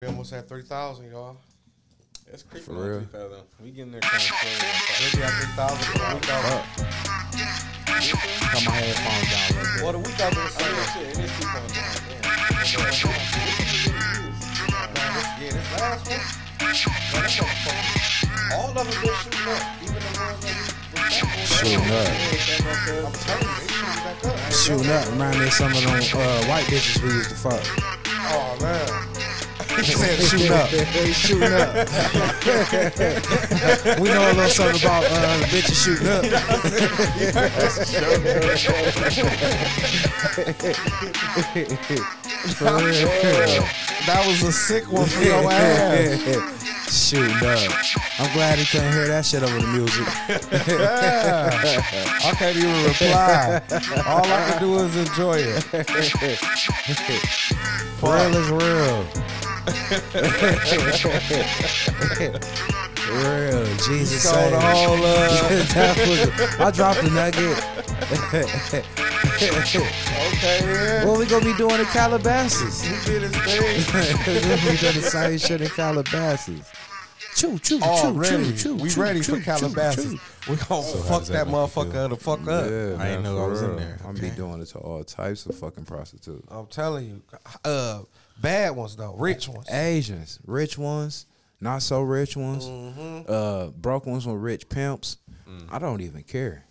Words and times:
We 0.00 0.06
almost 0.06 0.30
had 0.30 0.46
three 0.48 0.62
thousand, 0.62 1.10
y'all. 1.10 1.36
That's 2.30 2.44
creeping 2.44 2.72
For 2.72 2.80
on 2.80 2.88
real. 2.88 3.00
3,000. 3.10 3.38
We 3.64 3.70
getting 3.72 3.90
there 3.90 4.00
kind 4.00 4.14
of 4.14 4.22
slow. 4.22 4.38
Maybe 4.38 5.24
at 5.26 5.32
three 5.34 5.50
thousand 5.58 5.82
for 5.90 5.98
the 5.98 6.14
week 6.14 6.30
out. 6.30 6.62
Cut 8.46 8.62
my 8.62 8.78
headphones 8.78 9.26
down 9.26 9.42
a 9.42 9.58
little 9.58 9.74
bit. 9.74 9.82
Well, 9.82 9.90
the 9.90 9.98
week 9.98 10.20
out 10.22 10.38
was 10.38 10.54
I 10.54 10.62
mean, 10.62 10.78
Sunday. 10.78 10.86
shit, 10.86 11.02
it 11.02 11.18
is 11.18 11.34
keep 11.34 11.50
on 11.50 11.66
down. 11.66 11.90
Man, 14.94 15.10
this, 15.18 15.26
yeah, 15.34 15.50
this 15.50 15.66
last 15.82 16.06
one. 16.06 16.22
Man, 16.62 16.78
that 17.18 17.34
motherfucker. 17.34 18.54
All 18.54 18.70
of 18.70 18.78
them 18.78 18.86
been 18.86 19.02
shooting 19.02 19.50
up, 19.50 19.66
even 19.82 19.98
the 19.98 20.14
ones 20.14 20.38
that 20.46 20.54
we 20.54 20.62
was 20.62 20.78
back 20.94 21.10
on. 21.10 21.42
Shooting 21.42 21.90
up. 21.90 22.06
I'm 23.02 23.18
telling 23.18 23.50
you, 23.50 23.58
they 23.58 23.66
shooting 23.66 23.98
back 24.06 24.22
up. 24.30 24.46
Shooting 24.54 24.94
up. 24.94 25.10
Remind 25.10 25.34
me 25.42 25.50
of 25.50 25.58
some 25.58 25.74
of 25.74 25.82
them 25.82 25.90
uh, 25.90 26.46
white 26.46 26.70
bitches 26.70 27.02
we 27.02 27.10
used 27.18 27.34
to 27.34 27.36
fuck. 27.50 27.66
Oh 28.30 28.54
man. 28.62 29.07
Said 29.84 30.18
shooting 30.20 30.52
up. 30.52 30.70
they 30.70 31.12
shooting 31.12 31.52
up. 31.52 31.74
we 34.00 34.08
know 34.08 34.22
a 34.22 34.32
little 34.34 34.48
something 34.50 34.80
about 34.80 35.04
uh, 35.04 35.38
bitches 35.48 35.84
shooting 35.84 36.08
up. 36.08 36.24
For 42.56 42.64
real. 42.64 43.08
That 44.06 44.24
was 44.26 44.42
a 44.42 44.50
sick 44.52 44.90
one 44.90 45.06
for 45.06 45.22
your 45.22 45.50
ass. 45.50 46.18
Shooting 46.88 47.36
up. 47.36 47.70
I'm 48.18 48.32
glad 48.32 48.58
he 48.58 48.64
couldn't 48.64 48.92
hear 48.92 49.06
that 49.08 49.26
shit 49.26 49.42
over 49.42 49.60
the 49.60 49.66
music. 49.66 50.06
I 52.24 52.32
can't 52.36 52.56
even 52.56 52.84
reply. 52.84 53.60
All 54.06 54.24
I 54.24 54.50
can 54.50 54.58
do 54.60 54.78
is 54.78 54.96
enjoy 54.96 55.38
it. 55.38 55.66
Real 58.02 58.36
is 58.36 58.50
real. 58.50 59.04
Real. 63.10 63.64
Jesus 63.78 64.22
So 64.22 64.32
saved. 64.32 64.52
the 64.52 64.58
uh, 64.58 64.60
That 65.74 65.94
was- 66.08 66.60
I 66.60 66.70
dropped 66.70 67.02
the 67.02 67.10
nugget. 67.10 67.58
okay 69.38 70.60
then. 70.66 71.06
What 71.08 71.18
we 71.18 71.26
gonna 71.26 71.44
be 71.44 71.54
doing 71.54 71.80
in 71.80 71.86
Calabasas? 71.86 72.82
He 72.82 72.90
did 73.10 73.22
his 73.22 73.36
thing. 73.36 73.62
we 74.34 74.40
gonna 74.40 74.56
be 74.70 74.76
doing 74.76 74.94
the 74.94 75.02
same 75.02 75.38
shit 75.38 75.60
in 75.60 75.68
Calabasas. 75.68 76.60
Choo 77.36 77.58
choo 77.58 77.78
choo 77.78 77.84
Already, 77.84 78.50
choo 78.52 78.56
choo. 78.56 78.74
we 78.76 78.88
choo, 78.90 79.00
ready 79.00 79.20
choo, 79.20 79.36
for 79.36 79.40
Calabasas. 79.42 80.04
choo, 80.12 80.18
We 80.50 80.56
gonna 80.56 80.82
So 80.82 80.98
fuck 80.98 81.22
that 81.24 81.32
that 81.32 81.46
motherfucker 81.46 82.08
the 82.10 82.16
fuck 82.16 82.40
up. 82.48 82.64
choo. 82.66 82.96
I 82.98 83.04
didn't 83.08 83.22
know 83.22 83.44
I 83.44 83.46
was 83.46 83.62
in 83.62 83.76
there. 83.76 83.98
I'm 84.04 84.10
Okay. 84.16 84.30
be 84.30 84.36
doing 84.36 84.60
it 84.60 84.66
to 84.68 84.78
all 84.78 85.04
types 85.04 85.46
of 85.46 85.54
fucking 85.56 85.84
prostitutes. 85.84 86.46
I'm 86.50 86.66
telling 86.66 87.06
you, 87.06 87.22
uh, 87.64 88.00
bad 88.40 88.76
ones 88.76 88.96
though, 88.96 89.14
rich 89.16 89.48
ones. 89.48 89.68
Asians, 89.70 90.38
rich 90.46 90.76
ones, 90.78 91.26
not 91.60 91.82
so 91.82 92.02
rich 92.02 92.36
ones, 92.36 92.64
Mm-hmm. 92.66 93.20
uh, 93.28 93.66
broke 93.68 94.06
ones 94.06 94.26
with 94.26 94.36
rich 94.36 94.68
pimps. 94.68 95.16
I 95.70 95.78
don't 95.78 96.00
even 96.02 96.22
care. 96.22 96.64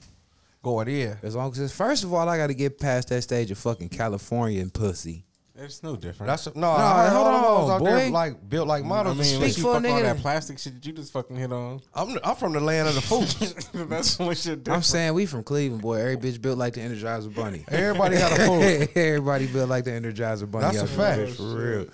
Going 0.63 0.87
in. 0.87 1.17
As 1.23 1.35
long 1.35 1.51
as 1.51 1.59
it's, 1.59 1.73
first 1.73 2.03
of 2.03 2.13
all, 2.13 2.27
I 2.29 2.37
got 2.37 2.47
to 2.47 2.53
get 2.53 2.79
past 2.79 3.09
that 3.09 3.21
stage 3.21 3.49
of 3.51 3.57
fucking 3.57 3.89
Californian 3.89 4.69
pussy. 4.69 5.25
It's 5.59 5.81
no 5.81 5.95
different. 5.95 6.27
That's 6.27 6.45
no. 6.55 6.61
No, 6.61 6.69
I 6.69 7.07
hold 7.09 7.27
all 7.27 7.33
them 7.33 7.41
hoes 7.43 7.69
on, 7.69 7.81
out 7.81 7.83
there 7.83 8.09
boy. 8.09 8.13
like 8.13 8.49
built 8.49 8.67
like 8.67 8.83
I 8.83 8.87
models. 8.87 9.17
mean, 9.17 9.25
and 9.27 9.35
unless 9.37 9.57
you 9.57 9.63
for 9.63 9.71
a 9.71 9.73
fuck 9.81 9.85
all 9.85 9.89
nigga 9.97 10.03
that 10.03 10.15
that- 10.17 10.21
plastic 10.21 10.59
shit 10.59 10.75
that 10.75 10.85
you 10.85 10.93
just 10.93 11.11
fucking 11.11 11.35
hit 11.35 11.51
on. 11.51 11.81
I'm 11.95 12.17
I'm 12.23 12.35
from 12.35 12.53
the 12.53 12.59
land 12.59 12.87
of 12.87 12.95
the 12.95 13.01
fools. 13.01 13.33
That's 13.73 14.17
the 14.17 14.23
only 14.23 14.35
shit 14.35 14.69
I'm 14.69 14.83
saying 14.83 15.13
we 15.15 15.25
from 15.25 15.43
Cleveland, 15.43 15.81
boy. 15.81 15.95
Every 15.95 16.17
bitch 16.17 16.41
built 16.41 16.57
like 16.59 16.73
the 16.73 16.81
Energizer 16.81 17.33
Bunny. 17.33 17.63
Everybody 17.69 18.17
got 18.17 18.39
a 18.39 18.45
fool. 18.45 18.61
Everybody 18.95 19.47
built 19.47 19.69
like 19.69 19.83
the 19.85 19.91
Energizer 19.91 20.49
Bunny. 20.49 20.65
That's 20.65 20.81
a 20.81 20.87
fact. 20.87 21.21
bitch, 21.21 21.35
For 21.37 21.43
real. 21.79 21.85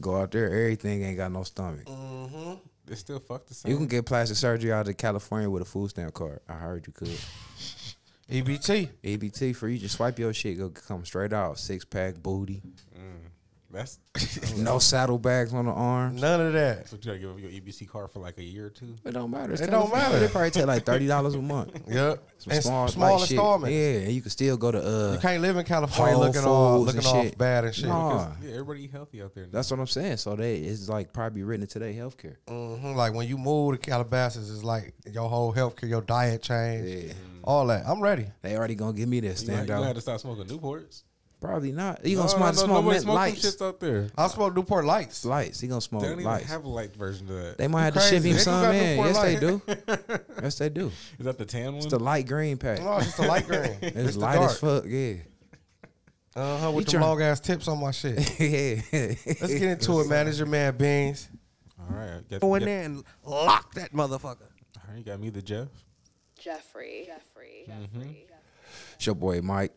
Go 0.00 0.16
out 0.16 0.32
there, 0.32 0.46
everything 0.48 1.04
ain't 1.04 1.16
got 1.16 1.30
no 1.30 1.44
stomach. 1.44 1.84
Mhm. 1.84 2.58
They 2.86 2.96
still 2.96 3.20
fuck 3.20 3.46
the 3.46 3.54
same. 3.54 3.70
You 3.70 3.78
can 3.78 3.86
get 3.86 4.04
plastic 4.04 4.36
surgery 4.36 4.72
out 4.72 4.88
of 4.88 4.96
California 4.96 5.48
with 5.48 5.62
a 5.62 5.64
food 5.64 5.90
stamp 5.90 6.12
card. 6.14 6.40
I 6.48 6.54
heard 6.54 6.84
you 6.86 6.92
could. 6.92 7.16
EBT. 8.30 8.88
EBT 9.04 9.54
for 9.54 9.68
you, 9.68 9.78
just 9.78 9.96
swipe 9.96 10.18
your 10.18 10.32
shit, 10.32 10.58
go 10.58 10.70
come 10.70 11.04
straight 11.04 11.32
out. 11.32 11.58
Six 11.58 11.84
pack 11.84 12.16
booty, 12.22 12.62
That's 13.74 13.98
no 14.56 14.78
saddlebags 14.78 15.52
on 15.52 15.66
the 15.66 15.72
arms. 15.72 16.20
None 16.20 16.40
of 16.40 16.52
that. 16.52 16.88
so 16.88 16.96
you 16.96 17.02
gotta 17.04 17.18
give 17.18 17.30
up 17.32 17.40
your 17.40 17.50
EBT 17.50 17.88
card 17.88 18.10
for 18.10 18.20
like 18.20 18.38
a 18.38 18.42
year 18.42 18.66
or 18.66 18.70
two. 18.70 18.94
It 19.04 19.10
don't 19.12 19.30
matter. 19.30 19.52
It's 19.52 19.60
It 19.62 19.70
don't 19.70 19.92
matter. 19.92 20.18
They 20.20 20.28
probably 20.28 20.50
take 20.50 20.66
like 20.66 20.84
thirty 20.86 21.06
dollars 21.06 21.34
a 21.34 21.42
month. 21.42 21.72
Yep. 21.88 22.22
Some 22.38 22.52
And 22.52 22.62
small, 22.62 22.88
small 22.88 23.18
light 23.18 23.28
shit. 23.28 23.36
Yeah, 23.72 24.04
and 24.04 24.12
you 24.12 24.20
can 24.22 24.30
still 24.30 24.56
go 24.56 24.70
to 24.70 24.78
uh. 24.78 25.12
You 25.14 25.18
can't 25.18 25.42
live 25.42 25.56
in 25.56 25.64
California 25.64 26.16
looking 26.16 26.44
all 26.44 26.80
looking 26.80 26.98
and 26.98 27.06
all 27.06 27.22
shit. 27.24 27.36
bad 27.38 27.64
and 27.64 27.74
shit. 27.74 27.86
Nah. 27.86 28.26
Because, 28.28 28.44
yeah, 28.44 28.50
everybody 28.52 28.84
eat 28.84 28.92
healthy 28.92 29.22
out 29.22 29.34
there. 29.34 29.44
Now. 29.44 29.50
That's 29.52 29.70
what 29.70 29.80
I'm 29.80 29.86
saying. 29.86 30.16
So 30.18 30.36
they 30.36 30.56
it's 30.56 30.88
like 30.88 31.12
probably 31.12 31.42
written 31.42 31.62
into 31.62 31.78
their 31.78 31.92
healthcare. 31.92 32.36
hmm 32.48 32.94
Like 32.94 33.14
when 33.14 33.26
you 33.28 33.36
move 33.38 33.72
to 33.74 33.78
Calabasas, 33.78 34.50
it's 34.50 34.62
like 34.64 34.94
your 35.10 35.28
whole 35.28 35.52
healthcare, 35.52 35.88
your 35.88 36.02
diet 36.02 36.42
change, 36.42 37.06
Yeah. 37.08 37.12
all 37.42 37.66
that. 37.66 37.84
I'm 37.86 38.00
ready. 38.00 38.26
They 38.42 38.56
already 38.56 38.74
gonna 38.76 38.92
give 38.92 39.08
me 39.08 39.20
that 39.20 39.40
you 39.40 39.46
gonna, 39.48 39.58
you 39.60 39.64
stand 39.64 39.70
have 39.70 39.82
out. 39.90 39.94
to 39.96 40.00
stop 40.00 40.20
smoking 40.20 40.44
Newports. 40.46 41.02
Probably 41.44 41.72
not. 41.72 42.06
You 42.06 42.16
No, 42.16 42.22
gonna 42.22 42.32
no, 42.32 42.38
smoke, 42.38 42.54
no, 42.54 42.58
smoke 42.62 42.68
nobody 42.70 42.88
mint 42.94 43.02
smoke 43.02 43.14
lights. 43.16 43.44
shits 43.44 43.66
out 43.68 43.78
there. 43.80 44.08
I 44.16 44.28
smoke 44.28 44.56
Newport 44.56 44.84
Lights. 44.86 45.24
Lights. 45.26 45.60
He 45.60 45.68
gonna 45.68 45.80
smoke 45.82 46.00
They 46.00 46.08
don't 46.08 46.20
even 46.20 46.32
lights. 46.32 46.46
have 46.46 46.64
a 46.64 46.68
light 46.68 46.96
version 46.96 47.28
of 47.28 47.34
that. 47.36 47.58
They 47.58 47.68
might 47.68 47.82
have 47.84 47.94
to 47.94 48.00
ship 48.00 48.14
him 48.14 48.22
They 48.22 48.32
do 48.32 48.38
some 48.38 48.62
got 48.62 48.74
in. 48.74 48.96
Newport 48.96 49.14
Yes, 49.14 49.22
they 49.22 49.40
do. 49.40 49.62
yes, 50.42 50.58
they 50.58 50.68
do. 50.70 50.86
Is 51.18 51.24
that 51.26 51.36
the 51.36 51.44
tan 51.44 51.66
one? 51.66 51.74
It's 51.76 51.86
the 51.86 51.98
light 51.98 52.26
green 52.26 52.56
pack. 52.56 52.80
No, 52.80 52.96
it's 52.96 53.14
the 53.16 53.26
light 53.26 53.46
green. 53.46 53.60
It's, 53.82 53.96
it's 53.96 54.14
the 54.14 54.20
light 54.20 54.38
as 54.38 54.58
fuck. 54.58 54.84
Yeah. 54.86 55.14
Uh 56.34 56.58
huh. 56.58 56.70
With 56.72 56.90
You 56.90 56.98
the 56.98 57.04
long 57.04 57.20
ass 57.20 57.40
tips 57.40 57.68
on 57.68 57.78
my 57.78 57.90
shit. 57.90 58.16
yeah. 58.40 58.80
Let's 58.92 59.46
get 59.46 59.62
into 59.62 60.00
it, 60.00 60.08
man. 60.08 60.26
It's 60.28 60.38
your 60.38 60.46
man 60.46 60.74
Beans. 60.78 61.28
All 61.78 61.94
right, 61.94 62.26
got, 62.30 62.40
Go 62.40 62.54
in 62.54 62.60
got- 62.60 62.66
there 62.66 62.82
and 62.84 63.04
lock 63.22 63.74
that 63.74 63.92
motherfucker. 63.92 64.22
All 64.40 64.82
right, 64.88 64.96
you 64.98 65.04
got 65.04 65.20
me, 65.20 65.28
the 65.28 65.42
Jeff. 65.42 65.68
Jeffrey. 66.38 67.04
Jeffrey. 67.06 67.64
Jeffrey. 67.66 68.26
It's 68.96 69.04
your 69.04 69.14
boy 69.14 69.42
Mike. 69.42 69.72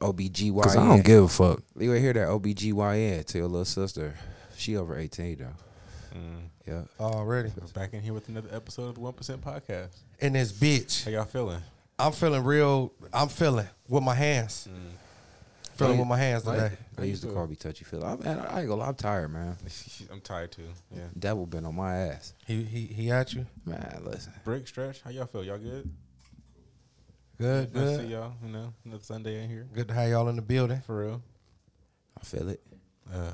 OBGYN. 0.00 0.62
Cause 0.62 0.76
I 0.76 0.86
don't 0.86 1.04
give 1.04 1.24
a 1.24 1.28
fuck. 1.28 1.62
You 1.78 1.90
would 1.90 2.00
hear 2.00 2.12
that 2.12 2.28
OBGYN 2.28 3.24
to 3.26 3.38
your 3.38 3.48
little 3.48 3.64
sister. 3.64 4.14
She 4.56 4.76
over 4.76 4.96
18 4.98 5.36
though. 5.38 6.18
Mm. 6.18 6.20
Yeah. 6.66 6.82
Already. 7.00 7.52
We're 7.60 7.66
back 7.68 7.92
in 7.92 8.00
here 8.02 8.12
with 8.14 8.28
another 8.28 8.48
episode 8.52 8.88
of 8.88 8.94
the 8.94 9.00
One 9.00 9.12
Percent 9.12 9.40
Podcast. 9.42 9.96
And 10.20 10.34
this 10.34 10.52
bitch. 10.52 11.04
How 11.04 11.10
y'all 11.10 11.24
feeling? 11.24 11.60
I'm 11.98 12.12
feeling 12.12 12.42
real. 12.44 12.92
I'm 13.12 13.28
feeling 13.28 13.66
with 13.88 14.02
my 14.02 14.14
hands. 14.14 14.68
Feeling 15.76 15.98
with 15.98 16.06
my 16.06 16.16
hands 16.16 16.46
Like- 16.46 16.56
today. 16.58 16.76
They 16.96 17.08
used 17.08 17.24
to 17.24 17.32
call 17.32 17.48
me 17.48 17.56
touchy 17.56 17.84
feel. 17.84 18.04
I, 18.04 18.14
man, 18.14 18.38
I 18.38 18.60
ain't 18.60 18.68
gonna 18.68 18.76
lie, 18.76 18.86
I'm 18.86 18.94
tired, 18.94 19.32
man. 19.32 19.56
I'm 20.12 20.20
tired 20.20 20.52
too. 20.52 20.62
Yeah. 20.94 21.02
Devil 21.18 21.46
been 21.46 21.66
on 21.66 21.74
my 21.74 21.96
ass. 21.96 22.32
He 22.46 22.62
he 22.62 22.86
he 22.86 23.10
at 23.10 23.34
you. 23.34 23.46
Man, 23.66 24.02
listen. 24.04 24.32
Brick 24.44 24.68
stretch. 24.68 25.02
How 25.02 25.10
y'all 25.10 25.26
feel? 25.26 25.42
Y'all 25.42 25.58
good? 25.58 25.90
Good, 27.38 27.74
Nice 27.74 27.96
to 27.96 28.02
see 28.04 28.12
y'all. 28.12 28.32
You 28.44 28.52
know, 28.52 28.72
another 28.84 29.02
Sunday 29.02 29.42
in 29.42 29.50
here 29.50 29.66
Good 29.72 29.88
to 29.88 29.94
have 29.94 30.08
y'all 30.08 30.28
in 30.28 30.36
the 30.36 30.42
building. 30.42 30.80
for 30.86 31.04
real. 31.04 31.22
I 32.20 32.24
feel 32.24 32.48
it. 32.48 32.60
Uh, 33.12 33.32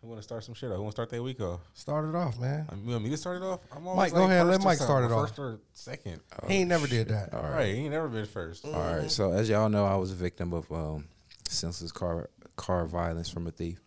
who 0.00 0.08
want 0.08 0.18
to 0.18 0.22
start 0.22 0.44
some 0.44 0.54
shit? 0.54 0.70
Who 0.70 0.76
want 0.82 0.88
to 0.88 0.96
start 0.96 1.10
that 1.10 1.22
week 1.22 1.40
off? 1.40 1.60
Start 1.74 2.08
it 2.08 2.14
off, 2.14 2.38
man. 2.38 2.66
I 2.70 2.74
mean, 2.74 2.84
you 2.86 2.92
want 2.92 3.04
me 3.04 3.10
to 3.10 3.16
start 3.16 3.36
it 3.38 3.42
off? 3.44 3.60
I'm 3.74 3.86
always 3.86 4.12
Mike, 4.12 4.18
go 4.18 4.24
ahead, 4.24 4.46
let 4.46 4.62
Mike 4.62 4.78
start 4.78 5.04
it 5.04 5.12
off. 5.12 5.28
First 5.28 5.38
or 5.38 5.60
second. 5.72 6.20
he 6.48 6.54
ain't 6.54 6.68
never 6.68 6.86
did 6.86 7.08
that. 7.08 7.34
All 7.34 7.42
right, 7.42 7.74
he 7.74 7.82
ain't 7.82 7.90
never 7.92 8.08
been 8.08 8.26
first. 8.26 8.64
All 8.64 8.72
right. 8.72 9.10
So 9.10 9.32
as 9.32 9.48
y'all 9.48 9.68
know, 9.68 9.84
I 9.84 9.96
was 9.96 10.12
a 10.12 10.14
victim 10.14 10.52
of 10.52 10.70
um, 10.70 11.08
senseless 11.48 11.92
car 11.92 12.30
car 12.56 12.86
violence 12.86 13.28
from 13.28 13.46
a 13.46 13.50
thief. 13.50 13.80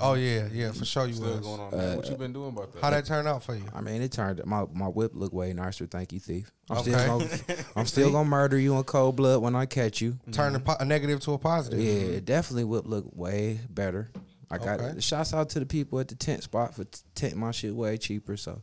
Oh 0.00 0.14
yeah, 0.14 0.48
yeah, 0.52 0.72
for 0.72 0.84
sure 0.84 1.06
you 1.06 1.14
Still 1.14 1.30
was. 1.36 1.40
going 1.40 1.60
on. 1.60 1.76
man. 1.76 1.96
what 1.96 2.08
you 2.08 2.16
been 2.16 2.32
doing 2.32 2.48
about 2.50 2.72
that? 2.72 2.82
How 2.82 2.90
that 2.90 3.04
turn 3.04 3.26
out 3.26 3.42
for 3.42 3.54
you? 3.54 3.64
I 3.74 3.80
mean, 3.80 4.00
it 4.02 4.12
turned 4.12 4.40
my 4.46 4.64
my 4.72 4.86
whip 4.88 5.12
looked 5.14 5.34
way 5.34 5.52
nicer. 5.52 5.86
Thank 5.86 6.12
you, 6.12 6.20
thief. 6.20 6.50
I'm 6.70 6.78
Okay. 6.78 6.92
still 6.92 7.18
gonna, 7.18 7.64
I'm 7.76 7.86
still 7.86 8.12
gonna 8.12 8.28
murder 8.28 8.58
you 8.58 8.76
in 8.76 8.84
cold 8.84 9.16
blood 9.16 9.42
when 9.42 9.54
I 9.56 9.66
catch 9.66 10.00
you. 10.00 10.18
Turn 10.32 10.54
a, 10.56 10.60
po- 10.60 10.76
a 10.80 10.84
negative 10.84 11.20
to 11.20 11.32
a 11.34 11.38
positive. 11.38 11.80
Yeah, 11.80 12.16
it 12.16 12.24
definitely 12.24 12.64
whip 12.64 12.84
look 12.86 13.04
way 13.12 13.60
better. 13.68 14.10
I 14.50 14.58
got 14.58 14.80
Okay. 14.80 15.00
shouts 15.00 15.32
out 15.34 15.48
to 15.50 15.60
the 15.60 15.66
people 15.66 15.98
at 16.00 16.08
the 16.08 16.14
tent 16.14 16.42
spot 16.42 16.74
for 16.74 16.84
t- 16.84 17.00
tent 17.14 17.36
my 17.36 17.50
shit 17.52 17.74
way 17.74 17.96
cheaper. 17.96 18.36
So 18.36 18.62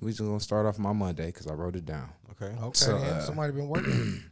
we 0.00 0.10
just 0.10 0.20
gonna 0.20 0.40
start 0.40 0.66
off 0.66 0.78
my 0.78 0.92
Monday 0.92 1.26
because 1.26 1.46
I 1.46 1.52
wrote 1.54 1.76
it 1.76 1.86
down. 1.86 2.08
Okay. 2.32 2.54
Okay, 2.60 2.70
So, 2.74 2.96
uh, 2.96 3.20
somebody 3.20 3.52
been 3.52 3.68
working. 3.68 4.22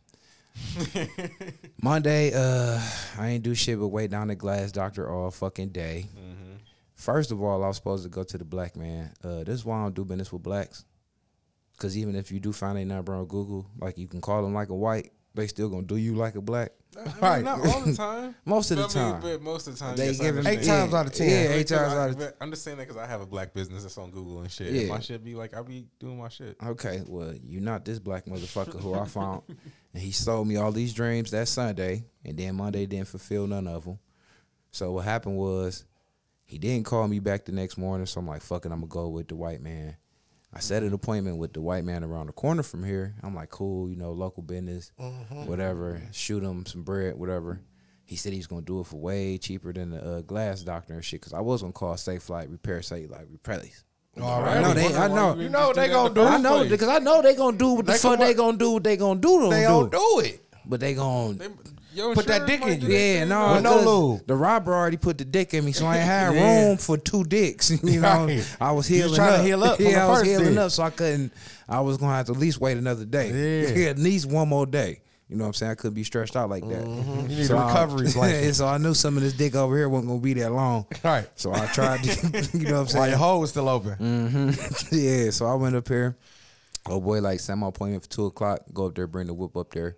Monday, 1.82 2.32
uh, 2.34 2.81
I 3.19 3.28
ain't 3.28 3.43
do 3.43 3.55
shit 3.55 3.78
but 3.78 3.88
wait 3.88 4.10
down 4.10 4.28
the 4.28 4.34
glass 4.34 4.72
doctor 4.72 5.10
all 5.10 5.31
fucking 5.31 5.70
day. 5.70 6.06
Mm-hmm. 6.14 6.55
First 6.94 7.31
of 7.31 7.43
all, 7.43 7.62
I 7.62 7.69
was 7.69 7.76
supposed 7.76 8.05
to 8.05 8.08
go 8.08 8.25
to 8.25 8.38
the 8.38 8.44
black 8.44 8.76
man. 8.76 9.12
Uh, 9.22 9.44
this 9.44 9.55
is 9.55 9.64
why 9.64 9.78
I 9.78 9.82
don't 9.84 9.94
do 9.94 10.05
business 10.05 10.32
with 10.32 10.43
blacks. 10.43 10.84
Cause 11.78 11.96
even 11.96 12.16
if 12.16 12.32
you 12.32 12.40
do 12.40 12.52
find 12.52 12.76
a 12.76 12.84
number 12.84 13.14
on 13.14 13.26
Google, 13.26 13.64
like 13.78 13.99
you 13.99 14.08
can 14.08 14.20
call 14.20 14.43
them 14.43 14.52
like 14.52 14.69
a 14.69 14.75
white, 14.75 15.12
they 15.34 15.46
still 15.46 15.69
gonna 15.69 15.87
do 15.87 15.96
you 15.96 16.16
like 16.16 16.34
a 16.34 16.40
black. 16.40 16.72
Right. 17.20 17.44
Not 17.44 17.64
all 17.67 17.81
the 17.82 17.94
time. 17.94 18.35
Most 18.44 18.70
of 18.73 18.79
the 18.79 18.82
But 18.85 18.96
I 18.96 19.02
mean, 19.02 19.12
time. 19.12 19.23
but 19.23 19.43
most 19.43 19.69
of 19.69 19.75
the 19.75 19.81
time, 19.81 19.96
They 19.96 20.06
yes, 20.06 20.19
give 20.19 20.35
Eight 20.38 20.38
understand. 20.38 20.67
times 20.67 20.94
out 20.94 21.06
of 21.06 21.12
ten. 21.12 21.29
Yeah, 21.31 21.37
Like, 21.37 21.50
eight 21.50 21.69
'cause 21.69 21.79
times 21.79 21.93
I- 21.93 21.96
out 22.05 22.11
of 22.11 22.19
ten. 22.19 22.32
I'm 22.40 22.50
just 22.50 22.64
saying 22.64 22.76
that 22.79 22.88
because 22.88 22.96
I 23.02 23.06
have 23.06 23.20
a 23.20 23.26
black 23.26 23.52
business 23.55 23.82
that's 23.82 23.99
on 23.99 24.11
Google 24.11 24.40
and 24.40 24.50
shit. 24.50 24.73
Yeah. 24.73 24.88
My 24.88 25.00
shit 25.00 25.23
be 25.23 25.35
like, 25.35 25.55
I 25.56 25.62
be 25.62 25.87
doing 26.00 26.19
my 26.19 26.29
shit. 26.29 26.56
Okay, 26.64 27.02
well, 27.06 27.35
you're 27.44 27.62
not 27.62 27.85
this 27.85 27.99
black 27.99 28.25
motherfucker 28.26 28.81
who 28.81 28.94
I 28.94 29.05
found, 29.05 29.43
and 29.94 30.02
he 30.02 30.11
sold 30.11 30.49
me 30.49 30.56
all 30.56 30.73
these 30.73 30.93
dreams 30.94 31.31
that 31.31 31.46
Sunday, 31.46 32.05
and 32.25 32.37
then 32.37 32.56
Monday 32.56 32.87
didn't 32.87 33.08
fulfill 33.08 33.46
none 33.46 33.69
of 33.69 33.84
them. 33.84 33.99
So 34.73 34.91
what 34.93 35.05
happened 35.05 35.37
was, 35.37 35.84
He 36.46 36.56
didn't 36.58 36.87
call 36.87 37.06
me 37.06 37.19
back 37.19 37.44
the 37.44 37.52
next 37.52 37.76
morning, 37.76 38.06
so 38.06 38.20
I'm 38.20 38.26
like, 38.26 38.41
fuck 38.43 38.64
it, 38.64 38.73
I'm 38.73 38.81
gonna 38.81 38.87
go 38.88 39.08
with 39.08 39.29
the 39.29 39.37
white 39.37 39.61
man. 39.61 39.96
I 40.53 40.61
set 40.61 40.83
an 40.83 40.93
appointment 40.95 41.37
with 41.37 41.53
the 41.53 41.61
white 41.61 41.85
man 41.85 42.03
around 42.03 42.27
the 42.27 42.33
corner 42.33 42.62
from 42.62 42.83
here. 42.83 43.15
I'm 43.23 43.35
like, 43.35 43.50
cool, 43.50 43.91
you 43.91 43.97
know, 43.97 44.12
local 44.12 44.43
business, 44.43 44.93
whatever. 45.47 46.03
Shoot 46.12 46.43
him 46.43 46.65
some 46.67 46.83
bread, 46.83 47.17
whatever. 47.17 47.61
He 48.05 48.17
said 48.17 48.33
he's 48.33 48.47
gonna 48.47 48.62
do 48.62 48.81
it 48.81 48.87
for 48.87 48.97
way 48.97 49.37
cheaper 49.37 49.73
than 49.73 49.91
the 49.91 50.03
uh, 50.03 50.21
glass 50.23 50.62
doctor 50.62 50.95
and 50.95 51.05
shit. 51.05 51.21
Cause 51.21 51.35
I 51.35 51.41
was 51.41 51.61
gonna 51.61 51.75
call 51.75 51.95
Safelite 51.95 52.50
Repair, 52.50 52.79
Safelite 52.81 53.31
replace. 53.31 53.85
All 54.19 54.43
right. 54.43 54.56
I 54.56 54.62
know 54.62 54.73
they, 54.73 54.95
I 54.95 55.09
know, 55.09 55.37
You 55.37 55.50
know 55.50 55.73
they 55.75 55.89
gonna 55.89 56.15
do 56.15 56.23
I 56.23 56.39
know 56.39 56.67
because 56.67 56.89
I 56.89 56.99
know 57.01 57.21
they 57.21 57.35
gonna 57.35 57.59
do 57.59 57.75
what 57.75 57.87
the 57.87 57.93
They 57.93 57.99
fuck 57.99 58.19
they 58.19 58.33
gonna 58.35 58.56
do. 58.56 58.71
What 58.73 58.85
they 58.85 58.97
gonna 58.97 59.21
do? 59.21 59.51
They 59.51 59.61
do. 59.61 59.67
don't 59.69 59.93
do 59.93 60.21
it. 60.25 60.41
But 60.65 60.81
they 60.81 60.94
gonna 60.94 61.35
They, 61.35 61.49
your 61.99 62.15
Put 62.15 62.27
that 62.27 62.47
dick 62.47 62.62
in 62.62 62.81
you. 62.81 62.89
yeah, 62.89 63.21
thing, 63.21 63.29
no, 63.29 63.53
With 63.55 63.62
no 63.62 63.71
'cause 63.75 63.85
lube. 63.87 64.27
the 64.27 64.35
robber 64.35 64.73
already 64.75 64.97
put 64.97 65.19
the 65.19 65.25
dick 65.27 65.53
in 65.53 65.65
me, 65.65 65.73
so 65.73 65.85
I 65.87 65.97
ain't 65.99 66.06
had 66.06 66.35
Yeah. 66.35 66.67
room 66.69 66.77
for 66.79 66.97
two 66.97 67.25
dicks. 67.25 67.71
You 67.83 68.00
know, 68.00 68.25
Right. 68.27 68.56
I 68.61 68.73
was 68.73 68.91
You 68.91 69.03
was 69.03 69.12
healing 69.12 69.15
trying 69.17 69.33
to 69.33 69.39
up. 69.41 69.45
heal 69.47 69.65
up 69.65 69.77
from 69.77 69.85
yeah, 69.87 69.93
the 69.93 70.00
I 70.00 70.09
was 70.09 70.19
first 70.21 70.31
healing 70.31 70.49
dick. 70.55 70.59
up, 70.59 70.71
so 70.71 70.83
I 70.85 70.91
couldn't. 70.91 71.33
I 71.69 71.81
was 71.81 71.99
gonna 71.99 72.15
have 72.15 72.27
to 72.27 72.33
at 72.33 72.39
least 72.39 72.61
wait 72.61 72.79
another 72.79 73.05
day. 73.05 73.75
Yeah. 73.77 73.91
at 73.91 73.99
least 73.99 74.27
one 74.27 74.49
more 74.49 74.65
day. 74.65 75.00
You 75.29 75.37
know 75.37 75.45
what 75.45 75.49
I'm 75.49 75.55
saying? 75.55 75.73
I 75.73 75.75
couldn't 75.75 75.93
be 75.95 76.05
stretched 76.05 76.37
out 76.37 76.49
like 76.49 76.67
that. 76.67 76.87
You 76.87 77.29
need 77.29 77.47
So 77.47 77.59
a 77.59 77.61
I- 77.61 77.67
recovery 77.69 78.11
blanket. 78.12 78.55
so 78.55 78.67
I 78.67 78.79
knew 78.79 78.94
some 78.94 79.19
of 79.19 79.23
this 79.23 79.35
dick 79.35 79.55
over 79.55 79.77
here 79.77 79.87
wasn't 79.87 80.09
gonna 80.09 80.21
be 80.21 80.33
that 80.35 80.53
long. 80.53 80.87
Right. 81.05 81.29
So 81.35 81.53
I 81.53 81.67
tried 81.67 82.03
to, 82.05 82.49
you 82.56 82.65
know 82.65 82.73
what 82.77 82.81
I'm 82.81 82.87
saying? 82.89 82.99
While 83.01 83.09
your 83.11 83.19
hole 83.19 83.41
was 83.41 83.51
still 83.51 83.69
open. 83.69 83.97
Mm-hmm. 84.01 84.94
yeah, 84.97 85.31
so 85.31 85.44
I 85.44 85.55
went 85.55 85.77
up 85.77 85.87
here. 85.87 86.17
Oh 86.87 86.99
boy, 87.01 87.21
like 87.21 87.41
set 87.41 87.59
my 87.59 87.69
appointment 87.69 88.05
for 88.05 88.09
two 88.09 88.25
o'clock. 88.27 88.61
Go 88.73 88.87
up 88.87 88.94
there, 88.94 89.06
bring 89.06 89.27
the 89.27 89.35
whip 89.35 89.55
up 89.56 89.71
there. 89.73 89.97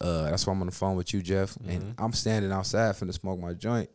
Uh, 0.00 0.24
that's 0.30 0.46
why 0.46 0.52
I'm 0.52 0.60
on 0.60 0.66
the 0.66 0.72
phone 0.72 0.96
with 0.96 1.12
you, 1.14 1.22
Jeff. 1.22 1.56
And 1.66 1.94
I'm 1.98 2.12
standing 2.12 2.52
outside 2.52 2.94
finna 2.96 3.14
smoke 3.14 3.40
my 3.40 3.52
joint. 3.54 3.88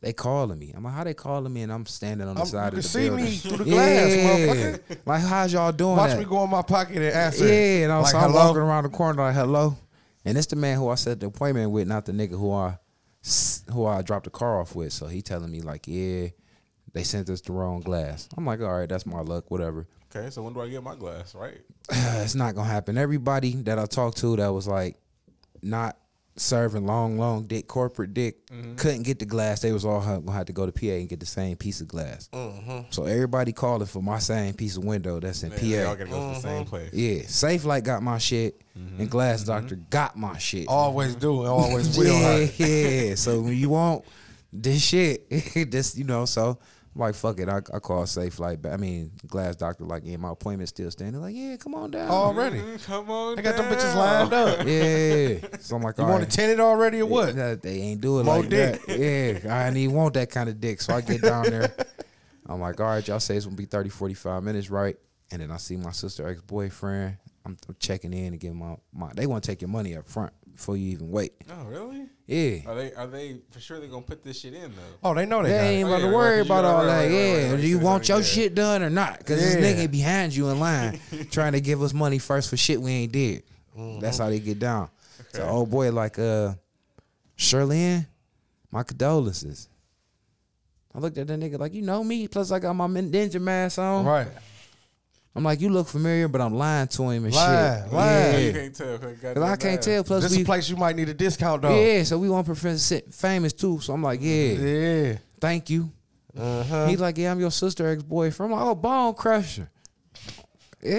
They 0.00 0.12
calling 0.12 0.58
me. 0.58 0.70
I'm 0.76 0.84
like, 0.84 0.92
how 0.92 1.04
they 1.04 1.14
calling 1.14 1.50
me? 1.52 1.62
And 1.62 1.72
I'm 1.72 1.86
standing 1.86 2.28
on 2.28 2.34
the 2.34 2.40
I'm- 2.42 2.48
side 2.48 2.60
you 2.60 2.66
of 2.66 2.70
can 2.72 2.82
the 2.82 2.88
see 2.88 3.08
building. 3.08 3.24
me 3.24 3.36
through 3.36 3.56
the 3.58 3.64
glass, 3.64 4.10
motherfucker. 4.10 4.96
Like, 5.06 5.22
how's 5.22 5.52
y'all 5.52 5.72
doing 5.72 5.96
Watch 5.96 6.10
that? 6.10 6.18
me 6.18 6.24
go 6.26 6.44
in 6.44 6.50
my 6.50 6.62
pocket 6.62 6.96
and 6.96 7.04
answer. 7.06 7.46
Yeah, 7.46 7.84
and 7.84 7.92
I 7.92 7.98
was 7.98 8.12
like, 8.12 8.22
I'm 8.22 8.32
walking 8.34 8.60
around 8.62 8.82
the 8.84 8.90
corner 8.90 9.22
like, 9.22 9.34
hello. 9.34 9.76
And 10.26 10.36
it's 10.36 10.46
the 10.46 10.56
man 10.56 10.76
who 10.78 10.88
I 10.88 10.94
set 10.96 11.20
the 11.20 11.26
appointment 11.26 11.70
with, 11.70 11.88
not 11.88 12.04
the 12.04 12.12
nigga 12.12 12.38
who 12.38 12.52
I 12.52 12.78
who 13.72 13.86
I 13.86 14.02
dropped 14.02 14.24
the 14.24 14.30
car 14.30 14.60
off 14.60 14.74
with. 14.74 14.92
So 14.92 15.06
he 15.06 15.22
telling 15.22 15.50
me 15.50 15.62
like, 15.62 15.84
yeah, 15.86 16.28
they 16.92 17.02
sent 17.04 17.30
us 17.30 17.40
the 17.40 17.52
wrong 17.52 17.80
glass. 17.80 18.28
I'm 18.36 18.44
like, 18.44 18.60
all 18.60 18.78
right, 18.78 18.88
that's 18.88 19.06
my 19.06 19.20
luck, 19.20 19.50
whatever. 19.50 19.86
Okay, 20.14 20.28
so 20.30 20.42
when 20.42 20.52
do 20.52 20.60
I 20.60 20.68
get 20.68 20.82
my 20.82 20.94
glass? 20.94 21.34
Right. 21.34 21.60
it's 21.90 22.34
not 22.34 22.54
gonna 22.54 22.68
happen. 22.68 22.98
Everybody 22.98 23.54
that 23.62 23.78
I 23.78 23.86
talked 23.86 24.18
to 24.18 24.36
that 24.36 24.48
was 24.48 24.68
like 24.68 24.96
not 25.64 25.96
serving 26.36 26.84
long, 26.84 27.18
long 27.18 27.44
dick, 27.44 27.68
corporate 27.68 28.12
dick, 28.12 28.46
mm-hmm. 28.48 28.74
couldn't 28.74 29.02
get 29.04 29.18
the 29.18 29.26
glass. 29.26 29.60
They 29.60 29.72
was 29.72 29.84
all 29.84 30.00
ha- 30.00 30.18
gonna 30.18 30.32
have 30.32 30.46
to 30.46 30.52
go 30.52 30.66
to 30.66 30.72
PA 30.72 30.86
and 30.86 31.08
get 31.08 31.20
the 31.20 31.26
same 31.26 31.56
piece 31.56 31.80
of 31.80 31.88
glass. 31.88 32.28
Mm-hmm. 32.32 32.90
So 32.90 33.04
everybody 33.04 33.52
calling 33.52 33.86
for 33.86 34.02
my 34.02 34.18
same 34.18 34.54
piece 34.54 34.76
of 34.76 34.84
window 34.84 35.20
that's 35.20 35.42
in 35.42 35.50
They, 35.50 35.56
they 35.56 35.84
all 35.84 35.94
PA. 35.94 36.04
gotta 36.04 36.10
go 36.10 36.28
to 36.28 36.34
the 36.34 36.40
same 36.40 36.60
mm-hmm. 36.64 36.70
place. 36.70 36.92
Yeah, 36.92 37.22
Safelite 37.22 37.84
got 37.84 38.02
my 38.02 38.18
shit, 38.18 38.60
and 38.74 39.08
Glass 39.10 39.44
Doctor 39.44 39.76
got 39.76 40.16
my 40.16 40.38
shit. 40.38 40.66
Always 40.68 41.14
do. 41.14 41.44
Always 41.44 41.96
will. 41.96 42.06
yeah, 42.56 42.66
yeah. 42.66 43.14
So 43.14 43.40
when 43.40 43.56
you 43.56 43.70
want 43.70 44.04
this 44.52 44.82
shit, 44.82 45.28
this 45.70 45.96
you 45.96 46.04
know, 46.04 46.24
so 46.24 46.58
I'm 46.94 47.00
like 47.00 47.14
fuck 47.14 47.40
it. 47.40 47.48
I, 47.48 47.56
I 47.56 47.78
call 47.80 48.04
Safelite 48.04 48.62
back. 48.62 48.72
I 48.72 48.76
mean 48.76 49.10
Glass 49.26 49.56
Doctor 49.56 49.84
like, 49.84 50.02
yeah, 50.04 50.16
my 50.16 50.30
appointment's 50.30 50.70
still 50.70 50.90
standing. 50.90 51.20
Like, 51.20 51.34
yeah, 51.34 51.56
come 51.56 51.74
on 51.74 51.90
down. 51.90 52.08
Already. 52.08 52.58
Mm, 52.60 52.84
come 52.84 53.10
on, 53.10 53.38
I 53.38 53.42
got 53.42 53.56
them 53.56 53.66
bitches 53.66 53.94
lined 53.96 54.32
up. 54.32 54.66
Yeah. 54.66 55.58
So 55.60 55.76
I'm 55.76 55.82
like, 55.82 55.98
You 55.98 56.04
all 56.04 56.10
want 56.10 56.22
right. 56.22 56.30
to 56.30 56.36
tenant 56.36 56.60
already 56.60 57.00
or 57.00 57.06
what? 57.06 57.34
Yeah, 57.34 57.56
they 57.56 57.80
ain't 57.80 58.00
do 58.00 58.20
it 58.20 58.24
More 58.24 58.40
like 58.40 58.48
dick. 58.48 58.86
that. 58.86 58.98
Yeah, 58.98 59.54
I 59.60 59.64
didn't 59.64 59.78
even 59.78 59.96
want 59.96 60.14
that 60.14 60.30
kind 60.30 60.48
of 60.48 60.60
dick. 60.60 60.80
So 60.80 60.94
I 60.94 61.00
get 61.00 61.20
down 61.22 61.44
there. 61.50 61.74
I'm 62.46 62.60
like, 62.60 62.78
all 62.80 62.86
right, 62.86 63.06
y'all 63.08 63.20
say 63.20 63.36
it's 63.36 63.46
gonna 63.46 63.56
be 63.56 63.64
30, 63.64 63.88
45 63.88 64.42
minutes, 64.42 64.70
right? 64.70 64.96
And 65.32 65.40
then 65.42 65.50
I 65.50 65.56
see 65.56 65.76
my 65.76 65.92
sister 65.92 66.28
ex 66.28 66.40
boyfriend. 66.42 67.16
I'm, 67.46 67.56
I'm 67.68 67.76
checking 67.78 68.12
in 68.12 68.32
to 68.32 68.38
get 68.38 68.54
my, 68.54 68.76
my 68.92 69.10
they 69.14 69.26
want 69.26 69.42
to 69.44 69.50
take 69.50 69.60
your 69.62 69.68
money 69.68 69.96
up 69.96 70.06
front 70.08 70.32
before 70.54 70.76
you 70.76 70.90
even 70.92 71.10
wait. 71.10 71.32
Oh, 71.50 71.64
really? 71.64 72.06
Yeah. 72.26 72.60
Are 72.66 72.74
they? 72.74 72.92
Are 72.94 73.06
they 73.06 73.36
for 73.50 73.60
sure? 73.60 73.80
they're 73.80 73.88
gonna 73.88 74.02
put 74.02 74.22
this 74.22 74.40
shit 74.40 74.54
in 74.54 74.70
though. 74.74 74.82
Oh, 75.10 75.14
they 75.14 75.26
know 75.26 75.42
they, 75.42 75.50
They 75.50 75.56
got 75.58 75.64
ain't 75.64 75.80
it. 75.88 75.92
about 75.92 76.02
Oh, 76.02 76.10
to 76.10 76.16
worry 76.16 76.30
right, 76.30 76.36
'cause 76.38 76.46
about 76.46 76.62
got- 76.62 76.74
all 76.74 76.86
right, 76.86 77.08
that. 77.08 77.14
right, 77.14 77.42
right, 77.42 77.50
yeah, 77.50 77.56
do 77.56 77.66
you 77.66 77.78
want 77.78 78.08
your 78.08 78.22
shit 78.22 78.54
done 78.54 78.82
or 78.82 78.90
not? 78.90 79.18
Because 79.18 79.40
this 79.40 79.56
nigga 79.56 79.90
behind 79.90 80.34
you 80.34 80.48
in 80.50 80.58
line 80.60 81.00
trying 81.30 81.52
to 81.52 81.60
give 81.60 81.82
us 81.82 81.92
money 81.92 82.18
first 82.18 82.48
for 82.50 82.56
shit 82.56 82.80
we 82.80 82.90
ain't 82.92 83.12
did. 83.12 83.42
Mm-hmm. 83.78 84.00
That's 84.00 84.18
how 84.18 84.28
they 84.30 84.38
get 84.40 84.58
down. 84.58 84.88
So, 85.32 85.44
old 85.46 85.70
boy, 85.70 85.90
like, 85.92 86.18
uh, 86.18 86.54
Shirley, 87.36 88.06
my 88.70 88.84
condolences. 88.84 89.68
I 90.94 91.00
looked 91.00 91.18
at 91.18 91.26
that 91.26 91.40
nigga 91.40 91.58
like, 91.58 91.74
you 91.74 91.82
know 91.82 92.04
me. 92.04 92.28
Plus, 92.28 92.52
I 92.52 92.60
got 92.60 92.72
my 92.74 92.86
ninja 92.86 93.40
mask 93.40 93.80
on. 93.80 94.04
Right. 94.04 94.28
I'm 95.36 95.42
like, 95.42 95.60
you 95.60 95.68
look 95.68 95.88
familiar, 95.88 96.28
but 96.28 96.40
I'm 96.40 96.54
lying 96.54 96.86
to 96.88 97.02
him 97.10 97.24
and 97.24 97.34
Lying, 97.34 97.82
shit. 97.84 97.92
lying. 97.92 98.46
You 98.46 98.52
can't 98.52 98.74
tell. 98.76 98.98
'cause 98.98 99.10
it 99.12 99.20
got 99.22 99.34
'Cause 99.34 99.42
I 99.42 99.56
can't 99.56 99.80
bad. 99.80 99.82
tell. 99.82 100.04
Plus, 100.04 100.22
This 100.22 100.30
is 100.32 100.36
we, 100.38 100.42
a 100.44 100.46
place 100.46 100.68
you 100.70 100.76
might 100.76 100.94
need 100.94 101.08
a 101.08 101.14
discount 101.14 101.62
though. 101.62 101.74
yeah. 101.76 102.04
So 102.04 102.18
we 102.18 102.30
want 102.30 102.46
Professor 102.46 103.00
famous 103.10 103.52
too. 103.52 103.80
So 103.80 103.92
I'm 103.94 104.02
like, 104.02 104.20
yeah, 104.22 104.52
Yeah. 104.52 105.16
thank 105.40 105.70
you. 105.70 105.90
Uh-huh. 106.38 106.86
He's 106.86 107.00
like, 107.00 107.18
yeah, 107.18 107.32
I'm 107.32 107.40
your 107.40 107.50
sister 107.50 107.88
ex 107.88 108.02
boyfriend. 108.02 108.52
I'm 108.52 108.58
like, 108.60 108.68
oh, 108.68 108.74
bone 108.76 109.14
crusher. 109.14 109.68
Yeah. 110.82 110.90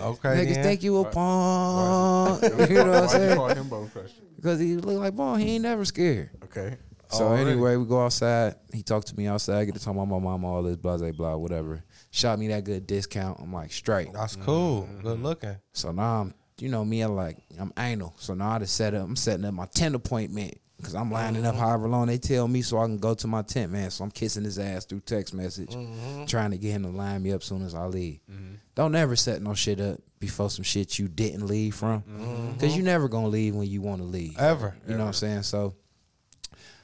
Okay, 0.00 0.28
Niggas 0.30 0.54
then. 0.54 0.62
think 0.64 0.82
you 0.82 0.96
a 0.96 1.02
Why- 1.02 1.10
pawn. 1.10 2.40
Why- 2.40 2.66
you 2.66 2.74
know 2.74 2.84
what 2.86 2.86
I'm 2.86 2.92
Why'd 2.92 3.02
you 3.02 3.08
saying? 3.08 3.36
call 3.36 3.48
him 3.48 3.68
Bone 3.68 3.90
Crusher? 3.92 4.08
Because 4.36 4.60
he 4.60 4.76
look 4.76 4.98
like 4.98 5.14
bone. 5.14 5.38
He 5.38 5.54
ain't 5.56 5.62
never 5.62 5.84
scared. 5.84 6.30
Okay. 6.44 6.76
So 7.10 7.26
Already. 7.28 7.52
anyway, 7.52 7.76
we 7.76 7.84
go 7.84 8.04
outside. 8.04 8.56
He 8.72 8.82
talked 8.82 9.08
to 9.08 9.16
me 9.16 9.26
outside. 9.26 9.58
I 9.60 9.64
get 9.64 9.74
to 9.74 9.80
talk 9.80 9.94
about 9.94 10.08
my 10.08 10.18
mama, 10.18 10.46
all 10.46 10.62
this, 10.62 10.76
blah, 10.76 10.96
blah, 10.96 11.12
blah, 11.12 11.36
whatever. 11.36 11.84
Shot 12.10 12.38
me 12.38 12.48
that 12.48 12.64
good 12.64 12.86
discount. 12.86 13.38
I'm 13.40 13.52
like, 13.52 13.72
straight. 13.72 14.12
That's 14.12 14.36
cool. 14.36 14.82
Mm-hmm. 14.82 15.00
Good 15.02 15.22
looking. 15.22 15.56
So 15.72 15.92
now 15.92 16.22
I'm, 16.22 16.34
you 16.58 16.68
know, 16.68 16.84
me, 16.84 17.00
I'm 17.02 17.14
like, 17.14 17.38
I'm 17.58 17.72
anal. 17.78 18.14
So 18.18 18.34
now 18.34 18.50
I 18.50 18.58
just 18.58 18.74
set 18.74 18.94
up, 18.94 19.04
I'm 19.04 19.16
setting 19.16 19.44
up 19.44 19.54
my 19.54 19.66
tent 19.66 19.94
appointment 19.94 20.58
because 20.76 20.94
I'm 20.94 21.10
lining 21.10 21.46
up 21.46 21.54
mm-hmm. 21.54 21.62
however 21.64 21.88
long 21.88 22.06
they 22.06 22.18
tell 22.18 22.46
me 22.48 22.62
so 22.62 22.78
I 22.78 22.84
can 22.84 22.98
go 22.98 23.14
to 23.14 23.26
my 23.26 23.42
tent, 23.42 23.72
man. 23.72 23.90
So 23.90 24.04
I'm 24.04 24.10
kissing 24.10 24.44
his 24.44 24.58
ass 24.58 24.84
through 24.84 25.00
text 25.00 25.32
message, 25.32 25.70
mm-hmm. 25.70 26.26
trying 26.26 26.50
to 26.50 26.58
get 26.58 26.72
him 26.72 26.82
to 26.82 26.90
line 26.90 27.22
me 27.22 27.32
up 27.32 27.40
as 27.40 27.46
soon 27.46 27.64
as 27.64 27.74
I 27.74 27.86
leave. 27.86 28.20
Mm-hmm. 28.30 28.54
Don't 28.74 28.94
ever 28.94 29.16
set 29.16 29.40
no 29.42 29.54
shit 29.54 29.80
up 29.80 30.00
before 30.18 30.50
some 30.50 30.64
shit 30.64 30.98
you 30.98 31.08
didn't 31.08 31.46
leave 31.46 31.74
from 31.74 32.52
because 32.54 32.76
you 32.76 32.82
never 32.82 33.08
going 33.08 33.24
to 33.24 33.30
leave 33.30 33.54
when 33.54 33.68
you 33.68 33.80
want 33.80 34.00
to 34.00 34.06
leave. 34.06 34.38
Ever. 34.38 34.74
You 34.86 34.94
know 34.94 35.00
what 35.00 35.08
I'm 35.08 35.12
saying? 35.14 35.42
So, 35.42 35.74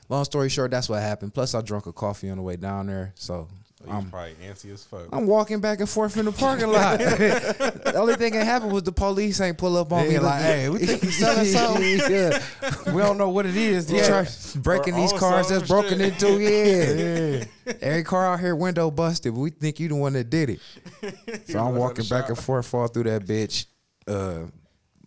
long 0.09 0.25
story 0.25 0.49
short, 0.49 0.71
that's 0.71 0.89
what 0.89 1.01
happened. 1.03 1.35
Plus, 1.35 1.55
I 1.55 1.61
drunk 1.63 1.87
a 1.87 1.93
coffee 1.93 2.31
on 2.31 2.37
the 2.37 2.43
way 2.43 2.57
down 2.57 2.87
there. 2.87 3.13
So, 3.15 3.49
So 3.79 3.87
you 3.87 3.93
I'm, 3.93 4.11
probably 4.11 4.35
antsy 4.47 4.73
as 4.73 4.85
fuck. 4.85 5.09
I'm 5.13 5.27
walking 5.27 5.61
back 5.61 5.81
and 5.81 5.89
forth 5.89 6.17
in 6.17 6.25
the 6.27 6.33
parking 6.33 6.69
lot. 6.69 6.99
the 7.01 7.95
only 7.97 8.15
thing 8.17 8.33
that 8.35 8.45
happened 8.45 8.73
was 8.73 8.83
the 8.85 8.93
police 8.93 9.41
ain't 9.41 9.59
pull 9.59 9.77
up 9.77 9.93
on 9.93 10.05
They 10.07 10.15
me. 10.15 10.19
like, 10.19 10.43
hey, 10.43 10.69
we 10.69 10.79
think 10.87 11.03
you 11.03 11.11
selling 11.11 11.47
something? 11.47 11.83
yeah. 12.11 12.39
We 12.93 13.01
don't 13.03 13.19
know 13.19 13.31
what 13.31 13.47
it 13.47 13.57
is 13.57 13.91
yet. 13.91 14.07
try 14.07 14.61
breaking 14.61 14.95
these 14.97 15.13
cars 15.13 15.49
that's 15.49 15.67
broken 15.69 15.99
shit. 15.99 16.23
into. 16.23 16.39
Yeah. 16.41 17.45
Every 17.81 18.03
car 18.05 18.27
out 18.35 18.41
here 18.41 18.55
window 18.55 18.91
busted, 18.91 19.33
we 19.35 19.51
think 19.51 19.81
you 19.81 19.89
the 19.89 19.95
one 19.97 20.13
that 20.15 20.31
did 20.31 20.51
it. 20.51 20.61
So 21.49 21.59
I'm 21.59 21.75
walking 21.77 22.05
back 22.07 22.29
and 22.29 22.39
forth, 22.39 22.67
fall 22.67 22.87
through 22.89 23.05
that 23.05 23.25
bitch. 23.25 23.67
Uh, 24.07 24.47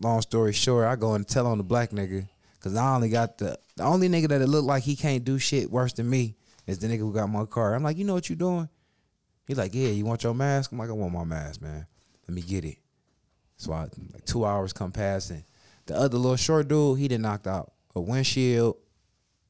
long 0.01 0.21
story 0.21 0.53
short, 0.53 0.85
I 0.87 0.95
go 0.95 1.13
and 1.13 1.27
tell 1.27 1.47
on 1.47 1.57
the 1.57 1.63
black 1.63 1.91
nigga 1.91 2.27
because 2.57 2.75
I 2.75 2.95
only 2.95 3.09
got 3.09 3.37
the 3.37 3.57
the 3.77 3.83
only 3.83 4.07
nigga 4.09 4.27
that 4.29 4.41
it 4.41 4.47
looked 4.47 4.67
like 4.67 4.83
he 4.83 4.95
can't 4.95 5.23
do 5.23 5.37
shit 5.39 5.69
worse 5.69 5.93
than 5.93 6.09
me 6.09 6.35
is 6.67 6.79
the 6.79 6.87
nigga 6.87 6.99
who 6.99 7.13
got 7.13 7.27
my 7.27 7.45
car. 7.45 7.75
I'm 7.75 7.83
like, 7.83 7.97
you 7.97 8.05
know 8.05 8.13
what 8.13 8.29
you 8.29 8.35
doing? 8.35 8.69
He 9.47 9.53
like, 9.53 9.73
yeah, 9.75 9.89
you 9.89 10.05
want 10.05 10.23
your 10.23 10.33
mask? 10.33 10.71
I'm 10.71 10.77
like, 10.79 10.89
I 10.89 10.93
want 10.93 11.13
my 11.13 11.23
mask, 11.23 11.61
man. 11.61 11.85
Let 12.27 12.35
me 12.35 12.41
get 12.41 12.65
it. 12.65 12.77
So 13.57 13.71
I 13.73 13.81
like 14.13 14.25
two 14.25 14.45
hours 14.45 14.73
come 14.73 14.91
past 14.91 15.29
and 15.29 15.43
the 15.85 15.95
other 15.95 16.17
little 16.17 16.35
short 16.35 16.67
dude, 16.67 16.97
he 16.97 17.07
done 17.07 17.21
knocked 17.21 17.45
out 17.47 17.71
a 17.95 18.01
windshield, 18.01 18.77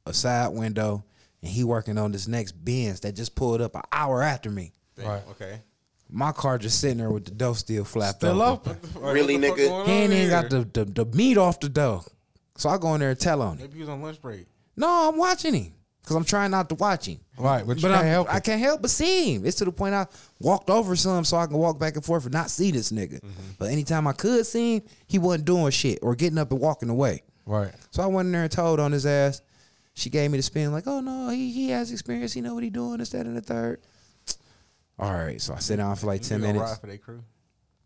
a 0.06 0.14
side 0.14 0.50
window, 0.50 1.04
and 1.42 1.50
he 1.50 1.64
working 1.64 1.98
on 1.98 2.12
this 2.12 2.28
next 2.28 2.52
Benz 2.52 3.00
that 3.02 3.16
just 3.16 3.36
pulled 3.36 3.62
up 3.62 3.74
an 3.76 3.82
hour 3.92 4.22
after 4.22 4.52
me. 4.52 4.74
Right. 4.98 5.24
Okay. 5.32 5.62
My 6.10 6.32
car 6.32 6.58
just 6.58 6.80
sitting 6.80 6.98
there 6.98 7.10
with 7.10 7.26
the 7.26 7.32
door 7.32 7.56
still 7.56 7.84
flapped 7.84 8.18
Still 8.20 8.42
open. 8.42 8.78
open. 8.96 9.02
Really, 9.02 9.38
nigga? 9.38 9.86
He 9.86 9.92
ain't 9.92 10.14
even 10.14 10.30
got 10.30 10.50
the, 10.50 10.60
the 10.72 10.86
the 10.86 11.06
meat 11.06 11.38
off 11.38 11.60
the 11.60 11.70
door. 11.70 12.04
So 12.58 12.70
I 12.70 12.78
go 12.78 12.94
in 12.96 13.02
there 13.02 13.10
and 13.12 13.20
tell 13.20 13.42
on 13.42 13.54
him. 13.54 13.62
Maybe 13.62 13.74
he 13.76 13.80
was 13.82 13.90
on 13.90 14.02
lunch 14.02 14.22
break. 14.22 14.48
No, 14.78 15.10
I'm 15.10 15.18
watching 15.18 15.54
him 15.54 15.74
because 16.02 16.16
I'm 16.16 16.24
trying 16.24 16.52
not 16.52 16.70
to 16.70 16.76
watch 16.76 17.08
him. 17.08 17.20
Right, 17.38 17.66
but 17.66 17.78
you 17.78 17.82
But 17.82 17.96
can't 17.96 18.08
help 18.08 18.34
I 18.34 18.40
can't 18.40 18.62
help 18.62 18.82
but 18.82 18.92
see 18.92 19.36
him. 19.36 19.46
It's 19.46 19.58
to 19.58 19.66
the 19.66 19.72
point 19.72 19.94
I 19.94 20.08
walked 20.40 20.70
over 20.70 20.96
some 20.96 21.26
so 21.26 21.38
I 21.38 21.48
can 21.48 21.58
walk 21.58 21.80
back 21.80 21.96
and 21.96 22.06
forth 22.06 22.26
and 22.26 22.34
not 22.34 22.50
see 22.50 22.72
this 22.72 22.92
nigga. 22.92 23.20
Mm-hmm. 23.20 23.52
But 23.58 23.72
anytime 23.72 24.08
I 24.08 24.14
could 24.14 24.46
see 24.46 24.76
him, 24.78 24.84
he 25.08 25.20
wasn't 25.20 25.46
doing 25.46 25.72
shit 25.72 26.00
or 26.02 26.16
getting 26.16 26.38
up 26.38 26.52
and 26.52 26.60
walking 26.60 26.90
away. 26.90 27.24
Right. 27.46 27.72
So 27.92 28.04
I 28.04 28.08
went 28.08 28.28
in 28.28 28.32
there 28.32 28.44
and 28.44 28.52
told 28.52 28.80
on 28.80 28.92
his 28.92 29.06
ass. 29.06 29.42
She 29.94 30.10
gave 30.10 30.30
me 30.30 30.38
the 30.38 30.44
spin 30.44 30.74
like, 30.74 30.88
oh 30.88 31.00
no, 31.00 31.30
he 31.30 31.52
he 31.52 31.70
has 31.70 31.92
experience. 31.92 32.34
He 32.34 32.42
know 32.42 32.54
what 32.54 32.64
he 32.64 32.70
doing. 32.70 32.98
This, 32.98 33.10
that, 33.12 33.26
and 33.26 33.38
the 33.38 33.42
third. 33.42 33.80
All 35.00 35.12
right, 35.12 35.42
so 35.42 35.54
I 35.54 35.60
sit 35.60 35.78
down 35.78 35.96
for 35.96 36.08
like 36.08 36.22
You 36.24 36.30
ten 36.30 36.42
minutes. 36.42 36.62
Ride 36.64 36.80
for 36.80 36.88
their 36.88 36.98
crew. 36.98 37.24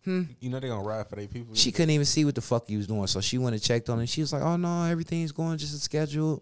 Hmm. 0.06 0.24
You 0.40 0.50
know 0.50 0.60
they 0.60 0.68
gonna 0.70 0.82
ride 0.88 1.08
for 1.08 1.16
their 1.18 1.28
people. 1.28 1.56
She 1.56 1.72
couldn't 1.72 1.90
even 1.92 2.06
see 2.06 2.24
what 2.26 2.36
the 2.36 2.42
fuck 2.42 2.68
he 2.68 2.78
was 2.78 2.88
doing, 2.88 3.06
so 3.08 3.20
she 3.22 3.38
went 3.38 3.54
and 3.54 3.62
checked 3.62 3.90
on 3.90 4.00
him. 4.00 4.06
She 4.06 4.22
was 4.22 4.32
like, 4.32 4.42
"Oh 4.42 4.56
no, 4.56 4.84
everything's 4.86 5.32
going 5.34 5.58
just 5.58 5.74
as 5.74 5.82
scheduled." 5.82 6.42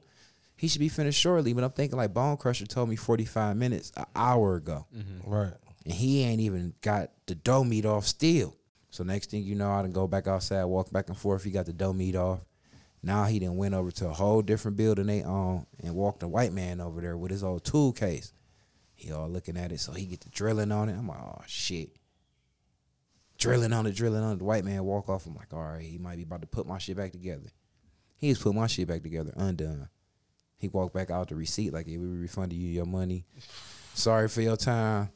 He 0.55 0.67
should 0.67 0.79
be 0.79 0.89
finished 0.89 1.19
shortly. 1.19 1.53
But 1.53 1.63
I'm 1.63 1.71
thinking 1.71 1.97
like 1.97 2.13
Bone 2.13 2.37
Crusher 2.37 2.65
told 2.65 2.89
me 2.89 2.95
45 2.95 3.55
minutes 3.57 3.91
an 3.97 4.05
hour 4.15 4.55
ago, 4.55 4.85
Right. 5.25 5.53
and 5.85 5.93
he 5.93 6.21
ain't 6.23 6.41
even 6.41 6.73
got 6.81 7.11
the 7.25 7.35
dough 7.35 7.63
meat 7.63 7.85
off 7.85 8.05
still. 8.05 8.55
So 8.89 9.03
next 9.03 9.31
thing 9.31 9.43
you 9.43 9.53
know, 9.55 9.71
I 9.71 9.81
done 9.81 9.91
go 9.91 10.07
back 10.07 10.27
outside, 10.27 10.63
walk 10.65 10.91
back 10.91 11.09
and 11.09 11.17
forth. 11.17 11.43
He 11.43 11.51
got 11.51 11.65
the 11.67 11.73
dough 11.73 11.93
meat 11.93 12.15
off. 12.15 12.39
Now 13.03 13.25
he 13.25 13.37
done 13.39 13.55
went 13.57 13.75
over 13.75 13.91
to 13.91 14.07
a 14.09 14.13
whole 14.13 14.41
different 14.41 14.77
building 14.77 15.05
they 15.05 15.21
own 15.23 15.65
and 15.83 15.93
walked 15.93 16.23
a 16.23 16.27
white 16.27 16.51
man 16.53 16.81
over 16.81 17.01
there 17.01 17.15
with 17.17 17.29
his 17.31 17.43
old 17.43 17.63
tool 17.63 17.91
case. 17.93 18.33
He 18.95 19.11
all 19.11 19.29
looking 19.29 19.57
at 19.57 19.71
it, 19.71 19.79
so 19.79 19.91
he 19.91 20.05
get 20.05 20.21
the 20.21 20.29
drilling 20.29 20.71
on 20.71 20.89
it. 20.89 20.93
I'm 20.97 21.07
like, 21.07 21.19
oh 21.19 21.41
shit. 21.45 21.89
Drilling 23.37 23.73
on 23.73 23.85
it, 23.85 23.95
drilling 23.95 24.23
on 24.23 24.33
it. 24.33 24.37
The 24.39 24.43
white 24.45 24.65
man 24.65 24.83
walk 24.83 25.09
off. 25.09 25.25
I'm 25.25 25.35
like, 25.35 25.53
all 25.53 25.61
right, 25.61 25.81
he 25.83 25.97
might 25.97 26.15
be 26.17 26.23
about 26.23 26.41
to 26.41 26.47
put 26.47 26.65
my 26.67 26.77
shit 26.79 26.97
back 26.97 27.11
together. 27.11 27.49
He 28.17 28.29
just 28.29 28.41
put 28.41 28.55
my 28.55 28.67
shit 28.67 28.87
back 28.87 29.03
together, 29.03 29.31
undone. 29.35 29.89
He 30.57 30.67
walked 30.69 30.95
back 30.95 31.11
out 31.11 31.29
the 31.29 31.35
receipt 31.35 31.71
like, 31.71 31.85
yeah, 31.87 31.99
we 31.99 32.07
refunded 32.07 32.57
you 32.57 32.67
your 32.69 32.85
money. 32.87 33.25
Sorry 33.93 34.27
for 34.27 34.41
your 34.41 34.57
time. 34.57 35.09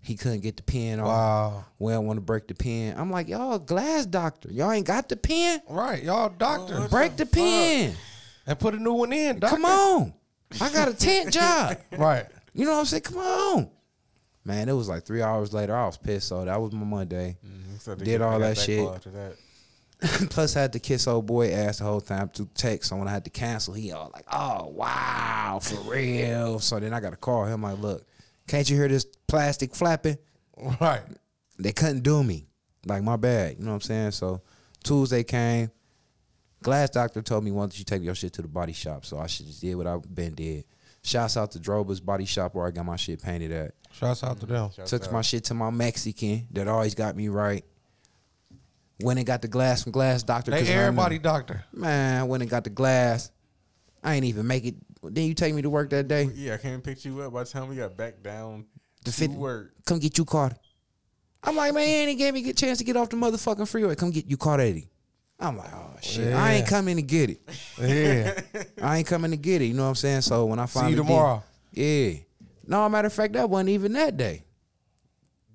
He 0.00 0.14
couldn't 0.14 0.40
get 0.40 0.56
the 0.56 0.62
pen 0.62 1.00
off. 1.00 1.06
Wow. 1.08 1.64
We 1.78 1.92
don't 1.92 2.06
want 2.06 2.16
to 2.16 2.22
break 2.22 2.46
the 2.48 2.54
pen. 2.54 2.94
I'm 2.96 3.10
like, 3.10 3.28
y'all 3.28 3.58
glass 3.58 4.06
doctor. 4.06 4.50
Y'all 4.50 4.72
ain't 4.72 4.86
got 4.86 5.10
the 5.10 5.16
pen? 5.16 5.60
Right. 5.68 6.02
Y'all 6.02 6.30
doctor. 6.30 6.80
What 6.80 6.90
Break 6.90 7.16
the, 7.16 7.26
the 7.26 7.30
pen. 7.30 7.94
and 8.46 8.58
put 8.58 8.72
a 8.74 8.78
new 8.78 8.94
one 8.94 9.12
in, 9.12 9.38
doctor. 9.38 9.56
Come 9.56 9.64
on. 9.66 10.14
I 10.60 10.72
got 10.72 10.88
a 10.88 10.94
tent 10.94 11.30
job. 11.32 11.76
Right. 11.98 12.24
You 12.54 12.64
know 12.64 12.72
what 12.72 12.78
I'm 12.78 12.84
saying? 12.86 13.02
Come 13.02 13.18
on. 13.18 13.70
Man, 14.46 14.68
it 14.68 14.72
was 14.72 14.88
like 14.88 15.04
three 15.04 15.20
hours 15.20 15.52
later. 15.52 15.76
I 15.76 15.84
was 15.84 15.98
pissed. 15.98 16.28
So 16.28 16.42
that 16.44 16.58
was 16.58 16.72
my 16.72 16.84
Monday. 16.84 17.36
Mhm, 17.44 17.50
so 17.50 17.64
they 17.64 17.65
Did 18.02 18.22
all 18.22 18.38
that 18.38 18.58
shit. 18.58 18.88
that. 19.12 19.36
Plus, 20.30 20.56
I 20.56 20.62
had 20.62 20.72
to 20.74 20.78
kiss 20.78 21.06
old 21.06 21.26
boy 21.26 21.50
ass 21.52 21.78
the 21.78 21.84
whole 21.84 22.02
time 22.02 22.28
to 22.34 22.46
text. 22.54 22.90
So 22.90 22.96
when 22.96 23.08
I 23.08 23.12
had 23.12 23.24
to 23.24 23.30
cancel, 23.30 23.72
he 23.72 23.92
all 23.92 24.10
like, 24.12 24.26
"Oh 24.30 24.66
wow, 24.68 25.58
for 25.62 25.76
real." 25.90 26.58
So 26.58 26.78
then 26.78 26.92
I 26.92 27.00
got 27.00 27.10
to 27.10 27.16
call 27.16 27.46
him 27.46 27.62
like, 27.62 27.78
"Look, 27.78 28.06
can't 28.46 28.68
you 28.68 28.76
hear 28.76 28.88
this 28.88 29.06
plastic 29.26 29.74
flapping?" 29.74 30.18
Right. 30.80 31.02
They 31.58 31.72
couldn't 31.72 32.02
do 32.02 32.22
me. 32.22 32.46
Like 32.84 33.02
my 33.02 33.16
bad. 33.16 33.56
You 33.58 33.64
know 33.64 33.70
what 33.70 33.76
I'm 33.76 33.80
saying? 33.80 34.10
So 34.12 34.42
Tuesday 34.84 35.24
came. 35.24 35.70
Glass 36.62 36.90
doctor 36.90 37.22
told 37.22 37.44
me, 37.44 37.50
"Why 37.50 37.62
don't 37.62 37.78
you 37.78 37.84
take 37.84 38.02
your 38.02 38.14
shit 38.14 38.34
to 38.34 38.42
the 38.42 38.48
body 38.48 38.74
shop?" 38.74 39.06
So 39.06 39.18
I 39.18 39.26
should 39.26 39.46
just 39.46 39.62
did 39.62 39.76
what 39.76 39.86
I've 39.86 40.14
been 40.14 40.34
did. 40.34 40.64
Shouts 41.06 41.36
out 41.36 41.52
to 41.52 41.60
Droba's 41.60 42.00
Body 42.00 42.24
Shop 42.24 42.52
where 42.56 42.66
I 42.66 42.72
got 42.72 42.84
my 42.84 42.96
shit 42.96 43.22
painted 43.22 43.52
at. 43.52 43.74
Shouts 43.92 44.24
out 44.24 44.40
to 44.40 44.46
them. 44.46 44.70
Shouts 44.74 44.90
Took 44.90 45.04
out. 45.04 45.12
my 45.12 45.22
shit 45.22 45.44
to 45.44 45.54
my 45.54 45.70
Mexican 45.70 46.48
that 46.50 46.66
always 46.66 46.96
got 46.96 47.14
me 47.14 47.28
right. 47.28 47.64
Went 49.00 49.18
and 49.20 49.26
got 49.26 49.40
the 49.40 49.46
glass 49.46 49.84
from 49.84 49.92
Glass 49.92 50.24
Doctor. 50.24 50.50
They 50.50 50.58
'cause 50.60 50.68
I 50.68 50.72
knew- 50.72 50.80
everybody 50.80 51.18
doctor. 51.20 51.64
Man, 51.72 52.20
I 52.20 52.24
went 52.24 52.42
and 52.42 52.50
got 52.50 52.64
the 52.64 52.70
glass. 52.70 53.30
I 54.02 54.14
ain't 54.14 54.24
even 54.24 54.48
make 54.48 54.64
it. 54.64 54.74
Then 55.04 55.26
you 55.26 55.34
take 55.34 55.54
me 55.54 55.62
to 55.62 55.70
work 55.70 55.90
that 55.90 56.08
day. 56.08 56.24
Yeah, 56.34 56.54
I 56.54 56.56
came 56.56 56.74
and 56.74 56.82
picked 56.84 57.04
you 57.04 57.20
up. 57.20 57.32
By 57.32 57.44
the 57.44 57.50
time 57.50 57.68
we 57.68 57.76
got 57.76 57.96
back 57.96 58.22
down 58.24 58.64
The 59.04 59.12
to 59.12 59.16
50 59.16 59.36
work, 59.36 59.74
Come 59.84 60.00
get 60.00 60.18
you 60.18 60.24
caught. 60.24 60.58
I'm 61.44 61.54
like, 61.54 61.72
man, 61.72 62.08
he 62.08 62.16
gave 62.16 62.34
me 62.34 62.48
a 62.50 62.52
chance 62.52 62.78
to 62.78 62.84
get 62.84 62.96
off 62.96 63.10
the 63.10 63.16
motherfucking 63.16 63.68
freeway. 63.68 63.94
Come 63.94 64.10
get 64.10 64.26
you 64.28 64.36
caught, 64.36 64.58
Eddie. 64.58 64.88
I'm 65.38 65.56
like, 65.58 65.72
oh 65.74 65.90
shit, 66.00 66.32
I 66.34 66.54
ain't 66.54 66.66
coming 66.66 66.96
to 66.96 67.02
get 67.02 67.30
it. 67.30 67.40
Yeah. 67.78 68.40
I 68.82 68.98
ain't 68.98 69.06
coming 69.06 69.30
to 69.32 69.36
get 69.36 69.60
it. 69.60 69.66
You 69.66 69.74
know 69.74 69.82
what 69.82 69.90
I'm 69.90 69.94
saying? 69.96 70.22
So 70.22 70.46
when 70.46 70.58
I 70.58 70.66
finally 70.66 70.66
See 70.66 70.78
finally 70.78 70.90
you 70.92 70.96
did- 70.96 71.06
tomorrow. 71.08 71.42
yeah. 71.72 72.12
No, 72.68 72.88
matter 72.88 73.06
of 73.06 73.12
fact, 73.12 73.34
that 73.34 73.48
wasn't 73.48 73.68
even 73.70 73.92
that 73.92 74.16
day. 74.16 74.42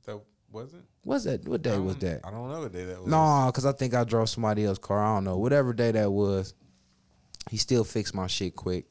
That 0.05 0.21
was 0.51 0.73
it? 0.73 0.81
What's 1.03 1.23
that? 1.25 1.47
What 1.47 1.61
day 1.63 1.77
was 1.79 1.97
that? 1.97 2.21
I 2.23 2.29
don't 2.31 2.47
know 2.49 2.61
what 2.61 2.71
day 2.71 2.85
that 2.85 2.99
was. 2.99 3.07
No, 3.07 3.47
because 3.47 3.65
I 3.65 3.71
think 3.71 3.93
I 3.95 4.03
drove 4.03 4.29
somebody 4.29 4.63
else's 4.65 4.79
car. 4.79 5.03
I 5.03 5.15
don't 5.15 5.23
know. 5.23 5.37
Whatever 5.37 5.73
day 5.73 5.91
that 5.91 6.11
was, 6.11 6.53
he 7.49 7.57
still 7.57 7.83
fixed 7.83 8.13
my 8.13 8.27
shit 8.27 8.55
quick. 8.55 8.85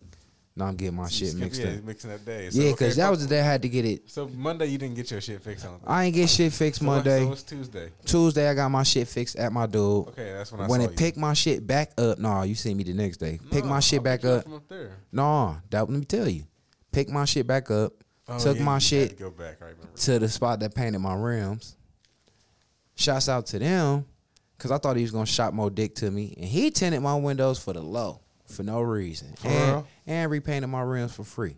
Now 0.60 0.66
I'm 0.66 0.76
getting 0.76 0.94
my 0.96 1.04
You 1.04 1.08
shit 1.08 1.34
mixed 1.36 1.60
yeah, 1.60 1.70
up. 1.70 1.84
mixing 1.84 2.10
that 2.10 2.24
day. 2.24 2.50
So, 2.50 2.58
Yeah, 2.60 2.64
okay, 2.66 2.72
because 2.72 2.96
that 2.96 3.10
was 3.10 3.22
the 3.26 3.34
day 3.34 3.40
I 3.40 3.44
had 3.44 3.62
to 3.62 3.68
get 3.70 3.86
it. 3.86 4.10
So 4.10 4.28
Monday 4.28 4.66
you 4.66 4.76
didn't 4.76 4.94
get 4.94 5.10
your 5.10 5.20
shit 5.22 5.42
fixed 5.42 5.64
on. 5.64 5.80
I 5.86 6.04
ain't 6.04 6.14
get 6.14 6.28
shit 6.28 6.52
fixed 6.52 6.80
So 6.80 6.86
Monday. 6.86 7.24
So 7.24 7.32
it's 7.32 7.42
Tuesday. 7.42 7.88
Tuesday, 8.04 8.46
I 8.48 8.52
got 8.54 8.68
my 8.68 8.82
shit 8.82 9.08
fixed 9.08 9.36
at 9.36 9.52
my 9.52 9.64
dude. 9.66 10.08
Okay, 10.08 10.32
that's 10.34 10.52
when 10.52 10.60
I 10.60 10.66
when 10.66 10.82
it 10.82 10.90
you. 10.90 10.96
picked 10.96 11.16
my 11.16 11.32
shit 11.32 11.66
back 11.66 11.92
up, 11.98 12.18
no, 12.18 12.42
you 12.42 12.54
see 12.54 12.74
me 12.74 12.84
the 12.84 12.92
next 12.92 13.16
day. 13.16 13.40
Pick 13.50 13.64
No, 13.64 13.70
my 13.70 13.80
shit 13.80 14.00
I 14.00 14.02
back 14.02 14.24
up. 14.26 14.46
Up 14.52 14.68
there. 14.68 14.98
No, 15.10 15.56
that 15.70 15.80
let 15.80 15.98
me 15.98 16.04
tell 16.04 16.28
you. 16.28 16.44
Pick 16.92 17.08
my 17.08 17.24
shit 17.24 17.46
back 17.46 17.70
up. 17.70 17.94
Oh, 18.28 18.38
took 18.38 18.58
yeah, 18.58 18.62
my 18.64 18.78
shit 18.78 19.10
to 19.10 19.16
go 19.16 19.30
back. 19.30 19.56
I 19.62 19.64
remember. 19.66 19.86
to 19.96 20.18
the 20.18 20.28
spot 20.28 20.60
that 20.60 20.74
painted 20.74 20.98
my 20.98 21.14
rims. 21.14 21.74
Shouts 22.96 23.30
out 23.30 23.46
to 23.46 23.58
them, 23.58 24.04
cause 24.58 24.70
I 24.70 24.76
thought 24.76 24.96
he 24.96 25.02
was 25.02 25.10
gonna 25.10 25.24
shot 25.24 25.54
more 25.54 25.70
dick 25.70 25.94
to 25.96 26.10
me, 26.10 26.34
and 26.36 26.44
he 26.44 26.70
tinted 26.70 27.00
my 27.00 27.14
windows 27.16 27.58
for 27.58 27.72
the 27.72 27.80
low 27.80 28.20
for 28.50 28.62
no 28.62 28.80
reason, 28.80 29.34
For 29.36 29.48
and, 29.48 29.68
real? 29.72 29.86
and 30.06 30.30
repainted 30.30 30.70
my 30.70 30.82
rims 30.82 31.14
for 31.14 31.24
free. 31.24 31.56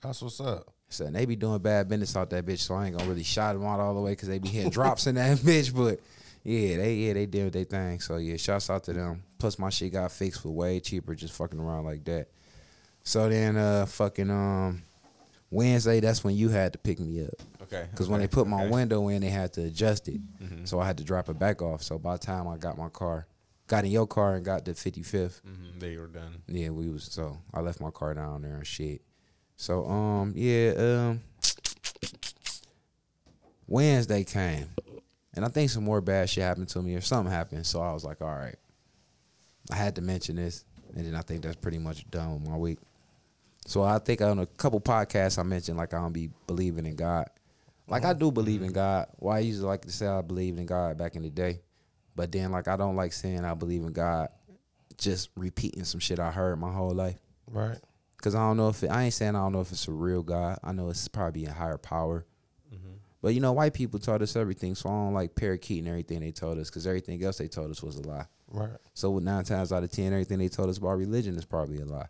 That's 0.00 0.22
what's 0.22 0.40
up. 0.40 0.72
So 0.88 1.06
they 1.06 1.26
be 1.26 1.36
doing 1.36 1.58
bad 1.58 1.88
business 1.88 2.14
out 2.16 2.30
that 2.30 2.46
bitch, 2.46 2.60
so 2.60 2.74
I 2.76 2.86
ain't 2.86 2.96
gonna 2.96 3.08
really 3.08 3.24
shout 3.24 3.54
them 3.56 3.64
out 3.66 3.80
all 3.80 3.94
the 3.94 4.00
way 4.00 4.12
because 4.12 4.28
they 4.28 4.38
be 4.38 4.48
hitting 4.48 4.70
drops 4.70 5.06
in 5.06 5.16
that 5.16 5.38
bitch. 5.38 5.74
But 5.74 6.00
yeah, 6.44 6.76
they 6.76 6.94
yeah 6.94 7.12
they 7.14 7.26
did 7.26 7.52
their 7.52 7.64
thing. 7.64 7.98
So 8.00 8.18
yeah, 8.18 8.36
shouts 8.36 8.70
out 8.70 8.84
to 8.84 8.92
them. 8.92 9.22
Plus 9.38 9.58
my 9.58 9.68
shit 9.70 9.92
got 9.92 10.12
fixed 10.12 10.42
for 10.42 10.50
way 10.50 10.78
cheaper, 10.78 11.14
just 11.14 11.34
fucking 11.34 11.58
around 11.58 11.84
like 11.86 12.04
that. 12.04 12.28
So 13.02 13.28
then 13.28 13.56
uh 13.56 13.86
fucking 13.86 14.30
um 14.30 14.82
Wednesday, 15.50 16.00
that's 16.00 16.22
when 16.22 16.36
you 16.36 16.48
had 16.50 16.72
to 16.72 16.78
pick 16.78 16.98
me 17.00 17.24
up 17.24 17.34
Okay. 17.62 17.86
because 17.90 18.08
when 18.08 18.20
they 18.20 18.26
put 18.28 18.46
my 18.46 18.62
okay. 18.64 18.70
window 18.70 19.08
in, 19.08 19.22
they 19.22 19.28
had 19.28 19.52
to 19.54 19.62
adjust 19.64 20.06
it. 20.08 20.20
Mhm. 20.40 20.68
So 20.68 20.78
I 20.80 20.86
had 20.86 20.98
to 20.98 21.04
drop 21.04 21.28
it 21.28 21.38
back 21.38 21.62
off. 21.62 21.82
So 21.82 21.98
by 21.98 22.12
the 22.14 22.18
time 22.24 22.46
I 22.46 22.56
got 22.58 22.78
my 22.78 22.88
car, 22.90 23.26
got 23.66 23.84
in 23.84 23.90
your 23.90 24.06
car 24.06 24.34
and 24.36 24.44
got 24.44 24.64
the 24.64 24.72
55th, 24.72 25.40
Mhm, 25.42 25.80
They 25.80 25.96
were 25.96 26.06
done. 26.06 26.42
yeah, 26.46 26.70
we 26.70 26.88
was 26.88 27.04
so 27.04 27.38
I 27.52 27.60
left 27.60 27.80
my 27.80 27.90
car 27.90 28.14
down 28.14 28.42
there 28.42 28.56
and 28.56 28.66
shit. 28.66 29.02
So 29.56 29.86
um 29.86 30.32
yeah 30.36 30.70
um 30.76 31.22
Wednesday 33.66 34.22
came, 34.24 34.68
and 35.34 35.44
I 35.44 35.48
think 35.48 35.70
some 35.70 35.84
more 35.84 36.00
bad 36.00 36.30
shit 36.30 36.44
happened 36.44 36.68
to 36.68 36.82
me 36.82 36.94
or 36.94 37.00
something 37.00 37.32
happened. 37.32 37.66
So 37.66 37.80
I 37.80 37.92
was 37.92 38.04
like, 38.04 38.20
all 38.22 38.28
right, 38.34 38.54
I 39.70 39.76
had 39.76 39.96
to 39.96 40.02
mention 40.02 40.36
this, 40.36 40.64
and 40.94 41.04
then 41.04 41.14
I 41.14 41.22
think 41.22 41.42
that's 41.42 41.56
pretty 41.56 41.78
much 41.78 42.08
done 42.10 42.34
with 42.34 42.48
my 42.48 42.56
week. 42.56 42.78
So 43.66 43.82
I 43.82 43.98
think 43.98 44.20
on 44.20 44.38
a 44.38 44.46
couple 44.46 44.80
podcasts 44.80 45.38
I 45.38 45.42
mentioned 45.42 45.76
like 45.78 45.92
I 45.94 45.98
don't 46.00 46.12
be 46.12 46.30
believing 46.46 46.86
in 46.86 46.94
God. 46.94 47.28
Like 47.88 48.04
I 48.04 48.12
do 48.12 48.30
believe 48.30 48.62
in 48.62 48.72
God. 48.72 49.08
Well, 49.18 49.34
I 49.34 49.40
used 49.40 49.60
to 49.62 49.66
like 49.66 49.82
to 49.82 49.90
say 49.92 50.06
I 50.06 50.20
believed 50.20 50.58
in 50.60 50.66
God 50.66 50.96
back 50.96 51.16
in 51.16 51.22
the 51.22 51.30
day, 51.30 51.60
but 52.16 52.32
then 52.32 52.50
like 52.50 52.66
I 52.66 52.76
don't 52.76 52.96
like 52.96 53.12
saying 53.12 53.44
I 53.44 53.54
believe 53.54 53.82
in 53.82 53.92
God, 53.92 54.30
just 54.96 55.28
repeating 55.36 55.84
some 55.84 56.00
shit 56.00 56.18
I 56.18 56.30
heard 56.30 56.58
my 56.58 56.72
whole 56.72 56.90
life. 56.90 57.18
Right. 57.46 57.78
Cause 58.22 58.34
I 58.34 58.40
don't 58.40 58.56
know 58.56 58.70
if 58.70 58.82
it, 58.82 58.88
I 58.88 59.04
ain't 59.04 59.14
saying 59.14 59.36
I 59.36 59.40
don't 59.40 59.52
know 59.52 59.60
if 59.60 59.70
it's 59.70 59.86
a 59.86 59.92
real 59.92 60.22
God. 60.22 60.58
I 60.64 60.72
know 60.72 60.88
it's 60.88 61.06
probably 61.06 61.44
a 61.44 61.52
higher 61.52 61.78
power. 61.78 62.26
Mm-hmm. 62.74 62.94
But 63.22 63.34
you 63.34 63.40
know, 63.40 63.52
white 63.52 63.74
people 63.74 64.00
taught 64.00 64.22
us 64.22 64.34
everything, 64.34 64.74
so 64.74 64.88
I 64.88 64.92
don't 64.92 65.14
like 65.14 65.36
parakeeting 65.36 65.86
everything 65.86 66.20
they 66.20 66.32
told 66.32 66.58
us, 66.58 66.70
cause 66.70 66.86
everything 66.86 67.22
else 67.22 67.38
they 67.38 67.46
told 67.46 67.70
us 67.70 67.82
was 67.82 67.96
a 67.96 68.02
lie. 68.02 68.26
Right. 68.50 68.70
So 68.94 69.10
with 69.10 69.24
nine 69.24 69.44
times 69.44 69.72
out 69.72 69.84
of 69.84 69.92
ten, 69.92 70.12
everything 70.12 70.38
they 70.38 70.48
told 70.48 70.70
us 70.70 70.78
about 70.78 70.98
religion 70.98 71.36
is 71.36 71.44
probably 71.44 71.80
a 71.80 71.84
lie. 71.84 72.08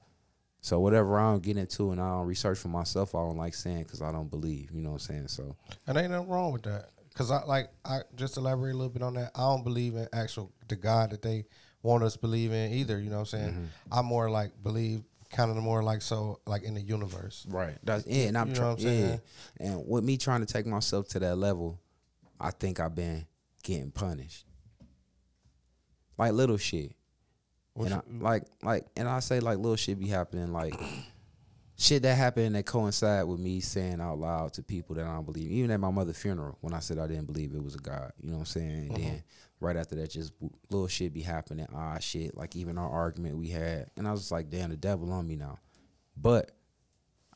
So 0.60 0.80
whatever 0.80 1.18
I 1.18 1.30
don't 1.30 1.42
get 1.42 1.56
into 1.56 1.92
and 1.92 2.00
I 2.00 2.10
don't 2.10 2.26
research 2.26 2.58
for 2.58 2.68
myself, 2.68 3.14
I 3.14 3.18
don't 3.18 3.36
like 3.36 3.54
saying 3.54 3.84
because 3.84 4.02
I 4.02 4.10
don't 4.10 4.30
believe. 4.30 4.70
You 4.72 4.82
know 4.82 4.90
what 4.90 5.08
I'm 5.08 5.26
saying? 5.26 5.28
So 5.28 5.56
And 5.86 5.96
ain't 5.96 6.10
nothing 6.10 6.28
wrong 6.28 6.52
with 6.52 6.62
that. 6.62 6.90
Cause 7.16 7.30
I 7.30 7.42
like 7.44 7.70
I 7.82 8.00
just 8.14 8.36
elaborate 8.36 8.74
a 8.74 8.76
little 8.76 8.92
bit 8.92 9.02
on 9.02 9.14
that. 9.14 9.30
I 9.34 9.40
don't 9.40 9.64
believe 9.64 9.94
in 9.94 10.06
actual 10.12 10.52
the 10.68 10.76
God 10.76 11.10
that 11.10 11.22
they 11.22 11.46
want 11.82 12.04
us 12.04 12.12
to 12.12 12.18
believe 12.18 12.52
in 12.52 12.74
either. 12.74 13.00
You 13.00 13.08
know 13.08 13.16
what 13.16 13.32
I'm 13.32 13.40
saying? 13.40 13.50
Mm-hmm. 13.52 13.64
I 13.90 14.02
more 14.02 14.28
like 14.28 14.52
believe 14.62 15.02
kind 15.30 15.50
of 15.50 15.56
more 15.56 15.82
like 15.82 16.02
so 16.02 16.40
like 16.46 16.62
in 16.62 16.74
the 16.74 16.82
universe. 16.82 17.46
Right. 17.48 17.74
That's 17.82 18.06
yeah, 18.06 18.24
and 18.26 18.36
I'm 18.36 18.48
You 18.48 18.52
know 18.52 18.60
try- 18.60 18.68
what 18.68 18.80
I'm 18.80 18.86
yeah. 18.86 19.16
And 19.60 19.88
with 19.88 20.04
me 20.04 20.18
trying 20.18 20.40
to 20.44 20.46
take 20.46 20.66
myself 20.66 21.08
to 21.08 21.18
that 21.20 21.36
level, 21.36 21.80
I 22.38 22.50
think 22.50 22.80
I've 22.80 22.94
been 22.94 23.26
getting 23.62 23.90
punished. 23.90 24.44
Like 26.18 26.32
little 26.32 26.58
shit. 26.58 26.92
And 27.76 27.94
I, 27.94 28.00
like 28.20 28.44
like 28.62 28.86
and 28.94 29.08
I 29.08 29.20
say 29.20 29.40
like 29.40 29.56
little 29.56 29.76
shit 29.76 29.98
be 29.98 30.08
happening 30.08 30.52
like 30.52 30.74
shit 31.76 32.02
that 32.02 32.14
happened 32.14 32.54
that 32.54 32.64
coincide 32.66 33.24
with 33.26 33.38
me 33.38 33.60
saying 33.60 34.00
out 34.00 34.18
loud 34.18 34.52
to 34.54 34.62
people 34.62 34.94
that 34.96 35.04
I 35.06 35.14
don't 35.14 35.24
believe. 35.26 35.50
Even 35.50 35.70
at 35.70 35.80
my 35.80 35.90
mother's 35.90 36.16
funeral 36.18 36.56
when 36.60 36.72
I 36.72 36.78
said 36.80 36.98
I 36.98 37.06
didn't 37.06 37.26
believe 37.26 37.54
it 37.54 37.62
was 37.62 37.74
a 37.74 37.78
God. 37.78 38.12
You 38.20 38.28
know 38.30 38.36
what 38.36 38.40
I'm 38.40 38.46
saying? 38.46 38.90
And 38.94 38.96
then 38.96 39.22
right 39.60 39.76
after 39.76 39.94
that 39.96 40.10
just 40.10 40.32
little 40.70 40.88
shit 40.88 41.12
be 41.12 41.22
happening, 41.22 41.66
odd 41.74 42.02
shit, 42.02 42.36
like 42.36 42.56
even 42.56 42.78
our 42.78 42.88
argument 42.90 43.36
we 43.36 43.48
had. 43.48 43.90
And 43.96 44.08
I 44.08 44.12
was 44.12 44.20
just 44.22 44.32
like, 44.32 44.48
damn, 44.50 44.70
the 44.70 44.76
devil 44.76 45.12
on 45.12 45.26
me 45.26 45.36
now. 45.36 45.58
But 46.16 46.52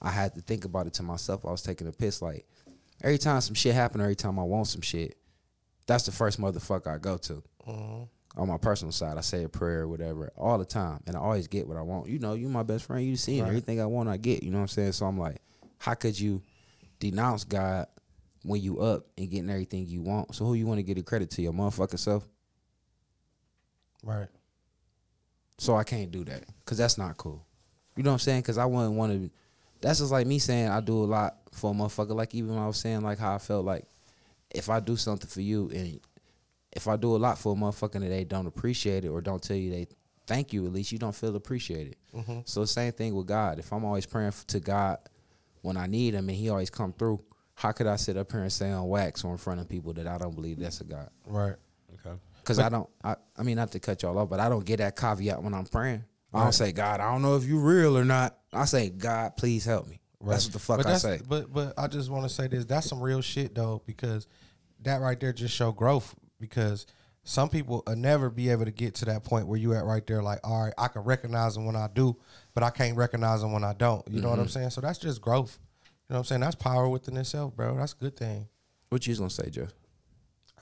I 0.01 0.11
had 0.11 0.35
to 0.35 0.41
think 0.41 0.65
about 0.65 0.87
it 0.87 0.95
to 0.95 1.03
myself. 1.03 1.45
I 1.45 1.51
was 1.51 1.63
taking 1.63 1.87
a 1.87 1.93
piss 1.93 2.23
like 2.23 2.47
every 3.03 3.19
time 3.19 3.41
some 3.43 3.55
shit 3.55 3.75
happen, 3.75 4.01
every 4.01 4.17
time 4.17 4.39
I 4.39 4.45
want 4.45 4.69
some 4.69 4.81
shit, 4.81 5.19
that's 5.87 6.05
the 6.05 6.13
first 6.13 6.41
motherfucker 6.41 6.87
I 6.87 6.99
go 6.99 7.19
to. 7.19 7.43
Mhm. 7.67 8.09
On 8.41 8.49
my 8.49 8.57
personal 8.57 8.91
side, 8.91 9.19
I 9.19 9.21
say 9.21 9.45
a 9.45 9.51
prayer 9.51 9.83
or 9.83 9.89
whatever 9.89 10.33
all 10.35 10.57
the 10.57 10.65
time, 10.65 11.01
and 11.07 11.15
I 11.15 11.21
always 11.21 11.47
get 11.47 11.69
what 11.69 11.77
I 11.77 11.83
want. 11.83 12.09
You 12.09 12.19
know, 12.19 12.33
you 12.33 12.49
my 12.49 12.63
best 12.63 12.87
friend. 12.87 13.05
You 13.07 13.15
see 13.17 13.39
Right. 13.43 13.49
everything 13.49 13.83
I 13.83 13.85
want, 13.85 14.09
I 14.09 14.17
get. 14.17 14.43
You 14.43 14.51
know 14.51 14.57
what 14.57 14.63
I'm 14.63 14.69
saying? 14.69 14.93
So 14.93 15.05
I'm 15.05 15.19
like, 15.19 15.43
how 15.77 15.93
could 15.93 16.19
you 16.19 16.41
denounce 17.01 17.45
God 17.45 17.87
when 18.43 18.63
you 18.63 18.81
up 18.81 19.07
and 19.19 19.31
getting 19.31 19.51
everything 19.51 19.87
you 19.87 20.01
want? 20.01 20.35
So 20.35 20.47
who 20.47 20.55
you 20.55 20.67
want 20.67 20.79
to 20.79 20.83
get 20.83 20.95
the 20.95 21.03
credit 21.03 21.29
to 21.33 21.43
your 21.43 21.53
motherfucking 21.53 21.99
self? 21.99 22.27
Right. 24.03 24.29
So 25.59 25.77
I 25.77 25.85
can't 25.85 26.11
do 26.11 26.25
that 26.25 26.45
because 26.65 26.79
that's 26.79 26.97
not 26.97 27.19
cool. 27.19 27.45
You 27.97 28.03
know 28.03 28.11
what 28.11 28.15
I'm 28.15 28.19
saying? 28.21 28.41
Because 28.41 28.57
I 28.57 28.65
wouldn't 28.65 28.95
want 28.95 29.13
to. 29.13 29.31
That's 29.83 29.99
just 29.99 30.13
like 30.13 30.27
me 30.27 30.39
saying 30.39 30.69
I 30.71 30.81
do 30.81 31.05
a 31.05 31.05
lot 31.05 31.37
for 31.53 31.73
a 31.73 31.75
motherfucker. 31.75 32.15
Like 32.15 32.35
even 32.35 32.55
when 32.55 32.59
I 32.63 32.67
was 32.67 32.79
saying 32.79 33.03
like 33.03 33.19
how 33.19 33.35
I 33.35 33.39
felt 33.39 33.67
like 33.67 33.85
if 34.51 34.71
I 34.71 34.81
do 34.81 34.97
something 34.97 35.29
for 35.29 35.43
you 35.43 35.71
and 35.75 36.01
if 36.73 36.89
I 36.89 36.97
do 36.97 37.17
a 37.17 37.19
lot 37.19 37.39
for 37.39 37.53
a 37.53 37.57
motherfucker 37.57 37.97
and 37.97 38.11
they 38.11 38.25
don't 38.25 38.47
appreciate 38.47 39.05
it 39.05 39.09
or 39.09 39.21
don't 39.21 39.43
tell 39.43 39.57
you 39.57 39.71
they 39.71 39.87
thank 40.27 40.53
you, 40.53 40.65
at 40.67 40.73
least 40.73 40.93
you 40.93 40.99
don't 40.99 41.15
feel 41.15 41.35
appreciated. 41.35 41.97
Mm-hmm. 42.15 42.41
So 42.45 42.65
same 42.65 42.93
thing 42.93 43.15
with 43.15 43.27
God. 43.27 43.59
If 43.59 43.73
I'm 43.73 43.85
always 43.85 44.07
praying 44.07 44.33
to 44.49 44.61
God 44.61 44.99
when 45.63 45.77
I 45.77 45.87
need 45.87 46.15
Him 46.15 46.29
and 46.29 46.39
He 46.39 46.49
always 46.49 46.71
come 46.71 46.93
through, 46.93 47.21
how 47.55 47.73
could 47.73 47.87
I 47.87 47.97
sit 47.97 48.17
up 48.17 48.31
here 48.31 48.41
and 48.41 48.53
say 48.53 48.71
on 48.71 48.89
wax 48.89 49.25
or 49.25 49.33
in 49.33 49.39
front 49.39 49.61
of 49.61 49.69
people 49.69 49.93
that 49.95 50.07
I 50.07 50.19
don't 50.19 50.35
believe 50.35 50.59
that's 50.59 50.81
a 50.81 50.85
God? 50.85 51.11
Right. 51.27 51.57
Okay. 51.95 52.17
Because 52.39 52.59
I 52.59 52.69
don't. 52.69 52.89
I, 53.05 53.17
I 53.37 53.43
mean, 53.43 53.57
not 53.57 53.71
to 53.73 53.81
cut 53.81 54.03
y'all 54.03 54.17
off, 54.19 54.31
but 54.31 54.41
I 54.41 54.49
don't 54.49 54.65
get 54.65 54.79
that 54.79 54.97
caveat 54.97 55.43
when 55.43 55.53
I'm 55.53 55.67
praying. 55.67 56.05
I 56.33 56.45
don't 56.45 56.53
say 56.53 56.71
God. 56.73 57.01
I 57.01 57.11
don't 57.11 57.23
know 57.23 57.37
if 57.37 57.45
you're 57.45 57.61
real 57.61 57.99
or 57.99 58.05
not. 58.05 58.39
I 58.53 58.65
say 58.65 58.89
God, 58.89 59.37
please 59.37 59.65
help 59.65 59.89
me. 59.89 60.01
That's 60.25 60.47
what 60.47 60.53
the 60.53 60.59
fuck 60.59 60.77
but 60.79 60.87
I 60.87 60.93
that's- 60.93 61.03
say. 61.03 61.21
But 61.27 61.53
but 61.53 61.75
I 61.77 61.87
just 61.87 62.09
want 62.09 62.23
to 62.23 62.29
say 62.29 62.47
this. 62.47 62.65
That's 62.65 62.87
some 62.87 63.01
real 63.01 63.21
shit 63.21 63.55
though, 63.55 63.83
because 63.85 64.27
that 64.83 65.01
right 65.01 65.19
there 65.19 65.33
just 65.33 65.55
show 65.55 65.73
growth. 65.73 66.15
Because 66.41 66.87
some 67.23 67.49
people 67.49 67.83
will 67.87 67.97
never 67.97 68.31
be 68.31 68.49
able 68.49 68.65
to 68.65 68.71
get 68.71 68.95
to 68.97 69.05
that 69.05 69.25
point 69.25 69.47
where 69.47 69.59
you 69.59 69.75
at 69.75 69.85
right 69.85 70.05
there. 70.07 70.23
Like, 70.23 70.41
all 70.43 70.65
right, 70.65 70.75
I 70.79 70.89
can 70.89 71.03
recognize 71.03 71.55
them 71.55 71.67
when 71.67 71.77
I 71.77 71.89
do, 71.95 72.17
but 72.55 72.63
I 72.63 72.71
can't 72.71 72.97
recognize 72.97 73.43
them 73.43 73.53
when 73.53 73.63
I 73.63 73.75
don't. 73.75 74.07
You 74.09 74.21
know 74.21 74.31
what 74.31 74.39
I'm 74.39 74.47
Mm-hmm. 74.47 74.51
saying? 74.53 74.71
So 74.71 74.81
that's 74.81 74.99
just 74.99 75.21
growth. 75.21 75.59
You 76.09 76.15
know 76.15 76.17
what 76.17 76.19
I'm 76.21 76.25
saying? 76.25 76.41
That's 76.41 76.57
power 76.57 76.89
within 76.89 77.17
itself, 77.19 77.55
bro. 77.55 77.77
That's 77.77 77.93
a 77.93 77.97
good 77.97 78.17
thing. 78.17 78.49
What 78.89 79.07
you 79.07 79.13
was 79.13 79.19
gonna 79.19 79.31
say, 79.31 79.51
Jeff? 79.51 79.69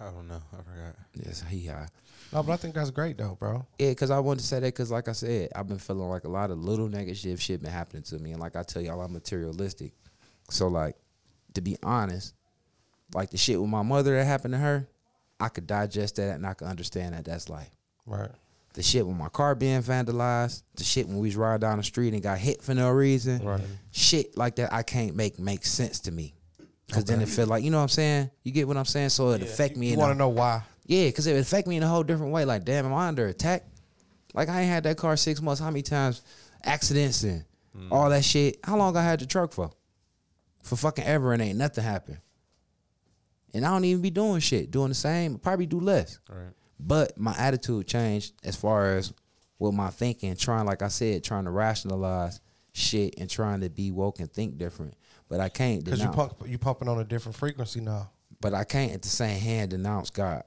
I 0.01 0.07
don't 0.07 0.29
know. 0.29 0.43
I 0.53 0.57
forgot. 0.57 0.95
Yes, 1.15 1.43
he 1.49 1.67
high. 1.67 1.89
No, 2.33 2.43
but 2.43 2.53
I 2.53 2.57
think 2.57 2.75
that's 2.75 2.91
great 2.91 3.17
though, 3.17 3.37
bro. 3.41 3.65
Yeah, 3.79 3.89
because 3.91 4.11
I 4.11 4.19
wanted 4.19 4.41
to 4.41 4.47
say 4.47 4.57
that 4.61 4.67
because, 4.67 4.91
like 4.91 5.09
I 5.09 5.13
said, 5.13 5.49
I've 5.57 5.67
been 5.67 5.79
feeling 5.79 6.09
like 6.11 6.25
a 6.25 6.29
lot 6.29 6.51
of 6.51 6.59
little 6.59 6.89
negative 6.89 7.41
shit 7.41 7.63
been 7.63 7.71
happening 7.71 8.03
to 8.05 8.19
me, 8.19 8.33
and 8.33 8.41
like 8.41 8.55
I 8.55 8.63
tell 8.63 8.83
y'all, 8.83 9.01
I'm 9.01 9.13
materialistic. 9.15 9.93
So, 10.51 10.69
like, 10.69 10.97
to 11.55 11.63
be 11.63 11.77
honest, 11.83 12.35
like 13.15 13.31
the 13.31 13.39
shit 13.39 13.59
with 13.61 13.71
my 13.71 13.83
mother 13.83 14.15
that 14.17 14.25
happened 14.27 14.53
to 14.55 14.59
her, 14.59 14.87
I 15.41 15.49
could 15.49 15.67
digest 15.67 16.17
that 16.17 16.35
and 16.35 16.47
I 16.47 16.55
could 16.55 16.69
understand 16.69 17.15
that 17.15 17.25
that's 17.25 17.49
life. 17.49 17.71
Right. 18.07 18.31
The 18.75 18.83
shit 18.83 19.07
with 19.07 19.17
my 19.17 19.29
car 19.29 19.55
being 19.55 19.83
vandalized, 19.83 20.63
the 20.77 20.85
shit 20.85 21.07
when 21.07 21.19
we 21.19 21.29
was 21.29 21.37
riding 21.37 21.61
down 21.61 21.79
the 21.79 21.85
street 21.85 22.13
and 22.13 22.23
got 22.23 22.39
hit 22.39 22.63
for 22.63 22.75
no 22.75 22.91
reason, 22.91 23.45
Right. 23.45 23.61
shit 23.91 24.37
like 24.37 24.57
that, 24.57 24.73
I 24.73 24.83
can't 24.83 25.17
make 25.17 25.39
make 25.39 25.65
sense 25.65 26.01
to 26.01 26.13
me. 26.13 26.35
Cause 26.91 27.05
then 27.05 27.21
it 27.21 27.29
feel 27.29 27.47
like 27.47 27.63
you 27.63 27.71
know 27.71 27.77
what 27.79 27.83
I'm 27.83 27.89
saying. 27.89 28.31
You 28.45 28.53
get 28.53 28.67
what 28.67 28.79
I'm 28.79 28.87
saying. 28.87 29.11
So 29.11 29.31
it 29.31 29.43
affect 29.43 29.77
me. 29.77 29.91
You 29.91 29.99
want 29.99 30.13
to 30.13 30.19
know 30.19 30.31
why? 30.31 30.63
yeah, 30.89 31.05
because 31.05 31.27
it 31.27 31.35
would 31.35 31.43
affect 31.43 31.69
me 31.69 31.77
in 31.77 31.83
a 31.83 31.87
whole 31.87 32.03
different 32.03 32.33
way. 32.33 32.47
Like, 32.47 32.65
damn, 32.65 32.87
am 32.87 32.95
I 32.95 33.09
under 33.09 33.27
attack? 33.27 33.65
Like, 34.33 34.49
I 34.49 34.63
ain't 34.63 34.71
had 34.71 34.85
that 34.85 34.97
car 34.97 35.17
six 35.19 35.41
months. 35.43 35.61
How 35.61 35.71
many 35.71 35.83
times 35.83 36.23
accidents 36.65 37.23
and 37.25 37.45
mm. 37.77 37.93
all 37.93 38.09
that 38.09 38.25
shit? 38.25 38.59
How 38.65 38.77
long 38.79 38.97
I 38.97 39.03
had 39.03 39.21
the 39.21 39.27
truck 39.27 39.53
for? 39.53 39.71
For 40.63 40.77
fucking 40.77 41.05
ever, 41.05 41.35
and 41.35 41.43
ain't 41.43 41.59
nothing 41.59 41.85
happened. 41.85 42.19
And 43.55 43.65
I 43.65 43.71
don't 43.71 43.85
even 43.85 44.03
be 44.03 44.11
doing 44.11 44.41
shit, 44.41 44.71
doing 44.71 44.91
the 44.91 44.95
same. 44.95 45.39
Probably 45.39 45.67
do 45.67 45.81
less. 45.81 46.19
Right. 46.29 46.53
But 46.79 47.19
my 47.19 47.35
attitude 47.37 47.87
changed 47.87 48.35
as 48.45 48.57
far 48.57 48.97
as 48.97 49.13
with 49.59 49.75
my 49.75 49.89
thinking, 49.91 50.37
trying, 50.37 50.67
like 50.67 50.83
I 50.83 50.89
said, 50.89 51.25
trying 51.25 51.45
to 51.45 51.51
rationalize 51.51 52.41
shit 52.73 53.15
and 53.19 53.29
trying 53.29 53.63
to 53.63 53.71
be 53.71 53.91
woke 53.91 54.21
and 54.21 54.31
think 54.33 54.59
different. 54.59 54.95
But 55.29 55.41
I 55.41 55.49
can't. 55.49 55.85
Because 55.85 56.01
you 56.03 56.09
pump 56.09 56.35
you 56.47 56.59
pumping 56.59 56.89
on 56.89 56.99
a 57.01 57.05
different 57.05 57.37
frequency 57.37 57.81
now. 57.81 58.11
but 58.41 58.55
I 58.55 58.65
can't 58.65 58.93
at 58.93 59.03
the 59.03 59.09
same 59.09 59.41
hand 59.41 59.71
denounce 59.71 60.11
God. 60.11 60.45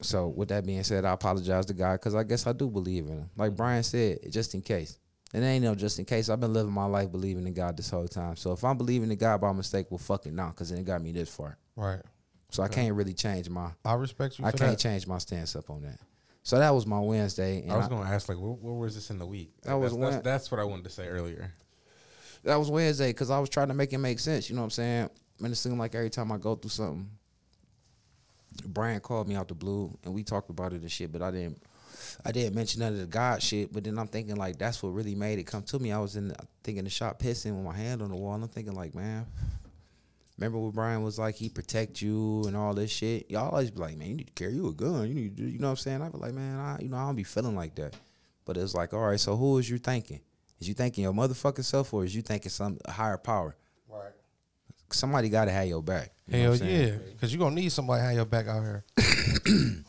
So 0.00 0.28
with 0.28 0.50
that 0.50 0.64
being 0.64 0.84
said, 0.84 1.04
I 1.04 1.12
apologize 1.12 1.66
to 1.66 1.74
God 1.74 1.94
because 1.94 2.14
I 2.14 2.22
guess 2.22 2.46
I 2.46 2.52
do 2.52 2.68
believe 2.70 3.06
in 3.06 3.18
Him. 3.18 3.30
Like 3.36 3.56
Brian 3.56 3.82
said, 3.82 4.20
just 4.30 4.54
in 4.54 4.62
case. 4.62 4.98
And 5.34 5.44
it 5.44 5.46
ain't 5.46 5.64
no 5.64 5.74
just 5.74 5.98
in 5.98 6.04
case. 6.04 6.28
I've 6.30 6.40
been 6.40 6.52
living 6.52 6.72
my 6.72 6.86
life 6.86 7.10
believing 7.10 7.46
in 7.46 7.52
God 7.52 7.76
this 7.76 7.90
whole 7.90 8.08
time. 8.08 8.36
So 8.36 8.52
if 8.52 8.64
I'm 8.64 8.78
believing 8.78 9.10
in 9.10 9.18
God 9.18 9.40
by 9.40 9.52
mistake, 9.52 9.86
well, 9.90 9.98
fucking 9.98 10.34
now, 10.34 10.48
because 10.48 10.70
it 10.70 10.84
got 10.84 11.02
me 11.02 11.12
this 11.12 11.28
far. 11.28 11.58
Right. 11.76 12.00
So 12.50 12.62
I 12.62 12.68
can't 12.68 12.94
really 12.94 13.14
change 13.14 13.48
my. 13.50 13.70
I 13.84 13.94
respect 13.94 14.38
you. 14.38 14.44
I 14.44 14.52
can't 14.52 14.72
that. 14.72 14.78
change 14.78 15.06
my 15.06 15.18
stance 15.18 15.54
up 15.54 15.68
on 15.70 15.82
that. 15.82 15.98
So 16.42 16.58
that 16.58 16.70
was 16.70 16.86
my 16.86 16.98
Wednesday, 16.98 17.60
and 17.60 17.72
I 17.72 17.76
was 17.76 17.88
going 17.88 18.06
to 18.06 18.08
ask, 18.08 18.26
like, 18.26 18.38
where, 18.38 18.52
where 18.52 18.74
was 18.74 18.94
this 18.94 19.10
in 19.10 19.18
the 19.18 19.26
week? 19.26 19.50
That 19.64 19.74
was 19.74 19.92
that's, 19.92 20.00
that's, 20.00 20.14
when- 20.14 20.22
that's 20.22 20.50
what 20.50 20.60
I 20.60 20.64
wanted 20.64 20.84
to 20.84 20.90
say 20.90 21.06
earlier. 21.06 21.52
that 22.44 22.56
was 22.56 22.70
Wednesday 22.70 23.10
because 23.10 23.30
I 23.30 23.38
was 23.38 23.50
trying 23.50 23.68
to 23.68 23.74
make 23.74 23.92
it 23.92 23.98
make 23.98 24.18
sense. 24.18 24.48
You 24.48 24.56
know 24.56 24.62
what 24.62 24.66
I'm 24.66 24.70
saying? 24.70 25.10
And 25.42 25.52
it 25.52 25.56
seemed 25.56 25.78
like 25.78 25.94
every 25.94 26.08
time 26.08 26.32
I 26.32 26.38
go 26.38 26.54
through 26.54 26.70
something, 26.70 27.10
Brian 28.64 29.00
called 29.00 29.28
me 29.28 29.36
out 29.36 29.48
the 29.48 29.54
blue 29.54 29.96
and 30.04 30.14
we 30.14 30.24
talked 30.24 30.48
about 30.50 30.72
it 30.72 30.80
and 30.80 30.90
shit, 30.90 31.12
but 31.12 31.22
I 31.22 31.30
didn't. 31.30 31.62
I 32.24 32.32
didn't 32.32 32.54
mention 32.54 32.80
none 32.80 32.92
of 32.92 32.98
the 32.98 33.06
God 33.06 33.42
shit, 33.42 33.72
but 33.72 33.84
then 33.84 33.98
I'm 33.98 34.08
thinking 34.08 34.36
like 34.36 34.56
that's 34.58 34.82
what 34.82 34.90
really 34.90 35.14
made 35.14 35.38
it 35.38 35.44
come 35.44 35.62
to 35.64 35.78
me. 35.78 35.92
I 35.92 35.98
was 35.98 36.16
in, 36.16 36.28
the, 36.28 36.34
I 36.34 36.44
think 36.62 36.78
in 36.78 36.84
the 36.84 36.90
shop 36.90 37.20
pissing 37.20 37.54
with 37.54 37.64
my 37.64 37.74
hand 37.76 38.02
on 38.02 38.08
the 38.08 38.16
wall. 38.16 38.34
And 38.34 38.42
I'm 38.42 38.48
thinking 38.48 38.74
like, 38.74 38.94
man, 38.94 39.26
remember 40.38 40.58
when 40.58 40.70
Brian 40.70 41.02
was 41.02 41.18
like 41.18 41.34
he 41.34 41.48
protect 41.48 42.00
you 42.00 42.44
and 42.46 42.56
all 42.56 42.72
this 42.74 42.90
shit? 42.90 43.30
Y'all 43.30 43.50
always 43.50 43.70
be 43.70 43.80
like, 43.80 43.96
man, 43.96 44.08
you 44.08 44.14
need 44.16 44.28
to 44.28 44.32
carry 44.32 44.54
you 44.54 44.68
a 44.68 44.72
gun. 44.72 45.08
You 45.08 45.14
need, 45.14 45.36
to, 45.36 45.44
you 45.44 45.58
know 45.58 45.66
what 45.66 45.72
I'm 45.72 45.76
saying? 45.76 46.02
I 46.02 46.08
be 46.08 46.18
like, 46.18 46.32
man, 46.34 46.58
I, 46.58 46.78
you 46.80 46.88
know, 46.88 46.96
I 46.96 47.06
don't 47.06 47.16
be 47.16 47.24
feeling 47.24 47.56
like 47.56 47.74
that. 47.76 47.94
But 48.44 48.56
it's 48.56 48.74
like, 48.74 48.94
all 48.94 49.00
right, 49.00 49.20
so 49.20 49.36
who 49.36 49.58
is 49.58 49.68
you 49.68 49.78
thinking? 49.78 50.20
Is 50.60 50.68
you 50.68 50.74
thinking 50.74 51.04
your 51.04 51.12
motherfucking 51.12 51.64
self 51.64 51.92
or 51.92 52.04
is 52.04 52.14
you 52.14 52.22
thinking 52.22 52.50
some 52.50 52.78
higher 52.88 53.18
power? 53.18 53.56
Right. 53.88 54.12
Somebody 54.90 55.28
got 55.28 55.44
to 55.46 55.50
have 55.52 55.66
your 55.66 55.82
back. 55.82 56.12
You 56.26 56.38
Hell 56.38 56.50
what 56.50 56.62
I'm 56.62 56.66
saying? 56.66 56.88
yeah. 56.88 56.98
Because 57.12 57.32
you're 57.32 57.38
going 57.38 57.54
to 57.54 57.60
need 57.60 57.70
somebody 57.70 58.00
to 58.00 58.06
have 58.06 58.14
your 58.16 58.24
back 58.24 58.46
out 58.48 58.62
here. 58.62 58.84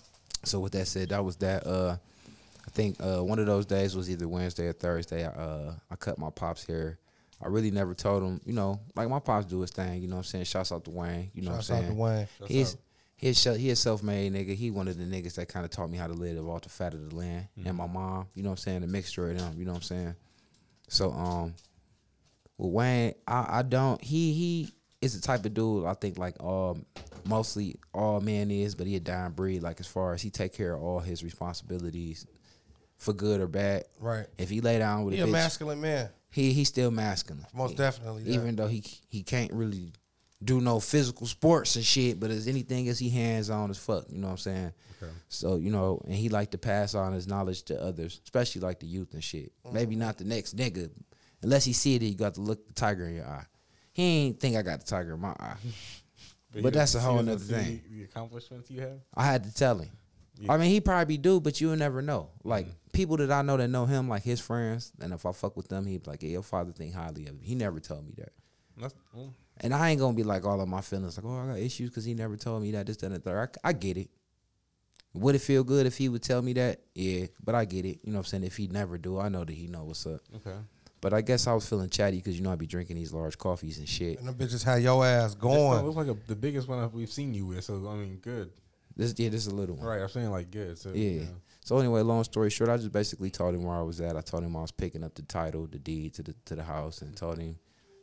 So 0.46 0.62
with 0.62 0.72
that 0.72 0.88
said, 0.88 1.10
that 1.10 1.24
was 1.24 1.36
that. 1.38 1.68
Uh, 1.68 1.98
I 2.66 2.70
think 2.72 2.96
uh, 3.02 3.22
one 3.24 3.40
of 3.40 3.46
those 3.46 3.66
days 3.66 3.96
was 3.96 4.10
either 4.10 4.28
Wednesday 4.28 4.68
or 4.68 4.74
Thursday. 4.74 5.26
I, 5.26 5.30
uh, 5.30 5.74
I 5.92 5.96
cut 5.98 6.18
my 6.18 6.30
pops 6.30 6.66
hair. 6.66 6.98
I 7.42 7.48
really 7.48 7.72
never 7.72 7.94
told 7.94 8.22
him, 8.24 8.42
you 8.46 8.54
know, 8.54 8.80
like 8.96 9.10
my 9.10 9.20
pops 9.20 9.46
do 9.46 9.62
his 9.62 9.72
thing. 9.72 10.02
You 10.02 10.08
know 10.08 10.16
what 10.16 10.20
I'm 10.22 10.24
saying? 10.26 10.44
Shouts 10.46 10.72
out 10.72 10.84
to 10.86 10.92
Wayne. 10.92 11.32
You 11.34 11.44
know 11.44 11.52
Shouts 11.54 11.70
what 11.70 11.76
out 11.76 11.78
I'm 11.78 11.84
to 11.84 11.88
saying? 11.96 11.98
Wayne. 12.00 12.28
He's 12.48 12.78
he's 13.16 13.44
he 13.44 13.70
a 13.70 13.76
self 13.76 14.04
made 14.04 14.34
nigga. 14.34 14.56
He 14.56 14.72
one 14.72 14.88
of 14.88 14.98
the 14.98 15.06
niggas 15.06 15.36
that 15.36 15.48
kind 15.48 15.64
of 15.66 15.72
taught 15.72 15.90
me 15.90 15.98
how 15.98 16.08
to 16.08 16.14
live 16.14 16.48
off 16.48 16.62
the 16.62 16.70
fat 16.70 16.94
of 16.94 17.10
the 17.10 17.16
land. 17.16 17.48
And 17.66 17.78
my 17.78 17.88
mom, 17.88 18.28
you 18.36 18.44
know 18.44 18.50
what 18.50 18.54
I'm 18.60 18.64
saying? 18.64 18.82
The 18.82 18.88
mixture 18.88 19.30
of 19.32 19.38
them. 19.38 19.54
You 19.58 19.66
know 19.66 19.72
what 19.72 19.78
I'm 19.78 19.84
saying? 19.84 20.16
So 20.90 21.12
um, 21.12 21.54
with 22.58 22.72
Wayne, 22.74 23.14
I, 23.28 23.60
I 23.60 23.62
don't. 23.62 24.04
He 24.04 24.34
he 24.34 24.74
is 25.02 25.16
the 25.20 25.26
type 25.26 25.46
of 25.46 25.54
dude 25.54 25.86
I 25.86 25.94
think 25.94 26.18
like 26.18 26.36
um 26.44 26.86
mostly 27.26 27.78
all 27.94 28.20
men 28.20 28.52
is, 28.52 28.76
but 28.76 28.86
he 28.88 28.96
a 28.98 29.00
dying 29.00 29.32
breed. 29.32 29.64
Like 29.64 29.80
as 29.80 29.88
far 29.88 30.14
as 30.14 30.22
he 30.22 30.30
take 30.30 30.54
care 30.54 30.74
of 30.74 30.82
all 30.84 31.00
his 31.00 31.24
responsibilities 31.24 32.26
for 32.98 33.14
good 33.14 33.40
or 33.40 33.48
bad. 33.48 33.86
Right. 34.00 34.26
If 34.38 34.50
he 34.50 34.60
lay 34.60 34.78
down 34.80 35.06
with 35.06 35.14
He 35.14 35.22
a 35.22 35.24
a 35.24 35.28
bitch, 35.28 35.32
masculine 35.32 35.80
man. 35.80 36.10
He 36.32 36.54
he 36.54 36.64
still 36.64 36.92
masculine. 36.92 37.46
Most 37.54 37.72
He- 37.72 37.76
definitely. 37.78 38.24
yeah. 38.24 38.36
Even 38.36 38.56
though 38.56 38.68
he 38.68 38.84
he 39.10 39.24
can't 39.24 39.52
really 39.54 39.94
do 40.44 40.62
no 40.62 40.80
physical 40.80 41.28
sports 41.28 41.76
and 41.76 41.84
shit, 41.84 42.20
but 42.20 42.32
as 42.32 42.48
anything 42.48 42.88
as 42.88 42.98
he 42.98 43.10
hands 43.10 43.50
on 43.50 43.70
as 43.70 43.78
fuck. 43.78 44.06
You 44.10 44.20
know 44.20 44.28
what 44.28 44.32
I'm 44.34 44.38
saying? 44.38 44.72
Okay. 45.02 45.12
So 45.28 45.58
you 45.58 45.70
know, 45.72 46.02
and 46.06 46.14
he 46.14 46.30
like 46.30 46.52
to 46.52 46.58
pass 46.58 46.96
on 46.96 47.14
his 47.14 47.28
knowledge 47.28 47.64
to 47.64 47.82
others, 47.82 48.22
especially 48.24 48.62
like 48.62 48.80
the 48.80 48.88
youth 48.88 49.14
and 49.14 49.24
shit. 49.24 49.52
Mm-hmm. 49.66 49.74
Maybe 49.76 49.96
not 49.96 50.18
the 50.18 50.24
next 50.24 50.56
nigga, 50.56 50.90
unless 51.42 51.66
he 51.66 51.74
see 51.74 51.96
it. 51.96 52.02
You 52.04 52.16
got 52.16 52.36
to 52.36 52.42
look 52.42 52.66
the 52.68 52.74
tiger 52.74 53.08
in 53.08 53.16
your 53.16 53.26
eye. 53.28 53.46
He 53.92 54.04
ain't 54.04 54.40
think 54.40 54.56
I 54.56 54.62
got 54.62 54.80
the 54.80 54.86
tiger 54.86 55.14
in 55.16 55.20
my 55.20 55.36
eye. 55.40 55.56
he 56.54 56.62
But 56.62 56.74
that's 56.74 56.96
a 56.96 57.00
whole 57.00 57.20
he 57.20 57.26
doesn't 57.26 57.52
nother 57.52 57.64
thing. 57.64 57.82
The 57.92 58.04
accomplishments 58.04 58.72
you 58.72 58.82
have. 58.82 59.00
I 59.14 59.26
had 59.26 59.44
to 59.44 59.54
tell 59.54 59.78
him. 59.80 59.90
I 60.48 60.58
mean, 60.58 60.70
he 60.70 60.80
probably 60.80 61.18
do, 61.18 61.40
but 61.40 61.60
you'll 61.60 61.76
never 61.76 62.02
know. 62.02 62.30
Like 62.44 62.66
mm-hmm. 62.66 62.76
people 62.94 63.18
that 63.18 63.32
I 63.32 63.42
know 63.42 63.58
that 63.58 63.68
know 63.68 63.86
him, 63.86 64.08
like 64.08 64.24
his 64.24 64.40
friends, 64.40 64.92
and 65.02 65.12
if 65.14 65.26
I 65.26 65.32
fuck 65.32 65.58
with 65.58 65.68
them, 65.68 65.86
he'd 65.86 66.04
be 66.04 66.12
like, 66.12 66.24
"Yeah, 66.24 66.30
your 66.30 66.44
father 66.44 66.72
think 66.72 66.94
highly 66.94 67.28
of 67.28 67.36
you." 67.36 67.42
He 67.42 67.56
never 67.56 67.80
told 67.80 68.06
me 68.06 68.14
that. 68.18 68.32
That's, 68.78 68.96
well, 69.14 69.34
And 69.60 69.74
I 69.74 69.90
ain't 69.90 70.00
gonna 70.00 70.16
be 70.16 70.24
like 70.24 70.46
all 70.46 70.62
of 70.62 70.70
my 70.70 70.82
feelings, 70.82 71.18
like, 71.18 71.26
oh, 71.26 71.38
I 71.38 71.48
got 71.48 71.60
issues 71.60 71.90
because 71.90 72.06
he 72.06 72.14
never 72.14 72.38
told 72.38 72.62
me 72.62 72.72
that, 72.72 72.86
this, 72.86 72.98
that, 72.98 73.08
and 73.08 73.16
the 73.16 73.20
third. 73.20 73.58
I, 73.64 73.70
I 73.70 73.74
get 73.74 73.98
it. 73.98 74.10
Would 75.14 75.36
it 75.36 75.40
feel 75.40 75.64
good 75.64 75.86
if 75.86 75.98
he 75.98 76.08
would 76.08 76.22
tell 76.22 76.42
me 76.42 76.54
that? 76.54 76.82
Yeah, 76.96 77.26
but 77.44 77.56
I 77.56 77.66
get 77.66 77.84
it. 77.84 78.00
You 78.04 78.14
know 78.14 78.20
what 78.20 78.20
I'm 78.20 78.26
saying? 78.26 78.44
If 78.44 78.56
he 78.56 78.68
never 78.68 78.98
do, 78.98 79.20
I 79.20 79.28
know 79.28 79.44
that 79.44 79.54
he 79.54 79.68
know 79.68 79.84
what's 79.84 80.06
up. 80.06 80.22
okay. 80.36 80.58
But 81.02 81.14
I 81.14 81.22
guess 81.22 81.48
I 81.48 81.54
was 81.54 81.68
feeling 81.68 81.90
chatty 81.90 82.18
because 82.18 82.38
you 82.38 82.44
know 82.44 82.52
I 82.52 82.56
be 82.56 82.68
drinking 82.68 82.98
these 82.98 83.14
large 83.14 83.38
coffees 83.38 83.80
and 83.80 83.88
shit. 83.88 84.20
And 84.20 84.28
them 84.28 84.36
bitches 84.36 84.64
had 84.64 84.84
your 84.84 85.06
ass 85.06 85.34
This 85.34 85.42
going. 85.42 85.86
looks 85.86 85.96
like 85.96 86.08
a, 86.08 86.18
the 86.28 86.36
biggest 86.36 86.68
one 86.68 86.92
we've 86.92 87.12
seen 87.12 87.34
you 87.34 87.46
with. 87.46 87.64
So 87.64 87.88
I 87.90 87.96
mean, 87.96 88.18
good. 88.18 88.52
This 89.00 89.16
yeah, 89.18 89.30
this 89.30 89.48
is 89.48 89.54
a 89.54 89.56
little 89.56 89.78
one. 89.78 89.88
Right. 89.88 90.02
I'm 90.02 90.10
saying 90.10 90.30
like 90.30 90.52
good. 90.52 90.78
So 90.78 90.92
Yeah. 90.94 91.24
So 91.64 91.78
anyway, 91.78 92.02
long 92.02 92.24
story 92.26 92.50
short, 92.50 92.70
I 92.70 92.76
just 92.76 92.92
basically 92.92 93.30
told 93.30 93.56
him 93.56 93.64
where 93.64 93.78
I 93.78 93.82
was 93.82 94.02
at. 94.02 94.18
I 94.18 94.22
told 94.22 94.44
him 94.44 94.58
I 94.58 94.62
was 94.62 94.72
picking 94.72 95.06
up 95.06 95.16
the 95.16 95.22
title, 95.22 95.68
the 95.68 95.80
deed 95.80 96.16
to 96.16 96.24
the 96.24 96.36
to 96.46 96.56
the 96.56 96.64
house, 96.64 97.02
and 97.02 97.16
told 97.16 97.40
him, 97.40 97.58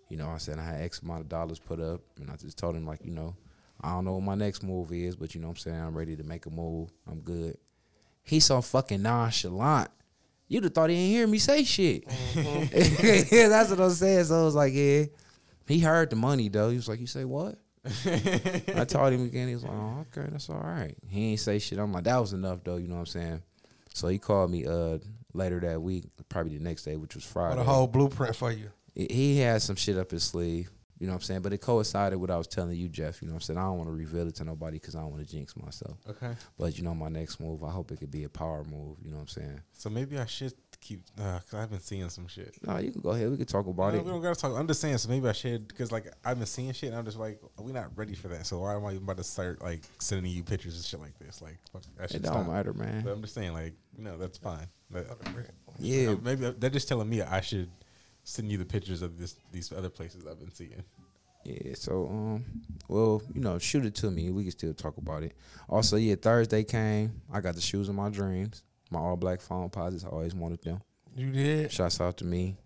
you 0.08 0.16
know, 0.16 0.30
I 0.30 0.38
said 0.38 0.58
I 0.58 0.64
had 0.64 0.80
X 0.80 1.02
amount 1.02 1.20
of 1.20 1.28
dollars 1.28 1.58
put 1.58 1.80
up, 1.80 2.00
and 2.18 2.30
I 2.30 2.36
just 2.36 2.56
told 2.56 2.76
him 2.76 2.86
like, 2.86 3.04
you 3.04 3.12
know, 3.12 3.36
I 3.82 3.92
don't 3.92 4.06
know 4.06 4.14
what 4.14 4.22
my 4.22 4.36
next 4.36 4.62
move 4.62 4.90
is, 4.90 5.16
but 5.16 5.34
you 5.34 5.42
know 5.42 5.48
what 5.48 5.58
I'm 5.58 5.58
saying 5.58 5.80
I'm 5.80 5.94
ready 5.94 6.16
to 6.16 6.24
make 6.24 6.46
a 6.46 6.50
move. 6.50 6.90
I'm 7.06 7.20
good. 7.20 7.58
He's 8.22 8.46
so 8.46 8.62
fucking 8.62 9.02
nonchalant. 9.02 9.90
You'd 10.48 10.64
have 10.64 10.72
thought 10.72 10.88
he 10.88 10.96
didn't 10.96 11.10
hear 11.10 11.26
me 11.26 11.38
say 11.38 11.64
shit. 11.64 12.04
yeah, 12.06 12.42
mm-hmm. 12.42 13.36
that's 13.50 13.68
what 13.68 13.80
I'm 13.80 13.90
saying. 13.90 14.24
So 14.24 14.40
I 14.40 14.44
was 14.44 14.54
like, 14.54 14.72
yeah. 14.72 15.04
He 15.66 15.80
heard 15.80 16.08
the 16.08 16.16
money 16.16 16.48
though. 16.48 16.70
He 16.70 16.76
was 16.76 16.88
like, 16.88 17.00
you 17.00 17.06
say 17.06 17.26
what? 17.26 17.58
I 18.06 18.84
told 18.84 19.12
him 19.12 19.24
again. 19.24 19.48
He 19.48 19.54
was 19.54 19.64
like, 19.64 19.72
"Oh, 19.72 20.04
okay, 20.16 20.28
that's 20.30 20.48
all 20.50 20.56
right." 20.60 20.94
He 21.08 21.30
ain't 21.32 21.40
say 21.40 21.58
shit. 21.58 21.78
I'm 21.78 21.92
like, 21.92 22.04
"That 22.04 22.18
was 22.18 22.32
enough, 22.32 22.60
though." 22.64 22.76
You 22.76 22.88
know 22.88 22.94
what 22.94 23.00
I'm 23.00 23.06
saying? 23.06 23.42
So 23.94 24.08
he 24.08 24.18
called 24.18 24.50
me 24.50 24.66
uh 24.66 24.98
later 25.32 25.60
that 25.60 25.80
week, 25.80 26.04
probably 26.28 26.56
the 26.56 26.64
next 26.64 26.84
day, 26.84 26.96
which 26.96 27.14
was 27.14 27.24
What 27.26 27.32
Friday. 27.32 27.60
a 27.60 27.64
whole 27.64 27.86
blueprint 27.86 28.34
for 28.36 28.50
you. 28.50 28.70
He- 28.94 29.06
he 29.10 29.38
had 29.38 29.60
some 29.62 29.76
shit 29.76 29.96
up 29.98 30.10
his 30.10 30.22
sleeve. 30.24 30.70
You 30.98 31.06
know 31.06 31.12
what 31.12 31.16
I'm 31.18 31.22
saying? 31.24 31.42
But 31.42 31.52
it 31.52 31.58
coincided 31.58 32.16
with 32.18 32.30
what 32.30 32.34
I 32.34 32.38
was 32.38 32.46
telling 32.46 32.74
you, 32.74 32.88
Jeff. 32.88 33.20
You 33.20 33.28
know 33.28 33.34
what 33.34 33.42
I'm 33.42 33.42
saying? 33.42 33.58
I 33.58 33.64
don't 33.64 33.76
want 33.76 33.90
to 33.90 33.94
reveal 33.94 34.26
it 34.28 34.34
to 34.36 34.44
nobody 34.44 34.78
because 34.78 34.94
I 34.96 35.00
don't 35.00 35.10
want 35.10 35.26
to 35.26 35.30
jinx 35.30 35.54
myself. 35.54 35.98
Okay. 36.08 36.32
But 36.58 36.78
you 36.78 36.84
know, 36.84 36.94
my 36.94 37.10
next 37.10 37.38
move, 37.38 37.62
I 37.62 37.70
hope 37.70 37.92
it 37.92 38.00
could 38.00 38.10
be 38.10 38.24
a 38.24 38.30
power 38.30 38.64
move. 38.64 38.96
You 39.02 39.10
know 39.10 39.16
what 39.18 39.22
I'm 39.24 39.28
saying? 39.28 39.60
So 39.74 39.90
maybe 39.90 40.18
I 40.18 40.24
should 40.24 40.54
keep 40.80 41.00
uh, 41.18 41.38
cause 41.50 41.54
I've 41.54 41.70
been 41.70 41.80
seeing 41.80 42.08
some 42.10 42.26
shit. 42.28 42.54
No, 42.66 42.78
you 42.78 42.92
can 42.92 43.00
go 43.00 43.10
ahead. 43.10 43.30
We 43.30 43.36
can 43.36 43.46
talk 43.46 43.66
about 43.66 43.92
No, 43.94 43.98
it. 44.00 44.04
we 44.04 44.10
don't 44.10 44.22
gotta 44.22 44.38
talk. 44.40 44.56
I'm 44.56 44.66
just 44.66 44.80
saying. 44.80 44.98
So 44.98 45.08
maybe 45.08 45.28
I 45.28 45.32
should 45.32 45.66
because 45.68 45.90
like 45.92 46.06
I've 46.24 46.38
been 46.38 46.46
seeing 46.46 46.72
shit. 46.72 46.90
and 46.90 46.98
I'm 46.98 47.04
just 47.04 47.18
like, 47.18 47.40
we're 47.58 47.72
not 47.72 47.90
ready 47.96 48.14
for 48.14 48.28
that. 48.28 48.46
So 48.46 48.58
why 48.60 48.74
am 48.74 48.84
I 48.84 48.90
even 48.92 49.02
about 49.02 49.16
to 49.18 49.24
start 49.24 49.60
like 49.62 49.82
sending 49.98 50.30
you 50.30 50.42
pictures 50.42 50.76
and 50.76 50.84
shit 50.84 51.00
like 51.00 51.18
this? 51.18 51.40
Like, 51.42 51.58
fuck, 51.72 51.82
I 52.00 52.04
It 52.04 52.10
should 52.12 52.22
don't 52.22 52.32
stop. 52.32 52.46
matter, 52.48 52.72
man. 52.72 53.02
But 53.04 53.12
I'm 53.12 53.22
just 53.22 53.34
saying, 53.34 53.52
like, 53.52 53.74
you 53.96 54.04
know, 54.04 54.16
that's 54.16 54.38
fine. 54.38 54.66
But, 54.90 55.06
Yeah, 55.78 56.10
uh, 56.10 56.16
maybe 56.22 56.50
they're 56.58 56.70
just 56.70 56.86
telling 56.88 57.08
me 57.08 57.20
I 57.22 57.40
should 57.40 57.68
send 58.22 58.50
you 58.50 58.58
the 58.58 58.64
pictures 58.64 59.02
of 59.02 59.18
this 59.18 59.36
these 59.52 59.72
other 59.72 59.88
places 59.90 60.26
I've 60.26 60.38
been 60.38 60.52
seeing. 60.54 60.82
Yeah, 61.44 61.74
so 61.74 62.06
um, 62.08 62.44
well, 62.88 63.22
you 63.32 63.40
know, 63.40 63.56
shoot 63.58 63.84
it 63.84 63.94
to 63.96 64.10
me. 64.10 64.30
We 64.30 64.42
can 64.42 64.50
still 64.50 64.74
talk 64.74 64.96
about 64.96 65.22
it. 65.22 65.32
Also, 65.68 65.96
yeah, 65.96 66.16
Thursday 66.16 66.64
came. 66.64 67.20
I 67.32 67.40
got 67.40 67.54
the 67.54 67.60
shoes 67.60 67.88
of 67.88 67.94
my 67.94 68.08
dreams. 68.08 68.64
My 68.90 69.00
all 69.00 69.16
black 69.16 69.40
Foamposites. 69.40 70.04
I 70.04 70.08
always 70.08 70.34
wanted 70.34 70.62
them. 70.62 70.80
You 71.14 71.30
did. 71.30 71.72
Shouts 71.72 72.00
out 72.00 72.18
to 72.18 72.24
me. 72.24 72.56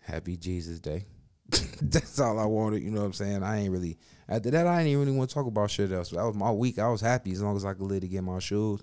Happy 0.00 0.36
Jesus 0.36 0.80
Day. 0.80 1.04
That's 1.82 2.18
all 2.20 2.38
I 2.38 2.46
wanted. 2.46 2.82
You 2.82 2.90
know 2.90 3.00
what 3.00 3.06
I'm 3.06 3.12
saying? 3.12 3.42
I 3.42 3.58
ain't 3.60 3.72
really 3.72 3.98
after 4.28 4.50
that. 4.50 4.66
I 4.66 4.80
ain't 4.80 4.88
even 4.88 5.00
really 5.00 5.16
want 5.16 5.30
to 5.30 5.34
talk 5.34 5.46
about 5.46 5.70
shit 5.70 5.92
else. 5.92 6.10
That 6.10 6.24
was 6.24 6.36
my 6.36 6.50
week. 6.50 6.78
I 6.78 6.88
was 6.88 7.00
happy 7.00 7.32
as 7.32 7.42
long 7.42 7.56
as 7.56 7.64
I 7.64 7.74
could 7.74 7.86
live 7.86 8.00
to 8.00 8.08
get 8.08 8.22
my 8.22 8.38
shoes. 8.38 8.82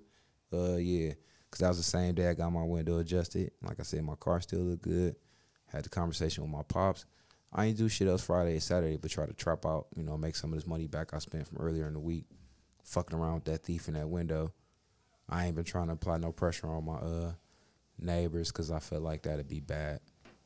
Uh, 0.53 0.75
yeah, 0.75 1.13
because 1.45 1.59
that 1.59 1.69
was 1.69 1.77
the 1.77 1.83
same 1.83 2.13
day 2.13 2.29
I 2.29 2.33
got 2.33 2.51
my 2.51 2.63
window 2.63 2.99
adjusted. 2.99 3.51
Like 3.61 3.79
I 3.79 3.83
said, 3.83 4.03
my 4.03 4.15
car 4.15 4.41
still 4.41 4.61
look 4.61 4.81
good. 4.81 5.15
Had 5.67 5.83
the 5.83 5.89
conversation 5.89 6.43
with 6.43 6.51
my 6.51 6.63
pops. 6.63 7.05
I 7.51 7.65
ain't 7.65 7.77
do 7.77 7.89
shit 7.89 8.07
else 8.07 8.23
Friday 8.23 8.51
and 8.51 8.63
Saturday, 8.63 8.97
but 8.97 9.11
try 9.11 9.25
to 9.25 9.33
trap 9.33 9.65
out. 9.65 9.87
You 9.95 10.03
know, 10.03 10.17
make 10.17 10.35
some 10.35 10.51
of 10.51 10.57
this 10.57 10.67
money 10.67 10.87
back 10.87 11.13
I 11.13 11.19
spent 11.19 11.47
from 11.47 11.57
earlier 11.57 11.87
in 11.87 11.93
the 11.93 11.99
week, 11.99 12.25
fucking 12.83 13.17
around 13.17 13.35
with 13.35 13.45
that 13.45 13.63
thief 13.63 13.87
in 13.87 13.93
that 13.95 14.09
window. 14.09 14.53
I 15.29 15.45
ain't 15.45 15.55
been 15.55 15.65
trying 15.65 15.87
to 15.87 15.93
apply 15.93 16.17
no 16.17 16.31
pressure 16.31 16.67
on 16.67 16.85
my 16.85 16.95
uh 16.95 17.31
neighbors 17.99 18.51
because 18.51 18.71
I 18.71 18.79
felt 18.79 19.01
like 19.03 19.23
that'd 19.23 19.47
be 19.47 19.59
bad. 19.59 19.99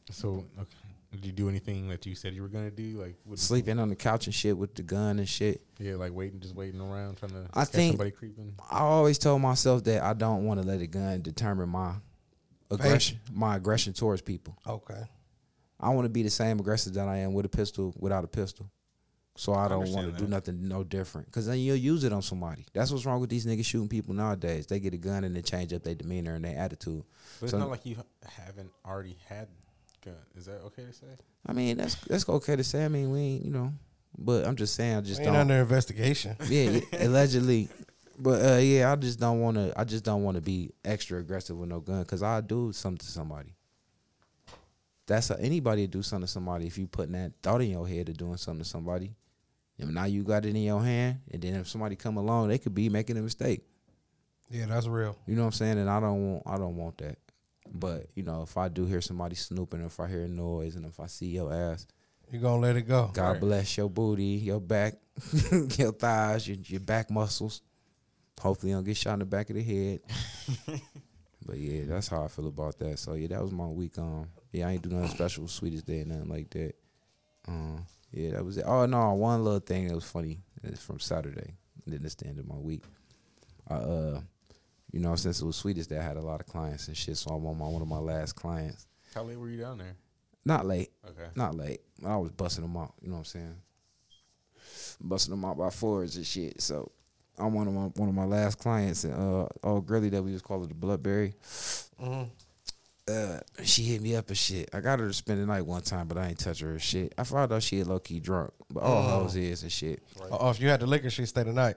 So, 0.10 0.46
okay. 0.58 0.70
did 1.12 1.26
you 1.26 1.32
do 1.32 1.50
anything 1.50 1.88
that 1.89 2.06
you 2.06 2.15
said 2.15 2.34
you 2.34 2.41
were 2.41 2.48
gonna 2.48 2.72
do? 2.72 3.00
Like 3.02 3.15
what- 3.24 3.39
Sleeping 3.39 3.80
on 3.80 3.89
the 3.89 3.96
couch 3.96 4.26
and 4.28 4.34
shit 4.34 4.58
with 4.58 4.74
the 4.76 4.82
gun 4.84 5.20
and 5.20 5.28
shit. 5.30 5.62
Yeah, 5.80 5.96
like 5.96 6.13
waiting, 6.13 6.39
just 6.39 6.56
waiting 6.56 6.82
around, 6.82 7.17
trying 7.17 7.32
to 7.32 7.48
I 7.54 7.62
catch 7.65 7.70
think- 7.74 7.91
somebody 7.94 8.12
creeping. 8.12 8.56
I 8.70 8.80
always 8.80 9.17
told 9.17 9.41
myself 9.41 9.84
that 9.86 10.02
I 10.04 10.13
don't 10.13 10.46
want 10.46 10.62
to 10.62 10.67
let 10.67 10.82
a 10.82 10.88
gun 10.88 11.22
determine 11.22 11.70
my 11.70 11.94
aggression, 12.70 13.20
my 13.32 13.58
aggression 13.58 13.94
towards 13.94 14.22
people. 14.22 14.58
Okay. 14.65 15.04
I 15.80 15.89
want 15.89 16.06
to 16.06 16.10
be 16.10 16.24
the 16.24 16.30
same 16.30 16.60
aggressive 16.60 16.94
that 16.94 17.08
I 17.08 17.17
am 17.17 17.34
with 17.34 17.46
a 17.46 17.50
pistol, 17.50 17.94
without 18.00 18.24
a 18.24 18.28
pistol. 18.28 18.70
So 19.41 19.56
I 19.56 19.67
don't 19.67 19.91
want 19.91 20.06
to 20.06 20.23
do 20.23 20.30
nothing 20.30 20.67
no 20.67 20.84
different. 20.84 21.25
Because 21.25 21.47
then 21.47 21.58
you'll 21.58 21.75
use 21.75 22.04
it 22.04 22.13
on 22.13 22.21
somebody. 22.21 22.63
That's 22.73 22.91
what's 22.91 23.08
wrong 23.08 23.19
with 23.19 23.32
these 23.32 23.43
niggas 23.43 23.65
shooting 23.65 23.89
people 23.89 24.13
nowadays. 24.13 24.67
They 24.67 24.80
get 24.80 24.93
a 24.93 24.97
gun 24.97 25.23
and 25.23 25.36
they 25.36 25.41
change 25.41 25.73
up 25.73 25.82
their 25.82 25.95
demeanor 25.95 26.36
and 26.36 26.45
their 26.45 26.56
attitude. 26.56 27.04
But 27.39 27.45
it's 27.45 27.54
not 27.54 27.71
like 27.71 27.84
you 27.84 27.95
haven't 28.23 28.69
already 28.86 29.17
had 29.27 29.47
gun. 30.06 30.13
Is 30.38 30.45
that 30.45 30.62
okay 30.65 30.84
to 30.84 30.93
say? 30.93 31.08
I 31.47 31.54
mean, 31.54 31.77
that's 31.77 31.95
that's 31.95 32.30
okay 32.30 32.56
to 32.56 32.63
say. 32.63 32.86
I 32.86 32.88
mean, 32.88 33.12
we 33.12 33.19
ain't, 33.19 33.45
you 33.45 33.49
know. 33.49 33.73
But 34.15 34.45
I'm 34.45 34.56
just 34.56 34.75
saying, 34.75 34.97
I 34.97 35.01
just 35.01 35.19
ain't 35.19 35.32
don't. 35.32 35.38
under 35.38 35.56
investigation. 35.56 36.36
yeah, 36.47 36.69
yeah, 36.69 36.82
allegedly. 37.08 37.69
But 38.19 38.45
uh, 38.45 38.58
yeah, 38.58 38.91
I 38.91 38.95
just 38.97 39.19
don't 39.19 39.39
want 39.39 39.58
to. 39.58 39.73
I 39.75 39.84
just 39.84 40.04
don't 40.04 40.21
want 40.21 40.36
to 40.36 40.41
be 40.41 40.69
extra 40.86 41.19
aggressive 41.19 41.58
with 41.58 41.69
no 41.69 41.80
gun 41.80 42.01
because 42.01 42.21
I 42.21 42.41
do 42.41 42.71
something 42.71 42.99
to 42.99 43.08
somebody. 43.08 43.56
That's 45.08 45.32
a, 45.32 45.41
anybody 45.41 45.88
do 45.88 46.04
something 46.04 46.27
to 46.27 46.32
somebody 46.32 46.67
if 46.67 46.77
you 46.77 46.86
putting 46.86 47.13
that 47.13 47.32
thought 47.41 47.63
in 47.63 47.71
your 47.71 47.88
head 47.88 48.10
of 48.10 48.17
doing 48.17 48.38
something 48.38 48.63
to 48.63 48.69
somebody. 48.69 49.15
And 49.79 49.95
now 49.95 50.05
you 50.05 50.23
got 50.23 50.45
it 50.45 50.49
in 50.49 50.55
your 50.57 50.81
hand, 50.84 51.21
and 51.31 51.41
then 51.41 51.55
if 51.55 51.67
somebody 51.67 51.95
come 51.95 52.17
along, 52.17 52.49
they 52.49 52.60
could 52.60 52.75
be 52.75 52.88
making 52.89 53.17
a 53.17 53.21
mistake. 53.21 53.62
Yeah, 54.51 54.65
that's 54.67 54.86
real. 54.86 55.17
You 55.25 55.36
know 55.36 55.41
what 55.43 55.47
I'm 55.47 55.51
saying? 55.53 55.77
And 55.79 55.89
I 55.89 55.99
don't 55.99 56.31
want. 56.34 56.43
I 56.45 56.57
don't 56.57 56.75
want 56.75 56.97
that. 56.99 57.17
But 57.73 58.07
you 58.15 58.23
know, 58.23 58.43
if 58.43 58.57
I 58.57 58.67
do 58.67 58.86
hear 58.86 59.01
somebody 59.01 59.36
snooping, 59.36 59.84
if 59.84 59.99
I 59.99 60.07
hear 60.07 60.23
a 60.23 60.27
noise, 60.27 60.75
and 60.75 60.86
if 60.86 60.99
I 60.99 61.07
see 61.07 61.27
your 61.27 61.51
ass, 61.53 61.88
You 62.29 62.39
gonna 62.39 62.62
let 62.62 62.75
it 62.75 62.84
go. 62.84 63.10
God 63.13 63.31
Right. 63.31 63.39
bless 63.39 63.77
your 63.77 63.89
booty, 63.89 64.23
your 64.23 64.60
back, 64.62 64.95
your 65.77 65.93
thighs, 65.93 66.47
your, 66.47 66.57
your 66.65 66.79
back 66.81 67.10
muscles. 67.10 67.62
Hopefully, 68.39 68.71
you 68.71 68.75
don't 68.77 68.84
get 68.86 68.97
shot 68.97 69.13
in 69.13 69.19
the 69.19 69.25
back 69.25 69.49
of 69.49 69.55
the 69.55 69.63
head. 69.63 70.01
but 71.45 71.57
yeah, 71.57 71.84
that's 71.88 72.07
how 72.07 72.23
I 72.23 72.27
feel 72.27 72.47
about 72.47 72.77
that. 72.79 72.99
So 72.99 73.13
yeah, 73.13 73.27
that 73.29 73.41
was 73.41 73.51
my 73.51 73.67
week. 73.67 73.97
Um, 73.97 74.27
yeah, 74.51 74.67
I 74.67 74.71
ain't 74.73 74.81
do 74.81 74.89
nothing 74.89 75.10
special 75.15 75.47
Sweetest 75.47 75.86
Day, 75.86 76.01
or 76.01 76.05
nothing 76.05 76.29
like 76.29 76.49
that. 76.51 76.73
Um, 77.47 77.86
yeah, 78.12 78.32
that 78.32 78.45
was 78.45 78.58
it. 78.58 78.65
Oh 78.67 78.86
no, 78.86 79.13
one 79.13 79.43
little 79.43 79.60
thing 79.60 79.88
that 79.88 79.95
was 79.95 80.04
funny 80.10 80.39
is 80.63 80.80
from 80.80 81.00
Saturday. 81.00 81.56
And 81.86 81.93
then 81.93 82.06
it's 82.06 82.15
the 82.15 82.28
end 82.28 82.39
of 82.39 82.47
my 82.47 82.56
week. 82.58 82.84
I 83.67 83.76
uh, 83.76 84.21
you 84.91 85.00
know, 85.00 85.15
since 85.15 85.41
it 85.41 85.45
was 85.45 85.56
Sweetest 85.56 85.89
Day, 85.89 85.97
I 85.97 86.04
had 86.04 86.17
a 86.17 86.21
lot 86.21 86.41
of 86.41 86.47
clients 86.47 86.88
and 86.88 86.97
shit. 86.97 87.17
So 87.17 87.32
I'm 87.32 87.45
on 87.45 87.58
my 87.58 87.67
one 87.67 87.82
of 87.82 87.88
my 87.88 87.97
last 87.97 88.34
clients. 88.34 88.86
How 89.15 89.24
late 89.24 89.38
were 89.39 89.50
you 89.50 89.60
down 89.60 89.78
there? 89.78 89.95
Not 90.45 90.65
late. 90.65 90.91
Okay. 91.08 91.30
Not 91.36 91.56
late. 91.56 91.82
I 92.06 92.17
was 92.17 92.32
busting 92.32 92.63
them 92.63 92.76
out. 92.78 92.93
You 93.02 93.10
know 93.10 93.15
what 93.15 93.19
I'm 93.19 93.26
saying? 93.26 93.56
Busting 95.00 95.32
them 95.32 95.45
out 95.45 95.58
by 95.58 95.69
fours 95.69 96.15
and 96.17 96.26
shit. 96.26 96.62
So 96.62 96.91
I'm 97.38 97.54
one 97.54 97.67
of 97.67 97.74
my 97.74 97.86
one 97.95 98.10
of 98.10 98.15
my 98.15 98.26
last 98.26 98.58
clients, 98.60 99.04
and 99.04 99.13
uh, 99.13 99.47
old 99.63 99.86
girly 99.88 100.10
that 100.10 100.21
we 100.24 100.32
just 100.32 100.43
call 100.43 100.60
her 100.62 100.67
the 100.67 100.74
Bloodberry. 100.74 101.34
Mhm. 102.02 102.30
Uh, 103.12 103.39
she 103.63 103.84
hit 103.84 104.02
me 104.02 104.15
up 104.15 104.28
and 104.30 104.38
shit. 104.38 104.69
I 104.74 104.80
got 104.80 105.00
her 105.00 105.08
to 105.08 105.13
spend 105.13 105.41
the 105.41 105.45
night 105.45 105.65
one 105.65 105.82
time, 105.82 106.08
but 106.08 106.17
I 106.17 106.28
ain't 106.30 106.39
touch 106.39 106.62
her 106.62 106.76
or 106.76 106.80
shit. 106.80 107.13
I 107.17 107.24
found 107.24 107.52
out 107.52 107.62
she 107.63 107.80
had 107.80 107.88
low 107.88 108.00
key 108.00 108.19
drunk, 108.19 108.52
but 108.69 108.82
all 108.84 108.97
Oh. 108.97 109.19
hoes 109.21 109.36
is 109.36 109.63
and 109.63 109.71
shit. 109.71 110.02
Oh, 110.32 110.50
if 110.50 110.60
you 110.60 110.69
had 110.69 110.80
the 110.80 110.88
liquor, 110.88 111.10
she 111.10 111.26
stay 111.26 111.43
the 111.43 111.54
night. 111.54 111.76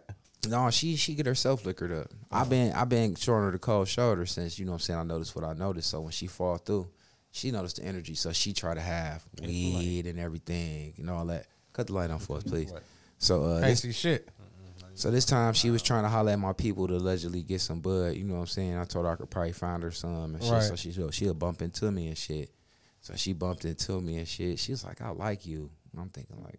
No, 0.49 0.71
she 0.71 0.97
she 0.97 1.15
get 1.15 1.25
herself 1.27 1.65
liquored 1.65 1.91
up. 1.93 2.11
I've 2.31 2.51
been 2.51 2.73
I've 2.73 2.89
been 2.91 3.15
showing 3.15 3.45
her 3.45 3.51
the 3.51 3.59
cold 3.59 3.89
shoulder 3.89 4.27
since 4.27 4.59
you 4.59 4.67
know 4.67 4.73
what 4.73 4.77
I'm 4.77 4.81
saying 4.81 5.01
I 5.01 5.03
noticed 5.05 5.35
what 5.35 5.45
I 5.45 5.55
noticed. 5.55 5.89
So 5.91 6.03
when 6.03 6.13
she 6.13 6.27
fall 6.27 6.59
through, 6.59 6.89
she 7.31 7.51
noticed 7.51 7.77
the 7.77 7.85
energy. 7.85 8.15
So 8.15 8.31
she 8.33 8.53
try 8.53 8.75
to 8.75 8.81
have 8.81 9.25
weed 9.41 10.07
and 10.07 10.19
everything 10.21 10.93
and 10.99 11.09
all 11.09 11.25
that. 11.27 11.47
Cut 11.73 11.87
the 11.87 11.95
light 11.95 12.11
on 12.11 12.19
for 12.19 12.37
us, 12.37 12.43
please. 12.45 12.71
Right. 12.71 12.83
So 13.19 13.43
uh, 13.45 13.55
Can't 13.61 13.71
this, 13.71 13.81
see 13.81 13.93
shit. 13.93 14.29
So 14.95 15.11
this 15.11 15.25
time 15.25 15.53
she 15.55 15.71
was 15.71 15.83
trying 15.83 16.05
to 16.05 16.09
holler 16.09 16.33
at 16.33 16.39
my 16.39 16.53
people 16.53 16.87
to 16.89 16.95
allegedly 16.95 17.43
get 17.43 17.61
some 17.61 17.81
bud. 17.81 18.15
You 18.15 18.25
know 18.25 18.35
what 18.35 18.41
I'm 18.41 18.47
saying? 18.47 18.79
I 18.79 18.85
told 18.85 19.07
her 19.07 19.13
I 19.13 19.17
could 19.17 19.31
probably 19.31 19.53
find 19.53 19.83
her 19.83 19.91
some 19.91 20.35
and 20.35 20.43
shit. 20.43 20.53
Right. 20.53 20.63
So 20.63 20.77
she 20.77 20.93
she'll 21.11 21.35
bump 21.35 21.63
into 21.63 21.91
me 21.91 22.09
and 22.09 22.19
shit. 22.19 22.51
So 23.01 23.15
she 23.17 23.33
bumped 23.33 23.65
into 23.65 24.01
me 24.01 24.17
and 24.17 24.27
shit. 24.27 24.59
She 24.59 24.73
was 24.73 24.85
like, 24.85 25.03
"I 25.03 25.11
like 25.11 25.45
you." 25.45 25.71
And 25.93 26.01
I'm 26.01 26.09
thinking 26.09 26.43
like, 26.43 26.59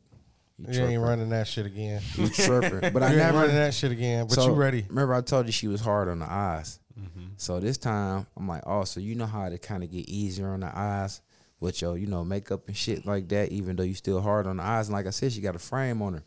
"You, 0.58 0.80
You 0.80 0.88
ain't 0.88 1.02
running 1.02 1.30
that 1.30 1.48
shit 1.48 1.65
again. 1.65 2.02
You 2.15 2.30
tripping?" 2.30 2.93
But 2.93 2.93
you 2.93 3.02
I 3.02 3.08
ain't 3.08 3.17
never 3.17 3.39
running 3.39 3.56
that 3.56 3.74
shit 3.74 3.91
again. 3.91 4.28
But 4.28 4.36
so, 4.36 4.48
you 4.48 4.54
ready? 4.54 4.86
Remember, 4.89 5.15
I 5.15 5.21
told 5.21 5.48
you 5.48 5.52
she 5.52 5.67
was 5.67 5.82
hard 5.82 6.08
on 6.08 6.19
the 6.19 6.32
eyes. 6.32 6.80
Mm-hmm. 7.00 7.26
So 7.38 7.60
this 7.60 7.78
time, 7.78 8.28
I'm 8.38 8.48
like, 8.48 8.63
oh, 8.65 8.84
so 8.84 9.00
you 9.00 9.15
know 9.15 9.26
how 9.26 9.50
to 9.50 9.58
kind 9.58 9.84
of 9.84 9.91
get 9.91 10.08
easier 10.08 10.50
on 10.50 10.62
the 10.62 10.71
eyes 10.74 11.21
with 11.60 11.82
your, 11.82 11.98
you 11.98 12.08
know, 12.08 12.24
makeup 12.24 12.67
and 12.67 12.78
shit 12.78 13.06
like 13.06 13.28
that, 13.30 13.52
even 13.52 13.76
though 13.76 13.84
you 13.84 13.93
still 13.93 14.21
hard 14.21 14.48
on 14.48 14.58
the 14.58 14.63
eyes. 14.63 14.88
And 14.88 14.93
like 14.93 15.08
I 15.08 15.10
said, 15.10 15.32
she 15.32 15.41
got 15.41 15.56
a 15.56 15.60
frame 15.60 16.02
on 16.02 16.13
her. 16.13 16.24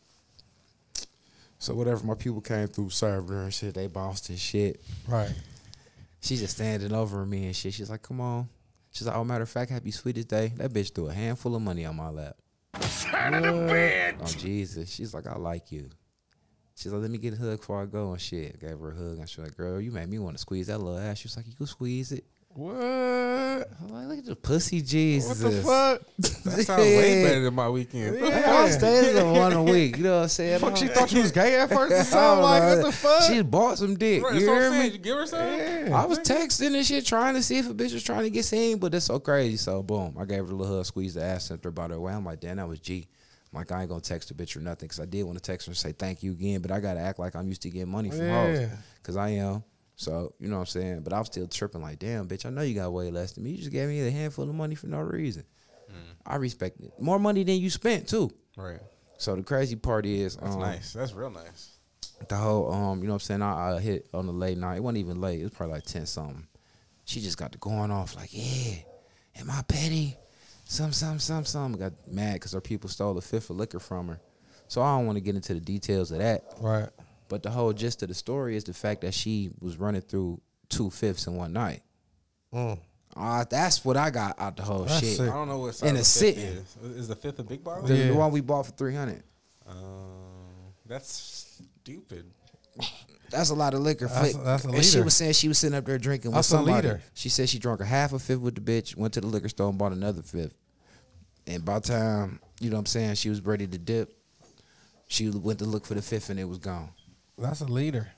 So 1.59 1.75
whatever 1.75 2.07
my 2.07 2.15
people 2.15 2.41
came 2.41 2.69
through, 2.69 2.91
served 2.91 3.31
her 3.31 3.43
and 3.43 3.53
shit, 3.53 3.75
they 3.75 3.89
bounced 3.89 4.29
and 4.29 4.39
shit. 4.39 4.81
Right. 5.09 5.33
She's 6.21 6.41
just 6.41 6.57
standing 6.57 6.93
over 6.93 7.25
me 7.27 7.47
and 7.47 7.57
shit. 7.57 7.75
She's 7.75 7.91
like, 7.91 8.03
come 8.03 8.21
on. 8.21 8.49
She's 8.91 9.07
like, 9.07 9.17
oh, 9.17 9.25
matter 9.25 9.43
of 9.43 9.49
fact, 9.49 9.71
happy 9.71 9.91
sweetest 9.91 10.29
day. 10.29 10.53
That 10.57 10.73
bitch 10.73 10.95
threw 10.95 11.09
a 11.09 11.13
handful 11.13 11.55
of 11.55 11.63
money 11.63 11.85
on 11.85 11.97
my 11.97 12.09
lap. 12.09 12.37
Oh, 12.75 14.27
Jesus. 14.27 14.91
She's 14.91 15.13
like, 15.15 15.27
I 15.27 15.37
like 15.37 15.73
you. 15.73 15.91
She's 16.77 16.93
like, 16.93 17.03
let 17.03 17.11
me 17.11 17.19
get 17.19 17.35
a 17.35 17.37
hug 17.37 17.59
before 17.59 17.83
I 17.83 17.87
go 17.87 18.13
and 18.13 18.21
shit. 18.21 18.55
I 18.55 18.67
gave 18.67 18.79
her 18.79 18.93
a 18.93 18.95
hug 18.95 19.19
and 19.19 19.29
she's 19.29 19.39
like, 19.39 19.57
girl, 19.57 19.81
you 19.81 19.91
made 19.91 20.09
me 20.09 20.21
want 20.21 20.37
to 20.37 20.41
squeeze 20.41 20.69
that 20.69 20.79
little 20.79 20.99
ass. 20.99 21.19
She 21.19 21.27
was 21.27 21.37
like, 21.37 21.49
you 21.49 21.55
can 21.55 21.67
squeeze 21.67 22.13
it. 22.13 22.25
What? 22.55 22.75
I'm 22.81 23.89
like, 23.89 24.09
look 24.09 24.19
at 24.19 24.25
the 24.25 24.35
pussy 24.35 24.83
Jesus. 24.83 25.43
What 25.43 25.53
the 25.53 25.63
fuck? 25.63 26.45
That 26.45 26.65
sounds 26.65 26.83
way 26.83 27.23
better 27.23 27.43
than 27.43 27.55
my 27.55 27.69
weekend. 27.69 28.19
Yeah. 28.19 28.65
I'm 28.65 28.71
staying 28.73 29.17
in 29.17 29.31
one 29.33 29.53
a 29.53 29.63
week. 29.63 29.97
You 29.97 30.05
know 30.05 30.17
what 30.17 30.23
I'm 30.23 30.29
saying? 30.29 30.59
Fuck, 30.59 30.77
she 30.77 30.89
thought 30.89 31.13
you 31.13 31.21
was 31.23 31.31
gay 31.31 31.59
at 31.61 31.69
first. 31.69 31.93
It 31.93 31.97
I 32.01 32.03
sound 32.03 32.43
like 32.43 32.63
what 32.63 32.85
the 32.87 32.93
fuck? 32.93 33.23
She 33.25 33.43
bought 33.43 33.79
some 33.79 33.97
dick. 33.97 34.23
Right, 34.25 34.35
you 34.35 34.41
hear 34.41 34.71
me? 34.71 34.83
Did 34.85 34.93
you 34.95 34.99
give 34.99 35.17
her 35.19 35.27
some? 35.27 35.41
Yeah. 35.41 35.91
I 35.95 36.07
was 36.07 36.19
texting 36.21 36.75
and 36.75 36.85
shit, 36.85 37.07
trying 37.07 37.35
to 37.35 37.43
see 37.43 37.59
if 37.59 37.69
a 37.71 37.75
bitch 37.75 37.93
was 37.93 38.03
trying 38.03 38.25
to 38.25 38.31
get 38.31 38.45
seen, 38.45 38.79
but 38.79 38.91
that's 38.93 39.05
so 39.05 39.21
crazy. 39.21 39.57
So 39.57 39.83
boom, 39.83 40.17
I 40.19 40.25
gave 40.25 40.39
her 40.39 40.53
a 40.53 40.55
little 40.55 40.77
hug, 40.79 40.87
squeezed 40.87 41.17
the 41.17 41.23
ass, 41.23 41.45
sent 41.45 41.63
her 41.63 41.71
about 41.71 41.91
her 41.91 42.01
way. 42.01 42.13
I'm 42.13 42.25
like, 42.25 42.41
damn, 42.41 42.57
that 42.57 42.67
was 42.69 42.81
G. 42.81 43.07
I'm 43.53 43.59
like, 43.59 43.71
I 43.71 43.83
ain't 43.83 43.89
gonna 43.89 44.01
text 44.01 44.29
the 44.29 44.35
bitch 44.35 44.57
or 44.57 44.61
nothing, 44.61 44.89
cause 44.89 45.01
I 45.01 45.05
did 45.07 45.23
want 45.23 45.39
to 45.39 45.43
text 45.43 45.67
her 45.67 45.71
and 45.71 45.77
say 45.77 45.93
thank 45.93 46.23
you 46.23 46.33
again, 46.33 46.61
but 46.61 46.71
I 46.71 46.81
gotta 46.81 47.01
act 47.01 47.19
like 47.19 47.37
I'm 47.37 47.47
used 47.47 47.63
to 47.63 47.71
getting 47.71 47.91
money 47.91 48.11
from 48.11 48.29
hoes, 48.29 48.69
cause 49.05 49.17
I 49.17 49.29
am. 49.31 49.63
So 49.99 50.33
you 50.39 50.49
know 50.49 50.55
what 50.55 50.61
I'm 50.61 50.67
saying. 50.67 51.01
But 51.01 51.13
I'm 51.13 51.25
still 51.25 51.49
tripping 51.49 51.83
like, 51.83 51.99
damn, 51.99 52.29
bitch, 52.29 52.47
I 52.47 52.51
know 52.51 52.63
you 52.63 52.75
got 52.75 52.93
way 52.93 53.11
less 53.11 53.33
than 53.33 53.43
me. 53.43 53.51
You 53.51 53.59
just 53.59 53.73
gave 53.73 53.89
me 53.89 54.07
a 54.07 54.11
handful 54.11 54.49
of 54.49 54.55
money 54.55 54.77
for 54.77 54.87
no 54.87 55.01
reason. 55.01 55.45
I 56.25 56.37
respect 56.37 56.81
it. 56.81 56.93
More 57.01 57.19
money 57.19 57.43
than 57.43 57.57
you 57.57 57.71
spent 57.71 58.07
too. 58.07 58.31
Right. 58.57 58.81
So 59.17 59.35
the 59.35 59.43
crazy 59.43 59.77
part 59.77 60.05
is, 60.07 60.37
That's 60.37 60.55
um, 60.55 60.61
nice. 60.61 60.93
That's 60.93 61.15
real 61.15 61.31
nice. 61.31 61.71
the 62.29 62.37
whole 62.37 62.71
um, 62.73 63.01
you 63.01 63.07
know 63.07 63.15
what 63.15 63.23
I'm 63.23 63.41
saying, 63.41 63.43
I, 63.43 63.77
I 63.77 63.81
hit 63.81 64.09
on 64.13 64.27
the 64.27 64.33
late 64.33 64.59
night. 64.59 64.77
It 64.77 64.83
wasn't 64.83 64.99
even 64.99 65.21
late. 65.21 65.41
It 65.41 65.45
was 65.45 65.53
probably 65.53 65.77
like 65.77 65.85
ten 65.85 66.07
something. 66.07 66.47
She 67.07 67.21
just 67.21 67.39
got 67.39 67.53
to 67.53 67.59
going 67.59 67.91
off 67.91 68.15
like, 68.15 68.29
yeah, 68.31 68.75
am 69.41 69.51
I 69.51 69.63
petty? 69.63 70.17
Some, 70.67 70.93
some, 70.93 71.19
some, 71.19 71.47
some. 71.47 71.73
Got 71.73 71.95
mad 72.07 72.35
because 72.35 72.53
her 72.53 72.61
people 72.61 72.91
stole 72.91 73.17
a 73.17 73.23
fifth 73.23 73.49
of 73.49 73.57
liquor 73.57 73.81
from 73.81 74.09
her. 74.09 74.21
So 74.69 74.83
I 74.83 74.97
don't 74.97 75.07
want 75.07 75.17
to 75.17 75.23
get 75.23 75.35
into 75.35 75.55
the 75.55 75.61
details 75.61 76.13
of 76.13 76.19
that. 76.19 76.45
Right. 76.61 76.91
But 77.29 77.43
the 77.43 77.51
whole 77.51 77.73
gist 77.73 78.03
of 78.03 78.09
the 78.09 78.15
story 78.15 78.57
is 78.57 78.65
the 78.65 78.73
fact 78.75 79.03
that 79.03 79.13
she 79.15 79.51
was 79.61 79.77
running 79.77 80.01
through 80.01 80.41
two 80.69 80.91
fifths 80.91 81.27
in 81.27 81.37
one 81.37 81.53
night. 81.53 81.83
Mm. 82.55 82.79
Uh, 83.17 83.45
that's 83.51 83.85
what 83.85 83.97
I 83.97 84.11
got 84.11 84.39
out 84.41 84.57
the 84.57 84.63
whole 84.63 84.85
That's 84.85 85.01
shit. 85.01 85.17
sick. 85.17 85.29
I 85.29 85.33
don't 85.35 85.49
know 85.49 85.59
what 85.59 85.81
In 85.83 85.97
a 85.97 85.99
fifth 85.99 86.07
sitting. 86.07 86.43
is. 86.45 86.77
Is 86.97 87.09
the 87.09 87.17
fifth 87.17 87.39
a 87.39 87.43
big 87.43 87.63
bottle? 87.65 87.85
The, 87.87 87.95
the 87.95 88.05
Yeah. 88.07 88.13
one 88.13 88.31
we 88.31 88.41
bought 88.41 88.67
for 88.67 88.73
three 88.73 88.95
hundred. 88.95 89.23
Um, 89.67 90.73
that's 90.87 91.61
stupid. 91.83 92.25
That's 93.31 93.51
a 93.51 93.55
lot 93.55 93.75
of 93.75 93.81
liquor. 93.81 94.07
That's- 94.07 94.33
Flick. 94.33 94.45
that's 94.45 94.65
a 94.65 94.69
and 94.69 94.85
she 94.85 95.01
was 95.01 95.15
saying 95.15 95.33
she 95.35 95.49
was 95.49 95.59
sitting 95.59 95.77
up 95.77 95.85
there 95.85 95.99
drinking 95.99 96.31
with 96.31 96.37
That's 96.37 96.49
somebody. 96.49 96.89
liter. 96.89 97.03
She 97.13 97.29
said 97.29 97.49
she 97.49 97.59
drank 97.59 97.81
a 97.81 97.85
half 97.85 98.13
a 98.15 98.19
fifth 98.19 98.41
with 98.41 98.55
the 98.55 98.61
bitch, 98.63 98.97
went 98.97 99.13
to 99.15 99.21
the 99.21 99.27
liquor 99.27 99.49
store 99.51 99.69
and 99.69 99.77
bought 99.77 99.93
another 99.93 100.23
fifth. 100.23 100.55
And 101.47 101.63
by 101.65 101.79
the 101.81 101.89
time, 101.89 102.41
you 102.61 102.71
know 102.71 102.77
what 102.77 102.81
I'm 102.81 102.87
saying, 102.87 103.15
she 103.17 103.29
was 103.29 103.41
ready 103.43 103.67
to 103.67 103.79
dip, 103.79 104.15
she 105.09 105.29
went 105.29 105.59
to 105.59 105.65
look 105.67 105.85
for 105.87 105.95
the 105.95 106.03
fifth 106.03 106.31
and 106.31 106.39
it 106.41 106.45
was 106.45 106.59
gone. 106.59 106.91
That's 107.39 107.61
a 107.61 107.67
leader. 107.67 108.09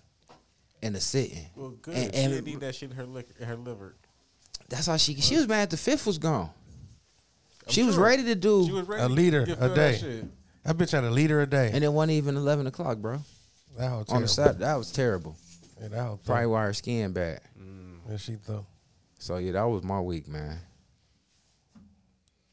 In 0.82 0.94
the 0.94 1.00
sitting. 1.00 1.44
Well, 1.56 1.70
good. 1.82 1.94
And- 1.94 2.14
she 2.14 2.20
and- 2.22 2.32
didn't 2.32 2.46
need 2.46 2.60
that 2.60 2.74
shit 2.74 2.90
in 2.90 2.96
her 2.96 3.04
liquor, 3.04 3.44
her 3.44 3.56
liver. 3.56 3.94
That's 4.68 4.86
how 4.86 4.96
she 4.96 5.14
she 5.20 5.36
was 5.36 5.46
mad 5.48 5.68
the 5.70 5.76
fifth 5.76 6.06
was 6.06 6.16
gone. 6.18 6.48
I'm 7.66 7.72
she 7.72 7.82
was 7.82 7.96
ready 7.96 8.22
to 8.24 8.34
do 8.34 8.64
She 8.66 8.72
was 8.72 8.86
ready 8.88 9.02
A 9.04 9.08
to 9.08 9.12
liter 9.12 9.42
a 9.42 9.46
filled 9.46 9.58
that 9.60 9.74
day. 9.74 9.98
shit. 9.98 10.24
That 10.64 10.76
bitch 10.78 10.92
had 10.92 11.04
a 11.04 11.10
liter 11.10 11.40
a 11.42 11.46
day. 11.46 11.70
and 11.74 11.82
it 11.84 11.92
wasn't 11.92 12.12
even 12.12 12.36
eleven 12.36 12.66
o'clock, 12.66 12.98
bro. 12.98 13.20
that 13.76 13.88
whole 13.90 14.04
On 14.08 14.22
the 14.22 14.28
side 14.28 14.58
that 14.60 14.74
was 14.76 14.90
terrible. 14.92 15.36
Yeah, 15.80 15.88
that 15.88 16.06
whole 16.06 16.16
Probably 16.18 16.44
thing. 16.44 16.50
why 16.50 16.62
her 16.64 16.72
skin 16.72 17.12
bad. 17.12 17.40
Yeah, 18.08 18.16
she 18.16 18.34
thought. 18.36 18.64
So 19.18 19.36
yeah, 19.36 19.52
that 19.52 19.64
was 19.64 19.82
my 19.82 20.00
week, 20.00 20.28
man. 20.28 20.58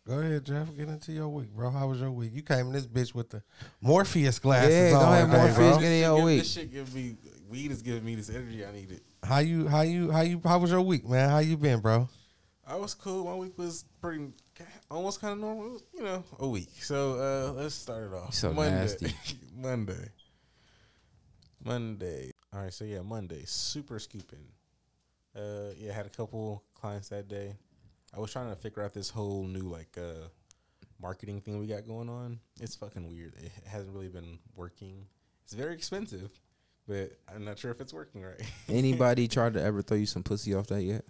Go 0.07 0.19
ahead, 0.19 0.45
Jeff. 0.45 0.73
Get 0.75 0.87
into 0.87 1.11
your 1.11 1.27
week, 1.27 1.49
bro. 1.53 1.69
How 1.69 1.87
was 1.89 1.99
your 1.99 2.11
week? 2.11 2.31
You 2.33 2.41
came 2.41 2.67
in 2.67 2.71
this 2.73 2.87
bitch 2.87 3.13
with 3.13 3.29
the 3.29 3.43
Morpheus 3.81 4.39
glasses 4.39 4.73
Yeah, 4.73 4.91
go 4.91 4.99
on. 4.99 5.13
ahead, 5.13 5.27
Morpheus, 5.29 5.55
bro. 5.57 5.79
get 5.79 5.91
in 5.91 5.99
your 6.01 6.21
week. 6.23 6.39
This 6.39 6.53
shit 6.53 6.71
give 6.71 6.95
me 6.95 7.17
weed 7.49 7.71
is 7.71 7.81
giving 7.81 8.05
me 8.05 8.15
this 8.15 8.29
energy 8.29 8.65
I 8.65 8.71
needed. 8.71 9.01
How 9.21 9.39
you? 9.39 9.67
How 9.67 9.81
you? 9.81 10.09
How 10.09 10.21
you? 10.21 10.39
How 10.43 10.59
was 10.59 10.71
your 10.71 10.81
week, 10.81 11.05
man? 11.07 11.29
How 11.29 11.39
you 11.39 11.57
been, 11.57 11.81
bro? 11.81 12.07
I 12.65 12.75
was 12.77 12.93
cool. 12.93 13.25
My 13.25 13.35
week 13.35 13.57
was 13.57 13.83
pretty, 14.01 14.27
almost 14.89 15.19
kind 15.19 15.33
of 15.33 15.39
normal. 15.39 15.71
Was, 15.71 15.83
you 15.93 16.03
know, 16.03 16.23
a 16.39 16.47
week. 16.47 16.69
So 16.81 17.13
uh 17.19 17.61
let's 17.61 17.75
start 17.75 18.05
it 18.05 18.13
off. 18.13 18.33
So 18.33 18.53
Monday. 18.53 18.75
nasty. 18.79 19.13
Monday. 19.55 20.09
Monday. 21.63 22.31
All 22.53 22.61
right. 22.61 22.73
So 22.73 22.85
yeah, 22.85 23.01
Monday. 23.01 23.43
Super 23.45 23.99
scooping. 23.99 24.45
Uh, 25.35 25.71
yeah, 25.77 25.91
had 25.91 26.05
a 26.05 26.09
couple 26.09 26.63
clients 26.73 27.09
that 27.09 27.27
day. 27.27 27.55
I 28.17 28.19
was 28.19 28.31
trying 28.31 28.49
to 28.49 28.55
figure 28.55 28.83
out 28.83 28.93
this 28.93 29.11
whole 29.11 29.43
new 29.43 29.61
like 29.61 29.95
uh 29.97 30.27
marketing 30.99 31.39
thing 31.41 31.59
we 31.59 31.67
got 31.67 31.85
going 31.85 32.09
on. 32.09 32.39
It's 32.59 32.75
fucking 32.75 33.07
weird. 33.07 33.35
It 33.37 33.51
hasn't 33.67 33.93
really 33.93 34.07
been 34.07 34.39
working. 34.55 35.05
It's 35.43 35.53
very 35.53 35.75
expensive, 35.75 36.31
but 36.87 37.11
I'm 37.33 37.45
not 37.45 37.59
sure 37.59 37.69
if 37.69 37.79
it's 37.79 37.93
working 37.93 38.23
right. 38.23 38.41
Anybody 38.69 39.27
tried 39.27 39.53
to 39.53 39.61
ever 39.61 39.83
throw 39.83 39.97
you 39.97 40.07
some 40.07 40.23
pussy 40.23 40.55
off 40.55 40.65
that 40.67 40.81
yet? 40.81 41.05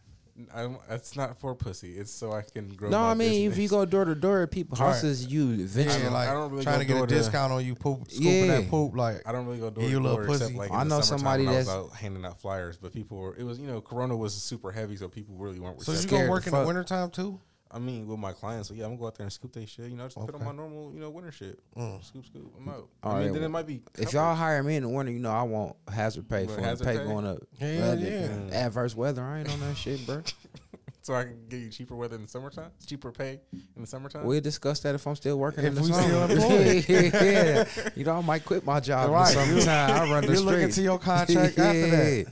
I'm, 0.54 0.78
it's 0.90 1.16
not 1.16 1.40
for 1.40 1.56
pussy. 1.56 1.98
It's 1.98 2.12
so 2.12 2.32
I 2.32 2.42
can 2.44 2.70
grow. 2.70 2.90
No, 2.90 3.00
I 3.04 3.14
mean 3.16 3.50
if 3.52 3.58
you 3.58 3.68
go 3.68 3.86
door 3.86 4.06
to 4.06 4.14
door 4.14 4.44
at 4.44 4.52
people 4.52 4.78
Right. 4.80 4.88
houses, 4.94 5.26
you 5.26 5.52
eventually. 5.54 6.04
don't- 6.04 6.14
like 6.14 6.30
I 6.30 6.34
don't 6.34 6.52
really 6.52 6.64
trying 6.64 6.76
go 6.88 6.94
to 6.94 6.94
get 6.94 7.04
a 7.04 7.08
discount 7.08 7.52
on 7.52 7.66
you 7.66 7.74
poop, 7.76 8.10
scooping 8.12 8.46
Yeah. 8.46 8.60
that 8.62 8.70
poop. 8.70 8.96
Like 8.96 9.24
I 9.28 9.32
don't 9.32 9.46
really 9.48 9.60
go 9.60 9.70
door 9.72 9.84
to 9.84 9.90
you 9.90 9.98
a 9.98 10.00
little 10.00 10.18
door 10.24 10.36
except 10.36 10.54
like 10.56 10.72
I 10.72 10.84
know 10.84 11.02
somebody 11.02 11.46
when 11.46 11.54
I 11.56 11.58
was 11.58 11.66
that's- 11.68 11.86
out 11.92 11.96
handing 11.96 12.24
out 12.26 12.40
flyers, 12.40 12.78
but 12.78 12.94
people 12.94 13.18
were. 13.18 13.36
It 13.36 13.44
was 13.44 13.60
you 13.60 13.68
know 13.68 13.82
Corona 13.82 14.16
was 14.16 14.34
super 14.34 14.72
heavy, 14.72 14.96
so 14.96 15.08
people 15.08 15.36
really 15.38 15.60
weren't. 15.60 15.82
so, 15.82 15.92
you 15.94 16.08
gonna 16.08 16.30
work 16.30 16.46
in 16.46 16.54
the 16.54 16.64
wintertime 16.66 17.10
too? 17.10 17.40
I 17.72 17.80
mean, 17.80 18.08
with 18.08 18.20
my 18.20 18.32
clients, 18.32 18.70
so 18.70 18.74
yeah, 18.74 18.84
I'm 18.86 18.92
gonna 18.92 19.00
go 19.02 19.08
out 19.08 19.16
there 19.16 19.26
and 19.26 19.32
scoop 19.34 19.54
they 19.54 19.66
shit. 19.66 19.90
You 19.90 19.98
know, 19.98 20.06
just 20.06 20.16
put 20.18 20.34
on 20.36 20.44
my 20.44 20.52
normal, 20.54 20.92
you 20.94 21.00
know, 21.00 21.10
winter 21.10 21.32
shit. 21.32 21.60
Mm. 21.76 22.04
Scoop, 22.04 22.26
scoop, 22.26 22.54
I'm 22.58 22.70
out. 22.70 22.88
All 23.04 23.12
I 23.12 23.16
mean, 23.20 23.24
right, 23.28 23.34
then 23.34 23.44
it 23.44 23.50
might 23.50 23.68
be. 23.68 23.82
If 23.98 24.14
y'all 24.14 24.36
hire 24.36 24.64
me 24.64 24.76
in 24.78 24.84
the 24.84 24.90
winter, 24.90 25.12
you 25.12 25.20
know 25.20 25.32
I 25.32 25.44
want 25.44 25.76
hazard 25.94 26.30
pay 26.30 26.48
for 26.48 26.62
hazard 26.62 26.86
pay 26.86 26.98
pay? 26.98 27.04
going 27.06 27.26
up. 27.26 27.40
Yeah, 27.60 27.80
Weather- 27.90 28.10
yeah. 28.52 28.56
Adverse 28.66 28.96
weather, 28.96 29.24
I 29.24 29.40
ain't 29.40 29.50
on 29.52 29.60
that 29.62 29.76
shit, 29.76 30.06
bro. 30.06 30.22
so 31.02 31.14
I 31.16 31.24
can 31.24 31.48
get 31.50 31.58
you 31.62 31.70
cheaper 31.70 31.96
weather 31.96 32.16
in 32.16 32.24
the 32.24 32.28
summertime, 32.28 32.72
cheaper 32.86 33.12
pay 33.12 33.40
in 33.76 33.82
the 33.82 33.88
summertime. 33.88 34.24
We'll 34.26 34.42
discuss 34.42 34.80
that 34.82 34.96
if 34.96 35.06
I'm 35.08 35.16
still 35.16 35.38
working 35.38 35.64
If 35.66 35.70
in 35.70 35.76
the 35.76 35.84
summer. 35.84 37.66
yeah, 37.84 37.90
you 37.96 38.04
know 38.06 38.14
I 38.18 38.22
might 38.22 38.46
quit 38.46 38.66
my 38.66 38.80
job 38.80 39.10
Right. 39.10 39.30
in 39.36 39.56
the 39.56 39.62
summertime. 39.62 39.92
I 40.10 40.12
run 40.14 40.26
the 40.26 40.34
You 40.34 40.40
look 40.42 40.56
street. 40.56 40.72
to 40.74 40.82
your 40.82 41.00
contract 41.00 41.58
after 41.58 41.90
that. 41.92 42.26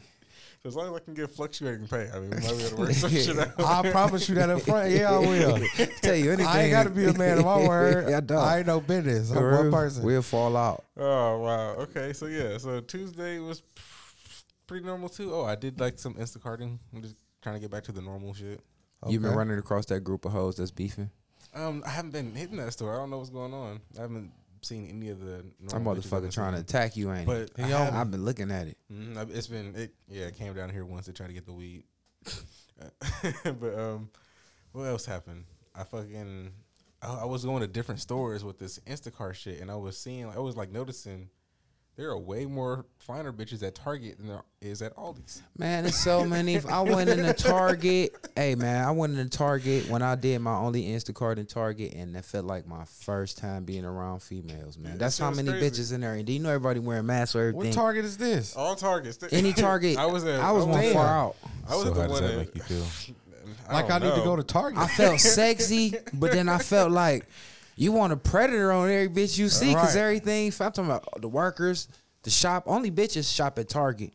So 0.66 0.70
as 0.70 0.76
long 0.76 0.88
as 0.96 1.00
I 1.00 1.06
can 1.06 1.14
get 1.14 1.30
fluctuating 1.30 1.88
pay, 1.88 2.10
I 2.12 2.20
mean, 2.20 2.32
we 2.32 2.38
might 2.38 2.42
be 2.42 2.48
able 2.48 2.70
to 2.70 2.76
work 2.76 2.92
some 2.94 3.12
shit 3.12 3.38
out. 3.38 3.60
I 3.60 3.92
promise 3.92 4.28
you 4.28 4.34
that 4.34 4.50
up 4.50 4.64
front. 4.64 4.90
Yeah, 4.96 5.12
I 5.12 5.20
will. 5.20 5.60
Tell 6.02 6.16
you 6.16 6.32
anything. 6.32 6.48
I 6.48 6.64
ain't 6.64 6.72
got 6.72 6.84
to 6.86 6.90
be 6.90 7.06
a 7.06 7.14
man 7.14 7.38
of 7.38 7.46
my 7.46 7.68
word. 7.68 8.12
I 8.12 8.20
don't. 8.20 8.40
I 8.40 8.58
ain't 8.58 8.66
no 8.68 8.80
business. 8.82 9.30
I'm 9.30 9.44
We'll- 9.44 9.58
one 9.58 9.72
person. 9.72 10.04
We'll 10.04 10.24
fall 10.24 10.58
out. 10.58 10.84
Oh 10.98 11.40
wow. 11.42 11.76
Okay. 11.84 12.14
So 12.14 12.26
yeah. 12.26 12.58
So 12.58 12.82
Tuesday 12.82 13.38
was 13.38 13.62
pretty 14.66 14.84
normal 14.88 15.08
too. 15.08 15.36
Oh, 15.36 15.44
I 15.44 15.54
did 15.54 15.80
like 15.80 16.00
some 16.00 16.16
Instacarting. 16.16 16.80
I'm 16.92 17.02
just 17.04 17.16
trying 17.44 17.58
to 17.58 17.62
get 17.62 17.70
back 17.70 17.84
to 17.84 17.92
the 17.92 18.02
normal 18.02 18.34
shit. 18.34 18.60
You've 19.08 19.22
been 19.22 19.36
running 19.36 19.60
across 19.60 19.86
that 19.88 20.00
group 20.00 20.26
of 20.26 20.32
hoes 20.32 20.56
that's 20.56 20.72
beefing. 20.72 21.12
Um, 21.54 21.84
I 21.86 21.90
haven't 21.92 22.10
been 22.12 22.34
hitting 22.34 22.58
that 22.58 22.74
store. 22.74 22.96
I 22.96 22.98
don't 22.98 23.12
know 23.12 23.20
what's 23.20 23.30
going 23.30 23.54
on. 23.54 23.82
I 24.00 24.02
haven't 24.02 24.32
seen 24.66 24.88
any 24.90 25.10
of 25.10 25.20
the. 25.20 25.46
Some 25.68 25.84
normal 25.84 25.96
bitches 25.96 25.98
I've 25.98 26.04
motherfucker 26.06 26.22
been 26.24 26.32
trying 26.32 26.54
to 26.54 26.60
attack 26.60 26.98
you, 26.98 27.12
ain't 27.14 27.26
But 27.28 27.52
he? 27.56 27.64
I 27.64 27.68
He 27.68 27.74
on 27.74 27.80
haven't- 27.86 28.00
I've 28.00 28.12
been 28.12 28.26
looking 28.26 28.52
at 28.52 28.68
it. 28.68 28.78
I- 28.92 29.22
It's 29.32 29.48
been 29.48 29.76
it. 29.76 29.94
Yeah, 30.08 30.26
it 30.26 30.36
came 30.38 30.54
down 30.54 30.70
here 30.70 30.86
once 30.86 31.06
to 31.06 31.14
try 31.14 31.28
to 31.28 31.34
get 31.34 31.46
the 31.46 31.54
weed. 31.54 31.84
but 33.44 33.80
um, 33.80 34.10
what 34.72 34.84
else 34.84 35.06
happened? 35.06 35.46
I 35.76 35.84
fucking 35.84 36.52
I, 37.02 37.14
I 37.22 37.26
was 37.26 37.46
going 37.46 37.62
to 37.62 37.68
different 37.68 38.02
stores 38.02 38.44
with 38.44 38.60
this 38.60 38.80
Instacart 38.80 39.36
shit, 39.36 39.62
and 39.62 39.70
I 39.72 39.76
was 39.76 39.98
seeing 39.98 40.26
I 40.30 40.40
was 40.40 40.56
like 40.58 40.72
noticing 40.72 41.30
there 41.98 42.10
are 42.10 42.18
way 42.20 42.46
more 42.46 42.86
finer 42.98 43.32
bitches 43.32 43.64
at 43.64 43.74
Target 43.74 44.18
than 44.18 44.28
there 44.28 44.42
is 44.62 44.82
at 44.82 44.94
Aldi's. 44.98 45.42
Man, 45.58 45.84
there's 45.84 45.96
so 45.96 46.26
many. 46.26 46.60
I 46.60 46.82
went 46.82 47.10
in 47.10 47.22
the 47.22 47.34
Target. 47.38 48.14
Hey, 48.36 48.56
man, 48.56 48.84
I 48.86 48.92
went 48.92 49.14
in 49.14 49.24
the 49.24 49.30
Target 49.30 49.88
when 49.90 50.02
I 50.02 50.16
did 50.16 50.40
my 50.42 50.56
only 50.58 50.84
Instacart 50.86 51.38
in 51.38 51.46
Target, 51.46 51.94
and 51.94 52.14
that 52.16 52.26
felt 52.26 52.46
like 52.46 52.68
my 52.68 52.84
first 52.86 53.38
time 53.38 53.64
being 53.64 53.86
around 53.86 54.22
females, 54.22 54.78
man. 54.78 54.94
Yeah, 54.94 54.98
That's 54.98 55.18
how 55.18 55.32
many 55.32 55.50
crazy. 55.50 55.70
bitches 55.84 55.94
in 55.94 56.02
there. 56.02 56.16
And 56.16 56.26
do 56.26 56.34
you 56.34 56.40
know 56.40 56.50
everybody 56.50 56.80
wearing 56.82 57.06
masks 57.06 57.36
or 57.36 57.48
everything? 57.50 57.70
What 57.70 57.74
target 57.74 58.04
is 58.04 58.18
this? 58.18 58.56
All 58.58 58.76
Targets. 58.76 59.18
Any 59.32 59.54
Target. 59.54 59.98
I 60.00 60.06
was 60.08 60.26
at. 60.26 60.42
I 60.42 60.52
was 60.52 60.66
one 60.66 60.84
at- 60.84 60.94
far 60.94 61.08
out. 61.08 61.36
I 61.70 61.76
was 61.76 61.84
So 61.86 61.90
at 61.90 61.96
the 61.96 62.02
how 62.02 62.08
does 62.08 62.22
one 62.22 62.30
that 62.32 62.38
make 62.38 62.56
you 62.56 62.62
feel? 62.62 63.16
Like 63.72 63.90
I, 63.90 64.00
need 64.00 64.14
to 64.16 64.22
go 64.24 64.36
to 64.36 64.44
Target. 64.44 64.80
I 64.80 64.88
felt 64.88 65.20
sexy, 65.20 65.94
but 66.14 66.32
then 66.32 66.50
I 66.50 66.58
felt 66.58 66.92
like 66.92 67.26
you 67.76 67.92
want 67.92 68.14
a 68.14 68.18
predator 68.18 68.72
on 68.72 68.90
every 68.90 69.10
bitch 69.10 69.38
you 69.38 69.50
see 69.50 69.70
because 69.74 69.96
Right. 69.96 70.02
everything. 70.02 70.48
I'm 70.48 70.72
talking 70.72 70.86
about 70.86 71.08
the 71.22 71.28
workers, 71.30 71.88
the 72.24 72.30
shop. 72.30 72.64
Only 72.68 72.92
bitches 72.92 73.34
shop 73.34 73.60
at 73.60 73.70
Target. 73.70 74.14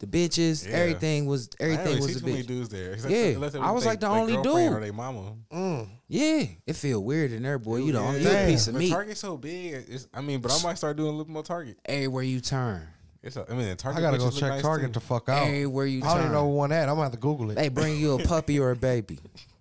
The 0.00 0.06
bitches, 0.06 0.64
Yeah. 0.64 0.76
everything 0.76 1.26
was 1.26 1.48
everything 1.58 1.86
really 1.86 1.96
was 2.00 2.06
see 2.06 2.12
a 2.12 2.20
too 2.20 2.26
many 2.26 2.42
bitch. 2.44 2.46
dudes 2.46 2.68
there. 2.68 2.92
except- 2.92 3.12
Yeah, 3.12 3.24
unless 3.30 3.54
I 3.56 3.70
was 3.72 3.82
they- 3.82 3.88
like 3.90 3.98
the 4.00 4.06
only 4.08 4.34
dude. 4.36 4.46
Or 4.72 4.78
they 4.80 4.92
mama. 4.92 5.32
Mm. 5.52 5.88
Yeah, 6.06 6.44
it 6.68 6.76
feel 6.76 7.02
weird 7.02 7.32
in 7.32 7.42
there, 7.42 7.58
boy. 7.58 7.78
You 7.78 7.90
the 7.92 7.98
only 7.98 8.20
you 8.22 8.28
a 8.28 8.32
Damn. 8.32 8.48
piece 8.48 8.68
of 8.68 8.74
but 8.74 8.78
meat 8.78 8.90
Target's 8.90 9.20
so 9.20 9.36
big. 9.36 9.86
It's, 9.88 10.06
I 10.14 10.20
mean, 10.20 10.40
but 10.40 10.52
I 10.52 10.62
might 10.62 10.78
start 10.78 10.96
doing 10.96 11.08
a 11.08 11.16
little 11.16 11.32
more 11.32 11.42
Target. 11.42 11.78
everywhere 11.84 12.22
you 12.22 12.40
turn. 12.40 12.86
It's 13.24 13.34
a, 13.36 13.44
I 13.50 13.54
mean, 13.54 13.76
Target. 13.76 13.98
I 13.98 14.02
gotta 14.02 14.18
go 14.18 14.30
check 14.30 14.50
nice, 14.50 14.62
Target 14.62 14.90
too. 14.94 15.00
to 15.00 15.00
fuck 15.00 15.28
out. 15.28 15.48
Everywhere 15.48 15.86
you 15.86 15.98
I 16.04 16.06
don't 16.10 16.12
even 16.18 16.22
turn. 16.26 16.32
know 16.32 16.46
one 16.46 16.70
at. 16.70 16.82
I'm 16.88 16.94
gonna 16.94 17.02
have 17.02 17.12
to 17.12 17.18
Google 17.18 17.50
it. 17.50 17.56
They 17.56 17.68
bring 17.68 17.96
you 17.98 18.12
a 18.14 18.22
puppy 18.22 18.60
or 18.60 18.70
a 18.70 18.76
baby. 18.76 19.18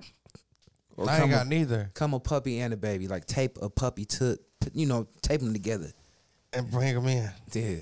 Or 0.98 1.08
I 1.10 1.14
ain't 1.14 1.22
come 1.22 1.30
got 1.30 1.46
a, 1.46 1.50
neither. 1.50 1.92
come 1.94 2.14
a 2.14 2.20
puppy 2.20 2.60
and 2.60 2.74
a 2.74 2.78
baby. 2.78 3.08
Like 3.08 3.26
tape 3.26 3.58
a 3.62 3.70
puppy 3.70 4.04
to, 4.06 4.38
you 4.74 4.86
know, 4.88 5.08
tape 5.22 5.40
them 5.42 5.54
together. 5.54 5.92
And 6.54 6.70
bring 6.72 6.96
them 6.96 7.08
in. 7.08 7.30
Yeah. 7.54 7.76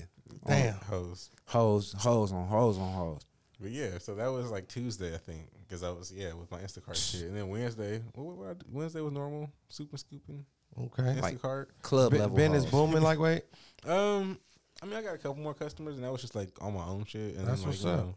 Damn. 0.46 0.74
Hoes. 0.74 1.30
Hoes, 1.46 1.94
hoes 1.98 2.32
on 2.32 2.46
hoes 2.46 2.78
on 2.78 2.92
hoes. 2.92 3.22
But 3.60 3.70
yeah, 3.70 3.98
so 3.98 4.14
that 4.16 4.26
was 4.30 4.50
like 4.50 4.68
Tuesday, 4.68 5.14
I 5.14 5.18
think, 5.18 5.48
because 5.66 5.82
I 5.82 5.88
was 5.90 6.12
yeah 6.14 6.34
with 6.34 6.50
my 6.50 6.58
Instacart 6.58 6.94
shit, 6.94 7.22
and 7.22 7.34
then 7.36 7.48
Wednesday, 7.48 8.02
what, 8.14 8.26
what, 8.26 8.36
what 8.36 8.56
Wednesday 8.70 9.00
was 9.00 9.12
normal, 9.14 9.50
super 9.68 9.96
scooping, 9.96 10.44
Okay. 10.78 11.02
Instacart. 11.18 11.66
Club 11.80 12.10
Ben, 12.10 12.20
level. 12.20 12.36
ben 12.36 12.52
is 12.54 12.66
booming 12.66 13.00
like 13.02 13.18
wait. 13.18 13.44
Um, 13.86 14.38
I 14.82 14.86
mean, 14.86 14.96
I 14.96 15.00
got 15.02 15.14
a 15.14 15.18
couple 15.18 15.36
more 15.36 15.54
customers, 15.54 15.94
and 15.94 16.04
that 16.04 16.12
was 16.12 16.20
just 16.20 16.34
like 16.34 16.50
on 16.60 16.74
my 16.74 16.84
own 16.84 17.06
shit, 17.06 17.36
and 17.36 17.46
That's 17.46 17.60
then 17.62 17.70
like 17.70 17.78
what's 17.78 17.84
you 17.84 17.90
up. 17.90 18.14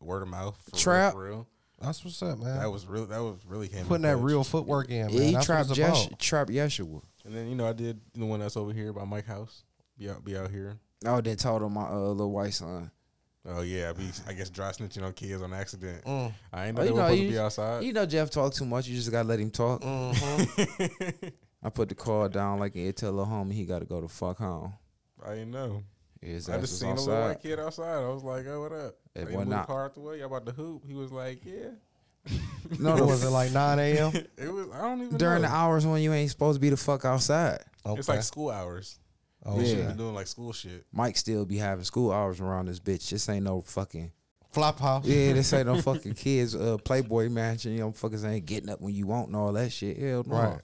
word 0.00 0.22
of 0.22 0.28
mouth, 0.28 0.58
for 0.70 0.76
Trap. 0.76 1.14
real, 1.14 1.20
for 1.22 1.28
real. 1.30 1.46
That's 1.82 2.04
what's 2.04 2.22
up, 2.22 2.38
man. 2.38 2.58
That 2.58 2.70
was 2.70 2.86
real. 2.86 3.06
That 3.06 3.20
was 3.22 3.36
really 3.46 3.68
came 3.68 3.80
in 3.80 3.86
Putting 3.86 4.02
that 4.02 4.14
clutch. 4.14 4.24
real 4.24 4.44
footwork 4.44 4.88
in, 4.90 5.06
man. 5.06 5.10
Yeah, 5.14 5.20
he 5.22 5.32
That's 5.32 5.48
what 5.48 5.54
trapped 5.54 5.70
it's 5.70 5.78
Yesh, 5.78 6.06
about. 6.06 6.18
trapped 6.18 6.50
Yeshua. 6.50 7.02
And 7.24 7.34
then 7.34 7.48
you 7.48 7.54
know 7.54 7.68
I 7.68 7.72
did 7.72 8.00
the 8.14 8.24
one 8.24 8.40
that's 8.40 8.56
over 8.56 8.72
here 8.72 8.92
by 8.92 9.04
Mike 9.04 9.26
House. 9.26 9.64
Be 9.98 10.08
out, 10.10 10.24
be 10.24 10.36
out 10.36 10.50
here. 10.50 10.78
Oh, 11.04 11.20
they 11.20 11.34
told 11.34 11.62
him 11.62 11.72
my 11.74 11.86
uh, 11.88 11.94
little 11.98 12.32
white 12.32 12.54
son. 12.54 12.90
Oh 13.44 13.62
yeah, 13.62 13.90
I 13.90 13.92
be 13.92 14.04
I 14.28 14.32
guess 14.34 14.50
dry 14.50 14.70
snitching 14.70 15.02
on 15.02 15.12
kids 15.12 15.42
on 15.42 15.52
accident. 15.52 16.04
Mm. 16.04 16.32
I 16.52 16.66
ain't 16.68 16.78
Oh, 16.78 16.82
know 16.82 16.84
they 16.84 16.88
you 16.88 16.94
were 16.94 17.00
know, 17.00 17.06
supposed 17.06 17.20
you- 17.22 17.26
to 17.28 17.32
be 17.32 17.38
outside. 17.40 17.84
You 17.84 17.92
know 17.92 18.06
Jeff 18.06 18.30
talk 18.30 18.54
too 18.54 18.64
much. 18.64 18.86
You 18.86 18.94
just 18.96 19.10
gotta 19.10 19.26
let 19.28 19.40
him 19.40 19.50
talk. 19.50 19.80
Mm-hmm. 19.82 21.26
I 21.64 21.70
put 21.70 21.88
the 21.88 21.94
call 21.94 22.28
down 22.28 22.58
like 22.60 22.74
it 22.76 22.96
tell 22.96 23.18
a 23.20 23.24
homie 23.26 23.52
he 23.52 23.64
gotta 23.64 23.84
go 23.84 24.00
to 24.00 24.08
fuck 24.08 24.38
home. 24.38 24.72
I 25.24 25.30
didn't 25.34 25.50
know. 25.52 25.82
His 26.22 26.48
I 26.48 26.54
ass 26.54 26.60
just 26.60 26.72
was 26.72 26.80
seen 26.80 26.90
a 26.90 27.00
little 27.00 27.28
white 27.28 27.42
kid 27.42 27.58
outside. 27.58 28.02
I 28.04 28.08
was 28.08 28.22
like, 28.22 28.46
"Oh, 28.46 28.60
what 28.62 28.72
up?" 28.72 28.94
It 29.14 29.28
He 29.28 29.36
went 29.36 29.48
moved 29.48 29.58
out. 29.58 29.66
the 29.66 29.72
car 29.72 29.84
out 29.86 29.94
the 29.94 30.00
way. 30.00 30.18
Y'all 30.18 30.26
about 30.26 30.46
to 30.46 30.52
hoop? 30.52 30.84
He 30.86 30.94
was 30.94 31.10
like, 31.12 31.42
"Yeah." 31.44 31.70
No, 32.78 32.90
What 32.92 32.98
the, 32.98 33.04
was 33.06 33.24
it 33.24 33.28
like 33.30 33.50
9 33.52 33.78
a.m.? 33.80 34.12
It 34.38 34.48
was. 34.52 34.68
I 34.72 34.82
don't 34.82 35.02
even 35.02 35.16
during 35.18 35.42
know. 35.42 35.48
the 35.48 35.54
hours 35.54 35.84
when 35.84 36.00
you 36.00 36.12
ain't 36.12 36.30
supposed 36.30 36.56
to 36.56 36.60
be 36.60 36.70
the 36.70 36.76
fuck 36.76 37.04
outside. 37.04 37.58
It's 37.84 38.08
like 38.08 38.22
school 38.22 38.50
hours. 38.50 38.98
Oh, 39.44 39.56
We 39.56 39.66
should 39.66 39.78
yeah. 39.78 39.88
be 39.88 39.94
doing 39.98 40.14
like 40.14 40.28
school 40.28 40.52
shit. 40.52 40.86
Mike 40.92 41.16
still 41.16 41.44
be 41.44 41.56
having 41.58 41.84
school 41.84 42.12
hours 42.12 42.40
around 42.40 42.68
this 42.68 42.78
bitch. 42.78 43.10
This 43.10 43.28
ain't 43.28 43.44
no 43.44 43.60
fucking 43.60 44.12
flop 44.52 44.78
house. 44.78 45.04
yeah. 45.04 45.32
This 45.32 45.52
ain't 45.52 45.66
no 45.66 45.82
fucking 45.82 46.14
kids 46.14 46.54
uh 46.54 46.78
Playboy 46.84 47.28
mansion. 47.28 47.72
You 47.72 47.80
know, 47.80 47.90
fuckers 47.90 48.24
ain't 48.24 48.46
getting 48.46 48.70
up 48.70 48.80
when 48.80 48.94
you 48.94 49.06
want 49.08 49.26
and 49.26 49.36
all 49.36 49.52
that 49.54 49.72
shit. 49.72 49.98
Hell 49.98 50.22
no. 50.26 50.36
Right. 50.36 50.60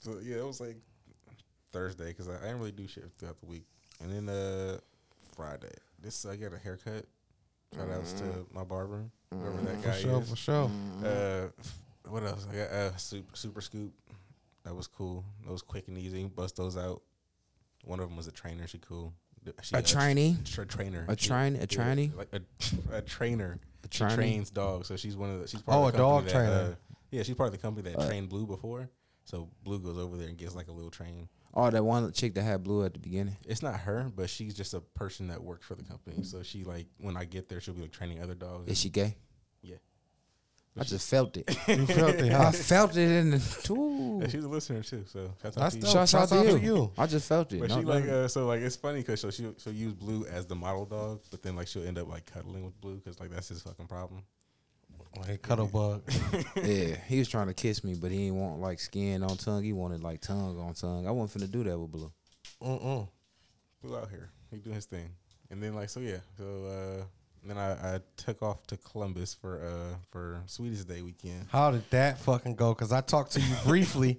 So 0.00 0.18
yeah, 0.20 0.38
it 0.38 0.46
was 0.46 0.60
like 0.60 0.76
Thursday 1.72 2.08
because 2.08 2.28
I, 2.28 2.34
I 2.38 2.40
didn't 2.40 2.58
really 2.58 2.72
do 2.72 2.88
shit 2.88 3.04
throughout 3.18 3.38
the 3.38 3.46
week, 3.46 3.64
and 4.02 4.12
then 4.12 4.28
uh 4.28 4.78
Friday. 5.38 5.70
This 6.02 6.26
I 6.26 6.34
got 6.34 6.52
a 6.52 6.58
haircut. 6.58 7.04
Shout 7.76 7.88
outs 7.90 8.12
to 8.14 8.24
my 8.52 8.64
barber, 8.64 9.04
whoever 9.32 9.56
that 9.62 9.82
guy 9.82 9.92
For 9.92 9.98
sure, 10.00 10.20
is. 10.22 10.30
for 10.30 10.36
sure. 10.36 10.70
Uh, 11.04 11.46
what 12.08 12.24
else? 12.24 12.44
I 12.52 12.56
got 12.56 12.70
uh, 12.70 12.96
super, 12.96 13.36
super 13.36 13.60
scoop. 13.60 13.92
That 14.64 14.74
was 14.74 14.88
cool. 14.88 15.24
That 15.44 15.52
was 15.52 15.62
quick 15.62 15.86
and 15.86 15.96
easy. 15.96 16.24
Bust 16.24 16.56
those 16.56 16.76
out. 16.76 17.02
One 17.84 18.00
of 18.00 18.08
them 18.08 18.16
was 18.16 18.26
a 18.26 18.32
trainer. 18.32 18.66
She 18.66 18.78
cool. 18.78 19.12
She, 19.62 19.76
A 19.76 19.82
trainee? 19.82 20.36
tra- 20.44 20.66
trainer. 20.66 21.04
A 21.08 21.14
train- 21.14 21.54
a 21.54 21.60
Yeah, 21.60 21.66
trainee? 21.66 22.10
like 22.16 22.28
a, 22.32 22.40
a 22.96 23.00
trainer. 23.02 23.58
A 23.84 23.88
She 23.90 24.04
trains 24.16 24.50
dogs, 24.50 24.88
so 24.88 24.96
she's 24.96 25.16
one 25.16 25.30
of 25.30 25.40
the. 25.40 25.46
She's 25.46 25.62
part 25.62 25.78
Oh, 25.78 25.86
of 25.86 25.92
the 25.92 25.98
a 25.98 26.00
dog 26.00 26.24
that, 26.24 26.32
trainer. 26.32 26.50
Uh, 26.72 26.74
yeah, 27.12 27.22
she's 27.22 27.36
part 27.36 27.46
of 27.46 27.52
the 27.52 27.58
company 27.58 27.92
that 27.92 28.08
trained 28.08 28.28
Blue 28.28 28.44
before. 28.46 28.90
So 29.24 29.48
Blue 29.62 29.78
goes 29.78 29.98
over 29.98 30.16
there 30.16 30.26
and 30.28 30.36
gets 30.36 30.56
like 30.56 30.66
a 30.68 30.72
little 30.72 30.90
train. 30.90 31.28
Oh, 31.54 31.70
that 31.70 31.82
one 31.84 32.12
chick 32.12 32.34
that 32.34 32.42
had 32.42 32.62
blue 32.62 32.84
at 32.84 32.92
the 32.92 32.98
beginning. 33.00 33.36
It's 33.46 33.62
not 33.62 33.80
her, 33.80 34.10
but 34.14 34.28
she's 34.30 34.54
just 34.54 34.74
a 34.74 34.80
person 34.80 35.28
that 35.28 35.42
works 35.42 35.66
for 35.66 35.74
the 35.74 35.82
company. 35.82 36.22
So 36.22 36.42
she 36.42 36.62
like 36.64 36.86
when 36.98 37.16
I 37.16 37.24
get 37.24 37.48
there, 37.48 37.60
she'll 37.60 37.74
be 37.74 37.82
like 37.82 37.92
training 37.92 38.22
other 38.22 38.34
dogs. 38.34 38.70
Is 38.70 38.78
she 38.78 38.90
gay? 38.90 39.16
Yeah. 39.62 39.76
I 40.78 40.84
just 40.84 41.08
felt 41.10 41.36
it. 41.36 41.48
You 41.68 41.86
felt 41.86 42.14
it, 42.14 42.32
I 42.32 42.52
felt 42.52 42.96
it 42.96 43.10
in 43.10 43.30
the. 43.30 43.66
Ooh. 43.72 44.18
Yeah, 44.22 44.28
she's 44.28 44.44
a 44.44 44.48
listener 44.48 44.82
too. 44.82 45.04
So 45.08 45.32
shout 45.42 45.46
out 45.46 45.54
That's 45.54 45.74
to 45.74 45.80
you. 45.80 45.82
dope. 45.86 45.92
Shouts 45.92 46.14
out 46.14 46.20
Shouts 46.20 46.32
out 46.32 46.42
to 46.44 46.50
to 46.52 46.58
you. 46.60 46.74
you. 46.76 46.92
I 46.96 47.06
just 47.06 47.26
felt 47.28 47.52
it. 47.52 47.60
But 47.60 47.70
No, 47.70 47.76
she 47.76 47.82
no, 47.82 47.88
like 47.92 48.04
no. 48.04 48.24
uh, 48.24 48.28
so 48.28 48.46
like 48.46 48.60
it's 48.60 48.76
funny 48.76 49.00
because 49.00 49.18
she'll, 49.20 49.30
she'll 49.32 49.54
she'll 49.58 49.72
use 49.72 49.94
Blue 49.94 50.26
as 50.26 50.46
the 50.46 50.54
model 50.54 50.84
dog, 50.84 51.22
but 51.32 51.42
then 51.42 51.56
like 51.56 51.66
she'll 51.66 51.84
end 51.86 51.98
up 51.98 52.08
like 52.08 52.26
cuddling 52.26 52.64
with 52.64 52.80
Blue 52.80 52.94
because 52.96 53.18
like 53.18 53.30
that's 53.30 53.48
his 53.48 53.62
fucking 53.62 53.86
problem. 53.88 54.22
Hey, 55.26 55.38
cuddle 55.38 55.66
bug. 55.66 56.02
yeah, 56.56 56.96
he 57.06 57.18
was 57.18 57.28
trying 57.28 57.48
to 57.48 57.54
kiss 57.54 57.84
me, 57.84 57.94
but 57.94 58.10
he 58.10 58.24
didn't 58.24 58.36
want 58.36 58.60
like 58.60 58.80
skin 58.80 59.22
on 59.22 59.36
tongue. 59.36 59.62
He 59.62 59.72
wanted 59.72 60.02
like 60.02 60.20
tongue 60.20 60.58
on 60.58 60.74
tongue. 60.74 61.06
I 61.06 61.10
wasn't 61.10 61.42
finna 61.42 61.50
do 61.50 61.64
that 61.64 61.78
with 61.78 61.90
blue. 61.90 62.12
Mm-mm. 62.62 63.08
Blue 63.82 63.96
out 63.96 64.10
here, 64.10 64.30
he 64.50 64.58
doing 64.58 64.76
his 64.76 64.86
thing, 64.86 65.10
and 65.50 65.62
then 65.62 65.74
like 65.74 65.88
so 65.88 66.00
yeah, 66.00 66.18
so 66.36 66.44
uh, 66.66 67.04
then 67.44 67.56
I, 67.56 67.96
I 67.96 68.00
took 68.16 68.42
off 68.42 68.66
to 68.68 68.76
Columbus 68.76 69.34
for 69.34 69.62
uh 69.62 69.96
for 70.10 70.42
Sweetest 70.46 70.88
Day 70.88 71.02
weekend. 71.02 71.46
How 71.50 71.70
did 71.70 71.88
that 71.90 72.18
fucking 72.18 72.56
go? 72.56 72.74
Because 72.74 72.92
I 72.92 73.00
talked 73.00 73.32
to 73.32 73.40
you 73.40 73.54
briefly 73.64 74.18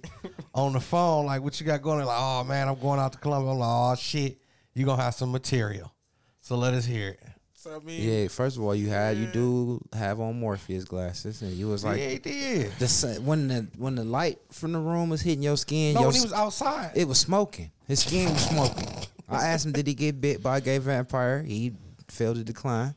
on 0.54 0.72
the 0.72 0.80
phone, 0.80 1.26
like 1.26 1.42
what 1.42 1.60
you 1.60 1.66
got 1.66 1.82
going. 1.82 2.00
On? 2.00 2.06
Like, 2.06 2.18
oh 2.18 2.44
man, 2.44 2.68
I'm 2.68 2.78
going 2.80 2.98
out 2.98 3.12
to 3.12 3.18
Columbus. 3.18 3.50
I'm 3.50 3.58
like, 3.58 3.68
oh 3.68 3.94
shit, 3.96 4.38
you 4.74 4.86
gonna 4.86 5.02
have 5.02 5.14
some 5.14 5.30
material. 5.30 5.92
So 6.40 6.56
let 6.56 6.74
us 6.74 6.84
hear 6.84 7.10
it. 7.10 7.20
So 7.60 7.76
I 7.76 7.84
mean, 7.84 8.00
Yeah, 8.00 8.28
first 8.28 8.56
of 8.56 8.62
all, 8.62 8.74
you 8.74 8.88
had 8.88 9.18
you 9.18 9.26
do 9.26 9.82
have 9.92 10.18
on 10.18 10.40
Morpheus 10.40 10.84
glasses, 10.86 11.42
and 11.42 11.52
you 11.52 11.68
was 11.68 11.84
like 11.84 12.00
yeah, 12.00 12.16
did. 12.16 12.72
the 12.78 12.88
sun, 12.88 13.26
when 13.26 13.48
the 13.48 13.66
when 13.76 13.96
the 13.96 14.04
light 14.04 14.38
from 14.50 14.72
the 14.72 14.78
room 14.78 15.10
was 15.10 15.20
hitting 15.20 15.42
your 15.42 15.58
skin. 15.58 15.92
No, 15.92 16.00
your 16.00 16.08
when 16.08 16.16
he 16.16 16.22
was 16.22 16.32
outside. 16.32 16.92
it 16.94 17.06
was 17.06 17.20
smoking. 17.20 17.70
His 17.86 18.00
skin 18.00 18.30
was 18.30 18.48
smoking. 18.48 18.88
I 19.28 19.48
asked 19.48 19.66
him, 19.66 19.72
did 19.72 19.86
he 19.86 19.92
get 19.92 20.22
bit 20.22 20.42
by 20.42 20.56
a 20.56 20.60
gay 20.62 20.78
vampire? 20.78 21.42
He 21.42 21.74
failed 22.08 22.36
to 22.36 22.44
decline. 22.44 22.94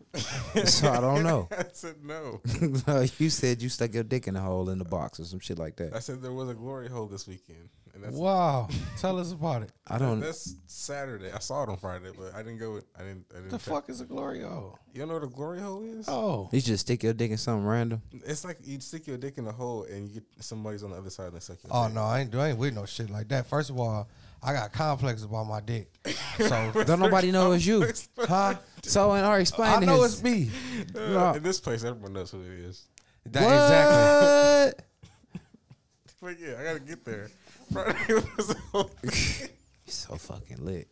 so 0.63 0.89
I 0.89 1.02
don't 1.02 1.23
know. 1.23 1.49
I 1.58 1.65
said 1.73 1.95
no. 2.02 2.39
you 3.17 3.30
said 3.30 3.62
you 3.62 3.67
stuck 3.67 3.93
your 3.93 4.04
dick 4.04 4.30
in 4.30 4.38
a 4.38 4.41
hole 4.41 4.69
in 4.69 4.80
the 4.80 4.86
box 4.86 5.19
or 5.19 5.26
some 5.26 5.41
shit 5.41 5.60
like 5.60 5.76
that. 5.76 5.93
I 5.93 5.99
said 5.99 6.21
there 6.21 6.32
was 6.32 6.47
a 6.47 6.54
glory 6.54 6.88
hole 6.88 7.08
this 7.08 7.28
weekend, 7.28 7.67
and 7.93 8.03
that's 8.03 8.15
wow, 8.15 8.67
tell 8.97 9.19
us 9.19 9.32
about 9.32 9.62
it. 9.63 9.71
I 9.88 9.97
don't. 9.97 10.19
That's 10.19 10.56
Saturday. 10.67 11.32
I 11.32 11.39
saw 11.39 11.63
it 11.63 11.69
on 11.69 11.77
Friday, 11.77 12.10
but 12.17 12.34
I 12.34 12.39
didn't 12.41 12.58
go. 12.58 12.73
With, 12.73 12.86
I 12.97 13.03
didn't. 13.03 13.25
I 13.32 13.36
didn't. 13.36 13.49
The 13.51 13.58
check. 13.58 13.73
fuck 13.73 13.89
is 13.89 14.01
a 14.01 14.06
glory 14.06 14.41
hole? 14.41 14.79
You 14.93 14.99
don't 14.99 15.10
know 15.10 15.13
what 15.15 15.23
a 15.23 15.27
glory 15.27 15.60
hole 15.60 15.84
is? 15.84 16.08
Oh, 16.10 16.49
You 16.51 16.62
just 16.62 16.82
stick 16.82 17.03
your 17.03 17.13
dick 17.13 17.32
in 17.32 17.38
something 17.38 17.65
random. 17.65 18.01
It's 18.25 18.43
like 18.43 18.58
you 18.63 18.79
stick 18.79 19.06
your 19.08 19.17
dick 19.17 19.38
in 19.38 19.47
a 19.47 19.51
hole 19.51 19.84
and 19.84 20.08
you 20.08 20.15
get 20.15 20.23
somebody's 20.39 20.84
on 20.84 20.89
the 20.91 20.97
other 20.97 21.10
side 21.10 21.27
and 21.27 21.36
they 21.36 21.39
suck 21.39 21.58
your 21.63 21.71
oh 21.73 21.86
dick. 21.86 21.95
no, 21.95 22.03
I 22.03 22.21
ain't 22.21 22.32
doing 22.32 22.58
with 22.58 22.73
no 22.73 22.86
shit 22.86 23.10
like 23.10 23.27
that. 23.29 23.45
First 23.47 23.69
of 23.69 23.79
all, 23.79 24.08
I 24.41 24.53
got 24.53 24.73
complexes 24.73 25.25
about 25.25 25.45
my 25.45 25.62
dick. 25.62 25.91
So, 26.38 26.71
Don't 26.86 26.99
nobody 26.99 27.32
know 27.32 27.51
it's 27.51 27.65
you. 27.67 27.86
huh? 28.17 28.56
So 28.82 29.12
and 29.12 29.23
already 29.23 29.43
explain 29.43 29.69
I 29.71 29.86
know 29.86 30.01
this. 30.01 30.13
it's 30.13 30.23
me. 30.23 30.49
Uh, 30.95 31.34
in 31.38 31.43
this 31.43 31.60
place, 31.60 31.84
everyone 31.84 32.12
knows 32.13 32.32
who 32.32 32.41
it 32.41 32.47
is. 32.47 32.88
That, 33.27 33.43
exactly. 33.43 34.79
What? 34.79 35.41
But 36.21 36.39
yeah, 36.39 36.56
I 36.60 36.63
gotta 36.63 36.79
get 36.79 37.03
there. 37.06 37.29
Friday 37.73 38.13
was 38.38 38.49
a 38.51 38.55
whole- 38.71 38.91
So 39.86 40.15
fucking 40.15 40.63
lit. 40.65 40.88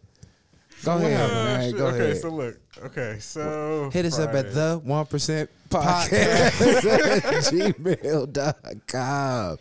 Go 0.83 0.97
ahead, 0.97 1.29
man. 1.31 1.69
shit. 1.69 1.77
Go 1.77 1.87
okay, 1.87 1.97
ahead. 2.05 2.17
so 2.17 2.29
look. 2.29 2.59
Okay, 2.85 3.17
so 3.19 3.89
Hit 3.93 4.05
us 4.05 4.19
up 4.19 4.33
at 4.33 4.53
the 4.53 4.81
one 4.83 5.05
percent 5.05 5.49
podcast 5.69 6.51
gmail.com. 7.51 9.57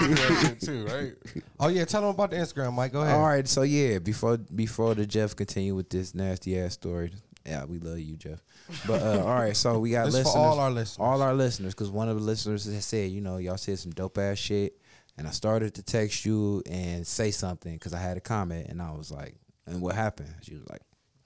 That 0.00 0.38
shit 0.42 0.60
too, 0.60 0.84
right? 0.86 1.12
Oh 1.60 1.68
yeah, 1.68 1.84
tell 1.84 2.00
them 2.00 2.10
about 2.10 2.30
the 2.32 2.36
Instagram, 2.36 2.72
Mike. 2.74 2.92
Go 2.92 3.02
ahead. 3.02 3.14
All 3.14 3.22
right, 3.26 3.46
so 3.46 3.62
yeah, 3.62 3.98
before 4.00 4.36
before 4.38 4.94
the 4.94 5.06
Jeff 5.06 5.36
continue 5.36 5.74
with 5.74 5.88
this 5.90 6.14
nasty 6.14 6.58
ass 6.58 6.74
story. 6.74 7.12
Yeah, 7.46 7.64
we 7.66 7.78
love 7.78 7.98
you, 8.00 8.16
Jeff. 8.16 8.42
But 8.86 9.02
uh, 9.02 9.22
all 9.24 9.34
right, 9.34 9.56
so 9.56 9.78
we 9.78 9.90
got 9.90 10.06
This 10.06 10.14
listeners, 10.14 10.32
for 10.34 10.38
all 10.40 10.58
our 10.58 10.70
listeners. 10.70 10.98
all 11.06 11.22
our 11.22 11.34
listeners, 11.34 11.74
because 11.74 11.90
one 11.90 12.08
of 12.08 12.16
the 12.18 12.22
listeners 12.22 12.64
has 12.64 12.84
said, 12.84 13.10
you 13.10 13.20
know, 13.20 13.36
y'all 13.36 13.56
said 13.58 13.78
some 13.78 13.92
dope 13.92 14.16
ass 14.18 14.38
shit, 14.38 14.76
and 15.16 15.26
I 15.26 15.30
started 15.30 15.74
to 15.74 15.82
text 15.82 16.24
you 16.24 16.62
and 16.66 17.06
say 17.06 17.30
something 17.30 17.74
because 17.74 17.94
I 17.94 17.98
had 18.00 18.16
a 18.16 18.20
comment, 18.20 18.68
and 18.68 18.82
I 18.82 18.92
was 18.92 19.10
like, 19.10 19.34
and 19.66 19.80
what 19.80 19.94
happened? 19.94 20.34
She 20.42 20.54
was 20.54 20.68
like, 20.68 20.82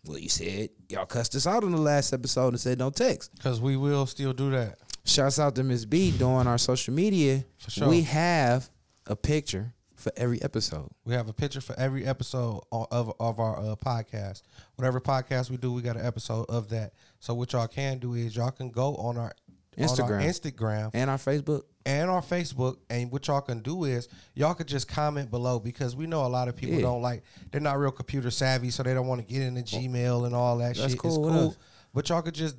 well, 0.07 0.19
you 0.19 0.29
said 0.29 0.71
y'all 0.89 1.07
cussed 1.07 1.35
us 1.35 1.47
out 1.47 1.65
on 1.65 1.73
the 1.73 1.81
last 1.81 2.13
episode 2.13 2.49
and 2.49 2.61
said 2.61 2.79
don't 2.79 2.95
text. 2.95 3.35
Because 3.35 3.61
we 3.61 3.77
will 3.77 4.07
still 4.07 4.33
do 4.33 4.51
that. 4.51 4.79
Shouts 5.05 5.39
out 5.39 5.55
to 5.57 5.63
Miss 5.63 5.85
B 5.85 6.11
doing 6.11 6.47
our 6.47 6.59
social 6.59 6.95
media. 6.95 7.45
For 7.59 7.71
sure. 7.71 7.89
We 7.89 8.03
have 8.03 8.71
a 9.07 9.17
picture 9.17 9.73
for 9.97 10.13
every 10.17 10.41
episode. 10.43 10.91
We 11.05 11.15
have 11.15 11.29
a 11.29 11.33
picture 11.33 11.61
for 11.61 11.79
every 11.79 12.07
episode 12.07 12.63
of 12.71 13.13
of 13.19 13.41
our 13.41 13.59
uh, 13.59 13.77
podcast. 13.77 14.43
Whatever 14.77 15.01
podcast 15.01 15.51
we 15.51 15.57
do, 15.57 15.73
we 15.73 15.83
got 15.83 15.97
an 15.97 16.07
episode 16.07 16.47
of 16.49 16.69
that. 16.69 16.93
So 17.21 17.35
what 17.35 17.53
y'all 17.53 17.67
can 17.67 17.99
do 17.99 18.15
is 18.15 18.37
y'all 18.37 18.51
can 18.51 18.71
go 18.71 18.95
on 18.97 19.17
our 19.17 19.33
Instagram. 19.79 20.25
Instagram 20.25 20.91
And 20.95 21.09
our 21.11 21.17
Facebook. 21.19 21.63
and 21.87 22.11
our 22.11 22.21
Facebook, 22.23 22.77
and 22.91 23.11
what 23.11 23.27
y'all 23.29 23.41
can 23.41 23.61
do 23.61 23.85
is 23.85 24.09
y'all 24.35 24.55
could 24.55 24.67
just 24.69 24.89
comment 24.89 25.31
below 25.31 25.59
because 25.59 25.97
we 25.97 26.07
know 26.07 26.27
a 26.27 26.29
lot 26.29 26.49
of 26.49 26.57
people 26.57 26.77
Yeah. 26.77 26.83
don't 26.83 27.03
like 27.03 27.23
they're 27.51 27.61
not 27.61 27.79
real 27.79 27.91
computer 27.93 28.31
savvy, 28.31 28.71
so 28.71 28.83
they 28.83 28.95
don't 28.95 29.07
want 29.07 29.27
to 29.27 29.27
get 29.27 29.43
into 29.43 29.63
Gmail 29.63 30.27
and 30.27 30.35
all 30.35 30.59
that 30.59 30.77
That's 30.77 30.91
shit. 30.93 30.99
cool 30.99 31.29
It's 31.29 31.37
cool, 31.37 31.57
but 31.95 32.09
y'all 32.09 32.23
could 32.23 32.35
just 32.35 32.57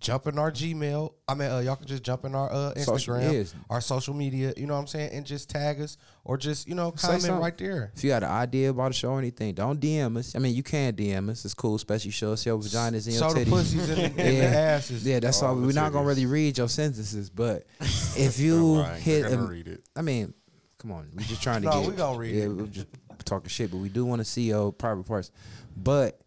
jump 0.00 0.26
in 0.26 0.38
our 0.38 0.50
Gmail. 0.52 1.12
I 1.26 1.34
mean, 1.34 1.50
uh, 1.50 1.58
y'all 1.60 1.76
can 1.76 1.86
just 1.86 2.02
jump 2.02 2.24
in 2.24 2.34
our 2.34 2.50
uh, 2.52 2.74
Social- 2.76 3.14
Instagram, 3.14 3.32
yes. 3.32 3.54
our 3.68 3.80
social 3.80 4.14
media. 4.14 4.52
You 4.56 4.66
know 4.66 4.74
what 4.74 4.80
I'm 4.80 4.86
saying, 4.86 5.10
and 5.12 5.26
just 5.26 5.50
tag 5.50 5.80
us 5.80 5.96
or 6.24 6.36
just 6.36 6.68
you 6.68 6.74
know 6.74 6.90
comment 6.92 7.28
right 7.40 7.56
there. 7.58 7.92
If 7.94 8.04
you 8.04 8.10
got 8.10 8.22
an 8.22 8.30
idea 8.30 8.70
about 8.70 8.90
a 8.90 8.94
show 8.94 9.10
or 9.10 9.18
anything, 9.18 9.54
don't 9.54 9.80
DM 9.80 10.16
us. 10.16 10.34
I 10.34 10.38
mean, 10.38 10.54
you 10.54 10.62
can 10.62 10.94
DM 10.94 11.28
us. 11.30 11.44
It's 11.44 11.54
cool, 11.54 11.74
especially 11.74 12.10
show 12.12 12.32
us 12.32 12.44
your 12.46 12.58
vaginas 12.58 13.06
and 13.06 13.14
your 13.16 13.28
Show 13.28 13.34
the 13.34 13.44
titties. 13.44 13.50
pussies 13.50 13.90
and, 13.90 14.00
and 14.00 14.16
the 14.16 14.32
Yeah. 14.34 14.42
asses. 14.44 15.04
Yeah, 15.06 15.20
that's 15.20 15.42
All 15.42 15.50
all. 15.50 15.56
We're 15.56 15.72
not 15.72 15.92
gonna 15.92 16.06
really 16.06 16.26
read 16.26 16.58
your 16.58 16.68
sentences, 16.68 17.30
but 17.30 17.64
if 17.80 18.38
you 18.38 18.64
lying. 18.76 19.00
hit, 19.02 19.24
a- 19.32 19.36
read 19.38 19.68
it. 19.68 19.82
I 19.96 20.02
mean, 20.02 20.34
come 20.78 20.92
on, 20.92 21.08
we're 21.14 21.24
just 21.24 21.42
trying 21.42 21.62
to 21.62 21.68
No, 21.70 21.80
get. 21.82 21.90
we 21.90 21.96
gonna 21.96 22.18
read 22.18 22.34
yeah, 22.34 22.44
it. 22.44 22.48
we're 22.48 22.66
just 22.66 22.86
talking 23.24 23.48
shit, 23.48 23.70
but 23.70 23.78
we 23.78 23.88
do 23.88 24.04
want 24.04 24.20
to 24.20 24.24
see 24.24 24.42
your 24.42 24.72
private 24.72 25.04
parts. 25.04 25.30
But 25.76 26.20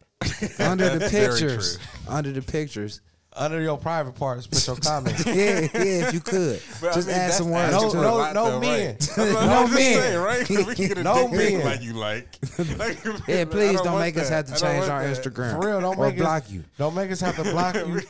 under 0.59 0.97
the 0.99 1.09
pictures, 1.09 1.79
under 2.07 2.31
the 2.31 2.41
pictures, 2.43 3.01
Under 3.33 3.61
your 3.61 3.77
private 3.77 4.13
parts, 4.15 4.45
put 4.45 4.67
your 4.67 4.75
comments. 4.75 5.25
yeah, 5.25 5.33
yeah, 5.33 6.07
if 6.07 6.13
you 6.13 6.19
could, 6.19 6.61
But 6.81 6.91
I 6.91 6.93
just 6.95 7.07
mean, 7.07 7.15
add 7.15 7.31
some 7.31 7.49
words 7.49 7.71
No, 7.71 7.83
to 7.85 7.91
for 7.91 7.97
it. 7.97 8.01
no, 8.01 8.33
no 8.33 8.51
though, 8.51 8.59
men. 8.59 8.97
Right? 9.17 9.33
No 9.33 9.67
men. 9.67 9.77
saying, 9.77 10.19
right? 10.19 10.45
'Cause 10.47 10.65
we 10.67 10.75
can 10.75 10.87
get 10.89 10.97
a 10.97 11.03
No 11.03 11.27
men. 11.29 11.63
like 11.63 11.81
you 11.81 11.93
like. 11.93 12.27
Like, 12.77 12.97
Yeah, 13.29 13.41
I 13.41 13.45
please 13.45 13.77
don't, 13.81 13.85
want 13.85 13.99
make 13.99 14.17
us 14.17 14.27
have 14.27 14.45
to 14.47 14.51
change 14.59 14.85
our 14.89 15.07
that. 15.07 15.17
Instagram 15.17 15.53
For 15.61 15.67
real, 15.67 15.79
don't 15.79 15.97
or 15.97 16.07
make 16.09 16.17
block 16.17 16.43
us, 16.43 16.51
you. 16.51 16.65
Don't 16.77 16.93
make 16.93 17.09
us 17.09 17.21
have 17.21 17.37
to 17.37 17.43
block 17.43 17.75
you. 17.75 18.01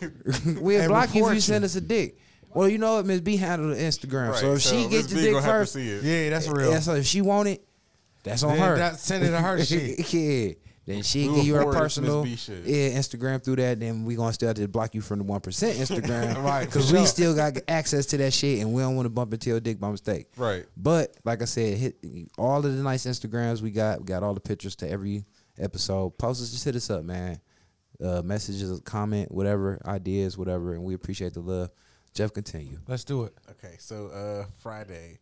We'll 0.60 0.88
block 0.88 1.14
you 1.14 1.24
if 1.26 1.30
you 1.30 1.36
you. 1.36 1.42
send 1.42 1.66
us 1.66 1.76
a 1.76 1.82
dick. 1.82 2.18
Well, 2.54 2.68
you 2.68 2.80
know 2.80 2.96
what, 2.96 3.06
Miss 3.06 3.22
B 3.22 3.38
handled 3.38 3.78
the 3.78 3.82
Instagram, 3.82 4.36
so 4.36 4.48
Right, 4.50 4.56
if 4.56 4.62
she 4.62 4.88
gets 4.88 5.06
the 5.08 5.22
dick 5.22 5.34
gonna 5.34 5.46
have 5.46 5.52
to 5.54 5.60
first, 5.60 5.74
see 5.74 6.00
yeah, 6.00 6.30
that's 6.32 6.48
real. 6.48 6.72
yeah, 6.72 6.80
so 6.80 6.96
if 6.96 7.06
she 7.06 7.22
want 7.22 7.48
it, 7.48 7.64
that's 8.24 8.42
on 8.44 8.58
her. 8.58 8.76
that- 8.76 9.00
send 9.00 9.24
it 9.24 9.30
to 9.30 9.38
her 9.40 9.64
shit. 9.64 10.14
yeah. 10.14 10.54
Then 10.86 11.04
she 11.04 11.30
We 11.30 11.36
give 11.36 11.46
you 11.46 11.54
her 11.56 11.62
forward 11.62 11.74
it 11.74 11.78
to 11.78 11.84
personal 11.84 12.24
Miss 12.24 12.48
B 12.48 12.54
shit. 12.56 12.66
yeah 12.66 12.98
Instagram 13.00 13.44
through 13.44 13.58
that. 13.58 13.80
Then 13.80 14.04
we 14.04 14.16
gonna 14.16 14.34
still 14.34 14.48
have 14.48 14.58
to 14.58 14.68
block 14.68 14.96
you 14.96 15.02
from 15.02 15.20
the 15.20 15.26
one 15.26 15.40
percent 15.40 15.78
Instagram, 15.80 16.44
Right, 16.44 16.64
for 16.64 16.80
Because 16.80 16.92
we 16.92 17.06
still 17.06 17.36
got 17.36 17.54
access 17.68 18.08
to 18.08 18.18
that 18.18 18.34
shit, 18.34 18.60
and 18.62 18.74
we 18.74 18.82
don't 18.82 18.96
want 18.96 19.06
to 19.06 19.10
bump 19.12 19.32
into 19.34 19.50
your 19.52 19.60
dick 19.60 19.80
by 19.80 19.92
mistake. 19.92 20.28
Right. 20.38 20.66
But 20.76 21.16
like 21.24 21.42
I 21.42 21.46
said, 21.46 21.78
hit 21.78 21.98
all 22.38 22.58
of 22.58 22.64
the 22.64 22.82
nice 22.84 23.06
Instagrams 23.06 23.62
we 23.62 23.72
got. 23.72 24.00
We 24.00 24.06
got 24.06 24.24
all 24.24 24.34
the 24.34 24.40
pictures 24.40 24.76
to 24.78 24.90
every 24.90 25.24
episode. 25.60 26.18
Post 26.18 26.42
us, 26.42 26.52
just 26.52 26.66
hit 26.66 26.76
us 26.76 26.90
up, 26.90 27.04
man. 27.04 27.40
Uh, 28.04 28.24
messages, 28.24 28.80
comment, 28.82 29.32
whatever 29.32 29.80
ideas, 29.86 30.36
whatever, 30.36 30.74
and 30.74 30.84
we 30.84 30.96
appreciate 30.96 31.34
the 31.36 31.40
love. 31.42 31.70
Jeff, 32.16 32.34
continue. 32.34 32.80
Let's 32.88 33.04
do 33.04 33.24
it. 33.26 33.34
Okay, 33.52 33.76
so 33.78 34.08
uh 34.08 34.46
Friday, 34.64 35.20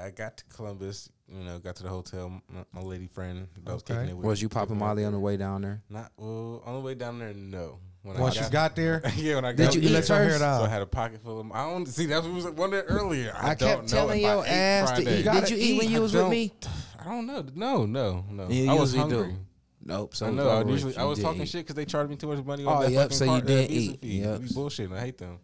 I 0.00 0.10
got 0.10 0.36
to 0.38 0.44
Columbus. 0.54 1.10
You 1.28 1.44
know, 1.44 1.58
got 1.58 1.76
to 1.76 1.82
the 1.82 1.88
hotel. 1.88 2.28
My, 2.48 2.64
my 2.72 2.80
lady 2.82 3.06
friend 3.06 3.48
that 3.64 3.72
was 3.72 3.82
Okay. 3.82 3.94
kicking 3.94 4.10
it 4.10 4.16
with. 4.16 4.26
Was 4.26 4.42
you 4.42 4.48
popping 4.48 4.78
Molly 4.78 5.04
on 5.04 5.12
the 5.12 5.18
way 5.18 5.36
down 5.36 5.62
there? 5.62 5.82
Not 5.88 6.12
well 6.16 6.62
on 6.66 6.74
the 6.74 6.80
way 6.80 6.94
down 6.94 7.18
there. 7.18 7.32
No. 7.32 7.78
When 8.02 8.18
Once 8.18 8.36
you 8.36 8.48
got 8.50 8.74
there, 8.74 9.00
yeah, 9.16 9.36
when 9.36 9.44
I 9.44 9.52
Did 9.52 9.64
got 9.66 9.74
you 9.76 9.80
there, 9.80 9.90
eat 9.90 9.92
let 9.94 10.08
your 10.08 10.18
hair 10.18 10.28
first? 10.30 10.40
So 10.40 10.46
I 10.64 10.68
had 10.68 10.82
a 10.82 10.86
pocket 10.86 11.22
full 11.22 11.40
of. 11.40 11.52
I 11.52 11.70
don't 11.70 11.86
see. 11.86 12.06
That's 12.06 12.26
what 12.26 12.34
was 12.34 12.46
wondering 12.50 12.84
earlier. 12.86 13.32
I, 13.36 13.50
I, 13.50 13.54
don't 13.54 13.68
kept 13.68 13.82
know 13.82 13.88
telling 13.88 14.20
if 14.20 14.26
I 14.26 14.34
your 14.34 14.44
ate 14.44 14.48
ass 14.50 14.90
to 14.90 14.96
Friday. 14.96 15.18
eat. 15.20 15.24
gotta 15.24 15.40
Did 15.46 15.50
you 15.50 15.56
eat 15.56 15.78
when 15.78 15.86
eat. 15.88 15.92
you 15.92 16.00
was 16.02 16.12
with 16.12 16.22
don't- 16.22 16.30
me? 16.30 16.52
I 16.98 17.04
don't 17.04 17.26
know. 17.26 17.44
No, 17.54 17.86
no, 17.86 18.24
no. 18.30 18.48
You 18.48 18.70
I 18.70 18.74
was 18.74 18.92
usually 18.94 19.10
do. 19.10 19.16
hungry. 19.22 19.36
Nope. 19.84 20.14
So 20.16 20.26
I 20.26 20.30
know. 20.30 20.48
I 20.48 20.64
usually 20.64 20.96
I 20.96 21.04
was 21.04 21.20
talking 21.20 21.42
eat. 21.42 21.48
shit 21.48 21.62
because 21.64 21.76
they 21.76 21.84
charged 21.84 22.10
me 22.10 22.16
too 22.16 22.26
much 22.28 22.44
money 22.44 22.64
on 22.64 22.76
Oh, 22.76 22.82
that 22.82 22.90
yep, 22.92 23.02
fucking 23.04 23.16
so 23.16 23.24
you 23.24 23.30
card, 23.30 23.42
that 23.46 23.46
did 23.56 23.68
visa 23.70 23.92
eat. 23.92 24.00
fee. 24.00 24.20
Yep. 24.20 24.40
Be 24.40 24.48
bullshit. 24.54 24.92
I 24.92 25.00
hate 25.00 25.18
them. 25.18 25.38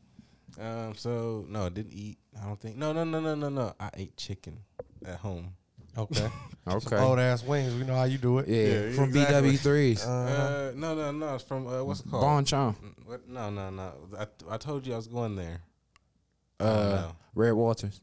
Um. 0.60 0.94
So 0.96 1.44
no, 1.48 1.66
I 1.66 1.68
didn't 1.68 1.92
eat. 1.92 2.18
I 2.40 2.46
don't 2.46 2.60
think. 2.60 2.76
No, 2.76 2.92
no, 2.92 3.04
no, 3.04 3.20
no, 3.20 3.34
no, 3.34 3.48
no. 3.48 3.74
I 3.78 3.90
ate 3.94 4.16
chicken 4.16 4.58
at 5.04 5.16
home. 5.16 5.54
okay. 5.96 6.28
Okay. 6.68 6.98
Old 6.98 7.18
ass 7.18 7.42
wings. 7.42 7.72
We 7.74 7.84
know 7.84 7.94
how 7.94 8.04
you 8.04 8.18
do 8.18 8.40
it. 8.40 8.46
yeah, 8.48 8.88
Yeah, 8.88 8.92
from 8.92 9.04
exactly. 9.08 9.52
BW3s. 9.56 10.06
Uh, 10.06 10.72
no, 10.76 10.94
no, 10.94 11.10
no. 11.12 11.34
It's 11.36 11.42
from 11.44 11.66
uh, 11.66 11.82
what's 11.82 12.00
it 12.00 12.10
called? 12.10 12.20
Bon 12.22 12.44
Chon. 12.44 12.74
Mm, 12.74 13.06
What? 13.06 13.26
No, 13.26 13.48
no, 13.48 13.70
no. 13.70 13.92
I, 14.18 14.26
I 14.50 14.58
told 14.58 14.86
you 14.86 14.92
I 14.92 14.96
was 14.96 15.06
going 15.06 15.34
there. 15.34 15.62
Uh, 16.60 16.64
no. 16.66 17.12
Red 17.34 17.52
Walters. 17.52 18.02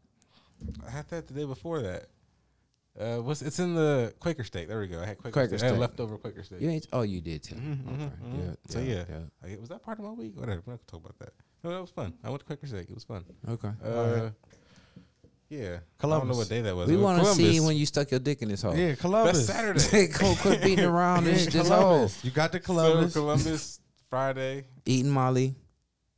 I 0.87 0.89
had 0.89 1.07
that 1.09 1.27
the 1.27 1.35
day 1.35 1.45
before 1.45 1.83
that. 1.83 2.07
Uh, 2.99 3.17
what's 3.17 3.43
it's 3.43 3.59
in 3.59 3.75
the 3.75 4.15
Quaker 4.19 4.43
Steak. 4.43 4.67
There 4.67 4.79
we 4.79 4.87
go. 4.87 4.99
I 4.99 5.05
had 5.05 5.17
Quaker, 5.19 5.33
Quaker 5.33 5.57
steak. 5.59 5.69
I 5.69 5.73
had 5.73 5.79
leftover 5.79 6.17
Quaker 6.17 6.41
steak. 6.43 6.61
You 6.61 6.69
ain't. 6.71 6.87
Oh, 6.91 7.03
you 7.03 7.21
did 7.21 7.43
too. 7.43 7.53
Mhm, 7.53 7.87
Okay. 7.93 8.03
mhm, 8.03 8.09
mhm. 8.33 8.47
Yeah. 8.47 8.53
So 8.67 8.79
yeah, 8.79 9.03
yeah. 9.07 9.19
Like, 9.43 9.59
was 9.59 9.69
that 9.69 9.83
part 9.83 9.99
of 9.99 10.05
my 10.05 10.11
week? 10.11 10.33
Whatever. 10.35 10.63
We're 10.65 10.73
not 10.73 10.87
gonna 10.87 11.01
talk 11.01 11.01
about 11.05 11.19
that. 11.19 11.33
No, 11.65 11.71
that 11.71 11.81
was 11.81 11.89
fun. 11.89 12.13
I 12.23 12.29
went 12.29 12.41
to 12.41 12.45
Quaker 12.45 12.67
Steak. 12.67 12.87
It 12.87 12.93
was 12.93 13.05
fun. 13.05 13.25
Okay. 13.49 13.71
Uh, 13.83 14.29
yeah. 15.49 15.77
I 15.99 16.07
don't 16.07 16.27
know 16.27 16.35
what 16.35 16.47
day 16.47 16.61
that 16.61 16.75
was. 16.75 16.87
We 16.87 16.93
It 16.93 16.99
want 16.99 17.23
to 17.23 17.33
see 17.33 17.59
when 17.59 17.75
you 17.75 17.87
stuck 17.87 18.11
your 18.11 18.19
dick 18.19 18.43
in 18.43 18.49
this 18.49 18.61
hole. 18.61 18.77
Yeah, 18.77 18.93
Columbus. 18.93 19.47
That's 19.47 19.79
Saturday. 19.79 20.13
Go 20.19 20.35
quit 20.35 20.61
beating 20.61 20.85
around 20.93 21.23
this, 21.23 21.47
this 21.47 21.67
hole. 21.67 22.11
You 22.21 22.29
got 22.29 22.51
the 22.51 22.59
Columbus. 22.59 23.15
So 23.15 23.21
Columbus 23.21 23.79
Friday. 24.11 24.65
Eating 24.85 25.09
Molly. 25.09 25.55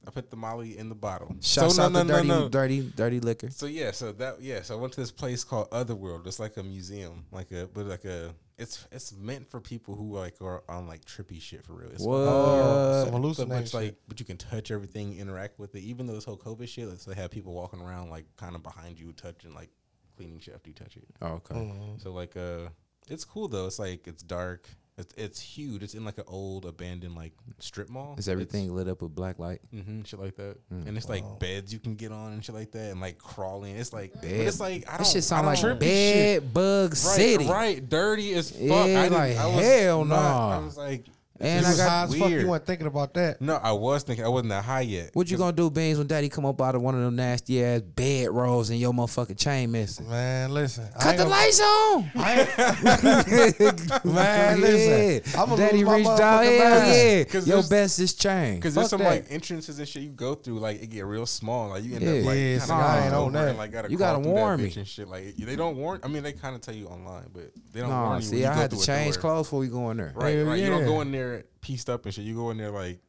I 0.06 0.12
put 0.12 0.30
the 0.30 0.36
Molly 0.36 0.78
in 0.78 0.90
the 0.90 0.96
bottle. 0.96 1.34
Shouts 1.40 1.78
so, 1.78 1.84
out 1.84 1.94
no, 1.94 2.00
the 2.00 2.04
no, 2.04 2.14
dirty, 2.16 2.28
no, 2.28 2.40
no. 2.40 2.50
dirty, 2.50 2.92
dirty 2.94 3.20
liquor. 3.22 3.50
So 3.50 3.68
yeah, 3.68 3.92
so 3.92 4.12
that 4.14 4.42
yeah, 4.42 4.64
so 4.64 4.78
I 4.78 4.82
went 4.82 4.92
to 4.94 5.00
this 5.00 5.12
place 5.12 5.46
called 5.46 5.70
Otherworld. 5.72 6.28
It's 6.28 6.42
like 6.42 6.58
a 6.58 6.64
museum, 6.64 7.24
like 7.32 7.52
a 7.54 7.70
but 7.74 7.86
like 7.86 8.04
a 8.04 8.34
it's 8.58 8.88
it's 8.92 9.14
meant 9.14 9.48
for 9.50 9.60
people 9.62 9.96
who 9.96 10.16
like 10.18 10.42
are 10.42 10.64
on 10.68 10.88
like 10.88 11.06
trippy 11.06 11.40
shit 11.42 11.64
for 11.64 11.74
real. 11.74 11.90
It's 11.92 12.04
What? 12.04 12.16
Oh, 12.16 13.04
some 13.04 13.12
So, 13.12 13.18
hallucination. 13.18 13.64
but 13.72 13.74
like, 13.74 13.96
but 14.08 14.20
you 14.20 14.26
can 14.26 14.38
touch 14.38 14.72
everything, 14.72 15.18
interact 15.18 15.60
with 15.60 15.76
it. 15.76 15.82
Even 15.82 16.08
though 16.08 16.14
this 16.16 16.26
whole 16.26 16.38
COVID 16.38 16.68
shit, 16.68 16.88
like, 16.90 17.00
so 17.00 17.12
they 17.12 17.22
have 17.22 17.30
people 17.32 17.54
walking 17.54 17.80
around 17.82 18.10
like 18.10 18.26
kind 18.36 18.56
of 18.56 18.64
behind 18.64 19.00
you, 19.00 19.14
touching 19.14 19.54
like 19.54 19.70
cleaning 20.16 20.40
shit 20.40 20.56
after 20.56 20.70
you 20.70 20.74
touch 20.74 20.98
it. 20.98 21.06
Oh, 21.22 21.28
okay. 21.34 21.56
Mhm. 21.56 22.02
So 22.02 22.12
like, 22.14 22.36
uh, 22.36 22.70
it's 23.08 23.24
cool 23.26 23.48
though. 23.48 23.68
It's 23.68 23.80
like 23.80 24.08
it's 24.08 24.24
dark. 24.24 24.68
It's 25.00 25.14
it's 25.16 25.40
huge. 25.40 25.84
It's 25.84 25.94
in 25.94 26.04
like 26.04 26.18
an 26.18 26.24
old 26.28 26.66
abandoned 26.66 27.16
like 27.16 27.32
strip 27.60 27.88
mall. 27.88 28.16
Is 28.18 28.28
everything 28.28 28.74
lit 28.74 28.88
up 28.88 29.04
with 29.04 29.14
black 29.14 29.38
light? 29.38 29.60
Mm-hmm, 29.74 30.02
shit 30.04 30.20
like 30.20 30.36
that, 30.38 30.58
Mm. 30.74 30.88
and 30.88 30.98
it's 30.98 31.08
Wow. 31.08 31.16
like 31.16 31.40
beds 31.40 31.72
you 31.72 31.78
can 31.80 31.94
get 31.96 32.12
on 32.12 32.32
and 32.34 32.44
shit 32.44 32.56
like 32.56 32.72
that, 32.72 32.92
and 32.94 33.00
like 33.00 33.20
crawling. 33.20 33.76
It's 33.76 33.94
like, 33.94 34.14
Bed. 34.22 34.32
it's 34.48 34.60
like 34.60 34.86
I 34.88 34.92
don't. 34.94 35.00
This 35.00 35.12
shit 35.12 35.24
sound 35.24 35.46
like 35.46 35.60
trippy 35.60 35.80
bed 35.80 36.42
shit. 36.42 36.54
bug 36.54 36.90
Right, 36.90 36.98
city. 36.98 37.46
right, 37.48 37.88
dirty 37.88 38.34
as 38.34 38.50
fuck. 38.50 38.60
Yeah, 38.62 38.74
I 38.76 38.86
didn't, 39.04 39.12
like, 39.14 39.38
I 39.38 39.46
was 39.46 39.66
hell 39.66 40.06
not- 40.06 40.18
I 40.18 40.60
nah. 40.60 40.66
was 40.66 40.78
like, 40.78 41.06
And 41.40 41.50
I 41.50 41.54
You 41.54 41.60
is 41.60 41.68
was 41.68 41.78
got- 41.78 41.90
high 41.90 42.04
as 42.04 42.16
fuck. 42.16 42.30
You 42.32 42.48
weren't 42.48 42.66
thinking 42.66 42.88
about 42.88 43.14
that. 43.16 43.42
No, 43.42 43.56
I 43.56 43.72
was 43.72 44.04
thinking 44.04 44.26
I 44.26 44.28
wasn't 44.28 44.50
that 44.50 44.64
high 44.64 44.82
yet. 44.82 45.12
What 45.14 45.30
you 45.30 45.38
gonna 45.38 45.52
do, 45.54 45.70
Beans, 45.70 45.98
when 45.98 46.08
Daddy 46.08 46.30
come 46.30 46.46
up 46.46 46.62
out 46.62 46.76
of 46.76 46.82
one 46.82 46.96
of 46.96 47.02
them 47.02 47.16
nasty 47.16 47.64
ass 47.64 47.82
bed 47.82 48.30
rolls 48.32 48.70
and 48.70 48.80
your 48.80 48.94
motherfucking 48.94 49.38
chain 49.38 49.72
missing? 49.72 50.10
Man, 50.10 50.54
listen. 50.54 50.88
Cut 51.00 51.18
the 51.18 51.24
gonna- 51.24 51.30
lights 51.30 51.62
on. 51.62 52.12
Man, 54.14 54.62
listen. 54.62 55.32
Yeah. 55.34 55.42
I'ma 55.42 55.56
Daddy 55.56 55.84
reached 55.84 56.08
out. 56.08 56.44
motherfucking 56.44 56.58
Hell 56.60 56.80
mind. 56.80 56.92
yeah. 56.94 57.24
'Cause 57.26 57.48
Your 57.48 57.64
best 57.64 58.00
is 58.00 58.14
chain. 58.14 58.56
Because 58.56 58.76
there's 58.76 58.90
some 58.90 59.00
that. 59.00 59.10
like 59.10 59.26
entrances 59.30 59.80
and 59.80 59.88
shit 59.88 60.04
you 60.04 60.10
go 60.10 60.36
through, 60.36 60.60
like 60.60 60.82
it 60.82 60.88
get 60.88 61.06
real 61.06 61.26
small. 61.26 61.70
Like 61.70 61.84
you 61.84 61.96
end 61.96 62.04
Yeah. 62.04 62.12
up 62.20 62.26
like 62.26 62.38
Yeah, 62.38 62.60
kinda 62.60 62.74
I 62.74 63.06
ain't 63.06 63.14
on 63.14 63.22
over 63.24 63.32
that. 63.32 63.48
and, 63.50 63.58
like 63.58 63.72
gotta 63.72 63.92
You 63.92 63.98
gotta 63.98 64.22
through 64.24 64.32
warn 64.32 64.62
me. 64.64 64.74
And 64.76 64.88
shit. 64.88 65.08
Like 65.08 65.36
they 65.38 65.56
don't 65.56 65.78
warn. 65.78 66.00
I 66.04 66.08
mean, 66.08 66.24
they 66.24 66.34
kind 66.34 66.56
of 66.56 66.62
tell 66.62 66.76
you 66.76 66.88
online, 66.88 67.26
but 67.34 67.52
they 67.74 67.82
don't 67.82 67.90
No, 67.90 68.04
warn 68.04 68.18
you. 68.22 68.26
see, 68.28 68.36
when 68.36 68.42
you 68.44 68.50
I 68.50 68.54
had 68.54 68.72
to 68.72 68.80
change 68.82 69.18
clothes 69.18 69.46
before 69.48 69.60
we 69.60 69.68
go 69.68 69.90
in 69.92 69.98
there. 69.98 70.14
Right, 70.16 70.42
right. 70.44 70.60
You 70.60 70.70
don't 70.70 70.86
go 70.86 71.02
in 71.02 71.12
there 71.12 71.27
pieced 71.62 71.90
up 71.90 72.06
and 72.06 72.14
shit. 72.14 72.24
You 72.26 72.36
go 72.36 72.52
in 72.52 72.58
there 72.58 72.72
like 72.72 73.00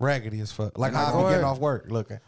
Raggedy 0.00 0.40
as 0.40 0.52
fuck. 0.52 0.78
Like 0.78 0.94
I 0.94 1.04
how 1.04 1.06
I 1.08 1.12
go 1.22 1.28
getting 1.30 1.44
off 1.44 1.58
work 1.58 1.86
looking. 1.90 2.18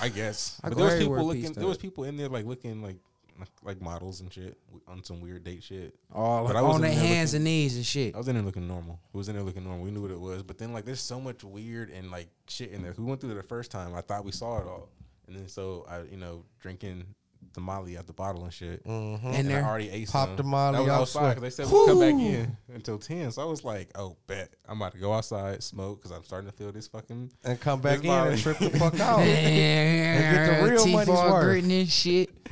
I 0.00 0.08
guess. 0.08 0.60
I 0.64 0.68
but 0.68 0.78
there 0.78 0.86
was 0.86 0.98
people 0.98 1.24
looking. 1.24 1.52
There 1.52 1.66
was 1.66 1.78
people 1.78 2.04
in 2.04 2.16
there 2.16 2.28
like 2.28 2.44
looking 2.44 2.82
like 2.82 2.96
like, 3.38 3.48
like 3.64 3.80
models 3.82 4.20
and 4.20 4.32
shit 4.32 4.56
on 4.86 5.02
some 5.02 5.20
weird 5.20 5.42
date 5.42 5.62
shit. 5.64 5.94
All 6.12 6.46
But 6.46 6.54
I 6.54 6.60
on 6.60 6.66
wasn't 6.66 6.82
their 6.84 6.92
in 6.92 6.98
there 6.98 7.06
hands 7.08 7.32
looking- 7.32 7.36
and 7.38 7.44
knees 7.44 7.76
and 7.76 7.84
shit. 7.86 8.14
I 8.14 8.18
was 8.18 8.28
in 8.28 8.36
there 8.36 8.44
looking 8.44 8.68
normal. 8.68 9.00
It 9.12 9.16
was 9.16 9.28
in 9.28 9.34
there 9.34 9.42
looking 9.44 9.64
normal. 9.64 9.84
We 9.84 9.90
knew 9.90 10.02
what 10.02 10.12
it 10.12 10.20
was. 10.20 10.42
But 10.44 10.58
then 10.58 10.72
like 10.72 10.84
there's 10.84 11.00
so 11.00 11.20
much 11.20 11.42
weird 11.42 11.90
and 11.90 12.10
like 12.12 12.28
shit 12.48 12.70
in 12.70 12.82
there. 12.82 12.94
We 12.96 13.04
went 13.04 13.20
through 13.20 13.30
it 13.32 13.34
the 13.34 13.42
first 13.42 13.70
time. 13.72 13.92
I 13.94 14.02
thought 14.02 14.24
we 14.24 14.30
saw 14.32 14.58
it 14.60 14.66
all. 14.68 14.88
And 15.26 15.34
then 15.36 15.48
so 15.48 15.84
I, 15.88 16.02
you 16.02 16.16
know, 16.16 16.44
drinking 16.60 17.06
the 17.52 17.60
Molly 17.60 17.96
out 17.98 18.06
the 18.06 18.12
bottle 18.12 18.44
and 18.44 18.52
shit. 18.52 18.84
Mm-hmm. 18.84 19.26
In 19.28 19.34
And 19.34 19.52
I 19.52 19.62
already 19.68 19.90
ate 19.90 20.08
Pop 20.08 20.28
some. 20.28 20.36
the 20.36 20.42
Molly 20.42 20.76
That 20.76 20.82
was 20.82 20.90
outside 20.90 21.34
because 21.34 21.56
they 21.56 21.62
said 21.64 21.72
we'll 21.72 21.86
come 21.86 22.00
back 22.00 22.14
in 22.14 22.56
until 22.72 22.98
ten. 22.98 23.30
So 23.30 23.42
I 23.42 23.44
was 23.44 23.64
like, 23.64 23.90
oh, 23.96 24.16
bet 24.26 24.54
I'm 24.68 24.78
about 24.78 24.92
to 24.92 24.98
go 24.98 25.12
outside, 25.12 25.62
smoke 25.62 26.00
because 26.00 26.16
I'm 26.16 26.24
starting 26.24 26.50
to 26.50 26.56
feel 26.56 26.72
this 26.72 26.88
fucking. 26.88 27.32
And 27.44 27.60
come 27.60 27.80
back 27.80 28.00
This 28.00 28.06
in 28.06 28.10
and 28.12 28.38
trip 28.40 28.58
the 28.58 28.70
fuck 28.70 28.98
out. 29.00 29.18
and 29.20 30.36
get 30.36 30.60
the 30.60 30.70
real 30.70 30.84
teeth 30.84 30.94
money's 30.94 31.08
worth. 31.08 31.64
and 31.64 31.88
shit. 31.88 32.30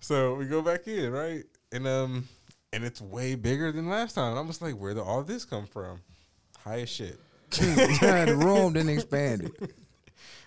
So 0.00 0.34
we 0.34 0.44
go 0.44 0.60
back 0.60 0.86
in, 0.86 1.10
right? 1.10 1.44
And 1.72 1.86
um, 1.88 2.28
and 2.74 2.84
it's 2.84 3.00
way 3.00 3.36
bigger 3.36 3.72
than 3.72 3.88
last 3.88 4.12
time. 4.14 4.36
I'm 4.36 4.46
just 4.48 4.60
like, 4.60 4.74
where 4.74 4.92
did 4.92 5.00
all 5.00 5.22
this 5.22 5.46
come 5.46 5.64
from? 5.64 6.02
High 6.58 6.80
as 6.80 6.90
shit. 6.90 7.18
the 7.50 8.36
room 8.38 8.74
didn't 8.74 8.90
expand 8.90 9.44
it. 9.60 9.74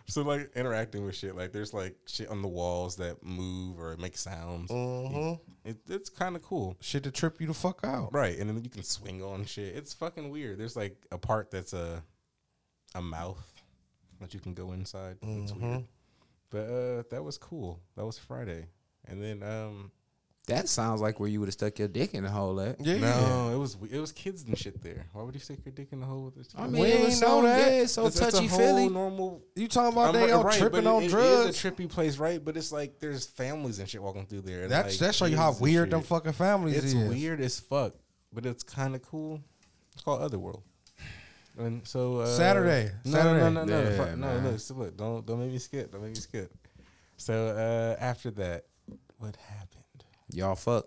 So 0.13 0.21
like 0.21 0.51
interacting 0.55 1.05
with 1.05 1.15
shit, 1.15 1.35
like 1.35 1.51
there's 1.51 1.73
like 1.73 1.95
shit 2.07 2.29
on 2.29 2.41
the 2.41 2.47
walls 2.47 2.95
that 2.95 3.21
move 3.23 3.77
or 3.77 3.97
make 3.97 4.17
sounds. 4.17 4.71
hmm 4.71 5.33
It, 5.65 5.77
it's 5.89 6.09
kind 6.09 6.35
of 6.37 6.41
cool, 6.43 6.77
Shit 6.79 7.03
to 7.03 7.11
trip 7.11 7.41
you 7.41 7.47
the 7.47 7.53
fuck 7.53 7.81
out. 7.83 8.13
right? 8.13 8.37
And 8.39 8.49
then 8.49 8.63
you 8.63 8.69
can 8.69 8.83
swing 8.83 9.21
on 9.21 9.43
shit. 9.45 9.75
It's 9.75 9.93
fucking 9.93 10.29
weird. 10.29 10.59
There's 10.59 10.77
like 10.77 10.95
a 11.11 11.17
part 11.17 11.51
that's 11.51 11.73
a 11.73 12.01
a 12.95 13.01
mouth 13.01 13.43
that 14.21 14.33
you 14.33 14.39
can 14.39 14.53
go 14.53 14.71
inside. 14.71 15.17
It's 15.21 15.51
weird. 15.53 15.83
But 16.49 16.69
uh, 16.69 17.03
that 17.11 17.21
was 17.23 17.37
cool. 17.37 17.81
That 17.97 18.05
was 18.05 18.17
Friday, 18.17 18.67
and 19.05 19.21
then 19.21 19.43
um, 19.43 19.91
That 20.47 20.69
sounds 20.69 21.01
like 21.01 21.19
where 21.19 21.27
you 21.27 21.41
would 21.41 21.47
have 21.47 21.53
stuck 21.53 21.77
your 21.77 21.89
dick 21.89 22.13
in 22.13 22.23
the 22.23 22.29
hole 22.29 22.59
at. 22.61 22.79
Yeah. 22.79 22.99
no, 22.99 23.51
it 23.53 23.57
was 23.57 23.75
it 23.91 23.99
was 23.99 24.13
kids 24.13 24.43
and 24.43 24.57
shit 24.57 24.81
there. 24.81 25.05
Why 25.11 25.23
would 25.23 25.33
you 25.35 25.41
stick 25.41 25.59
your 25.65 25.73
dick 25.73 25.89
in 25.91 25.99
the 25.99 26.05
hole 26.05 26.23
with 26.23 26.35
this? 26.35 26.47
I 26.57 26.67
We 26.67 26.71
mean, 26.73 26.85
it 26.85 26.99
was 27.01 27.09
ain't 27.09 27.13
so 27.15 27.41
know 27.41 27.47
that. 27.47 27.71
yeah, 27.73 27.85
so 27.85 28.05
It's- 28.07 28.21
it's 28.21 28.31
touchy 28.33 28.47
whole 28.47 28.59
feely. 28.59 28.87
Normal 28.89 29.41
You 29.55 29.67
talking 29.67 29.91
about 29.91 30.07
I'm 30.07 30.13
they 30.13 30.21
right- 30.21 30.31
out 30.31 30.45
right, 30.45 30.57
tripping 30.57 30.87
on 30.87 31.03
it- 31.03 31.09
drugs? 31.09 31.45
It 31.47 31.49
is 31.49 31.65
a 31.65 31.71
trippy 31.71 31.89
place, 31.89 32.17
right? 32.17 32.43
But 32.43 32.55
it's 32.55 32.71
like 32.71 32.97
there's 32.99 33.25
families 33.25 33.79
and 33.79 33.89
shit 33.89 34.01
walking 34.01 34.25
through 34.25 34.41
there. 34.41 34.69
That's 34.69 34.93
like 34.93 34.99
that 35.09 35.15
show 35.15 35.25
you 35.25 35.35
how 35.35 35.51
weird 35.53 35.91
them 35.91 36.01
fucking 36.01 36.31
families 36.31 36.77
is. 36.77 36.85
It's 36.85 36.93
is. 36.93 37.09
weird 37.09 37.41
as 37.41 37.59
fuck, 37.59 37.95
but 38.31 38.45
it's 38.45 38.63
kind 38.63 38.95
of 38.95 39.01
cool. 39.01 39.41
It's 39.93 40.01
called 40.03 40.21
Otherworld. 40.21 40.63
And 41.57 41.85
so 41.85 42.19
uh, 42.19 42.25
Saturday. 42.27 42.91
No, 43.03 43.11
Saturday. 43.11 43.39
no, 43.41 43.49
no, 43.49 43.63
no, 43.65 43.81
no, 43.83 43.89
Yeah, 43.89 43.97
fuck- 43.97 44.17
no, 44.17 44.39
no. 44.39 44.57
Look, 44.81 44.95
don't 44.95 45.25
don't 45.25 45.39
make 45.39 45.51
me 45.51 45.57
skip. 45.59 45.91
Don't 45.91 46.03
make 46.03 46.11
me 46.13 46.19
skip. 46.21 46.53
So 47.17 47.47
uh, 47.47 48.01
after 48.01 48.31
that, 48.31 48.63
what 49.17 49.35
happened? 49.35 49.76
Y'all 50.31 50.55
fuck. 50.55 50.85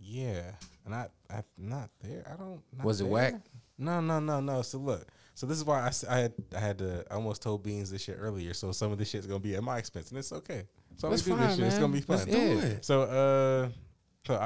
Yeah, 0.00 0.52
not 0.86 1.10
I, 1.30 1.42
not 1.58 1.90
there. 2.02 2.24
I 2.32 2.36
don't. 2.36 2.60
Was 2.82 3.00
it 3.00 3.04
there. 3.04 3.12
whack? 3.12 3.34
No, 3.76 4.00
no, 4.00 4.20
no, 4.20 4.40
no. 4.40 4.62
So 4.62 4.78
look, 4.78 5.06
so 5.34 5.46
this 5.46 5.56
is 5.56 5.64
why 5.64 5.90
I, 6.08 6.18
had 6.18 6.32
I 6.56 6.58
had 6.58 6.78
to 6.78 7.04
I 7.10 7.14
almost 7.14 7.42
told 7.42 7.62
Beans 7.62 7.90
this 7.90 8.02
shit 8.02 8.16
earlier. 8.18 8.54
So 8.54 8.72
some 8.72 8.90
of 8.90 8.98
this 8.98 9.10
shit's 9.10 9.26
gonna 9.26 9.38
be 9.38 9.54
at 9.54 9.62
my 9.62 9.78
expense, 9.78 10.10
and 10.10 10.18
it's 10.18 10.32
okay. 10.32 10.64
So 10.96 11.10
That's 11.10 11.24
we 11.24 11.32
do 11.32 11.38
this 11.38 11.56
shit. 11.56 11.64
It's 11.66 11.78
gonna 11.78 11.92
be 11.92 12.00
fun. 12.00 12.16
Let's 12.16 12.30
do 12.30 12.58
it. 12.58 12.84
So 12.84 13.02
uh, 13.02 13.68
I, 13.68 13.72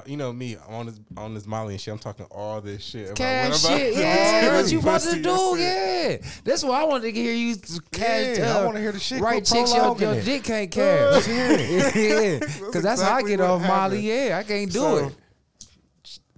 you 0.06 0.16
know 0.16 0.32
me 0.32 0.56
I'm 0.68 0.74
on 0.74 0.86
this 0.86 1.00
on 1.16 1.34
this 1.34 1.46
Molly 1.46 1.74
and 1.74 1.80
shit. 1.80 1.92
I'm 1.92 1.98
talking 1.98 2.26
all 2.30 2.60
this 2.60 2.84
shit. 2.84 3.06
About 3.06 3.16
Cash 3.16 3.64
about 3.64 3.78
shit, 3.78 3.94
to 3.94 4.00
yeah. 4.00 4.56
What 4.62 4.72
you 4.72 4.78
about 4.80 5.00
to 5.00 5.20
do? 5.22 5.54
Yeah, 5.58 6.16
that's 6.44 6.62
why 6.62 6.82
I 6.82 6.84
wanted 6.84 7.12
to 7.14 7.20
hear 7.20 7.32
you 7.32 7.56
cash. 7.90 8.38
Yeah, 8.38 8.56
I 8.58 8.60
uh, 8.62 8.66
wanna 8.66 8.80
hear 8.80 8.92
the 8.92 9.00
shit 9.00 9.20
Right, 9.20 9.44
chicks, 9.44 9.74
your, 9.74 9.96
your 9.98 10.20
dick 10.22 10.44
can't 10.44 10.70
cash. 10.70 11.26
yeah, 11.26 12.38
because 12.38 12.82
that's, 12.82 13.02
how 13.02 13.16
I 13.16 13.22
get 13.22 13.40
off 13.40 13.60
Molly. 13.62 14.00
Yeah, 14.00 14.38
I 14.38 14.44
can't 14.44 14.70
do 14.72 14.78
So, 14.78 14.96
it. 15.06 15.16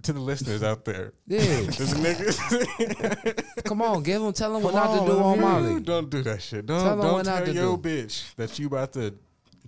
To 0.03 0.13
the 0.13 0.19
listeners 0.19 0.61
out 0.61 0.85
there, 0.85 1.13
Yeah, 1.27 1.39
there's 1.61 1.93
a 1.93 1.95
nigga. 1.95 3.63
come 3.63 3.81
on, 3.81 4.03
give 4.03 4.21
them, 4.21 4.33
tell 4.33 4.53
them 4.53 4.61
what 4.61 4.73
Come 4.75 4.83
not 4.83 4.99
to 5.07 5.11
do 5.11 5.19
on 5.19 5.39
Molly. 5.41 5.79
Don't 5.81 6.09
do 6.11 6.21
that 6.23 6.41
shit. 6.43 6.65
Don't 6.67 6.83
them 6.85 6.99
don't 6.99 7.13
what 7.13 7.25
not 7.25 7.45
tell 7.45 7.53
your 7.55 7.75
do. 7.77 7.89
bitch 7.89 8.35
that 8.35 8.59
you 8.59 8.67
about 8.67 8.93
to 8.93 9.15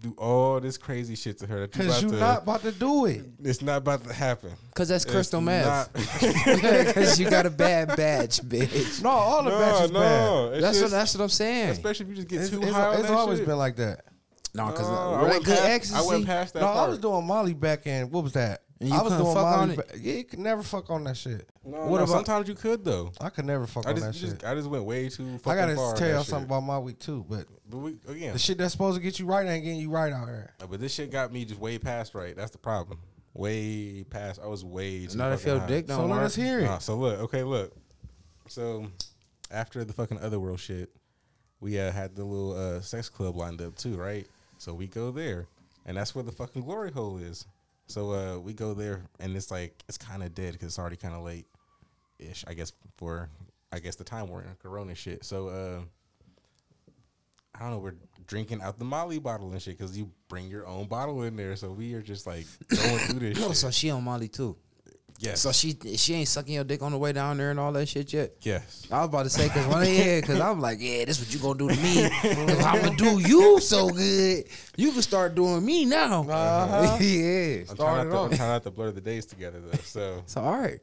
do 0.10 0.16
do 0.16 0.22
all 0.22 0.60
this 0.60 0.78
crazy 0.78 1.16
shit 1.16 1.38
to 1.40 1.48
her 1.48 1.62
that 1.68 1.76
you 1.76 1.84
Cause 1.84 2.00
about 2.00 2.02
you 2.04 2.10
to, 2.10 2.20
not 2.20 2.44
about 2.44 2.62
to 2.64 2.72
do 2.72 3.06
it. 3.06 3.26
it's 3.44 3.62
not 3.62 3.78
about 3.78 4.04
to 4.06 4.14
happen. 4.14 4.52
Cause 4.76 4.90
that's 4.90 5.04
It's 5.06 5.14
crystal 5.14 5.42
meth. 5.42 5.92
Cause 6.94 7.20
you 7.20 7.30
got 7.30 7.46
a 7.46 7.50
bad 7.50 7.96
batch, 7.96 8.42
bitch. 8.42 9.02
No, 9.02 9.10
all 9.10 9.44
the 9.44 9.50
no, 9.52 9.60
batches 9.60 9.92
no. 9.92 10.00
bad. 10.00 10.54
It's 10.54 10.62
That's 10.62 10.82
what 10.82 10.92
that's 10.92 11.16
what 11.16 11.24
I'm 11.24 11.30
saying. 11.30 11.70
especially 11.70 12.06
if 12.06 12.10
you 12.10 12.16
just 12.16 12.28
get 12.28 12.42
It's, 12.42 12.50
too 12.50 12.58
it's- 12.58 12.74
high. 12.74 12.88
on 12.88 12.94
it's 13.00 13.04
that 13.10 13.12
always 13.18 13.40
shit. 13.40 13.48
been 13.48 13.58
like 13.58 13.76
that. 13.78 14.06
No, 14.54 14.68
cause 14.72 14.82
No, 14.90 15.14
I 15.16 15.24
that 15.24 15.30
went 15.30 15.46
good 15.46 15.58
past- 15.58 15.94
I 15.94 16.02
went 16.02 16.26
past 16.26 16.54
that 16.54 16.62
No, 16.62 16.68
part. 16.68 16.78
I 16.80 16.90
was 16.90 17.00
doing 17.00 17.26
Molly 17.28 17.54
back 17.54 17.86
in 17.86 18.10
what 18.10 18.24
was 18.24 18.34
that? 18.34 18.62
And 18.80 18.90
you 18.90 18.96
I 18.96 19.02
was 19.02 19.12
couldn't 19.14 19.24
doing 19.26 19.36
fuck 19.36 19.44
Molly. 19.44 19.62
on 19.64 19.70
it? 19.72 19.78
Back, 19.78 19.88
yeah, 20.00 20.14
you 20.14 20.24
could 20.24 20.40
never 20.40 20.62
fuck 20.64 20.90
on 20.92 21.04
that 21.06 21.18
shit. 21.18 21.50
No, 21.66 21.78
What 21.80 21.88
no, 21.88 21.96
about- 21.96 22.08
sometimes 22.10 22.48
you 22.48 22.54
could 22.56 22.86
though. 22.86 23.12
I 23.20 23.30
could 23.30 23.46
never 23.46 23.66
fuck 23.66 23.88
I 23.88 23.90
on 23.90 23.96
just, 23.96 24.06
that 24.06 24.16
you 24.16 24.22
just 24.30 24.42
shit. 24.42 24.50
I 24.50 24.54
just 24.56 24.70
went 24.70 24.84
way 24.86 25.10
too 25.10 25.38
far. 25.40 25.54
I 25.54 25.56
gotta 25.56 25.76
far. 25.76 25.96
tell 25.96 26.10
y'all 26.10 26.24
something 26.24 26.46
about 26.46 26.62
my 26.62 26.78
week 26.78 27.00
too, 27.00 27.26
but 27.28 27.46
But 27.70 27.78
we 27.78 27.96
again, 28.08 28.34
the 28.34 28.40
shit 28.40 28.58
that's 28.60 28.74
supposed 28.74 28.96
to 28.98 29.02
get 29.02 29.18
you 29.20 29.26
right 29.26 29.48
ain't 29.48 29.64
getting 29.64 29.80
you 29.80 29.90
right 29.90 30.14
out 30.14 30.28
here. 30.28 30.54
Uh, 30.62 30.68
But 30.68 30.80
this 30.80 30.94
shit 30.94 31.12
got 31.12 31.34
me 31.34 31.44
just 31.46 31.60
way 31.60 31.80
past 31.80 32.14
right. 32.14 32.36
That's 32.36 32.52
the 32.52 32.60
problem. 32.60 33.00
Way 33.34 34.04
past. 34.04 34.40
I 34.44 34.48
was 34.48 34.64
way 34.64 35.08
too. 35.08 35.18
Not 35.18 35.32
if 35.34 35.40
fucking 35.40 35.54
your 35.54 35.62
high. 35.62 35.68
dick 35.68 35.88
So 35.88 35.98
don't 35.98 36.10
let 36.10 36.18
work. 36.18 36.26
us 36.26 36.36
hear 36.36 36.60
it. 36.60 36.64
Nah, 36.66 36.78
so 36.78 36.96
look, 36.98 37.20
okay, 37.22 37.44
look. 37.44 37.76
So 38.48 38.88
after 39.52 39.84
the 39.84 39.94
fucking 39.94 40.20
other 40.20 40.40
world 40.40 40.60
shit, 40.60 40.90
we 41.60 41.80
uh, 41.80 41.92
had 41.92 42.16
the 42.16 42.24
little 42.24 42.54
uh, 42.56 42.82
sex 42.82 43.10
club 43.10 43.36
lined 43.36 43.62
up 43.62 43.76
too, 43.76 43.96
right? 43.98 44.28
So 44.60 44.74
we 44.74 44.88
go 44.88 45.12
there, 45.12 45.48
and 45.86 45.98
that's 45.98 46.14
where 46.14 46.24
the 46.24 46.32
fucking 46.32 46.62
glory 46.64 46.92
hole 46.92 47.18
is. 47.18 47.46
So 47.88 48.12
uh, 48.12 48.40
we 48.40 48.54
go 48.54 48.74
there, 48.74 49.02
and 49.20 49.36
it's 49.36 49.50
like 49.50 49.84
it's 49.88 49.98
kind 49.98 50.22
of 50.22 50.36
dead 50.36 50.54
because 50.54 50.68
it's 50.68 50.80
already 50.80 50.98
kind 50.98 51.16
of 51.16 51.24
late, 51.24 51.48
ish. 52.20 52.44
I 52.48 52.54
guess 52.54 52.74
for 52.98 53.30
I 53.72 53.80
guess 53.80 53.96
the 53.96 54.04
time 54.04 54.28
we're 54.28 54.42
in 54.42 54.56
Corona 54.62 54.94
shit. 54.94 55.24
So 55.24 55.48
uh, 55.48 55.80
I 57.56 57.60
don't 57.60 57.72
know. 57.72 57.80
We're 57.80 57.96
drinking 58.28 58.62
out 58.62 58.78
the 58.78 58.86
Molly 58.86 59.20
bottle 59.20 59.52
and 59.52 59.62
shit 59.62 59.78
because 59.78 59.98
you 59.98 60.12
bring 60.28 60.48
your 60.48 60.68
own 60.68 60.88
bottle 60.88 61.24
in 61.24 61.36
there. 61.36 61.56
So 61.56 61.72
we 61.72 61.94
are 61.94 62.02
just 62.02 62.28
like 62.28 62.46
going 62.70 63.00
through 63.00 63.20
this. 63.20 63.40
No, 63.40 63.48
shit. 63.48 63.58
so 63.58 63.72
she 63.72 63.90
on 63.90 64.04
Molly 64.04 64.28
too. 64.28 64.56
Yes, 65.20 65.42
So 65.42 65.52
she 65.52 65.78
she 65.96 66.14
ain't 66.16 66.28
sucking 66.28 66.54
your 66.54 66.64
dick 66.64 66.82
on 66.82 66.92
the 66.92 66.98
way 66.98 67.12
down 67.14 67.38
there 67.38 67.52
and 67.52 67.60
all 67.60 67.72
that 67.74 67.88
shit 67.88 68.12
yet. 68.14 68.34
yes. 68.42 68.88
I 68.92 69.00
was 69.00 69.10
about 69.10 69.24
to 69.24 69.30
say 69.30 69.48
because 69.48 69.66
when 69.68 69.78
I 69.80 69.88
yeah, 69.90 70.22
because 70.22 70.40
I'm 70.40 70.60
like 70.62 70.78
yeah, 70.80 71.06
this 71.06 71.20
what 71.20 71.34
you 71.34 71.40
gonna 71.40 71.58
do 71.60 71.70
to 71.70 71.82
me? 71.82 72.10
Cause 72.22 72.64
I'm 72.66 72.82
gonna 72.84 72.96
do 72.98 73.20
you 73.20 73.60
so 73.60 73.90
good. 73.90 74.46
You 74.76 74.92
can 74.92 75.02
start 75.02 75.36
doing 75.36 75.66
me 75.66 75.86
now. 75.86 76.22
Uh-huh. 76.30 76.98
yeah. 77.02 77.64
I'm 77.70 77.76
trying, 77.76 78.10
not 78.10 78.14
to, 78.16 78.18
I'm 78.20 78.30
trying 78.38 78.50
not 78.50 78.64
to 78.64 78.72
blur 78.72 78.92
the 78.92 79.02
days 79.02 79.26
together 79.26 79.60
though. 79.60 79.78
So, 79.80 80.24
So 80.26 80.42
all 80.42 80.58
right. 80.60 80.80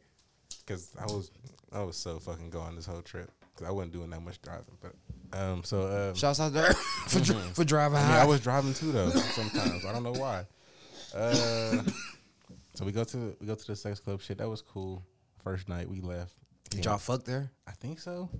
because 0.66 0.91
I 1.01 1.05
was, 1.05 1.30
I 1.72 1.82
was 1.82 1.97
so 1.97 2.18
fucking 2.18 2.51
going 2.51 2.76
this 2.76 2.87
whole 2.87 3.03
trip 3.03 3.30
because 3.55 3.68
I 3.68 3.70
wasn't 3.72 3.93
doing 3.93 4.11
that 4.11 4.20
much 4.20 4.41
driving. 4.43 4.64
But, 4.82 4.93
um, 5.39 5.62
so 5.64 6.09
um, 6.11 6.14
Shouts 6.14 6.41
out 6.41 6.53
there 6.53 6.72
for 7.09 7.20
dri- 7.20 7.37
for 7.55 7.64
driving 7.64 7.99
I 7.99 8.03
mean. 8.03 8.11
I 8.16 8.24
was 8.24 8.41
driving 8.41 8.74
too 8.74 8.93
though. 8.93 9.11
Sometimes 9.11 9.85
I 9.85 9.93
don't 9.93 10.03
know 10.03 10.12
why. 10.12 10.45
Uh, 11.14 11.82
so 12.75 12.85
we 12.85 12.93
go 12.93 13.05
to 13.05 13.37
we 13.41 13.47
go 13.47 13.55
to 13.55 13.66
the 13.66 13.77
sex 13.77 14.01
club. 14.01 14.20
Shit, 14.20 14.39
that 14.39 14.49
was 14.49 14.62
cool. 14.62 15.05
First 15.43 15.68
night 15.68 15.89
we 15.89 16.01
left. 16.01 16.33
Did 16.70 16.85
y'all 16.85 16.99
fuck 16.99 17.25
there? 17.25 17.51
I 17.66 17.72
think 17.72 18.01
so. 18.01 18.31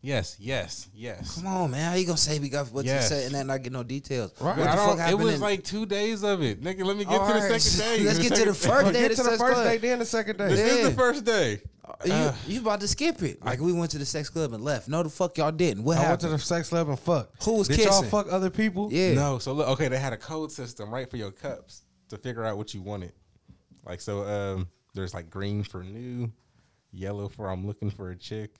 Yes, 0.00 0.36
yes, 0.38 0.88
yes. 0.94 1.36
Come 1.36 1.46
on, 1.48 1.70
man. 1.72 1.90
How 1.90 1.96
you 1.96 2.06
gonna 2.06 2.16
say 2.16 2.38
we 2.38 2.48
got 2.48 2.70
what 2.72 2.84
Yes. 2.84 3.04
you 3.10 3.16
said 3.16 3.26
and 3.26 3.34
then 3.34 3.46
not 3.48 3.62
get 3.64 3.72
no 3.72 3.82
details? 3.82 4.32
Right. 4.40 4.56
What 4.56 4.68
I 4.68 4.70
the 4.70 4.76
don't- 4.76 4.88
fuck 4.90 4.98
it 4.98 5.00
happened? 5.02 5.24
was 5.24 5.34
in- 5.34 5.40
like 5.40 5.64
two 5.64 5.86
days 5.86 6.22
of 6.22 6.40
it, 6.42 6.62
nigga. 6.62 6.84
Let 6.84 6.96
me 6.96 7.04
get 7.04 7.12
to 7.12 7.18
the 7.18 7.40
Alright, 7.40 7.60
second 7.60 7.78
day. 7.98 8.04
let's 8.04 8.18
get 8.20 8.34
to 8.36 8.44
the 8.44 8.54
second- 8.54 8.54
first 8.54 8.84
Well, 8.84 8.92
day. 8.92 9.00
get 9.00 9.10
of 9.10 9.16
to 9.16 9.22
the 9.24 9.28
sex 9.30 9.40
first 9.42 9.54
club. 9.54 9.66
day, 9.66 9.76
then 9.78 9.98
the 9.98 10.04
second 10.04 10.38
day. 10.38 10.48
This 10.48 10.60
is 10.72 10.78
Yeah. 10.78 10.88
the 10.90 10.94
first 10.94 11.24
day. 11.24 11.60
Uh, 11.84 12.34
you, 12.46 12.54
you 12.54 12.60
about 12.60 12.80
to 12.80 12.86
skip 12.88 13.22
it? 13.22 13.44
Like 13.44 13.58
we 13.60 13.72
went 13.72 13.90
to 13.90 13.98
the 13.98 14.04
sex 14.06 14.28
club 14.30 14.52
and 14.52 14.62
left. 14.62 14.88
No, 14.88 15.02
the 15.02 15.08
fuck 15.08 15.36
y'all 15.36 15.50
didn't. 15.50 15.82
What 15.82 15.96
happened? 15.96 16.06
I 16.06 16.10
went 16.10 16.20
to 16.20 16.26
happened? 16.28 16.40
the 16.42 16.44
sex 16.46 16.68
club 16.68 16.88
and 16.90 16.98
fuck. 16.98 17.30
Who 17.42 17.54
was 17.54 17.66
Did 17.66 17.78
y'all 17.80 17.86
kissing? 17.88 18.08
fuck 18.10 18.30
other 18.30 18.50
people? 18.50 18.90
yeah. 18.92 19.14
No, 19.14 19.38
so 19.38 19.52
look, 19.52 19.68
okay, 19.70 19.88
they 19.88 19.98
had 19.98 20.12
a 20.12 20.16
code 20.18 20.52
system 20.52 20.90
right 20.94 21.10
for 21.10 21.16
your 21.16 21.32
cups 21.32 21.82
to 22.10 22.18
figure 22.18 22.44
out 22.44 22.56
what 22.56 22.72
you 22.72 22.82
wanted. 22.82 23.12
Like 23.88 24.00
so, 24.00 24.24
um, 24.24 24.68
there's 24.94 25.14
like 25.14 25.30
green 25.30 25.62
for 25.62 25.82
new, 25.82 26.30
yellow 26.92 27.28
for 27.28 27.48
I'm 27.48 27.66
looking 27.66 27.90
for 27.90 28.10
a 28.10 28.16
chick, 28.16 28.56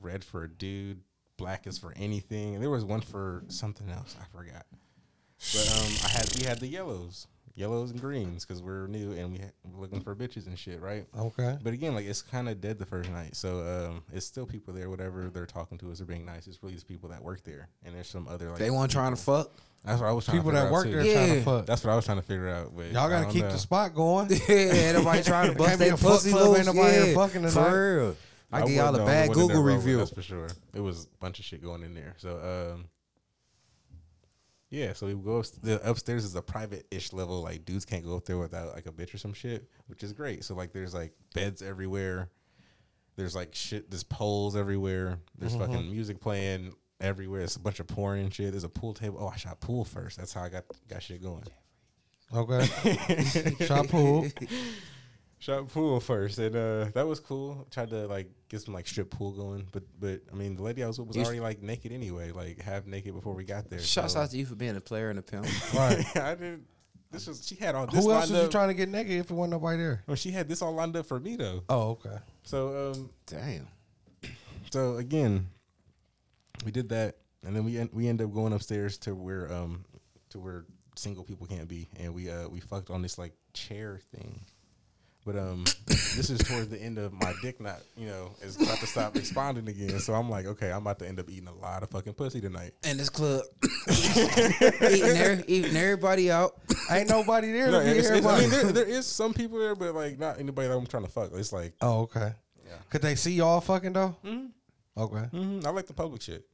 red 0.00 0.24
for 0.24 0.44
a 0.44 0.48
dude, 0.48 1.00
black 1.36 1.66
is 1.66 1.78
for 1.78 1.92
anything, 1.96 2.54
and 2.54 2.62
there 2.62 2.70
was 2.70 2.84
one 2.84 3.00
for 3.00 3.44
something 3.48 3.88
else 3.90 4.16
I 4.20 4.24
forgot. 4.36 4.66
But 5.52 5.72
um, 5.76 5.92
I 6.04 6.08
had 6.08 6.36
we 6.38 6.44
had 6.44 6.60
the 6.60 6.66
yellows, 6.66 7.26
yellows 7.54 7.90
and 7.90 8.00
greens 8.00 8.44
because 8.44 8.62
we're 8.62 8.86
new 8.86 9.12
and 9.12 9.32
we 9.32 9.38
had, 9.38 9.52
we're 9.64 9.80
looking 9.80 10.00
for 10.00 10.14
bitches 10.14 10.46
and 10.46 10.58
shit, 10.58 10.80
right? 10.80 11.06
Okay. 11.16 11.56
But 11.62 11.72
again, 11.72 11.94
like 11.94 12.06
it's 12.06 12.22
kind 12.22 12.48
of 12.48 12.60
dead 12.60 12.78
the 12.78 12.86
first 12.86 13.10
night, 13.10 13.36
so 13.36 13.60
um, 13.60 14.02
it's 14.12 14.26
still 14.26 14.46
people 14.46 14.74
there. 14.74 14.90
Whatever 14.90 15.30
they're 15.32 15.46
talking 15.46 15.78
to 15.78 15.90
us 15.92 16.00
or 16.00 16.06
being 16.06 16.24
nice, 16.24 16.46
it's 16.46 16.62
really 16.62 16.74
just 16.74 16.88
people 16.88 17.08
that 17.10 17.22
work 17.22 17.44
there, 17.44 17.68
and 17.84 17.94
there's 17.94 18.08
some 18.08 18.26
other 18.28 18.50
like 18.50 18.58
They 18.58 18.70
weren't 18.70 18.90
trying 18.90 19.14
to 19.14 19.20
fuck. 19.20 19.52
That's 19.84 20.00
what 20.00 20.08
I 20.08 20.12
was 20.12 20.24
trying 20.24 20.38
People 20.38 20.52
to 20.52 20.56
figure 20.56 20.60
that 20.62 20.66
out 20.68 20.72
work 20.72 20.84
too. 20.86 21.02
there 21.02 21.14
trying 21.14 21.34
to 21.34 21.42
fuck. 21.42 21.66
That's 21.66 21.84
what 21.84 21.92
I 21.92 21.96
was 21.96 22.04
trying 22.04 22.16
to 22.18 22.22
figure 22.22 22.48
out. 22.48 22.74
But 22.76 22.86
Y'all 22.92 23.08
gotta 23.08 23.30
keep 23.30 23.42
know. 23.42 23.52
the 23.52 23.58
spot 23.58 23.94
going. 23.94 24.28
yeah, 24.48 24.92
nobody 24.92 25.22
trying 25.22 25.52
to 25.52 25.54
bust 25.58 25.68
Can't 25.68 25.78
their 25.80 25.96
fuck 25.96 26.10
pussy 26.12 26.30
club, 26.30 26.48
loose. 26.48 26.56
ain't 26.58 26.66
nobody 26.74 26.94
here 26.94 27.06
yeah, 27.06 27.14
fucking 27.14 27.42
tonight. 27.42 27.50
for 27.52 27.96
real. 27.96 28.16
I, 28.52 28.60
give 28.62 28.70
y'all 28.70 28.94
a 28.94 29.04
bad 29.04 29.28
one 29.28 29.34
Google 29.38 29.62
there 29.64 29.76
review. 29.76 29.96
That's 29.98 30.10
for 30.12 30.22
sure. 30.22 30.48
It 30.74 30.80
was 30.80 31.04
a 31.04 31.08
bunch 31.18 31.38
of 31.40 31.44
shit 31.44 31.62
going 31.62 31.82
in 31.82 31.94
there. 31.94 32.14
So 32.18 32.72
um, 32.74 32.84
yeah. 34.70 34.92
So 34.92 35.06
we 35.06 35.14
go 35.14 35.38
up, 35.40 35.46
the 35.62 35.88
upstairs 35.88 36.24
is 36.24 36.34
a 36.34 36.42
private 36.42 36.86
ish 36.90 37.12
level. 37.12 37.42
Like 37.42 37.64
dudes 37.64 37.84
can't 37.84 38.04
go 38.04 38.16
up 38.16 38.24
there 38.24 38.38
without 38.38 38.74
like 38.74 38.86
a 38.86 38.92
bitch 38.92 39.14
or 39.14 39.18
some 39.18 39.32
shit, 39.32 39.68
which 39.86 40.02
is 40.02 40.12
great. 40.12 40.44
So 40.44 40.54
like 40.54 40.72
there's 40.72 40.94
like 40.94 41.12
beds 41.34 41.62
everywhere. 41.62 42.30
There's 43.16 43.34
like 43.34 43.54
shit. 43.54 43.90
There's 43.90 44.02
poles 44.04 44.56
everywhere. 44.56 45.18
There's 45.38 45.54
Mm-hmm. 45.54 45.72
fucking 45.72 45.90
music 45.90 46.20
playing 46.20 46.74
everywhere. 47.00 47.42
It's 47.42 47.56
a 47.56 47.60
bunch 47.60 47.80
of 47.80 47.86
porn 47.86 48.18
and 48.18 48.32
shit. 48.32 48.50
There's 48.52 48.64
a 48.64 48.68
pool 48.68 48.94
table. 48.94 49.18
Oh, 49.20 49.28
I 49.28 49.36
shot 49.36 49.60
pool 49.60 49.84
first. 49.84 50.16
That's 50.18 50.32
how 50.32 50.42
I 50.42 50.48
got 50.48 50.64
got 50.88 51.02
shit 51.02 51.22
going. 51.22 51.44
Okay. 52.34 52.66
Shot 53.66 53.88
pool. 53.88 54.26
Shot 55.38 55.68
pool 55.68 56.00
first, 56.00 56.38
and 56.38 56.56
uh, 56.56 56.86
that 56.94 57.06
was 57.06 57.20
cool. 57.20 57.66
Tried 57.70 57.90
to 57.90 58.06
like 58.06 58.30
get 58.48 58.62
some 58.62 58.72
like 58.72 58.88
strip 58.88 59.10
pool 59.10 59.32
going, 59.32 59.68
but 59.72 59.82
but 60.00 60.22
I 60.32 60.34
mean 60.34 60.56
the 60.56 60.62
lady 60.62 60.82
I 60.82 60.86
was 60.86 60.98
with 60.98 61.08
was 61.08 61.16
You- 61.16 61.22
already 61.24 61.40
like 61.40 61.62
naked 61.62 61.92
anyway, 61.92 62.32
like 62.32 62.62
half 62.62 62.86
naked 62.86 63.14
before 63.14 63.34
we 63.34 63.44
got 63.44 63.68
there. 63.68 63.78
Shouts 63.78 64.14
so- 64.14 64.20
out 64.20 64.30
to 64.30 64.38
you 64.38 64.46
for 64.46 64.54
being 64.54 64.74
a 64.74 64.80
player 64.80 65.10
and 65.10 65.18
a 65.18 65.22
pimp. 65.22 65.46
Right. 65.74 66.04
I 66.16 66.34
didn't. 66.34 66.64
This 67.10 67.26
was 67.28 67.46
she 67.46 67.56
had 67.56 67.74
all 67.74 67.86
this 67.86 68.02
Who 68.02 68.10
else 68.10 68.22
lined 68.30 68.32
was 68.32 68.42
you 68.44 68.48
trying 68.50 68.68
to 68.68 68.74
get 68.74 68.88
naked 68.88 69.12
if 69.12 69.30
it 69.30 69.34
wasn't 69.34 69.52
nobody 69.52 69.76
there? 69.78 70.02
well, 70.06 70.16
she 70.16 70.30
had 70.32 70.48
this 70.48 70.62
all 70.62 70.72
lined 70.74 70.96
up 70.96 71.04
for 71.06 71.20
me 71.20 71.36
though. 71.36 71.62
Oh, 71.68 71.90
okay. 71.90 72.16
So 72.42 72.92
um, 72.92 73.10
Damn. 73.26 73.68
so 74.70 74.96
again, 74.96 75.46
we 76.64 76.70
did 76.72 76.88
that, 76.90 77.16
and 77.44 77.54
then 77.54 77.64
we 77.64 77.78
en- 77.78 77.90
we 77.92 78.08
end 78.08 78.20
up 78.22 78.32
going 78.32 78.52
upstairs 78.52 78.98
to 78.98 79.14
where 79.14 79.52
um 79.52 79.84
to 80.30 80.38
where 80.38 80.64
single 80.96 81.24
people 81.24 81.46
can't 81.46 81.68
be, 81.68 81.88
and 81.98 82.14
we 82.14 82.30
uh 82.30 82.48
we 82.48 82.60
fucked 82.60 82.90
on 82.90 83.02
this 83.02 83.18
like 83.18 83.32
chair 83.52 84.00
thing. 84.14 84.40
But 85.26 85.36
um, 85.38 85.64
this 85.86 86.28
is 86.28 86.38
towards 86.40 86.68
the 86.68 86.78
end 86.78 86.98
of 86.98 87.10
my 87.14 87.32
dick 87.40 87.58
knot. 87.58 87.80
You 87.96 88.08
know, 88.08 88.32
is 88.42 88.56
about 88.60 88.76
to 88.80 88.86
stop 88.86 89.14
responding 89.14 89.66
again. 89.68 89.98
So 89.98 90.12
I'm 90.12 90.28
like, 90.28 90.44
okay, 90.44 90.70
I'm 90.70 90.82
about 90.82 90.98
to 90.98 91.08
end 91.08 91.18
up 91.18 91.30
eating 91.30 91.48
a 91.48 91.54
lot 91.54 91.82
of 91.82 91.88
fucking 91.88 92.12
pussy 92.12 92.42
tonight. 92.42 92.72
And 92.84 93.00
this 93.00 93.08
club 93.08 93.40
eating, 93.88 95.02
every, 95.16 95.44
eating 95.46 95.76
everybody 95.76 96.30
out. 96.30 96.56
Ain't 96.90 97.08
nobody 97.08 97.52
there 97.52 97.70
No, 97.70 97.80
to 97.82 97.88
it's- 97.88 98.10
it's- 98.10 98.26
I 98.26 98.40
mean, 98.40 98.50
there, 98.50 98.72
there 98.72 98.84
is 98.86 99.06
some 99.06 99.32
people 99.32 99.58
there, 99.58 99.74
but 99.74 99.94
like 99.94 100.18
not 100.18 100.38
anybody 100.38 100.68
that 100.68 100.74
I'm 100.76 100.86
trying 100.86 101.04
to 101.04 101.10
fuck. 101.10 101.30
It's 101.32 101.52
like, 101.52 101.72
oh, 101.80 102.00
okay. 102.02 102.32
Yeah. 102.66 102.72
Could 102.90 103.02
they 103.02 103.14
see 103.14 103.32
y'all 103.32 103.60
fucking 103.62 103.94
though? 103.94 104.14
Mhm. 104.24 104.50
Okay. 104.96 105.28
mhm, 105.32 105.64
I 105.66 105.70
like 105.70 105.86
the 105.86 105.94
public 105.94 106.20
shit. 106.22 106.44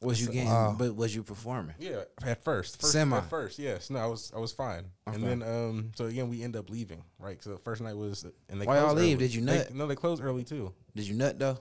Was 0.00 0.20
you 0.20 0.28
getting? 0.28 0.48
Wow. 0.48 0.76
But 0.78 0.94
was 0.94 1.14
you 1.14 1.22
performing? 1.24 1.74
Yeah, 1.78 2.02
at 2.24 2.42
first, 2.44 2.80
first 2.80 2.92
Semi. 2.92 3.16
At 3.16 3.28
first, 3.28 3.58
yes. 3.58 3.90
No, 3.90 3.98
I 3.98 4.06
was 4.06 4.32
I 4.34 4.38
was 4.38 4.52
fine. 4.52 4.84
And 5.06 5.22
then 5.24 5.42
um, 5.42 5.90
so 5.96 6.06
again, 6.06 6.28
we 6.28 6.42
end 6.42 6.54
up 6.54 6.70
leaving. 6.70 7.02
Right. 7.18 7.42
So 7.42 7.50
the 7.50 7.58
first 7.58 7.80
night 7.82 7.96
was 7.96 8.24
and 8.48 8.60
they 8.60 8.66
Why 8.66 8.76
y'all 8.76 8.90
closed 8.90 8.98
leave? 9.00 9.16
early. 9.16 9.26
Did 9.26 9.34
you 9.34 9.44
They- 9.44 9.58
nut? 9.58 9.74
no, 9.74 9.86
they 9.88 9.96
closed 9.96 10.22
early 10.22 10.44
too. 10.44 10.72
Did 10.94 11.08
you 11.08 11.14
nut 11.14 11.38
though? 11.38 11.58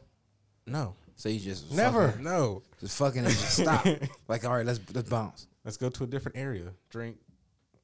No, 0.67 0.93
So 1.15 1.29
you 1.29 1.39
just 1.39 1.71
Never. 1.71 2.09
fucking, 2.09 2.23
no. 2.25 2.61
just 2.81 2.97
fucking 2.97 3.21
and 3.25 3.29
just 3.29 3.57
stop. 3.59 3.85
like 4.27 4.45
all 4.45 4.53
right, 4.53 4.65
let's 4.65 4.81
let's 4.93 5.09
bounce. 5.09 5.47
Let's 5.65 5.77
go 5.77 5.89
to 5.89 6.03
a 6.03 6.07
different 6.07 6.37
area. 6.37 6.73
Drink. 6.89 7.17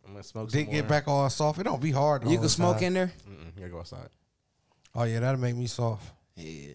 I'm 0.05 0.11
gonna 0.11 0.23
smoke. 0.23 0.51
Dick 0.51 0.65
some 0.65 0.73
get 0.73 0.81
more. 0.83 0.89
back 0.89 1.07
all 1.07 1.27
soft. 1.29 1.59
It 1.59 1.63
don't 1.63 1.81
be 1.81 1.91
hard. 1.91 2.25
You 2.29 2.37
can 2.37 2.49
smoke 2.49 2.75
time. 2.77 2.83
in 2.87 2.93
there. 2.93 3.11
Mm-mm, 3.27 3.45
you 3.55 3.59
gotta 3.61 3.69
go 3.71 3.79
outside. 3.79 4.09
Oh 4.93 5.03
yeah, 5.03 5.19
that'll 5.21 5.39
make 5.41 5.55
me 5.55 5.65
soft. 5.65 6.11
Yeah. 6.35 6.73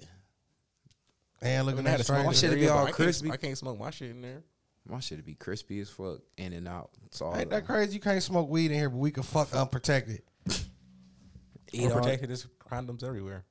And 1.41 1.59
I 1.59 1.61
looking 1.63 1.79
mean, 1.79 1.87
I 1.87 1.91
had 1.91 2.01
at 2.01 2.07
to 2.07 2.13
smoke 2.13 2.27
My 2.27 2.33
shit'd 2.33 2.55
be 2.55 2.61
there, 2.63 2.69
but 2.71 2.75
all 2.75 2.83
I 2.83 2.85
can't- 2.87 2.97
crispy. 2.97 3.31
I 3.31 3.37
can't 3.37 3.59
smoke 3.59 3.79
my 3.79 3.91
shit 3.91 4.11
in 4.11 4.23
there. 4.23 4.43
My 4.89 5.01
shit'd 5.01 5.25
be 5.25 5.35
crispy 5.35 5.81
as 5.81 5.91
fuck, 5.91 6.19
in 6.39 6.53
and 6.55 6.67
out. 6.67 6.91
It's 7.07 7.21
all 7.21 7.37
Ain't 7.37 7.51
that 7.51 7.67
crazy? 7.67 7.93
You 7.95 8.01
can't 8.01 8.23
smoke 8.23 8.49
weed 8.49 8.71
in 8.71 8.79
here, 8.79 8.89
but 8.89 8.97
we 8.99 9.11
can 9.11 9.23
fuck 9.23 9.55
unprotected. 9.55 10.23
Eat 11.73 11.85
Or 11.91 11.93
all, 11.95 11.99
protected. 12.01 12.31
There's 12.31 12.47
condoms 12.71 13.05
everywhere. 13.05 13.45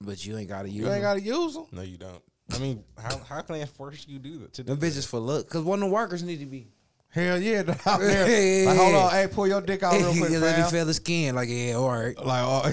but 0.00 0.24
you 0.24 0.36
ain't 0.38 0.48
gotta 0.48 0.68
use 0.68 0.76
You 0.78 0.84
ain't 0.84 0.94
them. 0.94 1.02
gotta 1.02 1.20
use 1.20 1.54
them. 1.54 1.66
No, 1.72 1.82
you 1.82 1.96
don't. 1.98 2.22
I 2.54 2.58
mean, 2.58 2.84
how 2.96 3.18
how 3.18 3.40
can 3.42 3.56
I 3.56 3.64
force 3.66 4.06
you 4.08 4.18
to 4.18 4.22
do 4.22 4.38
that? 4.38 4.52
To 4.54 4.62
do 4.62 4.74
Them 4.74 4.80
bitches 4.90 5.06
for 5.06 5.18
look, 5.18 5.50
cause 5.50 5.62
one 5.64 5.82
of 5.82 5.88
the 5.88 5.94
workers 5.94 6.22
need 6.22 6.38
to 6.38 6.46
be. 6.46 6.68
Hell 7.10 7.38
yeah, 7.42 7.62
they're 7.62 7.74
out 7.86 8.00
there. 8.00 8.64
Like, 8.66 8.76
hold 8.78 8.94
on, 8.94 9.10
hey, 9.10 9.26
pull 9.30 9.48
your 9.48 9.60
dick 9.60 9.82
out 9.82 9.94
real 9.94 10.12
quick, 10.16 10.30
Yeah, 10.30 10.38
Let 10.38 10.56
me 10.56 10.62
fam. 10.62 10.70
feel 10.70 10.84
the 10.86 10.94
skin. 10.94 11.34
Like 11.34 11.48
yeah, 11.50 11.74
all 11.74 11.90
right. 11.90 12.16
Like, 12.16 12.44
oh, 12.44 12.72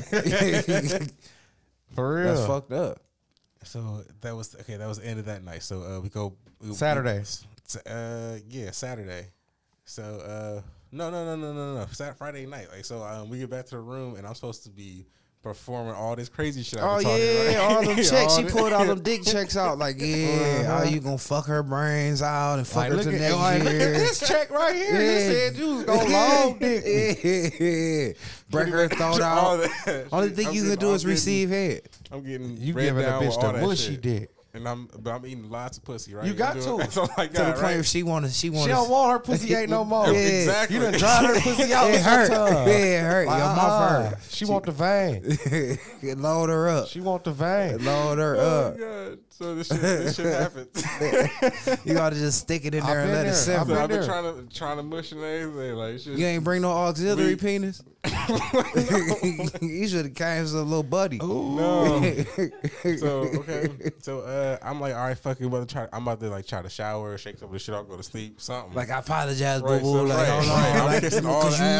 for 1.96 2.16
real. 2.16 2.36
That's 2.36 2.46
fucked 2.46 2.72
up. 2.72 3.00
So 3.66 4.04
that 4.22 4.36
was 4.36 4.56
okay. 4.62 4.78
That 4.78 4.88
was 4.88 5.00
the 5.00 5.08
end 5.08 5.20
of 5.20 5.26
that 5.26 5.44
night. 5.44 5.64
So 5.64 5.82
uh, 5.84 6.00
we 6.00 6.10
go 6.10 6.34
we, 6.62 6.74
Saturday. 6.74 7.20
we- 7.20 7.82
uh, 7.92 8.38
yeah, 8.48 8.72
Saturday. 8.72 9.28
So 9.86 10.04
uh, 10.04 10.62
no, 10.92 11.10
no, 11.10 11.26
no, 11.26 11.36
no, 11.36 11.54
no, 11.54 11.76
no. 11.76 11.86
Saturday, 11.92 12.18
Friday 12.18 12.46
night. 12.46 12.68
Like 12.72 12.86
so, 12.86 13.04
um, 13.04 13.30
we 13.30 13.40
get 13.40 13.50
back 13.50 13.66
to 13.66 13.72
the 13.76 13.82
room, 13.82 14.16
and 14.16 14.26
I'm 14.28 14.36
supposed 14.36 14.64
to 14.66 14.70
be 14.70 15.08
performing 15.42 15.94
all 15.94 16.16
this 16.16 16.28
crazy 16.30 16.64
shit. 16.64 16.80
Oh 16.82 17.00
yeah, 17.00 17.04
talking, 17.08 17.48
right? 17.48 17.58
all 17.58 17.84
them 17.84 17.96
checks. 18.04 18.12
All 18.14 18.38
she 18.40 18.46
pulled 18.46 18.74
all 18.74 18.86
them 18.86 19.02
dick 19.04 19.24
checks 19.24 19.56
out. 19.58 19.78
Like, 19.78 19.96
yeah, 20.00 20.80
oh, 20.82 20.88
you 20.88 21.00
gonna 21.00 21.18
fuck 21.18 21.46
her 21.48 21.62
brains 21.64 22.22
out 22.22 22.58
and 22.58 22.68
fuck 22.68 22.90
Like, 22.90 22.92
her 22.94 23.04
to 23.04 23.16
at, 23.16 23.22
next 23.22 23.36
like, 23.36 23.64
look 23.64 23.74
at 23.74 23.80
this 23.80 24.28
check 24.28 24.50
right 24.50 24.76
here. 24.76 24.92
This 24.98 25.54
said 25.54 25.56
you 25.62 25.76
was 25.76 25.84
going 25.86 26.12
long 26.12 26.58
dick. 26.60 26.84
yeah. 27.60 28.14
Break 28.50 28.68
her 28.70 28.88
throat 28.90 29.22
out. 29.22 29.68
Only 30.12 30.30
thing 30.30 30.48
I'm 30.48 30.54
you 30.54 30.64
can 30.70 30.80
do 30.80 30.94
is 30.94 31.06
receive 31.06 31.50
head. 31.50 31.82
I'm 32.16 32.24
getting 32.24 32.58
You 32.58 32.74
giving 32.74 33.04
a 33.04 33.08
bitch 33.10 33.40
the 33.42 33.54
mushy 33.62 33.92
shit. 33.94 34.02
dick. 34.02 34.30
and 34.54 34.68
I'm 34.70 34.88
but 35.00 35.12
I'm 35.12 35.26
eating 35.26 35.50
lots 35.50 35.78
of 35.78 35.84
pussy. 35.84 36.14
Right? 36.14 36.26
You 36.26 36.34
got 36.34 36.54
doing- 36.54 36.66
to. 36.66 36.78
That's 36.78 36.96
all 36.98 37.10
I 37.18 37.28
To 37.28 37.34
the 37.34 37.44
point 37.44 37.56
right? 37.62 37.74
where 37.76 37.84
she 37.84 38.04
wanna, 38.04 38.30
she 38.30 38.48
She 38.48 38.50
wanna. 38.52 38.72
don't 38.72 38.90
want 38.90 39.12
her 39.12 39.20
pussy 39.20 39.54
ain't 39.54 39.70
no 39.70 39.84
more. 39.94 40.08
Yeah. 40.08 40.14
Exactly. 40.20 40.78
You 40.78 40.82
done 40.84 40.94
dried 40.94 41.26
her 41.26 41.42
pussy 41.42 41.74
out 41.74 41.90
It 41.90 41.92
with 41.94 42.02
hurt. 42.04 42.30
Yeah, 42.32 42.66
it 42.68 43.04
hurt. 43.04 43.24
Your 43.26 43.32
uh-uh. 43.34 43.56
mouth 43.56 44.12
hurt. 44.14 44.20
She 44.30 44.46
want 44.46 44.66
the 44.66 44.72
vein. 44.72 46.18
Load 46.22 46.50
her 46.50 46.70
up. 46.70 46.88
She 46.88 47.02
want 47.02 47.24
the 47.26 47.32
vein. 47.34 47.84
Load 47.84 48.18
her 48.18 48.36
Oh 48.38 48.42
up. 48.68 48.78
god! 48.80 49.20
So 49.30 49.54
this 49.56 49.68
shit, 49.68 49.82
this 49.82 50.16
shit 50.16 50.26
happens. 50.28 51.86
You 51.86 51.94
gotta 51.94 52.16
just 52.16 52.40
stick 52.40 52.64
it 52.66 52.74
in 52.74 52.82
I've 52.84 52.88
there 52.88 53.00
and 53.02 53.12
let 53.12 53.24
there. 53.24 53.26
it 53.26 53.30
I've 53.32 53.36
simmer. 53.36 53.66
been 53.66 53.78
I've 53.78 53.90
been 53.90 54.06
trying 54.06 54.48
to 54.48 54.56
trying 54.56 54.78
to 54.78 54.84
mush 54.84 55.12
and 55.12 55.22
everything. 55.22 55.76
Like 55.76 55.94
just, 55.96 56.08
You 56.08 56.26
ain't 56.26 56.46
bring 56.46 56.62
no 56.62 56.72
auxiliary 56.72 57.32
We- 57.32 57.36
penis. 57.36 57.82
you 59.62 59.88
should 59.88 60.06
have 60.06 60.14
came 60.16 60.44
as 60.44 60.54
a 60.54 60.62
little 60.64 60.84
buddy. 60.84 61.18
No. 61.18 62.02
so 62.98 63.20
okay. 63.36 63.70
So 64.00 64.20
uh, 64.22 64.58
I'm 64.62 64.80
like, 64.80 64.94
all 64.94 65.02
right, 65.08 65.18
fuck 65.18 65.40
it. 65.40 65.44
I'm 65.44 65.54
about 65.54 65.68
to 65.68 65.74
try. 65.74 65.88
I'm 65.94 66.04
about 66.04 66.20
to 66.22 66.30
like 66.30 66.46
try 66.48 66.62
to 66.62 66.70
shower, 66.70 67.18
shake 67.18 67.38
some 67.38 67.48
of 67.48 67.54
the 67.54 67.60
shit 67.60 67.74
off, 67.76 67.88
go 67.88 67.98
to 67.98 68.04
sleep, 68.04 68.40
something. 68.42 68.74
Like 68.74 68.90
I 68.90 69.00
apologize, 69.00 69.62
boo 69.62 69.68
Right, 69.70 69.82
boo. 69.82 69.88
so- 69.94 70.04
like, 70.04 70.18
right, 70.18 70.28
hold 70.28 70.48
right. 70.48 70.76
I'm 70.76 70.86
like, 70.86 71.02
because 71.02 71.16
you 71.16 71.22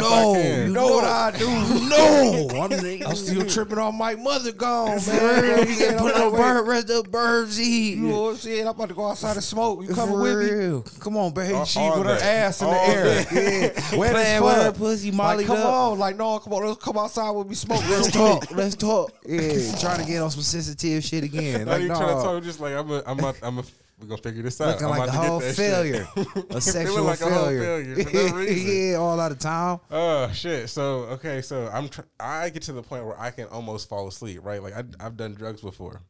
know, 0.02 0.34
you 0.36 0.44
You 0.66 0.68
know, 0.68 0.88
know 0.88 0.96
what 0.96 1.06
I 1.06 1.32
do? 1.38 1.46
you 1.50 1.90
know. 1.90 2.50
I'm, 2.66 3.08
I'm 3.10 3.16
still 3.16 3.46
tripping 3.46 3.78
on 3.78 3.96
my 3.98 4.16
mother 4.16 4.52
gone, 4.52 5.00
man. 5.08 5.68
you 5.68 5.74
Yeah, 5.76 5.90
can 5.92 5.98
put 6.00 6.16
I'm 6.16 6.20
no 6.22 6.30
like, 6.30 6.42
bird, 6.42 6.68
rest 6.68 6.90
of 6.90 7.12
birds 7.12 7.60
eat. 7.60 7.98
You 7.98 8.08
know 8.08 8.22
what 8.24 8.30
I'm 8.32 8.36
saying? 8.38 8.62
I'm 8.68 8.68
about 8.76 8.90
to 8.90 8.96
go 8.96 9.08
outside 9.08 9.36
and 9.36 9.44
smoke. 9.44 9.82
You 9.82 9.90
For 9.90 9.94
coming 9.96 10.20
with 10.20 10.38
me? 10.86 10.92
Come 11.00 11.18
on, 11.18 11.34
baby. 11.34 11.64
She 11.66 11.80
all 11.80 12.00
with 12.00 12.08
her 12.08 12.14
ass 12.26 12.62
in 12.62 12.70
the 12.70 12.76
air. 12.76 13.04
that. 13.06 13.32
Yeah. 13.32 13.98
Wet 13.98 14.12
Playing 14.12 14.44
with 14.44 14.56
her 14.56 14.72
pussy, 14.72 15.12
molly 15.12 15.46
come 15.46 15.58
on. 15.58 16.00
Like, 16.00 16.15
no, 16.18 16.40
come 16.40 16.54
on. 16.54 16.66
Let's 16.68 16.84
come 16.84 16.98
outside 16.98 17.30
with 17.32 17.48
me 17.48 17.56
smoke. 17.56 17.82
Let's 17.90 18.12
quick. 18.12 18.14
talk. 18.14 18.52
Let's 18.52 18.76
talk. 18.76 19.12
Yeah, 19.26 19.78
trying 19.80 20.00
to 20.02 20.06
get 20.06 20.22
on 20.22 20.32
some 20.32 20.42
sensitive 20.42 21.04
shit 21.04 21.24
again. 21.24 21.66
not 21.66 21.74
Like, 21.74 21.82
even 21.84 21.96
trying 21.96 22.10
to 22.10 22.16
no. 22.16 22.24
talk. 22.24 22.44
Just 22.44 22.60
like 22.60 22.74
I'm 22.74 22.90
a, 22.92 23.04
I'm 23.06 23.20
a, 23.20 23.34
I'm 23.44 23.58
a, 23.60 23.64
we're 24.00 24.08
gonna 24.08 24.22
figure 24.22 24.44
this 24.44 24.60
out. 24.60 24.68
Looking 24.82 24.86
I'm 24.88 24.90
like 24.92 25.00
a 25.00 25.04
about 25.04 25.12
to 25.14 25.18
get 25.22 25.28
whole 25.30 25.40
that 25.40 25.56
failure, 25.56 26.08
Shit. 26.16 26.28
a 26.36 26.42
Feeling 26.42 26.62
sexual 26.62 27.04
like 27.04 27.22
a 27.22 27.30
whole 27.30 27.46
failure. 27.46 27.62
failure 27.96 28.04
for 28.04 28.14
no 28.32 28.36
reason. 28.38 28.90
yeah, 28.92 28.96
all 28.98 29.20
out 29.20 29.32
of 29.32 29.40
time. 29.40 29.80
Oh 29.90 30.30
shit! 30.34 30.70
So 30.70 30.84
okay, 31.12 31.42
so 31.42 31.70
I'm 31.74 31.88
tr- 31.90 32.02
I 32.20 32.50
get 32.50 32.64
to 32.64 32.74
the 32.74 32.84
point 32.84 33.06
where 33.06 33.20
I 33.20 33.32
can 33.32 33.46
almost 33.48 33.88
fall 33.88 34.08
asleep. 34.08 34.40
Right? 34.44 34.62
Like 34.62 34.74
I, 34.76 34.84
I've 35.00 35.16
done 35.16 35.34
drugs 35.34 35.62
before. 35.62 36.02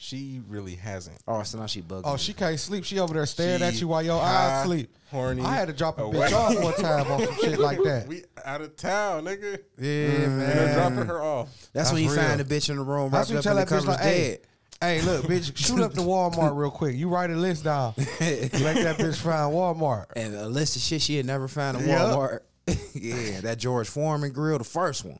She 0.00 0.40
really 0.46 0.76
hasn't. 0.76 1.18
Oh, 1.26 1.42
so 1.42 1.58
now 1.58 1.66
she 1.66 1.82
bugging. 1.82 2.02
Oh, 2.04 2.12
me. 2.12 2.18
she 2.18 2.32
can't 2.32 2.58
sleep. 2.60 2.84
She 2.84 3.00
over 3.00 3.14
there 3.14 3.26
staring 3.26 3.62
at 3.62 3.80
you 3.80 3.88
while 3.88 4.00
your 4.00 4.20
high, 4.20 4.60
eyes 4.60 4.64
sleep. 4.66 4.94
horny, 5.10 5.42
I 5.42 5.52
had 5.56 5.66
to 5.66 5.74
drop 5.74 5.98
a 5.98 6.04
awake. 6.04 6.30
bitch 6.30 6.32
off 6.32 6.62
one 6.62 6.74
time 6.74 7.10
on 7.10 7.26
some 7.26 7.34
shit 7.40 7.58
like 7.58 7.82
that. 7.82 8.06
We 8.06 8.22
out 8.44 8.60
of 8.60 8.76
town, 8.76 9.24
nigga. 9.24 9.58
Yeah, 9.76 9.84
mm. 9.86 10.24
And 10.24 10.40
they're 10.40 10.66
man. 10.66 10.74
dropping 10.76 11.06
her 11.08 11.20
off. 11.20 11.48
That's, 11.48 11.68
That's 11.72 11.92
when 11.92 12.04
you 12.04 12.10
real. 12.12 12.22
find 12.22 12.40
a 12.40 12.44
bitch 12.44 12.70
in 12.70 12.76
the 12.76 12.82
room 12.84 13.10
That's 13.10 13.28
wrapped 13.32 13.44
what 13.44 13.50
you 13.56 13.64
tell 13.64 13.66
that 13.66 13.82
bitch 13.82 13.86
like, 13.88 13.98
dead. 13.98 14.40
hey, 14.80 14.98
hey, 15.00 15.02
look, 15.02 15.24
bitch, 15.24 15.56
shoot 15.56 15.80
up 15.80 15.94
to 15.94 16.00
Walmart 16.00 16.56
real 16.56 16.70
quick. 16.70 16.94
You 16.94 17.08
write 17.08 17.30
a 17.30 17.34
list 17.34 17.64
down. 17.64 17.94
Make 17.98 18.12
that 18.52 18.96
bitch 18.98 19.16
find 19.16 19.52
Walmart. 19.52 20.06
And 20.14 20.32
a 20.36 20.46
list 20.48 20.76
of 20.76 20.82
shit 20.82 21.02
she 21.02 21.16
had 21.16 21.26
never 21.26 21.48
found 21.48 21.76
in 21.80 21.88
Yep. 21.88 21.98
Walmart. 22.00 22.40
yeah, 22.94 23.40
that 23.40 23.58
George 23.58 23.88
Foreman 23.88 24.30
grill, 24.30 24.58
the 24.58 24.64
first 24.64 25.04
one. 25.04 25.18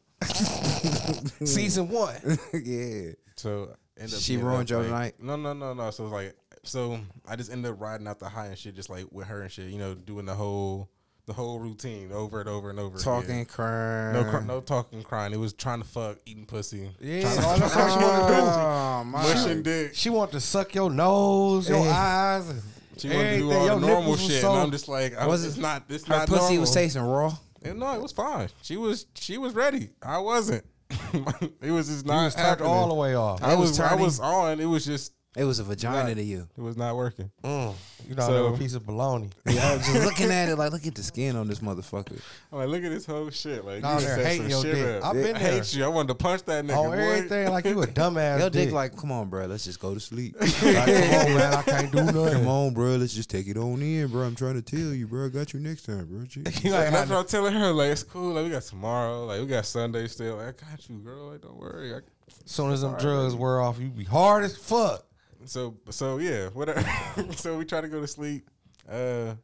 Season 1.44 1.88
one. 1.88 2.14
yeah. 2.52 3.10
So 3.36 3.74
end 3.98 4.12
up 4.14 4.20
She 4.20 4.36
ruined 4.36 4.62
up, 4.62 4.68
your 4.70 4.82
like- 4.82 4.90
night? 4.90 5.14
No, 5.22 5.36
no, 5.36 5.52
no, 5.52 5.74
no. 5.74 5.90
So 5.90 6.04
it's 6.04 6.12
like, 6.12 6.36
so 6.64 6.98
I 7.26 7.36
just 7.36 7.50
ended 7.52 7.70
up 7.72 7.80
riding 7.80 8.06
out 8.06 8.18
the 8.18 8.28
high 8.28 8.46
and 8.46 8.58
shit, 8.58 8.74
just 8.74 8.90
like 8.90 9.06
with 9.10 9.26
her 9.26 9.42
and 9.42 9.50
shit. 9.52 9.70
You 9.70 9.78
know, 9.78 9.94
doing 9.94 10.26
the 10.26 10.34
whole, 10.34 10.88
the 11.26 11.32
whole 11.32 11.58
routine 11.60 12.10
over 12.12 12.40
and 12.40 12.48
over 12.48 12.70
and 12.70 12.78
over. 12.80 12.98
Talking, 12.98 13.30
again. 13.30 13.44
crying. 13.46 14.12
No, 14.14 14.30
cr- 14.30 14.44
no 14.44 14.60
talking, 14.60 15.02
crying. 15.02 15.32
It 15.32 15.38
was 15.38 15.52
trying 15.52 15.80
to 15.82 15.86
fuck, 15.88 16.18
eating 16.26 16.46
pussy, 16.46 16.90
Yeah, 17.00 17.20
trying 17.22 17.44
all 17.44 17.54
to 17.54 17.60
that's 17.60 17.74
she 17.74 17.78
want 17.80 18.28
to 18.28 18.34
do. 18.34 18.40
Oh, 18.40 19.04
my. 19.04 19.22
mushing 19.22 19.62
dick. 19.62 19.90
She 19.94 20.10
want 20.10 20.32
to 20.32 20.40
suck 20.40 20.74
your 20.74 20.90
nose, 20.90 21.68
your 21.68 21.86
eyes, 21.86 22.50
She 22.96 23.08
wanted 23.08 23.30
to 23.30 23.38
do 23.38 23.52
everything. 23.52 23.52
all 23.52 23.66
Your 23.66 23.80
the 23.80 23.86
normal 23.86 24.16
shit, 24.16 24.40
so- 24.40 24.52
and 24.52 24.62
I'm 24.62 24.70
just 24.70 24.88
like, 24.88 25.16
I 25.16 25.26
Was 25.26 25.42
was 25.42 25.44
it- 25.44 25.48
it's 25.48 25.58
not, 25.58 25.88
this. 25.88 26.04
Her 26.06 26.16
not 26.16 26.28
pussy 26.28 26.40
normal. 26.40 26.60
was 26.60 26.70
tasting 26.72 27.02
raw. 27.02 27.36
And 27.62 27.78
no, 27.80 27.92
it 27.94 28.00
was 28.00 28.12
fine. 28.12 28.48
She 28.62 28.76
was, 28.76 29.06
she 29.14 29.36
was 29.36 29.52
ready. 29.54 29.90
I 30.02 30.18
wasn't. 30.18 30.64
it 31.60 31.70
was 31.70 31.88
just 31.88 32.06
you 32.06 32.12
not 32.12 32.24
was 32.24 32.34
turned 32.34 32.60
all 32.62 32.88
the 32.88 32.94
way 32.94 33.14
off. 33.14 33.42
I 33.42 33.54
was 33.54 33.70
was, 33.70 33.80
I 33.80 33.94
was 33.94 34.20
on. 34.20 34.60
It 34.60 34.66
was 34.66 34.84
just, 34.84 35.12
It 35.38 35.44
was 35.44 35.60
a 35.60 35.64
vagina 35.64 36.04
Right. 36.06 36.16
to 36.16 36.22
you. 36.22 36.48
it 36.56 36.60
was 36.60 36.76
not 36.76 36.96
working. 36.96 37.30
Mm. 37.44 37.72
You 38.08 38.14
know, 38.16 38.26
So- 38.26 38.46
a 38.54 38.58
piece 38.58 38.74
of 38.74 38.84
bologna. 38.84 39.30
Yeah, 39.46 39.70
I 39.70 39.76
was 39.76 39.86
just 39.86 40.04
looking 40.04 40.30
at 40.32 40.48
it 40.48 40.56
like, 40.56 40.72
look 40.72 40.86
at 40.86 40.94
the 40.96 41.02
skin 41.02 41.36
on 41.36 41.46
this 41.46 41.60
motherfucker. 41.60 42.18
I'm 42.52 42.58
like, 42.58 42.68
look 42.68 42.82
at 42.84 42.90
this 42.90 43.06
whole 43.06 43.30
shit. 43.30 43.64
Like, 43.64 43.82
you 43.82 44.08
hating 44.08 44.50
your 44.50 44.62
shit 44.62 44.74
dick. 44.74 45.04
I've 45.04 45.14
been 45.14 45.36
I 45.36 45.38
there. 45.38 45.52
hate 45.54 45.74
you. 45.74 45.84
I 45.84 45.88
wanted 45.88 46.08
to 46.08 46.14
punch 46.16 46.42
that 46.44 46.64
nigga. 46.64 46.76
On 46.76 46.86
boy. 46.90 46.92
everything 46.98 47.50
like 47.50 47.64
you 47.66 47.80
a 47.82 47.86
dumbass. 48.00 48.40
Your 48.40 48.50
dick 48.50 48.64
dick. 48.66 48.74
like, 48.74 48.96
come 48.96 49.12
on, 49.12 49.28
bro, 49.28 49.46
let's 49.46 49.64
just 49.64 49.78
go 49.80 49.94
to 49.94 50.00
sleep. 50.00 50.34
Like, 50.40 50.54
come 50.56 50.68
on, 50.68 51.34
man, 51.36 51.54
I 51.54 51.62
can't 51.62 51.92
do 51.92 52.02
nothing. 52.04 52.32
Come 52.32 52.48
on, 52.48 52.74
bro, 52.74 52.96
let's 52.96 53.14
just 53.14 53.30
take 53.30 53.46
it 53.46 53.56
on 53.56 53.80
in, 53.80 54.08
bro. 54.08 54.22
I'm 54.26 54.34
trying 54.34 54.60
to 54.60 54.62
tell 54.62 54.92
you, 54.92 55.06
bro. 55.06 55.26
I 55.26 55.28
got 55.28 55.52
you 55.54 55.60
next 55.60 55.82
time, 55.86 56.06
bro. 56.06 56.24
You 56.34 56.42
like, 56.72 56.86
and 56.86 56.94
that's 56.94 57.10
I- 57.10 57.14
what 57.14 57.20
I'm 57.20 57.26
telling 57.26 57.54
her. 57.54 57.70
Like, 57.72 57.90
it's 57.92 58.02
cool. 58.02 58.34
Like, 58.34 58.44
we 58.44 58.50
got 58.50 58.62
tomorrow. 58.62 59.24
Like, 59.26 59.40
we 59.40 59.46
got 59.46 59.66
Sunday 59.66 60.06
still. 60.08 60.36
Like, 60.36 60.62
I 60.62 60.70
got 60.70 60.88
you, 60.88 60.96
girl. 60.98 61.30
Like, 61.30 61.42
don't 61.42 61.56
worry. 61.56 61.92
As 61.94 62.02
soon 62.44 62.72
as 62.72 62.80
them 62.82 62.90
Alright, 62.90 63.02
drugs 63.02 63.34
wear 63.34 63.60
off, 63.60 63.78
you 63.78 63.88
be 63.88 64.04
hard 64.04 64.44
as 64.44 64.56
fuck. 64.56 65.04
So, 65.48 65.76
so 65.90 66.18
yeah, 66.18 66.48
whatever. 66.48 66.84
so 67.36 67.56
we 67.58 67.64
try 67.64 67.80
to 67.80 67.88
go 67.88 68.00
to 68.00 68.06
sleep. 68.06 68.48
Uh, 68.90 69.34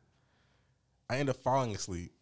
I 1.11 1.19
end 1.19 1.29
up 1.29 1.37
falling 1.43 1.75
asleep, 1.75 2.13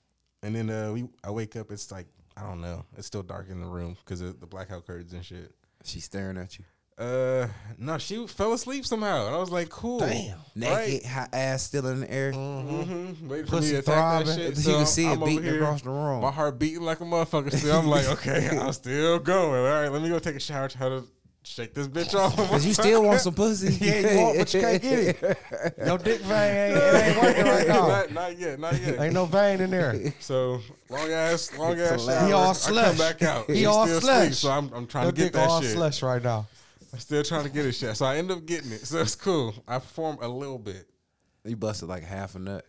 and 0.42 0.54
then 0.54 0.70
uh, 0.70 0.92
we 0.92 1.08
I 1.24 1.30
wake 1.30 1.56
up. 1.56 1.70
It's 1.70 1.90
like 1.92 2.06
I 2.36 2.42
don't 2.42 2.60
know. 2.60 2.84
It's 2.96 3.06
still 3.06 3.22
dark 3.22 3.48
in 3.50 3.60
the 3.60 3.66
room 3.66 3.96
because 4.04 4.20
of 4.20 4.40
the 4.40 4.46
blackout 4.46 4.86
curtains 4.86 5.12
and 5.12 5.24
shit. 5.24 5.52
She's 5.84 6.04
staring 6.04 6.36
at 6.38 6.58
you. 6.58 6.64
Uh, 6.98 7.48
no, 7.78 7.96
she 7.98 8.26
fell 8.26 8.52
asleep 8.52 8.84
somehow, 8.84 9.26
and 9.26 9.34
I 9.34 9.38
was 9.38 9.50
like, 9.50 9.70
cool, 9.70 10.00
Damn. 10.00 10.38
Naked, 10.54 11.06
hot 11.06 11.30
ass 11.32 11.62
still 11.62 11.86
in 11.86 12.00
the 12.00 12.10
air. 12.12 12.32
Mm-hmm. 12.32 13.28
Waiting 13.28 13.46
for 13.46 13.50
Pussy 13.52 13.66
me 13.68 13.72
to 13.72 13.78
attack 13.78 13.84
that 14.26 14.34
throbbing. 14.34 14.36
shit. 14.36 14.48
You 14.56 14.62
So 14.62 14.70
can 14.70 14.76
I'm- 14.76 14.86
see 14.86 15.06
I'm 15.08 15.22
it 15.22 15.24
beating 15.24 15.42
here, 15.44 15.62
across 15.62 15.82
the 15.82 15.90
room. 15.90 16.20
My 16.20 16.30
heart 16.30 16.58
beating 16.58 16.82
like 16.82 17.00
a 17.00 17.04
motherfucker. 17.04 17.52
Still, 17.56 17.78
I'm 17.78 17.86
like, 17.86 18.06
okay, 18.18 18.50
I'm 18.56 18.72
still 18.72 19.18
going. 19.18 19.64
All 19.64 19.82
right, 19.82 19.88
let 19.88 20.02
me 20.02 20.10
go 20.10 20.18
take 20.18 20.36
a 20.36 20.40
shower. 20.40 20.68
Try 20.68 20.90
to 20.90 21.04
shake 21.42 21.74
this 21.74 21.88
bitch 21.88 22.14
off. 22.14 22.36
Cause 22.50 22.64
you 22.64 22.72
still 22.72 23.02
want 23.04 23.20
some 23.20 23.34
pussy. 23.34 23.72
Yeah, 23.84 24.12
you 24.14 24.20
want, 24.20 24.38
but 24.38 24.54
you 24.54 24.60
can't 24.60 24.82
get 24.82 24.98
it. 24.98 25.38
Your 25.86 25.98
dick 25.98 26.20
vein 26.22 26.56
ain't, 26.56 26.76
it 26.76 26.94
ain't 26.94 27.22
working 27.22 27.44
right 27.44 27.68
now. 27.68 27.86
not, 27.88 28.12
not 28.12 28.38
yet, 28.38 28.58
not 28.60 28.80
yet. 28.80 29.00
Ain't 29.00 29.14
no 29.14 29.26
vein 29.26 29.60
in 29.60 29.70
there. 29.70 30.12
So 30.20 30.60
long 30.88 31.10
ass, 31.10 31.56
long 31.58 31.78
ass. 31.78 31.88
Collapse. 31.90 32.04
shower. 32.06 32.26
He 32.26 32.32
all 32.32 32.54
slush. 32.54 32.66
I 32.66 32.72
slush. 32.72 32.86
come 32.88 32.98
back 32.98 33.22
out. 33.22 33.50
He 33.50 33.56
She 33.56 33.66
all 33.66 33.86
still 33.86 34.00
slush. 34.00 34.18
asleep, 34.22 34.34
so 34.34 34.50
I'm, 34.50 34.72
I'm 34.72 34.86
trying 34.86 35.04
Your 35.04 35.12
to 35.12 35.16
get 35.16 35.24
dick 35.24 35.32
that 35.34 35.48
all 35.48 35.60
shit. 35.62 35.70
slush 35.72 36.02
right 36.02 36.22
now. 36.22 36.46
I'm 36.92 36.98
still 36.98 37.22
trying 37.22 37.44
to 37.44 37.50
get 37.50 37.64
it 37.66 37.72
shit. 37.72 37.96
So 37.96 38.04
I 38.06 38.16
end 38.16 38.30
up 38.30 38.44
getting 38.46 38.70
it. 38.72 38.86
So 38.86 38.98
it's 38.98 39.14
cool. 39.14 39.54
I 39.66 39.78
perform 39.78 40.18
a 40.20 40.28
little 40.28 40.58
bit. 40.58 40.86
You 41.44 41.56
busted 41.56 41.88
like 41.88 42.04
half 42.04 42.34
a 42.34 42.38
nut. 42.38 42.64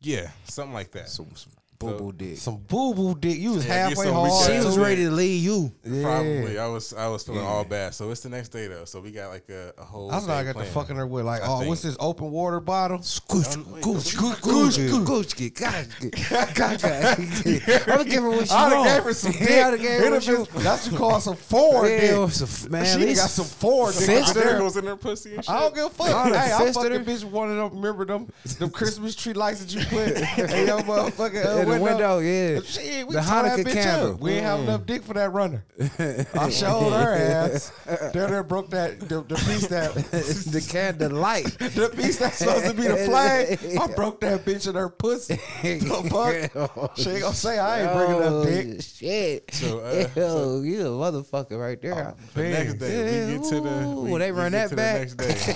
Yeah, 0.00 0.30
something 0.44 0.72
like 0.72 0.92
that. 0.92 1.08
Some, 1.08 1.26
some 1.34 1.52
boo 1.78 1.96
boo 1.96 2.12
dick. 2.12 2.36
Some 2.38 2.56
boo 2.56 2.92
boo 2.94 3.14
dick. 3.14 3.38
You 3.38 3.52
was 3.52 3.64
Yeah, 3.66 3.88
halfway 3.88 4.06
some 4.06 4.14
hard. 4.14 4.50
She 4.50 4.58
was 4.66 4.76
ready 4.78 5.04
to 5.04 5.10
leave 5.12 5.42
you. 5.44 5.72
Yeah. 5.84 6.02
Probably. 6.02 6.58
I 6.58 6.66
was 6.66 6.92
I 6.92 7.06
was 7.08 7.22
feeling 7.22 7.42
Yeah. 7.42 7.48
all 7.48 7.64
bad. 7.64 7.94
So 7.94 8.10
it's 8.10 8.20
the 8.20 8.28
next 8.30 8.48
day 8.48 8.66
though. 8.66 8.84
So 8.84 9.00
we 9.00 9.10
got 9.12 9.30
like 9.30 9.48
a, 9.48 9.72
a 9.78 9.84
whole. 9.84 10.10
I 10.10 10.16
was 10.16 10.26
day 10.26 10.32
like, 10.32 10.40
I 10.40 10.44
got 10.44 10.48
to 10.48 10.54
planned. 10.58 10.74
fucking 10.74 10.96
her 10.96 11.06
with 11.06 11.24
like, 11.24 11.42
I 11.42 11.46
oh, 11.46 11.58
think. 11.58 11.68
what's 11.68 11.82
this 11.82 11.96
open 12.00 12.30
water 12.32 12.58
bottle? 12.60 12.98
Scooch, 12.98 13.54
Um, 13.56 13.72
wait, 13.72 13.82
gooch, 13.82 14.20
what 14.20 14.40
gooch, 14.42 14.78
you- 14.78 14.90
gooch, 14.90 15.06
gooch, 15.06 15.36
gooch, 15.36 15.62
gooch. 15.66 16.84
I'm 16.84 17.86
gonna 17.86 18.04
give 18.04 18.22
her 18.22 18.30
what 18.30 18.48
she 18.48 18.54
I 18.54 18.68
done 18.70 18.78
want. 18.78 18.90
gave 18.90 19.02
her 19.04 19.14
some 19.14 19.32
dick. 19.32 19.48
Yeah, 19.48 19.66
I 19.66 19.70
done 19.70 19.78
gave 19.80 19.88
her 20.00 20.06
It 20.06 20.10
what 20.10 20.22
she 20.22 20.30
done 20.32 20.44
been- 20.52 20.62
That's 20.64 20.84
what 20.86 20.92
you 20.92 20.98
call 20.98 21.20
some 21.20 21.36
foreign 21.36 21.92
Yeah, 21.92 22.00
dick. 22.00 22.10
it 22.10 22.18
was 22.18 22.40
a 22.40 22.44
f- 22.44 22.68
man, 22.70 22.84
she 22.84 22.90
at 22.90 22.98
done 22.98 23.06
least- 23.08 23.20
got 23.20 23.30
some 23.30 23.44
foreign 23.46 23.94
dick. 23.96 24.06
Fist 24.06 24.30
up 24.30 24.36
her? 24.36 24.42
there. 24.50 24.58
goes 24.58 24.76
in 24.76 24.84
her 24.86 24.96
pussy 24.96 25.34
and 25.36 25.44
shit. 25.44 25.50
I 25.54 25.60
don't 25.60 25.74
give 25.74 25.84
a 25.86 25.90
fuck. 25.90 26.08
I 26.08 26.28
done 26.30 26.38
hey, 26.38 26.52
I 26.52 26.58
fisted 26.58 26.74
fucking 26.74 26.92
her. 26.92 26.98
bitch 27.04 27.24
one 27.24 27.50
of 27.50 27.56
them. 27.56 27.80
Remember 27.80 28.04
them 28.04 28.28
them 28.58 28.70
Christmas 28.70 29.14
tree 29.14 29.32
lights 29.32 29.60
that 29.64 29.74
you 29.74 29.84
put 29.86 30.08
in 30.08 30.66
your 30.66 30.80
motherfucking 30.80 31.67
the 31.76 31.80
window, 31.82 32.18
yeah. 32.18 32.60
Shit, 32.64 33.06
we 33.06 33.14
The 33.14 33.20
tore 33.20 33.42
Hanukkah 33.42 33.72
candle. 33.72 34.12
up. 34.14 34.20
We 34.20 34.32
ain't 34.32 34.44
have 34.44 34.60
enough 34.60 34.86
dick 34.86 35.02
for 35.02 35.14
that 35.14 35.32
runner. 35.32 35.64
I 36.34 36.50
showed 36.50 36.90
her 36.90 37.14
ass. 37.14 37.72
There, 38.12 38.28
there 38.28 38.42
broke 38.42 38.70
that 38.70 39.00
the, 39.00 39.22
the 39.22 39.34
piece 39.34 39.66
that 39.68 39.94
the 39.94 40.66
candle 40.68 41.12
light. 41.12 41.44
the 41.58 41.90
piece 41.94 42.18
that's 42.18 42.36
supposed 42.38 42.66
to 42.66 42.74
be 42.74 42.82
the 42.88 42.96
flag. 42.96 43.58
I 43.80 43.86
broke 43.94 44.20
that 44.20 44.44
bitch 44.44 44.68
in 44.68 44.74
her 44.74 44.88
pussy. 44.88 45.36
the 45.62 46.08
fuck? 46.10 46.96
She 46.96 47.10
ain't 47.10 47.22
gonna 47.22 47.34
say 47.34 47.58
I 47.58 47.82
ain't 47.82 47.92
bringing 47.96 48.22
up 48.22 48.32
Oh, 48.32 48.44
dick. 48.44 48.82
Shit. 48.82 49.54
So, 49.54 49.78
uh, 49.80 49.92
Ew, 49.94 50.08
so- 50.14 50.60
you 50.62 50.80
a 50.80 50.84
motherfucker 50.90 51.58
right 51.60 51.80
there. 51.80 52.14
The 52.34 52.42
next 52.42 52.74
day, 52.74 53.26
we 53.26 53.32
get 53.38 53.44
to 53.48 53.60
the. 53.60 53.84
Ooh, 53.84 54.00
We, 54.02 54.18
they 54.18 54.32
we 54.32 54.38
run 54.38 54.52
get 54.52 54.70
that 54.70 54.70
to 54.70 54.76
back. 54.76 55.08
The 55.08 55.26
next 55.26 55.46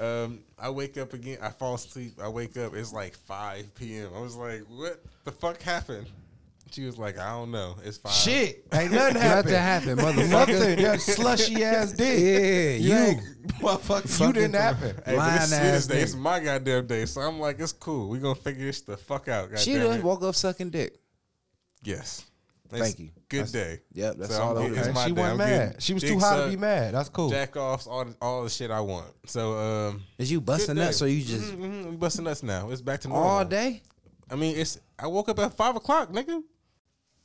day. 0.00 0.04
um, 0.24 0.40
I 0.62 0.70
wake 0.70 0.96
up 0.96 1.12
again. 1.12 1.38
I 1.42 1.48
fall 1.50 1.74
asleep. 1.74 2.12
I 2.22 2.28
wake 2.28 2.56
up. 2.56 2.74
It's 2.74 2.92
like 2.92 3.16
5 3.16 3.74
p.m. 3.74 4.10
I 4.14 4.20
was 4.20 4.36
like, 4.36 4.60
what 4.68 5.02
the 5.24 5.32
fuck 5.32 5.60
happened? 5.60 6.06
She 6.70 6.86
was 6.86 6.96
like, 6.96 7.18
I 7.18 7.30
don't 7.30 7.50
know. 7.50 7.76
It's 7.84 7.98
five. 7.98 8.12
Shit, 8.12 8.66
ain't 8.72 8.92
nothing 8.92 9.20
happened. 9.20 9.52
Nothing 9.52 9.96
happened, 9.98 10.30
Nothing. 10.30 10.56
motherfucker. 10.56 10.82
That 10.82 11.00
slushy 11.00 11.62
ass 11.64 11.92
dick. 11.92 12.18
Yeah, 12.18 12.76
you, 12.76 13.10
you. 13.10 13.20
motherfucker. 13.60 14.26
You 14.26 14.32
didn't 14.32 14.54
happen. 14.54 14.96
Hey, 15.04 15.16
but 15.16 15.42
it's 15.42 15.52
ass 15.52 15.86
day. 15.86 16.00
It's 16.00 16.14
my 16.14 16.40
goddamn 16.40 16.86
day. 16.86 17.04
So 17.04 17.20
I'm 17.20 17.38
like, 17.38 17.60
it's 17.60 17.72
cool. 17.72 18.08
We 18.08 18.20
gonna 18.20 18.34
figure 18.34 18.64
this 18.64 18.80
the 18.80 18.96
fuck 18.96 19.28
out. 19.28 19.50
She 19.58 19.74
goddamn 19.74 19.90
done 19.90 20.02
woke 20.02 20.22
up 20.22 20.34
sucking 20.34 20.70
dick. 20.70 20.98
Yes. 21.82 22.24
Thank 22.70 23.00
you. 23.00 23.10
Good 23.32 23.46
That's- 23.46 23.52
day. 23.52 23.80
Yep, 23.94 24.16
that's 24.18 24.34
So 24.36 24.42
all 24.42 24.58
I'm 24.58 24.74
I 24.74 24.76
it's 24.78 24.94
my 24.94 25.04
she 25.06 25.12
day. 25.12 25.20
wasn't 25.22 25.40
I'm 25.40 25.48
mad. 25.48 25.76
She 25.82 25.94
was 25.94 26.02
too 26.02 26.08
dick 26.10 26.20
hot 26.20 26.44
to 26.44 26.48
be 26.50 26.56
mad. 26.56 26.94
That's 26.94 27.08
cool. 27.08 27.30
Jack 27.30 27.56
offs, 27.56 27.86
all 27.86 28.04
the, 28.04 28.14
all 28.20 28.44
the 28.44 28.50
shit 28.50 28.70
I 28.70 28.80
want. 28.80 29.06
So 29.26 29.58
um, 29.58 30.02
Is 30.18 30.30
you 30.30 30.40
busting 30.40 30.74
good 30.74 30.80
day. 30.80 30.84
nuts 30.86 31.02
or 31.02 31.08
you 31.08 31.24
just 31.24 31.52
Mhm, 31.52 31.58
mhm, 31.60 31.90
we 31.90 31.96
busting 31.96 32.24
nuts 32.24 32.42
now. 32.42 32.70
It's 32.70 32.80
back 32.82 33.00
to 33.00 33.08
normal. 33.08 33.28
all 33.28 33.44
day? 33.44 33.82
I 34.30 34.36
mean, 34.36 34.56
it's. 34.56 34.78
I 34.98 35.06
woke 35.08 35.28
up 35.28 35.38
at 35.40 35.52
five 35.54 35.74
o'clock, 35.76 36.10
nigga. 36.12 36.42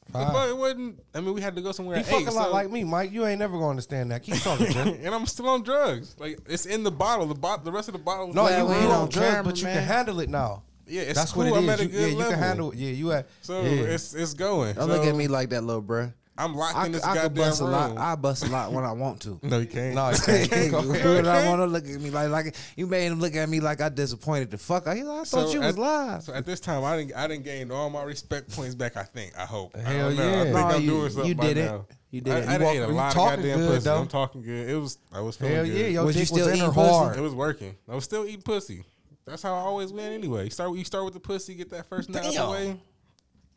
The 0.07 0.13
Five. 0.13 0.49
it 0.51 0.57
wasn't. 0.57 0.99
I 1.13 1.19
mean, 1.19 1.33
we 1.33 1.41
had 1.41 1.53
to 1.57 1.61
go 1.61 1.73
somewhere 1.73 1.97
He 1.97 2.01
at 2.01 2.07
fucking 2.07 2.27
eight. 2.29 2.33
lot 2.33 2.45
so- 2.45 2.51
like 2.53 2.71
me, 2.71 2.85
Mike. 2.85 3.11
You 3.11 3.25
ain't 3.25 3.39
never 3.39 3.57
gonna 3.57 3.69
understand 3.71 4.09
that. 4.11 4.23
Keep 4.23 4.35
talking, 4.41 4.67
and 4.77 5.13
I'm 5.13 5.25
still 5.25 5.49
on 5.49 5.63
drugs. 5.63 6.15
Like 6.17 6.39
it's 6.47 6.65
in 6.65 6.83
the 6.83 6.91
bottle. 6.91 7.25
The 7.25 7.35
bottle. 7.35 7.65
The 7.65 7.71
rest 7.73 7.89
of 7.89 7.93
the 7.93 7.99
bottle. 7.99 8.27
No, 8.27 8.43
Glad 8.43 8.59
you 8.59 8.65
we 8.67 8.73
ain't 8.75 8.83
ain't 8.83 8.91
on 8.93 9.01
on 9.01 9.09
drugs, 9.09 9.27
camera, 9.27 9.43
but 9.43 9.57
you 9.57 9.65
man. 9.65 9.75
can 9.75 9.83
handle 9.83 10.19
it 10.21 10.29
now. 10.29 10.63
Yeah, 10.87 11.01
it's 11.03 11.19
That's 11.19 11.31
cool. 11.33 11.43
what 11.49 11.53
it 11.53 11.57
I'm 11.57 11.63
is. 11.65 11.69
at 11.69 11.79
a 11.79 11.83
You, 11.83 11.89
good 11.89 11.99
yeah, 12.01 12.07
you 12.07 12.15
level. 12.15 12.31
can 12.33 12.39
handle. 12.41 12.75
Yeah, 12.75 12.89
you 12.91 13.11
at. 13.11 13.27
So 13.41 13.61
yeah. 13.61 13.69
it's 13.69 14.13
it's 14.13 14.33
going. 14.33 14.75
Don't 14.75 14.87
So 14.89 14.95
look 14.95 15.05
at 15.05 15.15
me 15.15 15.27
like 15.27 15.49
that, 15.49 15.63
little 15.63 15.83
bruh. 15.83 16.13
I'm 16.39 16.53
locked 16.55 16.75
I, 16.77 16.85
in 16.85 16.91
this 16.91 17.03
I 17.03 17.13
could 17.13 17.33
goddamn 17.33 17.43
bust 17.49 17.61
a 17.61 17.63
room. 17.63 17.71
lot. 17.73 17.97
I 17.97 18.15
bust 18.15 18.45
a 18.45 18.49
lot 18.49 18.71
when 18.71 18.83
I 18.83 18.91
want 18.91 19.21
to. 19.23 19.39
no, 19.43 19.57
you 19.57 19.65
can't. 19.65 19.95
No, 19.95 20.11
you 20.11 20.17
can't. 20.23 20.53
Hey, 20.53 20.69
Go 20.69 20.83
do 20.83 20.91
ahead. 20.93 21.25
what 21.25 21.25
I 21.25 21.49
want 21.49 21.61
to 21.61 21.65
look 21.65 21.83
at 21.87 21.99
me 21.99 22.11
like 22.11 22.29
like 22.29 22.55
you 22.75 22.85
made 22.85 23.07
him 23.07 23.19
look 23.19 23.35
at 23.35 23.49
me 23.49 23.59
like 23.59 23.81
I 23.81 23.89
disappointed 23.89 24.51
the 24.51 24.59
fuck. 24.59 24.85
I, 24.87 24.99
I 24.99 25.01
thought 25.01 25.25
So 25.27 25.49
you 25.51 25.61
at- 25.63 25.65
was 25.65 25.77
live. 25.79 26.23
So 26.23 26.33
at 26.33 26.45
this 26.45 26.59
time, 26.59 26.83
I 26.83 26.95
didn't. 26.97 27.15
I 27.15 27.27
didn't 27.27 27.43
gain 27.43 27.71
all 27.71 27.89
my 27.89 28.03
respect 28.03 28.55
points 28.55 28.75
back. 28.75 28.97
I 28.97 29.03
think. 29.03 29.33
I 29.35 29.45
hope. 29.45 29.75
I 29.75 29.79
Hell 29.79 30.09
don't 30.09 30.17
know. 30.17 30.23
yeah. 30.31 30.39
I 30.39 30.43
think 30.43 30.55
No, 30.55 30.65
I'm 30.67 30.81
you- 30.83 30.89
doing 30.91 31.09
something 31.09 31.29
you 31.29 31.35
by 31.35 31.43
did 31.47 31.57
it. 31.57 31.65
now. 31.65 31.85
You 32.11 32.21
did 32.21 32.33
I, 32.33 32.37
it. 32.37 32.47
I 32.47 32.51
You 32.53 32.57
done 32.59 32.61
walk- 32.61 32.75
ate 32.75 32.77
a 32.77 32.87
you 32.87 32.93
lot 32.93 33.07
of 33.07 33.13
talking 33.15 33.35
goddamn 33.37 33.57
good, 33.59 33.69
pussy. 33.69 33.83
though. 33.83 33.97
I'm 33.97 34.07
talking 34.07 34.41
good. 34.43 34.69
It 34.69 34.75
was. 34.75 34.97
I 35.11 35.21
was 35.21 35.35
feeling 35.37 35.55
Hell 35.55 35.65
good. 35.65 35.75
yeah, 35.75 35.87
your 35.87 36.05
Was 36.05 36.15
you 36.15 36.21
dick 36.21 36.27
still 36.27 36.45
was 36.45 36.53
in 36.53 36.59
her 36.59 36.65
eating 36.65 36.73
pussy? 36.75 36.89
hard. 36.93 37.17
It 37.17 37.21
was 37.21 37.33
working. 37.33 37.75
I 37.89 37.95
was 37.95 38.03
still 38.03 38.25
eating 38.27 38.41
pussy. 38.43 38.83
That's 39.27 39.43
how 39.43 39.53
I 39.53 39.59
always 39.59 39.91
win 39.91 40.13
anyway. 40.13 40.45
You 40.45 40.49
start 40.49 40.75
you 40.75 40.85
start 40.85 41.05
with 41.05 41.13
the 41.13 41.19
pussy, 41.19 41.53
get 41.53 41.69
that 41.71 41.85
first 41.87 42.09
nut 42.09 42.25
out 42.25 42.33
the 42.33 42.49
way. 42.49 42.79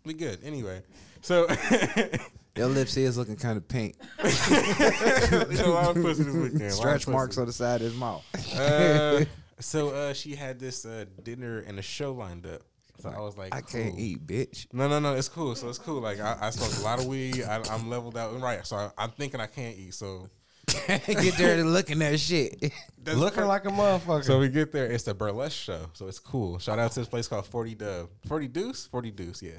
We 0.05 0.15
good. 0.15 0.41
Anyway. 0.45 0.83
So 1.23 1.47
Your 2.57 2.67
lips 2.67 2.97
is 2.97 3.17
looking 3.17 3.37
kind 3.37 3.57
of 3.57 3.69
pink. 3.69 3.95
you 4.23 4.29
know, 4.29 5.67
a 5.67 5.73
lot 5.73 5.97
of 5.97 6.03
pussy 6.03 6.25
this 6.25 6.35
weekend. 6.35 6.61
a 6.61 6.65
lot 6.65 6.67
of 6.67 6.73
Stretch 6.73 7.05
pussy. 7.05 7.11
marks 7.13 7.39
on 7.39 7.47
the 7.47 7.53
side 7.53 7.77
of 7.77 7.83
his 7.83 7.95
mouth. 7.95 8.25
Uh, 8.59 9.25
so 9.61 9.91
uh, 9.91 10.13
she 10.13 10.35
had 10.35 10.59
this 10.59 10.85
uh, 10.85 11.05
dinner 11.23 11.61
and 11.61 11.79
a 11.79 11.83
show 11.83 12.13
lined 12.13 12.47
up. 12.47 12.63
So 12.99 13.09
I 13.09 13.21
was 13.21 13.39
like, 13.39 13.55
I 13.55 13.63
can't 13.63 13.99
eat, 13.99 14.27
bitch. 14.27 14.67
No, 14.75 14.89
no, 14.89 14.99
no. 14.99 15.15
It's 15.15 15.29
cool. 15.29 15.55
So 15.55 15.69
it's 15.69 15.79
cool. 15.79 16.01
Like 16.01 16.21
I, 16.21 16.37
I 16.41 16.51
smoked 16.51 16.79
a 16.79 16.83
lot 16.83 16.99
of 16.99 17.07
weed. 17.07 17.45
I, 17.45 17.63
I'm 17.71 17.89
leveled 17.89 18.19
out. 18.19 18.35
And 18.35 18.43
right. 18.43 18.67
So 18.67 18.77
I, 18.77 18.91
I'm 18.99 19.11
thinking 19.11 19.41
I 19.41 19.47
can't 19.47 19.79
eat. 19.79 19.95
So 19.95 20.29
Get 21.07 21.37
there 21.37 21.59
and 21.59 21.73
looking 21.73 22.03
at 22.03 22.19
shit. 22.21 22.61
that's 23.03 23.19
Looking 23.19 23.45
like 23.47 23.65
a 23.65 23.69
motherfucker. 23.71 24.25
So 24.25 24.39
we 24.39 24.49
get 24.49 24.73
there. 24.73 24.87
It's 24.87 25.07
a 25.09 25.15
burlesque 25.15 25.57
show. 25.57 25.87
So 25.95 26.07
it's 26.09 26.19
cool. 26.19 26.59
Shout 26.59 26.79
out 26.79 26.93
to 26.93 27.01
this 27.01 27.09
place 27.09 27.29
called 27.29 27.47
Forty 27.47 27.75
Dub. 27.75 28.09
Forty 28.27 28.49
Deuce. 28.49 28.87
Forty 28.87 29.11
Deuce. 29.11 29.43
Yeah. 29.43 29.53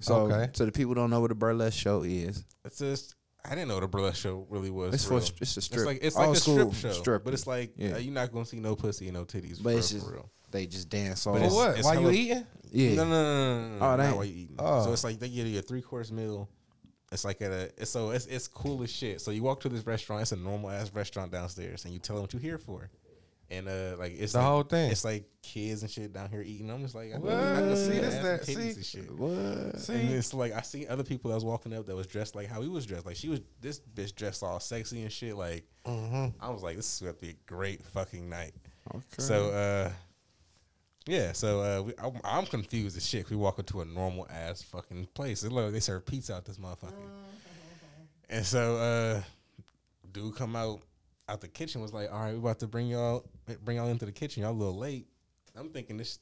So, 0.00 0.14
Okay. 0.30 0.50
so 0.52 0.66
the 0.66 0.72
people 0.72 0.94
don't 0.94 1.08
know 1.10 1.20
what 1.20 1.30
a 1.30 1.34
burlesque 1.34 1.78
show 1.78 2.02
is. 2.02 2.44
It's 2.64 2.78
just. 2.78 3.14
I 3.44 3.50
didn't 3.50 3.68
know 3.68 3.74
what 3.74 3.84
a 3.84 3.88
burlesque 3.88 4.20
show 4.20 4.44
really 4.50 4.70
was. 4.70 4.92
It's 4.94 5.04
for 5.04 5.10
for 5.10 5.14
real. 5.20 5.30
it's 5.40 5.56
a 5.56 5.60
strip. 5.60 5.78
It's 5.78 5.86
like 5.86 5.98
it's 6.02 6.16
like 6.16 6.26
Old 6.28 6.36
a 6.36 6.40
strip 6.40 6.74
show, 6.74 6.90
strip. 6.92 7.24
but 7.24 7.32
it's 7.32 7.46
like 7.46 7.72
Yeah. 7.76 7.92
uh, 7.94 7.98
you're 7.98 8.12
not 8.12 8.32
gonna 8.32 8.44
see 8.44 8.58
no 8.60 8.74
pussy 8.74 9.06
and 9.08 9.14
no 9.16 9.24
titties. 9.24 9.62
But 9.62 9.72
for, 9.74 9.78
it's 9.78 9.92
real, 9.92 10.00
just 10.00 10.06
for 10.10 10.12
real. 10.16 10.30
they 10.50 10.66
just 10.66 10.88
dance 10.88 11.24
But 11.24 11.30
all. 11.30 11.36
For 11.36 11.44
it's- 11.72 11.84
what? 11.84 11.84
While 11.84 11.94
you 11.94 12.00
hella- 12.00 12.12
eating? 12.12 12.46
yeah. 12.72 12.94
No, 12.96 13.04
no, 13.04 13.10
no, 13.10 13.22
no, 13.22 13.68
no, 13.68 13.68
no. 13.68 13.74
Oh, 13.76 13.78
not 13.78 13.96
that 13.98 14.14
while 14.16 14.24
ain't- 14.24 14.34
you 14.34 14.42
eating. 14.42 14.56
Oh. 14.58 14.84
So 14.84 14.92
it's 14.92 15.04
like 15.04 15.20
they 15.20 15.28
give 15.28 15.46
you 15.46 15.60
a 15.60 15.62
three 15.62 15.80
course 15.80 16.10
meal. 16.10 16.48
It's 17.12 17.24
like 17.24 17.40
at 17.42 17.52
a. 17.52 17.70
It's, 17.80 17.90
so 17.90 18.10
it's 18.10 18.26
it's 18.26 18.48
cool 18.48 18.82
as 18.82 18.90
shit. 18.90 19.20
So 19.20 19.30
you 19.30 19.42
walk 19.42 19.60
to 19.60 19.68
this 19.68 19.86
restaurant. 19.86 20.22
It's 20.22 20.32
a 20.32 20.36
normal 20.36 20.70
ass 20.70 20.92
restaurant 20.92 21.30
downstairs, 21.32 21.84
and 21.84 21.94
you 21.94 22.00
tell 22.00 22.16
them 22.16 22.22
what 22.24 22.32
you're 22.32 22.42
here 22.42 22.58
for. 22.58 22.90
And 23.48 23.68
uh, 23.68 23.94
like 23.96 24.14
it's 24.18 24.32
The 24.32 24.38
like- 24.38 24.46
whole 24.48 24.62
thing. 24.64 24.90
It's 24.90 25.04
like 25.04 25.24
kids 25.40 25.82
and 25.82 25.90
shit 25.90 26.12
down 26.12 26.30
here 26.30 26.42
eating. 26.42 26.68
I'm 26.68 26.82
just 26.82 26.96
like, 26.96 27.14
I, 27.14 27.18
What? 27.18 27.32
I 27.32 27.54
can 27.60 27.76
see 27.76 27.84
See, 27.84 27.92
that, 28.00 28.02
that's 28.02 28.14
that 28.16 28.22
that- 28.22 28.42
titties 28.42 28.72
see? 28.72 28.74
and 28.74 28.84
shit. 29.06 29.10
What? 29.18 29.30
And 29.30 29.80
See, 29.80 29.92
it's 29.94 30.34
like 30.34 30.52
I 30.52 30.62
see 30.62 30.84
other 30.88 31.04
people 31.04 31.28
that 31.30 31.36
was 31.36 31.44
walking 31.44 31.72
up 31.72 31.86
that 31.86 31.94
was 31.94 32.08
dressed 32.08 32.34
like 32.34 32.48
how 32.48 32.60
he 32.60 32.66
was 32.68 32.84
dressed. 32.86 33.06
Like 33.06 33.14
she 33.14 33.28
was 33.28 33.40
this 33.60 33.78
bitch 33.94 34.16
dressed 34.16 34.42
all 34.42 34.58
sexy 34.58 35.02
and 35.02 35.12
shit. 35.12 35.36
Like 35.36 35.64
Mhm. 35.86 36.34
I 36.40 36.50
was 36.50 36.64
like, 36.64 36.74
this 36.74 36.92
is 36.92 37.00
gonna 37.02 37.12
be 37.12 37.28
a 37.30 37.36
great 37.46 37.84
fucking 37.84 38.28
night. 38.28 38.52
Okay. 38.92 39.04
So 39.18 39.50
uh 39.50 39.92
yeah, 41.06 41.32
so 41.32 41.60
uh 41.60 41.82
we, 41.82 41.92
I'm, 41.98 42.20
I'm 42.24 42.46
confused 42.46 42.96
as 42.96 43.06
shit. 43.06 43.30
We 43.30 43.36
walk 43.36 43.58
into 43.58 43.80
a 43.80 43.84
normal 43.84 44.26
ass 44.30 44.62
fucking 44.62 45.08
place. 45.14 45.42
Look 45.44 45.52
like 45.52 45.72
they 45.72 45.80
serve 45.80 46.04
pizza 46.06 46.34
out 46.34 46.44
this 46.44 46.58
motherfucker. 46.58 46.92
And 48.28 48.44
so 48.44 48.76
uh 48.76 49.22
dude 50.12 50.34
come 50.36 50.56
out 50.56 50.80
out 51.28 51.40
the 51.40 51.48
kitchen 51.48 51.80
was 51.80 51.92
like, 51.92 52.12
"All 52.12 52.20
right, 52.20 52.32
we 52.32 52.38
about 52.38 52.60
to 52.60 52.66
bring 52.66 52.88
y'all 52.88 53.24
bring 53.64 53.76
y'all 53.76 53.88
into 53.88 54.06
the 54.06 54.12
kitchen. 54.12 54.42
Y'all 54.42 54.52
a 54.52 54.54
little 54.54 54.76
late." 54.78 55.06
I'm 55.56 55.70
thinking 55.70 55.96
this 55.96 56.18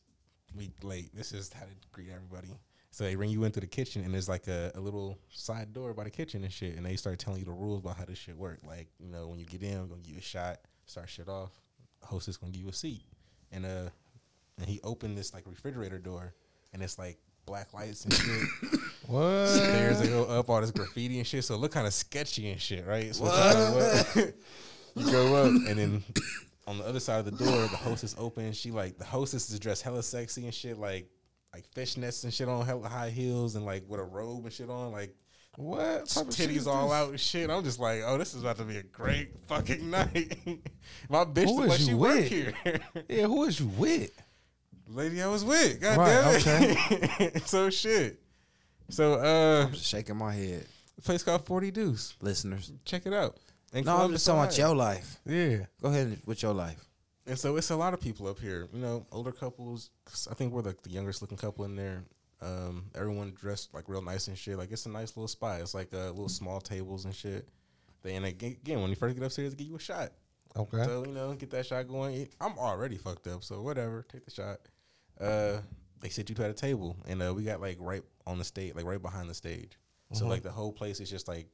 we 0.57 0.71
late. 0.83 1.15
This 1.15 1.33
is 1.33 1.53
how 1.53 1.65
to 1.65 1.73
greet 1.93 2.09
everybody. 2.11 2.49
So 2.91 3.03
they 3.05 3.17
bring 3.17 3.31
you 3.31 3.43
into 3.43 3.59
the 3.59 3.67
kitchen 3.67 4.05
and 4.05 4.15
there's 4.15 4.29
like 4.29 4.47
a, 4.47 4.71
a 4.77 4.81
little 4.81 5.19
side 5.33 5.73
door 5.73 5.93
by 5.95 6.05
the 6.05 6.11
kitchen 6.11 6.45
and 6.45 6.53
shit, 6.53 6.77
and 6.77 6.87
they 6.87 6.95
start 6.95 7.19
telling 7.19 7.41
you 7.41 7.45
the 7.45 7.51
rules 7.51 7.81
about 7.81 7.97
how 7.97 8.05
this 8.05 8.19
shit 8.19 8.37
work. 8.37 8.61
Like, 8.65 8.87
you 9.01 9.09
know, 9.09 9.27
when 9.27 9.41
you 9.41 9.47
get 9.47 9.63
in, 9.63 9.81
we're 9.81 9.87
gonna 9.87 10.03
give 10.03 10.13
you 10.13 10.21
a 10.21 10.23
shot, 10.23 10.61
start 10.87 11.09
shit 11.09 11.29
off. 11.29 11.51
Hostess 12.03 12.37
gonna 12.37 12.53
give 12.53 12.63
you 12.63 12.69
a 12.69 12.73
seat, 12.73 13.03
and 13.51 13.67
uh, 13.67 13.89
and 14.59 14.67
he 14.69 14.81
opened 14.83 15.17
this 15.19 15.33
like 15.35 15.45
refrigerator 15.47 15.99
door, 15.99 16.35
and 16.73 16.83
it's 16.83 16.99
like 16.99 17.19
black 17.47 17.73
lights 17.75 18.05
and 18.05 18.15
shit. 18.15 18.49
what? 19.07 19.47
Stairs 19.49 20.01
that 20.01 20.09
go 20.09 20.25
up, 20.25 20.49
all 20.49 20.61
this 20.61 20.71
graffiti 20.71 21.19
and 21.19 21.27
shit. 21.27 21.45
So 21.45 21.55
it 21.55 21.59
look 21.59 21.73
kind 21.73 21.87
of 21.87 21.93
sketchy 21.95 22.51
and 22.51 22.61
shit, 22.61 22.87
right? 22.87 23.15
So 23.15 23.25
you 23.25 23.31
go 23.31 23.79
up, 23.79 24.35
you 24.97 25.11
go 25.11 25.37
up, 25.37 25.47
and 25.69 25.79
then 25.79 26.05
on 26.67 26.79
the 26.79 26.85
other 26.85 27.01
side 27.01 27.19
of 27.19 27.25
the 27.27 27.45
door, 27.45 27.63
the 27.69 27.77
hostess 27.77 28.15
opens. 28.19 28.57
She 28.57 28.71
like 28.71 28.97
the 28.99 29.05
hostess 29.05 29.51
is 29.51 29.59
dressed 29.59 29.83
hella 29.83 30.03
sexy 30.03 30.45
and 30.45 30.55
shit, 30.55 30.79
like 30.79 31.09
like 31.53 31.65
fishnets 31.75 32.25
and 32.25 32.33
shit 32.33 32.49
on, 32.49 32.65
hella 32.67 32.89
high 32.89 33.11
heels 33.11 33.55
and 33.57 33.65
like 33.65 33.85
with 33.89 34.01
a 34.01 34.05
robe 34.05 34.45
and 34.45 34.53
shit 34.53 34.69
on, 34.71 34.91
like 34.91 35.15
What? 35.57 36.07
type 36.09 36.27
of 36.29 36.35
shit 36.35 36.51
titties 36.51 36.67
all 36.67 36.91
out 36.91 37.11
and 37.11 37.21
shit. 37.21 37.49
I'm 37.51 37.63
just 37.63 37.79
like, 37.79 38.03
oh, 38.05 38.19
this 38.19 38.35
is 38.35 38.43
about 38.43 38.57
to 38.57 38.65
be 38.65 38.79
a 38.79 38.83
great 38.83 39.31
fucking 39.47 39.89
night. 39.91 40.37
My 41.09 41.25
bitch 41.25 41.45
Who 41.45 41.61
like 41.67 41.79
is 41.79 41.85
she 41.85 41.91
you 41.91 41.99
work 41.99 42.15
with? 42.17 42.29
here. 42.29 42.55
Yeah, 43.09 43.27
who 43.27 43.45
is 43.45 43.61
you 43.61 43.67
with? 43.67 44.11
Lady 44.89 45.23
I 45.23 45.27
was 45.29 45.45
with. 45.45 45.81
God 45.81 45.97
Right, 45.99 46.43
damn 46.45 46.77
it. 47.21 47.43
so 47.47 47.71
shit. 47.71 48.21
So 48.91 49.15
uh 49.15 49.67
I'm 49.67 49.73
just 49.73 49.87
shaking 49.87 50.17
my 50.17 50.35
head, 50.35 50.67
place 51.03 51.23
called 51.23 51.47
Forty 51.47 51.71
Deuce. 51.71 52.15
listeners. 52.21 52.73
Check 52.85 53.07
it 53.07 53.13
out. 53.13 53.37
In 53.73 53.85
No, 53.85 53.93
I'm 53.93 53.97
Columbus, 53.97 54.21
just 54.21 54.27
talking 54.27 54.41
about 54.45 54.59
your 54.59 54.77
life. 54.77 55.21
Yeah. 55.27 55.67
Go 55.83 55.89
ahead 55.89 56.21
with 56.27 56.43
your 56.43 56.55
life. 56.55 56.85
And 57.27 57.39
so 57.39 57.57
it's 57.57 57.71
a 57.71 57.77
lot 57.77 57.95
of 57.95 58.01
people 58.01 58.27
up 58.29 58.39
here. 58.39 58.69
You 58.73 58.81
know, 58.81 59.07
older 59.11 59.33
couples. 59.33 59.91
'cause 60.05 60.29
I 60.31 60.35
think 60.35 60.53
we're 60.53 60.61
like 60.63 60.83
the 60.83 60.91
youngest 60.91 61.23
looking 61.23 61.39
couple 61.39 61.65
in 61.65 61.75
there. 61.77 62.05
Um, 62.43 62.91
everyone 62.95 63.33
dressed 63.35 63.73
like 63.73 63.89
real 63.89 64.03
nice 64.03 64.29
and 64.29 64.37
shit. 64.37 64.59
Like 64.59 64.71
it's 64.71 64.85
a 64.85 64.91
nice 64.91 65.17
little 65.17 65.29
spot. 65.29 65.61
It's 65.63 65.73
like 65.73 65.95
uh, 65.95 66.11
little 66.11 66.29
small 66.29 66.61
tables 66.61 67.07
and 67.07 67.15
shit. 67.15 67.49
They 68.03 68.17
and 68.17 68.27
again, 68.27 68.57
again, 68.63 68.81
when 68.83 68.91
you 68.91 68.97
first 68.97 69.17
get 69.17 69.25
upstairs, 69.25 69.51
they 69.53 69.57
give 69.57 69.69
you 69.69 69.77
a 69.77 69.81
shot. 69.81 70.13
Okay. 70.55 70.85
So 70.85 71.05
you 71.07 71.13
know, 71.13 71.33
get 71.33 71.51
that 71.53 71.65
shot 71.65 71.89
going. 71.89 72.29
I'm 72.41 72.59
already 72.59 72.99
fucked 72.99 73.27
up, 73.29 73.43
so 73.43 73.63
whatever. 73.63 74.05
Take 74.13 74.27
the 74.27 74.31
shot. 74.31 74.59
Uh, 75.21 75.59
they 76.01 76.09
sit 76.09 76.29
you 76.29 76.37
at 76.45 76.51
a 76.51 76.55
table, 76.55 76.97
and 77.07 77.23
uh, 77.23 77.33
we 77.35 77.45
got 77.45 77.61
like 77.61 77.79
right 77.81 78.03
on 78.27 78.39
the 78.39 78.45
stage, 78.45 78.75
like 78.75 78.85
right 78.85 79.01
behind 79.01 79.29
the 79.29 79.35
stage. 79.35 79.79
So 80.13 80.29
like 80.29 80.43
the 80.43 80.51
whole 80.51 80.73
place 80.73 81.01
is 81.01 81.11
just 81.11 81.27
like 81.27 81.49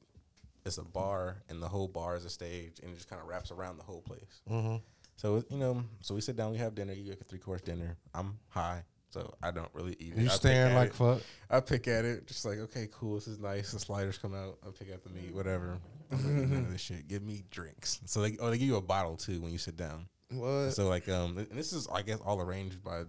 it's 0.67 0.77
a 0.79 0.85
bar, 0.85 1.43
and 1.49 1.63
the 1.63 1.69
whole 1.69 1.89
bar 1.89 2.17
is 2.17 2.25
a 2.25 2.31
stage, 2.31 2.81
and 2.83 2.91
it 2.93 2.95
just 2.97 3.09
kind 3.09 3.23
of 3.23 3.29
wraps 3.29 3.51
around 3.51 3.79
the 3.79 3.85
whole 3.85 4.03
place. 4.03 4.43
Mm-hmm. 4.51 4.77
So 5.17 5.43
you 5.51 5.57
know, 5.57 5.83
so 6.01 6.15
we 6.15 6.21
sit 6.21 6.37
down, 6.37 6.53
we 6.53 6.59
have 6.59 6.75
dinner. 6.75 6.93
You 6.93 7.05
get 7.05 7.21
a 7.21 7.25
three 7.25 7.39
course 7.39 7.63
dinner. 7.63 7.97
I'm 8.15 8.39
high, 8.49 8.83
so 9.11 9.33
I 9.43 9.51
don't 9.51 9.71
really 9.73 9.97
eat 9.99 10.17
You 10.17 10.29
staring 10.29 10.75
like 10.75 10.91
it. 10.91 10.95
fuck. 10.95 11.21
I 11.49 11.61
pick 11.61 11.89
at 11.89 12.05
it, 12.05 12.27
just 12.27 12.45
like 12.45 12.59
okay, 12.59 12.89
cool. 12.93 13.15
This 13.15 13.29
is 13.29 13.39
nice. 13.39 13.73
The 13.73 13.79
sliders 13.79 14.19
come 14.19 14.35
out. 14.35 14.59
I 14.67 14.71
pick 14.71 14.91
at 14.91 15.03
the 15.05 15.11
meat, 15.11 15.35
whatever. 15.35 15.79
None 16.11 16.65
of 16.67 16.73
this 16.73 16.81
shit. 16.81 17.07
Give 17.09 17.23
me 17.23 17.45
drinks. 17.51 18.01
So 18.07 18.21
they 18.21 18.37
oh 18.41 18.51
they 18.51 18.59
give 18.59 18.69
you 18.69 18.77
a 18.77 18.83
bottle 18.83 19.17
too 19.17 19.41
when 19.41 19.53
you 19.53 19.59
sit 19.59 19.77
down. 19.77 20.07
What? 20.33 20.71
So 20.73 20.89
like 20.89 21.09
um, 21.09 21.39
and 21.39 21.59
this 21.59 21.73
is 21.73 21.89
I 21.93 22.03
guess 22.03 22.19
all 22.25 22.41
arranged 22.41 22.83
by 22.83 23.03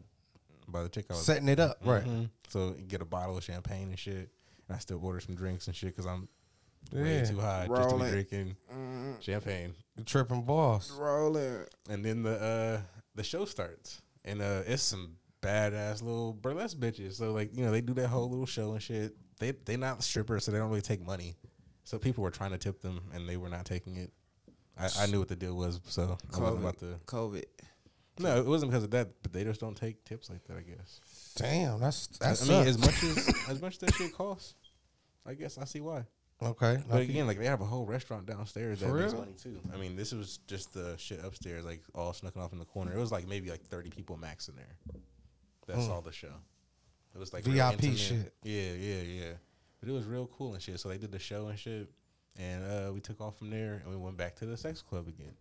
by 0.72 0.84
the 0.84 0.90
chick 0.90 1.06
I 1.10 1.14
was 1.14 1.26
Setting 1.26 1.48
it 1.50 1.60
up. 1.60 1.78
Right. 1.86 2.04
Mhm. 2.04 2.30
So 2.50 2.76
you 2.78 2.86
get 2.86 3.02
a 3.02 3.06
bottle 3.06 3.38
of 3.38 3.44
champagne 3.44 3.90
and 3.90 4.00
shit. 4.00 4.30
And 4.68 4.76
I 4.76 4.80
still 4.80 5.00
order 5.04 5.20
some 5.20 5.36
drinks 5.36 5.68
and 5.68 5.76
shit 5.76 5.90
because 5.96 6.06
I'm 6.06 6.28
way 6.94 7.24
too 7.28 7.40
high 7.40 7.68
just 7.68 7.90
to 7.90 7.96
be 7.96 8.02
Rolling. 8.02 8.12
drinking 8.12 8.56
champagne. 9.20 9.74
The 9.96 10.04
tripping 10.04 10.44
boss. 10.44 10.92
Rolling. 10.92 11.66
And 11.90 12.04
then 12.06 12.24
the 12.24 12.40
uh 12.42 12.82
the 13.16 13.24
show 13.24 13.46
starts, 13.46 14.02
and 14.24 14.42
uh 14.42 14.62
it's 14.66 14.84
some 14.84 15.18
badass 15.42 16.02
little 16.02 16.34
burlesque 16.34 16.78
bitches. 16.78 17.14
So 17.14 17.32
like 17.34 17.56
you 17.56 17.66
know 17.66 17.72
they 17.72 17.82
do 17.82 17.94
that 17.96 18.08
whole 18.08 18.30
little 18.30 18.46
show 18.46 18.72
and 18.74 18.82
shit. 18.82 19.16
They 19.40 19.52
they 19.52 19.76
not 19.78 20.04
strippers, 20.04 20.46
so 20.46 20.52
they 20.52 20.58
don't 20.58 20.70
really 20.70 20.82
take 20.82 21.06
money. 21.06 21.36
So 21.84 21.98
people 21.98 22.24
were 22.24 22.32
trying 22.32 22.52
to 22.52 22.58
tip 22.58 22.82
them, 22.82 23.02
and 23.14 23.28
they 23.28 23.38
were 23.38 23.50
not 23.50 23.66
taking 23.66 23.98
it. 23.98 24.12
I, 24.78 24.90
I 25.00 25.06
knew 25.08 25.20
what 25.20 25.28
the 25.28 25.36
deal 25.36 25.56
was, 25.56 25.82
so 25.88 26.18
I 26.34 26.40
wasn't 26.40 26.60
about 26.62 26.78
to. 26.80 27.00
COVID. 27.06 27.44
No, 28.22 28.38
it 28.38 28.46
wasn't 28.46 28.72
because 28.72 28.84
of 28.84 28.92
that, 28.92 29.10
but 29.24 29.34
they 29.34 29.44
just 29.44 29.60
don't 29.60 29.76
take 29.76 30.04
tips 30.06 30.30
like 30.30 30.44
that. 30.46 30.58
I 30.58 30.62
guess. 30.62 31.34
Damn, 31.36 31.80
that's 31.80 32.08
that's. 32.08 32.48
I 32.50 32.54
mean, 32.54 32.68
as 32.68 32.78
much 32.78 33.04
as 33.04 33.34
as 33.50 33.62
much 33.62 33.74
as 33.74 33.80
that 33.80 33.94
shit 33.96 34.14
costs, 34.14 34.56
I 35.26 35.34
guess 35.34 35.58
I 35.58 35.66
see 35.66 35.82
why. 35.82 36.04
okay. 36.42 36.80
But 36.90 37.02
again, 37.02 37.28
like 37.28 37.38
they 37.38 37.46
have 37.46 37.62
a 37.62 37.66
whole 37.66 37.86
restaurant 37.86 38.26
downstairs 38.26 38.80
that 38.82 38.94
makes 38.94 39.14
money 39.14 39.34
too. 39.42 39.60
I 39.74 39.78
mean, 39.78 39.96
this 39.96 40.12
was 40.12 40.38
just 40.48 40.74
the 40.74 40.96
shit 40.98 41.24
upstairs, 41.24 41.66
like 41.66 41.82
all 41.94 42.14
snuck 42.14 42.38
off 42.38 42.54
in 42.54 42.60
the 42.60 42.66
corner. 42.66 42.94
It 42.94 43.00
was 43.00 43.12
like 43.12 43.28
maybe 43.28 43.50
like 43.50 43.62
thirty 43.64 43.90
people 43.90 44.18
max 44.18 44.48
in 44.48 44.56
there. 44.56 45.02
That's 45.68 45.88
all 45.88 46.02
the 46.02 46.12
show. 46.12 46.34
It 47.14 47.20
was 47.20 47.34
like 47.34 47.44
VIP 47.44 47.96
shit. 47.96 48.34
Yeah, 48.44 48.72
yeah, 48.74 49.02
yeah. 49.02 49.32
But 49.80 49.90
it 49.90 49.94
was 49.94 50.06
real 50.06 50.28
cool 50.38 50.54
and 50.54 50.62
shit. 50.62 50.80
So 50.80 50.90
they 50.90 50.98
did 50.98 51.12
the 51.12 51.20
show 51.20 51.48
and 51.48 51.58
shit, 51.58 51.90
and 52.38 52.64
uh, 52.64 52.92
we 52.94 53.00
took 53.00 53.20
off 53.22 53.38
from 53.38 53.50
there 53.50 53.82
and 53.84 53.90
we 53.90 53.98
went 53.98 54.18
back 54.18 54.36
to 54.38 54.46
the 54.46 54.56
sex 54.58 54.82
club 54.82 55.08
again. 55.08 55.34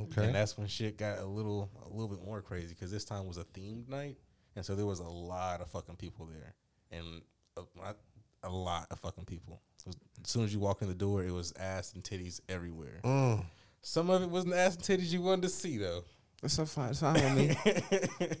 Okay. 0.00 0.26
And 0.26 0.34
that's 0.34 0.56
when 0.58 0.66
shit 0.66 0.96
got 0.98 1.18
a 1.18 1.24
little 1.24 1.70
a 1.84 1.88
little 1.88 2.08
bit 2.08 2.24
more 2.24 2.40
crazy 2.42 2.68
because 2.74 2.90
this 2.90 3.04
time 3.04 3.26
was 3.26 3.36
a 3.38 3.44
themed 3.44 3.88
night, 3.88 4.16
and 4.56 4.64
so 4.64 4.74
there 4.74 4.86
was 4.86 5.00
a 5.00 5.08
lot 5.08 5.60
of 5.60 5.68
fucking 5.68 5.96
people 5.96 6.26
there, 6.26 6.54
and 6.90 7.22
a, 7.56 7.62
lot- 7.80 7.98
a 8.42 8.50
lot 8.50 8.86
of 8.90 8.98
fucking 9.00 9.24
people. 9.24 9.60
So 9.76 9.90
as 10.24 10.30
soon 10.30 10.44
as 10.44 10.52
you 10.52 10.60
walk 10.60 10.82
in 10.82 10.88
the 10.88 10.94
door, 10.94 11.22
it 11.24 11.32
was 11.32 11.52
ass 11.58 11.92
and 11.94 12.02
titties 12.02 12.40
everywhere. 12.48 13.00
Mm. 13.04 13.44
Some 13.82 14.10
of 14.10 14.22
it 14.22 14.28
wasn't 14.30 14.54
ass 14.54 14.74
and 14.76 14.84
titties 14.84 15.12
you 15.12 15.22
wanted 15.22 15.42
to 15.42 15.48
see 15.48 15.78
though, 15.78 16.04
That's 16.42 16.54
so 16.54 16.66
fine. 16.66 16.90
It's 16.90 17.00
fine 17.00 17.14
with 17.14 17.66
me. 17.66 18.28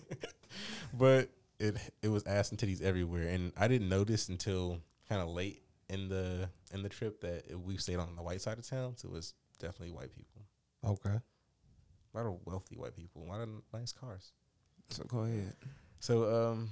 but 0.94 1.28
it 1.58 1.76
it 2.02 2.08
was 2.08 2.24
ass 2.26 2.50
and 2.50 2.58
titties 2.58 2.82
everywhere, 2.82 3.28
and 3.28 3.52
I 3.56 3.68
didn't 3.68 3.88
notice 3.88 4.28
until 4.28 4.80
kind 5.08 5.20
of 5.22 5.28
late 5.28 5.62
in 5.88 6.08
the 6.08 6.48
in 6.72 6.82
the 6.82 6.88
trip 6.88 7.20
that 7.22 7.44
we 7.64 7.76
stayed 7.76 7.96
on 7.96 8.14
the 8.16 8.22
white 8.22 8.40
side 8.40 8.58
of 8.58 8.68
town, 8.68 8.94
so 8.96 9.08
it 9.08 9.12
was 9.12 9.34
definitely 9.58 9.90
white 9.90 10.12
people, 10.14 10.42
Okay. 10.84 11.18
A 12.18 12.24
lot 12.24 12.34
of 12.34 12.40
wealthy 12.44 12.76
white 12.76 12.96
people, 12.96 13.24
a 13.24 13.28
lot 13.30 13.40
of 13.40 13.48
nice 13.72 13.92
cars. 13.92 14.32
So 14.90 15.04
go 15.04 15.20
ahead. 15.20 15.54
So 16.00 16.52
um. 16.52 16.70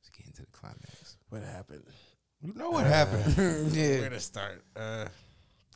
Let's 0.00 0.10
get 0.10 0.26
into 0.26 0.42
the 0.42 0.48
climax. 0.52 1.16
What 1.28 1.42
happened? 1.42 1.84
You 2.42 2.54
know 2.54 2.70
what 2.70 2.86
happened? 2.86 3.36
yeah. 3.72 4.00
Where 4.00 4.10
to 4.10 4.20
start? 4.20 4.64
Uh, 4.74 5.06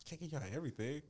can't 0.05 0.21
give 0.21 0.33
y'all 0.33 0.43
everything. 0.53 1.01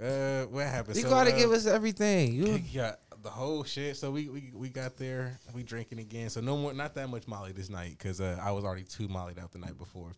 Uh, 0.00 0.42
what 0.44 0.66
happened? 0.66 0.96
You 0.96 1.02
So, 1.02 1.10
gotta 1.10 1.32
uh, 1.34 1.36
give 1.38 1.50
us 1.50 1.66
everything. 1.66 2.34
You 2.34 2.44
can't 2.44 2.62
give 2.64 2.74
y'all 2.74 2.94
the 3.22 3.30
whole 3.30 3.64
shit. 3.64 3.96
So 3.96 4.12
we, 4.12 4.28
we 4.28 4.52
we 4.54 4.68
got 4.68 4.96
there. 4.96 5.38
We 5.52 5.64
drinking 5.64 5.98
again. 5.98 6.30
So 6.30 6.40
no 6.40 6.56
more, 6.56 6.72
not 6.72 6.94
that 6.94 7.08
much 7.08 7.26
Molly 7.26 7.50
this 7.52 7.68
night 7.68 7.96
because 7.98 8.20
uh, 8.20 8.38
I 8.40 8.52
was 8.52 8.64
already 8.64 8.84
too 8.84 9.08
Mollyed 9.08 9.38
out 9.40 9.50
the 9.52 9.58
night 9.58 9.76
before. 9.76 10.12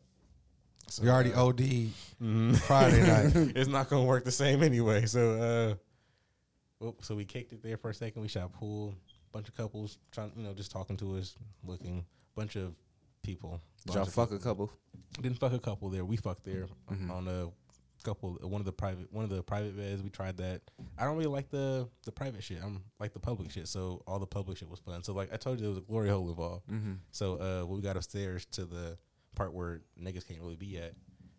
So, 0.88 1.02
We 1.02 1.08
already 1.08 1.32
uh, 1.32 1.46
OD 1.46 1.90
mhm. 2.22 2.56
Friday 2.58 3.02
night. 3.34 3.52
it's 3.56 3.68
not 3.68 3.88
gonna 3.88 4.04
work 4.04 4.24
the 4.24 4.30
same 4.30 4.62
anyway. 4.62 5.06
So 5.06 5.32
uh, 5.32 5.74
well, 6.80 6.96
so 7.00 7.14
we 7.14 7.24
kicked 7.24 7.52
it 7.52 7.62
there 7.62 7.76
for 7.76 7.90
a 7.90 7.94
second. 7.94 8.22
We 8.22 8.28
shot 8.28 8.52
pool. 8.52 8.94
Bunch 9.32 9.48
of 9.48 9.56
couples 9.56 9.98
trying, 10.12 10.30
you 10.36 10.44
know, 10.44 10.52
just 10.54 10.70
talking 10.70 10.96
to 10.98 11.16
us, 11.16 11.34
looking. 11.64 12.04
Bunch 12.36 12.56
of 12.56 12.74
people. 13.22 13.60
Did 13.84 13.94
y'all 13.94 14.04
Bunch 14.04 14.08
of 14.08 14.14
fuck 14.14 14.32
a 14.32 14.38
couple? 14.38 14.70
didn't 15.20 15.38
fuck 15.38 15.52
a 15.52 15.58
couple 15.58 15.88
there. 15.88 16.04
We 16.04 16.16
fucked 16.16 16.44
there 16.44 16.66
on 17.10 17.26
a 17.28 17.48
couple. 18.04 18.38
One 18.42 18.60
of 18.60 18.64
the 18.64 18.72
private, 18.72 19.12
one 19.12 19.24
of 19.24 19.30
the 19.30 19.42
private 19.42 19.76
beds. 19.76 20.02
We 20.02 20.10
tried 20.10 20.36
that. 20.36 20.60
I 20.98 21.04
don't 21.04 21.16
really 21.16 21.30
like 21.30 21.50
the 21.50 21.88
the 22.04 22.12
private 22.12 22.44
shit. 22.44 22.58
I'm 22.62 22.82
like 23.00 23.12
the 23.12 23.18
public 23.20 23.50
shit. 23.50 23.66
So 23.66 24.02
all 24.06 24.18
the 24.18 24.26
public 24.26 24.58
shit 24.58 24.68
was 24.68 24.78
fun. 24.78 25.02
So 25.02 25.12
like 25.14 25.32
I 25.32 25.36
told 25.36 25.58
you, 25.58 25.62
there 25.62 25.70
was 25.70 25.78
a 25.78 25.86
glory 25.86 26.10
hole 26.10 26.28
involved. 26.28 26.70
So 27.10 27.34
uh, 27.40 27.66
when 27.66 27.76
we 27.76 27.82
got 27.82 27.96
upstairs 27.96 28.44
to 28.52 28.64
the 28.64 28.98
part 29.34 29.52
where 29.52 29.80
niggas 30.00 30.26
can't 30.26 30.40
really 30.40 30.56
be 30.56 30.78
at, 30.78 30.92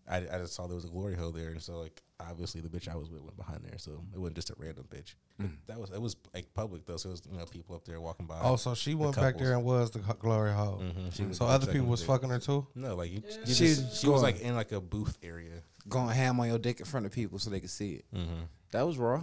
I, 0.07 0.17
I 0.17 0.39
just 0.39 0.53
saw 0.53 0.67
there 0.67 0.75
was 0.75 0.85
a 0.85 0.89
glory 0.89 1.15
hole 1.15 1.31
there, 1.31 1.49
and 1.49 1.61
so 1.61 1.79
like 1.79 2.01
obviously 2.19 2.61
the 2.61 2.69
bitch 2.69 2.87
I 2.87 2.95
was 2.95 3.09
with 3.09 3.21
went 3.21 3.35
behind 3.37 3.61
there. 3.63 3.77
So 3.77 4.03
it 4.13 4.19
wasn't 4.19 4.35
just 4.35 4.49
a 4.51 4.55
random 4.57 4.85
bitch. 4.89 5.15
But 5.39 5.49
that 5.67 5.79
was 5.79 5.89
it 5.89 6.01
was 6.01 6.15
like 6.33 6.53
public 6.53 6.85
though. 6.85 6.97
So 6.97 7.09
it 7.09 7.13
was 7.13 7.21
you 7.29 7.37
know 7.37 7.45
people 7.45 7.75
up 7.75 7.85
there 7.85 7.99
walking 7.99 8.25
by. 8.25 8.39
Oh, 8.41 8.55
so 8.55 8.73
she 8.75 8.93
went 8.95 9.15
back 9.15 9.37
there 9.37 9.53
and 9.53 9.63
was 9.65 9.91
the 9.91 9.99
glory 9.99 10.53
hole. 10.53 10.81
Mhm, 10.81 11.27
was 11.27 11.37
So 11.37 11.45
other 11.45 11.71
people 11.71 11.87
was 11.87 12.01
dick. 12.01 12.07
fucking 12.07 12.29
her 12.29 12.39
too. 12.39 12.67
No, 12.75 12.95
like 12.95 13.11
you, 13.11 13.21
you 13.47 13.53
She 13.53 13.65
just- 13.67 13.83
was 13.83 13.99
she 13.99 14.07
was 14.07 14.21
like 14.21 14.39
in 14.41 14.55
like 14.55 14.71
a 14.71 14.79
booth 14.79 15.17
area. 15.23 15.61
Going 15.89 16.09
ham 16.15 16.39
on 16.39 16.47
your 16.47 16.57
dick 16.59 16.79
in 16.79 16.85
front 16.85 17.05
of 17.05 17.11
people 17.11 17.37
so 17.39 17.49
they 17.49 17.59
could 17.59 17.69
see 17.69 17.93
it. 17.95 18.05
Mm-hmm. 18.15 18.43
That 18.71 18.83
was 18.87 18.97
raw. 18.97 19.21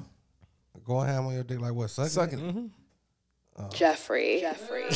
Going 0.84 1.06
ham 1.08 1.26
on 1.26 1.34
your 1.34 1.44
dick 1.44 1.60
like 1.60 1.72
what? 1.74 1.90
Sucking. 1.90 2.10
Sucking. 2.10 2.40
it? 2.40 2.70
Jeffrey. 3.72 4.40
Jeffrey. 4.40 4.84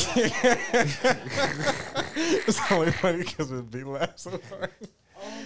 it's 2.16 2.72
only 2.72 2.90
funny 2.92 3.18
because 3.18 3.50
it 3.52 3.70
be 3.70 3.84
laugh 3.84 4.16
so 4.18 4.30
hard. 4.48 4.70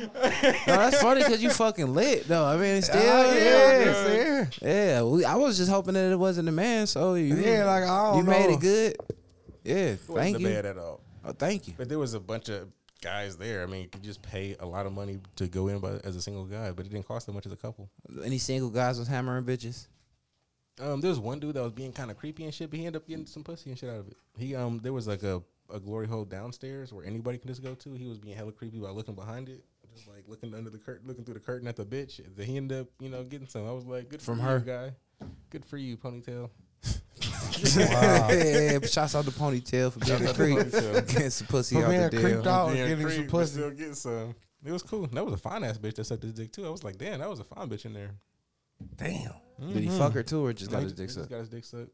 No, 0.03 0.09
that's 0.67 1.01
funny 1.01 1.23
because 1.23 1.43
you 1.43 1.51
fucking 1.51 1.95
lit 1.95 2.27
though. 2.29 2.45
I 2.45 2.57
mean, 2.57 2.77
it's 2.77 2.87
still 2.89 3.01
Ah, 3.01 3.33
yeah, 3.33 3.85
yeah, 4.13 4.47
yeah. 4.63 5.03
we, 5.03 5.25
I 5.25 5.37
was 5.37 5.57
just 5.57 5.71
hoping 5.71 5.95
that 5.95 6.13
it 6.13 6.19
wasn't 6.19 6.49
a 6.49 6.53
man. 6.53 6.87
So 6.87 7.15
you, 7.15 7.35
Yeah, 7.37 7.65
like, 7.65 7.85
I 7.85 8.11
don't 8.13 8.19
you 8.19 8.25
made 8.25 8.51
it 8.53 8.61
good. 8.61 8.97
Yeah, 9.65 9.75
It 9.75 10.01
wasn't 10.09 10.17
thank 10.17 10.39
you. 10.41 10.47
bad 10.49 10.67
at 10.67 10.79
all. 10.79 11.01
Oh, 11.25 11.33
thank 11.33 11.69
you. 11.69 11.75
But 11.77 11.89
there 11.89 11.99
was 11.99 12.15
a 12.15 12.21
bunch 12.21 12.49
of 12.49 12.69
guys 13.03 13.37
there. 13.37 13.63
I 13.63 13.67
mean, 13.67 13.83
you 13.83 13.89
could 13.89 14.03
just 14.03 14.23
pay 14.23 14.57
a 14.61 14.67
lot 14.67 14.87
of 14.87 14.93
money 14.93 15.21
to 15.37 15.47
go 15.49 15.69
in 15.69 15.79
by, 15.79 15.93
as 16.05 16.17
a 16.17 16.23
single 16.23 16.45
guy, 16.45 16.71
but 16.73 16.87
it 16.87 16.91
didn't 16.91 17.07
cost 17.07 17.27
that 17.27 17.33
much 17.33 17.47
as 17.47 17.53
a 17.53 17.57
couple. 17.57 17.91
Any 18.25 18.39
single 18.39 18.71
guys 18.71 18.99
was 18.99 19.09
hammering 19.09 19.45
bitches? 19.45 19.87
Um, 20.81 21.01
there 21.01 21.11
was 21.11 21.18
one 21.20 21.39
dude 21.41 21.55
that 21.57 21.62
was 21.62 21.72
being 21.72 21.93
kind 21.93 22.11
of 22.11 22.16
creepy 22.16 22.45
and 22.45 22.55
shit, 22.55 22.70
but 22.70 22.78
he 22.78 22.87
ended 22.87 23.03
up 23.03 23.09
getting 23.09 23.26
some 23.26 23.45
pussy 23.45 23.70
and 23.70 23.78
shit 23.78 23.91
out 23.91 23.97
of 24.01 24.09
it. 24.09 24.16
He 24.39 24.55
um, 24.55 24.81
there 24.83 24.93
was 24.93 25.07
like 25.07 25.22
a, 25.22 25.43
a 25.72 25.78
glory 25.81 26.07
hole 26.07 26.24
downstairs 26.24 26.93
where 26.93 27.05
anybody 27.05 27.39
can 27.39 27.49
just 27.49 27.62
go 27.62 27.74
to. 27.74 27.93
He 27.95 28.07
was 28.07 28.18
being 28.18 28.37
hella 28.37 28.53
creepy 28.53 28.78
by 28.78 28.91
looking 28.91 29.14
behind 29.14 29.49
it, 29.49 29.64
just 29.95 30.09
like 30.09 30.24
looking 30.26 30.55
under 30.55 30.70
the 30.70 30.78
curtain, 30.78 31.07
looking 31.07 31.24
through 31.24 31.35
the 31.35 31.41
curtain 31.41 31.68
at 31.68 31.76
the 31.76 31.85
bitch. 31.85 32.20
Then 32.37 32.47
he 32.47 32.57
ended 32.57 32.81
up, 32.81 32.87
you 32.99 33.09
know, 33.11 33.22
getting 33.24 33.47
some. 33.49 33.66
I 33.68 33.72
was 33.72 33.85
like, 33.87 34.09
good 34.09 34.22
From 34.22 34.39
for 34.39 34.45
her? 34.45 34.59
you, 34.59 34.64
guy. 34.64 34.93
Good 35.51 35.64
for 35.66 35.76
you, 35.76 35.97
ponytail. 35.97 36.49
yeah, 37.76 38.33
yeah, 38.33 38.78
but 38.78 38.89
shouts 38.91 39.14
out 39.14 39.24
to 39.26 39.31
ponytail 39.31 39.93
for 39.93 39.99
being 39.99 40.18
Shout 40.18 40.22
a 40.22 40.28
out 40.31 40.35
to 40.35 40.43
creep, 40.43 40.59
Ponytail. 40.59 41.09
getting 41.12 41.31
some 41.31 41.47
pussy 41.47 41.74
For 41.74 41.85
out 41.85 41.89
being 41.91 42.01
the 42.01 42.07
a 42.07 42.11
deal. 42.11 42.20
creeped 42.22 42.47
out. 42.47 42.70
Oh, 42.70 42.72
Being 42.72 42.89
getting 42.89 42.99
some 43.09 43.16
creep, 43.18 43.31
but 43.31 43.39
pussy. 43.39 43.53
Still 43.53 43.70
get 43.70 43.97
some. 43.97 44.35
It 44.64 44.72
was 44.72 44.83
cool. 44.83 45.07
That 45.09 45.24
was 45.24 45.35
a 45.35 45.39
fine 45.39 45.64
ass 45.64 45.78
bitch 45.78 45.95
that 45.97 46.05
sucked 46.05 46.22
his 46.22 46.33
dick 46.33 46.53
too. 46.53 46.66
I 46.66 46.70
was 46.70 46.85
like, 46.85 46.97
damn, 46.99 47.18
that 47.20 47.28
was 47.28 47.41
a 47.41 47.45
fine 47.45 47.68
bitch 47.68 47.85
in 47.85 47.93
there. 47.93 48.11
Damn. 48.97 49.33
Did 49.61 49.83
he 49.83 49.89
fuck 49.89 50.13
her 50.15 50.23
too, 50.23 50.45
or 50.45 50.53
just 50.53 50.71
got 50.71 50.83
his 50.83 50.93
dick 50.93 51.11
sucked? 51.11 51.31
Got 51.31 51.39
his 51.41 51.49
dick 51.49 51.65
sucked. 51.65 51.91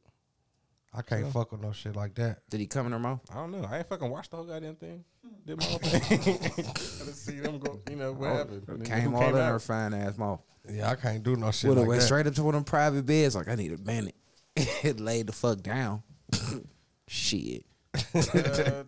I 0.95 1.03
can't 1.03 1.31
fuck 1.31 1.53
with 1.53 1.61
no 1.61 1.73
shit 1.73 1.95
like 1.95 2.15
that. 2.15 2.49
Did 2.49 2.61
he 2.61 2.67
come 2.67 2.87
in 2.87 2.93
her 2.93 2.99
mouth? 2.99 3.21
I 3.31 3.35
don't 3.35 3.51
know. 3.51 3.67
I 3.71 3.79
ain't 3.79 3.89
fucking 3.89 4.09
watched 4.09 4.31
the 4.31 4.39
whole 4.39 4.47
goddamn 4.47 4.77
thing. 4.77 5.05
Did 5.45 5.59
my 5.59 5.65
whole 5.65 5.79
thing. 5.79 6.01
Gotta 6.39 7.13
see 7.13 7.39
them 7.41 7.59
go. 7.59 7.81
You 7.91 7.97
know 7.97 8.13
what 8.13 8.31
happened. 8.31 8.63
And 8.69 8.87
then 8.87 9.01
Came 9.03 9.15
all 9.15 9.29
in 9.29 9.37
out. 9.37 9.51
her 9.51 9.59
fine 9.59 9.93
ass 9.93 10.17
mouth. 10.17 10.41
Yeah, 10.71 10.91
I 10.91 10.95
can't 10.95 11.23
do 11.23 11.37
no 11.37 11.51
shit 11.51 11.69
Would 11.69 11.79
have 11.79 11.83
like 11.83 11.89
went 11.89 12.01
that. 12.01 12.07
straight 12.07 12.27
up 12.27 12.35
to 12.35 12.43
one 12.43 12.55
of 12.55 12.61
them 12.61 12.65
private 12.65 13.05
beds. 13.05 13.35
Like 13.37 13.49
I 13.49 13.57
need 13.57 13.73
a 13.73 13.79
minute. 13.79 14.15
it 14.57 14.99
laid 14.99 15.27
the 15.27 15.33
fuck 15.33 15.61
down. 15.63 16.03
Shit. 17.09 17.67
Uh, 17.95 18.85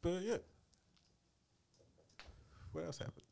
but 0.00 0.22
yeah. 0.22 0.36
What 2.72 2.84
else 2.86 2.98
happened? 2.98 3.22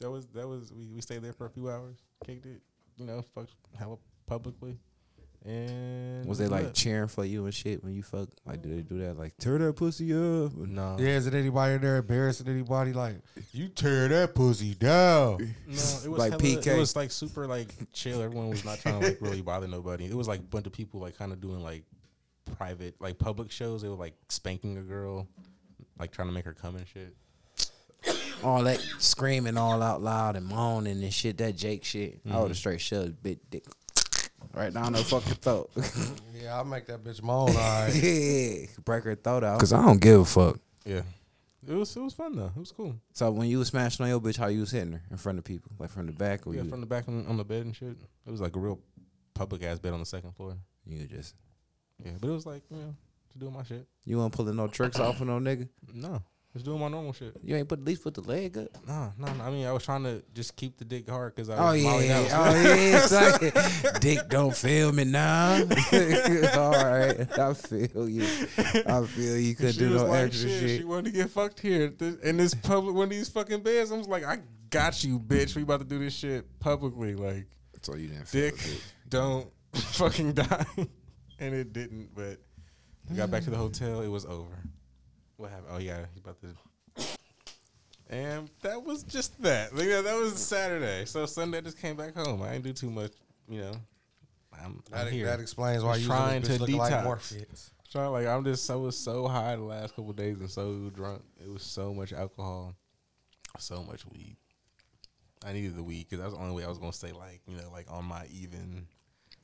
That 0.00 0.10
was 0.10 0.26
that 0.28 0.48
was 0.48 0.72
we, 0.72 0.88
we 0.88 1.00
stayed 1.02 1.22
there 1.22 1.32
for 1.32 1.46
a 1.46 1.50
few 1.50 1.70
hours, 1.70 1.98
kicked 2.26 2.46
it, 2.46 2.62
you 2.96 3.04
know, 3.06 3.22
fucked 3.34 3.54
hella 3.78 3.96
publicly. 4.26 4.78
And 5.46 6.24
Was 6.24 6.38
they 6.38 6.46
like 6.48 6.64
what? 6.64 6.74
cheering 6.74 7.08
for 7.08 7.22
you 7.22 7.44
and 7.44 7.52
shit 7.52 7.84
when 7.84 7.92
you 7.94 8.02
fuck? 8.02 8.30
Like, 8.46 8.62
did 8.62 8.78
they 8.78 8.80
do 8.82 8.98
that? 9.04 9.18
Like, 9.18 9.36
tear 9.36 9.58
that 9.58 9.76
pussy 9.76 10.10
up. 10.14 10.54
no, 10.56 10.96
Yeah, 10.98 11.08
is 11.16 11.26
it 11.26 11.34
anybody 11.34 11.74
in 11.74 11.82
there 11.82 11.96
embarrassing 11.98 12.48
anybody? 12.48 12.94
Like, 12.94 13.16
you 13.52 13.68
tear 13.68 14.08
that 14.08 14.34
pussy 14.34 14.74
down. 14.74 15.54
No, 15.66 15.74
it 15.74 15.76
was 15.76 16.06
Like 16.06 16.30
hella- 16.32 16.42
PK. 16.42 16.66
It 16.68 16.78
was 16.78 16.96
like 16.96 17.10
super 17.10 17.46
like 17.46 17.68
chill. 17.92 18.22
Everyone 18.22 18.48
was 18.48 18.64
not 18.64 18.78
trying 18.80 19.00
to 19.00 19.06
like 19.06 19.18
really 19.20 19.42
bother 19.42 19.68
nobody. 19.68 20.06
It 20.06 20.14
was 20.14 20.28
like 20.28 20.40
a 20.40 20.44
bunch 20.44 20.66
of 20.66 20.72
people 20.72 21.00
like 21.00 21.18
kind 21.18 21.30
of 21.30 21.42
doing 21.42 21.62
like 21.62 21.82
private, 22.56 22.94
like 22.98 23.18
public 23.18 23.50
shows. 23.50 23.82
They 23.82 23.88
were 23.90 23.96
like 23.96 24.14
spanking 24.30 24.78
a 24.78 24.82
girl, 24.82 25.28
like 25.98 26.10
trying 26.10 26.28
to 26.28 26.32
make 26.34 26.46
her 26.46 26.54
come 26.54 26.76
and 26.76 26.86
shit. 26.88 27.14
All 28.42 28.62
that 28.64 28.80
screaming 28.98 29.56
all 29.56 29.82
out 29.82 30.02
loud 30.02 30.36
and 30.36 30.46
moaning 30.46 31.02
and 31.02 31.12
shit. 31.12 31.38
That 31.38 31.56
Jake 31.56 31.84
shit. 31.84 32.20
I 32.26 32.28
would 32.28 32.34
have 32.34 32.44
mm-hmm. 32.44 32.52
straight 32.54 32.80
shoved 32.80 33.06
his 33.06 33.14
big 33.14 33.38
dick 33.50 33.64
right 34.52 34.72
down 34.72 34.94
her 34.94 35.02
fucking 35.02 35.34
throat. 35.34 35.70
Yeah, 36.34 36.56
I'll 36.56 36.64
make 36.64 36.84
that 36.86 37.02
bitch 37.02 37.22
moan, 37.22 37.48
all 37.48 37.54
right. 37.54 37.94
yeah, 37.94 38.66
break 38.84 39.04
her 39.04 39.14
throat 39.14 39.44
out. 39.44 39.58
Cause 39.60 39.72
I 39.72 39.82
don't 39.82 40.00
give 40.00 40.20
a 40.20 40.24
fuck. 40.26 40.58
Yeah, 40.84 41.02
it 41.66 41.72
was 41.72 41.96
it 41.96 42.02
was 42.02 42.12
fun 42.12 42.36
though. 42.36 42.50
It 42.54 42.58
was 42.58 42.70
cool. 42.70 42.96
So 43.14 43.30
when 43.30 43.48
you 43.48 43.58
was 43.58 43.68
smashing 43.68 44.04
on 44.04 44.10
your 44.10 44.20
bitch, 44.20 44.36
how 44.36 44.48
you 44.48 44.60
was 44.60 44.70
hitting 44.70 44.92
her 44.92 45.02
in 45.10 45.16
front 45.16 45.38
of 45.38 45.44
people, 45.44 45.72
like 45.78 45.88
from 45.88 46.04
the 46.04 46.12
back, 46.12 46.46
or 46.46 46.54
Yeah, 46.54 46.62
you, 46.62 46.68
from 46.68 46.80
the 46.80 46.86
back 46.86 47.08
on, 47.08 47.26
on 47.26 47.38
the 47.38 47.44
bed 47.44 47.64
and 47.64 47.74
shit. 47.74 47.96
It 48.26 48.30
was 48.30 48.42
like 48.42 48.56
a 48.56 48.58
real 48.58 48.78
public 49.32 49.62
ass 49.62 49.78
bed 49.78 49.94
on 49.94 50.00
the 50.00 50.06
second 50.06 50.32
floor. 50.32 50.54
you 50.84 51.06
just 51.06 51.34
Yeah, 52.04 52.12
but 52.20 52.28
it 52.28 52.32
was 52.32 52.44
like 52.44 52.62
you 52.70 52.76
know 52.76 52.94
to 53.32 53.38
do 53.38 53.50
my 53.50 53.62
shit. 53.62 53.86
you 54.04 54.18
weren't 54.18 54.32
pulling 54.32 54.56
no 54.56 54.66
tricks 54.66 54.98
off 54.98 55.22
of 55.22 55.26
no 55.26 55.38
nigga. 55.38 55.66
No, 55.94 56.20
just 56.54 56.64
doing 56.64 56.80
my 56.80 56.88
normal 56.88 57.12
shit. 57.12 57.34
You 57.42 57.56
ain't 57.56 57.68
put 57.68 57.80
at 57.80 57.84
least 57.84 58.02
put 58.04 58.14
the 58.14 58.20
leg 58.22 58.56
up. 58.56 58.68
No, 58.86 59.12
no, 59.18 59.32
no. 59.34 59.44
I 59.44 59.50
mean, 59.50 59.66
I 59.66 59.72
was 59.72 59.84
trying 59.84 60.04
to 60.04 60.22
just 60.34 60.56
keep 60.56 60.76
the 60.78 60.84
dick 60.84 61.08
hard 61.10 61.34
because 61.34 61.50
I 61.50 61.56
Oh 61.58 61.72
was 61.72 61.82
yeah, 61.82 61.90
mollied 61.90 62.10
out. 62.10 62.28
oh 62.32 62.62
yeah, 62.62 62.96
exactly. 63.02 63.52
Dick 64.00 64.28
don't 64.28 64.56
feel 64.56 64.92
me 64.92 65.04
now. 65.04 65.54
All 66.54 66.70
right, 66.72 67.38
I 67.38 67.54
feel 67.54 68.08
you. 68.08 68.22
I 68.86 69.04
feel 69.06 69.36
you 69.36 69.54
couldn't 69.56 69.78
do 69.78 69.90
was 69.92 70.02
no 70.02 70.08
like, 70.08 70.24
extra 70.26 70.48
shit, 70.48 70.60
shit. 70.60 70.78
She 70.80 70.84
wanted 70.84 71.06
to 71.06 71.10
get 71.18 71.30
fucked 71.30 71.60
here 71.60 71.88
this- 71.88 72.16
in 72.20 72.36
this 72.36 72.54
public 72.54 72.94
one 72.94 73.04
of 73.04 73.10
these 73.10 73.28
fucking 73.28 73.60
beds. 73.62 73.90
I 73.92 73.96
was 73.98 74.08
like, 74.08 74.24
I 74.24 74.38
got 74.70 75.02
you, 75.04 75.18
bitch. 75.18 75.56
We 75.56 75.62
about 75.62 75.80
to 75.80 75.86
do 75.86 75.98
this 75.98 76.14
shit 76.14 76.60
publicly. 76.60 77.14
Like, 77.14 77.46
So 77.82 77.94
you 77.96 78.08
didn't 78.08 78.30
dick, 78.30 78.54
don't 79.08 79.48
fucking 79.74 80.34
die, 80.34 80.66
and 81.40 81.54
it 81.54 81.72
didn't. 81.72 82.14
But 82.14 82.38
we 83.10 83.16
got 83.16 83.30
back 83.30 83.42
to 83.44 83.50
the 83.50 83.56
hotel. 83.56 84.00
It 84.02 84.08
was 84.08 84.24
over. 84.24 84.62
What 85.36 85.50
happened? 85.50 85.68
Oh 85.70 85.78
yeah, 85.78 86.04
he 86.14 86.20
about 86.20 86.38
to. 86.40 87.06
And 88.10 88.50
that 88.60 88.84
was 88.84 89.02
just 89.02 89.40
that. 89.42 89.74
Like, 89.74 89.86
yeah, 89.86 90.02
that 90.02 90.14
was 90.16 90.34
Saturday. 90.34 91.06
So 91.06 91.24
Sunday 91.24 91.58
I 91.58 91.60
just 91.62 91.80
came 91.80 91.96
back 91.96 92.14
home. 92.14 92.42
I 92.42 92.52
didn't 92.52 92.64
do 92.64 92.72
too 92.74 92.90
much. 92.90 93.12
You 93.48 93.62
know, 93.62 93.72
I'm, 94.62 94.82
I'm 94.92 95.08
here. 95.10 95.26
that 95.26 95.40
explains 95.40 95.82
why 95.82 95.96
you 95.96 96.06
trying 96.06 96.42
trying 96.42 96.58
to 96.58 96.66
to 96.66 96.76
like 96.76 96.92
detox. 96.92 97.04
Morpheus. 97.04 97.70
Trying 97.90 98.12
like 98.12 98.26
I'm 98.26 98.44
just 98.44 98.70
I 98.70 98.76
was 98.76 98.96
so 98.96 99.26
high 99.26 99.56
the 99.56 99.62
last 99.62 99.96
couple 99.96 100.10
of 100.10 100.16
days 100.16 100.38
and 100.40 100.50
so 100.50 100.90
drunk. 100.94 101.22
It 101.42 101.50
was 101.50 101.62
so 101.62 101.94
much 101.94 102.12
alcohol, 102.12 102.74
so 103.58 103.82
much 103.82 104.06
weed. 104.06 104.36
I 105.44 105.52
needed 105.52 105.74
the 105.74 105.82
weed 105.82 106.06
because 106.08 106.18
that 106.18 106.26
was 106.26 106.34
the 106.34 106.40
only 106.40 106.54
way 106.54 106.64
I 106.64 106.68
was 106.68 106.78
gonna 106.78 106.92
stay 106.92 107.12
like 107.12 107.40
you 107.48 107.56
know 107.56 107.70
like 107.72 107.90
on 107.90 108.04
my 108.04 108.26
even 108.32 108.86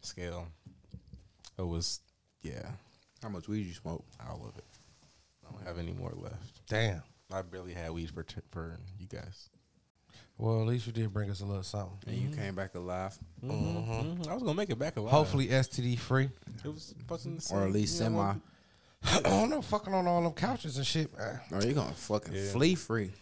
scale. 0.02 0.46
It 1.58 1.66
was 1.66 2.00
yeah, 2.42 2.68
How 3.22 3.28
much 3.30 3.48
weed 3.48 3.66
you 3.66 3.74
smoke? 3.74 4.04
all 4.28 4.46
of 4.46 4.56
it. 4.56 4.64
I 5.50 5.56
don't 5.56 5.66
have 5.66 5.78
any 5.78 5.92
more 5.92 6.12
left. 6.16 6.66
Damn. 6.68 7.02
I 7.32 7.42
barely 7.42 7.72
had 7.74 7.90
weed 7.92 8.10
for 8.10 8.22
t- 8.22 8.40
for 8.50 8.76
you 8.98 9.06
guys. 9.06 9.50
Well, 10.38 10.62
at 10.62 10.66
least 10.68 10.86
you 10.86 10.92
did 10.92 11.12
bring 11.12 11.30
us 11.30 11.40
a 11.42 11.44
little 11.44 11.62
something. 11.62 11.98
And 12.06 12.16
you 12.16 12.34
came 12.34 12.54
back 12.54 12.74
alive, 12.74 13.18
Mhm. 13.44 14.26
I 14.26 14.34
was 14.34 14.42
gonna 14.42 14.54
make 14.54 14.70
it 14.70 14.78
back 14.78 14.96
alive. 14.96 15.10
Hopefully 15.12 15.48
STD 15.50 15.96
free. 15.96 16.30
it 16.64 16.68
was 16.68 16.94
fucking 17.06 17.36
the 17.36 17.54
or 17.54 17.64
at 17.66 17.72
least 17.72 17.94
you 17.94 18.00
know, 18.00 18.06
semi. 18.06 18.16
one- 18.16 18.42
I 19.02 19.20
don't 19.20 19.50
know, 19.50 19.62
fucking 19.62 19.92
on 19.94 20.06
all 20.06 20.22
them 20.22 20.32
couches 20.32 20.76
and 20.76 20.86
shit, 20.86 21.16
man. 21.16 21.40
Or 21.52 21.62
you 21.62 21.72
gonna 21.74 21.92
fucking 21.92 22.34
Yeah. 22.34 22.50
flea 22.52 22.74
free. 22.74 23.12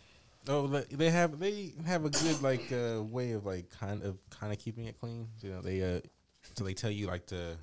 Oh, 0.48 0.66
they 0.68 1.10
have 1.10 1.38
they 1.38 1.74
have 1.84 2.04
a 2.04 2.10
good 2.10 2.40
like 2.40 2.72
uh, 2.72 3.02
way 3.02 3.32
of 3.32 3.44
like 3.44 3.68
kind 3.70 4.02
of 4.02 4.16
kind 4.30 4.52
of 4.52 4.58
keeping 4.58 4.86
it 4.86 4.98
clean. 4.98 5.28
You 5.40 5.50
know, 5.50 5.60
they 5.60 5.82
uh, 5.82 6.00
so 6.56 6.64
they 6.64 6.72
tell 6.74 6.90
you 6.90 7.06
like 7.08 7.26
to 7.26 7.56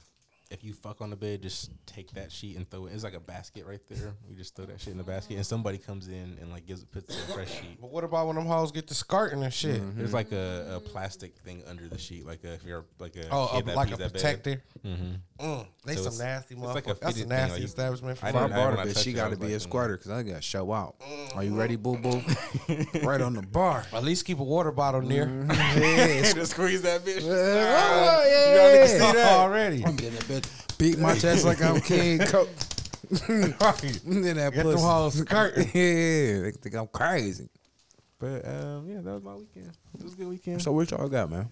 if 0.52 0.64
you 0.64 0.74
fuck 0.74 1.02
on 1.02 1.10
the 1.10 1.16
bed, 1.16 1.42
just 1.42 1.72
take 1.86 2.12
that 2.12 2.32
sheet 2.32 2.56
and 2.56 2.70
throw 2.70 2.86
it. 2.86 2.94
It's 2.94 3.04
like 3.04 3.16
a 3.16 3.20
basket 3.20 3.66
right 3.66 3.80
there. 3.90 4.14
You 4.30 4.36
just 4.36 4.56
throw 4.56 4.66
that 4.66 4.80
shit 4.80 4.92
in 4.92 4.98
the 4.98 5.04
basket, 5.04 5.36
and 5.36 5.46
somebody 5.46 5.78
comes 5.78 6.08
in 6.08 6.38
and 6.40 6.52
like 6.52 6.66
gives 6.68 6.84
puts 6.84 7.16
a 7.18 7.34
fresh 7.34 7.52
sheet. 7.62 7.82
But 7.82 7.90
what 7.92 8.04
about 8.04 8.28
when 8.28 8.36
them 8.36 8.46
hoes 8.46 8.72
get 8.72 8.88
the 8.88 8.94
skirting 8.94 9.44
and 9.44 9.54
shit? 9.54 9.82
There's 9.98 10.14
like 10.14 10.32
a, 10.32 10.76
a 10.76 10.80
plastic 10.80 11.36
thing 11.40 11.64
under 11.68 11.88
the 11.88 11.98
sheet, 11.98 12.26
like 12.26 12.44
a, 12.44 12.54
if 12.54 12.64
you're 12.64 12.86
like 13.00 13.16
a 13.16 13.28
Oh, 13.32 13.50
kid 13.54 13.64
uh, 13.64 13.66
that 13.68 13.76
like 13.76 13.88
a 13.88 13.92
pees 13.92 13.98
that 14.00 14.14
bed. 14.14 14.22
protector. 14.22 14.64
Mm-hmm. 14.86 15.46
Mm, 15.46 15.68
they 15.86 15.96
So 15.96 16.10
some 16.10 16.26
nasty 16.26 16.56
it's 16.56 16.64
like. 16.64 16.86
That's 16.86 17.00
a 17.02 17.06
fitted 17.06 17.16
thing, 17.22 17.30
nasty 17.30 17.54
like 17.56 17.64
establishment 17.64 18.18
for 18.18 18.26
I 18.28 18.30
If 18.30 18.36
I 18.36 18.40
didn't- 18.40 18.52
fun. 18.54 18.60
brought 18.62 18.70
when 18.78 18.80
I 18.80 18.84
a 18.84 18.86
bitch, 18.86 18.94
touched 18.94 19.06
she 19.06 19.14
got 19.14 19.30
to 19.32 19.36
be 19.36 19.46
like, 19.48 19.54
a 19.54 19.58
mm. 19.58 19.62
squirter 19.62 19.98
because 19.98 20.12
I 20.12 20.24
got 20.24 20.36
to 20.36 20.42
show 20.42 20.72
out. 20.72 20.96
Are 21.36 21.44
you 21.44 21.56
ready, 21.56 21.76
boo 21.76 21.98
boo? 21.98 22.22
right 23.04 23.20
on 23.20 23.34
the 23.34 23.42
bar. 23.42 23.84
At 23.92 24.04
least 24.04 24.26
keep 24.26 24.40
a 24.40 24.44
water 24.44 24.72
bottle 24.72 25.02
near. 25.02 25.28
yeah, 25.50 26.32
just 26.34 26.52
squeeze 26.52 26.84
that 26.84 27.04
bitch. 27.04 27.22
oh, 27.24 28.24
You 28.24 28.32
yeah. 28.32 28.56
know, 28.56 28.86
niggas 28.86 28.88
see 28.90 28.98
that. 29.18 29.34
already. 29.40 29.84
I'm 29.86 29.96
getting 29.96 30.18
a 30.18 30.22
bitch. 30.22 30.35
Beat 30.78 31.00
my 31.00 31.18
chest 31.18 31.46
like 31.46 31.62
I'm 31.62 31.80
King 31.82 32.20
Kong. 32.20 32.48
then 33.28 33.52
that 33.60 34.52
Get 34.54 34.54
them 34.56 34.64
pussy. 34.64 34.82
hoes 34.84 35.14
skirting. 35.20 35.64
yeah, 35.74 36.42
they 36.42 36.52
think 36.62 36.76
I'm 36.76 36.88
crazy. 36.88 37.50
But 38.20 38.48
um, 38.48 38.90
yeah, 38.90 39.02
that 39.02 39.14
was 39.14 39.24
my 39.24 39.36
weekend. 39.36 39.72
It 39.98 40.04
was 40.04 40.14
a 40.14 40.18
good 40.18 40.28
weekend. 40.28 40.62
So 40.62 40.72
what 40.72 40.90
y'all 40.92 41.08
got, 41.08 41.30
man? 41.30 41.50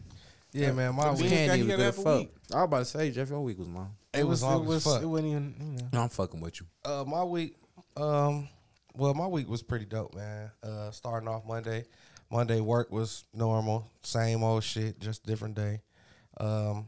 Yeah, 0.51 0.71
man. 0.71 0.95
My 0.95 1.11
weekend 1.11 1.17
We 1.17 1.23
week, 1.23 1.31
can't 1.33 1.57
even 1.59 1.67
good 1.67 1.79
have 1.79 1.97
a 1.97 2.01
fuck. 2.01 2.19
week. 2.19 2.31
I 2.53 2.55
was 2.57 2.63
about 2.65 2.79
to 2.79 2.85
say, 2.85 3.11
Jeff, 3.11 3.29
your 3.29 3.41
week 3.41 3.59
was 3.59 3.67
long. 3.67 3.95
it 4.13 4.25
was 4.27 4.41
it 4.43 4.45
long 4.45 4.65
was 4.65 4.85
as 4.87 4.93
fuck. 4.93 5.01
it 5.03 5.05
wasn't 5.05 5.29
even 5.29 5.55
you 5.59 5.65
know. 5.83 5.89
No, 5.93 6.01
I'm 6.03 6.09
fucking 6.09 6.39
with 6.39 6.59
you. 6.61 6.67
Uh, 6.85 7.03
my 7.05 7.23
week, 7.23 7.55
um, 7.97 8.47
well, 8.95 9.13
my 9.13 9.27
week 9.27 9.49
was 9.49 9.63
pretty 9.63 9.85
dope, 9.85 10.13
man. 10.15 10.51
Uh, 10.61 10.91
starting 10.91 11.27
off 11.27 11.45
Monday, 11.47 11.85
Monday 12.31 12.61
work 12.61 12.91
was 12.91 13.25
normal, 13.33 13.87
same 14.03 14.43
old 14.43 14.63
shit, 14.63 14.99
just 14.99 15.25
different 15.25 15.55
day. 15.55 15.81
Um, 16.39 16.87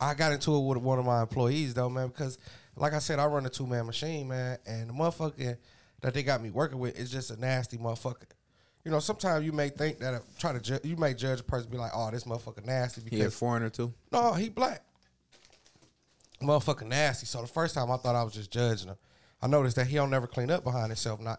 I 0.00 0.14
got 0.14 0.32
into 0.32 0.54
it 0.56 0.60
with 0.60 0.78
one 0.78 0.98
of 0.98 1.04
my 1.04 1.22
employees 1.22 1.74
though, 1.74 1.88
man, 1.88 2.08
because 2.08 2.38
like 2.76 2.92
I 2.92 2.98
said, 2.98 3.18
I 3.18 3.26
run 3.26 3.46
a 3.46 3.48
two 3.48 3.66
man 3.66 3.86
machine, 3.86 4.28
man, 4.28 4.58
and 4.66 4.90
the 4.90 4.92
motherfucker 4.92 5.56
that 6.02 6.14
they 6.14 6.22
got 6.22 6.42
me 6.42 6.50
working 6.50 6.78
with 6.78 6.98
is 6.98 7.10
just 7.10 7.30
a 7.30 7.40
nasty 7.40 7.78
motherfucker. 7.78 8.24
You 8.84 8.92
know, 8.92 9.00
sometimes 9.00 9.44
you 9.44 9.52
may 9.52 9.68
think 9.70 9.98
that 9.98 10.14
I 10.14 10.18
try 10.38 10.52
to 10.52 10.60
ju- 10.60 10.78
you 10.84 10.96
may 10.96 11.14
judge 11.14 11.40
a 11.40 11.42
person 11.42 11.70
be 11.70 11.76
like, 11.76 11.90
oh, 11.94 12.10
this 12.10 12.24
motherfucker 12.24 12.64
nasty 12.64 13.02
He 13.10 13.22
a 13.22 13.30
foreigner 13.30 13.70
too. 13.70 13.92
no, 14.12 14.32
he 14.34 14.48
black. 14.48 14.82
Motherfucking 16.42 16.86
nasty. 16.88 17.26
So 17.26 17.40
the 17.40 17.46
first 17.46 17.74
time 17.74 17.90
I 17.90 17.96
thought 17.96 18.14
I 18.14 18.22
was 18.22 18.34
just 18.34 18.50
judging 18.50 18.88
him. 18.88 18.96
I 19.40 19.46
noticed 19.48 19.76
that 19.76 19.86
he 19.86 19.96
don't 19.96 20.10
never 20.10 20.26
clean 20.26 20.50
up 20.50 20.64
behind 20.64 20.86
himself. 20.88 21.20
Now, 21.20 21.36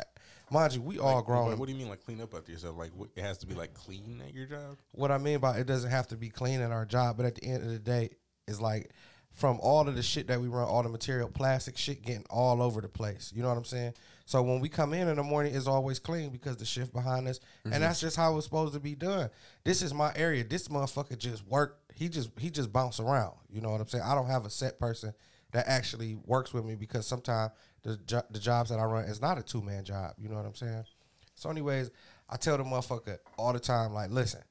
mind 0.51 0.73
you, 0.73 0.81
we 0.81 0.99
all 0.99 1.21
grown. 1.21 1.49
What, 1.49 1.59
what 1.59 1.65
do 1.67 1.73
you 1.73 1.77
mean, 1.77 1.89
like 1.89 2.03
clean 2.03 2.19
up 2.19 2.33
after 2.33 2.51
yourself? 2.51 2.77
Like 2.77 2.91
what, 2.95 3.09
it 3.15 3.21
has 3.21 3.37
to 3.39 3.47
be 3.47 3.53
like 3.53 3.73
clean 3.73 4.21
at 4.27 4.33
your 4.33 4.45
job? 4.45 4.77
what 4.91 5.11
I 5.11 5.17
mean 5.17 5.39
by 5.39 5.57
it 5.59 5.67
doesn't 5.67 5.91
have 5.91 6.07
to 6.07 6.15
be 6.17 6.29
clean 6.29 6.61
at 6.61 6.71
our 6.71 6.85
job, 6.85 7.17
but 7.17 7.25
at 7.25 7.35
the 7.35 7.45
end 7.45 7.63
of 7.63 7.69
the 7.69 7.79
day, 7.79 8.09
it's 8.47 8.61
like 8.61 8.91
from 9.31 9.59
all 9.61 9.87
of 9.87 9.95
the 9.95 10.01
shit 10.01 10.27
that 10.27 10.41
we 10.41 10.47
run, 10.47 10.67
all 10.67 10.81
the 10.81 10.89
material, 10.89 11.29
plastic 11.29 11.77
shit 11.77 12.01
getting 12.01 12.25
all 12.29 12.61
over 12.61 12.81
the 12.81 12.87
place. 12.87 13.31
You 13.35 13.43
know 13.43 13.49
what 13.49 13.57
I'm 13.57 13.65
saying? 13.65 13.93
So 14.25 14.41
when 14.41 14.59
we 14.59 14.67
come 14.67 14.93
in 14.93 15.07
in 15.07 15.15
the 15.15 15.23
morning, 15.23 15.53
it's 15.55 15.67
always 15.67 15.99
clean 15.99 16.31
because 16.31 16.57
the 16.57 16.65
shift 16.65 16.91
behind 16.91 17.27
us, 17.27 17.39
and 17.63 17.73
mm-hmm. 17.73 17.81
that's 17.81 18.01
just 18.01 18.17
how 18.17 18.35
it's 18.35 18.45
supposed 18.45 18.73
to 18.73 18.79
be 18.79 18.95
done. 18.95 19.29
This 19.63 19.81
is 19.81 19.93
my 19.93 20.11
area. 20.15 20.43
This 20.43 20.67
motherfucker 20.67 21.17
just 21.17 21.47
work. 21.47 21.79
He 21.93 22.09
just 22.09 22.31
he 22.37 22.49
just 22.49 22.73
bounce 22.73 22.99
around. 22.99 23.35
You 23.49 23.61
know 23.61 23.69
what 23.69 23.79
I'm 23.79 23.87
saying? 23.87 24.03
I 24.05 24.15
don't 24.15 24.27
have 24.27 24.45
a 24.45 24.49
set 24.49 24.79
person 24.79 25.13
that 25.51 25.67
actually 25.67 26.17
works 26.25 26.53
with 26.53 26.65
me 26.65 26.75
because 26.75 27.05
sometimes 27.05 27.51
the 27.83 27.97
jo- 28.05 28.25
the 28.31 28.39
jobs 28.39 28.69
that 28.69 28.79
I 28.79 28.85
run 28.85 29.05
is 29.05 29.21
not 29.21 29.37
a 29.37 29.43
two 29.43 29.61
man 29.61 29.83
job. 29.83 30.13
You 30.17 30.29
know 30.29 30.35
what 30.35 30.45
I'm 30.45 30.55
saying? 30.55 30.83
So, 31.35 31.49
anyways, 31.49 31.91
I 32.29 32.37
tell 32.37 32.57
the 32.57 32.63
motherfucker 32.63 33.19
all 33.37 33.53
the 33.53 33.59
time, 33.59 33.93
like, 33.93 34.09
listen, 34.09 34.41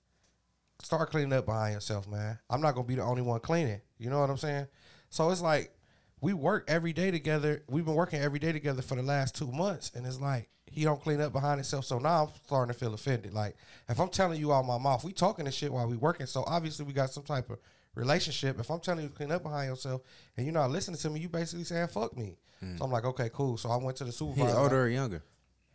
start 0.81 1.11
cleaning 1.11 1.33
up 1.33 1.47
behind 1.47 1.75
yourself, 1.75 2.09
man. 2.09 2.39
I'm 2.49 2.61
not 2.61 2.75
gonna 2.75 2.87
be 2.87 2.95
the 2.95 3.03
only 3.03 3.23
one 3.23 3.41
cleaning. 3.41 3.81
You 3.99 4.11
know 4.11 4.21
what 4.21 4.31
I'm 4.31 4.37
saying? 4.37 4.67
So 5.11 5.31
it's 5.31 5.41
like 5.41 5.73
we 6.21 6.33
work 6.33 6.65
every 6.69 6.93
day 6.93 7.11
together. 7.11 7.63
We've 7.69 7.85
been 7.85 7.95
working 7.95 8.21
every 8.21 8.39
day 8.39 8.53
together 8.53 8.83
for 8.83 8.97
the 8.97 9.03
last 9.03 9.35
two 9.35 9.51
months, 9.51 9.93
and 9.95 10.07
it's 10.07 10.21
like 10.21 10.49
he 10.67 10.85
don't 10.85 11.01
clean 11.01 11.21
up 11.21 11.33
behind 11.33 11.59
himself. 11.59 11.85
So 11.85 11.99
now 11.99 12.25
I'm 12.25 12.31
starting 12.45 12.73
to 12.73 12.79
feel 12.79 12.93
offended. 12.95 13.33
Like 13.33 13.57
if 13.89 13.99
I'm 14.01 14.09
telling 14.09 14.41
you 14.41 14.53
out 14.53 14.67
my 14.67 14.79
mouth, 14.79 15.05
we 15.05 15.13
talking 15.13 15.45
this 15.45 15.55
shit 15.55 15.73
while 15.73 15.87
we 15.87 15.97
working. 15.97 16.27
So 16.27 16.45
obviously 16.47 16.85
we 16.85 16.93
got 16.93 17.11
some 17.11 17.23
type 17.23 17.51
of 17.51 17.59
relationship. 17.95 18.59
If 18.61 18.71
I'm 18.71 18.81
telling 18.81 19.03
you 19.03 19.09
to 19.09 19.15
clean 19.15 19.33
up 19.33 19.43
behind 19.43 19.69
yourself 19.69 20.03
and 20.37 20.45
you're 20.45 20.53
not 20.53 20.71
listening 20.71 20.99
to 20.99 21.11
me, 21.11 21.21
you 21.21 21.29
basically 21.29 21.65
saying 21.65 21.89
fuck 21.89 22.17
me. 22.17 22.37
Hmm. 22.61 22.77
So 22.77 22.85
I'm 22.85 22.91
like, 22.91 23.05
okay, 23.05 23.31
cool. 23.33 23.57
So 23.57 23.71
I 23.71 23.77
went 23.77 23.97
to 23.99 24.05
the 24.05 24.11
He 24.11 24.17
supervisor. 24.17 24.59
older 24.59 24.83
or 24.83 24.89
younger? 24.89 25.23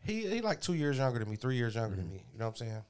He 0.03 0.27
he 0.27 0.41
like 0.41 0.61
two 0.61 0.73
years 0.73 0.97
younger 0.97 1.19
than 1.19 1.29
me, 1.29 1.35
three 1.35 1.55
years 1.55 1.75
younger 1.75 1.95
than 1.95 2.05
hmm. 2.05 2.13
me. 2.13 2.25
You 2.33 2.39
know 2.39 2.45
what 2.45 2.61
I'm 2.61 2.67
saying? 2.67 2.83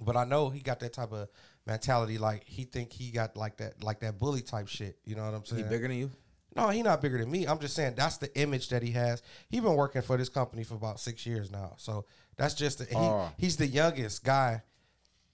But 0.00 0.16
I 0.16 0.24
know 0.24 0.50
he 0.50 0.60
got 0.60 0.80
that 0.80 0.92
type 0.92 1.12
of 1.12 1.28
mentality. 1.68 2.18
Like 2.18 2.42
he 2.44 2.64
think 2.64 2.92
he 2.92 3.10
got 3.12 3.36
like 3.36 3.58
that 3.58 3.84
like 3.84 4.00
that 4.00 4.18
bully 4.18 4.40
type 4.40 4.66
shit. 4.66 4.98
You 5.04 5.14
know 5.14 5.24
what 5.24 5.34
I'm 5.34 5.44
saying? 5.44 5.62
He 5.64 5.68
bigger 5.68 5.86
than 5.86 5.96
you? 5.98 6.10
No, 6.56 6.68
he 6.70 6.82
not 6.82 7.00
bigger 7.00 7.18
than 7.18 7.30
me. 7.30 7.46
I'm 7.46 7.60
just 7.60 7.76
saying 7.76 7.94
that's 7.96 8.16
the 8.16 8.34
image 8.36 8.70
that 8.70 8.82
he 8.82 8.90
has. 8.92 9.22
He 9.48 9.60
been 9.60 9.74
working 9.76 10.02
for 10.02 10.16
this 10.16 10.28
company 10.28 10.64
for 10.64 10.74
about 10.74 10.98
six 10.98 11.24
years 11.24 11.52
now. 11.52 11.74
So 11.76 12.06
that's 12.36 12.54
just 12.54 12.78
the, 12.78 12.84
he, 12.86 12.96
Oh. 12.96 13.30
he's 13.36 13.56
the 13.56 13.66
youngest 13.66 14.24
guy 14.24 14.62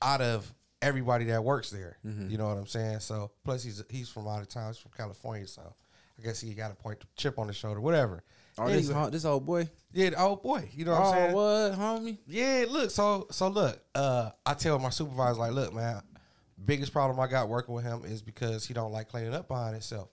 out 0.02 0.20
of 0.20 0.52
everybody 0.82 1.24
that 1.26 1.42
works 1.42 1.70
there. 1.70 1.96
You 2.04 2.36
know 2.36 2.48
what 2.48 2.58
I'm 2.58 2.66
saying? 2.66 3.00
So 3.00 3.30
plus 3.44 3.62
he's 3.62 3.82
he's 3.88 4.08
from 4.10 4.26
out 4.28 4.42
of 4.42 4.48
town. 4.48 4.68
He's 4.72 4.78
from 4.78 4.90
California. 4.94 5.46
So 5.46 5.62
I 6.18 6.22
guess 6.22 6.40
he 6.40 6.52
got 6.52 6.72
a 6.72 6.74
point 6.74 6.98
chip 7.16 7.38
on 7.38 7.46
his 7.48 7.56
shoulder. 7.56 7.80
Whatever. 7.80 8.22
Oh, 8.58 8.68
this, 8.68 8.88
Anyway. 8.90 9.10
this 9.10 9.24
old 9.24 9.46
boy. 9.46 9.68
Yeah, 9.92 10.10
old 10.16 10.42
boy, 10.42 10.68
you 10.72 10.84
know 10.84 10.92
what 10.92 11.00
I'm 11.00 11.06
Oh, 11.06 11.12
saying? 11.12 11.32
what, 11.34 11.72
homie? 11.78 12.18
Yeah, 12.26 12.64
look, 12.68 12.90
so 12.92 13.26
so 13.32 13.48
look, 13.48 13.80
uh, 13.96 14.30
I 14.46 14.54
tell 14.54 14.78
my 14.78 14.90
supervisor 14.90 15.40
like, 15.40 15.52
look, 15.52 15.72
man, 15.74 16.02
biggest 16.62 16.92
problem 16.92 17.18
I 17.20 17.26
got 17.26 17.48
working 17.48 17.74
with 17.74 17.84
him 17.84 18.02
is 18.04 18.22
because 18.22 18.66
he 18.66 18.74
don't 18.74 18.92
like 18.92 19.08
cleaning 19.08 19.34
up 19.34 19.48
behind 19.48 19.72
himself. 19.72 20.08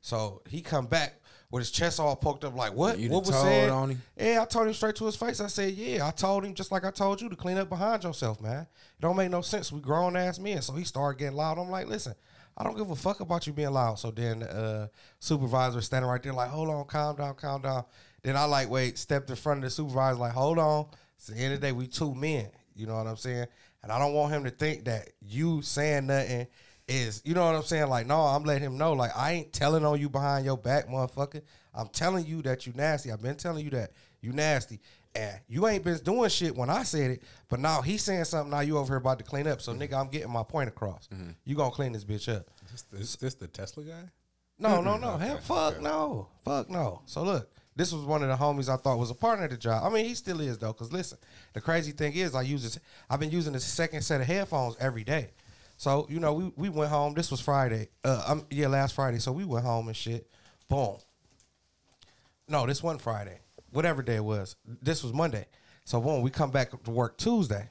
So 0.00 0.42
he 0.48 0.60
come 0.62 0.86
back 0.86 1.20
with 1.50 1.60
his 1.60 1.70
chest 1.70 2.00
all 2.00 2.16
poked 2.16 2.44
up, 2.44 2.56
like, 2.56 2.72
what? 2.72 2.98
You 2.98 3.10
what 3.10 3.26
was 3.26 3.40
said? 3.40 3.70
on 3.70 3.90
him? 3.90 4.02
Yeah, 4.16 4.40
I 4.42 4.46
told 4.46 4.66
him 4.66 4.74
straight 4.74 4.96
to 4.96 5.06
his 5.06 5.16
face. 5.16 5.38
I 5.38 5.46
said, 5.46 5.74
yeah, 5.74 6.06
I 6.06 6.10
told 6.10 6.44
him 6.44 6.54
just 6.54 6.72
like 6.72 6.84
I 6.84 6.90
told 6.90 7.20
you 7.20 7.28
to 7.28 7.36
clean 7.36 7.58
up 7.58 7.68
behind 7.68 8.02
yourself, 8.02 8.40
man. 8.40 8.62
It 8.62 9.00
don't 9.00 9.16
make 9.16 9.30
no 9.30 9.42
sense. 9.42 9.70
We 9.70 9.80
grown 9.80 10.16
ass 10.16 10.38
men. 10.38 10.62
So 10.62 10.72
he 10.72 10.84
started 10.84 11.18
getting 11.18 11.36
loud. 11.36 11.58
I'm 11.58 11.70
like, 11.70 11.86
listen, 11.86 12.14
I 12.56 12.64
don't 12.64 12.76
give 12.76 12.90
a 12.90 12.96
fuck 12.96 13.20
about 13.20 13.46
you 13.46 13.52
being 13.52 13.70
loud. 13.70 13.98
So 13.98 14.10
then 14.10 14.40
the 14.40 14.50
uh, 14.50 14.86
supervisor 15.20 15.80
standing 15.82 16.10
right 16.10 16.22
there, 16.22 16.32
like, 16.32 16.50
hold 16.50 16.70
on, 16.70 16.84
calm 16.86 17.16
down, 17.16 17.34
calm 17.34 17.62
down. 17.62 17.84
Then 18.22 18.36
I 18.36 18.44
like, 18.44 18.70
wait, 18.70 18.98
stepped 18.98 19.30
in 19.30 19.36
front 19.36 19.58
of 19.58 19.64
the 19.64 19.70
supervisor, 19.70 20.18
like, 20.18 20.32
hold 20.32 20.58
on. 20.58 20.86
It's 21.16 21.26
the 21.26 21.36
end 21.36 21.54
of 21.54 21.60
the 21.60 21.66
day, 21.68 21.72
we 21.72 21.86
two 21.86 22.14
men. 22.14 22.48
You 22.74 22.86
know 22.86 22.96
what 22.96 23.06
I'm 23.06 23.16
saying? 23.16 23.46
And 23.82 23.90
I 23.90 23.98
don't 23.98 24.14
want 24.14 24.32
him 24.32 24.44
to 24.44 24.50
think 24.50 24.84
that 24.84 25.10
you 25.20 25.62
saying 25.62 26.06
nothing 26.06 26.46
is, 26.88 27.22
you 27.24 27.34
know 27.34 27.44
what 27.44 27.54
I'm 27.54 27.62
saying? 27.62 27.88
Like, 27.88 28.06
no, 28.06 28.20
I'm 28.20 28.44
letting 28.44 28.64
him 28.64 28.78
know, 28.78 28.92
like, 28.92 29.10
I 29.16 29.32
ain't 29.32 29.52
telling 29.52 29.84
on 29.84 30.00
you 30.00 30.08
behind 30.08 30.44
your 30.44 30.56
back, 30.56 30.88
motherfucker. 30.88 31.42
I'm 31.74 31.88
telling 31.88 32.26
you 32.26 32.42
that 32.42 32.66
you 32.66 32.72
nasty. 32.74 33.10
I've 33.10 33.22
been 33.22 33.36
telling 33.36 33.64
you 33.64 33.70
that 33.70 33.92
you 34.20 34.32
nasty. 34.32 34.80
And 35.14 35.38
you 35.46 35.66
ain't 35.66 35.84
been 35.84 35.98
doing 35.98 36.30
shit 36.30 36.56
when 36.56 36.70
I 36.70 36.84
said 36.84 37.10
it, 37.10 37.22
but 37.48 37.60
now 37.60 37.82
he's 37.82 38.02
saying 38.02 38.24
something. 38.24 38.50
Now 38.50 38.60
you 38.60 38.78
over 38.78 38.94
here 38.94 38.96
about 38.96 39.18
to 39.18 39.24
clean 39.24 39.46
up. 39.46 39.60
So 39.60 39.72
mm-hmm. 39.72 39.82
nigga, 39.82 40.00
I'm 40.00 40.08
getting 40.08 40.30
my 40.30 40.42
point 40.42 40.68
across. 40.68 41.08
Mm-hmm. 41.12 41.30
You 41.44 41.54
gonna 41.54 41.70
clean 41.70 41.92
this 41.92 42.04
bitch 42.04 42.34
up? 42.34 42.50
Is 42.72 42.84
this, 42.90 43.00
is 43.00 43.16
this 43.16 43.34
the 43.34 43.46
Tesla 43.46 43.84
guy? 43.84 44.10
No, 44.58 44.80
no, 44.80 44.96
no. 44.96 45.10
Okay, 45.14 45.26
Hell, 45.26 45.38
fuck 45.38 45.74
okay. 45.74 45.82
no. 45.82 46.28
Fuck 46.44 46.70
no. 46.70 47.02
So 47.04 47.24
look, 47.24 47.50
this 47.74 47.92
was 47.92 48.04
one 48.04 48.22
of 48.22 48.28
the 48.28 48.36
homies 48.36 48.68
I 48.68 48.76
thought 48.76 48.98
was 48.98 49.10
a 49.10 49.14
partner 49.14 49.44
at 49.44 49.50
the 49.50 49.56
job. 49.56 49.84
I 49.84 49.90
mean, 49.94 50.04
he 50.04 50.14
still 50.14 50.40
is 50.40 50.58
though. 50.58 50.72
Cause 50.72 50.92
listen, 50.92 51.18
the 51.52 51.60
crazy 51.60 51.92
thing 51.92 52.14
is, 52.14 52.34
I 52.34 52.42
use 52.42 52.62
this. 52.62 52.78
I've 53.08 53.20
been 53.20 53.30
using 53.30 53.52
this 53.52 53.64
second 53.64 54.02
set 54.02 54.20
of 54.20 54.26
headphones 54.26 54.76
every 54.78 55.04
day. 55.04 55.30
So 55.76 56.06
you 56.10 56.20
know, 56.20 56.34
we 56.34 56.52
we 56.56 56.68
went 56.68 56.90
home. 56.90 57.14
This 57.14 57.30
was 57.30 57.40
Friday. 57.40 57.88
Uh, 58.04 58.22
um, 58.26 58.46
yeah, 58.50 58.68
last 58.68 58.94
Friday. 58.94 59.18
So 59.18 59.32
we 59.32 59.44
went 59.44 59.64
home 59.64 59.88
and 59.88 59.96
shit. 59.96 60.28
Boom. 60.68 60.96
No, 62.48 62.66
this 62.66 62.82
wasn't 62.82 63.02
Friday. 63.02 63.38
Whatever 63.70 64.02
day 64.02 64.16
it 64.16 64.24
was. 64.24 64.56
This 64.64 65.02
was 65.02 65.12
Monday. 65.12 65.46
So 65.84 66.00
boom, 66.00 66.22
we 66.22 66.30
come 66.30 66.50
back 66.50 66.70
to 66.70 66.90
work 66.90 67.16
Tuesday. 67.16 67.70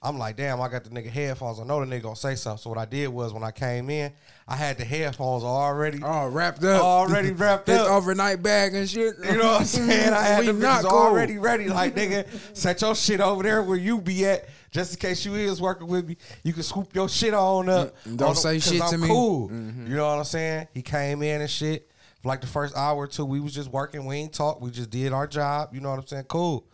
I'm 0.00 0.16
like, 0.16 0.36
damn, 0.36 0.60
I 0.60 0.68
got 0.68 0.84
the 0.84 0.90
nigga 0.90 1.08
headphones. 1.10 1.58
I 1.58 1.64
know 1.64 1.84
the 1.84 1.86
nigga 1.86 2.02
gonna 2.04 2.14
say 2.16 2.36
something. 2.36 2.62
So 2.62 2.70
what 2.70 2.78
I 2.78 2.84
did 2.84 3.08
was 3.08 3.32
when 3.32 3.42
I 3.42 3.50
came 3.50 3.90
in, 3.90 4.12
I 4.46 4.54
had 4.54 4.78
the 4.78 4.84
headphones 4.84 5.42
already 5.42 5.98
Oh, 6.04 6.28
wrapped 6.28 6.62
up. 6.62 6.80
already 6.82 7.30
wrapped 7.32 7.66
This 7.66 7.80
up. 7.80 7.90
overnight 7.90 8.40
bag 8.40 8.74
and 8.76 8.88
shit. 8.88 9.14
You 9.24 9.38
know 9.38 9.46
what 9.52 9.60
I'm 9.62 9.64
saying? 9.66 10.12
I 10.12 10.22
had 10.22 10.40
We 10.40 10.46
them 10.46 10.60
not 10.60 10.84
cool. 10.84 10.92
already 10.92 11.38
ready. 11.38 11.68
Like, 11.68 11.96
nigga, 11.96 12.26
set 12.56 12.80
your 12.80 12.94
shit 12.94 13.20
over 13.20 13.42
there 13.42 13.60
where 13.62 13.76
you 13.76 14.00
be 14.00 14.24
at. 14.26 14.48
Just 14.70 14.92
in 14.94 15.00
case 15.00 15.24
you 15.24 15.34
is 15.34 15.60
working 15.60 15.88
with 15.88 16.06
me, 16.06 16.16
you 16.44 16.52
can 16.52 16.62
swoop 16.62 16.94
your 16.94 17.08
shit 17.08 17.34
on 17.34 17.68
up. 17.68 17.96
Mm, 18.04 18.18
don't 18.18 18.28
On- 18.30 18.36
say 18.36 18.54
'cause 18.60 18.70
shit 18.70 18.82
I'm 18.82 18.90
to 18.90 18.98
me. 18.98 19.04
Mm-hmm. 19.08 19.12
Cool. 19.12 19.50
You 19.88 19.96
know 19.96 20.06
what 20.10 20.18
I'm 20.18 20.24
saying? 20.24 20.68
He 20.74 20.82
came 20.82 21.22
in 21.22 21.40
and 21.40 21.50
shit. 21.50 21.90
For 22.22 22.28
like 22.28 22.40
the 22.40 22.46
first 22.46 22.76
hour 22.76 22.96
or 22.98 23.06
two, 23.08 23.24
we 23.24 23.40
was 23.40 23.52
just 23.54 23.70
working. 23.70 24.04
We 24.04 24.16
ain't 24.16 24.32
talk. 24.32 24.60
We 24.60 24.70
just 24.70 24.90
did 24.90 25.12
our 25.12 25.26
job. 25.26 25.70
You 25.74 25.80
know 25.80 25.90
what 25.90 25.98
I'm 25.98 26.06
saying? 26.06 26.24
Cool. 26.28 26.66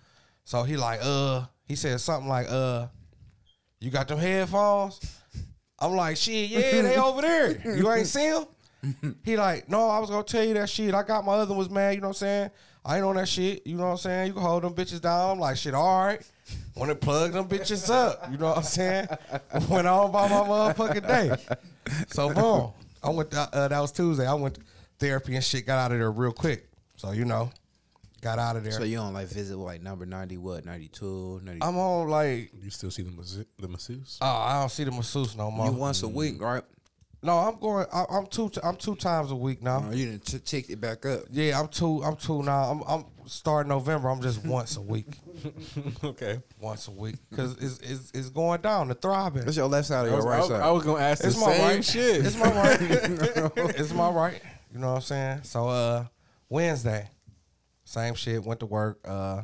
So 0.44 0.62
he 0.64 0.76
like, 0.76 1.00
uh, 1.02 1.44
he 1.66 1.74
said 1.76 1.98
something 2.00 2.28
like, 2.28 2.46
uh, 2.50 2.88
you 3.84 3.90
got 3.90 4.08
them 4.08 4.18
headphones? 4.18 5.00
I'm 5.78 5.94
like, 5.94 6.16
shit, 6.16 6.50
yeah, 6.50 6.82
they 6.82 6.96
over 6.98 7.20
there. 7.20 7.76
You 7.76 7.90
ain't 7.92 8.06
see 8.06 8.30
them? 8.30 8.46
He 9.24 9.36
like, 9.36 9.68
no, 9.68 9.88
I 9.88 9.98
was 9.98 10.10
gonna 10.10 10.24
tell 10.24 10.44
you 10.44 10.54
that 10.54 10.68
shit. 10.68 10.94
I 10.94 11.02
got 11.02 11.24
my 11.24 11.34
other 11.34 11.54
ones, 11.54 11.70
man. 11.70 11.94
You 11.94 12.00
know 12.00 12.08
what 12.08 12.16
I'm 12.16 12.26
saying? 12.26 12.50
I 12.84 12.96
ain't 12.96 13.04
on 13.04 13.16
that 13.16 13.28
shit. 13.28 13.66
You 13.66 13.76
know 13.76 13.84
what 13.84 13.90
I'm 13.92 13.96
saying? 13.98 14.26
You 14.28 14.32
can 14.34 14.42
hold 14.42 14.62
them 14.62 14.74
bitches 14.74 15.00
down. 15.00 15.30
I'm 15.30 15.38
like, 15.38 15.56
shit, 15.56 15.74
all 15.74 16.06
right. 16.06 16.20
Want 16.76 16.90
to 16.90 16.94
plug 16.94 17.32
them 17.32 17.48
bitches 17.48 17.88
up. 17.90 18.30
You 18.30 18.36
know 18.36 18.48
what 18.48 18.58
I'm 18.58 18.62
saying? 18.62 19.08
Went 19.70 19.86
on 19.86 20.12
by 20.12 20.28
my 20.28 20.40
motherfucking 20.40 21.06
day. 21.06 21.56
So 22.08 22.32
boom, 22.32 22.72
I 23.02 23.10
went. 23.10 23.30
To, 23.30 23.48
uh, 23.52 23.68
that 23.68 23.80
was 23.80 23.92
Tuesday. 23.92 24.26
I 24.26 24.34
went 24.34 24.56
to 24.56 24.60
therapy 24.98 25.34
and 25.34 25.44
shit. 25.44 25.66
Got 25.66 25.78
out 25.78 25.92
of 25.92 25.98
there 25.98 26.10
real 26.10 26.32
quick. 26.32 26.68
So 26.96 27.12
you 27.12 27.24
know, 27.24 27.50
got 28.24 28.38
out 28.38 28.56
of 28.56 28.64
there. 28.64 28.72
So 28.72 28.82
you 28.84 28.96
don't 28.96 29.12
like 29.12 29.28
visit 29.28 29.56
like 29.56 29.82
number 29.82 30.06
90, 30.06 30.38
what, 30.38 30.64
92, 30.64 31.40
90? 31.44 31.62
I'm 31.62 31.76
on 31.76 32.08
like, 32.08 32.50
You 32.60 32.70
still 32.70 32.90
see 32.90 33.02
the 33.02 33.12
masse- 33.12 33.44
the 33.58 33.68
masseuse? 33.68 34.18
oh, 34.20 34.26
I 34.26 34.60
don't 34.60 34.70
see 34.70 34.84
the 34.84 34.90
masseuse 34.90 35.36
no 35.36 35.50
more. 35.50 35.66
you 35.66 35.72
once 35.72 36.02
a 36.02 36.08
week, 36.08 36.40
right? 36.40 36.62
No, 37.22 37.38
I'm 37.38 37.58
going. 37.58 37.86
I, 37.90 38.04
I'm 38.10 38.26
two. 38.26 38.50
I'm 38.62 38.76
two 38.76 38.94
times 38.96 39.30
a 39.30 39.34
week 39.34 39.62
now. 39.62 39.82
Oh, 39.88 39.94
you 39.94 40.04
didn't 40.10 40.26
t- 40.26 40.38
tick 40.40 40.68
it 40.68 40.78
back 40.78 41.06
up. 41.06 41.20
Yeah, 41.30 41.58
I'm 41.58 41.68
two. 41.68 42.02
I'm 42.04 42.16
two 42.16 42.42
now. 42.42 42.64
I'm, 42.64 42.82
I'm 42.86 43.04
starting 43.26 43.70
November. 43.70 44.10
I'm 44.10 44.20
just 44.20 44.44
once 44.44 44.76
a 44.76 44.82
week. 44.82 45.06
okay. 46.04 46.42
Once 46.60 46.86
a 46.88 46.90
week 46.90 47.16
because 47.30 47.52
it's, 47.56 47.78
it's 47.80 48.10
it's 48.12 48.28
going 48.28 48.60
down. 48.60 48.88
The 48.88 48.94
throbbing. 48.94 49.42
That's 49.46 49.56
your 49.56 49.68
left 49.68 49.86
side 49.88 50.04
or 50.04 50.08
your 50.08 50.16
was, 50.16 50.26
right 50.26 50.42
I, 50.42 50.48
side? 50.48 50.60
I 50.60 50.70
was 50.70 50.84
gonna 50.84 51.02
ask 51.02 51.22
the 51.22 51.28
It's 51.28 51.40
my 51.40 51.52
same 51.56 51.62
right. 51.76 51.84
shit. 51.84 52.26
It's 52.26 52.36
my 52.36 52.50
right. 52.52 52.78
it's 53.80 53.92
my 53.94 54.10
right. 54.10 54.42
You 54.70 54.78
know 54.80 54.88
what 54.90 54.96
I'm 54.96 55.00
saying? 55.00 55.40
So 55.44 55.66
uh 55.68 56.04
Wednesday, 56.50 57.08
same 57.84 58.14
shit, 58.14 58.42
went 58.44 58.60
to 58.60 58.66
work, 58.66 59.00
uh, 59.04 59.42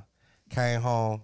came 0.51 0.80
home. 0.80 1.22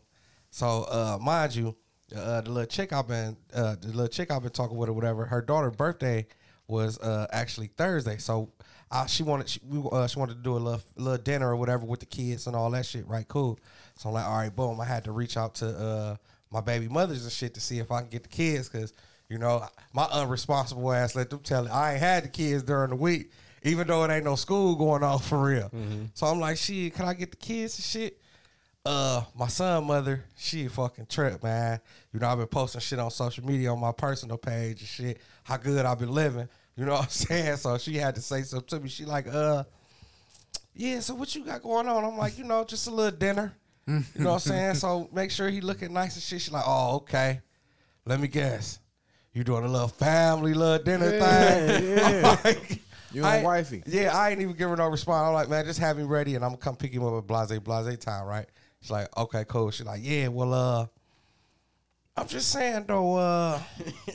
So 0.50 0.84
uh 0.88 1.18
mind 1.20 1.54
you, 1.54 1.76
uh 2.16 2.40
the 2.40 2.50
little 2.50 2.66
chick 2.66 2.92
I've 2.92 3.08
been 3.08 3.36
uh 3.52 3.76
the 3.80 3.88
little 3.88 4.08
chick 4.08 4.30
I've 4.30 4.42
been 4.42 4.52
talking 4.52 4.76
with 4.76 4.88
or 4.88 4.94
whatever, 4.94 5.26
her 5.26 5.42
daughter's 5.42 5.76
birthday 5.76 6.26
was 6.68 6.98
uh 7.00 7.26
actually 7.32 7.68
Thursday. 7.76 8.16
So 8.16 8.52
I, 8.90 9.06
she 9.06 9.22
wanted 9.22 9.48
she, 9.48 9.60
we, 9.68 9.82
uh, 9.90 10.06
she 10.06 10.18
wanted 10.18 10.36
to 10.36 10.42
do 10.42 10.52
a 10.52 10.58
little 10.58 10.80
little 10.96 11.18
dinner 11.18 11.50
or 11.50 11.56
whatever 11.56 11.84
with 11.84 12.00
the 12.00 12.06
kids 12.06 12.46
and 12.46 12.54
all 12.54 12.70
that 12.70 12.86
shit, 12.86 13.06
right? 13.08 13.26
Cool. 13.26 13.58
So 13.96 14.08
I'm 14.08 14.14
like, 14.14 14.26
all 14.26 14.36
right, 14.38 14.54
boom. 14.54 14.80
I 14.80 14.84
had 14.84 15.04
to 15.04 15.12
reach 15.12 15.36
out 15.36 15.56
to 15.56 15.68
uh 15.68 16.16
my 16.50 16.60
baby 16.60 16.88
mothers 16.88 17.24
and 17.24 17.32
shit 17.32 17.54
to 17.54 17.60
see 17.60 17.78
if 17.78 17.90
I 17.90 18.00
can 18.00 18.08
get 18.08 18.22
the 18.22 18.28
kids 18.28 18.68
because 18.68 18.92
you 19.28 19.38
know 19.38 19.66
my 19.92 20.04
unresponsible 20.04 20.96
ass 20.96 21.16
let 21.16 21.30
them 21.30 21.40
tell 21.40 21.66
it 21.66 21.70
I 21.70 21.92
ain't 21.92 22.00
had 22.00 22.24
the 22.24 22.28
kids 22.28 22.62
during 22.62 22.90
the 22.90 22.96
week, 22.96 23.32
even 23.66 23.86
though 23.86 24.04
it 24.04 24.10
ain't 24.10 24.24
no 24.24 24.36
school 24.36 24.74
going 24.74 25.02
on 25.02 25.18
for 25.18 25.38
real. 25.38 25.70
So 26.14 26.26
I'm 26.26 26.40
like, 26.40 26.56
shit, 26.56 26.94
can 26.94 27.06
I 27.06 27.14
get 27.14 27.30
the 27.30 27.36
kids 27.36 27.76
and 27.78 27.84
shit? 27.84 28.20
Uh, 28.86 29.20
my 29.36 29.48
son 29.48 29.84
mother, 29.84 30.22
she 30.36 30.66
a 30.66 30.70
fucking 30.70 31.06
trip, 31.06 31.42
man. 31.42 31.80
You 32.12 32.20
know, 32.20 32.28
I've 32.28 32.38
been 32.38 32.46
posting 32.46 32.80
shit 32.80 33.00
on 33.00 33.10
social 33.10 33.44
media 33.44 33.72
on 33.72 33.80
my 33.80 33.90
personal 33.90 34.36
page 34.36 34.78
and 34.78 34.88
shit. 34.88 35.20
How 35.42 35.56
good 35.56 35.84
I've 35.84 35.98
been 35.98 36.12
living. 36.12 36.48
You 36.76 36.84
know 36.84 36.92
what 36.94 37.02
I'm 37.02 37.08
saying? 37.08 37.56
So 37.56 37.78
she 37.78 37.96
had 37.96 38.14
to 38.14 38.20
say 38.20 38.42
something 38.42 38.78
to 38.78 38.84
me. 38.84 38.88
She 38.88 39.04
like, 39.04 39.26
uh, 39.26 39.64
yeah, 40.72 41.00
so 41.00 41.16
what 41.16 41.34
you 41.34 41.44
got 41.44 41.62
going 41.62 41.88
on? 41.88 42.04
I'm 42.04 42.16
like, 42.16 42.38
you 42.38 42.44
know, 42.44 42.62
just 42.62 42.86
a 42.86 42.90
little 42.92 43.18
dinner. 43.18 43.54
You 43.88 44.04
know 44.18 44.30
what 44.30 44.34
I'm 44.34 44.38
saying? 44.52 44.74
So 44.76 45.08
make 45.12 45.32
sure 45.32 45.48
he 45.48 45.60
looking 45.60 45.92
nice 45.92 46.14
and 46.14 46.22
shit. 46.22 46.42
She 46.42 46.52
like, 46.52 46.64
oh, 46.64 46.96
okay. 46.96 47.40
Let 48.04 48.20
me 48.20 48.28
guess. 48.28 48.78
You 49.32 49.42
doing 49.42 49.64
a 49.64 49.68
little 49.68 49.88
family 49.88 50.54
little 50.54 50.82
dinner 50.82 51.10
thing? 51.10 51.96
yeah. 51.98 52.38
Like, 52.44 52.82
You 53.12 53.24
and 53.24 53.44
wifey. 53.44 53.82
Yeah, 53.86 54.16
I 54.16 54.30
ain't 54.30 54.40
even 54.40 54.56
give 54.56 54.68
her 54.70 54.76
no 54.76 54.88
response. 54.88 55.26
I'm 55.26 55.34
like, 55.34 55.48
man, 55.48 55.64
just 55.64 55.78
have 55.78 55.98
him 55.98 56.08
ready 56.08 56.34
and 56.34 56.44
I'm 56.44 56.50
gonna 56.52 56.58
come 56.60 56.76
pick 56.76 56.92
him 56.92 57.04
up 57.04 57.14
at 57.14 57.26
Blase 57.26 57.58
Blase 57.60 57.98
time, 57.98 58.26
right? 58.26 58.46
She's 58.80 58.90
like, 58.90 59.14
okay, 59.16 59.44
cool. 59.46 59.70
She's 59.70 59.86
like, 59.86 60.00
yeah, 60.02 60.28
well, 60.28 60.52
uh, 60.52 60.86
I'm 62.16 62.26
just 62.28 62.50
saying 62.50 62.84
though, 62.88 63.16
uh, 63.16 63.60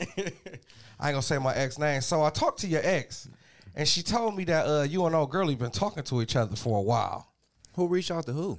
I 0.98 1.08
ain't 1.08 1.14
gonna 1.14 1.22
say 1.22 1.38
my 1.38 1.54
ex 1.54 1.78
name. 1.78 2.00
So 2.00 2.22
I 2.22 2.30
talked 2.30 2.60
to 2.60 2.66
your 2.66 2.80
ex, 2.84 3.28
and 3.74 3.86
she 3.86 4.02
told 4.02 4.36
me 4.36 4.44
that 4.44 4.66
uh, 4.66 4.82
you 4.82 5.04
and 5.06 5.14
old 5.14 5.30
girlie 5.30 5.54
been 5.54 5.70
talking 5.70 6.02
to 6.04 6.22
each 6.22 6.36
other 6.36 6.56
for 6.56 6.78
a 6.78 6.82
while. 6.82 7.28
Who 7.74 7.86
reached 7.88 8.10
out 8.10 8.26
to 8.26 8.32
who? 8.32 8.58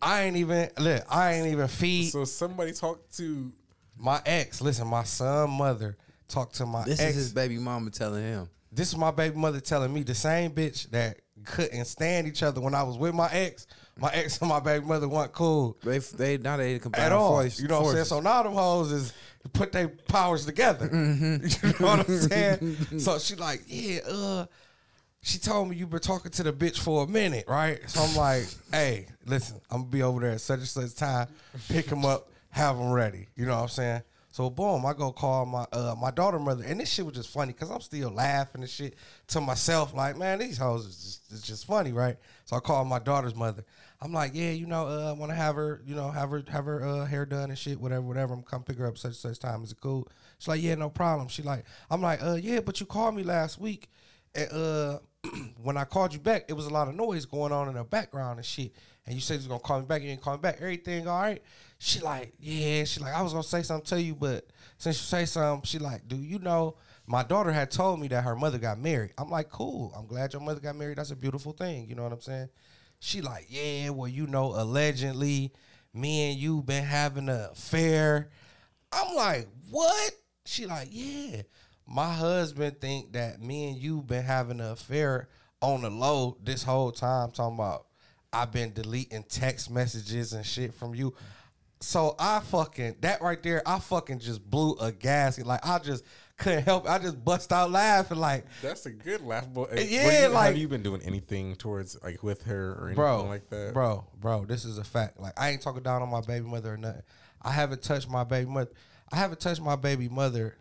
I 0.00 0.22
ain't 0.22 0.36
even 0.36 0.68
look. 0.78 1.04
I 1.08 1.34
ain't 1.34 1.46
even 1.46 1.68
feed 1.68 2.10
so 2.10 2.24
somebody 2.24 2.72
talked 2.72 3.16
to 3.18 3.52
my 3.98 4.20
ex. 4.26 4.60
Listen, 4.60 4.88
my 4.88 5.04
son 5.04 5.50
mother 5.50 5.96
talked 6.28 6.56
to 6.56 6.66
my 6.66 6.82
This 6.84 7.00
ex. 7.00 7.10
is 7.10 7.16
his 7.16 7.32
baby 7.32 7.58
mama 7.58 7.90
telling 7.90 8.22
him. 8.22 8.48
This 8.72 8.88
is 8.88 8.96
my 8.96 9.10
baby 9.10 9.36
mother 9.36 9.60
telling 9.60 9.92
me 9.92 10.02
the 10.02 10.14
same 10.14 10.50
bitch 10.52 10.90
that 10.90 11.18
couldn't 11.44 11.84
stand 11.84 12.26
each 12.26 12.42
other 12.42 12.60
when 12.60 12.74
I 12.74 12.82
was 12.82 12.96
with 12.96 13.14
my 13.14 13.28
ex. 13.30 13.66
My 13.98 14.10
ex 14.12 14.38
and 14.40 14.48
my 14.48 14.58
baby 14.60 14.86
mother 14.86 15.06
weren't 15.06 15.32
cool 15.32 15.76
They 15.84 15.98
they 15.98 16.38
now 16.38 16.56
they 16.56 16.80
at 16.94 17.12
all. 17.12 17.32
force- 17.42 17.60
you 17.60 17.68
know 17.68 17.80
what 17.82 17.88
I'm 17.88 17.92
saying? 17.94 18.04
So 18.06 18.20
now 18.20 18.42
them 18.42 18.54
hoes 18.54 18.90
is 18.90 19.12
put 19.52 19.70
their 19.72 19.88
powers 19.88 20.46
together. 20.46 20.88
Mm-hmm. 20.88 21.66
You 21.68 21.74
know 21.78 21.86
what 21.98 22.08
I'm 22.08 22.18
saying? 22.18 22.98
so 22.98 23.18
she 23.18 23.34
like, 23.34 23.62
yeah, 23.66 24.00
uh, 24.08 24.46
she 25.20 25.38
told 25.38 25.68
me 25.68 25.76
you 25.76 25.86
been 25.86 26.00
talking 26.00 26.30
to 26.32 26.42
the 26.42 26.52
bitch 26.52 26.78
for 26.78 27.04
a 27.04 27.06
minute, 27.06 27.44
right? 27.48 27.78
So 27.88 28.00
I'm 28.02 28.16
like, 28.16 28.46
hey, 28.72 29.06
listen, 29.26 29.60
I'm 29.70 29.82
gonna 29.82 29.90
be 29.90 30.02
over 30.02 30.20
there 30.20 30.30
at 30.32 30.40
such 30.40 30.60
and 30.60 30.68
such 30.68 30.94
time, 30.94 31.28
pick 31.68 31.86
him 31.86 32.04
up, 32.06 32.30
have 32.50 32.76
him 32.78 32.90
ready. 32.90 33.28
You 33.36 33.44
know 33.46 33.56
what 33.56 33.62
I'm 33.62 33.68
saying? 33.68 34.02
So 34.32 34.48
boom, 34.48 34.86
I 34.86 34.94
go 34.94 35.12
call 35.12 35.44
my 35.44 35.66
uh, 35.72 35.94
my 36.00 36.10
daughter 36.10 36.38
mother, 36.38 36.64
and 36.66 36.80
this 36.80 36.90
shit 36.90 37.04
was 37.04 37.14
just 37.14 37.28
funny 37.28 37.52
because 37.52 37.70
I'm 37.70 37.82
still 37.82 38.10
laughing 38.10 38.62
and 38.62 38.70
shit 38.70 38.94
to 39.28 39.42
myself, 39.42 39.94
like, 39.94 40.16
man, 40.16 40.38
these 40.38 40.56
hoes 40.56 40.86
is 40.86 40.96
just, 40.96 41.32
it's 41.32 41.46
just 41.46 41.66
funny, 41.66 41.92
right? 41.92 42.16
So 42.46 42.56
I 42.56 42.60
call 42.60 42.82
my 42.86 42.98
daughter's 42.98 43.34
mother. 43.34 43.62
I'm 44.00 44.10
like, 44.10 44.32
yeah, 44.34 44.50
you 44.50 44.66
know, 44.66 44.88
uh, 44.88 45.10
I 45.10 45.12
want 45.12 45.30
to 45.32 45.36
have 45.36 45.54
her, 45.56 45.82
you 45.84 45.94
know, 45.94 46.10
have 46.10 46.30
her 46.30 46.42
have 46.48 46.64
her 46.64 46.82
uh, 46.82 47.04
hair 47.04 47.26
done 47.26 47.50
and 47.50 47.58
shit, 47.58 47.78
whatever, 47.78 48.00
whatever. 48.00 48.32
I'm 48.32 48.42
come 48.42 48.62
pick 48.62 48.78
her 48.78 48.86
up 48.86 48.96
such 48.96 49.16
such 49.16 49.38
time. 49.38 49.64
Is 49.64 49.72
it 49.72 49.80
cool? 49.82 50.08
She's 50.38 50.48
like, 50.48 50.62
yeah, 50.62 50.76
no 50.76 50.88
problem. 50.88 51.28
She 51.28 51.42
like, 51.42 51.66
I'm 51.90 52.00
like, 52.00 52.22
uh, 52.22 52.38
yeah, 52.40 52.60
but 52.60 52.80
you 52.80 52.86
called 52.86 53.14
me 53.14 53.24
last 53.24 53.60
week, 53.60 53.90
and 54.34 54.50
uh, 54.50 54.98
when 55.62 55.76
I 55.76 55.84
called 55.84 56.14
you 56.14 56.20
back, 56.20 56.46
it 56.48 56.54
was 56.54 56.64
a 56.64 56.70
lot 56.72 56.88
of 56.88 56.94
noise 56.94 57.26
going 57.26 57.52
on 57.52 57.68
in 57.68 57.74
the 57.74 57.84
background 57.84 58.38
and 58.38 58.46
shit. 58.46 58.72
And 59.06 59.14
you 59.14 59.20
said 59.20 59.34
you 59.34 59.38
was 59.38 59.46
gonna 59.48 59.60
call 59.60 59.80
me 59.80 59.86
back. 59.86 60.02
You 60.02 60.08
didn't 60.08 60.22
call 60.22 60.34
me 60.34 60.40
back. 60.40 60.56
Everything 60.60 61.08
all 61.08 61.20
right? 61.20 61.42
She 61.78 62.00
like, 62.00 62.34
yeah. 62.38 62.84
She 62.84 63.00
like, 63.00 63.14
I 63.14 63.22
was 63.22 63.32
gonna 63.32 63.42
say 63.42 63.62
something 63.62 63.86
to 63.96 64.02
you, 64.02 64.14
but 64.14 64.46
since 64.78 64.98
you 64.98 65.04
say 65.04 65.24
something, 65.24 65.66
she 65.66 65.78
like, 65.78 66.06
do 66.06 66.16
you 66.16 66.38
know? 66.38 66.76
My 67.06 67.24
daughter 67.24 67.50
had 67.50 67.70
told 67.70 67.98
me 68.00 68.08
that 68.08 68.22
her 68.22 68.36
mother 68.36 68.58
got 68.58 68.78
married. 68.78 69.12
I'm 69.18 69.28
like, 69.28 69.50
cool. 69.50 69.92
I'm 69.96 70.06
glad 70.06 70.32
your 70.32 70.42
mother 70.42 70.60
got 70.60 70.76
married. 70.76 70.98
That's 70.98 71.10
a 71.10 71.16
beautiful 71.16 71.52
thing. 71.52 71.88
You 71.88 71.96
know 71.96 72.04
what 72.04 72.12
I'm 72.12 72.20
saying? 72.20 72.48
She 73.00 73.20
like, 73.20 73.46
yeah. 73.48 73.90
Well, 73.90 74.08
you 74.08 74.28
know, 74.28 74.54
allegedly, 74.54 75.52
me 75.92 76.30
and 76.30 76.38
you 76.38 76.62
been 76.62 76.84
having 76.84 77.28
an 77.28 77.48
affair. 77.50 78.30
I'm 78.92 79.16
like, 79.16 79.48
what? 79.68 80.12
She 80.44 80.66
like, 80.66 80.88
yeah. 80.92 81.42
My 81.86 82.12
husband 82.12 82.80
think 82.80 83.12
that 83.14 83.42
me 83.42 83.68
and 83.70 83.76
you 83.76 84.02
been 84.02 84.22
having 84.22 84.60
an 84.60 84.70
affair 84.70 85.28
on 85.60 85.82
the 85.82 85.90
low 85.90 86.38
this 86.42 86.62
whole 86.62 86.92
time. 86.92 87.32
Talking 87.32 87.56
about 87.56 87.86
I've 88.32 88.50
been 88.52 88.72
deleting 88.72 89.24
text 89.28 89.70
messages 89.70 90.32
and 90.32 90.44
shit 90.44 90.72
from 90.74 90.94
you. 90.94 91.14
So 91.80 92.14
I 92.18 92.40
fucking 92.40 92.96
that 93.00 93.20
right 93.22 93.42
there, 93.42 93.60
I 93.66 93.78
fucking 93.80 94.20
just 94.20 94.48
blew 94.48 94.76
a 94.78 94.92
gasket. 94.92 95.46
Like 95.46 95.66
I 95.66 95.78
just 95.80 96.04
couldn't 96.38 96.62
help. 96.62 96.84
It. 96.84 96.90
I 96.90 96.98
just 96.98 97.22
bust 97.24 97.52
out 97.52 97.70
laughing. 97.72 98.18
Like, 98.18 98.46
That's 98.62 98.86
a 98.86 98.90
good 98.90 99.20
laugh. 99.20 99.46
But 99.52 99.70
Yeah, 99.88 100.22
you- 100.26 100.28
like- 100.28 100.46
have 100.46 100.56
you 100.58 100.68
been 100.68 100.82
doing 100.82 101.02
anything 101.02 101.56
towards 101.56 102.00
like 102.02 102.22
with 102.22 102.44
her 102.44 102.72
or 102.74 102.84
anything 102.86 102.96
bro, 102.96 103.24
like 103.24 103.48
that? 103.50 103.74
bro, 103.74 104.04
bro. 104.20 104.44
This 104.44 104.64
is 104.64 104.78
a 104.78 104.84
fact. 104.84 105.18
Like 105.18 105.32
I 105.36 105.50
ain't 105.50 105.60
talking 105.60 105.82
down 105.82 106.02
on 106.02 106.08
my 106.08 106.20
baby 106.20 106.46
mother 106.46 106.72
or 106.74 106.76
nothing. 106.76 107.02
I 107.42 107.50
haven't 107.50 107.82
touched 107.82 108.08
my 108.08 108.22
baby 108.24 108.48
mother. 108.48 108.70
I 109.10 109.16
haven't 109.16 109.40
touched 109.40 109.60
my 109.60 109.76
baby 109.76 110.08
mother. 110.08 110.56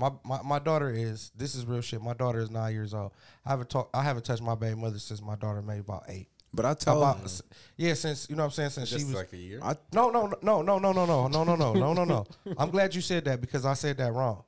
My, 0.00 0.10
my 0.24 0.40
my 0.42 0.58
daughter 0.58 0.88
is 0.90 1.30
this 1.36 1.54
is 1.54 1.66
real 1.66 1.82
shit. 1.82 2.00
My 2.00 2.14
daughter 2.14 2.40
is 2.40 2.50
nine 2.50 2.72
years 2.72 2.94
old. 2.94 3.12
I 3.44 3.50
haven't 3.50 3.68
talked. 3.68 3.94
I 3.94 4.02
haven't 4.02 4.24
touched 4.24 4.42
my 4.42 4.54
baby 4.54 4.74
mother 4.74 4.98
since 4.98 5.20
my 5.20 5.36
daughter 5.36 5.60
maybe 5.60 5.80
about 5.80 6.04
eight. 6.08 6.28
But 6.52 6.64
I 6.64 6.74
told 6.74 6.98
About 7.02 7.42
yeah, 7.76 7.94
since 7.94 8.28
you 8.28 8.34
know 8.34 8.42
what 8.42 8.46
I'm 8.46 8.52
saying 8.52 8.70
since 8.70 8.88
she 8.88 8.96
was 8.96 9.14
like 9.14 9.32
a 9.32 9.36
year. 9.36 9.60
I 9.62 9.76
no 9.92 10.10
no 10.10 10.32
no 10.42 10.62
no 10.62 10.78
no 10.78 10.92
no 10.92 11.04
no 11.04 11.28
no 11.28 11.44
no 11.44 11.54
no 11.54 11.72
no 11.74 11.92
no 11.92 12.04
no. 12.04 12.26
I'm 12.56 12.70
glad 12.70 12.94
you 12.94 13.02
said 13.02 13.26
that 13.26 13.40
because 13.40 13.64
I 13.66 13.74
said 13.74 13.98
that 13.98 14.12
wrong. 14.12 14.42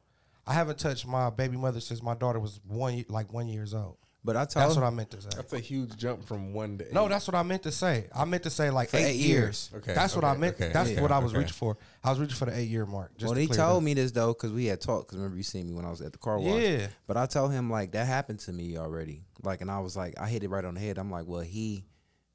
I 0.47 0.55
haven't 0.55 0.79
touched 0.79 1.07
my 1.07 1.31
baby 1.31 1.57
mother 1.57 1.81
since 1.81 2.03
my 2.03 2.15
daughter 2.15 2.41
was 2.41 2.59
one 2.67 3.05
like 3.09 3.33
one 3.33 3.47
years 3.47 3.75
old. 3.75 3.99
But 4.25 4.37
I 4.37 4.45
told 4.45 4.67
That's 4.67 4.77
what 4.77 4.85
I 4.85 4.91
meant 4.91 5.11
to 5.11 5.21
say. 5.21 5.29
That's 5.35 5.53
a 5.53 5.59
huge 5.59 5.97
jump 5.97 6.25
from 6.25 6.53
one 6.55 6.77
day. 6.77 6.87
No, 6.93 7.09
that's 7.09 7.27
what 7.27 7.35
I 7.35 7.43
meant 7.43 7.65
to 7.65 7.73
say. 7.73 8.07
I 8.15 8.25
meant 8.25 8.45
to 8.45 8.51
say 8.51 8.71
like 8.71 8.91
For 8.91 8.99
eight, 8.99 9.07
eight 9.07 9.17
years. 9.17 9.71
years. 9.73 9.83
Okay, 9.83 9.95
That's 9.95 10.15
what 10.15 10.25
I 10.25 10.37
meant. 10.37 10.55
okay, 10.55 10.71
That's 10.73 10.91
yeah, 10.93 11.01
what 11.01 11.11
I 11.11 11.19
was 11.19 11.33
okay. 11.33 11.41
reaching 11.41 11.55
for. 11.55 11.77
I 12.05 12.11
was 12.11 12.21
reaching 12.21 12.37
for 12.37 12.45
the 12.45 12.57
eight 12.57 12.69
year 12.69 12.87
mark. 12.87 13.17
Just 13.17 13.27
well, 13.27 13.35
to 13.35 13.41
he 13.41 13.49
clear 13.49 13.57
told 13.59 13.83
that. 13.83 13.85
me 13.85 13.95
this 13.95 14.13
though, 14.13 14.29
because 14.33 14.53
we 14.53 14.67
had 14.67 14.81
talked. 14.81 15.09
Because 15.09 15.17
remember, 15.19 15.37
you 15.37 15.43
seen 15.43 15.67
me 15.67 15.75
when 15.75 15.85
I 15.85 15.91
was 15.91 16.01
at 16.03 16.13
the 16.13 16.19
car 16.19 16.39
wash. 16.39 16.63
Yeah. 16.63 16.87
But 17.09 17.17
I 17.17 17.27
told 17.27 17.51
him 17.51 17.69
like 17.69 17.91
that 17.93 18.07
happened 18.07 18.39
to 18.41 18.53
me 18.53 18.79
already. 18.79 19.23
Like, 19.43 19.61
and 19.61 19.69
I 19.71 19.81
was 19.81 19.97
like, 19.97 20.15
I 20.21 20.29
hit 20.29 20.45
it 20.45 20.51
right 20.51 20.65
on 20.65 20.75
the 20.75 20.81
head. 20.81 20.99
I'm 20.99 21.11
like, 21.11 21.27
well, 21.27 21.41
he 21.41 21.85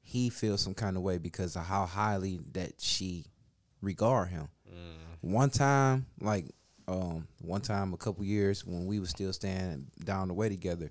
he 0.02 0.28
feels 0.28 0.60
some 0.60 0.74
kind 0.74 0.96
of 0.98 1.02
way 1.02 1.16
because 1.16 1.56
of 1.56 1.64
how 1.64 1.86
highly 1.86 2.38
that 2.52 2.74
she 2.82 3.24
regard 3.80 4.28
him. 4.28 4.48
One 5.20 5.50
time, 5.50 6.06
like, 6.20 6.46
um, 6.86 7.26
one 7.40 7.60
time 7.60 7.92
a 7.92 7.96
couple 7.96 8.24
years 8.24 8.64
when 8.64 8.86
we 8.86 9.00
was 9.00 9.10
still 9.10 9.32
staying 9.32 9.86
down 10.04 10.28
the 10.28 10.34
way 10.34 10.48
together, 10.48 10.90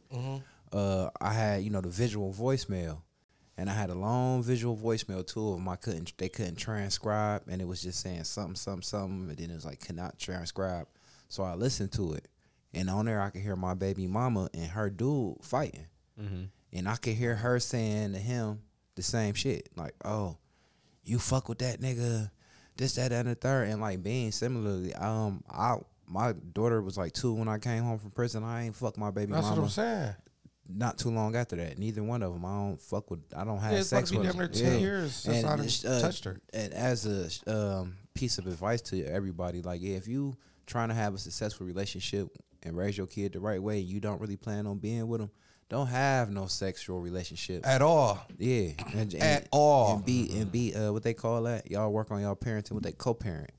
uh, 0.72 1.10
I 1.20 1.34
had 1.34 1.64
you 1.64 1.70
know 1.70 1.82
the 1.82 1.90
visual 1.90 2.34
voicemail. 2.34 3.02
And 3.60 3.72
I 3.72 3.74
had 3.74 3.90
a 3.90 3.96
long 3.96 4.44
visual 4.44 4.78
voicemail. 4.78 5.26
Two 5.26 5.50
of 5.50 5.56
them 5.58 5.68
I 5.68 5.78
couldn't. 5.78 6.16
They 6.20 6.30
couldn't 6.30 6.58
transcribe, 6.58 7.42
and 7.48 7.60
it 7.60 7.66
was 7.66 7.82
just 7.82 8.02
saying 8.02 8.26
something, 8.26 8.54
something, 8.54 8.84
something. 8.84 9.30
And 9.30 9.36
then 9.36 9.50
it 9.50 9.56
was 9.56 9.66
like 9.66 9.80
cannot 9.80 10.20
transcribe. 10.20 10.86
So 11.28 11.42
I 11.42 11.56
listened 11.56 11.92
to 11.94 12.14
it, 12.14 12.28
and 12.76 12.88
on 12.88 13.06
there 13.06 13.20
I 13.20 13.32
could 13.32 13.42
hear 13.42 13.56
my 13.56 13.74
baby 13.74 14.06
mama 14.06 14.50
and 14.54 14.68
her 14.68 14.92
dude 14.92 15.38
fighting, 15.42 15.88
and 16.72 16.88
I 16.88 16.98
could 16.98 17.16
hear 17.16 17.34
her 17.34 17.60
saying 17.60 18.14
to 18.14 18.20
him 18.20 18.62
the 18.94 19.02
same 19.02 19.34
shit, 19.34 19.70
like, 19.76 19.96
"Oh, 20.06 20.38
you 21.04 21.18
fuck 21.18 21.50
with 21.50 21.58
that 21.60 21.82
nigga, 21.82 22.30
this, 22.76 22.94
that, 22.96 23.12
and 23.12 23.28
the 23.28 23.34
third. 23.34 23.70
and 23.70 23.82
like 23.82 24.04
being 24.04 24.32
similarly. 24.32 24.94
Um, 24.94 25.44
I 25.50 25.78
my 26.08 26.34
daughter 26.54 26.80
was 26.82 26.96
like 26.96 27.14
two 27.14 27.34
when 27.34 27.48
I 27.48 27.58
came 27.58 27.84
home 27.84 27.98
from 27.98 28.12
prison. 28.12 28.44
I 28.44 28.66
ain't 28.66 28.76
fuck 28.76 28.98
my 28.98 29.10
baby 29.10 29.32
That's 29.32 29.48
mama 29.48 29.62
That's 29.64 29.78
what 29.78 29.84
I'm 29.86 30.04
saying. 30.04 30.16
Not 30.70 30.98
too 30.98 31.10
long 31.10 31.36
after 31.36 31.56
that. 31.56 31.78
Neither 31.78 32.04
one 32.04 32.22
of 32.24 32.34
them. 32.34 32.46
I 32.46 32.56
don't 32.56 32.82
fuck 32.82 33.10
with. 33.12 33.22
I 33.36 33.44
don't 33.44 33.60
have 33.60 33.74
Yeah, 33.74 33.82
sex 33.84 34.12
with. 34.12 34.24
damn 34.24 34.38
near 34.38 34.48
them. 34.48 34.54
10 34.54 34.72
Yeah. 34.74 34.78
years 34.80 35.16
since 35.16 35.44
I 35.46 35.56
done 35.56 35.94
uh, 35.94 36.02
touched 36.02 36.24
her. 36.26 36.38
And 36.54 36.74
as 36.74 37.06
a 37.06 37.30
um, 37.82 37.96
piece 38.14 38.38
of 38.38 38.48
advice 38.48 38.82
to 38.84 39.04
everybody, 39.06 39.62
like 39.62 39.82
yeah, 39.82 39.96
if 39.96 40.08
you 40.08 40.36
trying 40.66 40.90
to 40.90 40.96
have 40.96 41.14
a 41.14 41.18
successful 41.18 41.66
relationship 41.66 42.28
and 42.64 42.76
raise 42.76 42.98
your 42.98 43.08
kid 43.08 43.34
the 43.34 43.40
right 43.40 43.62
way, 43.62 43.80
you 43.80 44.00
don't 44.00 44.20
really 44.20 44.36
plan 44.38 44.68
on 44.68 44.78
being 44.78 45.08
with 45.08 45.22
them. 45.22 45.32
Don't 45.70 45.88
have 45.88 46.30
no 46.30 46.46
sexual 46.48 47.02
relationship. 47.02 47.68
At 47.68 47.82
all. 47.82 48.26
Yeah, 48.38 48.70
and, 48.94 49.14
and- 49.14 49.16
At 49.22 49.48
all. 49.52 49.96
and 49.98 50.06
be 50.06 50.30
and 50.40 50.50
be 50.52 50.74
uh, 50.74 50.94
what 50.94 51.04
they 51.04 51.14
call 51.14 51.44
that. 51.44 51.70
Y'all 51.70 51.92
work 51.92 52.10
on 52.12 52.22
y'all 52.22 52.36
parenting 52.38 52.72
with 52.72 52.84
they 52.84 52.94
co-parent. 52.94 53.50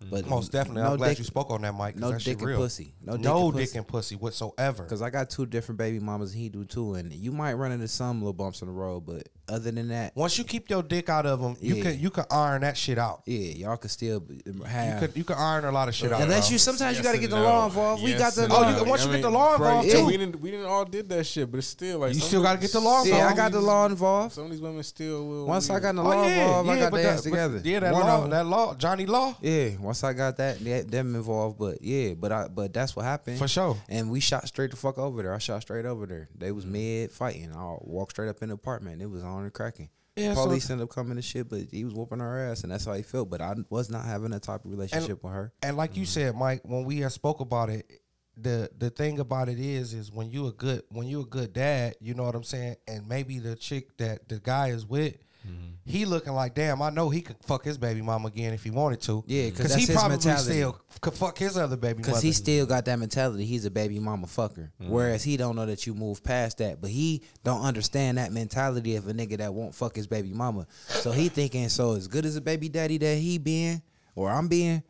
Mm-hmm. 0.00 0.10
But 0.10 0.26
Most 0.28 0.52
definitely. 0.52 0.82
no 0.82 0.92
I'm 0.92 0.96
glad 0.96 1.08
dick- 1.10 1.18
you 1.18 1.24
spoke 1.24 1.50
on 1.50 1.62
that, 1.62 1.74
Mike. 1.74 1.94
'cause 1.94 2.00
no 2.00 2.10
that 2.12 2.22
shit 2.22 2.34
dick 2.34 2.38
and 2.42 2.48
real. 2.48 2.58
pussy. 2.58 2.94
No 3.04 3.16
dick 3.16 3.24
No 3.24 3.48
and 3.48 3.56
dick 3.56 3.66
pussy. 3.68 3.78
and 3.78 3.88
pussy 3.88 4.16
whatsoever. 4.16 4.84
Cause 4.84 5.02
I 5.02 5.10
got 5.10 5.28
two 5.28 5.44
different 5.46 5.78
baby 5.78 5.98
mamas 5.98 6.32
and 6.32 6.40
he 6.40 6.48
do 6.48 6.64
too, 6.64 6.94
and 6.94 7.12
you 7.12 7.32
might 7.32 7.54
run 7.54 7.72
into 7.72 7.88
some 7.88 8.20
little 8.20 8.32
bumps 8.32 8.62
in 8.62 8.68
the 8.68 8.72
road, 8.74 9.00
but 9.06 9.28
other 9.48 9.70
than 9.70 9.88
that, 9.88 10.14
Once 10.16 10.38
you 10.38 10.44
keep 10.44 10.68
your 10.70 10.82
dick 10.82 11.08
out 11.08 11.26
of 11.26 11.40
them, 11.40 11.56
you 11.60 11.76
Yeah. 11.76 11.82
can 11.82 12.00
you 12.00 12.10
can 12.10 12.24
iron 12.30 12.62
that 12.62 12.76
shit 12.76 12.98
out. 12.98 13.22
yeah, 13.26 13.52
y'all 13.52 13.76
can 13.76 13.90
still 13.90 14.20
be- 14.20 14.40
You 14.44 14.62
have. 14.62 15.00
could 15.00 15.16
you 15.16 15.24
can 15.24 15.36
iron 15.36 15.64
a 15.64 15.72
lot 15.72 15.88
of 15.88 15.94
shit 15.94 16.12
out. 16.12 16.20
Unless 16.20 16.50
you 16.50 16.58
sometimes 16.58 16.96
you 16.96 17.02
got 17.02 17.12
to 17.12 17.18
get 17.18 17.30
the 17.30 17.36
no. 17.36 17.42
law 17.44 17.66
involved. 17.66 18.02
we 18.02 18.14
got 18.14 18.34
the 18.34 18.44
and 18.44 18.52
law. 18.52 18.64
Oh, 18.64 18.70
you- 18.70 18.76
no. 18.76 18.84
once 18.84 19.04
you 19.04 19.10
I 19.10 19.14
get 19.14 19.22
the 19.22 19.30
law 19.30 19.54
involved, 19.54 19.88
yeah, 19.88 19.94
too. 19.94 20.06
we 20.06 20.16
didn't 20.16 20.40
we 20.40 20.50
didn't 20.50 20.66
all 20.66 20.84
did 20.84 21.08
that 21.08 21.24
shit, 21.24 21.50
but 21.50 21.58
it's 21.58 21.66
still 21.66 21.98
like 22.00 22.14
You 22.14 22.20
still 22.20 22.42
gotta 22.42 22.58
get 22.58 22.72
the 22.72 22.80
law 22.80 23.04
yeah, 23.04 23.28
I 23.28 23.34
got 23.34 23.52
the 23.52 23.60
law 23.60 23.86
involved. 23.86 24.34
Some 24.34 24.44
of 24.44 24.50
these 24.50 24.60
women 24.60 24.82
still 24.82 25.26
will. 25.26 25.46
Once 25.46 25.70
I 25.70 25.80
got 25.80 25.94
the 25.94 26.02
Oh, 26.02 26.04
law 26.04 26.24
yeah, 26.24 26.44
involved, 26.44 26.68
I 26.70 26.78
got 26.78 26.90
but 26.90 26.96
the 26.98 27.02
that- 27.04 27.12
ass 27.14 27.22
together. 27.22 27.60
Yeah, 27.64 27.80
that 27.80 27.92
One 27.92 28.02
law, 28.02 28.26
that 28.26 28.46
law, 28.46 28.74
Johnny 28.74 29.06
Law. 29.06 29.36
Yeah, 29.40 29.70
once 29.80 30.04
I 30.04 30.12
got 30.12 30.36
that, 30.36 30.62
that 30.64 30.90
them 30.90 31.14
involved, 31.14 31.58
but 31.58 31.82
yeah, 31.82 32.14
but 32.14 32.32
I 32.32 32.48
but 32.48 32.72
that's 32.72 32.94
what 32.96 33.04
happened 33.04 33.38
For 33.38 33.48
sure. 33.48 33.76
And 33.88 34.10
we 34.10 34.20
shot 34.20 34.46
straight 34.46 34.70
the 34.70 34.76
fuck 34.76 34.98
over 34.98 35.22
there. 35.22 35.34
I 35.34 35.38
shot 35.38 35.62
straight 35.62 35.86
over 35.86 36.06
there. 36.06 36.28
They 36.36 36.52
was 36.52 36.64
mm. 36.64 36.70
mid 36.72 37.12
fighting. 37.12 37.52
I 37.52 37.76
walked 37.80 38.12
straight 38.12 38.28
up 38.28 38.42
in 38.42 38.48
the 38.48 38.54
apartment. 38.54 39.02
It 39.02 39.10
was 39.10 39.22
on 39.22 39.37
and 39.44 39.52
cracking. 39.52 39.88
Yeah, 40.16 40.34
so- 40.34 40.44
Police 40.46 40.68
ended 40.70 40.84
up 40.84 40.90
coming 40.90 41.16
to 41.16 41.22
shit, 41.22 41.48
but 41.48 41.62
he 41.70 41.84
was 41.84 41.94
whooping 41.94 42.18
her 42.18 42.50
ass, 42.50 42.62
and 42.62 42.72
that's 42.72 42.84
how 42.84 42.94
he 42.94 43.02
felt. 43.02 43.30
But 43.30 43.40
I 43.40 43.54
was 43.70 43.88
not 43.88 44.04
having 44.04 44.30
that 44.32 44.42
type 44.42 44.64
of 44.64 44.70
relationship 44.70 45.22
with 45.22 45.32
her. 45.32 45.52
And 45.62 45.76
like 45.76 45.96
you 45.96 46.02
mm-hmm. 46.02 46.08
said, 46.08 46.36
Mike, 46.36 46.62
when 46.64 46.84
we 46.84 46.98
had 46.98 47.12
spoke 47.12 47.40
about 47.40 47.70
it, 47.70 47.88
the 48.36 48.70
the 48.76 48.90
thing 48.90 49.18
about 49.18 49.48
it 49.48 49.58
is, 49.58 49.94
is 49.94 50.12
when 50.12 50.30
you 50.30 50.46
a 50.46 50.52
good 50.52 50.82
when 50.90 51.06
you 51.06 51.20
a 51.20 51.26
good 51.26 51.52
dad, 51.52 51.96
you 52.00 52.14
know 52.14 52.24
what 52.24 52.34
I'm 52.34 52.44
saying, 52.44 52.76
and 52.86 53.08
maybe 53.08 53.38
the 53.38 53.56
chick 53.56 53.96
that 53.98 54.28
the 54.28 54.40
guy 54.40 54.68
is 54.68 54.86
with. 54.86 55.16
Mm-hmm. 55.48 55.90
He 55.90 56.04
looking 56.04 56.34
like 56.34 56.54
damn. 56.54 56.82
I 56.82 56.90
know 56.90 57.08
he 57.08 57.22
could 57.22 57.36
fuck 57.42 57.64
his 57.64 57.78
baby 57.78 58.02
mama 58.02 58.28
again 58.28 58.52
if 58.52 58.62
he 58.62 58.70
wanted 58.70 59.00
to. 59.02 59.24
Yeah, 59.26 59.46
because 59.46 59.74
he 59.74 59.86
probably 59.86 60.10
mentality. 60.10 60.42
still 60.42 60.80
could 61.00 61.14
fuck 61.14 61.38
his 61.38 61.56
other 61.56 61.76
baby 61.76 62.02
mama. 62.02 62.12
Cause 62.12 62.22
he 62.22 62.32
still 62.32 62.66
got 62.66 62.84
that 62.84 62.98
mentality. 62.98 63.46
He's 63.46 63.64
a 63.64 63.70
baby 63.70 63.98
mama 63.98 64.26
fucker. 64.26 64.70
Mm-hmm. 64.80 64.90
Whereas 64.90 65.24
he 65.24 65.36
don't 65.36 65.56
know 65.56 65.66
that 65.66 65.86
you 65.86 65.94
move 65.94 66.22
past 66.22 66.58
that. 66.58 66.80
But 66.80 66.90
he 66.90 67.22
don't 67.42 67.62
understand 67.62 68.18
that 68.18 68.32
mentality 68.32 68.96
of 68.96 69.08
a 69.08 69.14
nigga 69.14 69.38
that 69.38 69.54
won't 69.54 69.74
fuck 69.74 69.96
his 69.96 70.06
baby 70.06 70.32
mama. 70.32 70.66
So 70.88 71.10
he 71.10 71.28
thinking 71.28 71.68
so 71.70 71.94
as 71.94 72.06
good 72.06 72.26
as 72.26 72.36
a 72.36 72.42
baby 72.42 72.68
daddy 72.68 72.98
that 72.98 73.16
he 73.16 73.38
being 73.38 73.82
or 74.18 74.30
I'm 74.30 74.48
being. 74.48 74.82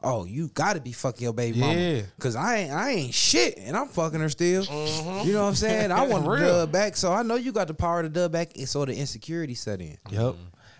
Oh, 0.00 0.24
you 0.24 0.48
gotta 0.54 0.80
be 0.80 0.92
fucking 0.92 1.24
your 1.24 1.32
baby 1.32 1.58
Mm-hmm. 1.58 1.78
Yeah. 1.78 1.94
mama. 1.96 2.06
Cause 2.20 2.36
I 2.36 2.56
ain't 2.58 2.72
I 2.72 2.90
ain't 2.90 3.12
shit 3.14 3.58
and 3.58 3.76
I'm 3.76 3.88
fucking 3.88 4.20
her 4.20 4.28
still. 4.28 4.62
You 5.26 5.32
know 5.32 5.42
what 5.42 5.48
I'm 5.48 5.54
saying? 5.56 5.90
I 5.90 6.06
want 6.06 6.24
to 6.24 6.30
Mm-hmm. 6.30 6.44
Dub 6.44 6.70
back. 6.72 6.96
So 6.96 7.12
I 7.12 7.24
know 7.24 7.34
you 7.34 7.50
got 7.50 7.66
the 7.66 7.74
power 7.74 8.02
to 8.04 8.08
dub 8.08 8.30
back. 8.30 8.56
And 8.56 8.68
so 8.68 8.84
the 8.84 8.94
insecurity 8.94 9.54
set 9.54 9.80
in. 9.80 9.98
Yep. 10.10 10.36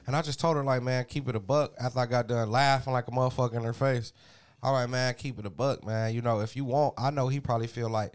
And 0.07 0.15
I 0.15 0.23
just 0.23 0.39
told 0.39 0.57
her 0.57 0.63
like, 0.63 0.83
man, 0.85 1.05
keep 1.05 1.29
it 1.29 1.35
a 1.35 1.41
buck. 1.41 1.73
After 1.81 1.99
I 1.99 2.07
got 2.07 2.29
done 2.29 2.49
laughing 2.53 2.93
like 2.93 3.09
a 3.09 3.11
motherfucker 3.11 3.55
in 3.55 3.65
her 3.65 3.73
face, 3.73 4.13
all 4.63 4.73
right, 4.73 4.87
man, 4.89 5.13
keep 5.15 5.37
it 5.41 5.47
a 5.47 5.51
buck, 5.51 5.85
man. 5.85 6.15
You 6.15 6.23
know, 6.23 6.39
if 6.41 6.55
you 6.55 6.65
want, 6.65 6.95
I 6.97 7.11
know 7.11 7.27
he 7.27 7.41
probably 7.41 7.67
feel 7.67 7.91
like 7.91 8.15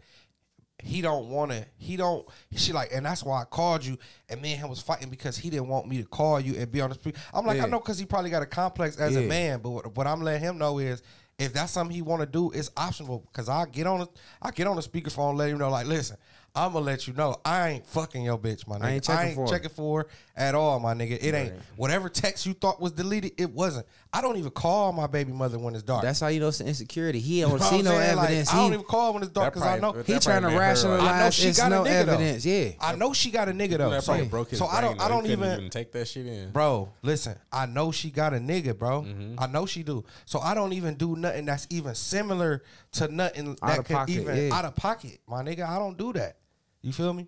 he 0.84 1.02
don't 1.02 1.30
want 1.30 1.52
to. 1.52 1.66
He 1.78 1.96
don't. 1.98 2.28
She 2.56 2.74
like, 2.74 2.92
and 2.94 3.06
that's 3.06 3.24
why 3.24 3.42
I 3.42 3.46
called 3.46 3.86
you. 3.86 3.98
And 4.30 4.42
me 4.42 4.52
and 4.52 4.62
him 4.62 4.70
was 4.70 4.82
fighting 4.82 5.10
because 5.10 5.38
he 5.38 5.50
didn't 5.50 5.68
want 5.70 5.88
me 5.88 5.98
to 6.02 6.08
call 6.08 6.40
you 6.40 6.56
and 6.56 6.72
be 6.72 6.82
on 6.82 6.90
the 6.90 6.96
street. 6.96 7.16
I'm 7.34 7.46
like, 7.46 7.58
Yeah. 7.58 7.66
I 7.66 7.68
know 7.68 7.80
because 7.80 7.98
he 7.98 8.06
probably 8.06 8.30
got 8.30 8.44
a 8.44 8.46
complex 8.46 8.98
as 8.98 9.16
a 9.16 9.22
man. 9.22 9.60
But 9.62 9.70
what, 9.70 9.98
what 9.98 10.08
I'm 10.08 10.22
letting 10.22 10.42
him 10.44 10.58
know 10.58 10.80
is. 10.80 11.02
If 11.40 11.52
that's 11.52 11.72
something 11.72 11.96
he 11.96 12.04
want 12.04 12.22
to 12.22 12.28
do, 12.28 12.52
it's 12.52 12.70
optional. 12.78 13.28
Cause 13.34 13.50
I 13.50 13.66
get 13.66 13.88
on, 13.88 14.02
the, 14.02 14.08
I 14.40 14.52
get 14.52 14.68
on 14.68 14.76
the 14.76 14.84
speakerphone, 14.84 15.36
let 15.36 15.50
him 15.50 15.58
know, 15.58 15.72
like, 15.72 15.88
listen, 15.88 16.16
I'm 16.54 16.74
gonna 16.74 16.86
let 16.86 17.08
you 17.08 17.14
know, 17.14 17.36
I 17.44 17.70
ain't 17.70 17.88
fucking 17.88 18.22
your 18.24 18.38
bitch, 18.38 18.68
my 18.68 18.78
nigga. 18.78 18.84
I 18.84 18.92
ain't 18.92 19.04
checking 19.04 19.36
for 19.36 19.42
her. 19.42 19.48
checking 19.48 19.70
for 19.72 20.08
at 20.36 20.54
all, 20.54 20.80
my 20.80 20.94
nigga. 20.94 21.18
It 21.20 21.34
ain't 21.34 21.54
whatever 21.76 22.08
text 22.08 22.46
you 22.46 22.54
thought 22.54 22.80
was 22.80 22.92
deleted. 22.92 23.32
It 23.40 23.50
wasn't. 23.50 23.88
I 24.16 24.22
don't 24.22 24.38
even 24.38 24.52
call 24.52 24.92
my 24.92 25.08
baby 25.08 25.32
mother 25.32 25.58
when 25.58 25.74
it's 25.74 25.82
dark. 25.84 26.04
That's 26.04 26.20
how 26.20 26.28
you 26.28 26.40
know 26.40 26.50
it's 26.50 26.60
the 26.60 26.68
insecurity. 26.68 27.20
He 27.20 27.40
You 27.40 27.48
don't 27.48 27.60
know 27.60 27.66
see 27.66 27.82
no 27.82 27.92
I'm 27.94 27.98
saying? 27.98 28.16
Like, 28.16 28.26
evidence. 28.28 28.54
I 28.54 28.58
don't 28.58 28.74
even 28.74 28.86
call 28.86 29.14
when 29.16 29.24
it's 29.24 29.32
dark 29.32 29.54
because 29.56 29.68
I 29.68 29.80
know 29.80 29.92
probably- 29.94 30.14
he 30.14 30.20
trying 30.20 30.42
to 30.44 30.50
probably 30.50 30.50
made 30.50 30.54
I 30.54 30.54
know 30.54 30.60
rationalize. 30.60 31.34
she 31.34 31.48
It's 31.48 31.58
got 31.58 31.72
a 31.72 31.76
no 31.76 31.82
nigga 31.84 32.06
though. 32.06 32.14
evidence. 32.14 32.46
Yeah. 32.46 32.70
I 32.80 32.96
know 32.96 33.14
she 33.14 33.32
got 33.32 33.50
a 33.50 33.52
nigga 33.54 33.78
though. 33.80 33.90
That 33.90 34.04
So, 34.04 34.26
broke 34.26 34.50
his 34.52 34.60
so 34.60 34.68
I 34.68 34.82
don't. 34.82 34.98
brain, 34.98 35.02
I 35.02 35.08
don't 35.10 35.26
He 35.26 35.36
couldn't 35.36 35.54
even, 35.58 35.70
take 35.72 35.92
that 35.94 36.08
shit 36.08 36.28
in. 36.28 36.52
bro. 36.52 36.90
Listen, 37.02 37.36
I 37.52 37.66
know 37.66 37.92
she 37.92 38.12
got 38.12 38.34
a 38.36 38.38
nigga, 38.38 38.78
bro. 38.78 39.02
Mm-hmm. 39.02 39.36
I 39.40 39.48
know 39.48 39.66
she 39.66 39.82
do. 39.82 40.06
So 40.26 40.40
I 40.40 40.54
don't 40.54 40.74
even 40.74 40.94
do 40.94 41.16
nothing 41.16 41.46
that's 41.46 41.66
even 41.72 41.96
similar 41.96 42.62
to 42.92 43.08
nothing 43.08 43.58
that 43.64 43.80
of 43.80 43.86
could 43.86 43.96
pocket, 43.96 44.12
even 44.14 44.38
yeah. 44.48 44.54
out 44.56 44.66
of 44.66 44.76
pocket, 44.76 45.22
my 45.28 45.42
nigga. 45.44 45.68
I 45.68 45.80
don't 45.80 45.98
do 45.98 46.14
that. 46.14 46.38
You 46.84 46.94
feel 46.94 47.14
me? 47.14 47.28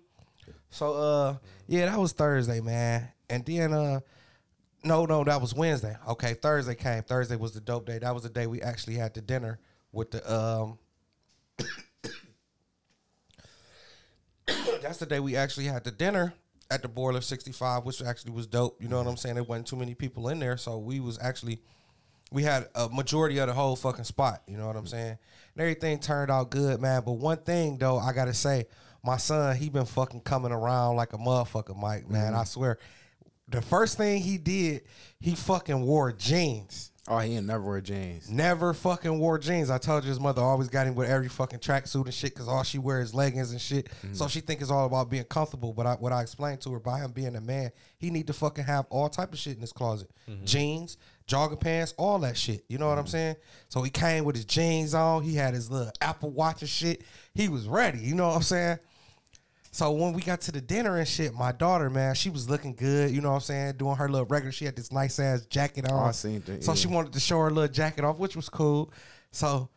So 0.70 0.94
uh, 0.94 1.36
yeah, 1.66 1.86
that 1.86 1.98
was 1.98 2.12
Thursday, 2.12 2.60
man. 2.60 3.08
And 3.28 3.44
then 3.44 3.72
uh, 3.72 4.00
no, 4.86 5.04
no, 5.04 5.24
that 5.24 5.40
was 5.40 5.54
Wednesday. 5.54 5.96
Okay, 6.08 6.34
Thursday 6.34 6.74
came. 6.74 7.02
Thursday 7.02 7.36
was 7.36 7.52
the 7.52 7.60
dope 7.60 7.86
day. 7.86 7.98
That 7.98 8.14
was 8.14 8.22
the 8.22 8.28
day 8.28 8.46
we 8.46 8.62
actually 8.62 8.94
had 8.94 9.14
the 9.14 9.20
dinner 9.20 9.58
with 9.92 10.10
the 10.12 10.32
um. 10.32 10.78
that's 14.82 14.98
the 14.98 15.06
day 15.06 15.20
we 15.20 15.36
actually 15.36 15.66
had 15.66 15.84
the 15.84 15.90
dinner 15.90 16.34
at 16.70 16.82
the 16.82 16.88
Boiler 16.88 17.20
65, 17.20 17.84
which 17.84 18.02
actually 18.02 18.32
was 18.32 18.46
dope. 18.46 18.80
You 18.80 18.88
know 18.88 18.98
what 18.98 19.06
I'm 19.06 19.16
saying? 19.16 19.34
There 19.36 19.44
wasn't 19.44 19.66
too 19.66 19.76
many 19.76 19.94
people 19.94 20.28
in 20.28 20.38
there, 20.38 20.56
so 20.56 20.78
we 20.78 21.00
was 21.00 21.18
actually 21.20 21.60
we 22.32 22.42
had 22.42 22.68
a 22.74 22.88
majority 22.88 23.38
of 23.38 23.46
the 23.48 23.54
whole 23.54 23.76
fucking 23.76 24.04
spot. 24.04 24.42
You 24.46 24.56
know 24.56 24.66
what 24.66 24.76
I'm 24.76 24.86
saying? 24.86 25.18
And 25.54 25.60
everything 25.60 25.98
turned 25.98 26.30
out 26.30 26.50
good, 26.50 26.80
man. 26.80 27.02
But 27.04 27.12
one 27.12 27.38
thing 27.38 27.78
though, 27.78 27.98
I 27.98 28.12
gotta 28.12 28.34
say, 28.34 28.66
my 29.04 29.16
son, 29.16 29.56
he 29.56 29.68
been 29.68 29.86
fucking 29.86 30.22
coming 30.22 30.52
around 30.52 30.96
like 30.96 31.12
a 31.12 31.18
motherfucker, 31.18 31.76
Mike. 31.76 32.10
Man, 32.10 32.34
I 32.34 32.44
swear. 32.44 32.78
The 33.48 33.62
first 33.62 33.96
thing 33.96 34.22
he 34.22 34.38
did, 34.38 34.82
he 35.20 35.34
fucking 35.34 35.82
wore 35.82 36.12
jeans. 36.12 36.90
Oh, 37.08 37.18
he 37.18 37.36
ain't 37.36 37.46
never 37.46 37.62
wear 37.62 37.80
jeans. 37.80 38.28
Never 38.28 38.74
fucking 38.74 39.16
wore 39.18 39.38
jeans. 39.38 39.70
I 39.70 39.78
told 39.78 40.02
you 40.02 40.08
his 40.08 40.18
mother 40.18 40.42
always 40.42 40.68
got 40.68 40.88
him 40.88 40.96
with 40.96 41.08
every 41.08 41.28
fucking 41.28 41.60
tracksuit 41.60 42.04
and 42.04 42.12
shit 42.12 42.34
because 42.34 42.48
all 42.48 42.64
she 42.64 42.78
wears 42.78 43.08
is 43.08 43.14
leggings 43.14 43.52
and 43.52 43.60
shit. 43.60 43.88
So 44.12 44.24
mm. 44.24 44.30
she 44.30 44.40
think 44.40 44.60
it's 44.60 44.72
all 44.72 44.86
about 44.86 45.08
being 45.08 45.24
comfortable. 45.24 45.72
But 45.72 45.86
I, 45.86 45.94
what 45.94 46.12
I 46.12 46.22
explained 46.22 46.62
to 46.62 46.72
her 46.72 46.80
by 46.80 46.98
him 46.98 47.12
being 47.12 47.36
a 47.36 47.40
man, 47.40 47.70
he 47.98 48.10
need 48.10 48.26
to 48.26 48.32
fucking 48.32 48.64
have 48.64 48.86
all 48.90 49.08
type 49.08 49.32
of 49.32 49.38
shit 49.38 49.54
in 49.54 49.60
his 49.60 49.72
closet, 49.72 50.10
mm-hmm. 50.28 50.44
jeans, 50.44 50.96
jogging 51.28 51.58
pants, 51.58 51.94
all 51.96 52.18
that 52.20 52.36
shit. 52.36 52.64
You 52.68 52.78
know 52.78 52.88
what 52.88 52.98
I'm 52.98 53.04
mm-hmm. 53.04 53.12
saying? 53.12 53.36
So 53.68 53.82
he 53.82 53.90
came 53.90 54.24
with 54.24 54.34
his 54.34 54.44
jeans 54.44 54.92
on. 54.92 55.22
He 55.22 55.36
had 55.36 55.54
his 55.54 55.70
little 55.70 55.92
Apple 56.00 56.30
Watch 56.30 56.62
and 56.62 56.68
shit. 56.68 57.02
He 57.34 57.48
was 57.48 57.68
ready. 57.68 58.00
You 58.00 58.16
know 58.16 58.26
what 58.26 58.36
I'm 58.36 58.42
saying? 58.42 58.78
So 59.76 59.90
when 59.92 60.14
we 60.14 60.22
got 60.22 60.40
to 60.40 60.52
the 60.52 60.60
dinner 60.62 60.96
and 60.96 61.06
shit, 61.06 61.34
my 61.34 61.52
daughter, 61.52 61.90
man, 61.90 62.14
she 62.14 62.30
was 62.30 62.48
looking 62.48 62.74
good. 62.74 63.10
You 63.10 63.20
know 63.20 63.28
what 63.28 63.34
I'm 63.34 63.40
saying? 63.42 63.74
Doing 63.76 63.94
her 63.96 64.08
little 64.08 64.24
record. 64.26 64.54
She 64.54 64.64
had 64.64 64.74
this 64.74 64.90
nice 64.90 65.18
ass 65.18 65.42
jacket 65.50 65.84
on. 65.92 65.92
Oh, 66.02 66.06
I 66.06 66.12
seen 66.12 66.42
that, 66.46 66.64
So 66.64 66.72
yeah. 66.72 66.76
she 66.76 66.88
wanted 66.88 67.12
to 67.12 67.20
show 67.20 67.38
her 67.40 67.50
little 67.50 67.68
jacket 67.70 68.02
off, 68.02 68.18
which 68.18 68.36
was 68.36 68.48
cool. 68.48 68.90
So 69.32 69.68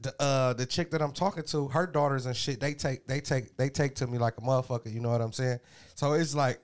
the 0.00 0.14
uh 0.22 0.54
the 0.54 0.64
chick 0.64 0.90
that 0.92 1.02
I'm 1.02 1.12
talking 1.12 1.42
to, 1.42 1.68
her 1.68 1.86
daughters 1.86 2.24
and 2.24 2.34
shit, 2.34 2.60
they 2.60 2.72
take 2.72 3.06
they 3.06 3.20
take 3.20 3.54
they 3.58 3.68
take 3.68 3.94
to 3.96 4.06
me 4.06 4.16
like 4.16 4.38
a 4.38 4.40
motherfucker. 4.40 4.90
You 4.90 5.00
know 5.00 5.10
what 5.10 5.20
I'm 5.20 5.34
saying? 5.34 5.58
So 5.96 6.14
it's 6.14 6.34
like 6.34 6.58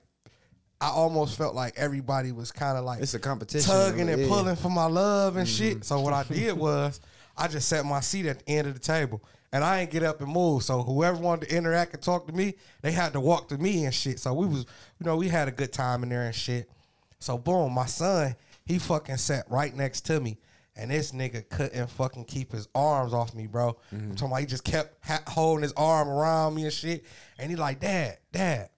I 0.80 0.88
almost 0.88 1.36
felt 1.36 1.54
like 1.54 1.74
everybody 1.76 2.32
was 2.32 2.52
kind 2.52 2.78
of 2.78 2.86
like 2.86 3.02
It's 3.02 3.12
a 3.12 3.18
competition. 3.18 3.70
tugging 3.70 4.08
and 4.08 4.22
Yeah. 4.22 4.28
pulling 4.28 4.56
for 4.56 4.70
my 4.70 4.86
love 4.86 5.36
and 5.36 5.46
Mm-hmm. 5.46 5.56
shit. 5.78 5.84
So 5.84 6.00
what 6.00 6.14
I 6.14 6.22
did 6.22 6.56
was 6.56 7.02
I 7.36 7.48
just 7.48 7.68
set 7.68 7.84
my 7.84 8.00
seat 8.00 8.24
at 8.24 8.38
the 8.38 8.48
end 8.48 8.66
of 8.66 8.72
the 8.72 8.80
table. 8.80 9.22
And 9.52 9.62
I 9.64 9.80
ain't 9.80 9.90
get 9.90 10.02
up 10.02 10.20
and 10.20 10.30
move. 10.30 10.62
So 10.62 10.82
whoever 10.82 11.18
wanted 11.18 11.48
to 11.48 11.56
interact 11.56 11.94
and 11.94 12.02
talk 12.02 12.26
to 12.26 12.32
me, 12.32 12.54
they 12.82 12.92
had 12.92 13.12
to 13.12 13.20
walk 13.20 13.48
to 13.48 13.58
me 13.58 13.84
and 13.84 13.94
shit. 13.94 14.18
So 14.18 14.34
we 14.34 14.46
was, 14.46 14.66
you 14.98 15.06
know, 15.06 15.16
we 15.16 15.28
had 15.28 15.48
a 15.48 15.52
good 15.52 15.72
time 15.72 16.02
in 16.02 16.08
there 16.08 16.24
and 16.24 16.34
shit. 16.34 16.70
So 17.18 17.38
boom, 17.38 17.72
my 17.72 17.86
son, 17.86 18.36
he 18.64 18.78
fucking 18.78 19.16
sat 19.16 19.46
right 19.50 19.74
next 19.74 20.02
to 20.02 20.20
me. 20.20 20.38
And 20.78 20.90
this 20.90 21.12
nigga 21.12 21.48
couldn't 21.48 21.88
fucking 21.88 22.26
keep 22.26 22.52
his 22.52 22.68
arms 22.74 23.14
off 23.14 23.34
me, 23.34 23.46
bro. 23.46 23.78
I'm 23.90 23.98
mm-hmm. 23.98 24.10
talking 24.10 24.28
about 24.28 24.40
he 24.40 24.46
just 24.46 24.64
kept 24.64 25.02
ha- 25.06 25.22
holding 25.26 25.62
his 25.62 25.72
arm 25.72 26.08
around 26.08 26.54
me 26.54 26.64
and 26.64 26.72
shit. 26.72 27.06
And 27.38 27.48
he 27.48 27.56
like, 27.56 27.80
Dad, 27.80 28.18
Dad, 28.30 28.68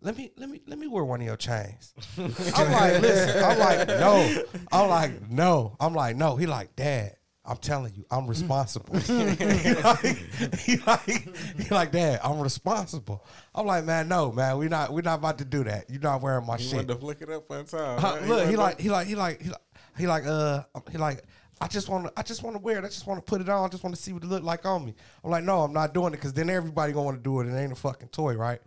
let 0.00 0.16
me 0.16 0.32
let 0.38 0.48
me 0.48 0.62
let 0.66 0.78
me 0.78 0.86
wear 0.86 1.04
one 1.04 1.20
of 1.20 1.26
your 1.26 1.36
chains. 1.36 1.92
I'm 2.18 2.72
like, 2.72 3.02
listen, 3.02 3.44
I'm 3.44 3.58
like, 3.58 3.86
no. 3.86 4.44
I'm 4.72 4.88
like, 4.88 5.30
no. 5.30 5.76
I'm 5.78 5.94
like, 5.94 6.16
no. 6.16 6.36
He 6.36 6.46
like, 6.46 6.74
Dad, 6.74 7.16
I'm 7.50 7.56
telling 7.56 7.92
you, 7.96 8.04
I'm 8.12 8.28
responsible. 8.28 8.96
he, 8.98 9.74
like, 9.74 10.58
he 10.60 10.76
like, 10.76 11.36
he 11.58 11.68
like, 11.74 11.90
Dad, 11.90 12.20
I'm 12.22 12.38
responsible. 12.40 13.26
I'm 13.54 13.66
like, 13.66 13.84
man, 13.84 14.06
no, 14.08 14.30
man, 14.30 14.56
we 14.56 14.68
not 14.68 14.92
we 14.92 15.02
not 15.02 15.18
about 15.18 15.38
to 15.38 15.44
do 15.44 15.64
that. 15.64 15.90
You're 15.90 16.00
not 16.00 16.22
wearing 16.22 16.46
my 16.46 16.56
He 16.56 16.64
shit. 16.64 16.74
wanted 16.76 16.88
to 16.88 16.94
flick 16.96 17.22
it 17.22 17.28
up 17.30 17.50
one 17.50 17.64
time. 17.64 17.98
Uh, 18.04 18.12
look, 18.20 18.28
wanted 18.28 18.50
he 18.50 18.56
like, 18.56 18.80
he 18.80 18.88
like, 18.88 19.06
he 19.08 19.14
like, 19.16 19.42
he 19.42 19.48
like, 19.48 19.60
he 19.98 20.06
like, 20.06 20.26
uh, 20.26 20.62
he 20.92 20.98
like. 20.98 21.24
I 21.62 21.68
just 21.68 21.90
want 21.90 22.06
to, 22.06 22.12
I 22.16 22.22
just 22.22 22.42
want 22.42 22.56
to 22.56 22.62
wear 22.62 22.78
it. 22.78 22.84
I 22.84 22.88
just 22.88 23.06
want 23.06 23.18
to 23.18 23.28
put 23.30 23.42
it 23.42 23.48
on. 23.50 23.66
I 23.66 23.68
just 23.68 23.84
want 23.84 23.94
to 23.94 24.00
see 24.00 24.14
what 24.14 24.22
it 24.22 24.28
look 24.28 24.42
like 24.42 24.64
on 24.64 24.82
me. 24.82 24.94
I'm 25.22 25.30
like, 25.30 25.44
no, 25.44 25.60
I'm 25.60 25.74
not 25.74 25.92
doing 25.92 26.14
it 26.14 26.16
because 26.16 26.32
then 26.32 26.48
everybody 26.48 26.94
gonna 26.94 27.04
want 27.04 27.18
to 27.18 27.22
do 27.22 27.38
it. 27.40 27.48
It 27.48 27.54
ain't 27.54 27.70
a 27.72 27.74
fucking 27.74 28.08
toy, 28.08 28.34
right? 28.34 28.60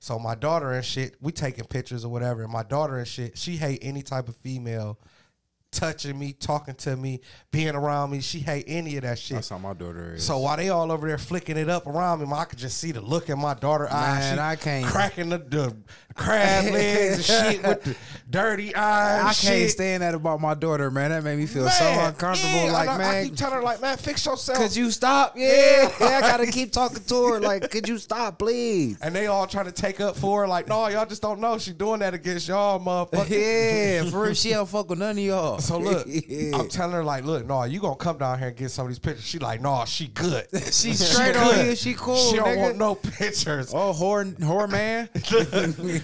So 0.00 0.18
my 0.18 0.34
daughter 0.34 0.72
and 0.72 0.84
shit, 0.84 1.14
we 1.20 1.30
taking 1.30 1.64
pictures 1.66 2.04
or 2.04 2.08
whatever. 2.08 2.42
And 2.42 2.52
my 2.52 2.64
daughter 2.64 2.96
and 2.96 3.06
shit, 3.06 3.38
she 3.38 3.56
hate 3.56 3.78
any 3.82 4.02
type 4.02 4.28
of 4.28 4.34
female 4.34 4.98
touching 5.72 6.18
me, 6.18 6.34
talking 6.34 6.74
to 6.76 6.96
me, 6.96 7.20
being 7.50 7.74
around 7.74 8.10
me. 8.10 8.20
She 8.20 8.38
hate 8.38 8.64
any 8.68 8.96
of 8.96 9.02
that 9.02 9.18
shit. 9.18 9.36
That's 9.36 9.48
how 9.48 9.58
my 9.58 9.72
daughter 9.72 10.14
is. 10.14 10.24
So 10.24 10.38
while 10.38 10.56
they 10.56 10.68
all 10.68 10.92
over 10.92 11.08
there 11.08 11.18
flicking 11.18 11.56
it 11.56 11.68
up 11.68 11.86
around 11.86 12.20
me, 12.20 12.26
I 12.32 12.44
could 12.44 12.58
just 12.58 12.78
see 12.78 12.92
the 12.92 13.00
look 13.00 13.28
in 13.28 13.38
my 13.38 13.54
daughter 13.54 13.88
eyes. 13.90 14.20
Man, 14.20 14.38
I 14.38 14.56
can't- 14.56 14.86
cracking 14.86 15.30
the, 15.30 15.38
the 15.38 15.74
crab 16.14 16.72
legs 16.72 17.30
and 17.30 17.54
shit 17.54 17.62
with 17.66 17.82
the 17.82 17.96
dirty 18.30 18.74
eyes. 18.74 19.22
I 19.24 19.28
and 19.28 19.36
can't 19.36 19.70
stand 19.70 20.02
that 20.02 20.14
about 20.14 20.40
my 20.40 20.54
daughter, 20.54 20.90
man. 20.90 21.10
That 21.10 21.24
made 21.24 21.38
me 21.38 21.46
feel 21.46 21.68
so 21.68 21.84
uncomfortable. 21.84 22.52
yeah, 22.66 22.72
like, 22.72 22.88
I, 22.88 23.20
I 23.20 23.24
keep 23.24 23.36
telling 23.36 23.54
her 23.56 23.62
like, 23.62 23.80
man, 23.80 23.96
fix 23.96 24.24
yourself. 24.26 24.58
could 24.58 24.76
you 24.76 24.90
stop? 24.90 25.34
Yeah, 25.36 25.90
yeah, 26.00 26.18
I 26.18 26.20
gotta 26.20 26.46
keep 26.46 26.70
talking 26.72 27.02
to 27.02 27.26
her. 27.28 27.40
Like, 27.40 27.70
could 27.70 27.88
you 27.88 27.98
stop, 27.98 28.38
please? 28.38 28.98
and 29.00 29.14
they 29.14 29.26
all 29.26 29.46
trying 29.46 29.64
to 29.66 29.72
take 29.72 30.00
up 30.00 30.16
for 30.16 30.42
her, 30.42 30.48
like, 30.48 30.68
no, 30.68 30.86
y'all 30.88 31.06
just 31.06 31.22
don't 31.22 31.40
know. 31.40 31.58
She 31.58 31.72
doing 31.72 32.00
that 32.00 32.14
against 32.14 32.48
y'all, 32.48 32.78
motherfucker. 32.78 33.30
Yeah, 33.32 34.04
for 34.10 34.24
real, 34.24 34.34
she 34.34 34.50
don't 34.50 34.68
fuck 34.68 34.90
with 34.90 34.98
none 34.98 35.12
of 35.12 35.18
y'all. 35.24 35.58
So 35.62 35.78
look, 35.78 36.06
I'm 36.54 36.68
telling 36.68 36.94
her 36.94 37.04
like, 37.04 37.24
look, 37.24 37.46
no, 37.46 37.64
you 37.64 37.80
gonna 37.80 37.96
come 37.96 38.18
down 38.18 38.38
here 38.38 38.48
and 38.48 38.56
get 38.56 38.70
some 38.70 38.86
of 38.86 38.90
these 38.90 38.98
pictures. 38.98 39.24
She 39.24 39.38
like, 39.38 39.60
no, 39.60 39.84
she 39.86 40.08
good. 40.08 40.46
She 40.72 40.94
straight 40.94 41.36
on 41.36 41.54
here. 41.54 41.76
She 41.76 41.94
cool. 41.94 42.16
She 42.16 42.36
don't 42.36 42.48
nigga. 42.48 42.62
want 42.62 42.78
no 42.78 42.94
pictures. 42.94 43.72
Oh, 43.72 43.92
whore, 43.92 44.34
whore 44.38 44.68
man. 44.70 45.08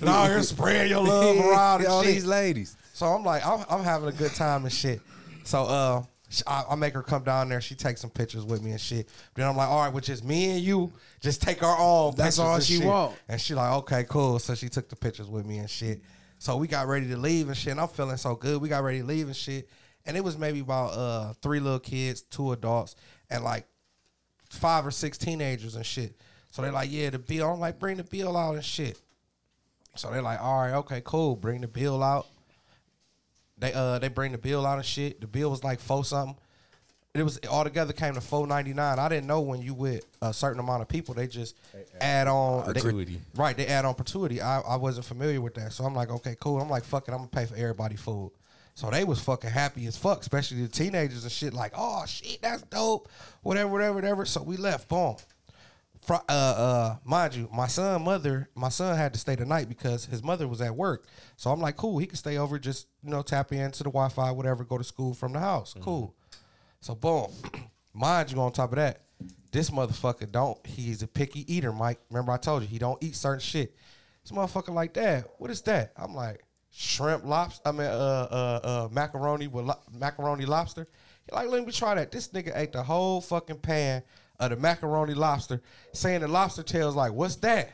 no, 0.03 0.27
you're 0.27 0.43
spraying 0.43 0.91
your 0.91 1.03
love 1.03 1.37
around 1.45 1.81
and 1.81 1.89
all 1.89 2.03
shit. 2.03 2.15
these 2.15 2.27
ladies. 2.27 2.77
So 2.93 3.07
I'm 3.07 3.25
like, 3.25 3.45
I'm, 3.47 3.65
I'm 3.69 3.83
having 3.83 4.09
a 4.09 4.13
good 4.13 4.35
time 4.35 4.65
and 4.65 4.73
shit. 4.73 5.01
So 5.45 5.65
uh, 5.65 6.03
I, 6.47 6.65
I 6.71 6.75
make 6.75 6.95
her 6.95 7.03
come 7.03 7.25
down 7.25 7.49
there. 7.49 7.61
She 7.61 7.75
takes 7.75 8.01
some 8.01 8.11
pictures 8.11 8.45
with 8.45 8.63
me 8.63 8.73
and 8.73 8.81
shit. 8.81 9.09
Then 9.35 9.49
I'm 9.49 9.57
like, 9.57 9.69
all 9.69 9.85
right, 9.85 9.93
which 9.93 10.09
is 10.09 10.23
me 10.23 10.51
and 10.51 10.61
you, 10.61 10.93
just 11.21 11.41
take 11.43 11.63
our 11.63 11.79
own. 11.79 12.15
That's 12.17 12.39
all 12.39 12.61
she 12.61 12.77
shit. 12.79 12.87
want. 12.87 13.17
And 13.29 13.41
she 13.41 13.55
like, 13.55 13.73
okay, 13.79 14.05
cool. 14.09 14.39
So 14.39 14.55
she 14.55 14.69
took 14.69 14.89
the 14.89 14.97
pictures 14.97 15.29
with 15.29 15.47
me 15.47 15.59
and 15.59 15.71
shit. 15.71 16.03
So 16.39 16.57
we 16.57 16.69
got 16.69 16.87
ready 16.87 17.09
to 17.09 17.17
leave 17.17 17.49
and 17.49 17.57
shit. 17.57 17.73
And 17.73 17.81
I'm 17.81 17.89
feeling 17.89 18.17
so 18.17 18.35
good. 18.35 18.61
We 18.61 18.69
got 18.69 18.83
ready 18.85 19.01
to 19.01 19.07
leave 19.07 19.27
and 19.27 19.37
shit. 19.37 19.69
And 20.07 20.17
it 20.17 20.25
was 20.25 20.39
maybe 20.39 20.61
about 20.61 20.89
uh 20.95 21.33
three 21.43 21.61
little 21.61 21.81
kids, 21.81 22.23
two 22.23 22.53
adults, 22.53 22.95
and 23.29 23.45
like 23.45 23.67
five 24.49 24.87
or 24.87 24.91
six 24.91 25.19
teenagers 25.19 25.75
and 25.75 25.85
shit. 25.85 26.17
So 26.51 26.63
they're 26.63 26.73
like, 26.73 26.91
yeah, 26.91 27.11
the 27.11 27.19
bill. 27.19 27.53
I'm 27.53 27.61
like, 27.61 27.79
bring 27.79 27.99
the 27.99 28.05
bill 28.05 28.37
out 28.37 28.55
and 28.55 28.65
shit. 28.65 29.01
So 29.97 30.11
they're 30.11 30.23
like, 30.23 30.41
all 30.41 30.61
right, 30.63 30.75
okay, 30.75 31.03
cool. 31.05 31.37
Bring 31.37 31.61
the 31.61 31.69
bill 31.69 32.03
out. 32.03 32.27
They 33.59 33.73
uh 33.73 33.99
they 33.99 34.09
bring 34.09 34.33
the 34.33 34.39
bill 34.39 34.65
out 34.65 34.77
and 34.77 34.87
shit. 34.87 35.21
The 35.21 35.27
bill 35.27 35.51
was 35.51 35.65
like 35.65 35.81
four 35.81 36.05
something. 36.05 36.37
It 37.19 37.25
was 37.25 37.39
altogether 37.49 37.93
came 37.93 38.15
to 38.15 38.21
four 38.21 38.47
ninety 38.47 38.73
nine. 38.75 38.99
I 38.99 39.09
didn't 39.09 39.27
know 39.27 39.41
when 39.41 39.61
you 39.63 39.75
with 39.75 40.05
a 40.23 40.33
certain 40.33 40.61
amount 40.61 40.83
of 40.83 40.89
people, 40.89 41.15
they 41.15 41.27
just 41.27 41.57
add 42.01 42.29
on 42.29 42.67
they- 42.75 42.81
right, 43.35 43.57
they 43.57 43.67
add 43.67 43.85
on 43.85 43.95
gratuity. 43.95 44.41
I, 44.41 44.61
I 44.61 44.77
wasn't 44.77 45.07
familiar 45.07 45.41
with 45.41 45.55
that. 45.55 45.73
So 45.73 45.85
I'm 45.85 45.95
like, 45.95 46.11
okay, 46.11 46.37
cool. 46.41 46.61
I'm 46.61 46.71
like, 46.71 46.85
fuck 46.85 47.09
it, 47.09 47.13
I'm 47.13 47.19
gonna 47.19 47.29
pay 47.29 47.47
for 47.47 47.57
everybody 47.57 47.97
food. 47.97 48.33
So 48.75 48.91
they 48.91 49.03
was 49.03 49.19
fucking 49.21 49.51
happy 49.51 49.87
as 49.87 49.97
fuck, 49.97 50.21
especially 50.21 50.63
the 50.63 50.69
teenagers 50.69 51.25
and 51.25 51.33
shit, 51.33 51.53
like, 51.53 51.73
oh 51.77 52.05
shit, 52.07 52.41
that's 52.41 52.63
dope. 52.63 53.09
Whatever, 53.43 53.69
whatever, 53.71 53.95
whatever. 53.95 54.25
So 54.25 54.43
we 54.43 54.57
left, 54.57 54.89
boom. 54.89 55.17
Fri- 56.07 56.17
uh, 56.29 56.33
uh, 56.33 56.97
mind 57.05 57.35
you, 57.35 57.49
my 57.53 57.67
son, 57.67 58.05
mother, 58.05 58.49
my 58.55 58.69
son 58.69 58.97
had 58.97 59.13
to 59.15 59.19
stay 59.19 59.35
the 59.35 59.45
night 59.45 59.69
because 59.69 60.07
his 60.07 60.23
mother 60.23 60.47
was 60.47 60.61
at 60.61 60.75
work. 60.77 61.07
So 61.37 61.51
I'm 61.51 61.61
like, 61.61 61.77
cool, 61.77 61.99
he 61.99 62.07
can 62.07 62.17
stay 62.17 62.39
over, 62.39 62.59
just 62.59 62.87
you 63.03 63.11
know, 63.11 63.21
tap 63.23 63.53
into 63.53 63.83
the 63.83 63.91
Wi-Fi, 63.91 64.31
whatever, 64.31 64.63
go 64.65 64.79
to 64.79 64.85
school 64.85 65.13
from 65.13 65.33
the 65.33 65.41
house. 65.41 65.75
Cool. 65.81 66.15
So 66.81 66.95
boom, 66.95 67.31
mind 67.95 68.33
you, 68.33 68.41
on 68.41 68.53
top 68.53 68.73
of 68.73 68.77
that, 68.77 69.03
this 69.51 69.71
motherfucker 69.71 70.31
don't. 70.31 70.59
He's 70.67 71.03
a 71.03 71.09
picky 71.09 71.53
eater, 71.53 71.73
Mike. 71.73 71.99
Remember 72.11 72.33
I 72.33 72.37
told 72.37 72.63
you 72.63 72.69
he 72.69 72.79
don't 72.79 73.03
eat 73.03 73.17
certain 73.17 73.41
shit. 73.41 73.75
This 74.23 74.33
motherfucker 74.33 74.75
like 74.75 74.95
that. 74.95 75.29
What 75.39 75.51
is 75.51 75.63
that? 75.63 75.93
I'm 75.97 76.15
like 76.15 76.45
shrimp, 76.71 77.25
lobster. 77.25 77.69
I 77.69 77.73
mean, 77.73 77.87
uh, 77.87 78.29
uh, 78.31 78.61
uh, 78.63 78.89
macaroni 78.93 79.49
with 79.49 79.65
lo- 79.65 79.81
macaroni 79.93 80.45
lobster. 80.47 80.87
He 81.27 81.35
like, 81.35 81.49
let 81.49 81.65
me 81.65 81.73
try 81.73 81.95
that. 81.95 82.13
This 82.13 82.29
nigga 82.29 82.57
ate 82.57 82.73
the 82.73 82.83
whole 82.83 83.21
fucking 83.21 83.59
pan 83.59 84.03
of 84.39 84.51
the 84.51 84.57
macaroni 84.57 85.15
lobster, 85.15 85.61
saying 85.93 86.21
the 86.21 86.29
lobster 86.29 86.63
tails. 86.63 86.95
Like, 86.95 87.13
what's 87.13 87.37
that? 87.37 87.73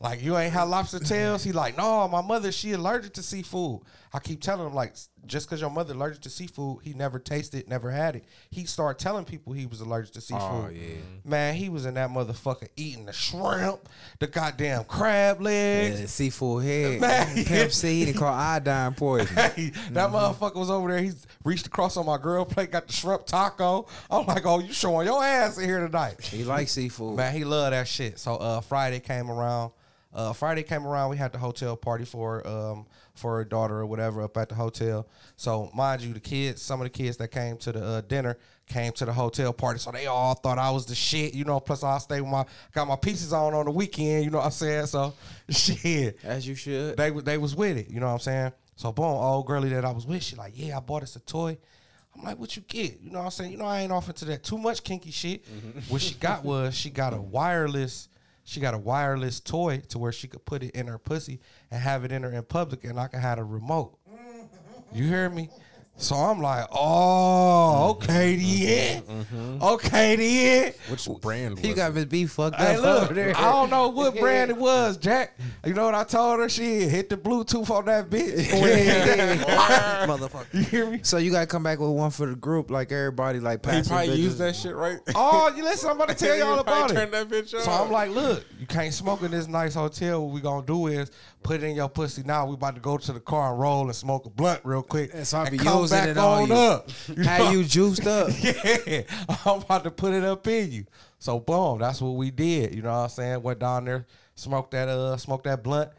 Like, 0.00 0.22
you 0.22 0.36
ain't 0.36 0.52
had 0.52 0.64
lobster 0.64 0.98
tails? 0.98 1.44
He 1.44 1.52
like, 1.52 1.76
no, 1.78 2.08
my 2.08 2.20
mother, 2.20 2.50
she 2.50 2.72
allergic 2.72 3.12
to 3.14 3.22
seafood. 3.22 3.80
I 4.14 4.20
keep 4.20 4.40
telling 4.40 4.64
him, 4.64 4.74
like, 4.74 4.94
just 5.26 5.48
because 5.48 5.60
your 5.60 5.70
mother 5.70 5.92
allergic 5.92 6.20
to 6.22 6.30
seafood, 6.30 6.78
he 6.84 6.94
never 6.94 7.18
tasted, 7.18 7.68
never 7.68 7.90
had 7.90 8.14
it. 8.14 8.24
He 8.48 8.64
started 8.64 9.02
telling 9.02 9.24
people 9.24 9.52
he 9.52 9.66
was 9.66 9.80
allergic 9.80 10.12
to 10.14 10.20
seafood. 10.20 10.40
Oh, 10.40 10.70
yeah. 10.72 10.94
Man, 11.24 11.56
he 11.56 11.68
was 11.68 11.84
in 11.84 11.94
that 11.94 12.10
motherfucker 12.10 12.68
eating 12.76 13.06
the 13.06 13.12
shrimp, 13.12 13.88
the 14.20 14.28
goddamn 14.28 14.84
crab 14.84 15.40
legs. 15.40 16.00
Yeah, 16.00 16.06
seafood 16.06 16.62
head. 16.62 17.00
Man. 17.00 17.44
Pimp 17.44 17.72
C, 17.72 18.04
he 18.04 18.12
done 18.12 18.14
called 18.14 18.36
iodine 18.36 18.94
poison. 18.94 19.34
Hey, 19.54 19.72
that 19.90 20.10
motherfucker 20.10 20.54
was 20.56 20.70
over 20.70 20.92
there. 20.92 21.02
He 21.02 21.10
reached 21.44 21.66
across 21.66 21.96
on 21.96 22.06
my 22.06 22.16
grill 22.16 22.44
plate, 22.44 22.70
got 22.70 22.86
the 22.86 22.92
shrimp 22.92 23.26
taco. 23.26 23.88
I'm 24.08 24.26
like, 24.26 24.46
oh, 24.46 24.60
you 24.60 24.72
showing 24.72 25.08
your 25.08 25.24
ass 25.24 25.58
in 25.58 25.64
here 25.64 25.84
tonight. 25.84 26.20
He 26.20 26.44
likes 26.44 26.70
seafood. 26.70 27.16
Man, 27.16 27.34
he 27.34 27.44
love 27.44 27.72
that 27.72 27.88
shit. 27.88 28.20
So 28.20 28.36
uh, 28.36 28.60
Friday 28.60 29.00
came 29.00 29.28
around. 29.28 29.72
Uh, 30.12 30.32
Friday 30.32 30.62
came 30.62 30.86
around. 30.86 31.10
We 31.10 31.16
had 31.16 31.32
the 31.32 31.38
hotel 31.38 31.76
party 31.76 32.04
for 32.04 32.46
um 32.46 32.86
for 33.14 33.36
her 33.36 33.44
daughter 33.44 33.78
or 33.78 33.86
whatever 33.86 34.22
up 34.22 34.36
at 34.36 34.48
the 34.48 34.54
hotel. 34.54 35.06
So 35.36 35.70
mind 35.74 36.02
you, 36.02 36.12
the 36.12 36.20
kids, 36.20 36.60
some 36.62 36.80
of 36.80 36.84
the 36.84 36.90
kids 36.90 37.16
that 37.18 37.28
came 37.28 37.56
to 37.58 37.72
the 37.72 37.84
uh, 37.84 38.00
dinner 38.02 38.36
came 38.66 38.92
to 38.92 39.04
the 39.04 39.12
hotel 39.12 39.52
party. 39.52 39.78
So 39.78 39.90
they 39.92 40.06
all 40.06 40.34
thought 40.34 40.58
I 40.58 40.70
was 40.70 40.86
the 40.86 40.94
shit, 40.94 41.34
you 41.34 41.44
know. 41.44 41.60
Plus 41.60 41.84
I 41.84 41.98
stayed 41.98 42.22
with 42.22 42.30
my 42.30 42.44
got 42.72 42.88
my 42.88 42.96
pieces 42.96 43.32
on 43.32 43.54
on 43.54 43.66
the 43.66 43.70
weekend, 43.70 44.24
you 44.24 44.30
know 44.30 44.38
what 44.38 44.46
I'm 44.46 44.50
saying. 44.52 44.86
So 44.86 45.14
shit, 45.50 46.18
As 46.24 46.46
you 46.46 46.54
should. 46.54 46.96
they 46.96 47.10
was 47.10 47.24
they 47.24 47.38
was 47.38 47.54
with 47.54 47.76
it. 47.76 47.88
You 47.90 48.00
know 48.00 48.06
what 48.06 48.12
I'm 48.14 48.18
saying? 48.20 48.52
So 48.76 48.90
boom, 48.92 49.04
old 49.04 49.46
girlie 49.46 49.68
that 49.68 49.84
I 49.84 49.92
was 49.92 50.06
with, 50.06 50.22
she 50.22 50.34
like, 50.36 50.52
yeah, 50.56 50.76
I 50.76 50.80
bought 50.80 51.02
us 51.04 51.14
a 51.16 51.20
toy. 51.20 51.56
I'm 52.16 52.24
like, 52.24 52.38
what 52.38 52.56
you 52.56 52.62
get? 52.62 53.00
You 53.00 53.10
know 53.10 53.18
what 53.18 53.24
I'm 53.26 53.30
saying? 53.32 53.50
You 53.52 53.58
know, 53.58 53.64
I 53.64 53.80
ain't 53.80 53.92
off 53.92 54.08
into 54.08 54.24
that 54.26 54.42
too 54.44 54.56
much 54.58 54.82
kinky 54.84 55.10
shit. 55.10 55.44
What 55.88 56.00
she 56.00 56.14
got 56.14 56.44
was 56.44 56.74
she 56.76 56.90
got 56.90 57.12
a 57.12 57.20
wireless, 57.20 58.08
she 58.44 58.60
got 58.60 58.74
a 58.74 58.78
wireless 58.78 59.40
toy 59.40 59.82
to 59.88 59.98
where 59.98 60.12
she 60.12 60.28
could 60.28 60.44
put 60.44 60.62
it 60.62 60.70
in 60.72 60.86
her 60.86 60.98
pussy 60.98 61.40
and 61.70 61.80
have 61.80 62.04
it 62.04 62.12
in 62.12 62.22
her 62.22 62.30
in 62.30 62.42
public, 62.44 62.84
and 62.84 63.00
I 63.00 63.08
can 63.08 63.20
have 63.20 63.38
a 63.38 63.44
remote. 63.44 63.98
You 64.92 65.04
hear 65.04 65.28
me? 65.28 65.48
So 65.96 66.16
I'm 66.16 66.42
like, 66.42 66.66
oh, 66.72 67.96
mm-hmm. 68.00 68.10
okay 68.12 68.36
then. 68.36 69.02
Mm-hmm. 69.02 69.36
Mm-hmm. 69.36 69.62
Okay 69.62 70.16
then. 70.16 70.72
Which 70.90 71.08
brand 71.20 71.54
was 71.54 71.64
You 71.64 71.74
got 71.74 71.94
Miss 71.94 72.06
B 72.06 72.26
fucked 72.26 72.56
Hey, 72.56 72.74
up 72.74 72.82
look, 72.82 73.02
over 73.04 73.14
there. 73.14 73.36
I 73.36 73.52
don't 73.52 73.70
know 73.70 73.88
what 73.88 74.18
brand 74.18 74.50
it 74.50 74.56
was, 74.58 74.96
Jack. 74.96 75.38
You 75.64 75.72
know 75.72 75.84
what 75.84 75.94
I 75.94 76.02
told 76.02 76.40
her? 76.40 76.48
She 76.48 76.80
hit 76.80 77.08
the 77.10 77.16
Bluetooth 77.16 77.70
on 77.70 77.84
that 77.86 78.10
bitch. 78.10 78.50
Motherfucker. 80.06 80.52
you 80.52 80.62
hear 80.62 80.90
me? 80.90 81.00
So 81.02 81.18
you 81.18 81.30
gotta 81.30 81.46
come 81.46 81.62
back 81.62 81.78
with 81.78 81.90
one 81.90 82.10
for 82.10 82.26
the 82.26 82.34
group, 82.34 82.70
like 82.70 82.90
everybody, 82.90 83.38
like 83.40 83.64
He 83.64 83.70
passing 83.70 83.90
probably 83.94 84.08
bitches. 84.14 84.18
used 84.18 84.38
that 84.38 84.56
shit 84.56 84.74
right. 84.74 84.98
Oh, 85.14 85.52
you 85.56 85.62
listen, 85.62 85.90
I'm 85.90 85.96
about 85.96 86.08
to 86.08 86.14
tell 86.14 86.36
y'all 86.36 86.58
about 86.58 86.90
Turned 86.90 87.14
it. 87.14 87.28
that 87.28 87.28
bitch 87.28 87.48
So. 87.50 87.70
I'm 87.70 87.90
like, 87.90 88.10
look, 88.10 88.44
You 88.58 88.66
can't 88.66 88.92
smoke 88.92 89.22
in 89.22 89.30
this 89.30 89.46
nice 89.46 89.74
hotel. 89.74 90.24
What 90.26 90.34
we 90.34 90.40
gonna 90.40 90.66
do 90.66 90.88
is 90.88 91.10
put 91.44 91.62
it 91.62 91.66
in 91.66 91.76
your 91.76 91.88
pussy. 91.88 92.22
Now 92.24 92.46
we 92.46 92.54
about 92.54 92.74
to 92.74 92.80
go 92.80 92.96
to 92.96 93.12
the 93.12 93.20
car 93.20 93.52
and 93.52 93.60
roll 93.60 93.84
and 93.84 93.94
smoke 93.94 94.26
a 94.26 94.30
blunt 94.30 94.62
real 94.64 94.82
quick. 94.82 95.10
And 95.14 95.24
so 95.26 95.38
I 95.38 95.50
be 95.50 95.58
come 95.58 95.82
using 95.82 95.96
back 95.98 96.08
it 96.08 96.18
on 96.18 96.48
you. 96.48 96.54
up. 96.54 96.90
You 97.16 97.22
How 97.24 97.38
know? 97.38 97.50
you 97.52 97.64
juiced 97.64 98.06
up? 98.06 98.30
yeah, 98.40 99.02
I'm 99.44 99.60
about 99.62 99.84
to 99.84 99.90
put 99.92 100.12
it 100.12 100.24
up 100.24 100.46
in 100.48 100.72
you. 100.72 100.86
So 101.18 101.38
boom, 101.38 101.78
that's 101.78 102.00
what 102.00 102.10
we 102.16 102.30
did. 102.32 102.74
You 102.74 102.82
know 102.82 102.90
what 102.90 102.98
I'm 103.04 103.08
saying? 103.10 103.42
Went 103.42 103.60
down 103.60 103.84
there, 103.84 104.06
smoked 104.34 104.72
that 104.72 104.88
uh, 104.88 105.16
smoked 105.16 105.44
that 105.44 105.62
blunt. 105.62 105.90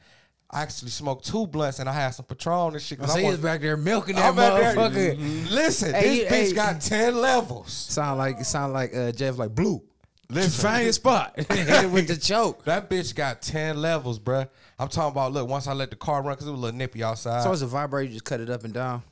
I 0.52 0.62
actually 0.62 0.92
smoked 0.92 1.26
two 1.26 1.48
blunts 1.48 1.80
and 1.80 1.90
I 1.90 1.94
had 1.94 2.12
some 2.12 2.26
Patron 2.26 2.74
and 2.74 2.82
shit. 2.82 3.00
'cause 3.00 3.12
So 3.14 3.20
I 3.20 3.24
was 3.24 3.40
back 3.40 3.62
there 3.62 3.76
milking 3.78 4.16
that 4.16 4.26
I'm 4.26 4.36
back 4.36 4.54
there- 4.54 4.76
motherfucker. 4.76 5.52
Listen, 5.52 5.94
Hey, 5.94 6.20
this 6.20 6.30
hey. 6.30 6.52
bitch 6.52 6.56
got 6.56 6.82
ten 6.82 7.20
levels. 7.20 7.72
Sound 7.74 8.20
like 8.20 8.40
it. 8.40 8.46
sound 8.46 8.72
like 8.74 8.96
uh, 8.96 9.12
Jeff 9.12 9.38
like 9.38 9.54
blue. 9.56 9.82
Listen. 10.30 10.64
Find 10.64 10.84
your 10.84 10.93
spot. 10.93 11.34
Hit 11.38 11.49
it 11.85 11.89
with 11.91 12.07
the 12.07 12.18
choke. 12.18 12.65
That 12.65 12.89
bitch 12.89 13.14
got 13.15 13.41
ten 13.41 13.81
levels, 13.81 14.19
bruh. 14.19 14.49
I'm 14.80 14.88
talking 14.88 15.11
about. 15.11 15.31
Look, 15.34 15.47
once 15.47 15.68
I 15.68 15.73
let 15.73 15.89
the 15.91 15.95
car 15.95 16.22
run, 16.23 16.35
cause 16.35 16.47
it 16.47 16.52
was 16.52 16.60
a 16.60 16.61
little 16.64 16.77
nippy 16.77 17.03
outside. 17.03 17.43
So 17.43 17.52
it's 17.52 17.61
a 17.61 17.68
vibrator. 17.68 18.07
You 18.07 18.14
just 18.14 18.26
cut 18.26 18.39
it 18.39 18.49
up 18.49 18.64
and 18.64 18.73
down. 18.73 19.03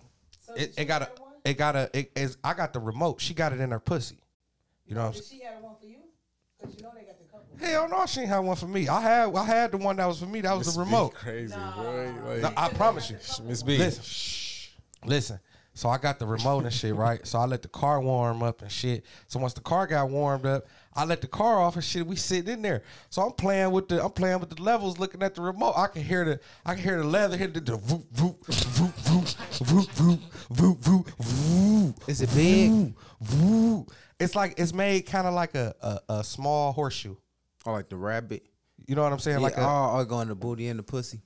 it, 0.56 0.74
it 0.78 0.86
got 0.86 1.04
a, 1.04 1.10
it 1.46 1.58
got 1.58 1.76
a, 1.76 1.90
it, 1.94 2.12
it's, 2.16 2.38
I 2.44 2.54
got 2.54 2.74
the 2.74 2.80
remote. 2.80 3.22
She 3.22 3.34
got 3.34 3.54
it 3.54 3.60
in 3.60 3.72
her 3.72 3.80
pussy. 3.80 4.18
You 4.88 4.96
know 4.96 5.02
what 5.02 5.08
I'm 5.08 5.14
saying? 5.22 5.40
She 5.40 5.46
had 5.46 5.62
one 5.62 5.76
for 5.80 5.86
you? 5.86 5.98
Because 6.60 6.78
you 6.78 6.84
know 6.84 6.92
they 6.96 7.04
got 7.06 7.18
the 7.20 7.26
couple. 7.26 7.48
Hell 7.60 7.90
no, 7.90 8.06
she 8.06 8.22
ain't 8.22 8.30
had 8.30 8.40
one 8.40 8.56
for 8.56 8.68
me. 8.68 8.88
I 8.88 9.00
had, 9.02 9.36
I 9.36 9.44
had 9.46 9.72
the 9.72 9.78
one 9.78 9.96
that 9.98 10.06
was 10.08 10.20
for 10.20 10.26
me. 10.26 10.42
That 10.42 10.58
was 10.58 10.68
Miss 10.68 10.76
the 10.76 10.84
B 10.84 10.86
remote. 10.86 11.14
crazy, 11.14 11.56
boy. 11.56 12.14
Like, 12.26 12.42
No, 12.42 12.52
I 12.58 12.70
promise 12.70 13.10
you. 13.10 13.18
Miss 13.46 13.62
B. 13.64 13.78
Listen, 13.78 14.74
listen. 15.06 15.40
So 15.76 15.90
I 15.90 15.98
got 15.98 16.20
the 16.20 16.28
remote 16.28 16.66
and 16.66 16.74
shit, 16.74 16.94
right? 16.94 17.26
So 17.26 17.40
I 17.40 17.46
let 17.46 17.64
the 17.64 17.68
car 17.68 18.00
warm 18.00 18.44
up 18.44 18.62
and 18.62 18.72
shit. 18.72 19.06
So 19.28 19.40
once 19.40 19.54
the 19.54 19.62
car 19.62 19.88
got 19.88 20.08
warmed 20.10 20.46
up, 20.46 20.68
I 20.96 21.06
let 21.06 21.22
the 21.22 21.28
car 21.28 21.60
off 21.60 21.76
and 21.76 21.84
shit. 21.84 22.06
We 22.06 22.16
sitting 22.16 22.54
in 22.54 22.62
there. 22.62 22.84
So 23.10 23.22
I'm 23.22 23.32
playing 23.32 23.72
with 23.72 23.88
the 23.88 24.04
I'm 24.04 24.12
playing 24.12 24.40
with 24.40 24.50
the 24.50 24.62
levels, 24.62 25.00
looking 25.00 25.24
at 25.24 25.36
the 25.36 25.42
remote. 25.42 25.74
I 25.76 25.88
can 25.88 26.04
hear 26.04 26.26
the 26.26 26.40
I 26.66 26.76
can 26.76 26.84
hear 26.84 26.98
the 26.98 27.08
leather 27.08 27.38
hit 27.38 27.54
the, 27.54 27.60
the 27.60 27.78
voop 27.78 28.06
voop 28.14 28.40
voop 28.46 28.94
voop 29.04 29.36
voop 29.60 29.88
voop 29.90 30.20
voop 30.54 30.78
voop 30.78 31.06
voop. 31.18 32.10
Is 32.10 32.22
it 32.22 32.34
big? 32.34 32.72
Voop, 32.72 32.94
voop. 33.24 33.90
It's 34.20 34.36
like 34.36 34.54
it's 34.58 34.74
made 34.74 35.06
kind 35.06 35.28
of 35.28 35.34
like 35.34 35.56
a, 35.56 35.74
a 35.82 36.00
a 36.14 36.24
small 36.24 36.72
horseshoe. 36.72 37.16
Or 37.66 37.74
like 37.74 37.90
the 37.90 37.96
rabbit. 37.96 38.46
You 38.88 38.96
know 38.96 39.04
what 39.04 39.14
I'm 39.14 39.20
saying? 39.20 39.40
Like 39.40 39.56
Like 39.56 39.64
a, 39.64 39.68
all, 39.68 39.98
all 39.98 40.06
going 40.06 40.28
the 40.28 40.36
booty 40.36 40.68
and 40.68 40.78
the 40.78 40.84
pussy. 40.84 41.22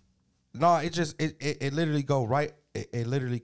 No, 0.54 0.76
it 0.78 0.94
just 0.94 1.22
it 1.22 1.36
it, 1.40 1.58
it 1.62 1.74
literally 1.74 2.04
go 2.04 2.24
right. 2.26 2.54
It, 2.74 2.90
it 2.94 3.08
literally, 3.08 3.44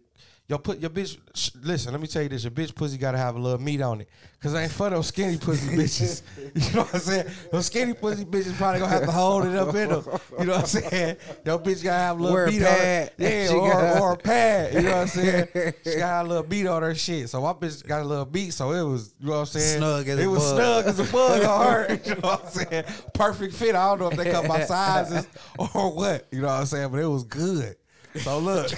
yo 0.53 0.59
put 0.59 0.80
your 0.80 0.91
bitch. 0.91 1.17
sh- 1.34 1.49
Listen, 1.63 1.91
let 1.93 1.99
me 2.01 2.05
tell 2.07 2.21
you 2.21 2.30
this: 2.30 2.43
your 2.43 2.51
bitch 2.51 2.75
pussy 2.75 2.97
gotta 2.97 3.17
have 3.17 3.35
a 3.35 3.39
little 3.39 3.59
meat 3.59 3.81
on 3.81 4.01
it, 4.01 4.09
cause 4.39 4.53
I 4.53 4.63
ain't 4.63 4.71
for 4.71 4.88
those 4.91 5.07
skinny 5.07 5.38
pussy 5.38 5.67
bitches. 5.75 6.21
You 6.38 6.75
know 6.75 6.84
what 6.84 6.93
I'm 6.93 6.99
saying? 6.99 7.27
Those 7.51 7.65
skinny 7.65 7.93
pussy 7.95 8.23
bitches 8.25 8.55
probably 8.55 8.80
gonna 8.81 8.91
have 8.91 9.05
to 9.05 9.11
hold 9.11 9.45
it 9.45 9.55
up 9.55 9.73
in 9.73 9.89
them. 9.89 10.05
You 10.39 10.45
know 10.45 10.51
what 10.53 10.61
I'm 10.61 10.65
saying? 10.67 11.17
Your 11.43 11.57
bitch 11.59 11.84
gotta 11.84 11.99
have 12.03 12.19
a 12.19 12.21
little 12.21 12.35
Wear 12.35 12.45
a 12.45 12.51
meat 12.51 12.61
pad. 12.61 13.11
on 13.19 13.25
it, 13.25 13.47
She 13.49 13.53
yeah, 13.55 13.59
or, 13.59 13.71
gotta- 13.71 13.99
or 14.01 14.11
a 14.13 14.17
pad. 14.17 14.73
You 14.75 14.81
know 14.81 14.89
what 14.91 14.97
I'm 15.01 15.07
saying? 15.07 15.47
She 15.84 15.95
got 15.95 16.25
a 16.25 16.27
little 16.27 16.43
beat 16.43 16.67
on 16.67 16.81
her 16.84 16.93
shit. 16.93 17.30
So 17.30 17.41
my 17.41 17.53
bitch 17.53 17.88
got 17.88 18.01
a 18.01 18.05
little 18.05 18.25
beat, 18.25 18.51
so 18.53 18.71
it 18.73 18.84
was, 18.84 19.15
you 19.19 19.25
know 19.27 19.31
what 19.34 19.39
I'm 19.39 19.45
saying? 19.47 19.77
Snug 19.80 20.07
as 20.07 20.19
it 20.19 20.25
a 20.25 20.30
was 20.30 20.43
bug. 20.43 20.55
snug 20.55 20.85
as 20.85 20.99
a 20.99 21.11
bug 21.11 21.43
on 21.43 21.65
her. 21.65 21.99
You 22.05 22.15
know 22.15 22.19
what 22.30 22.45
I'm 22.45 22.51
saying? 22.51 22.84
Perfect 23.15 23.55
fit. 23.55 23.73
I 23.75 23.88
don't 23.89 23.99
know 23.99 24.09
if 24.11 24.17
they 24.17 24.31
come 24.31 24.47
by 24.47 24.65
sizes 24.65 25.25
or 25.57 25.91
what. 25.95 26.27
You 26.31 26.41
know 26.41 26.47
what 26.47 26.53
I'm 26.59 26.65
saying? 26.67 26.89
But 26.91 26.99
it 26.99 27.07
was 27.07 27.23
good. 27.23 27.75
So 28.19 28.38
look. 28.38 28.69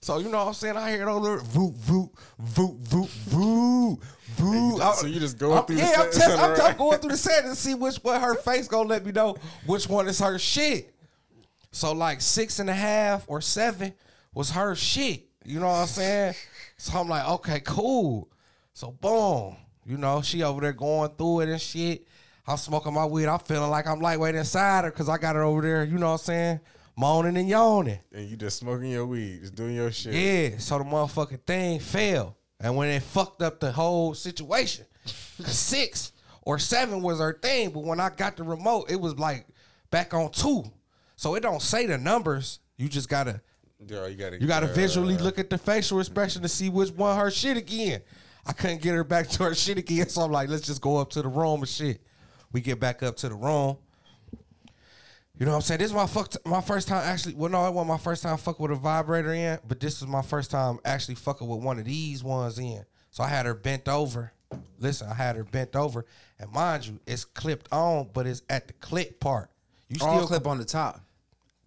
So 0.00 0.18
you 0.18 0.28
know 0.28 0.38
what 0.38 0.48
I'm 0.48 0.54
saying? 0.54 0.76
I 0.76 0.90
hear 0.90 1.04
those 1.06 1.20
little 1.20 1.38
voot 1.44 1.74
voot 1.76 2.10
voot 2.38 2.76
voot 2.78 3.08
voot 3.08 3.98
voot. 4.36 4.94
So 4.96 5.06
you 5.06 5.18
just 5.20 5.38
going 5.38 5.54
I'm- 5.56 5.66
through 5.66 5.76
the 5.76 5.82
yeah, 5.82 5.94
I'm, 5.98 6.12
set- 6.12 6.28
test, 6.28 6.38
I'm, 6.60 6.60
I'm 6.60 6.76
going 6.76 6.98
through 6.98 7.10
the 7.10 7.16
set 7.16 7.44
and 7.44 7.56
see 7.56 7.74
which 7.74 7.96
one 7.96 8.20
her 8.20 8.34
face 8.36 8.68
gonna 8.68 8.88
let 8.88 9.04
me 9.04 9.12
know 9.12 9.36
which 9.66 9.88
one 9.88 10.06
is 10.08 10.18
her 10.20 10.38
shit. 10.38 10.94
So 11.72 11.92
like 11.92 12.20
six 12.20 12.58
and 12.60 12.70
a 12.70 12.74
half 12.74 13.24
or 13.28 13.40
seven 13.40 13.92
was 14.32 14.50
her 14.50 14.74
shit. 14.74 15.26
You 15.44 15.60
know 15.60 15.66
what 15.68 15.74
I'm 15.76 15.86
saying? 15.86 16.34
So 16.76 16.98
I'm 16.98 17.08
like, 17.08 17.26
okay, 17.28 17.60
cool. 17.60 18.30
So 18.74 18.92
boom, 18.92 19.56
you 19.84 19.96
know, 19.96 20.22
she 20.22 20.42
over 20.42 20.60
there 20.60 20.72
going 20.72 21.10
through 21.18 21.40
it 21.40 21.48
and 21.48 21.60
shit. 21.60 22.06
I'm 22.46 22.56
smoking 22.56 22.94
my 22.94 23.04
weed. 23.04 23.26
I'm 23.26 23.40
feeling 23.40 23.70
like 23.70 23.86
I'm 23.86 24.00
lightweight 24.00 24.34
inside 24.34 24.84
her 24.84 24.90
because 24.90 25.08
I 25.08 25.18
got 25.18 25.34
her 25.36 25.42
over 25.42 25.60
there. 25.60 25.84
You 25.84 25.98
know 25.98 26.06
what 26.06 26.12
I'm 26.12 26.18
saying? 26.18 26.60
Moaning 26.98 27.36
and 27.36 27.48
yawning. 27.48 28.00
and 28.12 28.28
you 28.28 28.36
just 28.36 28.58
smoking 28.58 28.90
your 28.90 29.06
weed, 29.06 29.40
just 29.42 29.54
doing 29.54 29.76
your 29.76 29.92
shit. 29.92 30.14
Yeah, 30.14 30.58
so 30.58 30.78
the 30.78 30.84
motherfucking 30.84 31.44
thing 31.46 31.78
fell. 31.78 32.36
And 32.58 32.74
when 32.76 32.88
it 32.88 33.04
fucked 33.04 33.40
up 33.40 33.60
the 33.60 33.70
whole 33.70 34.14
situation, 34.14 34.84
six 35.06 36.10
or 36.42 36.58
seven 36.58 37.00
was 37.00 37.20
her 37.20 37.38
thing, 37.40 37.70
but 37.70 37.84
when 37.84 38.00
I 38.00 38.10
got 38.10 38.36
the 38.36 38.42
remote, 38.42 38.90
it 38.90 39.00
was 39.00 39.16
like 39.16 39.46
back 39.92 40.12
on 40.12 40.32
two. 40.32 40.64
So 41.14 41.36
it 41.36 41.40
don't 41.40 41.62
say 41.62 41.86
the 41.86 41.98
numbers. 41.98 42.58
You 42.76 42.88
just 42.88 43.08
gotta 43.08 43.42
Yo, 43.86 44.06
you 44.06 44.16
gotta, 44.16 44.40
you 44.40 44.48
gotta 44.48 44.68
uh, 44.68 44.74
visually 44.74 45.16
look 45.18 45.38
at 45.38 45.50
the 45.50 45.58
facial 45.58 46.00
expression 46.00 46.42
to 46.42 46.48
see 46.48 46.68
which 46.68 46.90
one 46.90 47.16
her 47.16 47.30
shit 47.30 47.56
again. 47.56 48.02
I 48.44 48.52
couldn't 48.52 48.82
get 48.82 48.94
her 48.94 49.04
back 49.04 49.28
to 49.30 49.44
her 49.44 49.54
shit 49.54 49.78
again, 49.78 50.08
so 50.08 50.22
I'm 50.22 50.32
like, 50.32 50.48
let's 50.48 50.66
just 50.66 50.80
go 50.80 50.96
up 50.96 51.10
to 51.10 51.22
the 51.22 51.28
room 51.28 51.60
and 51.60 51.68
shit. 51.68 52.02
We 52.50 52.60
get 52.60 52.80
back 52.80 53.04
up 53.04 53.16
to 53.18 53.28
the 53.28 53.36
room. 53.36 53.76
You 55.38 55.46
know 55.46 55.52
what 55.52 55.56
I'm 55.58 55.62
saying? 55.62 55.78
This 55.78 55.90
is 55.90 55.94
my 55.94 56.06
fuck 56.06 56.34
my 56.44 56.60
first 56.60 56.88
time 56.88 57.02
actually. 57.04 57.34
Well, 57.34 57.50
no, 57.50 57.64
it 57.66 57.72
wasn't 57.72 57.88
my 57.88 57.98
first 57.98 58.24
time 58.24 58.36
fucking 58.36 58.60
with 58.62 58.72
a 58.72 58.80
vibrator 58.80 59.32
in, 59.32 59.58
but 59.66 59.78
this 59.78 60.00
was 60.00 60.08
my 60.10 60.22
first 60.22 60.50
time 60.50 60.78
actually 60.84 61.14
fucking 61.14 61.46
with 61.46 61.60
one 61.60 61.78
of 61.78 61.84
these 61.84 62.24
ones 62.24 62.58
in. 62.58 62.84
So 63.10 63.22
I 63.22 63.28
had 63.28 63.46
her 63.46 63.54
bent 63.54 63.88
over. 63.88 64.32
Listen, 64.80 65.08
I 65.08 65.14
had 65.14 65.36
her 65.36 65.44
bent 65.44 65.76
over, 65.76 66.06
and 66.38 66.50
mind 66.52 66.86
you, 66.86 66.98
it's 67.06 67.24
clipped 67.24 67.68
on, 67.72 68.08
but 68.12 68.26
it's 68.26 68.42
at 68.48 68.66
the 68.66 68.72
clip 68.74 69.20
part. 69.20 69.50
You 69.88 69.98
All 70.00 70.16
still 70.16 70.26
clip 70.26 70.46
on 70.46 70.58
the 70.58 70.64
top. 70.64 71.00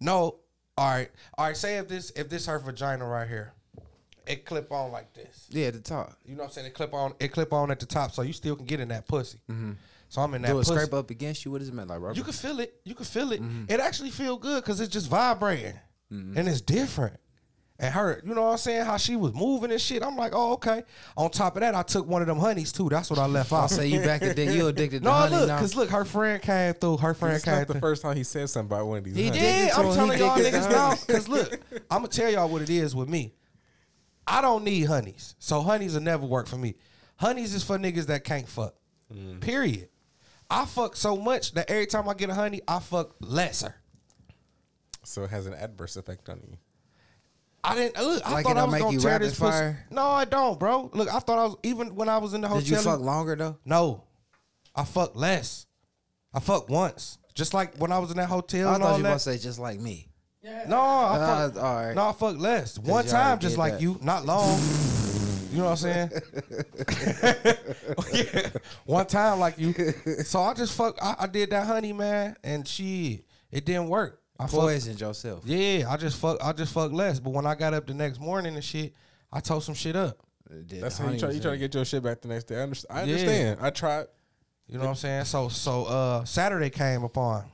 no. 0.00 0.36
All 0.78 0.88
right, 0.88 1.10
all 1.36 1.46
right. 1.46 1.56
Say 1.56 1.76
if 1.76 1.86
this 1.86 2.10
if 2.16 2.30
this 2.30 2.46
her 2.46 2.58
vagina 2.58 3.06
right 3.06 3.28
here, 3.28 3.52
it 4.26 4.46
clip 4.46 4.72
on 4.72 4.90
like 4.90 5.12
this. 5.12 5.46
Yeah, 5.50 5.66
at 5.66 5.74
the 5.74 5.80
top. 5.80 6.14
You 6.24 6.34
know 6.34 6.44
what 6.44 6.46
I'm 6.46 6.52
saying? 6.52 6.66
It 6.68 6.74
clip 6.74 6.94
on. 6.94 7.12
It 7.20 7.28
clip 7.28 7.52
on 7.52 7.70
at 7.70 7.78
the 7.78 7.84
top, 7.84 8.12
so 8.12 8.22
you 8.22 8.32
still 8.32 8.56
can 8.56 8.64
get 8.64 8.80
in 8.80 8.88
that 8.88 9.06
pussy. 9.06 9.38
Mm-hmm. 9.50 9.72
So 10.12 10.20
I'm 10.20 10.34
in 10.34 10.42
that 10.42 10.48
Do 10.48 10.58
it 10.58 10.66
pussy. 10.66 10.74
scrape 10.74 10.92
up 10.92 11.08
against 11.08 11.42
you. 11.42 11.50
What 11.50 11.60
does 11.60 11.70
it 11.70 11.74
mean? 11.74 11.88
Like 11.88 11.98
rubber? 11.98 12.14
You 12.14 12.22
can 12.22 12.34
feel 12.34 12.60
it. 12.60 12.74
You 12.84 12.94
can 12.94 13.06
feel 13.06 13.32
it. 13.32 13.40
Mm-hmm. 13.40 13.64
It 13.66 13.80
actually 13.80 14.10
feel 14.10 14.36
good 14.36 14.62
because 14.62 14.78
it's 14.78 14.92
just 14.92 15.08
vibrating, 15.08 15.72
mm-hmm. 16.12 16.36
and 16.36 16.46
it's 16.50 16.60
different. 16.60 17.16
And 17.78 17.94
her, 17.94 18.20
you 18.22 18.34
know 18.34 18.42
what 18.42 18.50
I'm 18.50 18.58
saying? 18.58 18.84
How 18.84 18.98
she 18.98 19.16
was 19.16 19.32
moving 19.32 19.70
and 19.70 19.80
shit. 19.80 20.02
I'm 20.02 20.14
like, 20.14 20.32
oh 20.34 20.52
okay. 20.52 20.82
On 21.16 21.30
top 21.30 21.56
of 21.56 21.60
that, 21.60 21.74
I 21.74 21.82
took 21.82 22.06
one 22.06 22.20
of 22.20 22.28
them 22.28 22.36
honeys 22.36 22.72
too. 22.72 22.90
That's 22.90 23.08
what 23.08 23.18
I 23.18 23.24
left 23.24 23.52
oh, 23.54 23.56
off. 23.56 23.60
I'll 23.60 23.64
out. 23.64 23.70
say 23.70 23.86
you 23.86 24.00
back 24.00 24.20
addicted. 24.20 24.54
You 24.54 24.66
addicted 24.66 24.98
to 24.98 25.04
no, 25.06 25.12
honey 25.12 25.34
look, 25.36 25.48
now. 25.48 25.58
cause 25.58 25.74
look, 25.76 25.88
her 25.88 26.04
friend 26.04 26.42
came 26.42 26.74
through. 26.74 26.98
Her 26.98 27.14
friend 27.14 27.36
It's 27.36 27.46
came 27.46 27.54
not 27.54 27.66
the 27.68 27.72
through. 27.72 27.80
first 27.80 28.02
time 28.02 28.14
he 28.14 28.22
said 28.22 28.50
something 28.50 28.66
about 28.76 28.86
one 28.86 28.98
of 28.98 29.04
these. 29.04 29.16
He 29.16 29.28
honey. 29.28 29.40
did. 29.40 29.68
Yeah, 29.68 29.78
I'm 29.78 29.88
to- 29.88 29.94
telling 29.94 30.18
he 30.18 30.24
y'all 30.24 30.36
niggas 30.36 30.70
now. 30.70 30.88
honey. 30.90 31.00
Cause 31.08 31.26
look, 31.26 31.58
I'm 31.90 32.00
gonna 32.00 32.08
tell 32.08 32.30
y'all 32.30 32.50
what 32.50 32.60
it 32.60 32.68
is 32.68 32.94
with 32.94 33.08
me. 33.08 33.32
I 34.26 34.42
don't 34.42 34.62
need 34.62 34.82
honeys, 34.82 35.36
so 35.38 35.62
honeys 35.62 35.94
will 35.94 36.02
never 36.02 36.26
work 36.26 36.48
for 36.48 36.58
me. 36.58 36.74
Honeys 37.16 37.54
is 37.54 37.64
for 37.64 37.78
niggas 37.78 38.08
that 38.08 38.24
can't 38.24 38.46
fuck. 38.46 38.74
Mm. 39.10 39.40
Period. 39.40 39.88
I 40.52 40.64
fuck 40.66 40.96
so 40.96 41.16
much 41.16 41.52
that 41.54 41.70
every 41.70 41.86
time 41.86 42.08
I 42.08 42.14
get 42.14 42.28
a 42.30 42.34
honey, 42.34 42.60
I 42.68 42.78
fuck 42.78 43.14
lesser. 43.20 43.74
So 45.04 45.24
it 45.24 45.30
has 45.30 45.46
an 45.46 45.54
adverse 45.54 45.96
effect 45.96 46.28
on 46.28 46.40
you. 46.48 46.56
I 47.64 47.74
didn't 47.74 47.96
look. 48.04 48.22
I 48.26 48.32
Like 48.32 48.44
thought 48.44 48.56
it 48.56 48.60
I 48.60 48.64
was 48.64 48.72
make 48.72 48.82
gonna 48.82 48.92
you 48.94 49.00
tear 49.00 49.10
rapid 49.12 49.28
this 49.28 49.38
pussy. 49.38 49.50
fire? 49.50 49.86
No, 49.90 50.02
I 50.08 50.24
don't, 50.24 50.58
bro. 50.58 50.90
Look, 50.92 51.08
I 51.12 51.20
thought 51.20 51.38
I 51.38 51.44
was 51.44 51.56
even 51.62 51.94
when 51.94 52.08
I 52.08 52.18
was 52.18 52.34
in 52.34 52.40
the 52.40 52.48
hotel. 52.48 52.60
Did 52.60 52.70
you 52.70 52.76
fuck 52.78 53.00
longer 53.00 53.34
though? 53.36 53.56
No, 53.64 54.04
I 54.74 54.84
fuck 54.84 55.16
less. 55.16 55.66
I 56.34 56.40
fuck 56.40 56.68
once, 56.68 57.18
just 57.34 57.54
like 57.54 57.76
when 57.78 57.92
I 57.92 57.98
was 57.98 58.10
in 58.10 58.16
that 58.16 58.28
hotel 58.28 58.68
I 58.68 58.74
and 58.74 58.82
all 58.82 58.90
thought 58.90 58.96
you 58.98 59.02
were 59.04 59.08
that. 59.08 59.08
about 59.10 59.20
to 59.20 59.32
say 59.32 59.38
just 59.38 59.58
like 59.58 59.78
me. 59.80 60.08
No, 60.66 60.76
I 60.80 61.16
Uh, 61.18 61.50
fuck. 61.50 61.62
all 61.62 61.74
right. 61.86 61.94
No, 61.94 62.08
I 62.08 62.12
fuck 62.12 62.36
less. 62.38 62.78
One 62.78 63.04
you 63.04 63.10
time, 63.10 63.38
just 63.38 63.52
did 63.54 63.58
like 63.60 63.72
that. 63.74 63.82
you, 63.82 63.96
not 64.02 64.24
long. 64.26 64.58
You 65.52 65.58
know 65.58 65.64
what 65.64 65.70
I'm 65.70 65.76
saying? 65.76 66.10
yeah. 68.12 68.48
One 68.84 69.06
time, 69.06 69.38
like 69.38 69.58
you. 69.58 69.74
So 70.24 70.40
I 70.40 70.54
just 70.54 70.74
fuck. 70.76 70.96
I, 71.02 71.16
I 71.20 71.26
did 71.26 71.50
that 71.50 71.66
honey, 71.66 71.92
man, 71.92 72.36
and 72.42 72.66
she, 72.66 73.24
it 73.50 73.64
didn't 73.64 73.88
work. 73.88 74.20
I 74.38 74.46
fuck. 74.46 74.60
Poisoned 74.60 75.00
yourself. 75.00 75.42
Yeah, 75.44 75.86
I 75.88 75.96
just 75.96 76.18
fuck. 76.18 76.38
I 76.42 76.52
just 76.52 76.72
fuck 76.72 76.92
less. 76.92 77.20
But 77.20 77.30
when 77.30 77.46
I 77.46 77.54
got 77.54 77.74
up 77.74 77.86
the 77.86 77.94
next 77.94 78.20
morning 78.20 78.54
and 78.54 78.64
shit, 78.64 78.94
I 79.32 79.40
told 79.40 79.62
some 79.62 79.74
shit 79.74 79.96
up. 79.96 80.18
Did 80.66 80.82
That's 80.82 80.98
how 80.98 81.04
you 81.04 81.08
honey 81.10 81.20
try. 81.20 81.30
You 81.30 81.40
try 81.40 81.50
to 81.52 81.58
get 81.58 81.74
your 81.74 81.84
shit 81.84 82.02
back 82.02 82.20
the 82.20 82.28
next 82.28 82.44
day. 82.44 82.56
I 82.56 82.62
understand. 82.62 82.98
I 82.98 83.04
Yeah. 83.04 83.12
understand. 83.12 83.58
I 83.62 83.70
tried. 83.70 84.06
You 84.66 84.78
know 84.78 84.84
what 84.84 84.90
I'm 84.90 84.96
saying? 84.96 85.24
So 85.26 85.48
so 85.48 85.84
uh 85.84 86.24
Saturday 86.24 86.70
came 86.70 87.04
upon. 87.04 87.44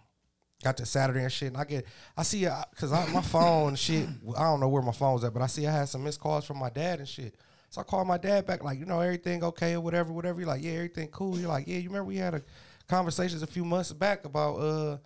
Got 0.64 0.76
to 0.78 0.86
Saturday 0.86 1.22
and 1.22 1.30
shit, 1.32 1.48
and 1.48 1.56
I 1.56 1.64
get 1.64 1.84
I 2.16 2.24
see 2.24 2.44
uh, 2.46 2.62
cause 2.76 2.92
I, 2.92 3.06
my 3.12 3.20
phone 3.22 3.76
shit. 3.76 4.08
I 4.36 4.42
don't 4.42 4.58
know 4.58 4.68
where 4.68 4.82
my 4.82 4.90
phone 4.92 5.14
was 5.14 5.22
at, 5.24 5.32
but 5.32 5.40
I 5.42 5.46
see 5.46 5.66
I 5.66 5.72
had 5.72 5.88
some 5.88 6.02
missed 6.02 6.18
calls 6.20 6.44
from 6.44 6.58
my 6.58 6.68
dad 6.70 6.98
and 6.98 7.08
shit. 7.08 7.36
So 7.70 7.80
I 7.80 7.84
called 7.84 8.08
my 8.08 8.18
dad 8.18 8.46
back, 8.46 8.64
like 8.64 8.78
you 8.78 8.86
know 8.86 9.00
everything 9.00 9.44
okay 9.44 9.74
or 9.74 9.80
whatever, 9.80 10.12
whatever. 10.12 10.40
You're 10.40 10.48
like, 10.48 10.62
yeah, 10.62 10.72
everything 10.72 11.08
cool. 11.08 11.38
You're 11.38 11.48
like, 11.48 11.66
yeah, 11.66 11.78
you 11.78 11.88
remember 11.88 12.08
we 12.08 12.16
had 12.16 12.34
a 12.34 12.42
conversations 12.88 13.42
a 13.42 13.46
few 13.46 13.64
months 13.64 13.92
back 13.92 14.24
about 14.24 14.56
uh 14.56 14.98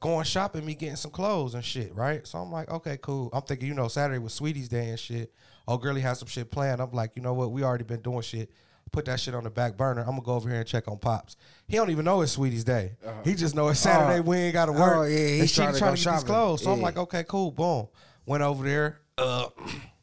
going 0.00 0.24
shopping, 0.24 0.64
me 0.64 0.74
getting 0.74 0.96
some 0.96 1.10
clothes 1.10 1.54
and 1.54 1.64
shit, 1.64 1.94
right? 1.94 2.26
So 2.26 2.38
I'm 2.38 2.50
like, 2.50 2.70
okay, 2.70 2.98
cool. 3.00 3.28
I'm 3.32 3.42
thinking, 3.42 3.68
you 3.68 3.74
know, 3.74 3.88
Saturday 3.88 4.18
was 4.18 4.32
Sweetest 4.32 4.70
Day 4.70 4.88
and 4.88 4.98
shit. 4.98 5.32
Oh, 5.68 5.76
girlie 5.76 6.00
has 6.00 6.18
some 6.18 6.28
shit 6.28 6.50
planned. 6.50 6.80
I'm 6.80 6.90
like, 6.90 7.12
you 7.14 7.22
know 7.22 7.34
what? 7.34 7.52
We 7.52 7.62
already 7.62 7.84
been 7.84 8.00
doing 8.00 8.22
shit. 8.22 8.50
put 8.92 9.04
that 9.04 9.20
shit 9.20 9.34
on 9.34 9.44
the 9.44 9.50
back 9.50 9.76
burner. 9.76 10.00
I'm 10.00 10.08
gonna 10.08 10.22
go 10.22 10.34
over 10.34 10.48
here 10.48 10.58
and 10.58 10.66
check 10.66 10.88
on 10.88 10.98
pops. 10.98 11.36
He 11.68 11.76
don't 11.76 11.90
even 11.90 12.06
know 12.06 12.22
it's 12.22 12.32
Sweetest 12.32 12.66
day. 12.66 12.92
He 13.24 13.34
just 13.34 13.54
know 13.54 13.68
it's 13.68 13.80
Saturday. 13.80 14.20
Oh. 14.20 14.22
we 14.22 14.38
ain't 14.38 14.54
got 14.54 14.66
to 14.66 14.72
work. 14.72 14.96
Oh, 14.96 15.02
yeah, 15.02 15.18
and 15.18 15.40
he's 15.42 15.50
she 15.50 15.56
trying 15.56 15.74
to 15.74 15.78
trying 15.78 15.96
to 15.96 16.02
get 16.02 16.14
these 16.14 16.24
clothes. 16.24 16.62
So 16.62 16.72
I'm 16.72 16.80
like, 16.80 16.96
okay, 16.96 17.24
cool, 17.28 17.50
boom. 17.50 17.88
Went 18.26 18.42
over 18.42 18.64
there. 18.64 19.00
Uh, 19.18 19.48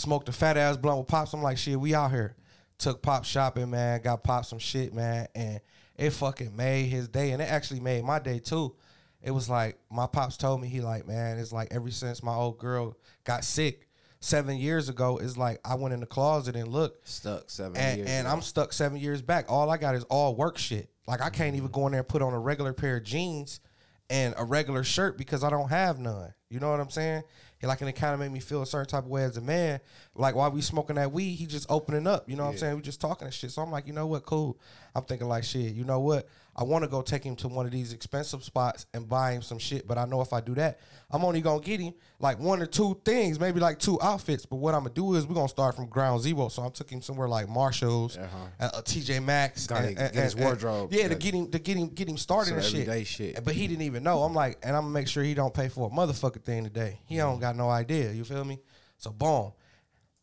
smoked 0.00 0.28
a 0.28 0.32
fat 0.32 0.56
ass 0.56 0.76
blunt 0.76 0.98
with 0.98 1.08
pops. 1.08 1.32
I'm 1.32 1.42
like, 1.42 1.58
shit, 1.58 1.78
we 1.78 1.94
out 1.94 2.10
here. 2.10 2.34
Took 2.78 3.02
pop 3.02 3.24
shopping, 3.24 3.70
man. 3.70 4.00
Got 4.00 4.24
pop 4.24 4.44
some 4.46 4.58
shit, 4.58 4.94
man, 4.94 5.28
and 5.34 5.60
it 5.96 6.10
fucking 6.10 6.56
made 6.56 6.86
his 6.86 7.08
day, 7.08 7.32
and 7.32 7.42
it 7.42 7.50
actually 7.50 7.80
made 7.80 8.04
my 8.04 8.18
day 8.18 8.38
too. 8.38 8.74
It 9.22 9.32
was 9.32 9.50
like 9.50 9.78
my 9.90 10.06
pops 10.06 10.38
told 10.38 10.62
me 10.62 10.68
he 10.68 10.80
like, 10.80 11.06
man, 11.06 11.38
it's 11.38 11.52
like 11.52 11.68
ever 11.72 11.90
since 11.90 12.22
my 12.22 12.34
old 12.34 12.58
girl 12.58 12.96
got 13.24 13.44
sick 13.44 13.86
seven 14.20 14.56
years 14.56 14.88
ago, 14.88 15.18
it's 15.18 15.36
like 15.36 15.60
I 15.64 15.74
went 15.74 15.92
in 15.92 16.00
the 16.00 16.06
closet 16.06 16.56
and 16.56 16.68
looked, 16.68 17.06
Stuck 17.06 17.50
seven 17.50 17.76
and, 17.76 17.98
years. 17.98 18.08
and 18.08 18.26
ago. 18.26 18.34
I'm 18.34 18.42
stuck 18.42 18.72
seven 18.72 18.98
years 18.98 19.20
back. 19.20 19.46
All 19.48 19.68
I 19.68 19.76
got 19.76 19.94
is 19.94 20.04
all 20.04 20.34
work 20.34 20.56
shit. 20.56 20.88
Like 21.06 21.20
I 21.20 21.28
can't 21.28 21.48
mm-hmm. 21.48 21.56
even 21.56 21.70
go 21.70 21.86
in 21.86 21.92
there 21.92 22.00
and 22.00 22.08
put 22.08 22.22
on 22.22 22.32
a 22.32 22.38
regular 22.38 22.72
pair 22.72 22.96
of 22.96 23.04
jeans 23.04 23.60
and 24.08 24.34
a 24.38 24.44
regular 24.44 24.84
shirt 24.84 25.18
because 25.18 25.44
I 25.44 25.50
don't 25.50 25.68
have 25.68 25.98
none. 25.98 26.32
You 26.48 26.60
know 26.60 26.70
what 26.70 26.80
I'm 26.80 26.90
saying? 26.90 27.22
Like 27.68 27.80
and 27.80 27.90
it 27.90 27.94
kind 27.94 28.14
of 28.14 28.20
made 28.20 28.32
me 28.32 28.40
feel 28.40 28.62
a 28.62 28.66
certain 28.66 28.88
type 28.88 29.04
of 29.04 29.10
way 29.10 29.24
as 29.24 29.36
a 29.36 29.40
man. 29.40 29.80
Like 30.14 30.34
while 30.34 30.50
we 30.50 30.62
smoking 30.62 30.96
that 30.96 31.12
weed, 31.12 31.34
he 31.34 31.46
just 31.46 31.66
opening 31.68 32.06
up. 32.06 32.28
You 32.28 32.36
know 32.36 32.44
what 32.44 32.52
I'm 32.52 32.58
saying? 32.58 32.76
We 32.76 32.82
just 32.82 33.00
talking 33.00 33.26
and 33.26 33.34
shit. 33.34 33.50
So 33.50 33.62
I'm 33.62 33.70
like, 33.70 33.86
you 33.86 33.92
know 33.92 34.06
what? 34.06 34.24
Cool. 34.24 34.58
I'm 34.94 35.04
thinking 35.04 35.28
like 35.28 35.44
shit. 35.44 35.74
You 35.74 35.84
know 35.84 36.00
what? 36.00 36.26
I 36.60 36.62
want 36.64 36.84
to 36.84 36.90
go 36.90 37.00
take 37.00 37.24
him 37.24 37.34
to 37.36 37.48
one 37.48 37.64
of 37.64 37.72
these 37.72 37.94
expensive 37.94 38.44
spots 38.44 38.84
and 38.92 39.08
buy 39.08 39.32
him 39.32 39.40
some 39.40 39.58
shit. 39.58 39.88
But 39.88 39.96
I 39.96 40.04
know 40.04 40.20
if 40.20 40.34
I 40.34 40.42
do 40.42 40.54
that, 40.56 40.78
I'm 41.10 41.24
only 41.24 41.40
gonna 41.40 41.62
get 41.62 41.80
him 41.80 41.94
like 42.18 42.38
one 42.38 42.60
or 42.60 42.66
two 42.66 43.00
things, 43.02 43.40
maybe 43.40 43.60
like 43.60 43.78
two 43.78 43.98
outfits. 44.02 44.44
But 44.44 44.56
what 44.56 44.74
I'm 44.74 44.82
gonna 44.82 44.92
do 44.94 45.14
is 45.14 45.26
we're 45.26 45.34
gonna 45.36 45.48
start 45.48 45.74
from 45.74 45.86
ground 45.86 46.20
zero. 46.20 46.48
So 46.48 46.62
I 46.62 46.68
took 46.68 46.90
him 46.90 47.00
somewhere 47.00 47.28
like 47.28 47.48
Marshalls, 47.48 48.18
uh 48.18 48.28
uh, 48.60 48.82
TJ 48.82 49.24
Maxx, 49.24 49.66
Gotta 49.66 49.86
and- 49.88 49.96
get 49.96 50.10
and- 50.14 50.22
his 50.22 50.34
and- 50.34 50.44
wardrobe. 50.44 50.92
Yeah, 50.92 51.08
to 51.08 51.14
get 51.14 51.32
him 51.32 51.50
to 51.50 51.58
get 51.58 51.78
him 51.78 51.88
get 51.88 52.06
him 52.08 52.18
started 52.18 52.48
Some 52.50 52.58
and 52.58 52.66
shit. 52.66 52.74
everyday 52.82 53.04
shit. 53.04 53.42
But 53.42 53.54
he 53.54 53.66
didn't 53.66 53.82
even 53.84 54.02
know. 54.02 54.22
I'm 54.22 54.34
like, 54.34 54.58
and 54.62 54.76
I'm 54.76 54.82
gonna 54.82 54.92
make 54.92 55.08
sure 55.08 55.22
he 55.24 55.32
don't 55.32 55.54
pay 55.54 55.68
for 55.70 55.88
a 55.88 55.90
motherfucking 55.90 56.44
thing 56.44 56.64
today. 56.64 57.00
He 57.06 57.16
don't 57.16 57.40
got 57.40 57.56
no 57.56 57.70
idea. 57.70 58.12
You 58.12 58.24
feel 58.24 58.44
me? 58.44 58.58
So 58.98 59.10
boom. 59.10 59.52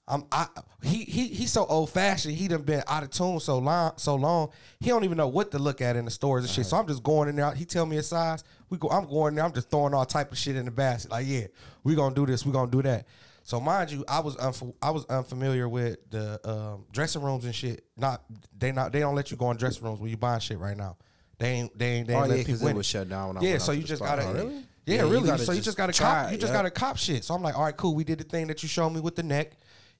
I'm 0.07 0.23
I 0.31 0.47
he 0.81 1.03
he 1.03 1.27
he's 1.27 1.51
so 1.51 1.65
old 1.65 1.89
fashioned. 1.89 2.35
He 2.35 2.47
done 2.47 2.61
been 2.61 2.81
out 2.88 3.03
of 3.03 3.09
tune 3.09 3.39
so 3.41 3.57
long 3.57 3.91
so 3.97 4.15
long. 4.15 4.49
He 4.79 4.89
don't 4.89 5.03
even 5.03 5.17
know 5.17 5.27
what 5.27 5.51
to 5.51 5.59
look 5.59 5.81
at 5.81 5.95
in 5.97 6.05
the 6.05 6.11
stores 6.11 6.45
and 6.45 6.51
shit. 6.53 6.65
So 6.65 6.77
I'm 6.77 6.88
just 6.88 7.03
going 7.03 7.27
in 7.27 7.35
there. 7.35 7.51
He 7.53 7.65
tell 7.65 7.85
me 7.85 7.97
his 7.97 8.07
size. 8.07 8.43
We 8.69 8.77
go. 8.77 8.88
I'm 8.89 9.05
going 9.07 9.35
there. 9.35 9.43
I'm 9.43 9.51
just 9.53 9.69
throwing 9.69 9.93
all 9.93 10.05
type 10.05 10.31
of 10.31 10.38
shit 10.38 10.55
in 10.55 10.65
the 10.65 10.71
basket. 10.71 11.11
Like 11.11 11.25
yeah, 11.27 11.47
we 11.84 11.93
gonna 11.95 12.15
do 12.15 12.25
this. 12.25 12.45
We 12.45 12.51
gonna 12.53 12.71
do 12.71 12.81
that. 12.84 13.05
So 13.43 13.59
mind 13.59 13.91
you, 13.91 14.03
I 14.07 14.19
was 14.21 14.35
unf- 14.38 14.73
I 14.81 14.91
was 14.91 15.05
unfamiliar 15.05 15.67
with 15.69 15.97
the 16.09 16.39
um, 16.49 16.85
dressing 16.91 17.21
rooms 17.21 17.43
and 17.45 17.55
shit. 17.55 17.84
Not 17.97 18.23
they 18.57 18.71
not 18.71 18.91
they 18.93 18.99
don't 19.01 19.15
let 19.15 19.29
you 19.31 19.35
go 19.38 19.51
in 19.51 19.57
dressing 19.57 19.84
rooms 19.84 19.99
when 19.99 20.09
you 20.09 20.17
buying 20.17 20.39
shit 20.39 20.57
right 20.59 20.75
now. 20.77 20.95
They 21.38 21.49
ain't 21.49 21.77
they 21.77 21.85
ain't 21.95 22.07
they 22.07 22.13
Oh, 22.15 22.19
ain't 22.19 22.27
yeah, 22.29 22.35
let 22.35 22.45
'cause 22.45 22.55
people 22.55 22.67
it 22.69 22.75
was 22.75 22.85
shut 22.85 23.09
down 23.09 23.27
when 23.29 23.38
I 23.38 23.41
yeah, 23.41 23.57
so 23.57 23.71
you 23.73 23.84
just 23.84 24.01
gotta 24.01 24.23
Oh, 24.25 24.34
really? 24.34 24.55
Yeah, 24.85 24.95
Yeah, 24.95 25.01
really. 25.03 25.27
gotta 25.27 25.43
so 25.45 25.51
you 25.51 25.61
just 25.61 25.77
gotta 25.77 25.91
try 25.93 26.23
cop. 26.23 26.31
You 26.31 26.38
just 26.38 26.51
yeah. 26.51 26.57
gotta 26.59 26.71
cop 26.71 26.97
shit. 26.97 27.23
So 27.25 27.34
I'm 27.34 27.41
like, 27.41 27.57
all 27.57 27.63
right, 27.65 27.75
cool. 27.75 27.93
We 27.93 28.03
did 28.05 28.19
the 28.19 28.23
thing 28.23 28.47
that 28.47 28.63
you 28.63 28.69
showed 28.69 28.89
me 28.91 29.01
with 29.01 29.15
the 29.17 29.23
neck. 29.23 29.51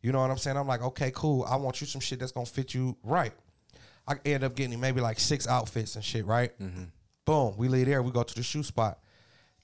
You 0.02 0.11
know 0.11 0.22
what 0.22 0.32
I'm 0.32 0.38
saying? 0.38 0.57
I'm 0.57 0.68
like, 0.68 0.82
okay, 0.82 1.11
cool. 1.14 1.44
I 1.44 1.56
want 1.56 1.82
you 1.82 1.88
some 1.88 2.02
shit 2.02 2.19
that's 2.19 2.32
gonna 2.32 2.45
fit 2.45 2.74
you 2.74 2.98
right. 3.03 3.34
I 4.07 4.15
end 4.26 4.44
up 4.44 4.56
getting 4.56 4.80
maybe 4.80 5.02
like 5.02 5.19
six 5.19 5.48
outfits 5.48 5.95
and 5.95 6.03
shit, 6.03 6.26
right? 6.26 6.57
Mm-hmm. 6.60 6.84
Boom. 7.26 7.56
We 7.57 7.68
leave 7.68 7.88
there. 7.88 8.02
We 8.02 8.11
go 8.11 8.24
to 8.24 8.36
the 8.36 8.44
shoe 8.44 8.64
spot. 8.64 8.99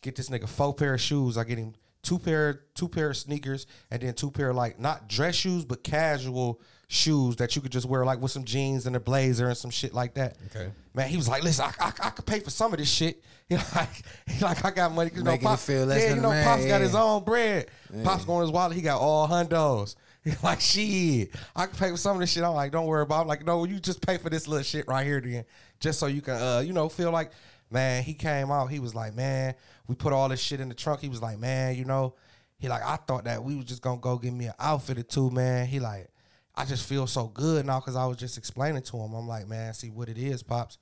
Get 0.01 0.15
this 0.17 0.29
nigga 0.29 0.49
four 0.49 0.73
pair 0.73 0.95
of 0.95 1.01
shoes. 1.01 1.37
I 1.37 1.45
get 1.45 1.57
him 1.57 1.75
two 2.03 2.19
pair, 2.19 2.63
two 2.75 2.89
pair 2.89 3.09
of 3.09 3.17
sneakers, 3.17 3.65
and 3.89 4.01
then 4.01 4.13
two 4.13 4.29
pair 4.29 4.49
of 4.49 4.55
like 4.55 4.79
not 4.79 5.07
dress 5.07 5.35
shoes, 5.35 5.65
but 5.65 5.83
casual 5.83 6.59
shoes 6.89 7.37
that 7.37 7.55
you 7.55 7.61
could 7.61 7.71
just 7.71 7.87
wear 7.87 8.05
like 8.05 8.21
with 8.21 8.31
some 8.31 8.43
jeans 8.43 8.85
and 8.85 8.95
a 8.95 8.99
blazer 8.99 9.47
and 9.47 9.57
some 9.57 9.71
shit 9.71 9.93
like 9.93 10.13
that. 10.13 10.37
Okay. 10.47 10.69
Man, 10.93 11.07
he 11.07 11.17
was 11.17 11.27
like, 11.27 11.43
listen, 11.43 11.65
I, 11.65 11.85
I, 11.85 11.93
I 12.03 12.09
could 12.11 12.25
pay 12.25 12.39
for 12.39 12.51
some 12.51 12.71
of 12.73 12.79
this 12.79 12.89
shit. 12.91 13.23
He 13.49 13.57
like, 13.57 13.89
he 14.25 14.39
like, 14.43 14.63
I 14.63 14.71
got 14.71 14.93
money. 14.93 15.11
You 15.13 15.21
know, 15.21 15.31
Making 15.31 15.43
you 15.43 15.49
Pop, 15.49 15.59
feel 15.59 15.85
less 15.85 16.01
yeah, 16.01 16.07
than 16.09 16.17
you 16.17 16.21
know, 16.23 16.29
man, 16.29 16.45
Pop's 16.45 16.65
got 16.65 16.79
his 16.79 16.95
own 16.95 17.25
bread. 17.25 17.67
Pop's 18.03 18.23
going 18.23 18.41
his 18.41 18.51
wallet. 18.51 18.73
He 18.73 18.81
got 18.81 19.01
all 19.01 19.27
hundos. 19.27 19.95
Like, 20.43 20.61
shit, 20.61 21.31
I 21.55 21.65
can 21.65 21.75
pay 21.75 21.89
for 21.91 21.97
some 21.97 22.15
of 22.15 22.21
this 22.21 22.31
shit. 22.31 22.43
I'm 22.43 22.53
like, 22.53 22.71
don't 22.71 22.85
worry 22.85 23.03
about. 23.03 23.17
it. 23.17 23.21
I'm 23.21 23.27
like, 23.27 23.45
no, 23.45 23.65
you 23.65 23.79
just 23.79 24.05
pay 24.05 24.17
for 24.17 24.29
this 24.29 24.47
little 24.47 24.63
shit 24.63 24.87
right 24.87 25.05
here, 25.05 25.19
then, 25.19 25.43
just 25.81 25.99
so 25.99 26.07
you 26.07 26.21
can, 26.21 26.35
uh, 26.35 26.59
you 26.65 26.71
know, 26.71 26.87
feel 26.87 27.11
like, 27.11 27.31
man. 27.69 28.03
He 28.03 28.13
came 28.13 28.49
out. 28.49 28.67
He 28.67 28.79
was 28.79 28.95
like, 28.95 29.15
man, 29.15 29.53
we 29.87 29.95
put 29.95 30.13
all 30.13 30.29
this 30.29 30.39
shit 30.39 30.61
in 30.61 30.69
the 30.69 30.75
trunk. 30.75 31.01
He 31.01 31.09
was 31.09 31.21
like, 31.21 31.39
man, 31.39 31.75
you 31.75 31.83
know, 31.85 32.15
he 32.57 32.69
like, 32.69 32.83
I 32.83 32.95
thought 32.95 33.25
that 33.25 33.43
we 33.43 33.55
was 33.55 33.65
just 33.65 33.81
gonna 33.81 33.99
go 33.99 34.17
get 34.17 34.31
me 34.31 34.45
an 34.45 34.53
outfit 34.59 34.97
or 34.97 35.03
two, 35.03 35.29
man. 35.29 35.67
He 35.67 35.81
like, 35.81 36.07
I 36.55 36.65
just 36.65 36.87
feel 36.87 37.07
so 37.07 37.27
good 37.27 37.65
now 37.65 37.79
because 37.79 37.95
I 37.95 38.05
was 38.05 38.17
just 38.17 38.37
explaining 38.37 38.83
to 38.83 38.97
him. 38.97 39.13
I'm 39.13 39.27
like, 39.27 39.47
man, 39.47 39.73
see 39.73 39.89
what 39.89 40.07
it 40.07 40.17
is, 40.17 40.43
pops. 40.43 40.77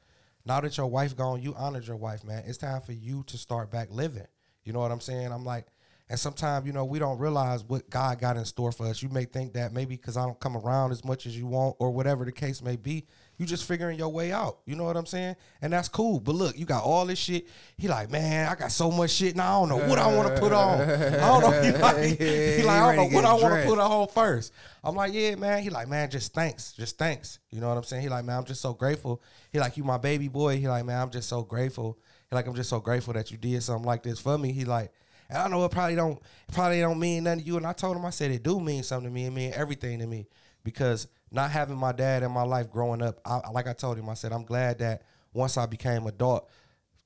Now 0.46 0.60
that 0.62 0.78
your 0.78 0.88
wife 0.88 1.16
gone, 1.16 1.42
you 1.42 1.56
honored 1.56 1.88
your 1.88 1.96
wife, 1.96 2.24
man. 2.24 2.44
It's 2.46 2.58
time 2.58 2.82
for 2.82 2.94
you 2.94 3.24
to 3.28 3.38
start 3.38 3.72
back 3.72 3.88
living. 3.90 4.28
You 4.64 4.74
know 4.74 4.80
what 4.80 4.92
I'm 4.92 5.00
saying? 5.00 5.32
I'm 5.32 5.46
like, 5.46 5.66
and 6.12 6.20
sometimes 6.20 6.68
you 6.68 6.74
know 6.74 6.84
we 6.84 7.00
don't 7.00 7.18
realize 7.18 7.64
what 7.64 7.90
God 7.90 8.20
got 8.20 8.36
in 8.36 8.44
store 8.44 8.74
for 8.74 8.86
us. 8.86 9.02
You 9.02 9.08
may 9.08 9.24
think 9.24 9.54
that 9.54 9.72
maybe 9.72 9.96
because 9.96 10.18
I 10.18 10.26
don't 10.26 10.38
come 10.42 10.58
around 10.58 10.92
as 10.92 11.06
much 11.06 11.26
as 11.26 11.38
you 11.38 11.48
want, 11.48 11.78
or 11.80 11.90
whatever 11.90 12.26
the 12.26 12.34
case 12.34 12.62
may 12.62 12.76
be, 12.76 13.06
you 13.38 13.46
just 13.46 13.64
figuring 13.64 13.98
your 13.98 14.10
way 14.10 14.34
out. 14.34 14.58
You 14.66 14.76
know 14.76 14.84
what 14.84 14.98
I'm 14.98 15.06
saying? 15.06 15.38
And 15.62 15.72
that's 15.72 15.88
cool. 15.88 16.20
But 16.20 16.36
look, 16.36 16.60
you 16.60 16.66
got 16.66 16.84
all 16.84 17.06
this 17.06 17.18
shit. 17.18 17.48
He 17.78 17.88
like, 17.88 18.12
man, 18.12 18.50
I 18.50 18.56
got 18.56 18.74
so 18.74 18.92
much 18.92 19.12
shit 19.12 19.38
now. 19.38 19.64
I 19.64 19.68
don't 19.68 19.70
know 19.70 19.88
what 19.88 20.00
I 20.00 20.14
want 20.14 20.36
to 20.36 20.42
put 20.42 20.52
on. 20.52 20.82
I 20.82 21.18
don't 21.18 21.42
know. 21.42 21.52
He 21.62 21.72
like, 21.72 22.20
he 22.20 22.64
like 22.64 22.82
I 22.82 22.96
don't 22.98 23.10
know 23.10 23.16
what 23.16 23.26
I 23.26 23.34
want 23.34 23.62
to 23.62 23.70
put 23.70 23.80
on 23.80 24.08
first. 24.10 24.52
I'm 24.84 24.96
like, 24.96 25.14
yeah, 25.14 25.36
man. 25.36 25.64
He 25.64 25.70
like, 25.70 25.88
man, 25.88 26.10
just 26.10 26.34
thanks, 26.34 26.74
just 26.74 26.98
thanks. 26.98 27.40
You 27.52 27.62
know 27.62 27.70
what 27.70 27.78
I'm 27.78 27.84
saying? 27.86 28.02
He 28.02 28.10
like, 28.10 28.26
man, 28.26 28.40
I'm 28.40 28.46
just 28.46 28.60
so 28.60 28.74
grateful. 28.74 29.24
He 29.54 29.60
like, 29.60 29.78
you 29.78 29.86
my 29.86 29.98
baby 29.98 30.28
boy. 30.28 30.58
He 30.58 30.68
like, 30.68 30.84
man, 30.84 31.02
I'm 31.02 31.10
just 31.10 31.30
so 31.30 31.42
grateful. 31.44 31.98
He 32.30 32.36
like, 32.36 32.48
I'm 32.48 32.56
just 32.56 32.70
so 32.70 32.82
grateful 32.82 33.14
that 33.14 33.32
you 33.32 33.38
did 33.38 33.64
something 33.64 33.86
like 33.86 34.04
this 34.04 34.20
for 34.20 34.38
me. 34.38 34.52
He 34.52 34.66
like, 34.66 34.92
and 35.32 35.40
I 35.40 35.48
know 35.48 35.64
it 35.66 35.72
probably 35.72 35.96
don't, 35.96 36.22
probably 36.52 36.82
don't 36.82 37.00
mean 37.00 37.24
nothing 37.24 37.40
to 37.40 37.46
you. 37.46 37.58
And 37.58 37.66
I 37.66 37.74
told 37.74 37.96
him, 37.96 38.06
I 38.06 38.10
said 38.10 38.32
it 38.32 38.44
do 38.44 38.60
mean 38.60 38.84
something 38.84 39.10
to 39.10 39.14
me. 39.14 39.26
It 39.26 39.32
mean 39.32 39.54
everything 39.56 40.00
to 40.00 40.06
me 40.06 40.28
because 40.64 41.08
not 41.32 41.50
having 41.50 41.78
my 41.78 41.94
dad 41.94 42.22
in 42.22 42.32
my 42.32 42.44
life 42.44 42.70
growing 42.70 43.02
up, 43.02 43.20
I, 43.26 43.50
like 43.50 43.68
I 43.68 43.74
told 43.74 43.98
him, 43.98 44.10
I 44.10 44.14
said 44.14 44.34
I'm 44.34 44.44
glad 44.44 44.80
that 44.80 45.04
once 45.34 45.58
I 45.58 45.66
became 45.66 46.06
adult, 46.06 46.50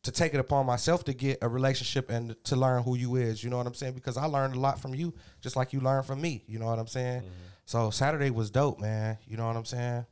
to 0.04 0.12
take 0.12 0.36
it 0.36 0.40
upon 0.40 0.68
myself 0.68 1.04
to 1.04 1.14
get 1.14 1.40
a 1.42 1.50
relationship 1.50 2.12
and 2.12 2.36
to 2.44 2.56
learn 2.56 2.84
who 2.84 2.96
you 2.96 3.16
is. 3.16 3.44
You 3.44 3.50
know 3.50 3.58
what 3.58 3.66
I'm 3.66 3.74
saying? 3.74 3.94
Because 3.94 4.18
I 4.18 4.26
learned 4.26 4.56
a 4.56 4.60
lot 4.60 4.80
from 4.80 4.94
you, 4.94 5.16
just 5.42 5.56
like 5.56 5.74
you 5.74 5.80
learned 5.80 6.06
from 6.06 6.22
me. 6.22 6.44
You 6.48 6.60
know 6.60 6.68
what 6.68 6.78
I'm 6.78 6.86
saying? 6.86 7.24
So 7.66 7.90
Saturday 7.90 8.30
was 8.30 8.52
dope, 8.52 8.80
man. 8.80 9.18
You 9.26 9.38
know 9.38 9.48
what 9.48 9.56
I'm 9.56 9.66
saying? 9.66 10.06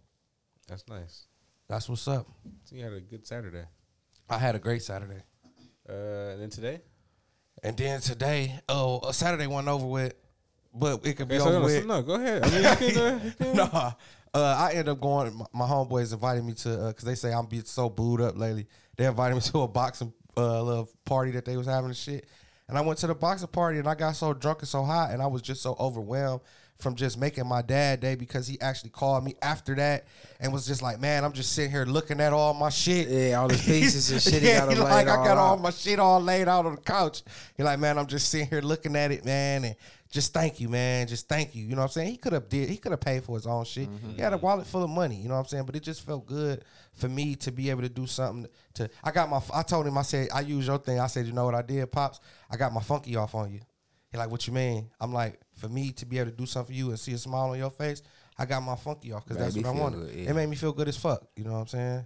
That's 0.68 0.88
nice. 0.88 1.28
That's 1.68 1.88
what's 1.88 2.08
up. 2.08 2.28
So 2.64 2.76
you 2.76 2.84
had 2.84 2.94
a 2.94 3.02
good 3.02 3.28
Saturday. 3.28 3.66
I 4.28 4.40
had 4.40 4.56
a 4.56 4.60
great 4.60 4.82
Saturday. 4.82 5.22
Uh, 5.88 6.32
and 6.32 6.42
then 6.42 6.50
today? 6.50 6.82
And 7.64 7.78
then 7.78 8.02
today, 8.02 8.60
oh, 8.68 9.00
uh, 9.00 9.12
Saturday 9.14 9.48
went 9.48 9.70
over 9.70 9.86
with, 9.86 10.14
but 10.74 11.06
it 11.06 11.14
could 11.14 11.30
be 11.30 11.40
so 11.40 11.46
over 11.46 11.60
no, 11.60 11.66
with. 11.66 11.86
no, 11.86 12.02
go 12.02 12.16
ahead. 12.16 12.44
I 12.44 12.50
mean, 12.50 12.64
you 12.64 12.94
can, 12.94 12.98
uh, 12.98 13.20
you 13.40 13.54
no, 13.54 13.64
uh, 13.64 13.96
I 14.34 14.74
end 14.74 14.90
up 14.90 15.00
going. 15.00 15.34
My, 15.34 15.46
my 15.54 15.66
homeboys 15.66 16.12
invited 16.12 16.44
me 16.44 16.54
to 16.56 16.88
because 16.90 17.06
they 17.06 17.16
say 17.16 17.32
I'm 17.32 17.46
being 17.46 17.64
so 17.64 17.90
booed 17.90 18.20
up 18.20 18.38
lately. 18.38 18.68
They 18.98 19.06
invited 19.06 19.36
me 19.36 19.42
to 19.42 19.62
a 19.62 19.68
boxing 19.68 20.12
uh, 20.36 20.62
little 20.62 20.90
party 21.06 21.32
that 21.32 21.46
they 21.46 21.56
was 21.56 21.68
having 21.68 21.86
and 21.86 21.98
shit. 21.98 22.28
And 22.68 22.78
I 22.78 22.82
went 22.82 23.00
to 23.00 23.08
the 23.08 23.16
boxing 23.16 23.48
party 23.48 23.80
and 23.80 23.88
I 23.88 23.96
got 23.96 24.16
so 24.16 24.34
drunk 24.34 24.60
and 24.60 24.68
so 24.68 24.84
hot 24.84 25.12
and 25.12 25.22
I 25.22 25.28
was 25.28 25.42
just 25.42 25.62
so 25.62 25.76
overwhelmed 25.80 26.42
from 26.84 26.96
just 26.96 27.18
making 27.18 27.48
my 27.48 27.62
dad 27.62 28.02
day 28.02 28.16
because 28.16 28.46
he 28.46 28.60
actually 28.62 28.92
called 28.92 29.24
me 29.24 29.36
after 29.42 29.74
that 29.76 30.06
and 30.40 30.54
was 30.54 30.68
just 30.68 30.82
like, 30.82 31.00
man, 31.00 31.24
I'm 31.24 31.32
just 31.32 31.54
sitting 31.54 31.72
here 31.72 31.86
looking 31.86 32.20
at 32.20 32.34
all 32.34 32.54
my 32.54 32.70
shit. 32.70 33.08
Yeah, 33.08 33.40
all 33.40 33.48
the 33.48 33.56
pieces 33.56 34.12
and 34.12 34.22
shit 34.22 34.44
he 34.44 34.50
yeah, 34.50 34.60
got 34.60 34.74
he 34.74 34.80
like, 34.80 35.08
I 35.08 35.16
got 35.16 35.38
all 35.38 35.54
out. 35.54 35.62
my 35.62 35.72
shit 35.72 36.00
all 36.00 36.22
laid 36.22 36.48
out 36.48 36.66
on 36.66 36.76
the 36.76 36.82
couch. 36.82 37.24
He 37.56 37.64
like, 37.64 37.80
man, 37.80 37.98
I'm 37.98 38.06
just 38.06 38.30
sitting 38.30 38.48
here 38.48 38.62
looking 38.62 38.96
at 38.96 39.12
it, 39.12 39.26
man, 39.26 39.64
and 39.64 39.76
just 40.12 40.32
thank 40.32 40.60
you, 40.60 40.70
man. 40.70 41.08
Just 41.08 41.28
thank 41.28 41.56
you. 41.56 41.66
You 41.66 41.76
know 41.76 41.82
what 41.82 41.86
I'm 41.86 41.92
saying? 41.92 42.12
He 42.12 42.18
could 42.18 42.34
have 42.34 42.48
did 42.48 42.70
he 42.70 42.78
could 42.78 42.92
have 42.92 43.02
paid 43.02 43.24
for 43.24 43.36
his 43.36 43.48
own 43.48 43.66
shit. 43.66 43.90
Mm-hmm. 43.90 44.12
He 44.12 44.22
had 44.22 44.34
a 44.34 44.38
wallet 44.38 44.68
full 44.68 44.84
of 44.84 44.90
money, 44.90 45.16
you 45.16 45.28
know 45.28 45.34
what 45.34 45.42
I'm 45.42 45.48
saying? 45.48 45.66
But 45.66 45.76
it 45.76 45.82
just 45.82 46.06
felt 46.06 46.28
good 46.28 46.64
for 46.94 47.10
me 47.10 47.36
to 47.38 47.52
be 47.52 47.72
able 47.72 47.82
to 47.82 47.90
do 47.90 48.06
something 48.06 48.48
to 48.76 48.90
I 49.04 49.12
got 49.12 49.30
my 49.30 49.42
I 49.54 49.64
told 49.64 49.88
him, 49.88 49.98
I 49.98 50.04
said, 50.04 50.28
I 50.34 50.42
use 50.42 50.68
your 50.68 50.78
thing. 50.78 51.00
I 51.00 51.08
said, 51.08 51.26
you 51.26 51.34
know 51.34 51.46
what 51.46 51.56
I 51.56 51.62
did, 51.62 51.92
Pops? 51.92 52.20
I 52.52 52.58
got 52.58 52.74
my 52.74 52.82
funky 52.82 53.16
off 53.16 53.34
on 53.34 53.52
you. 53.52 53.62
He 54.12 54.20
like, 54.20 54.30
what 54.30 54.46
you 54.46 54.54
mean? 54.54 54.92
I'm 55.02 55.12
like, 55.12 55.40
for 55.64 55.70
me 55.70 55.92
to 55.94 56.06
be 56.06 56.20
able 56.20 56.32
to 56.32 56.38
do 56.38 56.46
something 56.46 56.74
for 56.74 56.78
you 56.78 56.90
and 56.90 57.00
see 57.00 57.14
a 57.14 57.18
smile 57.18 57.52
on 57.52 57.58
your 57.58 57.72
face, 57.72 58.02
I 58.38 58.46
got 58.46 58.62
my 58.62 58.76
funky 58.76 59.14
off 59.14 59.24
because 59.24 59.38
that's 59.38 59.56
what 59.56 59.66
I 59.66 59.80
wanted. 59.80 60.08
good, 60.08 60.16
yeah. 60.16 60.30
It 60.30 60.36
made 60.36 60.50
me 60.50 60.56
feel 60.56 60.74
good 60.74 60.88
as 60.88 60.98
fuck. 60.98 61.24
You 61.36 61.46
know 61.46 61.54
what 61.54 61.60
I'm 61.60 61.68
saying? 61.68 62.06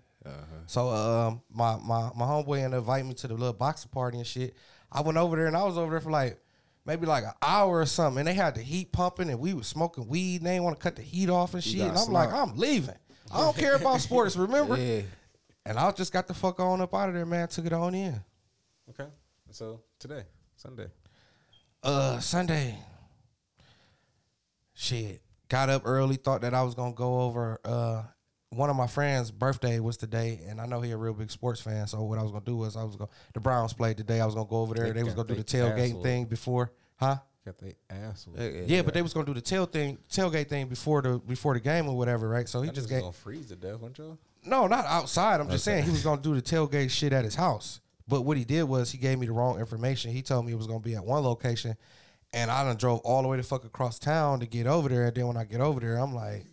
So 0.66 0.90
um, 0.90 1.42
my 1.50 1.78
my 1.78 2.10
my 2.16 2.26
homeboy 2.26 2.58
ended 2.58 2.74
up 2.74 2.84
inviting 2.84 3.08
me 3.08 3.14
to 3.16 3.28
the 3.28 3.34
little 3.34 3.54
boxing 3.54 3.90
party 3.90 4.18
and 4.18 4.28
shit. 4.28 4.56
I 4.92 5.02
went 5.02 5.18
over 5.18 5.38
there 5.38 5.48
and 5.48 5.56
I 5.56 5.64
was 5.64 5.78
over 5.78 5.92
there 5.92 6.02
for 6.02 6.12
like 6.12 6.38
maybe 6.86 7.06
like 7.06 7.24
an 7.24 7.32
hour 7.42 7.80
or 7.80 7.86
something, 7.86 8.20
and 8.20 8.28
they 8.28 8.34
had 8.34 8.56
the 8.56 8.62
heat 8.62 8.92
pumping 8.92 9.30
and 9.30 9.40
we 9.40 9.54
was 9.54 9.68
smoking 9.68 10.08
weed. 10.08 10.42
And 10.42 10.48
they 10.48 10.52
didn't 10.52 10.66
want 10.66 10.78
to 10.78 10.84
cut 10.84 10.98
the 10.98 11.02
heat 11.02 11.30
off 11.30 11.54
and 11.54 11.64
shit. 11.64 11.82
And 11.82 11.98
I'm 11.98 12.12
like. 12.12 12.32
I'm 12.32 12.58
leaving. 12.58 12.96
I 13.32 13.40
don't 13.40 13.56
care 13.56 13.76
about 13.76 14.02
sports. 14.02 14.36
Remember? 14.38 14.78
Yeah. 14.78 15.02
And 15.66 15.78
I 15.78 15.92
just 15.92 16.14
got 16.14 16.28
the 16.28 16.34
fuck 16.34 16.60
on 16.60 16.82
up 16.82 16.94
out 16.94 17.10
of 17.10 17.16
there, 17.16 17.26
man. 17.26 17.48
Took 17.48 17.66
it 17.66 17.74
on 17.74 17.96
in. 17.96 18.22
Okay. 18.90 19.10
So 19.52 19.82
today, 20.00 20.24
Sunday. 20.56 20.88
Uh, 21.84 22.20
Sunday. 22.20 22.78
Shit. 24.80 25.22
Got 25.50 25.70
up 25.70 25.82
early. 25.86 26.18
Thought 26.18 26.42
that 26.42 26.54
I 26.54 26.62
was 26.62 26.76
gonna 26.76 26.94
go 26.94 27.22
over 27.22 27.60
uh 27.66 28.04
one 28.50 28.70
of 28.70 28.76
my 28.76 28.88
friends' 28.88 29.30
birthday 29.32 29.80
was 29.80 29.98
today, 29.98 30.40
and 30.48 30.62
I 30.62 30.66
know 30.68 30.80
he 30.82 30.92
a 30.92 30.98
real 30.98 31.14
big 31.14 31.32
sports 31.32 31.60
fan. 31.60 31.88
So 31.88 32.04
what 32.04 32.20
I 32.20 32.22
was 32.22 32.32
gonna 32.32 32.46
do 32.46 32.58
was 32.58 32.78
I 32.78 32.84
was 32.84 32.96
gonna 32.96 33.10
the 33.34 33.40
Browns 33.40 33.74
played 33.74 33.98
today. 33.98 34.22
I 34.22 34.26
was 34.26 34.36
gonna 34.36 34.48
go 34.48 34.58
over 34.62 34.76
there. 34.76 34.86
They 34.88 34.94
They, 34.94 35.04
was 35.04 35.16
gonna 35.16 35.28
do 35.28 35.36
the 35.36 35.44
they 35.44 35.58
tailgating 35.60 35.94
whooped. 35.94 36.04
thing 36.06 36.26
before, 36.26 36.72
huh? 36.98 37.18
Got 37.44 37.58
they 37.58 37.76
ass. 37.90 38.28
whooped. 38.28 38.40
Yeah, 38.40 38.62
Yeah, 38.68 38.82
but 38.84 38.94
they 38.94 39.02
was 39.02 39.14
gonna 39.14 39.26
do 39.26 39.34
the 39.34 39.42
tail 39.42 39.66
thing, 39.66 39.98
tailgate 40.12 40.48
thing 40.48 40.68
before 40.68 41.02
the 41.02 41.18
before 41.20 41.56
the 41.56 41.60
game 41.60 41.88
or 41.90 41.98
whatever, 41.98 42.30
right? 42.30 42.48
So 42.48 42.62
he 42.62 42.68
Y'all 42.68 42.76
just 42.76 42.88
niggas 42.88 42.92
gave 42.92 43.02
gonna 43.02 43.14
freeze 43.14 43.48
to 43.48 43.56
death, 43.56 43.80
weren't 43.80 43.98
y'all? 43.98 44.20
no, 44.46 44.68
not 44.68 44.86
outside. 44.86 45.40
I'm 45.42 45.50
just 45.50 45.68
Okay. 45.68 45.78
saying 45.78 45.86
he 45.86 45.92
was 45.92 46.04
gonna 46.04 46.22
do 46.22 46.36
the 46.36 46.42
tailgate 46.42 46.92
shit 46.92 47.14
at 47.14 47.26
his 47.26 47.36
house. 47.36 47.80
But 48.08 48.22
what 48.22 48.38
he 48.38 48.46
did 48.46 48.64
was 48.64 48.92
he 48.92 48.98
gave 48.98 49.18
me 49.20 49.26
the 49.26 49.34
wrong 49.34 49.60
information. 49.60 50.12
He 50.12 50.22
told 50.22 50.46
me 50.46 50.52
it 50.54 50.58
was 50.58 50.68
gonna 50.68 50.80
be 50.80 50.96
at 50.96 51.04
one 51.04 51.24
location, 51.24 51.76
and 52.34 52.52
I 52.52 52.64
done 52.64 52.78
drove 52.78 53.00
all 53.02 53.22
the 53.22 53.28
way 53.28 53.38
to 53.38 53.44
fuck 53.44 53.66
across 53.66 54.00
town 54.00 54.40
to 54.42 54.46
get 54.46 54.68
over 54.68 54.90
there. 54.90 55.06
And 55.06 55.16
then 55.16 55.28
when 55.28 55.38
I 55.38 55.44
get 55.46 55.62
over 55.62 55.80
there, 55.80 55.98
I'm 55.98 56.14
like, 56.14 56.46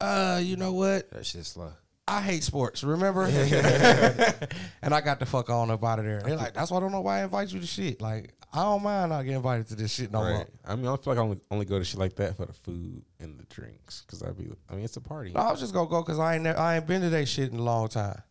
uh, 0.00 0.40
you 0.42 0.56
know 0.56 0.72
what? 0.72 1.10
That 1.10 1.24
shit 1.26 1.44
slow. 1.46 1.72
I 2.08 2.20
hate 2.20 2.44
sports, 2.44 2.84
remember? 2.84 3.22
and 4.82 4.94
I 4.94 5.00
got 5.00 5.18
the 5.18 5.26
fuck 5.26 5.50
on 5.50 5.70
up 5.70 5.82
out 5.84 5.98
of 5.98 6.04
there. 6.04 6.20
They're 6.22 6.36
like, 6.36 6.54
that's 6.54 6.70
why 6.70 6.76
I 6.76 6.80
don't 6.80 6.92
know 6.92 7.00
why 7.00 7.20
I 7.20 7.24
invite 7.24 7.52
you 7.52 7.58
to 7.58 7.66
shit. 7.66 8.00
Like, 8.00 8.32
I 8.52 8.62
don't 8.62 8.82
mind 8.84 9.10
not 9.10 9.22
getting 9.22 9.36
invited 9.36 9.66
to 9.68 9.74
this 9.74 9.92
shit 9.92 10.12
no 10.12 10.20
more. 10.22 10.46
I 10.64 10.76
mean, 10.76 10.86
I 10.86 10.96
feel 10.96 11.12
like 11.14 11.18
I 11.18 11.22
only, 11.22 11.40
only 11.50 11.64
go 11.66 11.78
to 11.80 11.84
shit 11.84 11.98
like 11.98 12.14
that 12.16 12.36
for 12.36 12.46
the 12.46 12.52
food 12.52 13.02
and 13.18 13.36
the 13.38 13.44
drinks, 13.52 14.02
cause 14.02 14.22
I 14.22 14.30
be. 14.30 14.48
I 14.70 14.74
mean, 14.76 14.84
it's 14.84 14.96
a 14.96 15.00
party. 15.00 15.32
No, 15.32 15.40
I 15.40 15.50
was 15.50 15.58
just 15.60 15.74
gonna 15.74 15.90
go 15.90 16.00
because 16.02 16.20
I 16.20 16.34
ain't 16.34 16.44
never, 16.44 16.58
I 16.58 16.76
ain't 16.76 16.86
been 16.86 17.02
to 17.02 17.10
that 17.10 17.26
shit 17.26 17.50
in 17.52 17.58
a 17.58 17.62
long 17.62 17.88
time. 17.88 18.22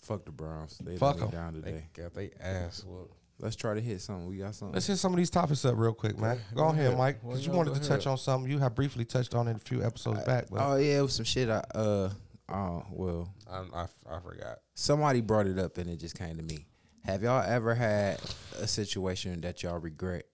Fuck 0.00 0.24
the 0.24 0.32
Browns. 0.32 0.78
They 0.78 0.96
Fuck 0.96 1.18
Fuck 1.18 1.24
'em. 1.26 1.30
down 1.32 1.60
They 1.60 1.72
today. 1.72 1.84
got 1.94 2.14
they 2.14 2.30
ass 2.40 2.82
whooped. 2.84 3.12
Let's 3.38 3.56
try 3.56 3.74
to 3.74 3.80
hit 3.80 4.00
something. 4.00 4.26
We 4.26 4.38
got 4.38 4.54
something. 4.54 4.72
Let's 4.74 4.86
hit 4.86 4.96
some 4.96 5.12
of 5.12 5.18
these 5.18 5.28
topics 5.30 5.64
up 5.64 5.74
real 5.76 5.92
quick, 5.92 6.18
man. 6.18 6.38
Go, 6.54 6.62
Go 6.62 6.68
ahead, 6.68 6.86
ahead. 6.86 6.98
Mike, 6.98 7.18
Well, 7.22 7.32
because 7.32 7.46
you 7.46 7.52
wanted 7.52 7.74
go 7.74 7.80
to 7.80 7.86
touch 7.86 8.00
ahead. 8.00 8.12
on 8.12 8.18
something 8.18 8.50
you 8.50 8.58
have 8.58 8.74
briefly 8.74 9.04
touched 9.04 9.34
on 9.34 9.46
in 9.48 9.56
a 9.56 9.58
few 9.58 9.82
episodes 9.84 10.22
back. 10.24 10.46
But 10.50 10.60
Oh 10.62 10.76
yeah, 10.76 10.98
it 10.98 11.02
was 11.02 11.14
some 11.14 11.24
shit. 11.26 11.48
I 11.50 11.62
uh 11.74 12.10
oh 12.48 12.82
well, 12.90 13.34
I, 13.50 13.58
I, 13.74 13.86
I 14.10 14.20
forgot. 14.20 14.58
somebody 14.74 15.20
brought 15.20 15.46
it 15.46 15.58
up 15.58 15.76
and 15.78 15.90
it 15.90 15.96
just 15.98 16.16
came 16.18 16.36
to 16.38 16.42
me. 16.42 16.66
Have 17.04 17.22
y'all 17.22 17.42
ever 17.46 17.74
had 17.74 18.20
a 18.58 18.66
situation 18.66 19.40
that 19.42 19.62
y'all 19.62 19.78
regret, 19.78 20.24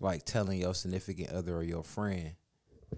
like 0.00 0.24
telling 0.24 0.58
your 0.60 0.74
significant 0.74 1.30
other 1.30 1.54
or 1.56 1.62
your 1.62 1.84
friend 1.84 2.32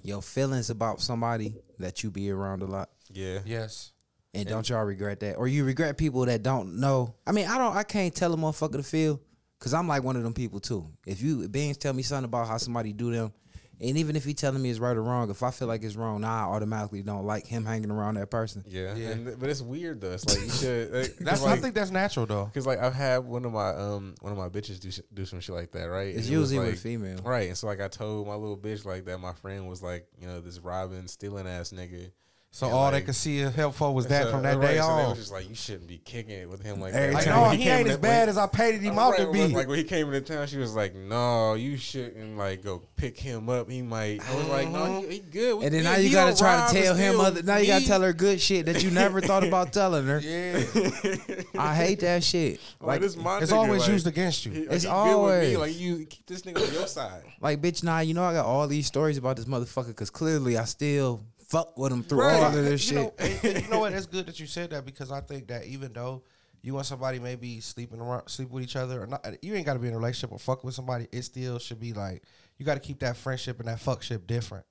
your 0.03 0.21
feelings 0.23 0.69
about 0.71 1.01
somebody 1.01 1.57
that 1.79 2.05
you 2.05 2.11
be 2.11 2.31
around 2.31 2.63
a 2.63 2.67
lot? 2.67 2.91
Yeah. 3.11 3.39
yes, 3.45 3.93
And 4.35 4.47
don't 4.47 4.69
y'all 4.69 4.85
regret 4.85 5.21
that? 5.21 5.37
Or 5.37 5.49
you 5.49 5.65
regret 5.65 5.97
people 5.97 6.25
that 6.27 6.43
don't 6.43 6.79
know? 6.79 7.15
I 7.27 7.33
mean, 7.33 7.47
I 7.49 7.57
don't. 7.59 7.75
I 7.75 7.83
can't 7.85 8.15
tell 8.15 8.33
a 8.35 8.37
motherfucker 8.37 8.73
to 8.75 8.83
feel, 8.83 9.19
cause 9.59 9.75
I'm 9.75 9.89
like 9.89 10.03
one 10.03 10.17
of 10.17 10.23
them 10.23 10.35
people 10.35 10.61
too. 10.61 10.87
If 11.07 11.23
you 11.23 11.49
beings 11.49 11.77
tell 11.77 11.93
me 11.93 12.03
something 12.03 12.25
about 12.27 12.49
how 12.49 12.57
somebody 12.59 12.93
do 12.93 13.11
them, 13.13 13.33
and 13.81 13.97
even 13.97 14.17
if 14.17 14.25
he 14.25 14.35
telling 14.35 14.61
me 14.61 14.71
it's 14.71 14.81
right 14.81 14.97
or 14.97 15.03
wrong, 15.05 15.31
if 15.31 15.41
I 15.45 15.53
feel 15.53 15.69
like 15.69 15.85
it's 15.85 15.95
wrong, 15.95 16.23
now 16.23 16.51
I 16.51 16.53
automatically 16.55 17.01
don't 17.03 17.25
like 17.25 17.47
him 17.47 17.65
hanging 17.65 17.93
around 17.93 18.15
that 18.17 18.29
person. 18.29 18.65
Yeah. 18.67 18.93
Yeah. 18.97 19.11
And, 19.11 19.39
but 19.39 19.49
it's 19.49 19.63
weird 19.63 20.01
though. 20.01 20.11
It's 20.15 20.27
like 20.29 20.45
you 20.45 20.51
should. 20.51 20.93
Like, 20.93 21.17
that's 21.21 21.43
like, 21.43 21.59
I 21.59 21.61
think 21.63 21.77
that's 21.77 21.93
natural 21.93 22.27
though. 22.27 22.51
Cause 22.53 22.67
like 22.67 22.81
I've 22.81 22.95
had 22.95 23.19
one 23.19 23.45
of 23.45 23.53
my 23.53 23.69
um 23.71 24.17
one 24.21 24.33
of 24.33 24.39
my 24.39 24.49
bitches 24.49 24.81
do 24.81 24.91
sh- 24.91 24.99
do 25.15 25.25
some 25.25 25.39
shit 25.39 25.55
like 25.55 25.71
that, 25.73 25.85
right? 25.85 26.09
It's 26.09 26.27
And 26.27 26.35
it 26.35 26.39
was, 26.39 26.51
usually 26.53 26.59
with 26.59 26.69
a 26.69 26.71
like- 26.73 26.79
female. 26.81 27.19
right? 27.23 27.47
And 27.49 27.57
so 27.57 27.69
like 27.69 27.81
I 27.81 27.87
told 27.87 28.27
my 28.27 28.35
little 28.35 28.59
bitch 28.59 28.85
like 28.85 29.05
that 29.05 29.19
my 29.19 29.33
friend 29.35 29.69
was 29.69 29.81
like 29.81 30.09
you 30.21 30.27
know 30.27 30.41
this 30.41 30.59
Robin 30.59 31.07
stealing 31.07 31.47
ass 31.47 31.71
nigga. 31.71 32.11
So 32.51 32.67
And, 32.67 32.75
all 32.75 32.91
they 32.91 33.03
could 33.03 33.15
see 33.15 33.39
is 33.41 33.55
help 33.55 33.75
for 33.75 33.95
was 33.95 34.07
that 34.07 34.25
So- 34.25 34.31
from 34.31 34.43
that 34.43 34.57
right, 34.57 34.69
day 34.69 34.77
so 34.79 34.87
They 34.87 35.03
on. 35.03 35.09
was 35.11 35.19
just 35.19 35.31
like 35.31 35.49
you 35.51 35.55
shouldn't 35.55 35.87
be 35.87 35.99
kicking 35.99 36.33
it 36.33 36.49
with 36.49 36.63
him 36.63 36.81
like 36.81 36.95
that. 36.95 37.13
Like, 37.13 37.27
no, 37.27 37.43
when 37.43 37.59
he 37.59 37.69
ain't 37.69 37.89
as 37.89 37.99
bad 37.99 38.27
he- 38.27 38.31
as 38.31 38.39
I 38.39 38.47
painted 38.47 38.81
him 38.81 38.99
out 38.99 39.11
Right, 39.13 39.21
to 39.27 39.31
be. 39.33 39.49
Like 39.49 39.69
when 39.69 39.77
he 39.77 39.85
came 39.85 40.07
into 40.13 40.23
town, 40.23 40.47
she 40.47 40.57
was 40.57 40.75
like, 40.75 40.95
"No, 40.95 41.55
you 41.55 41.77
shouldn't 41.77 42.39
like 42.39 42.65
go 42.65 42.83
pick 42.97 43.19
him 43.19 43.51
up. 43.51 43.71
He 43.71 43.83
might." 43.83 44.21
I 44.29 44.35
was 44.35 44.47
like, 44.47 44.71
"No, 44.71 44.83
uh-huh. 44.83 45.01
he, 45.03 45.07
he 45.17 45.19
good." 45.19 45.59
We 45.59 45.67
And 45.67 45.75
then 45.75 45.85
now 45.85 45.97
you 45.97 46.11
gotta 46.11 46.35
try 46.35 46.67
to 46.73 46.83
tell 46.83 46.95
him 46.95 47.21
other. 47.21 47.43
Now 47.43 47.59
you 47.59 47.67
gotta 47.67 47.85
tell 47.87 48.01
her 48.01 48.15
good 48.15 48.41
shit 48.41 48.65
that 48.65 48.83
you 48.83 48.91
never 48.91 49.21
thought 49.21 49.45
about 49.47 49.73
telling 49.75 50.07
her. 50.07 50.19
yeah, 50.19 50.65
I 51.59 51.75
hate 51.75 52.01
that 52.01 52.25
shit. 52.25 52.61
Like, 52.81 53.03
Like, 53.03 53.43
it's 53.43 53.53
always 53.53 53.83
like, 53.83 53.91
used 53.91 54.07
against 54.07 54.47
you. 54.47 54.67
It's 54.71 54.85
he 54.85 54.89
good 54.91 55.23
with 55.23 55.43
me. 55.43 55.55
always- 55.55 55.59
like 55.59 55.79
you 55.79 56.07
keep 56.07 56.27
this 56.27 56.43
nigga 56.43 56.67
on 56.67 56.73
your 56.73 56.87
side. 56.87 57.23
like, 57.43 57.61
bitch, 57.61 57.85
nah. 57.85 58.01
You 58.01 58.15
know 58.15 58.25
I 58.25 58.33
got 58.33 58.47
all 58.47 58.67
these 58.67 58.87
stories 58.87 59.19
about 59.19 59.37
this 59.37 59.45
motherfucker 59.45 59.89
because 59.89 60.09
clearly 60.11 60.57
I 60.57 60.65
still 60.65 61.25
fuck 61.49 61.77
with 61.79 61.93
him 61.93 62.03
through 62.03 62.21
Right. 62.23 62.35
all 62.37 62.47
of 62.47 62.53
this 62.65 62.91
you 62.91 62.97
shit. 62.97 62.97
Know, 62.97 63.15
and- 63.19 63.45
and 63.57 63.65
you 63.65 63.71
know 63.71 63.81
what? 63.81 63.93
It's 63.93 64.07
good 64.07 64.27
that 64.29 64.39
you 64.39 64.47
said 64.47 64.71
that 64.71 64.85
because 64.85 65.11
I 65.11 65.21
think 65.21 65.49
that 65.49 65.65
even 65.67 65.93
though 65.93 66.23
you 66.63 66.77
and 66.77 66.85
somebody 66.87 67.19
maybe 67.19 67.61
sleeping 67.61 68.01
around, 68.01 68.29
sleep 68.29 68.51
with 68.51 68.65
each 68.65 68.77
other, 68.77 69.03
or 69.03 69.07
not, 69.07 69.25
you 69.43 69.55
ain't 69.55 69.65
got 69.65 69.75
to 69.75 69.79
be 69.79 69.89
in 69.89 69.95
a 69.95 69.97
relationship 69.97 70.33
or 70.33 70.39
fuck 70.39 70.65
with 70.65 70.75
somebody. 70.75 71.07
It 71.13 71.23
still 71.23 71.59
should 71.59 71.81
be 71.81 71.93
like 71.93 72.23
you 72.59 72.67
got 72.67 72.75
to 72.75 72.81
keep 72.81 72.99
that 73.01 73.17
friendship 73.17 73.61
and 73.61 73.69
that 73.69 73.79
fuckship 73.79 74.27
different. 74.27 74.65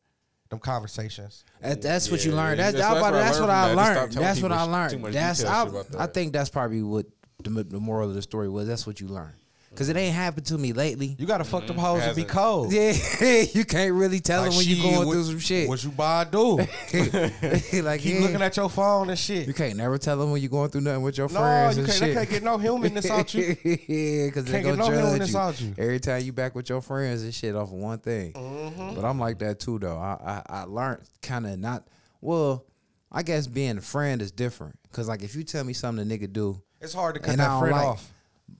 Them 0.49 0.59
conversations. 0.59 1.43
That, 1.61 1.81
that's 1.81 2.09
what 2.09 2.23
you 2.23 2.31
Yeah, 2.31 2.37
learned. 2.37 2.59
That's, 2.59 2.77
that's- 2.77 3.01
that's, 3.01 3.11
that's 3.11 3.39
what 3.39 3.47
what 3.49 3.55
I 3.55 3.63
I 3.63 3.73
learned 3.73 3.77
from 3.77 3.85
that. 3.87 4.01
Learned. 4.01 4.13
That's 4.13 4.41
what 4.41 4.51
I 4.51 4.61
learned. 4.63 5.13
That's 5.13 5.43
I, 5.43 5.65
shit 5.65 5.95
I 5.99 6.05
think 6.07 6.33
that's 6.33 6.49
probably 6.49 6.83
what 6.83 7.05
the, 7.43 7.63
the 7.63 7.79
moral 7.79 8.07
of 8.09 8.15
the 8.15 8.21
story 8.21 8.47
was. 8.49 8.67
That's 8.67 8.87
what 8.87 9.01
you 9.01 9.07
learned 9.07 9.33
because 9.77 9.89
it 9.89 9.95
ain't 9.95 10.15
happened 10.15 10.47
to 10.47 10.57
me 10.57 10.73
lately. 10.73 11.15
You 11.19 11.27
got 11.27 11.37
to 11.37 11.43
fuck 11.43 11.67
them 11.67 11.77
hoes 11.77 12.01
and 12.01 12.15
be 12.15 12.23
cold. 12.23 12.73
Yeah, 12.73 12.93
you 13.53 13.63
can't 13.63 13.93
really 13.93 14.19
tell 14.19 14.41
Like, 14.41 14.49
them 14.49 14.57
when 14.57 14.65
you 14.67 14.75
shit, 14.77 14.83
going 14.83 15.07
what- 15.07 15.13
through 15.13 15.23
some 15.25 15.37
shit. 15.39 15.69
What 15.69 15.83
you 15.83 15.91
buy 15.91 16.23
do? 16.23 16.57
like 16.57 18.01
Keep 18.01 18.15
yeah. 18.15 18.19
looking 18.21 18.41
at 18.41 18.57
your 18.57 18.69
phone 18.69 19.09
and 19.09 19.19
shit. 19.19 19.47
You 19.47 19.53
can't 19.53 19.77
never 19.77 19.97
tell 19.99 20.17
them 20.17 20.31
when 20.31 20.41
you're 20.41 20.49
going 20.49 20.69
through 20.71 20.81
nothing 20.81 21.03
with 21.03 21.17
your 21.17 21.29
No, 21.29 21.39
friends 21.39 21.77
you 21.77 21.83
and 21.83 21.91
can't. 21.91 21.99
shit. 21.99 22.07
They 22.09 22.13
can't 22.15 22.29
get 22.29 22.43
no 22.43 22.57
humanness 22.57 23.09
out 23.09 23.33
you. 23.33 23.55
yeah, 23.63 24.25
because 24.25 24.45
they 24.45 24.61
Can't 24.63 24.63
gonna 24.63 24.63
get 24.63 24.77
no 24.77 24.87
judge 24.87 24.95
humanness 25.03 25.31
you. 25.33 25.37
out 25.39 25.61
you. 25.61 25.75
every 25.77 25.99
time 25.99 26.23
you 26.23 26.33
back 26.33 26.55
with 26.55 26.69
your 26.69 26.81
friends 26.81 27.21
and 27.23 27.33
shit 27.33 27.55
off 27.55 27.67
of 27.67 27.73
one 27.73 27.99
thing. 27.99 28.33
Mm-hmm. 28.33 28.95
But 28.95 29.05
I'm 29.05 29.19
like 29.19 29.37
that 29.39 29.59
too, 29.59 29.77
though. 29.79 29.97
I 29.97 30.41
I, 30.49 30.61
I 30.61 30.63
learned 30.63 31.01
kind 31.21 31.45
of 31.45 31.59
not. 31.59 31.87
Well, 32.19 32.65
I 33.11 33.21
guess 33.23 33.45
being 33.47 33.77
a 33.77 33.81
friend 33.81 34.21
is 34.21 34.31
different. 34.31 34.77
Cause 34.91 35.07
like 35.07 35.21
if 35.21 35.35
you 35.35 35.43
tell 35.43 35.63
me 35.63 35.73
something 35.73 36.09
a 36.11 36.17
nigga 36.17 36.31
do, 36.33 36.59
It's 36.81 36.93
hard 36.93 37.13
to 37.15 37.21
cut 37.21 37.33
And 37.33 37.41
I 37.41 37.45
that 37.45 37.51
don't 37.51 37.59
friend 37.61 37.75
like- 37.75 37.85
off. 37.85 38.13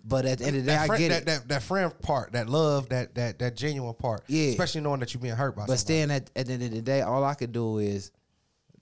But 0.04 0.26
at 0.26 0.40
the 0.40 0.46
end 0.46 0.56
of 0.58 0.66
the 0.66 0.72
day, 0.72 0.76
That, 0.76 0.84
I 0.84 0.88
friend, 0.88 1.00
get 1.02 1.10
that, 1.10 1.22
it. 1.22 1.26
that 1.26 1.48
that 1.50 1.64
friend 1.64 2.00
part, 2.02 2.32
that 2.34 2.48
love, 2.50 2.90
that 2.90 3.16
that 3.16 3.40
that 3.40 3.56
genuine 3.56 3.94
part. 3.94 4.24
Yeah. 4.28 4.50
Especially 4.50 4.82
knowing 4.82 5.00
that 5.02 5.14
you're 5.14 5.22
being 5.22 5.36
hurt 5.36 5.56
by 5.56 5.66
But 5.66 5.80
staying 5.80 6.12
at, 6.12 6.30
at 6.36 6.48
the 6.48 6.54
end 6.54 6.64
of 6.64 6.72
the 6.72 6.82
day, 6.82 7.02
all 7.02 7.24
I 7.24 7.34
could 7.34 7.52
do 7.52 7.80
is 7.80 8.12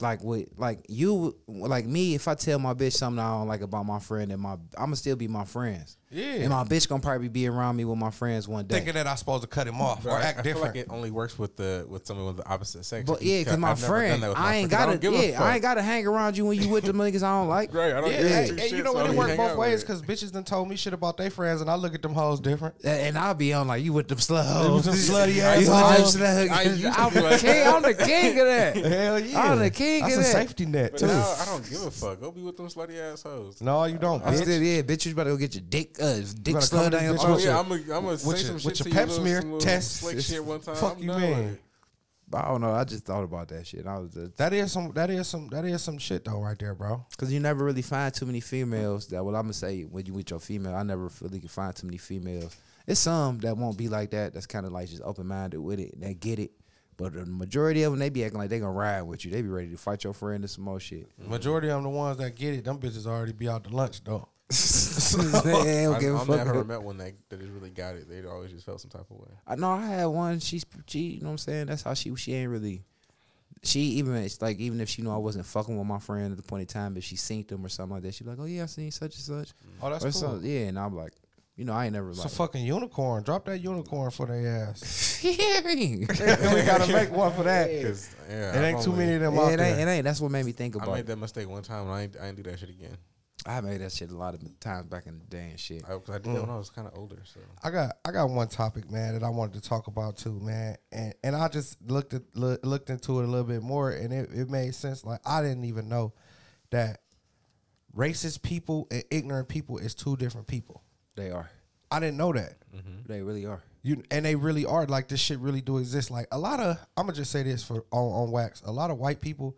like 0.01 0.23
with 0.23 0.49
like 0.57 0.85
you 0.89 1.35
like 1.47 1.85
me. 1.85 2.15
If 2.15 2.27
I 2.27 2.35
tell 2.35 2.59
my 2.59 2.73
bitch 2.73 2.93
something 2.93 3.19
I 3.19 3.29
don't 3.37 3.47
like 3.47 3.61
about 3.61 3.85
my 3.85 3.99
friend, 3.99 4.31
and 4.31 4.41
my 4.41 4.57
I'ma 4.77 4.95
still 4.95 5.15
be 5.15 5.27
my 5.27 5.45
friends. 5.45 5.97
Yeah. 6.15 6.33
And 6.35 6.49
my 6.49 6.63
bitch 6.63 6.87
gonna 6.87 7.01
probably 7.01 7.27
be 7.27 7.47
around 7.47 7.75
me 7.75 7.83
with 7.85 7.97
my 7.97 8.09
friends 8.11 8.47
one 8.47 8.65
day. 8.65 8.75
Thinking 8.75 8.93
that 8.93 9.05
I'm 9.05 9.17
supposed 9.17 9.41
to 9.43 9.47
cut 9.49 9.67
him 9.67 9.81
off 9.81 10.05
or 10.05 10.11
I, 10.11 10.21
act 10.21 10.39
I 10.39 10.43
feel 10.43 10.53
different. 10.53 10.75
like 10.75 10.85
it 10.85 10.89
only 10.89 11.11
works 11.11 11.37
with 11.37 11.55
the 11.57 11.85
with 11.89 12.05
someone 12.07 12.27
with 12.27 12.37
the 12.37 12.47
opposite 12.47 12.85
sex. 12.85 13.05
But 13.09 13.21
yeah, 13.21 13.39
because 13.39 13.53
I've 13.53 13.59
my 13.59 13.75
friend, 13.75 14.23
that 14.23 14.33
my 14.33 14.39
I 14.39 14.55
ain't 14.55 14.69
friends. 14.71 14.85
gotta, 14.85 14.97
don't 14.97 15.13
give 15.13 15.13
a 15.21 15.27
yeah, 15.31 15.43
I 15.43 15.53
ain't 15.53 15.61
gotta 15.61 15.81
hang 15.81 16.07
around 16.07 16.37
you 16.37 16.45
when 16.45 16.61
you 16.61 16.69
with 16.69 16.85
the 16.85 16.93
niggas 16.93 17.21
I 17.23 17.39
don't 17.39 17.49
like. 17.49 17.73
Right, 17.75 17.91
I 17.93 17.99
don't 18.01 18.09
yeah, 18.11 18.21
give 18.21 18.31
a 18.31 18.35
and, 18.35 18.47
two 18.47 18.63
and 18.63 18.71
you 18.71 18.83
know 18.83 18.91
so 18.91 18.93
what? 18.93 19.01
I 19.01 19.03
It 19.03 19.07
don't 19.07 19.15
worked 19.17 19.29
hang 19.31 19.37
both 19.37 19.57
ways 19.57 19.81
because 19.83 20.01
bitches 20.01 20.31
done 20.31 20.43
told 20.45 20.69
me 20.69 20.77
shit 20.77 20.93
about 20.93 21.17
their 21.17 21.29
friends, 21.29 21.59
and 21.61 21.69
I 21.69 21.75
look 21.75 21.93
at 21.93 22.01
them 22.01 22.13
hoes 22.13 22.39
different. 22.39 22.75
And 22.83 22.99
and 23.01 23.17
I'll 23.17 23.33
be 23.33 23.53
on 23.53 23.67
like 23.67 23.83
you 23.83 23.91
with 23.93 24.07
them 24.07 24.17
slut 24.19 24.45
hoes. 24.45 24.85
slutty 25.09 25.39
ass 25.39 25.67
hoes. 25.67 25.69
I 25.69 26.61
used 26.63 26.81
to 26.81 26.93
I'm 26.97 27.13
the 27.13 27.37
king. 27.41 27.67
I'm 27.67 27.81
the 27.81 27.93
king 27.93 28.39
of 28.39 28.45
that. 28.45 28.75
Hell 28.85 29.19
yeah, 29.19 29.41
I'm 29.51 29.59
the 29.59 29.69
king 29.69 30.03
That's 30.03 30.17
a 30.17 30.23
safety 30.23 30.65
net 30.65 30.97
too. 30.97 31.05
I 31.07 31.43
don't 31.47 31.69
give 31.69 31.81
a 31.83 31.91
fuck. 31.91 32.21
Go 32.21 32.31
be 32.31 32.41
with 32.41 32.55
them 32.55 32.67
slutty 32.67 32.97
assholes. 32.99 33.61
No, 33.61 33.83
you 33.85 33.97
don't, 33.97 34.23
I'm 34.25 34.33
bitch. 34.33 34.41
still 34.43 34.61
yeah, 34.61 34.81
bitch. 34.81 35.05
You 35.05 35.15
better 35.15 35.31
go 35.31 35.37
get 35.37 35.53
your 35.55 35.63
dick, 35.67 35.95
uh, 36.05 36.15
dick 36.41 36.53
better 36.53 36.53
come 36.53 36.61
slid 36.61 36.83
to 36.83 36.89
down 36.97 37.03
your 37.03 37.13
this 37.13 37.23
Oh 37.25 37.37
yeah, 37.37 37.59
I'm 37.59 37.69
gonna 37.69 38.17
say 38.17 38.27
With 38.27 38.37
some 38.39 38.49
your- 38.51 38.59
shit 38.59 38.65
with 38.65 38.75
to 38.75 38.83
your 38.89 38.93
pap 38.93 39.09
smear 39.09 39.41
little 39.41 39.59
test. 39.59 39.91
slick 39.97 40.19
shit 40.19 40.43
one 40.43 40.59
time. 40.59 40.75
Fuck 40.75 40.97
I'm 40.97 41.01
you, 41.03 41.07
done 41.09 41.21
man. 41.21 41.59
But 42.27 42.43
I 42.43 42.47
don't 42.47 42.61
know. 42.61 42.71
I 42.71 42.83
just 42.83 43.05
thought 43.05 43.23
about 43.23 43.49
that 43.49 43.67
shit. 43.67 43.85
I 43.85 43.99
was 43.99 44.11
just 44.13 44.35
That 44.37 44.51
is 44.51 44.71
some. 44.71 44.91
That 44.93 45.09
is 45.11 45.27
some. 45.27 45.47
That 45.49 45.63
is 45.65 45.81
some 45.83 45.97
shit 45.99 46.25
though, 46.25 46.41
right 46.41 46.57
there, 46.57 46.73
bro. 46.73 47.05
because 47.11 47.31
you 47.31 47.39
never 47.39 47.63
really 47.63 47.83
find 47.83 48.11
too 48.13 48.25
many 48.25 48.39
females 48.39 49.07
that. 49.09 49.23
Well, 49.23 49.35
I'm 49.35 49.43
gonna 49.43 49.53
say 49.53 49.83
when 49.83 50.05
you 50.07 50.13
with 50.13 50.31
your 50.31 50.39
female, 50.39 50.73
I 50.75 50.81
never 50.83 51.09
really 51.21 51.39
can 51.39 51.49
find 51.49 51.75
too 51.75 51.85
many 51.85 51.97
females. 51.97 52.55
It's 52.87 52.99
some 52.99 53.39
that 53.39 53.55
won't 53.57 53.77
be 53.77 53.89
like 53.89 54.09
that. 54.11 54.33
That's 54.33 54.47
kind 54.47 54.65
of 54.65 54.71
like 54.71 54.89
just 54.89 55.03
open 55.03 55.27
minded 55.27 55.59
with 55.59 55.79
it. 55.79 55.99
They 55.99 56.13
get 56.15 56.39
it. 56.39 56.51
But 56.97 57.13
the 57.13 57.25
majority 57.25 57.83
of 57.83 57.91
them, 57.91 57.99
they 57.99 58.09
be 58.09 58.23
acting 58.23 58.39
like 58.39 58.49
they 58.49 58.59
gonna 58.59 58.71
ride 58.71 59.01
with 59.03 59.23
you. 59.25 59.29
They 59.31 59.41
be 59.43 59.49
ready 59.49 59.69
to 59.69 59.77
fight 59.77 60.03
your 60.03 60.13
friend 60.13 60.43
and 60.43 60.49
some 60.49 60.63
more 60.63 60.79
shit. 60.79 61.07
Majority 61.27 61.67
of 61.69 61.75
them, 61.83 61.91
the 61.91 61.97
ones 61.97 62.17
that 62.17 62.35
get 62.35 62.53
it, 62.55 62.63
them 62.63 62.79
bitches 62.79 63.05
already 63.05 63.33
be 63.33 63.47
out 63.49 63.65
to 63.65 63.69
lunch 63.69 64.03
though. 64.03 64.29
they 65.43 65.83
don't 65.83 65.95
I, 65.95 65.99
give 65.99 66.13
a 66.15 66.17
I've 66.19 66.27
never 66.27 66.63
met 66.63 66.81
one 66.81 66.97
that, 66.99 67.13
that 67.29 67.39
just 67.39 67.51
really 67.51 67.69
got 67.71 67.95
it. 67.95 68.07
They 68.09 68.23
always 68.27 68.51
just 68.51 68.65
felt 68.65 68.79
some 68.81 68.91
type 68.91 69.05
of 69.09 69.17
way. 69.17 69.31
I 69.47 69.55
know 69.55 69.71
I 69.71 69.85
had 69.85 70.05
one. 70.05 70.39
She's 70.39 70.65
she, 70.87 70.99
you 70.99 71.21
know 71.21 71.27
what 71.27 71.31
I'm 71.31 71.37
saying. 71.39 71.65
That's 71.67 71.83
how 71.83 71.93
she 71.93 72.15
she 72.15 72.33
ain't 72.33 72.51
really. 72.51 72.83
She 73.63 73.79
even 73.79 74.13
it's 74.17 74.41
like 74.41 74.59
even 74.59 74.79
if 74.81 74.89
she 74.89 75.01
know 75.01 75.11
I 75.13 75.17
wasn't 75.17 75.45
fucking 75.47 75.75
with 75.75 75.87
my 75.87 75.97
friend 75.97 76.31
at 76.31 76.37
the 76.37 76.43
point 76.43 76.61
in 76.61 76.67
time, 76.67 76.95
if 76.97 77.03
she 77.03 77.15
synced 77.15 77.47
them 77.47 77.65
or 77.65 77.69
something 77.69 77.95
like 77.95 78.03
that, 78.03 78.13
she'd 78.13 78.25
be 78.25 78.29
like, 78.29 78.39
oh 78.39 78.45
yeah, 78.45 78.63
I 78.63 78.65
seen 78.67 78.91
such 78.91 79.15
and 79.15 79.23
such. 79.23 79.49
Mm. 79.49 79.69
Oh, 79.81 79.89
that's 79.89 80.05
Or 80.05 80.11
cool. 80.11 80.21
some- 80.39 80.45
yeah, 80.45 80.61
and 80.67 80.77
I'm 80.77 80.95
like, 80.95 81.13
you 81.55 81.65
know, 81.65 81.73
I 81.73 81.85
ain't 81.85 81.93
never 81.93 82.09
It's 82.11 82.19
like. 82.19 82.27
a 82.27 82.29
fucking 82.35 82.63
unicorn. 82.63 83.23
Drop 83.23 83.45
that 83.45 83.59
unicorn 83.59 84.11
for 84.11 84.27
their 84.27 84.67
ass. 84.69 85.19
yeah, 85.23 85.61
we 85.63 86.61
gotta 86.63 86.91
make 86.93 87.11
one 87.11 87.33
for 87.33 87.43
that. 87.43 87.71
It 87.71 87.83
'Cause, 87.87 88.15
yeah, 88.29 88.51
I've 88.53 88.61
ain't 88.63 88.83
too 88.83 88.91
only- 88.91 89.05
many 89.05 89.15
of 89.15 89.21
them 89.21 89.33
it 89.33 89.37
out 89.39 89.47
ain't, 89.49 89.57
there. 89.57 89.79
it 89.79 89.91
ain't. 89.91 90.03
That's 90.03 90.21
what 90.21 90.29
made 90.31 90.45
me 90.45 90.51
think 90.51 90.75
about. 90.75 90.89
I 90.89 90.95
made 90.97 91.07
that 91.07 91.15
mistake 91.17 91.49
one 91.49 91.63
time 91.63 91.85
and 91.85 91.91
I 91.91 92.01
ain't, 92.03 92.15
I 92.21 92.27
ain't 92.27 92.35
do 92.37 92.43
that 92.43 92.59
shit 92.59 92.69
again. 92.69 92.95
I 93.45 93.61
made 93.61 93.81
that 93.81 93.91
shit 93.91 94.09
a 94.11 94.15
lot 94.17 94.33
of 94.33 94.59
times 94.59 94.87
back 94.87 95.05
in 95.07 95.19
the 95.19 95.25
day 95.25 95.49
and 95.51 95.59
shit. 95.59 95.83
I, 95.85 95.89
'cause 95.99 96.09
I 96.09 96.17
did 96.17 96.35
that 96.35 96.41
when 96.41 96.49
I 96.49 96.57
was 96.57 96.69
kind 96.71 96.87
of 96.87 96.97
older. 96.97 97.21
So 97.25 97.39
I 97.63 97.69
got 97.69 97.97
I 98.03 98.11
got 98.11 98.29
one 98.29 98.47
topic, 98.47 98.89
man, 98.89 99.13
that 99.13 99.23
I 99.23 99.29
wanted 99.29 99.61
to 99.61 99.69
talk 99.69 99.87
about 99.87 100.17
too, 100.17 100.39
man. 100.39 100.77
And 100.91 101.13
and 101.23 101.35
I 101.35 101.47
just 101.47 101.77
looked 101.81 102.13
at 102.13 102.23
loo- 102.33 102.57
looked 102.63 102.89
into 102.89 103.19
it 103.19 103.23
a 103.25 103.27
little 103.27 103.45
bit 103.45 103.61
more, 103.61 103.91
and 103.91 104.11
it, 104.13 104.29
it 104.33 104.49
made 104.49 104.73
sense. 104.73 105.03
Like 105.05 105.19
I 105.25 105.41
didn't 105.43 105.65
even 105.65 105.87
know 105.89 106.13
that 106.71 107.01
racist 107.95 108.41
people 108.41 108.87
and 108.91 109.03
ignorant 109.11 109.47
people 109.47 109.77
is 109.77 109.93
two 109.95 110.15
different 110.17 110.47
people. 110.47 110.81
They 111.15 111.29
are. 111.31 111.49
I 111.91 111.99
didn't 111.99 112.17
know 112.17 112.33
that. 112.33 112.55
Mm-hmm. 112.75 113.03
They 113.05 113.21
really 113.21 113.45
are. 113.45 113.61
You 113.83 114.01
and 114.09 114.25
they 114.25 114.35
really 114.35 114.65
are 114.65 114.87
like 114.87 115.07
this 115.07 115.19
shit 115.19 115.37
really 115.39 115.61
do 115.61 115.77
exist. 115.77 116.09
Like 116.09 116.27
a 116.31 116.39
lot 116.39 116.59
of 116.59 116.77
I'm 116.97 117.05
gonna 117.05 117.13
just 117.15 117.31
say 117.31 117.43
this 117.43 117.63
for 117.63 117.85
on, 117.91 118.23
on 118.23 118.31
wax. 118.31 118.63
A 118.65 118.71
lot 118.71 118.89
of 118.89 118.97
white 118.97 119.21
people 119.21 119.55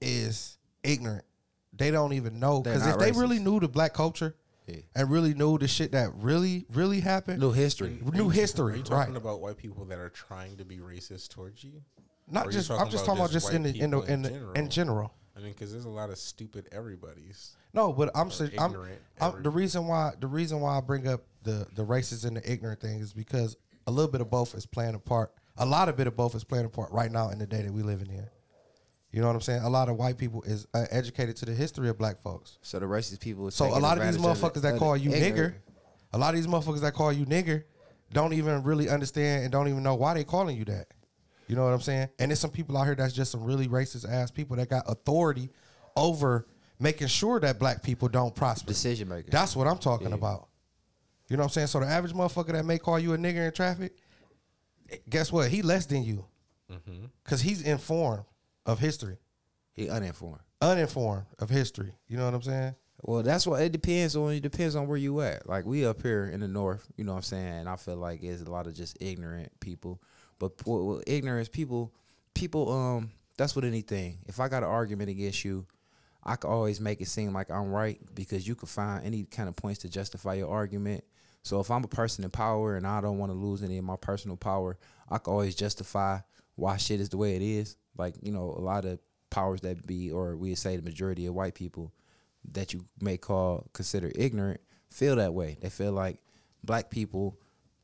is 0.00 0.58
ignorant. 0.82 1.24
They 1.82 1.90
don't 1.90 2.12
even 2.12 2.38
know 2.40 2.60
because 2.62 2.82
if 2.82 2.88
not 2.88 2.98
they 2.98 3.10
racist. 3.10 3.20
really 3.20 3.38
knew 3.38 3.60
the 3.60 3.68
black 3.68 3.92
culture 3.94 4.34
Yeah. 4.66 4.76
and 4.94 5.10
really 5.10 5.34
knew 5.34 5.58
the 5.58 5.68
shit 5.68 5.92
that 5.92 6.10
really 6.14 6.66
really 6.72 7.00
happened, 7.00 7.40
New 7.40 7.52
history. 7.52 8.00
new 8.12 8.28
Are 8.28 8.32
history, 8.32 8.74
you 8.74 8.78
right? 8.82 8.86
talking 9.00 9.16
about 9.16 9.40
white 9.40 9.56
people 9.56 9.84
that 9.86 9.98
are 9.98 10.08
trying 10.10 10.56
to 10.58 10.64
be 10.64 10.78
racist 10.78 11.28
towards 11.30 11.62
you? 11.64 11.82
Not 12.30 12.46
are 12.46 12.50
you 12.50 12.58
just. 12.58 12.70
I'm 12.70 12.88
just 12.90 13.04
talking 13.04 13.20
about 13.20 13.30
just 13.32 13.46
just 13.46 13.54
in 13.54 13.62
the 13.64 13.78
in 13.78 13.90
the 13.90 14.00
in, 14.02 14.10
in 14.12 14.22
the, 14.22 14.28
general? 14.30 14.52
in 14.54 14.70
general. 14.70 15.14
I 15.36 15.40
mean, 15.40 15.52
because 15.52 15.72
there's 15.72 15.86
a 15.86 15.90
lot 15.90 16.10
of 16.10 16.18
stupid 16.18 16.68
everybody's. 16.72 17.56
No, 17.74 17.92
but 17.92 18.10
I'm 18.14 18.30
saying 18.30 18.52
I'm, 18.58 18.70
ignorant 18.70 19.00
I'm 19.20 19.42
the 19.42 19.50
reason 19.50 19.86
why 19.86 20.12
the 20.20 20.26
reason 20.26 20.60
why 20.60 20.76
I 20.76 20.80
bring 20.80 21.08
up 21.08 21.22
the 21.42 21.66
the 21.74 21.84
racist 21.84 22.24
and 22.26 22.36
the 22.36 22.50
ignorant 22.52 22.80
thing 22.80 23.00
is 23.00 23.12
because 23.12 23.56
a 23.86 23.90
little 23.90 24.10
bit 24.10 24.20
of 24.20 24.30
both 24.30 24.54
is 24.54 24.66
playing 24.66 24.94
a 24.94 24.98
part. 24.98 25.32
A 25.58 25.66
lot 25.66 25.88
of 25.88 25.96
bit 25.96 26.06
of 26.06 26.16
both 26.16 26.34
is 26.34 26.44
playing 26.44 26.66
a 26.66 26.68
part 26.68 26.90
right 26.92 27.10
now 27.10 27.30
in 27.30 27.38
the 27.38 27.46
day 27.46 27.62
that 27.62 27.72
we 27.72 27.82
living 27.82 28.08
in. 28.10 28.26
You 29.12 29.20
know 29.20 29.26
what 29.26 29.34
I'm 29.34 29.42
saying? 29.42 29.62
A 29.62 29.68
lot 29.68 29.90
of 29.90 29.96
white 29.96 30.16
people 30.16 30.42
is 30.42 30.66
uh, 30.72 30.86
educated 30.90 31.36
to 31.36 31.44
the 31.44 31.52
history 31.52 31.90
of 31.90 31.98
black 31.98 32.18
folks. 32.18 32.58
So 32.62 32.78
the 32.78 32.86
racist 32.86 33.20
people. 33.20 33.50
So 33.50 33.66
a 33.66 33.78
lot 33.78 33.98
of 33.98 34.04
these 34.04 34.16
motherfuckers 34.16 34.62
that 34.62 34.78
call 34.78 34.96
you 34.96 35.10
nigger, 35.10 35.54
a 36.12 36.18
lot 36.18 36.30
of 36.30 36.36
these 36.36 36.46
motherfuckers 36.46 36.80
that 36.80 36.94
call 36.94 37.12
you 37.12 37.26
nigger, 37.26 37.64
don't 38.12 38.32
even 38.32 38.62
really 38.62 38.88
understand 38.88 39.44
and 39.44 39.52
don't 39.52 39.68
even 39.68 39.82
know 39.82 39.94
why 39.94 40.14
they 40.14 40.24
calling 40.24 40.56
you 40.56 40.64
that. 40.64 40.86
You 41.46 41.56
know 41.56 41.64
what 41.64 41.74
I'm 41.74 41.80
saying? 41.80 42.08
And 42.18 42.30
there's 42.30 42.40
some 42.40 42.50
people 42.50 42.78
out 42.78 42.84
here 42.84 42.94
that's 42.94 43.12
just 43.12 43.30
some 43.30 43.44
really 43.44 43.68
racist 43.68 44.10
ass 44.10 44.30
people 44.30 44.56
that 44.56 44.70
got 44.70 44.84
authority 44.86 45.50
over 45.94 46.46
making 46.80 47.08
sure 47.08 47.38
that 47.40 47.58
black 47.58 47.82
people 47.82 48.08
don't 48.08 48.34
prosper. 48.34 48.68
decision 48.68 49.08
maker. 49.08 49.30
That's 49.30 49.54
what 49.54 49.66
I'm 49.66 49.78
talking 49.78 50.12
about. 50.14 50.48
You 51.28 51.36
know 51.36 51.42
what 51.42 51.48
I'm 51.48 51.50
saying? 51.50 51.66
So 51.66 51.80
the 51.80 51.86
average 51.86 52.14
motherfucker 52.14 52.52
that 52.52 52.64
may 52.64 52.78
call 52.78 52.98
you 52.98 53.12
a 53.12 53.18
nigger 53.18 53.46
in 53.46 53.52
traffic, 53.52 53.94
guess 55.08 55.30
what? 55.30 55.50
He 55.50 55.60
less 55.60 55.84
than 55.84 56.02
you. 56.02 56.24
Cause 57.24 57.42
he's 57.42 57.60
informed 57.60 58.24
of 58.66 58.78
history. 58.78 59.18
he 59.72 59.88
uninformed. 59.88 60.40
Uninformed 60.60 61.26
of 61.38 61.50
history. 61.50 61.92
You 62.06 62.16
know 62.16 62.24
what 62.24 62.34
I'm 62.34 62.42
saying? 62.42 62.74
Well, 63.04 63.22
that's 63.22 63.46
what 63.46 63.60
it 63.62 63.72
depends 63.72 64.14
on. 64.14 64.32
It 64.32 64.42
depends 64.42 64.76
on 64.76 64.86
where 64.86 64.96
you 64.96 65.20
at. 65.22 65.48
Like 65.48 65.64
we 65.64 65.84
up 65.84 66.02
here 66.02 66.26
in 66.26 66.40
the 66.40 66.48
north, 66.48 66.86
you 66.96 67.04
know 67.04 67.12
what 67.12 67.18
I'm 67.18 67.22
saying. 67.22 67.52
And 67.60 67.68
I 67.68 67.76
feel 67.76 67.96
like 67.96 68.22
it's 68.22 68.42
a 68.42 68.50
lot 68.50 68.68
of 68.68 68.74
just 68.74 68.96
ignorant 69.00 69.50
people. 69.60 70.00
But 70.38 70.52
what 70.64 71.04
ignorance 71.08 71.48
people, 71.48 71.92
people, 72.34 72.70
um, 72.70 73.10
that's 73.36 73.56
what 73.56 73.64
anything. 73.64 74.18
If 74.26 74.38
I 74.38 74.48
got 74.48 74.62
an 74.62 74.68
argument 74.68 75.10
against 75.10 75.44
you, 75.44 75.66
I 76.22 76.36
can 76.36 76.50
always 76.50 76.80
make 76.80 77.00
it 77.00 77.08
seem 77.08 77.32
like 77.32 77.50
I'm 77.50 77.72
right 77.72 77.98
because 78.14 78.46
you 78.46 78.54
can 78.54 78.68
find 78.68 79.04
any 79.04 79.24
kind 79.24 79.48
of 79.48 79.56
points 79.56 79.80
to 79.80 79.88
justify 79.88 80.34
your 80.34 80.48
argument. 80.48 81.02
So 81.42 81.58
if 81.58 81.72
I'm 81.72 81.82
a 81.82 81.88
person 81.88 82.22
in 82.22 82.30
power 82.30 82.76
and 82.76 82.86
I 82.86 83.00
don't 83.00 83.18
want 83.18 83.32
to 83.32 83.38
lose 83.38 83.64
any 83.64 83.78
of 83.78 83.84
my 83.84 83.96
personal 83.96 84.36
power, 84.36 84.78
I 85.10 85.18
can 85.18 85.32
always 85.32 85.56
justify 85.56 86.20
why 86.54 86.76
shit 86.76 87.00
is 87.00 87.08
the 87.08 87.16
way 87.16 87.34
it 87.34 87.42
is. 87.42 87.76
Like 87.96 88.14
you 88.22 88.32
know, 88.32 88.54
a 88.56 88.60
lot 88.60 88.84
of 88.84 88.98
powers 89.30 89.60
that 89.62 89.86
be, 89.86 90.10
or 90.10 90.36
we 90.36 90.54
say 90.54 90.76
the 90.76 90.82
majority 90.82 91.26
of 91.26 91.34
white 91.34 91.54
people 91.54 91.92
that 92.52 92.72
you 92.72 92.84
may 93.00 93.16
call 93.16 93.66
consider 93.72 94.10
ignorant 94.14 94.60
feel 94.90 95.16
that 95.16 95.32
way. 95.32 95.56
They 95.60 95.70
feel 95.70 95.92
like 95.92 96.18
black 96.64 96.90
people 96.90 97.38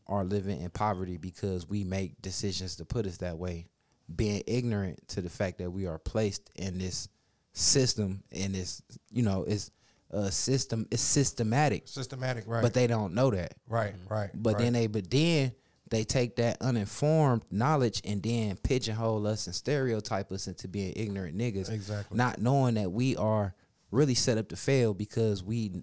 are 0.06 0.24
living 0.24 0.60
in 0.60 0.70
poverty 0.70 1.16
because 1.16 1.68
we 1.68 1.84
make 1.84 2.20
decisions 2.22 2.76
to 2.76 2.84
put 2.84 3.06
us 3.06 3.18
that 3.18 3.38
way, 3.38 3.66
being 4.14 4.42
ignorant 4.46 5.06
to 5.08 5.20
the 5.20 5.30
fact 5.30 5.58
that 5.58 5.70
we 5.70 5.86
are 5.86 5.98
placed 5.98 6.50
in 6.54 6.78
this 6.78 7.08
system 7.52 8.22
in 8.30 8.52
this 8.52 8.82
you 9.10 9.22
know 9.22 9.44
it's 9.48 9.70
a 10.10 10.30
system 10.30 10.86
it's 10.90 11.02
systematic 11.02 11.88
Systematic, 11.88 12.44
right? 12.46 12.62
but 12.62 12.72
they 12.72 12.86
don't 12.86 13.14
know 13.14 13.30
that 13.30 13.54
right, 13.68 13.94
right. 14.08 14.30
but 14.32 14.54
right. 14.54 14.62
then 14.62 14.72
they 14.72 14.86
but 14.86 15.10
then 15.10 15.52
they 15.90 16.04
take 16.04 16.36
that 16.36 16.58
uninformed 16.60 17.42
knowledge 17.50 18.00
and 18.04 18.22
then 18.22 18.56
pigeonhole 18.56 19.26
us 19.26 19.46
and 19.46 19.54
stereotype 19.54 20.30
us 20.32 20.46
into 20.46 20.68
being 20.68 20.92
ignorant 20.96 21.36
niggas. 21.36 21.70
Exactly. 21.70 22.16
Not 22.16 22.40
knowing 22.40 22.74
that 22.74 22.92
we 22.92 23.16
are 23.16 23.54
really 23.90 24.14
set 24.14 24.38
up 24.38 24.48
to 24.48 24.56
fail 24.56 24.92
because 24.92 25.42
we 25.42 25.82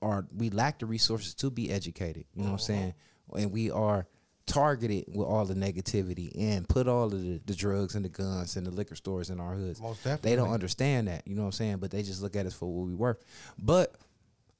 are 0.00 0.26
we 0.34 0.50
lack 0.50 0.78
the 0.78 0.86
resources 0.86 1.34
to 1.34 1.50
be 1.50 1.70
educated. 1.70 2.24
You 2.34 2.42
know 2.42 2.44
what 2.44 2.48
I'm 2.48 2.54
uh-huh. 2.54 2.64
saying? 2.64 2.94
And 3.36 3.52
we 3.52 3.70
are 3.70 4.06
targeted 4.46 5.04
with 5.08 5.26
all 5.26 5.44
the 5.44 5.54
negativity 5.54 6.32
and 6.38 6.68
put 6.68 6.88
all 6.88 7.04
of 7.04 7.22
the, 7.22 7.40
the 7.46 7.54
drugs 7.54 7.94
and 7.94 8.04
the 8.04 8.08
guns 8.08 8.56
and 8.56 8.66
the 8.66 8.70
liquor 8.70 8.96
stores 8.96 9.30
in 9.30 9.38
our 9.40 9.54
hoods. 9.54 9.80
Most 9.80 10.02
definitely. 10.02 10.30
They 10.30 10.36
don't 10.36 10.50
understand 10.50 11.08
that. 11.08 11.26
You 11.26 11.36
know 11.36 11.42
what 11.42 11.48
I'm 11.48 11.52
saying? 11.52 11.76
But 11.78 11.90
they 11.90 12.02
just 12.02 12.22
look 12.22 12.36
at 12.36 12.46
us 12.46 12.54
for 12.54 12.66
what 12.66 12.86
we 12.86 12.94
worth. 12.94 13.24
But 13.58 13.94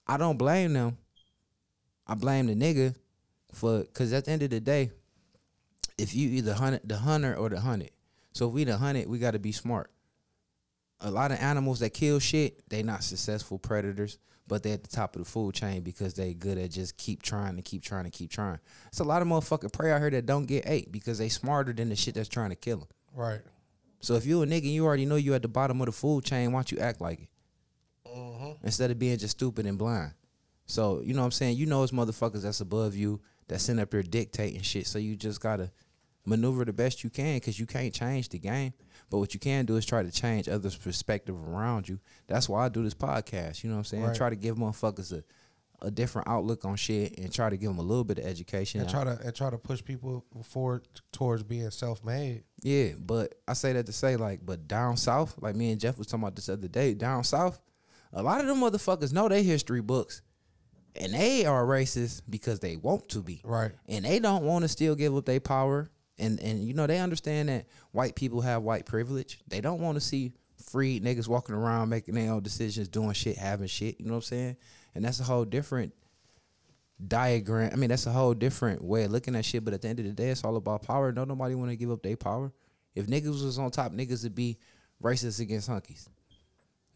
I 0.07 0.17
don't 0.17 0.39
blame 0.39 0.73
them. 0.73 0.99
I 2.07 2.15
blame 2.15 2.47
the 2.47 2.55
nigga 2.55 2.95
for 3.53 3.81
because 3.81 4.13
at 4.13 4.25
the 4.25 4.31
end 4.31 4.43
of 4.43 4.51
the 4.51 4.61
day, 4.61 4.91
if 5.99 6.15
you 6.15 6.29
either 6.31 6.55
hunt 6.55 6.87
the 6.89 6.97
hunter 6.97 7.35
or 7.35 7.49
the 7.49 7.61
hunted. 7.61 7.91
So 8.33 8.49
if 8.49 8.55
we 8.55 8.65
the 8.65 8.77
hunted, 8.77 9.09
we 9.09 9.19
got 9.19 9.33
to 9.33 9.39
be 9.39 9.53
smart. 9.53 9.91
A 11.01 11.11
lot 11.11 11.33
of 11.33 11.39
animals 11.41 11.81
that 11.81 11.91
kill 11.91 12.19
shit, 12.19 12.69
they 12.69 12.83
not 12.83 13.03
successful 13.03 13.59
predators, 13.59 14.19
but 14.47 14.63
they 14.63 14.73
at 14.73 14.83
the 14.83 14.89
top 14.89 15.17
of 15.17 15.25
the 15.25 15.29
food 15.29 15.55
chain 15.55 15.83
because 15.83 16.15
they 16.15 16.33
good 16.35 16.59
at 16.59 16.71
just 16.71 16.97
keep 16.97 17.23
trying 17.23 17.57
to 17.57 17.63
keep 17.63 17.83
trying 17.83 18.05
to 18.05 18.11
keep 18.11 18.31
trying. 18.31 18.59
It's 18.89 19.01
a 19.01 19.05
lot 19.05 19.23
of 19.23 19.29
motherfucking 19.29 19.73
prey 19.73 19.93
out 19.93 20.01
here 20.01 20.11
that 20.11 20.27
don't 20.27 20.47
get 20.47 20.65
ate 20.67 20.91
because 20.91 21.19
they 21.19 21.29
smarter 21.29 21.73
than 21.73 21.89
the 21.89 21.97
shit 21.97 22.15
that's 22.15 22.29
trying 22.29 22.51
to 22.51 22.57
kill 22.57 22.79
them. 22.79 22.89
right. 23.15 23.41
So 24.01 24.15
if 24.15 24.27
you 24.27 24.43
a 24.43 24.47
nigga 24.47 24.65
and 24.65 24.75
you 24.75 24.85
already 24.85 25.07
know 25.07 25.15
you 25.15 25.33
at 25.35 25.43
the 25.43 25.49
bottom 25.49 25.81
of 25.81 25.87
the 25.87 25.93
food 25.93 26.25
chain, 26.25 26.51
why 26.51 26.59
don't 26.59 26.73
you 26.73 26.79
act 26.79 27.01
like 27.01 27.21
it? 27.21 27.29
Mm-hmm. 28.09 28.67
Instead 28.67 28.91
of 28.91 28.99
being 28.99 29.17
just 29.17 29.39
stupid 29.39 29.65
and 29.65 29.79
blind. 29.79 30.13
So, 30.67 31.03
you 31.05 31.15
know 31.15 31.21
what 31.21 31.27
I'm 31.27 31.33
saying? 31.33 31.57
You 31.57 31.67
know 31.67 31.85
it's 31.85 31.93
motherfuckers 31.93 32.43
that's 32.43 32.61
above 32.61 32.97
you 32.97 33.21
that 33.53 33.61
sitting 33.61 33.81
up 33.81 33.91
there 33.91 34.03
dictating 34.03 34.63
shit. 34.63 34.87
So 34.87 34.99
you 34.99 35.17
just 35.17 35.41
gotta 35.41 35.71
maneuver 36.25 36.65
the 36.65 36.73
best 36.73 37.05
you 37.05 37.11
can 37.11 37.37
because 37.37 37.59
you 37.59 37.67
can't 37.67 37.93
change 37.93 38.29
the 38.29 38.39
game. 38.39 38.73
But 39.11 39.19
what 39.19 39.35
you 39.35 39.41
can 39.41 39.67
do 39.67 39.77
is 39.77 39.85
try 39.85 40.03
to 40.03 40.11
change 40.11 40.49
others' 40.49 40.77
perspective 40.77 41.37
around 41.37 41.89
you. 41.89 41.99
That's 42.29 42.49
why 42.49 42.65
I 42.65 42.69
do 42.69 42.83
this 42.83 42.95
podcast. 42.95 43.63
You 43.63 43.71
know 43.71 43.77
what 43.77 43.81
I'm 43.81 43.85
saying? 43.85 44.05
Right. 44.05 44.17
Try 44.17 44.31
to 44.31 44.37
give 44.37 44.57
motherfuckers 44.57 45.13
a, 45.13 45.23
a 45.85 45.91
different 45.91 46.29
outlook 46.29 46.65
on 46.65 46.77
shit 46.77 47.19
and 47.19 47.31
try 47.33 47.51
to 47.51 47.57
give 47.57 47.69
them 47.69 47.79
a 47.79 47.83
little 47.83 48.05
bit 48.05 48.19
of 48.19 48.25
education. 48.25 48.81
And 48.81 48.89
try 48.89 49.05
to 49.05 49.19
and 49.23 49.35
try 49.35 49.51
to 49.51 49.59
push 49.59 49.85
people 49.85 50.25
forward 50.45 50.89
towards 51.13 51.43
being 51.43 51.71
self 51.71 52.03
made. 52.03 52.45
Yeah, 52.63 52.93
but 52.99 53.35
I 53.47 53.53
say 53.53 53.75
that 53.75 53.87
to 53.87 53.93
say 53.93 54.17
like, 54.17 54.41
but 54.45 54.67
down 54.67 54.97
south, 54.97 55.37
like 55.43 55.57
me 55.57 55.73
and 55.73 55.81
Jeff 55.81 55.99
was 55.99 56.07
talking 56.07 56.23
about 56.23 56.37
this 56.37 56.49
other 56.49 56.69
day, 56.69 56.95
down 56.95 57.25
south, 57.25 57.61
a 58.15 58.23
lot 58.23 58.41
of 58.41 58.47
them 58.47 58.61
motherfuckers 58.61 59.13
know 59.13 59.29
their 59.29 59.43
history 59.43 59.83
books, 59.83 60.23
and 60.97 61.13
they 61.15 61.45
are 61.47 61.65
racist 61.65 62.23
because 62.29 62.61
they 62.61 62.77
want 62.77 63.09
to 63.11 63.23
be, 63.23 63.41
Right. 63.45 63.73
and 63.89 64.05
they 64.05 64.19
don't 64.19 64.45
want 64.45 64.63
to 64.63 64.69
still 64.69 64.95
give 64.95 65.17
up 65.17 65.25
their 65.25 65.41
power, 65.41 65.91
and 66.19 66.39
and 66.41 66.65
you 66.67 66.75
know 66.75 66.87
they 66.87 66.99
understand 66.99 67.49
that 67.49 67.67
white 67.93 68.15
people 68.15 68.41
have 68.43 68.63
white 68.63 68.87
privilege. 68.87 69.41
They 69.49 69.61
don't 69.61 69.81
want 69.81 69.97
to 69.97 70.01
see 70.01 70.33
free 70.71 71.01
niggas 71.01 71.29
walking 71.29 71.55
around 71.55 71.89
making 71.89 72.15
their 72.15 72.33
own 72.33 72.43
decisions, 72.43 72.89
doing 72.89 73.13
shit, 73.13 73.37
having 73.37 73.67
shit. 73.67 73.99
You 73.99 74.07
know 74.07 74.13
what 74.13 74.19
I'm 74.19 74.23
saying? 74.23 74.57
And 74.95 75.05
that's 75.05 75.21
a 75.21 75.25
whole 75.25 75.45
different 75.45 75.93
diagram. 77.07 77.71
I 77.73 77.77
mean, 77.77 77.91
that's 77.91 78.07
a 78.07 78.13
whole 78.13 78.35
different 78.35 78.83
way 78.83 79.05
of 79.05 79.11
looking 79.11 79.35
at 79.35 79.45
shit. 79.45 79.65
But 79.65 79.75
at 79.75 79.83
the 79.83 79.89
end 79.89 79.99
of 80.01 80.05
the 80.07 80.13
day, 80.13 80.29
it's 80.29 80.45
all 80.45 80.57
about 80.57 80.83
power. 80.83 81.13
Don't 81.13 81.29
nobody 81.29 81.55
want 81.55 81.71
to 81.71 81.77
give 81.77 81.91
up 81.91 82.03
their 82.03 82.17
power. 82.17 82.53
If 82.95 83.07
niggas 83.07 83.43
was 83.45 83.59
on 83.59 83.71
top, 83.71 83.93
niggas 83.93 84.23
would 84.23 84.35
be 84.35 84.59
racist 85.03 85.41
against 85.41 85.69
hunkies. 85.69 86.07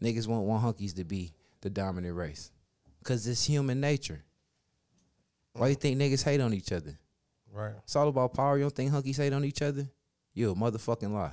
Niggas 0.01 0.27
won't 0.27 0.45
want 0.47 0.63
hunkies 0.63 0.95
to 0.95 1.03
be 1.03 1.33
the 1.61 1.69
dominant 1.69 2.15
race. 2.15 2.51
Cause 3.07 3.25
it's 3.25 3.45
human 3.45 3.79
nature. 3.79 4.21
Why 5.53 5.69
you 5.69 5.75
think 5.75 5.97
niggas 5.97 6.25
hate 6.25 6.41
on 6.41 6.53
each 6.53 6.73
other? 6.73 6.99
Right. 7.49 7.71
It's 7.83 7.95
all 7.95 8.09
about 8.09 8.33
power. 8.33 8.57
You 8.57 8.65
don't 8.65 8.75
think 8.75 8.91
hunkies 8.91 9.15
hate 9.15 9.31
on 9.31 9.45
each 9.45 9.61
other? 9.61 9.87
You 10.33 10.51
a 10.51 10.55
motherfucking 10.55 11.13
lie. 11.13 11.31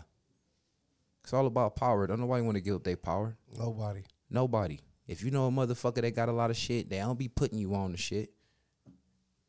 It's 1.25 1.33
all 1.33 1.47
about 1.47 1.75
power. 1.75 2.07
Don't 2.07 2.21
nobody 2.21 2.45
want 2.45 2.55
to 2.55 2.61
give 2.61 2.77
up 2.77 2.85
their 2.85 2.97
power. 2.97 3.37
Nobody. 3.59 4.05
Nobody. 4.31 4.79
If 5.09 5.25
you 5.25 5.33
know 5.33 5.49
a 5.49 5.51
motherfucker 5.51 6.01
that 6.03 6.15
got 6.15 6.29
a 6.29 6.33
lot 6.33 6.51
of 6.51 6.57
shit, 6.57 6.89
they 6.89 6.99
don't 6.99 7.19
be 7.19 7.27
putting 7.27 7.59
you 7.59 7.75
on 7.75 7.91
the 7.91 7.99
shit. 7.99 8.31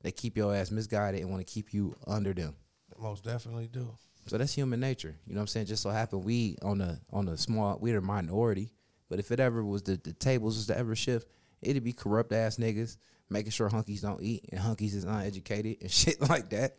They 0.02 0.12
keep 0.12 0.36
your 0.36 0.56
ass 0.56 0.72
misguided 0.72 1.22
and 1.22 1.30
want 1.30 1.46
to 1.46 1.54
keep 1.54 1.76
you 1.76 1.96
under 2.08 2.34
them. 2.34 2.56
Most 2.98 3.24
definitely 3.24 3.68
do. 3.68 3.88
So 4.26 4.40
that's 4.40 4.56
human 4.56 4.80
nature. 4.80 5.16
You 5.28 5.36
know 5.36 5.42
what 5.42 5.44
I'm 5.44 5.48
saying? 5.48 5.68
Just 5.68 5.84
so 5.84 5.92
happen 5.92 6.24
we 6.24 6.58
on 6.64 6.80
the 6.80 7.00
on 7.14 7.26
the 7.26 7.38
small 7.38 7.78
we're 7.80 8.00
a 8.00 8.02
minority. 8.02 8.74
But 9.10 9.20
if 9.20 9.32
it 9.32 9.40
ever 9.40 9.64
was 9.64 9.84
the, 9.84 9.98
the 9.98 10.14
tables 10.14 10.58
was 10.58 10.66
to 10.68 10.78
ever 10.78 10.96
shift, 10.96 11.28
it'd 11.62 11.84
be 11.84 11.94
corrupt 11.94 12.32
ass 12.32 12.58
niggas 12.58 12.98
making 13.30 13.52
sure 13.52 13.70
hunkies 13.70 14.02
don't 14.02 14.22
eat 14.22 14.46
and 14.52 14.60
hunkies 14.60 14.94
is 14.94 15.04
uneducated 15.04 15.78
and 15.82 15.92
shit 15.92 16.22
like 16.30 16.50
that. 16.50 16.78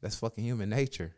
That's 0.00 0.16
fucking 0.16 0.44
human 0.44 0.68
nature. 0.68 1.14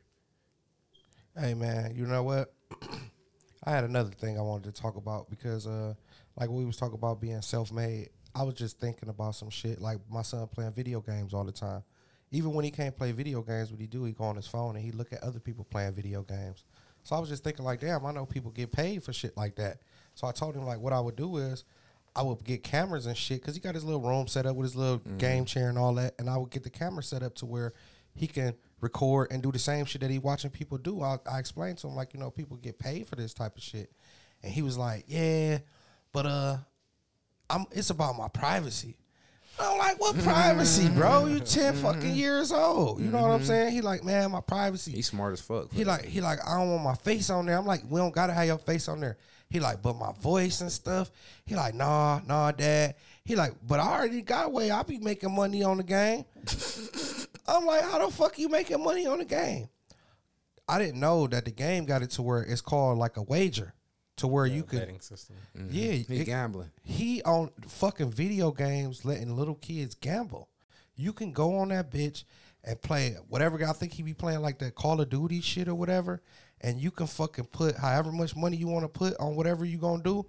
Hey 1.39 1.55
man, 1.55 1.95
you 1.95 2.07
know 2.07 2.23
what? 2.23 2.53
I 3.65 3.71
had 3.71 3.85
another 3.85 4.11
thing 4.11 4.39
I 4.39 4.43
wanted 4.43 4.75
to 4.75 4.81
talk 4.81 4.97
about 4.97 5.29
because, 5.29 5.67
uh, 5.67 5.95
like 6.39 6.49
we 6.51 6.65
was 6.65 6.77
talking 6.77 6.95
about 6.95 7.21
being 7.21 7.43
self-made. 7.43 8.11
I 8.35 8.45
was 8.45 8.55
just 8.55 8.79
thinking 8.79 9.09
about 9.09 9.35
some 9.35 9.51
shit. 9.51 9.81
Like 9.81 9.99
my 10.11 10.23
son 10.23 10.47
playing 10.47 10.73
video 10.73 11.01
games 11.01 11.35
all 11.35 11.45
the 11.45 11.53
time. 11.53 11.83
Even 12.31 12.53
when 12.53 12.65
he 12.65 12.71
can't 12.71 12.97
play 12.97 13.13
video 13.13 13.43
games, 13.43 13.71
what 13.71 13.81
he 13.81 13.87
do? 13.87 14.05
He 14.05 14.13
go 14.13 14.25
on 14.25 14.37
his 14.37 14.47
phone 14.47 14.77
and 14.77 14.85
he 14.85 14.93
look 14.93 15.13
at 15.13 15.23
other 15.23 15.41
people 15.41 15.65
playing 15.65 15.95
video 15.95 16.23
games. 16.23 16.65
So 17.03 17.17
I 17.17 17.19
was 17.19 17.29
just 17.29 17.45
thinking, 17.45 17.65
like, 17.65 17.81
damn, 17.81 18.05
I 18.05 18.13
know 18.13 18.27
people 18.27 18.51
get 18.51 18.73
paid 18.73 19.03
for 19.03 19.13
shit 19.13 19.37
like 19.37 19.57
that. 19.57 19.79
So 20.15 20.27
I 20.27 20.33
told 20.33 20.57
him, 20.57 20.65
like, 20.67 20.81
what 20.81 20.93
I 20.93 21.01
would 21.01 21.15
do 21.15 21.37
is, 21.37 21.65
I 22.17 22.23
would 22.23 22.43
get 22.43 22.63
cameras 22.63 23.05
and 23.05 23.17
shit 23.17 23.43
because 23.43 23.55
he 23.55 23.61
got 23.61 23.75
his 23.75 23.85
little 23.85 24.01
room 24.01 24.27
set 24.27 24.47
up 24.47 24.57
with 24.57 24.65
his 24.65 24.77
little 24.77 24.99
mm-hmm. 25.01 25.19
game 25.19 25.45
chair 25.45 25.69
and 25.69 25.77
all 25.77 25.95
that, 25.95 26.15
and 26.19 26.31
I 26.31 26.39
would 26.39 26.51
get 26.51 26.63
the 26.63 26.71
camera 26.71 27.03
set 27.03 27.23
up 27.23 27.35
to 27.37 27.47
where 27.47 27.75
he 28.15 28.27
can 28.27 28.55
record 28.81 29.29
and 29.31 29.43
do 29.43 29.53
the 29.53 29.59
same 29.59 29.85
shit 29.85 30.01
that 30.01 30.11
he 30.11 30.19
watching 30.19 30.51
people 30.51 30.79
do. 30.79 31.03
I, 31.03 31.19
I 31.31 31.39
explained 31.39 31.77
to 31.79 31.89
him 31.89 31.95
like, 31.95 32.15
you 32.15 32.21
know, 32.21 32.31
people 32.31 32.57
get 32.57 32.79
paid 32.79 33.07
for 33.07 33.17
this 33.17 33.35
type 33.35 33.59
of 33.59 33.63
shit, 33.63 33.93
and 34.43 34.51
he 34.51 34.63
was 34.63 34.79
like, 34.79 35.05
yeah, 35.07 35.59
but 36.13 36.25
uh, 36.25 36.57
I'm 37.51 37.67
it's 37.73 37.91
about 37.91 38.17
my 38.17 38.29
privacy. 38.29 38.97
I'm 39.59 39.79
like, 39.79 40.01
what 40.01 40.19
privacy, 40.19 40.85
mm-hmm. 40.85 40.99
bro? 40.99 41.27
You 41.27 41.41
ten 41.41 41.75
mm-hmm. 41.75 41.83
fucking 41.83 42.15
years 42.15 42.51
old. 42.51 43.01
You 43.01 43.11
know 43.11 43.23
what 43.23 43.31
I'm 43.31 43.45
saying? 43.45 43.73
He 43.73 43.83
like, 43.83 44.05
man, 44.05 44.31
my 44.31 44.41
privacy. 44.41 44.93
He's 44.93 45.07
smart 45.07 45.35
as 45.35 45.41
fuck. 45.41 45.73
He 45.73 45.85
like 45.85 46.05
he 46.07 46.23
like 46.23 46.39
I 46.47 46.59
don't 46.59 46.71
want 46.71 46.85
my 46.85 46.95
face 46.95 47.29
on 47.29 47.45
there. 47.45 47.59
I'm 47.59 47.67
like, 47.67 47.83
we 47.89 48.01
don't 48.01 48.15
gotta 48.15 48.33
have 48.33 48.47
your 48.47 48.59
face 48.59 48.89
on 48.89 49.01
there. 49.01 49.19
He 49.49 49.61
like, 49.61 49.81
but 49.81 49.97
my 49.97 50.13
voice 50.21 50.61
and 50.61 50.71
stuff. 50.73 51.11
He 51.45 51.55
like, 51.55 51.75
nah, 51.75 52.21
nah, 52.27 52.51
dad. 52.53 52.97
He 53.25 53.37
like, 53.37 53.55
but 53.67 53.79
I 53.81 53.93
already 53.99 54.23
got 54.23 54.47
away. 54.47 54.71
I 54.71 54.83
be 54.83 54.99
making 54.99 55.35
money 55.35 55.63
on 55.63 55.77
the 55.77 55.85
game. 55.85 56.25
I'm 57.49 57.65
like, 57.65 57.83
how 57.83 58.05
the 58.05 58.13
fuck 58.13 58.39
you 58.39 58.49
making 58.49 58.83
money 58.83 59.07
on 59.07 59.19
the 59.19 59.25
game? 59.25 59.69
I 60.69 60.79
didn't 60.81 60.99
know 60.99 61.29
that 61.29 61.45
the 61.45 61.53
game 61.53 61.85
got 61.85 62.03
it 62.03 62.11
to 62.13 62.23
where 62.23 62.43
it's 62.43 62.61
called 62.61 62.99
like 62.99 63.17
a 63.17 63.23
wager, 63.23 63.73
to 64.17 64.27
where 64.27 64.47
you 64.47 64.65
could, 64.65 64.81
betting 64.81 65.01
system. 65.01 65.37
Mm-hmm. 65.57 65.69
yeah, 65.71 65.93
he 65.93 66.17
it- 66.23 66.25
gambling. 66.25 66.71
he 66.83 67.23
on 67.23 67.51
fucking 67.69 68.11
video 68.11 68.51
games 68.51 69.05
letting 69.05 69.37
little 69.37 69.55
kids 69.55 69.95
gamble. 69.95 70.49
You 70.97 71.13
can 71.13 71.31
go 71.31 71.59
on 71.59 71.69
that 71.69 71.91
bitch 71.93 72.25
and 72.65 72.81
play 72.83 73.15
whatever. 73.29 73.65
I 73.65 73.73
think 73.75 73.93
he 73.93 74.03
be 74.03 74.15
playing 74.15 74.41
like 74.43 74.59
that 74.59 74.75
Call 74.75 75.01
of 75.01 75.09
Duty 75.09 75.41
shit 75.41 75.69
or 75.69 75.75
whatever, 75.77 76.21
and 76.67 76.81
you 76.81 76.91
can 76.91 77.07
fucking 77.07 77.47
put 77.47 77.77
however 77.77 78.11
much 78.13 78.35
money 78.37 78.57
you 78.57 78.67
want 78.67 78.83
to 78.85 78.89
put 78.89 79.17
on 79.19 79.37
whatever 79.37 79.65
you 79.65 79.79
gonna 79.79 80.03
do. 80.03 80.27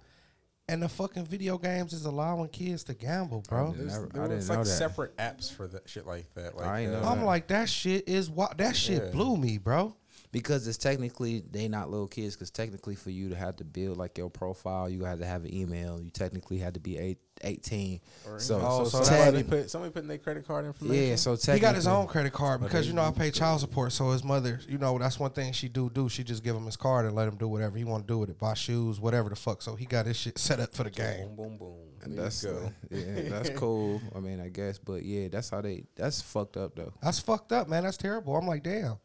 And 0.70 0.82
the 0.82 0.88
fucking 0.88 1.24
video 1.24 1.56
games 1.56 1.94
is 1.94 2.04
allowing 2.04 2.48
kids 2.50 2.84
to 2.84 2.94
gamble, 2.94 3.42
bro. 3.48 3.72
didn't 3.72 3.88
There's, 3.88 3.92
Never- 4.00 4.10
I 4.14 4.20
was 4.20 4.28
didn't 4.30 4.48
like 4.48 4.58
know 4.58 4.64
that. 4.64 4.70
separate 4.70 5.16
apps 5.16 5.50
for 5.50 5.66
that 5.68 5.88
shit 5.88 6.06
like 6.06 6.32
that. 6.34 6.56
Like 6.56 6.66
I 6.66 6.80
ain't 6.80 6.92
know 6.92 7.00
uh, 7.02 7.10
I'm 7.10 7.24
like 7.24 7.48
that 7.48 7.68
shit 7.70 8.06
is 8.08 8.28
what 8.30 8.56
that 8.58 8.76
shit 8.76 9.02
Yeah. 9.02 9.10
blew 9.10 9.36
me, 9.36 9.56
bro. 9.58 9.96
Because 10.30 10.68
it's 10.68 10.76
technically 10.78 11.42
they 11.50 11.68
not 11.68 11.90
little 11.90 12.06
kids. 12.06 12.34
Because 12.34 12.50
technically, 12.50 12.94
for 12.94 13.10
you 13.10 13.30
to 13.30 13.34
have 13.36 13.56
to 13.56 13.64
build 13.64 13.96
like 13.96 14.18
your 14.18 14.28
profile, 14.28 14.88
you 14.88 15.04
had 15.04 15.20
to 15.20 15.26
have 15.26 15.44
an 15.44 15.54
email. 15.54 16.00
You 16.02 16.10
technically 16.10 16.58
had 16.58 16.74
to 16.74 16.80
be 16.80 16.98
eight, 16.98 17.18
18. 17.42 18.00
or, 18.26 18.38
So, 18.38 18.60
Oh, 18.62 18.84
so 18.84 18.98
so 18.98 19.04
somebody 19.04 19.38
technic- 19.38 19.48
put 19.48 19.70
somebody 19.70 19.90
putting 19.92 20.08
their 20.08 20.18
credit 20.18 20.46
card 20.46 20.66
information. 20.66 21.02
yeah. 21.08 21.16
So 21.16 21.34
He 21.36 21.58
got 21.58 21.74
his 21.74 21.86
own 21.86 22.06
credit 22.06 22.34
card 22.34 22.60
because 22.60 22.86
you 22.86 22.92
know 22.92 23.04
I 23.04 23.10
pay 23.10 23.30
child 23.30 23.60
support. 23.60 23.92
So 23.92 24.10
his 24.10 24.22
mother, 24.22 24.60
you 24.68 24.76
know, 24.76 24.98
that's 24.98 25.18
one 25.18 25.30
thing 25.30 25.52
she 25.54 25.68
do 25.68 25.88
do. 25.88 26.10
She 26.10 26.24
just 26.24 26.44
give 26.44 26.54
him 26.54 26.66
his 26.66 26.76
card 26.76 27.06
and 27.06 27.14
let 27.14 27.26
him 27.26 27.36
do 27.36 27.48
whatever 27.48 27.78
he 27.78 27.84
want 27.84 28.06
to 28.06 28.12
do 28.12 28.18
with 28.18 28.28
it, 28.28 28.38
buy 28.38 28.52
shoes, 28.52 29.00
whatever 29.00 29.30
the 29.30 29.36
fuck. 29.36 29.62
So 29.62 29.76
he 29.76 29.86
got 29.86 30.04
his 30.04 30.16
shit 30.18 30.36
set 30.36 30.60
up 30.60 30.74
for 30.74 30.84
the 30.84 30.90
game. 30.90 31.28
Boom, 31.28 31.36
boom, 31.36 31.56
boom. 31.58 31.74
And 32.02 32.16
There 32.18 32.24
that's 32.24 32.44
you 32.44 32.50
go. 32.50 32.72
yeah, 32.90 33.22
that's 33.30 33.50
cool. 33.50 34.00
I 34.14 34.20
mean, 34.20 34.40
I 34.40 34.48
guess, 34.50 34.78
but 34.78 35.02
yeah, 35.04 35.28
that's 35.28 35.48
how 35.50 35.62
they. 35.62 35.84
That's 35.96 36.20
fucked 36.20 36.58
up 36.58 36.74
though. 36.76 36.92
That's 37.02 37.18
fucked 37.18 37.50
up, 37.52 37.66
man. 37.68 37.84
That's 37.84 37.96
terrible. 37.96 38.36
I'm 38.36 38.46
like, 38.46 38.62
damn, 38.62 38.98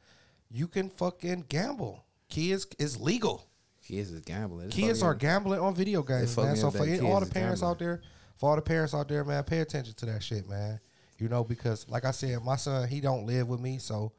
you 0.54 0.68
can 0.68 0.88
fucking 0.88 1.46
gamble. 1.50 2.06
Kids 2.30 2.68
is 2.78 3.00
legal. 3.00 3.48
Kids 3.86 4.12
is 4.12 4.22
gambling. 4.22 4.68
It's 4.68 4.76
Kids 4.76 5.02
are 5.04 5.16
gambling 5.16 5.60
on 5.60 5.74
video 5.76 6.04
games, 6.04 6.38
man. 6.38 6.56
So 6.56 6.70
for 6.72 6.86
all 7.06 7.20
the 7.20 7.26
parents 7.26 7.64
out 7.64 7.80
there, 7.80 8.02
for 8.38 8.50
all 8.52 8.56
the 8.56 8.62
parents 8.62 8.94
out 8.94 9.08
there, 9.10 9.24
man, 9.26 9.44
pay 9.44 9.60
attention 9.60 9.94
to 9.96 10.06
that 10.06 10.24
shit, 10.24 10.48
man. 10.48 10.80
You 11.18 11.28
know, 11.28 11.44
because 11.44 11.88
like 11.90 12.06
I 12.06 12.12
said, 12.12 12.42
my 12.44 12.56
son 12.56 12.88
he 12.88 13.02
don't 13.02 13.26
live 13.26 13.48
with 13.48 13.60
me, 13.60 13.78
so 13.80 14.14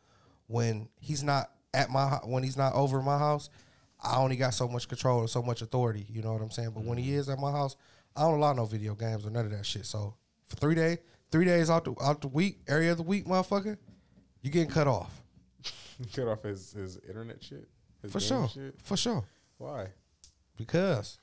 when 0.48 0.88
he's 1.00 1.22
not 1.22 1.50
at 1.72 1.88
my 1.90 2.18
when 2.24 2.42
he's 2.42 2.56
not 2.56 2.74
over 2.74 3.00
my 3.00 3.18
house, 3.18 3.48
I 4.02 4.16
only 4.16 4.36
got 4.36 4.54
so 4.54 4.68
much 4.68 4.88
control 4.88 5.20
and 5.20 5.30
so 5.30 5.42
much 5.42 5.62
authority. 5.62 6.06
You 6.10 6.22
know 6.22 6.32
what 6.32 6.42
I'm 6.42 6.50
saying? 6.50 6.70
But 6.74 6.84
when 6.84 6.98
he 6.98 7.10
Mm-hmm. 7.10 7.18
is 7.20 7.28
at 7.28 7.38
my 7.38 7.50
house, 7.52 7.76
I 8.16 8.22
don't 8.22 8.34
allow 8.38 8.52
no 8.52 8.64
video 8.64 8.94
games 8.94 9.24
or 9.24 9.30
none 9.30 9.44
of 9.44 9.50
that 9.52 9.64
shit. 9.66 9.86
So 9.86 10.14
for 10.46 10.56
three 10.56 10.74
days, 10.74 10.98
three 11.30 11.44
days 11.44 11.70
out 11.70 11.84
the 11.84 11.94
out 12.02 12.20
the 12.20 12.28
week, 12.28 12.60
area 12.68 12.90
of 12.92 12.98
the 12.98 13.02
week, 13.02 13.24
motherfucker, 13.26 13.76
you 14.42 14.50
getting 14.50 14.68
cut 14.70 14.86
off 14.86 15.22
Cut 16.14 16.28
off 16.28 16.42
his, 16.42 16.72
his 16.72 16.98
internet 17.08 17.42
shit. 17.42 17.68
His 18.02 18.12
for 18.12 18.20
sure, 18.20 18.48
Shit. 18.48 18.74
for 18.82 18.96
sure. 18.96 19.24
Why? 19.58 19.88
because 20.56 21.18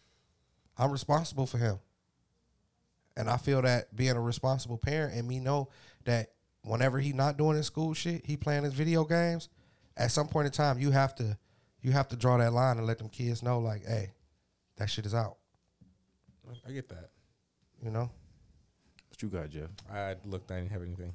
I'm 0.77 0.91
responsible 0.91 1.45
for 1.45 1.57
him. 1.57 1.79
And 3.15 3.29
I 3.29 3.37
feel 3.37 3.61
that 3.61 3.95
being 3.95 4.11
a 4.15 4.21
responsible 4.21 4.77
parent 4.77 5.13
and 5.15 5.27
me 5.27 5.39
know 5.39 5.69
that 6.05 6.31
whenever 6.63 6.99
he 6.99 7.13
not 7.13 7.37
doing 7.37 7.57
his 7.57 7.67
school 7.67 7.93
shit, 7.93 8.25
he 8.25 8.35
playing 8.37 8.63
his 8.63 8.73
video 8.73 9.03
games, 9.03 9.49
at 9.97 10.11
some 10.11 10.27
point 10.27 10.47
in 10.47 10.51
time 10.51 10.79
you 10.79 10.91
have 10.91 11.13
to 11.15 11.37
you 11.81 11.91
have 11.91 12.07
to 12.09 12.15
draw 12.15 12.37
that 12.37 12.53
line 12.53 12.77
and 12.77 12.85
let 12.87 12.97
them 12.99 13.09
kids 13.09 13.41
know 13.43 13.59
like, 13.59 13.85
hey, 13.85 14.11
that 14.77 14.89
shit 14.89 15.05
is 15.05 15.13
out. 15.13 15.37
I 16.67 16.71
get 16.71 16.89
that. 16.89 17.09
You 17.83 17.91
know? 17.91 18.09
What 19.09 19.21
you 19.21 19.29
got, 19.29 19.49
Jeff? 19.49 19.69
I 19.91 20.15
looked. 20.25 20.51
I 20.51 20.59
didn't 20.59 20.71
have 20.71 20.81
anything. 20.81 21.13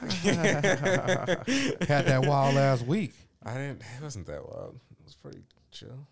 Had 0.00 1.44
that 2.06 2.24
wild 2.26 2.54
last 2.54 2.86
week. 2.86 3.14
I 3.42 3.54
didn't. 3.54 3.80
It 3.80 4.02
wasn't 4.02 4.26
that 4.26 4.42
wild. 4.48 4.78
It 4.98 5.04
was 5.04 5.14
pretty 5.14 5.42
chill. 5.70 6.06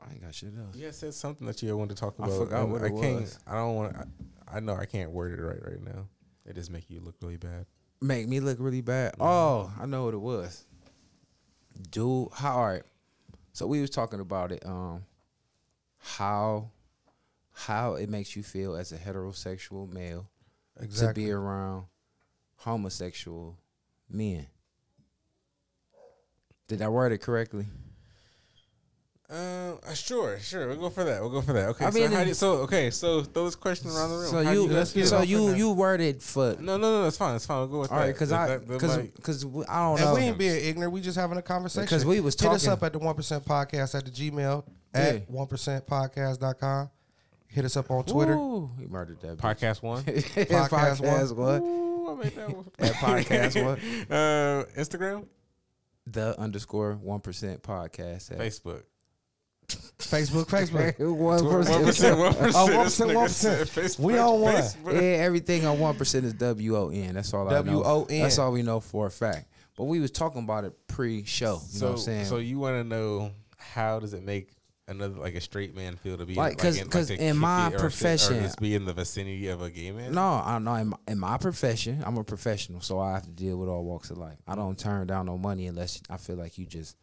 I 0.00 0.12
ain't 0.12 0.22
got 0.22 0.34
shit 0.34 0.52
else. 0.58 0.74
You 0.76 0.86
guys 0.86 0.98
said 0.98 1.14
something 1.14 1.46
that 1.46 1.62
you 1.62 1.76
wanted 1.76 1.96
to 1.96 2.00
talk 2.00 2.14
I 2.18 2.24
about. 2.24 2.36
forgot 2.38 2.68
what 2.68 2.82
I 2.82 2.86
it 2.86 3.00
can't. 3.00 3.20
was. 3.20 3.38
I 3.46 3.54
don't 3.54 3.74
want. 3.76 3.96
I, 3.96 4.56
I 4.56 4.60
know 4.60 4.74
I 4.74 4.84
can't 4.84 5.10
word 5.12 5.38
it 5.38 5.42
right 5.42 5.60
right 5.64 5.82
now. 5.82 6.08
It 6.44 6.54
just 6.56 6.70
make 6.70 6.90
you 6.90 7.00
look 7.00 7.14
really 7.22 7.36
bad. 7.36 7.66
Make 8.00 8.26
me 8.28 8.40
look 8.40 8.58
really 8.60 8.80
bad. 8.80 9.14
Oh, 9.20 9.72
I 9.80 9.86
know 9.86 10.04
what 10.06 10.14
it 10.14 10.20
was. 10.20 10.64
Dude, 11.90 12.28
how 12.34 12.56
all 12.58 12.66
right. 12.66 12.82
So 13.52 13.66
we 13.66 13.80
was 13.80 13.90
talking 13.90 14.18
about 14.20 14.50
it. 14.50 14.64
Um, 14.66 15.04
how 15.98 16.70
how 17.52 17.94
it 17.94 18.08
makes 18.08 18.34
you 18.34 18.42
feel 18.42 18.74
as 18.74 18.90
a 18.92 18.96
heterosexual 18.98 19.88
male 19.92 20.26
Exactly. 20.80 21.22
to 21.22 21.26
be 21.28 21.32
around 21.32 21.84
homosexual 22.62 23.58
men. 24.08 24.46
Did 26.68 26.82
I 26.82 26.88
word 26.88 27.12
it 27.12 27.18
correctly? 27.18 27.66
Uh, 29.28 29.76
uh, 29.86 29.94
sure, 29.94 30.38
sure. 30.40 30.68
We'll 30.68 30.76
go 30.76 30.90
for 30.90 31.04
that. 31.04 31.20
We'll 31.22 31.30
go 31.30 31.40
for 31.40 31.54
that. 31.54 31.68
Okay. 31.70 31.86
I 31.86 31.90
so 31.90 31.98
mean, 31.98 32.12
how 32.12 32.22
do 32.22 32.28
you, 32.28 32.34
so 32.34 32.52
okay. 32.64 32.90
So 32.90 33.22
throw 33.22 33.46
this 33.46 33.54
question 33.56 33.90
around 33.90 34.10
the 34.10 34.16
room. 34.16 34.30
So 34.30 34.44
How 34.44 34.52
do 34.52 34.62
you, 34.62 34.68
let's 34.68 34.92
get 34.92 35.04
it 35.04 35.08
so 35.08 35.22
you 35.22 35.54
you 35.54 35.72
worded 35.72 36.22
for 36.22 36.54
No, 36.60 36.76
no, 36.76 37.00
no. 37.00 37.06
It's 37.08 37.16
fine. 37.16 37.36
It's 37.36 37.46
fine. 37.46 37.58
We'll 37.60 37.68
go 37.68 37.80
with 37.80 37.90
all 37.92 37.98
that. 37.98 38.04
right 38.04 38.12
because 38.12 38.28
That- 38.28 38.40
I 38.40 38.46
that- 38.58 38.66
that 38.68 38.72
because 38.74 38.96
might- 38.98 39.14
because 39.14 39.44
I 39.44 39.48
don't 39.48 39.92
And 39.92 40.00
know. 40.00 40.14
we 40.14 40.20
ain't 40.20 40.36
being 40.38 40.62
ignorant. 40.64 40.92
We 40.92 41.00
just 41.00 41.16
having 41.16 41.38
a 41.38 41.42
conversation. 41.42 41.84
Because 41.86 42.04
we 42.04 42.20
was 42.20 42.38
Hit 42.38 42.50
us 42.50 42.66
up 42.68 42.82
at 42.82 42.92
the 42.92 42.98
one 42.98 43.14
percent 43.14 43.44
podcast 43.46 43.94
at 43.94 44.04
the 44.04 44.10
Gmail 44.10 44.64
Yeah. 44.94 45.00
at 45.00 45.30
one 45.30 45.46
percent 45.46 45.86
podcast.com. 45.86 46.90
Hit 47.48 47.64
us 47.64 47.76
up 47.78 47.90
on 47.90 48.04
Twitter. 48.04 48.34
Ooh, 48.34 48.70
he 48.78 48.86
murdered 48.86 49.20
that 49.22 49.38
bitch. 49.38 49.56
podcast 49.56 49.82
one. 49.82 50.02
Podcast 50.04 50.68
podcast 51.00 51.32
one. 51.34 51.91
Ooh, 52.02 52.10
I 52.10 52.14
made 52.24 52.34
that 52.36 52.54
one. 52.56 52.68
That 52.78 52.92
podcast 52.94 53.64
what? 53.64 53.78
Uh, 54.10 54.64
Instagram, 54.80 55.26
The 56.06 56.38
underscore 56.40 56.94
one 56.94 57.20
percent 57.20 57.62
podcast. 57.62 58.32
At 58.32 58.38
Facebook. 58.38 58.82
Facebook, 59.98 60.46
Facebook. 60.48 60.98
one 61.16 61.44
One 61.44 61.50
percent. 61.64 61.84
percent. 61.86 62.18
One 62.18 62.34
percent. 62.34 62.54
Oh, 62.56 62.68
1%, 62.68 63.06
nigga 63.06 63.14
1%. 63.24 63.28
said 63.30 63.66
Facebook, 63.68 64.00
We 64.00 64.18
on 64.18 64.40
one. 64.40 64.54
Facebook. 64.56 64.94
Yeah, 64.94 65.00
everything 65.24 65.64
on 65.64 65.78
one 65.78 65.94
percent 65.96 66.24
is 66.26 66.34
W 66.34 66.76
O 66.76 66.88
N. 66.90 67.14
That's 67.14 67.32
all 67.32 67.46
I 67.48 67.52
know. 67.52 67.62
W-O-N. 67.62 68.22
That's 68.22 68.38
all 68.38 68.52
we 68.52 68.62
know 68.62 68.80
for 68.80 69.06
a 69.06 69.10
fact. 69.10 69.46
But 69.76 69.84
we 69.84 70.00
was 70.00 70.10
talking 70.10 70.42
about 70.42 70.64
it 70.64 70.74
pre-show. 70.88 71.54
You 71.54 71.60
So, 71.78 71.84
know 71.86 71.92
what 71.92 71.98
I'm 71.98 72.04
saying? 72.04 72.24
so 72.26 72.36
you 72.38 72.58
want 72.58 72.76
to 72.76 72.84
know 72.84 73.30
how 73.56 73.98
does 74.00 74.12
it 74.12 74.22
make 74.24 74.50
another 74.92 75.18
like 75.18 75.34
a 75.34 75.40
straight 75.40 75.74
man 75.74 75.96
feel 75.96 76.16
to 76.16 76.24
be 76.24 76.34
Like, 76.34 76.56
'cause- 76.58 76.76
in, 76.78 76.88
'cause 76.88 77.08
to 77.08 77.14
in 77.14 77.32
kick 77.34 77.36
my 77.36 77.68
it 77.68 77.74
or 77.74 77.78
profession- 77.80 78.36
or 78.38 78.42
just 78.42 78.60
be 78.60 78.74
in 78.74 78.84
the 78.84 78.92
vicinity 78.92 79.48
of 79.48 79.60
a 79.62 79.70
gay 79.70 79.90
man? 79.90 80.12
no, 80.14 80.22
I 80.44 80.58
know 80.58 80.74
in 80.76 80.88
my, 80.88 80.96
in 81.08 81.18
my 81.18 81.36
profession, 81.38 82.02
I'm 82.06 82.16
a 82.16 82.24
professional, 82.24 82.80
so 82.80 83.00
I 83.00 83.12
have 83.12 83.24
to 83.24 83.30
deal 83.30 83.56
with 83.56 83.68
all 83.68 83.84
walks 83.84 84.10
of 84.10 84.18
life. 84.18 84.38
I 84.46 84.54
don't 84.54 84.78
turn 84.78 85.06
down 85.06 85.26
no 85.26 85.36
money 85.38 85.66
unless 85.66 86.00
I 86.08 86.16
feel 86.16 86.36
like 86.36 86.56
you 86.58 86.66
just 86.66 86.96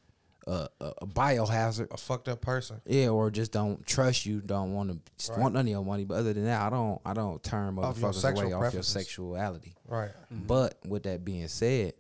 uh, 0.48 0.68
a, 0.82 0.94
a 1.04 1.06
biohazard. 1.06 1.94
A 1.94 1.98
fucked 1.98 2.28
up 2.28 2.42
person. 2.42 2.82
Yeah, 2.88 3.10
or 3.10 3.30
just 3.30 3.52
don't 3.52 3.86
trust 3.86 4.26
you, 4.26 4.40
don't 4.42 4.74
want 4.74 4.90
to 4.90 5.32
Right. 5.32 5.40
want 5.40 5.54
none 5.54 5.66
of 5.66 5.70
your 5.70 5.84
money. 5.86 6.06
But 6.06 6.16
other 6.16 6.34
than 6.34 6.46
that, 6.46 6.60
I 6.62 6.70
don't 6.72 7.00
I 7.06 7.14
don't 7.14 7.44
turn 7.44 7.76
motherfuckers 7.76 8.16
sexual 8.16 8.54
away 8.54 8.68
off 8.68 8.74
your 8.74 8.82
sexuality. 8.82 9.76
Right. 9.88 10.10
But 10.32 10.80
with 10.88 11.04
that 11.04 11.24
being 11.24 11.48
said, 11.50 11.94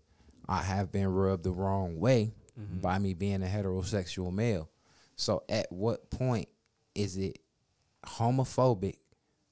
I 0.47 0.63
have 0.63 0.91
been 0.91 1.09
rubbed 1.09 1.43
the 1.43 1.51
wrong 1.51 1.99
way 1.99 2.31
by 2.81 2.97
me 2.97 3.13
being 3.13 3.43
a 3.43 3.45
heterosexual 3.45 4.33
male. 4.33 4.67
So 5.19 5.43
at 5.49 5.71
what 5.71 6.09
point 6.09 6.47
is 6.95 7.17
it 7.17 7.39
homophobic 8.05 8.95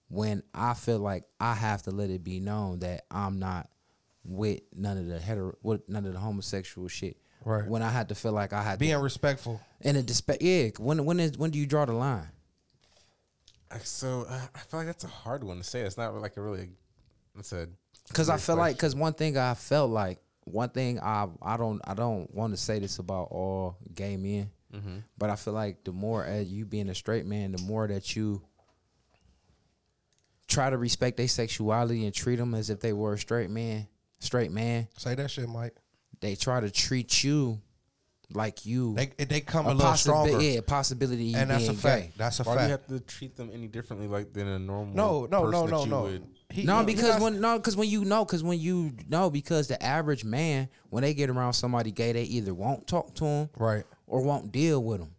when 0.08 0.42
I 0.54 0.74
feel 0.74 1.00
like 1.00 1.26
I 1.40 1.54
have 1.54 1.84
to 1.84 1.92
let 1.92 2.10
it 2.10 2.24
be 2.24 2.40
known 2.40 2.80
that 2.80 3.06
I'm 3.12 3.40
not 3.40 3.70
with 4.24 4.62
none 4.74 4.98
of 4.98 5.08
the 5.08 5.20
hetero 5.20 5.56
with 5.62 5.88
none 5.90 6.06
of 6.06 6.14
the 6.14 6.20
homosexual 6.20 6.88
shit 6.88 7.18
Right. 7.46 7.66
When 7.66 7.82
I 7.82 7.90
had 7.90 8.10
to 8.10 8.16
feel 8.16 8.34
like 8.34 8.52
I 8.52 8.62
had 8.62 8.74
to. 8.74 8.78
Being 8.80 8.94
to, 8.94 9.00
respectful. 9.00 9.62
and 9.82 9.96
a 9.96 10.04
dispe- 10.04 10.38
yeah. 10.42 10.72
When 10.84 11.06
when 11.06 11.20
is 11.20 11.38
when 11.38 11.52
do 11.52 11.60
you 11.60 11.66
draw 11.66 11.86
the 11.86 11.94
line? 11.94 12.28
So 13.84 14.26
uh, 14.28 14.42
I 14.56 14.60
feel 14.60 14.80
like 14.82 14.88
that's 14.88 15.04
a 15.04 15.08
hard 15.08 15.44
one 15.44 15.58
to 15.58 15.64
say. 15.64 15.82
It's 15.82 15.98
not 15.98 16.14
like 16.16 16.36
a 16.36 16.42
really. 16.42 16.72
It's 17.38 17.54
a. 17.54 17.70
Because 18.08 18.30
I 18.30 18.38
feel 18.38 18.58
like 18.58 18.76
because 18.76 18.96
one 18.96 19.14
thing 19.14 19.38
I 19.38 19.54
felt 19.54 19.92
like 19.92 20.20
one 20.44 20.70
thing 20.70 21.00
I 21.00 21.28
I 21.42 21.56
don't 21.56 21.82
I 21.86 21.94
don't 21.94 22.34
want 22.34 22.54
to 22.54 22.58
say 22.58 22.80
this 22.80 23.00
about 23.00 23.30
all 23.32 23.78
gay 23.94 24.18
men, 24.18 24.50
Mm-hmm. 24.78 24.98
but 25.18 25.30
I 25.30 25.36
feel 25.36 25.54
like 25.54 25.84
the 25.84 25.92
more 25.92 26.24
as 26.24 26.48
you 26.52 26.66
being 26.66 26.90
a 26.90 26.96
straight 26.96 27.26
man, 27.26 27.52
the 27.52 27.62
more 27.64 27.88
that 27.88 28.16
you 28.16 28.42
try 30.48 30.70
to 30.70 30.78
respect 30.78 31.18
their 31.18 31.28
sexuality 31.28 32.06
and 32.06 32.14
treat 32.14 32.38
them 32.38 32.54
as 32.54 32.70
if 32.70 32.80
they 32.80 32.94
were 32.94 33.14
a 33.14 33.18
straight 33.18 33.50
man, 33.50 33.88
straight 34.20 34.52
man, 34.52 34.88
Say 34.98 35.16
that 35.16 35.30
shit, 35.32 35.50
Mike. 35.50 35.76
they 36.22 36.36
try 36.36 36.60
to 36.60 36.70
treat 36.72 37.24
you 37.24 37.60
like 38.34 38.66
you 38.66 38.94
They 38.96 39.06
they 39.26 39.40
come 39.42 39.68
a, 39.68 39.72
a 39.72 39.74
little 39.74 39.92
possibi- 39.94 39.98
stronger, 39.98 40.42
yeah, 40.42 40.60
possibility 40.62 41.34
of 41.34 41.40
and 41.42 41.50
that's 41.50 41.68
a 41.70 41.74
fact. 41.74 42.02
gay. 42.04 42.12
That's 42.18 42.40
a 42.40 42.44
Why 42.44 42.58
do 42.58 42.64
you 42.64 42.70
have 42.72 42.88
to 42.88 43.00
treat 43.00 43.36
them 43.38 43.50
any 43.54 43.68
differently 43.68 44.08
like 44.08 44.34
than 44.34 44.48
a 44.48 44.60
normal? 44.60 44.94
No, 44.96 45.28
no, 45.32 45.50
person 45.50 45.52
no, 45.52 45.66
that 45.66 45.72
no, 45.72 45.84
you 45.84 45.90
no. 45.90 46.02
would- 46.04 46.28
He- 46.50 46.64
No, 46.64 46.80
he- 46.80 46.86
because 46.86 47.16
he 47.18 47.24
when 47.24 47.40
no, 47.42 47.58
because 47.58 47.76
when 47.78 47.90
you 47.90 48.04
know, 48.06 48.24
because 48.26 48.44
when 48.44 48.60
you 48.60 48.94
know, 49.10 49.30
because 49.30 49.68
the 49.68 49.82
average 49.84 50.24
man, 50.26 50.70
when 50.90 51.04
they 51.04 51.14
get 51.14 51.30
around 51.30 51.54
somebody 51.54 51.92
gay, 51.92 52.12
they 52.14 52.24
either 52.24 52.54
won't 52.54 52.86
talk 52.88 53.14
to 53.16 53.26
him 53.26 53.50
right. 53.58 53.84
Or 54.08 54.22
won't 54.22 54.52
deal 54.52 54.84
with 54.84 55.00
them. 55.00 55.12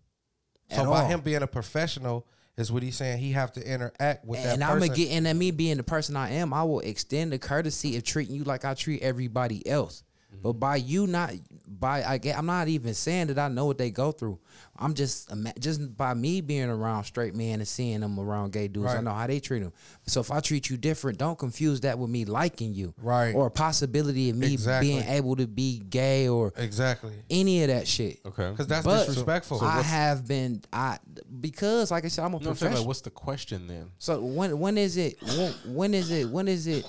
So 0.74 0.90
by 0.90 1.04
him 1.04 1.20
being 1.20 1.42
a 1.42 1.46
professional 1.46 2.26
is 2.56 2.72
what 2.72 2.82
he's 2.82 2.96
saying. 2.96 3.18
He 3.18 3.32
have 3.32 3.52
to 3.52 3.66
interact 3.66 4.24
with 4.24 4.40
and 4.40 4.48
that 4.48 4.54
And 4.54 4.64
I'm 4.64 4.78
gonna 4.78 4.88
get, 4.94 5.10
and 5.10 5.24
then 5.24 5.38
me 5.38 5.50
being 5.50 5.76
the 5.76 5.82
person 5.82 6.16
I 6.16 6.32
am, 6.32 6.52
I 6.52 6.64
will 6.64 6.80
extend 6.80 7.32
the 7.32 7.38
courtesy 7.38 7.96
of 7.96 8.04
treating 8.04 8.34
you 8.34 8.44
like 8.44 8.64
I 8.64 8.74
treat 8.74 9.00
everybody 9.02 9.66
else. 9.66 10.02
But 10.42 10.54
by 10.54 10.76
you 10.76 11.06
not, 11.06 11.32
by 11.66 12.02
I 12.04 12.18
get, 12.18 12.38
I'm 12.38 12.46
not 12.46 12.68
even 12.68 12.94
saying 12.94 13.28
that 13.28 13.38
I 13.38 13.48
know 13.48 13.66
what 13.66 13.78
they 13.78 13.90
go 13.90 14.12
through. 14.12 14.38
I'm 14.80 14.94
just, 14.94 15.30
just 15.58 15.96
by 15.96 16.14
me 16.14 16.40
being 16.40 16.68
around 16.68 17.04
straight 17.04 17.34
men 17.34 17.58
and 17.58 17.66
seeing 17.66 18.00
them 18.00 18.18
around 18.20 18.52
gay 18.52 18.68
dudes, 18.68 18.94
I 18.94 19.00
know 19.00 19.12
how 19.12 19.26
they 19.26 19.40
treat 19.40 19.60
them. 19.60 19.72
So 20.06 20.20
if 20.20 20.30
I 20.30 20.38
treat 20.40 20.70
you 20.70 20.76
different, 20.76 21.18
don't 21.18 21.36
confuse 21.38 21.80
that 21.80 21.98
with 21.98 22.10
me 22.10 22.24
liking 22.24 22.74
you, 22.74 22.94
Right. 23.02 23.34
Or 23.34 23.46
a 23.46 23.50
possibility 23.50 24.30
of 24.30 24.36
me 24.36 24.52
Exactly. 24.52 24.88
being 24.90 25.02
able 25.08 25.34
to 25.36 25.46
be 25.48 25.80
gay 25.90 26.28
or 26.28 26.52
exactly 26.56 27.12
any 27.28 27.62
of 27.62 27.68
that 27.68 27.88
shit. 27.88 28.20
Okay. 28.24 28.50
because 28.50 28.66
that's 28.68 28.84
But 28.84 29.06
disrespectful. 29.06 29.60
I 29.62 29.82
have 29.82 30.26
been, 30.28 30.62
I 30.72 30.98
because 31.40 31.90
like 31.90 32.04
I 32.04 32.08
said, 32.08 32.24
I'm 32.24 32.34
a 32.34 32.38
No, 32.38 32.46
professional. 32.46 32.78
like, 32.80 32.86
what's 32.86 33.00
the 33.00 33.10
question 33.10 33.66
then? 33.66 33.90
So 33.98 34.20
when 34.24 34.58
when 34.58 34.78
is 34.78 34.96
it 34.96 35.16
when, 35.22 35.52
when 35.74 35.94
is 35.94 36.10
it 36.10 36.28
when 36.30 36.46
is 36.48 36.66
it? 36.66 36.86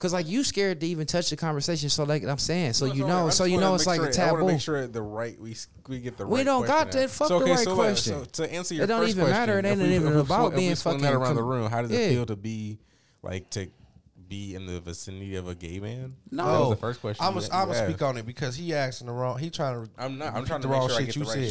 Cause 0.00 0.12
like 0.14 0.26
you 0.26 0.42
scared 0.42 0.80
to 0.80 0.86
even 0.86 1.06
touch 1.06 1.30
the 1.30 1.36
conversation. 1.36 1.88
So 1.90 2.04
like 2.04 2.24
I'm 2.24 2.38
saying, 2.38 2.72
so 2.72 2.86
you 2.86 3.06
know, 3.06 3.28
so 3.30 3.44
you 3.44 3.60
know 3.60 3.74
it's 3.74 3.86
like 3.86 3.98
a 4.00 4.02
I 4.02 4.06
want 4.06 4.14
taboo. 4.14 4.38
to 4.38 4.44
make 4.46 4.60
sure 4.60 4.86
the 4.86 5.02
right 5.02 5.38
we 5.38 5.54
we 5.88 6.00
get 6.00 6.16
the 6.16 6.26
We 6.26 6.38
right. 6.38 6.46
don't 6.46 6.66
got 6.66 6.90
question 6.90 7.00
that. 7.00 7.04
out. 7.04 7.10
Fuck 7.10 7.28
so, 7.28 7.38
the 7.38 7.44
right 7.44 7.58
so, 7.58 7.74
like, 7.74 7.76
question. 7.76 8.14
so 8.32 8.44
to 8.44 8.52
answer 8.52 8.74
your, 8.74 8.80
question. 8.80 8.82
It 8.82 8.86
don't 8.86 9.00
first 9.00 9.10
even 9.10 9.24
question, 9.26 9.40
matter. 9.40 9.58
It 9.58 9.64
ain't 9.66 9.78
we- 9.78 9.94
even 9.94 10.12
about 10.16 10.26
swung- 10.26 10.46
if 10.46 10.52
we 10.54 10.60
being 10.60 10.74
swung 10.74 10.98
that 10.98 11.02
fucking 11.08 11.16
around 11.22 11.36
the 11.36 11.42
room. 11.42 11.70
How 11.70 11.82
does 11.82 11.90
Yeah. 11.90 11.98
it 11.98 12.08
feel 12.14 12.26
to 12.26 12.36
be 12.36 12.78
like 13.22 13.50
to 13.50 13.68
be 14.26 14.54
in 14.54 14.64
the 14.64 14.80
vicinity 14.80 15.36
of 15.36 15.48
a 15.48 15.54
gay 15.54 15.78
man? 15.80 16.14
No. 16.30 16.44
that 16.46 16.60
was 16.60 16.70
the 16.70 16.76
first 16.76 17.00
question. 17.02 17.22
I'm 17.22 17.34
gonna 17.34 17.46
I'm 17.52 17.68
you 17.68 17.74
gonna 17.74 17.86
speak 17.90 18.02
on 18.02 18.16
it 18.16 18.24
because 18.24 18.56
he 18.56 18.72
asking 18.72 19.08
the 19.08 19.12
wrong. 19.12 19.38
He 19.38 19.50
trying 19.50 19.84
to. 19.84 19.90
I'm 19.98 20.16
not. 20.16 20.28
I'm 20.28 20.34
repeat 20.36 20.46
trying 20.46 20.60
to 20.62 20.66
the 20.68 20.72
make 20.72 20.80
wrong 20.80 20.88
sure 20.88 20.96
I 20.96 21.00
shit 21.00 21.06
get 21.08 21.16
you 21.16 21.24
the 21.24 21.28
right 21.30 21.50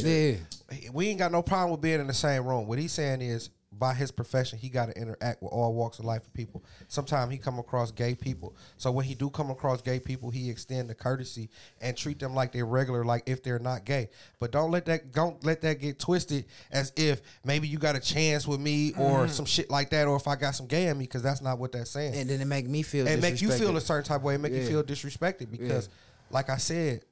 shit. 0.72 0.82
Yeah, 0.84 0.90
We 0.92 1.06
ain't 1.08 1.20
got 1.20 1.30
no 1.30 1.42
problem 1.42 1.70
with 1.70 1.80
being 1.80 2.00
in 2.00 2.08
the 2.08 2.14
same 2.14 2.44
room. 2.44 2.66
What 2.66 2.80
he's 2.80 2.90
saying 2.92 3.22
is, 3.22 3.50
by 3.80 3.94
his 3.94 4.12
profession, 4.12 4.58
he 4.58 4.68
got 4.68 4.86
to 4.86 4.92
interact 4.92 5.42
with 5.42 5.50
all 5.50 5.72
walks 5.72 5.98
of 5.98 6.04
life 6.04 6.24
of 6.26 6.34
people. 6.34 6.62
Sometimes 6.86 7.32
he 7.32 7.38
come 7.38 7.58
across 7.58 7.90
gay 7.90 8.14
people. 8.14 8.54
So 8.76 8.92
when 8.92 9.06
he 9.06 9.14
do 9.14 9.30
come 9.30 9.50
across 9.50 9.80
gay 9.80 9.98
people, 9.98 10.28
he 10.28 10.50
extend 10.50 10.90
the 10.90 10.94
courtesy 10.94 11.48
and 11.80 11.96
treat 11.96 12.20
them 12.20 12.34
like 12.34 12.52
they're 12.52 12.66
regular, 12.66 13.04
like 13.06 13.22
if 13.26 13.42
they're 13.42 13.58
not 13.58 13.86
gay. 13.86 14.10
But 14.38 14.52
don't 14.52 14.70
let 14.70 14.84
that 14.84 15.12
don't 15.12 15.42
let 15.44 15.62
that 15.62 15.80
get 15.80 15.98
twisted 15.98 16.44
as 16.70 16.92
if 16.94 17.22
maybe 17.42 17.66
you 17.66 17.78
got 17.78 17.96
a 17.96 18.00
chance 18.00 18.46
with 18.46 18.60
me 18.60 18.92
or 18.98 19.20
mm-hmm. 19.20 19.28
some 19.28 19.46
shit 19.46 19.70
like 19.70 19.88
that, 19.90 20.06
or 20.06 20.16
if 20.16 20.28
I 20.28 20.36
got 20.36 20.54
some 20.54 20.66
gay 20.66 20.88
in 20.88 20.98
me, 20.98 21.06
because 21.06 21.22
that's 21.22 21.40
not 21.40 21.58
what 21.58 21.72
that's 21.72 21.90
saying. 21.90 22.14
and 22.14 22.28
then 22.28 22.40
it 22.40 22.46
make 22.46 22.68
me 22.68 22.82
feel. 22.82 23.08
and 23.08 23.22
make 23.22 23.40
you 23.40 23.50
feel 23.50 23.74
a 23.78 23.80
certain 23.80 24.04
type 24.04 24.18
of 24.18 24.24
way, 24.24 24.34
It 24.34 24.40
make 24.42 24.52
you 24.52 24.66
feel 24.66 24.84
disrespected 24.84 25.50
because, 25.50 25.88
like 26.30 26.50
I 26.50 26.58
said, 26.58 27.02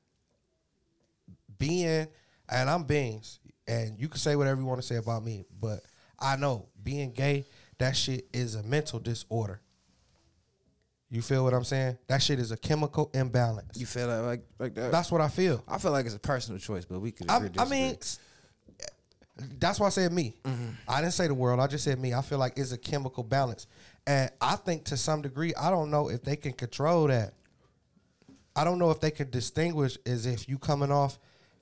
being 1.57 2.07
and 2.51 2.70
I'm 2.70 2.85
beings, 2.85 3.40
and 3.66 3.99
you 3.99 4.09
can 4.09 4.19
say 4.19 4.36
whatever 4.36 4.61
you 4.61 4.66
want 4.66 4.82
to 4.82 4.86
say 4.86 4.97
about 4.97 5.24
me, 5.24 5.45
but 5.61 5.81
I 6.19 6.36
know 6.36 6.66
being 6.82 7.12
gay, 7.12 7.45
that 7.78 7.97
shit 7.97 8.27
is 8.32 8.55
a 8.55 8.62
mental 8.62 8.99
disorder. 8.99 9.61
You 11.11 11.23
feel 11.23 11.43
what 11.43 11.55
I'm 11.55 11.65
saying? 11.65 11.97
That 12.09 12.23
shit 12.23 12.39
is 12.39 12.53
a 12.53 12.57
chemical 12.57 13.11
imbalance. 13.15 13.81
You 13.81 13.86
feel 13.86 14.09
like 14.09 14.24
like, 14.24 14.43
like 14.59 14.74
that? 14.74 14.93
That's 14.93 15.11
what 15.11 15.20
I 15.20 15.28
feel. 15.28 15.65
I 15.66 15.78
feel 15.78 15.93
like 15.93 16.05
it's 16.05 16.15
a 16.15 16.19
personal 16.19 16.61
choice, 16.61 16.85
but 16.85 17.01
we 17.01 17.12
could. 17.12 17.31
I, 17.31 17.49
I 17.59 17.65
mean, 17.65 17.97
that's 19.59 19.81
why 19.81 19.86
I 19.86 19.90
said 19.90 20.12
me. 20.12 20.36
Mm-hmm. 20.45 20.69
I 20.86 21.01
didn't 21.01 21.15
say 21.15 21.27
the 21.27 21.35
world. 21.35 21.61
I 21.61 21.66
just 21.66 21.85
said 21.85 21.99
me. 21.99 22.12
I 22.12 22.20
feel 22.20 22.39
like 22.39 22.59
it's 22.59 22.73
a 22.73 22.78
chemical 22.78 23.23
balance, 23.23 23.66
and 24.07 24.31
I 24.40 24.57
think 24.57 24.85
to 24.86 24.99
some 24.99 25.23
degree, 25.23 25.55
I 25.55 25.70
don't 25.70 25.90
know 25.90 26.11
if 26.11 26.23
they 26.24 26.36
can 26.36 26.53
control 26.53 27.07
that. 27.07 27.32
I 28.55 28.65
don't 28.65 28.78
know 28.78 28.90
if 28.90 29.01
they 29.01 29.11
can 29.11 29.31
distinguish 29.31 29.97
as 30.05 30.27
if 30.27 30.47
you 30.49 30.59
coming 30.59 30.93
off 30.93 31.19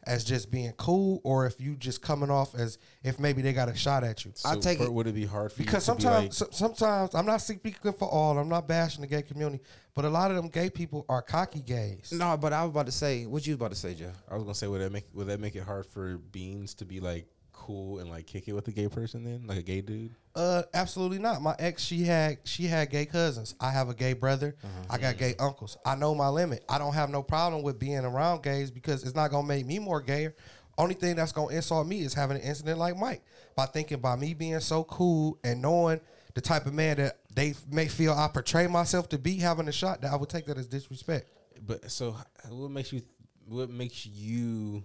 as 0.06 0.24
just 0.24 0.50
being 0.50 0.72
cool, 0.76 1.20
or 1.24 1.46
if 1.46 1.60
you 1.60 1.74
just 1.76 2.00
coming 2.00 2.30
off 2.30 2.54
as 2.54 2.78
if 3.02 3.18
maybe 3.18 3.42
they 3.42 3.52
got 3.52 3.68
a 3.68 3.74
shot 3.74 4.04
at 4.04 4.24
you. 4.24 4.32
So 4.34 4.48
I 4.48 4.56
take 4.56 4.78
for- 4.78 4.84
it- 4.84 4.92
Would 4.92 5.06
it 5.08 5.14
be 5.14 5.26
hard 5.26 5.52
for 5.52 5.58
Because 5.58 5.88
you 5.88 5.94
to 5.94 6.00
sometimes, 6.02 6.38
be 6.38 6.44
like, 6.44 6.54
sometimes 6.54 7.14
I'm 7.14 7.26
not 7.26 7.38
speaking 7.38 7.92
for 7.92 8.08
all. 8.08 8.38
I'm 8.38 8.48
not 8.48 8.68
bashing 8.68 9.00
the 9.00 9.06
gay 9.08 9.22
community, 9.22 9.62
but 9.94 10.04
a 10.04 10.08
lot 10.08 10.30
of 10.30 10.36
them 10.36 10.48
gay 10.48 10.70
people 10.70 11.04
are 11.08 11.22
cocky 11.22 11.60
gays. 11.60 12.12
no, 12.12 12.36
but 12.36 12.52
I 12.52 12.62
was 12.62 12.70
about 12.70 12.86
to 12.86 12.92
say 12.92 13.26
what 13.26 13.46
you 13.46 13.52
was 13.54 13.56
about 13.56 13.70
to 13.70 13.76
say, 13.76 13.94
Joe. 13.94 14.12
I 14.30 14.34
was 14.34 14.44
gonna 14.44 14.54
say, 14.54 14.66
would 14.68 14.80
that 14.80 14.92
make 14.92 15.06
would 15.12 15.26
that 15.26 15.40
make 15.40 15.56
it 15.56 15.64
hard 15.64 15.86
for 15.86 16.18
beans 16.18 16.74
to 16.74 16.84
be 16.84 17.00
like 17.00 17.26
cool 17.66 17.98
and 17.98 18.08
like 18.08 18.26
kick 18.26 18.46
it 18.46 18.52
with 18.52 18.68
a 18.68 18.72
gay 18.72 18.88
person 18.88 19.24
then, 19.24 19.46
like 19.46 19.58
a 19.58 19.62
gay 19.62 19.80
dude? 19.80 20.14
Uh, 20.34 20.62
absolutely 20.72 21.18
not. 21.18 21.42
My 21.42 21.54
ex, 21.58 21.82
she 21.82 22.04
had 22.04 22.38
she 22.44 22.64
had 22.64 22.90
gay 22.90 23.06
cousins. 23.06 23.54
I 23.60 23.70
have 23.70 23.88
a 23.88 23.94
gay 23.94 24.12
brother. 24.12 24.56
I 24.88 24.98
got 24.98 25.18
gay 25.18 25.34
uncles. 25.38 25.76
I 25.84 25.96
know 25.96 26.14
my 26.14 26.28
limit. 26.28 26.64
I 26.68 26.78
don't 26.78 26.94
have 26.94 27.10
no 27.10 27.22
problem 27.22 27.62
with 27.62 27.78
being 27.78 28.04
around 28.04 28.42
gays 28.42 28.70
because 28.70 29.02
it's 29.02 29.14
not 29.14 29.30
gonna 29.30 29.46
make 29.46 29.66
me 29.66 29.78
more 29.78 30.00
gayer. 30.00 30.34
Only 30.78 30.94
thing 30.94 31.16
that's 31.16 31.32
gonna 31.32 31.54
insult 31.54 31.86
me 31.86 32.00
is 32.00 32.14
having 32.14 32.36
an 32.36 32.42
incident 32.42 32.78
like 32.78 32.96
Mike. 32.96 33.22
By 33.56 33.66
thinking 33.66 33.98
by 33.98 34.16
me 34.16 34.34
being 34.34 34.60
so 34.60 34.84
cool 34.84 35.38
and 35.42 35.62
knowing 35.62 36.00
the 36.34 36.42
type 36.42 36.66
of 36.66 36.74
man 36.74 36.98
that 36.98 37.18
they 37.34 37.54
may 37.70 37.88
feel 37.88 38.12
I 38.12 38.28
portray 38.28 38.66
myself 38.66 39.08
to 39.08 39.18
be, 39.18 39.38
having 39.38 39.68
a 39.68 39.72
shot 39.72 40.02
that 40.02 40.12
I 40.12 40.16
would 40.16 40.28
take 40.28 40.46
that 40.46 40.58
as 40.58 40.66
disrespect. 40.66 41.30
But 41.66 41.90
so, 41.90 42.14
what 42.48 42.70
makes 42.70 42.92
you 42.92 43.02
what 43.48 43.70
makes 43.70 44.04
you 44.04 44.84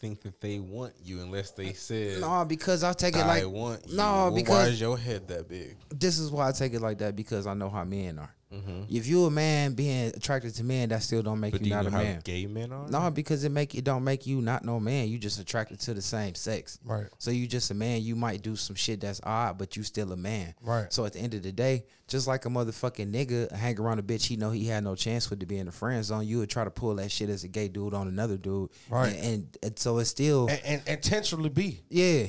think 0.00 0.22
that 0.22 0.40
they 0.40 0.58
want 0.58 0.94
you 1.04 1.20
unless 1.20 1.50
they 1.50 1.72
said 1.74 2.20
No, 2.20 2.44
because 2.44 2.82
I 2.82 2.92
take 2.94 3.14
it 3.16 3.20
I 3.20 3.42
like 3.42 3.46
want 3.52 3.86
you? 3.86 3.96
no, 3.98 4.02
Well, 4.02 4.30
why 4.30 4.34
because 4.36 4.68
is 4.68 4.80
your 4.80 4.96
head 4.98 5.28
that 5.28 5.48
big? 5.48 5.76
this 5.90 6.18
is 6.18 6.30
why 6.30 6.48
I 6.48 6.52
take 6.52 6.72
it 6.74 6.80
like 6.80 6.98
that 6.98 7.14
because 7.14 7.46
I 7.46 7.54
know 7.54 7.68
how 7.68 7.84
men 7.84 8.18
are. 8.18 8.34
Mm-hmm. 8.52 8.82
If 8.88 9.06
you 9.06 9.26
a 9.26 9.30
man 9.30 9.74
being 9.74 10.08
attracted 10.08 10.54
to 10.56 10.64
men, 10.64 10.88
that 10.88 11.02
still 11.04 11.22
don't 11.22 11.38
make 11.38 11.52
But 11.52 11.62
do 11.62 11.68
you 11.68 11.70
you 11.70 11.82
not 11.82 11.84
know 11.84 11.96
a 11.96 12.00
how 12.00 12.02
man. 12.02 12.20
gay 12.24 12.46
men 12.46 12.72
are? 12.72 12.88
No, 12.88 13.10
because 13.10 13.44
it 13.44 13.50
make 13.50 13.74
it 13.76 13.84
don't 13.84 14.02
make 14.02 14.26
you 14.26 14.40
not 14.42 14.64
no 14.64 14.80
man. 14.80 15.08
You 15.08 15.18
just 15.18 15.38
attracted 15.38 15.78
to 15.80 15.94
the 15.94 16.02
same 16.02 16.34
sex. 16.34 16.78
Right. 16.84 17.06
So 17.18 17.30
you 17.30 17.46
just 17.46 17.70
a 17.70 17.74
man. 17.74 18.02
You 18.02 18.16
might 18.16 18.42
do 18.42 18.56
some 18.56 18.74
shit 18.74 19.00
that's 19.00 19.20
odd, 19.22 19.56
but 19.56 19.76
you 19.76 19.82
still 19.84 20.10
a 20.12 20.16
man. 20.16 20.54
Right. 20.62 20.92
So 20.92 21.04
at 21.04 21.12
the 21.12 21.20
end 21.20 21.34
of 21.34 21.42
the 21.44 21.52
day, 21.52 21.84
just 22.08 22.26
like 22.26 22.44
a 22.44 22.48
motherfucking 22.48 23.12
nigga 23.12 23.52
hang 23.52 23.78
around 23.78 24.00
a 24.00 24.02
bitch, 24.02 24.26
he 24.26 24.36
know 24.36 24.50
he 24.50 24.64
had 24.66 24.82
no 24.82 24.96
chance 24.96 25.30
with 25.30 25.38
to 25.40 25.46
be 25.46 25.58
in 25.58 25.66
the 25.66 25.72
friend 25.72 26.04
zone. 26.04 26.26
You 26.26 26.38
would 26.38 26.50
try 26.50 26.64
to 26.64 26.70
pull 26.70 26.96
that 26.96 27.12
shit 27.12 27.28
as 27.30 27.44
a 27.44 27.48
gay 27.48 27.68
dude 27.68 27.94
on 27.94 28.08
another 28.08 28.36
dude. 28.36 28.70
Right. 28.88 29.14
And, 29.14 29.24
and, 29.24 29.58
and 29.62 29.78
so 29.78 29.98
it's 29.98 30.10
still 30.10 30.48
And, 30.48 30.60
and 30.64 30.82
intentionally 30.88 31.50
be. 31.50 31.82
yeah. 31.88 32.26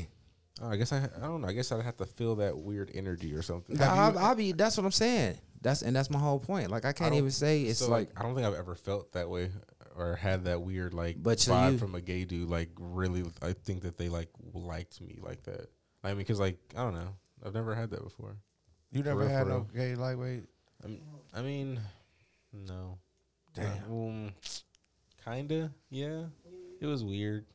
Oh, 0.63 0.69
I 0.69 0.75
guess 0.75 0.93
I 0.93 0.97
I 1.17 1.21
don't 1.21 1.41
know. 1.41 1.47
I 1.47 1.53
guess 1.53 1.71
I'd 1.71 1.81
have 1.81 1.97
to 1.97 2.05
feel 2.05 2.35
that 2.35 2.55
weird 2.55 2.91
energy 2.93 3.33
or 3.33 3.41
something. 3.41 3.81
I, 3.81 4.13
I, 4.15 4.33
be. 4.35 4.51
That's 4.51 4.77
what 4.77 4.85
I'm 4.85 4.91
saying. 4.91 5.39
That's 5.61 5.81
and 5.83 5.95
that's 5.95 6.09
my 6.09 6.19
whole 6.19 6.39
point. 6.39 6.71
Like 6.71 6.85
I 6.85 6.89
I 6.89 6.93
can't 6.93 7.11
don't- 7.11 7.19
even 7.19 7.31
say 7.31 7.63
it's 7.63 7.79
so, 7.79 7.89
like 7.89 8.09
I 8.19 8.23
don't 8.23 8.33
think 8.35 8.47
I've 8.47 8.55
ever 8.55 8.75
felt 8.75 9.11
that 9.13 9.29
way 9.29 9.51
or 9.95 10.15
had 10.15 10.45
that 10.45 10.61
weird 10.61 10.93
like 10.93 11.21
But 11.21 11.39
so 11.39 11.51
vibe 11.53 11.73
you- 11.73 11.77
from 11.77 11.95
a 11.95 12.01
gay 12.01 12.25
dude. 12.25 12.49
Like 12.49 12.69
really, 12.79 13.23
I 13.41 13.53
think 13.53 13.81
that 13.83 13.97
they 13.97 14.09
like 14.09 14.29
liked 14.53 14.99
me 15.01 15.19
like 15.21 15.43
that. 15.43 15.67
I 16.03 16.09
mean, 16.09 16.17
because 16.17 16.39
like 16.39 16.57
I 16.75 16.83
don't 16.83 16.95
know, 16.95 17.15
I've 17.45 17.53
never 17.53 17.75
had 17.75 17.91
that 17.91 18.03
before. 18.03 18.37
You 18.91 19.03
never 19.03 19.21
real, 19.21 19.29
had 19.29 19.43
for 19.43 19.49
no 19.49 19.67
gay 19.73 19.95
lightweight. 19.95 20.45
I 20.83 20.87
mean, 20.87 21.01
I 21.33 21.41
mean 21.41 21.79
no. 22.53 22.97
Damn. 23.53 23.91
Um, 23.91 24.31
kinda, 25.23 25.71
yeah. 25.89 26.23
It 26.79 26.85
was 26.87 27.03
weird. 27.03 27.45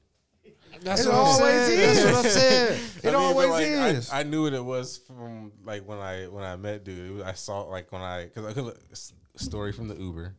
That's 0.80 1.04
It 1.04 1.08
what 1.08 1.14
I'm 1.14 1.20
always 1.20 1.66
saying. 1.66 1.80
is. 1.80 2.04
That's 2.04 2.16
what 2.16 2.24
I'm 2.24 2.30
saying. 2.30 2.80
It 3.02 3.08
I 3.08 3.10
mean, 3.12 3.14
always 3.20 3.48
like, 3.48 3.66
is. 3.94 4.12
I, 4.12 4.22
knew 4.24 4.42
what 4.44 4.52
it 4.52 4.64
was 4.64 4.98
from 4.98 5.52
like 5.64 5.86
when 5.86 5.98
I 5.98 6.24
when 6.24 6.42
I 6.44 6.56
met 6.56 6.84
dude. 6.84 7.16
Was, 7.16 7.22
I 7.22 7.32
saw 7.34 7.60
like 7.62 7.92
when 7.92 8.02
I 8.02 8.24
because 8.24 8.46
I 8.46 8.52
could 8.52 8.76
story 9.36 9.72
from 9.72 9.88
the 9.88 9.94
Uber. 9.94 10.34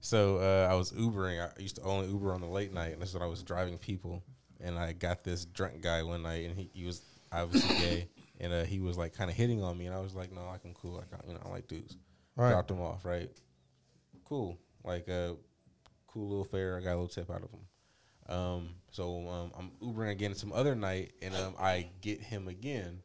So 0.00 0.38
uh, 0.38 0.68
I 0.70 0.74
was 0.74 0.90
Ubering. 0.92 1.40
I 1.40 1.60
used 1.60 1.76
to 1.76 1.82
only 1.82 2.08
Uber 2.08 2.32
on 2.32 2.40
the 2.40 2.48
late 2.48 2.72
night, 2.74 2.92
and 2.92 3.00
that's 3.00 3.14
when 3.14 3.22
I 3.22 3.26
was 3.26 3.42
driving 3.42 3.78
people. 3.78 4.24
And 4.60 4.76
I 4.78 4.92
got 4.92 5.22
this 5.22 5.44
drunk 5.44 5.80
guy 5.80 6.02
one 6.02 6.22
night, 6.22 6.44
and 6.46 6.56
he, 6.56 6.70
he 6.72 6.84
was 6.84 7.02
obviously 7.30 7.76
gay, 7.78 8.08
and 8.40 8.52
uh, 8.52 8.64
he 8.64 8.80
was 8.80 8.98
like 8.98 9.14
kind 9.14 9.30
of 9.30 9.36
hitting 9.36 9.62
on 9.62 9.78
me, 9.78 9.86
and 9.86 9.94
I 9.94 10.00
was 10.00 10.14
like, 10.14 10.32
no, 10.32 10.44
like 10.46 10.64
I'm 10.64 10.74
cool, 10.74 10.94
like 10.94 11.06
I, 11.12 11.28
you 11.28 11.34
know, 11.34 11.40
I 11.44 11.48
like 11.50 11.68
dudes. 11.68 11.96
Right. 12.34 12.50
Dropped 12.50 12.70
him 12.70 12.80
off, 12.80 13.04
right? 13.04 13.30
Cool, 14.24 14.58
like 14.84 15.08
uh, 15.08 15.34
cool 16.08 16.28
little 16.28 16.44
fare. 16.44 16.76
I 16.76 16.80
got 16.80 16.90
a 16.90 16.98
little 16.98 17.08
tip 17.08 17.30
out 17.30 17.42
of 17.44 17.50
him. 17.50 17.60
Um, 18.32 18.70
so 18.90 19.28
um, 19.28 19.52
I'm 19.58 19.70
Ubering 19.82 20.10
again 20.10 20.34
some 20.34 20.52
other 20.52 20.74
night, 20.74 21.12
and 21.20 21.34
um, 21.34 21.54
I 21.58 21.90
get 22.00 22.20
him 22.20 22.48
again, 22.48 23.02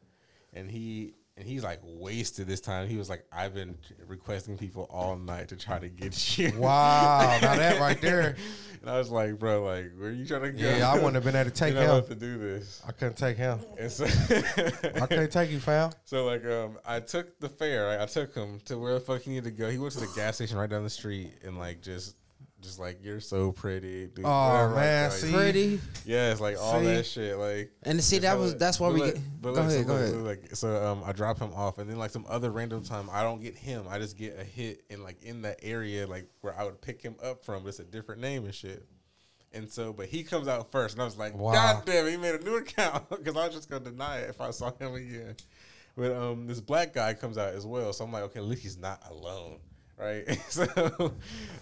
and 0.54 0.70
he 0.70 1.14
and 1.38 1.45
he's 1.48 1.64
like 1.64 1.80
wasted 1.84 2.48
this 2.48 2.62
time. 2.62 2.88
He 2.88 2.98
was 2.98 3.10
like, 3.10 3.24
"I've 3.32 3.54
been 3.54 3.78
requesting 4.08 4.58
people 4.58 4.88
all 4.90 5.16
night 5.16 5.49
to 5.49 5.56
try 5.56 5.80
to 5.80 5.88
get 5.88 6.38
you." 6.38 6.52
Wow, 6.58 7.38
now 7.41 7.56
that 7.56 7.80
right 7.80 7.99
there. 8.02 8.36
and 8.82 8.90
I 8.90 8.98
was 8.98 9.10
like, 9.10 9.38
"Bro, 9.38 9.64
like, 9.64 9.91
where 9.98 10.12
you 10.12 10.26
trying 10.26 10.41
to 10.44 10.52
go?" 10.52 10.68
Yeah, 10.68 10.90
I 10.90 10.95
wouldn't 10.95 11.16
have 11.16 11.24
been 11.24 11.36
able 11.36 11.49
to 11.49 11.56
take 11.56 11.76
him. 11.76 12.04
to 12.06 12.16
do 12.16 12.38
this. 12.38 12.82
I 12.88 12.91
couldn't 12.91 13.18
take 13.18 13.38
him. 13.38 13.60
And 13.78 13.91
so, 13.91 14.06
I 14.06 15.06
can't 15.08 15.32
take 15.32 15.52
you, 15.52 15.60
fam. 15.60 15.91
so 16.06 16.26
like, 16.26 16.44
um, 16.45 16.80
I 16.86 16.99
took 17.02 17.40
the 17.40 17.49
fare. 17.49 17.88
Right? 17.88 18.02
I 18.02 18.06
took 18.08 18.34
him 18.34 18.60
to 18.66 18.78
where 18.78 18.95
the 18.95 18.99
fuck 18.99 19.22
he 19.22 19.32
needed 19.32 19.45
to 19.45 19.52
go. 19.52 19.70
He 19.70 19.78
went 19.78 19.94
to 19.94 19.99
the 19.99 20.12
gas 20.16 20.36
station 20.36 20.58
right 20.58 20.70
down 20.70 20.84
the 20.84 20.90
street, 20.90 21.34
and 21.44 21.58
like 21.58 21.82
just. 21.82 22.16
Just 22.62 22.80
like 22.80 23.00
you're 23.04 23.20
so 23.20 23.52
pretty, 23.52 24.08
dude. 24.08 24.26
Oh, 24.26 24.30
whatever, 24.30 24.68
like, 24.74 24.76
man, 24.84 25.10
like, 25.10 25.20
see? 25.20 25.32
Pretty. 25.32 25.80
Yeah, 26.06 26.32
it's 26.32 26.42
like 26.42 26.58
all 26.60 26.80
See? 26.80 26.86
that 26.88 27.06
shit. 27.06 27.38
Like, 27.38 27.72
And 27.84 28.04
see, 28.04 28.16
and 28.16 28.26
that 28.26 28.34
so, 28.34 28.40
was 28.40 28.56
that's 28.58 28.80
why 28.80 28.90
we 28.90 29.00
look- 29.00 29.14
get. 29.14 29.24
but 29.42 29.54
Go 29.54 29.62
look, 29.62 29.70
so 29.70 29.76
ahead, 29.76 29.88
go 29.88 29.94
look, 29.94 30.02
ahead. 30.02 30.12
so 30.14 30.22
like, 30.24 30.56
so 30.56 30.86
um, 30.92 31.04
I 31.06 31.12
drop 31.12 31.38
him 31.38 31.54
off, 31.54 31.78
and 31.78 31.88
then 31.88 31.98
like 31.98 32.10
some 32.10 32.26
other 32.28 32.50
random 32.50 32.84
time, 32.84 33.10
I 33.12 33.22
don't 33.22 33.42
get 33.42 33.56
him. 33.56 33.86
I 33.88 34.00
just 34.00 34.18
get 34.18 34.40
a 34.40 34.44
hit 34.44 34.84
in 34.90 35.04
like 35.04 35.22
in 35.24 35.44
that 35.44 35.60
area, 35.62 36.08
like 36.08 36.28
where 36.42 36.60
I 36.60 36.64
would 36.64 36.82
pick 36.82 37.00
him 37.02 37.16
up 37.24 37.46
from. 37.46 37.62
But 37.62 37.70
it's 37.70 37.80
a 37.80 37.84
different 37.84 38.22
name 38.22 38.44
and 38.46 38.56
shit. 38.56 38.88
And 39.54 39.70
so, 39.70 39.94
but 39.94 40.08
he 40.08 40.24
comes 40.24 40.48
out 40.48 40.72
first, 40.72 40.96
and 40.96 41.02
I 41.04 41.06
was 41.06 41.18
like, 41.18 41.36
Wow. 41.36 41.54
God 41.54 41.86
damn, 41.86 42.08
it, 42.08 42.12
he 42.12 42.18
made 42.18 42.36
a 42.36 42.44
new 42.44 42.56
account 42.58 43.08
because 43.12 43.38
I 43.38 43.46
was 43.46 43.56
just 43.56 43.70
gonna 43.70 43.86
deny 43.86 44.18
it 44.22 44.32
if 44.32 44.42
I 44.42 44.50
saw 44.50 44.72
him 44.76 44.96
again. 44.96 45.36
But 45.96 46.12
um, 46.12 46.48
this 46.48 46.60
black 46.60 46.94
guy 46.94 47.14
comes 47.14 47.38
out 47.38 47.54
as 47.54 47.66
well, 47.68 47.94
so 47.94 48.04
I'm 48.04 48.12
like, 48.12 48.24
okay, 48.24 48.40
at 48.40 48.46
least 48.46 48.62
he's 48.64 48.78
not 48.78 49.02
alone, 49.10 49.60
right? 49.98 50.26
so, 50.49 50.65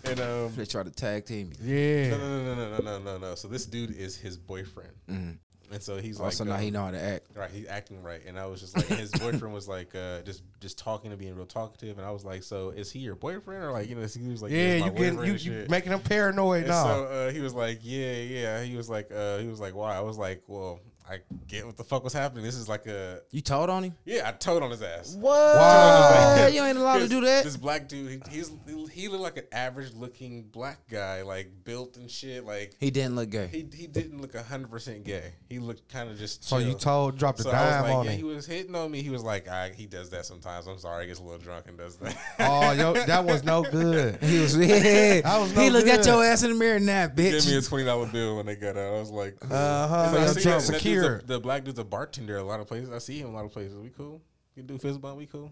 and 0.03 0.19
um, 0.19 0.53
They 0.55 0.65
try 0.65 0.83
to 0.83 0.91
tag 0.91 1.25
team 1.25 1.51
you. 1.61 1.75
Yeah. 1.75 2.09
no, 2.11 2.17
no, 2.17 2.43
no, 2.43 2.55
no, 2.55 2.69
no, 2.69 2.79
no, 2.79 2.99
no, 2.99 3.17
no. 3.17 3.35
So 3.35 3.47
this 3.47 3.65
dude 3.65 3.95
is 3.95 4.15
his 4.17 4.37
boyfriend, 4.37 4.91
Mhm. 5.09 5.37
and 5.71 5.81
so 5.81 5.97
he's 5.97 6.19
Also, 6.19 6.43
like, 6.43 6.49
now 6.49 6.55
um, 6.57 6.61
he 6.61 6.71
know 6.71 6.83
how 6.85 6.91
to 6.91 7.01
act. 7.01 7.27
Right, 7.35 7.49
he's 7.51 7.67
acting 7.67 8.01
right, 8.03 8.21
and 8.27 8.37
I 8.37 8.45
was 8.45 8.61
just 8.61 8.75
like, 8.77 8.85
his 8.87 9.11
boyfriend 9.19 9.53
was 9.53 9.67
like, 9.67 9.95
uh, 9.95 10.21
just 10.21 10.43
just 10.59 10.77
talking 10.77 11.11
to 11.11 11.17
being 11.17 11.35
real 11.35 11.45
talkative, 11.45 11.97
and 11.97 12.05
I 12.05 12.11
was 12.11 12.23
like, 12.25 12.43
so 12.43 12.69
is 12.69 12.91
he 12.91 12.99
your 12.99 13.15
boyfriend 13.15 13.63
or 13.63 13.71
like 13.71 13.89
you 13.89 13.95
know? 13.95 14.01
He 14.05 14.27
was 14.29 14.41
like, 14.41 14.51
Yeah, 14.51 14.57
it's 14.57 14.81
my 14.81 14.87
you 14.87 14.93
getting 14.93 15.25
you, 15.25 15.31
and 15.33 15.41
you 15.45 15.65
making 15.69 15.91
him 15.91 15.99
paranoid 16.01 16.59
And 16.63 16.67
now. 16.69 16.83
so 16.83 17.03
uh, 17.05 17.31
he 17.31 17.39
was 17.39 17.53
like, 17.53 17.79
yeah, 17.81 18.13
yeah. 18.15 18.63
He 18.63 18.75
was 18.75 18.89
like, 18.89 19.11
uh, 19.11 19.37
he 19.39 19.47
was 19.47 19.59
like, 19.59 19.73
why? 19.75 19.95
I 19.95 20.01
was 20.01 20.17
like, 20.17 20.43
well, 20.47 20.79
I 21.09 21.19
get 21.47 21.65
what 21.65 21.77
the 21.77 21.83
fuck 21.83 22.03
was 22.03 22.13
happening. 22.13 22.43
This 22.43 22.55
is 22.55 22.67
like 22.67 22.87
a 22.87 23.19
You 23.31 23.41
told 23.41 23.69
on 23.69 23.83
him? 23.83 23.93
yeah. 24.05 24.27
I 24.27 24.31
told 24.31 24.63
on 24.63 24.71
his 24.71 24.81
ass. 24.81 25.15
What? 25.15 25.31
Wow. 25.33 26.47
You 26.47 26.63
ain't 26.63 26.77
allowed 26.77 26.99
to 26.99 27.07
do 27.07 27.21
that. 27.21 27.43
This 27.43 27.57
black 27.57 27.87
dude, 27.87 28.23
he, 28.29 28.37
he's 28.37 28.51
he 28.91 29.07
looked 29.07 29.21
like 29.23 29.37
an 29.37 29.45
average 29.51 29.93
looking 29.93 30.43
black 30.43 30.79
guy, 30.89 31.21
like 31.21 31.49
built 31.63 31.97
and 31.97 32.09
shit. 32.09 32.45
Like 32.45 32.73
He 32.79 32.89
didn't 32.89 33.15
look 33.15 33.29
gay. 33.29 33.47
he 33.47 33.67
he 33.73 33.87
didn't 33.87 34.19
look 34.21 34.35
hundred 34.35 34.71
percent 34.71 35.03
gay. 35.03 35.33
He 35.49 35.59
looked 35.59 35.87
kind 35.89 36.09
of 36.09 36.17
just. 36.17 36.43
so 36.43 36.57
you 36.57 36.71
chill. 36.71 36.79
told 36.79 37.17
dropped 37.17 37.39
a 37.39 37.43
So 37.43 37.51
I 37.51 37.53
was 37.53 37.69
dime 37.71 37.83
like, 37.83 37.93
on 37.93 38.05
yeah, 38.05 38.11
him. 38.11 38.17
he 38.17 38.23
was 38.23 38.45
hitting 38.47 38.75
on 38.75 38.89
me. 38.91 39.01
He 39.03 39.09
was 39.11 39.21
like, 39.23 39.47
I, 39.47 39.69
he 39.69 39.85
does 39.85 40.09
that 40.09 40.25
sometimes. 40.25 40.65
I'm 40.67 40.79
sorry, 40.79 41.03
he 41.03 41.07
gets 41.09 41.19
a 41.19 41.23
little 41.23 41.37
drunk 41.39 41.65
and 41.67 41.77
does 41.77 41.97
that. 41.97 42.17
oh, 42.39 42.71
yo, 42.71 42.93
that 42.93 43.23
was 43.25 43.43
no 43.43 43.61
good. 43.71 44.15
He 44.23 44.39
was. 44.39 44.57
Yeah. 44.57 45.21
That 45.21 45.39
was 45.39 45.55
no 45.55 45.61
he 45.61 45.69
looked 45.69 45.87
at 45.87 45.97
good. 45.97 46.07
your 46.07 46.23
ass 46.25 46.41
in 46.43 46.49
the 46.51 46.55
mirror. 46.55 46.77
and 46.77 46.85
Nah, 46.85 47.07
bitch. 47.07 47.31
gave 47.31 47.45
me 47.47 47.57
a 47.57 47.61
twenty 47.61 47.85
dollar 47.85 48.07
bill 48.07 48.37
when 48.37 48.45
they 48.47 48.55
got 48.55 48.75
out. 48.77 48.93
I 48.95 48.99
was 48.99 49.11
like. 49.11 49.35
Uh-huh, 49.49 50.15
And 50.17 50.75
I 50.95 51.01
your 51.03 51.03
see 51.03 51.07
trunk 51.07 51.21
that- 51.21 51.27
that 51.27 51.27
dude's 51.27 51.27
secure. 51.27 51.35
a- 51.35 51.39
the 51.39 51.39
black 51.39 51.63
dude's 51.63 51.79
a 51.79 51.83
bartender 51.83 52.37
a 52.37 52.43
lot 52.43 52.59
of 52.59 52.67
places. 52.67 52.89
I 52.91 52.97
see 52.99 53.19
him 53.19 53.29
a 53.29 53.31
lot 53.33 53.45
of 53.45 53.51
places. 53.51 53.77
We 53.77 53.89
cool. 53.89 54.21
You 54.55 54.63
do 54.63 54.77
fist 54.77 55.01
bump. 55.01 55.17
We 55.17 55.25
cool. 55.25 55.51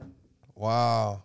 Wow. 0.55 1.23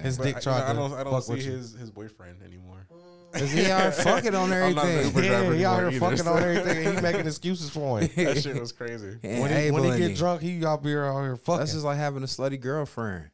His 0.00 0.18
But 0.18 0.24
dick 0.24 0.36
I, 0.36 0.40
tried 0.40 0.68
you 0.68 0.74
know, 0.74 0.84
I 0.84 0.88
don't. 0.88 0.98
I 1.00 1.04
don't 1.04 1.12
fuck 1.14 1.22
see 1.24 1.32
with 1.32 1.44
his 1.44 1.72
his 1.72 1.90
boyfriend 1.90 2.42
anymore. 2.42 2.86
Cause 3.32 3.50
he 3.50 3.70
are 3.70 3.90
fucking 3.90 4.34
on 4.34 4.52
I'm 4.52 4.74
not 4.74 4.86
everything. 4.86 5.24
Yeah, 5.24 5.52
he 5.54 5.64
out 5.64 5.78
here 5.78 5.88
either, 5.88 5.98
fucking 6.00 6.16
so- 6.18 6.32
on 6.34 6.42
everything. 6.42 6.86
and 6.86 6.96
He 6.96 7.02
making 7.02 7.26
excuses 7.26 7.70
for 7.70 8.00
him. 8.00 8.10
that 8.24 8.42
shit 8.42 8.60
was 8.60 8.72
crazy. 8.72 9.18
And 9.22 9.40
When 9.42 9.62
he, 9.64 9.70
when 9.70 9.84
he 9.84 9.98
get 10.08 10.16
drunk, 10.16 10.42
he 10.42 10.64
out 10.64 10.82
here 10.84 11.04
out 11.04 11.22
here 11.22 11.36
fucking. 11.36 11.58
That's 11.60 11.72
just 11.72 11.84
like 11.84 11.96
having 11.98 12.22
a 12.22 12.26
slutty 12.26 12.60
girlfriend. 12.60 13.30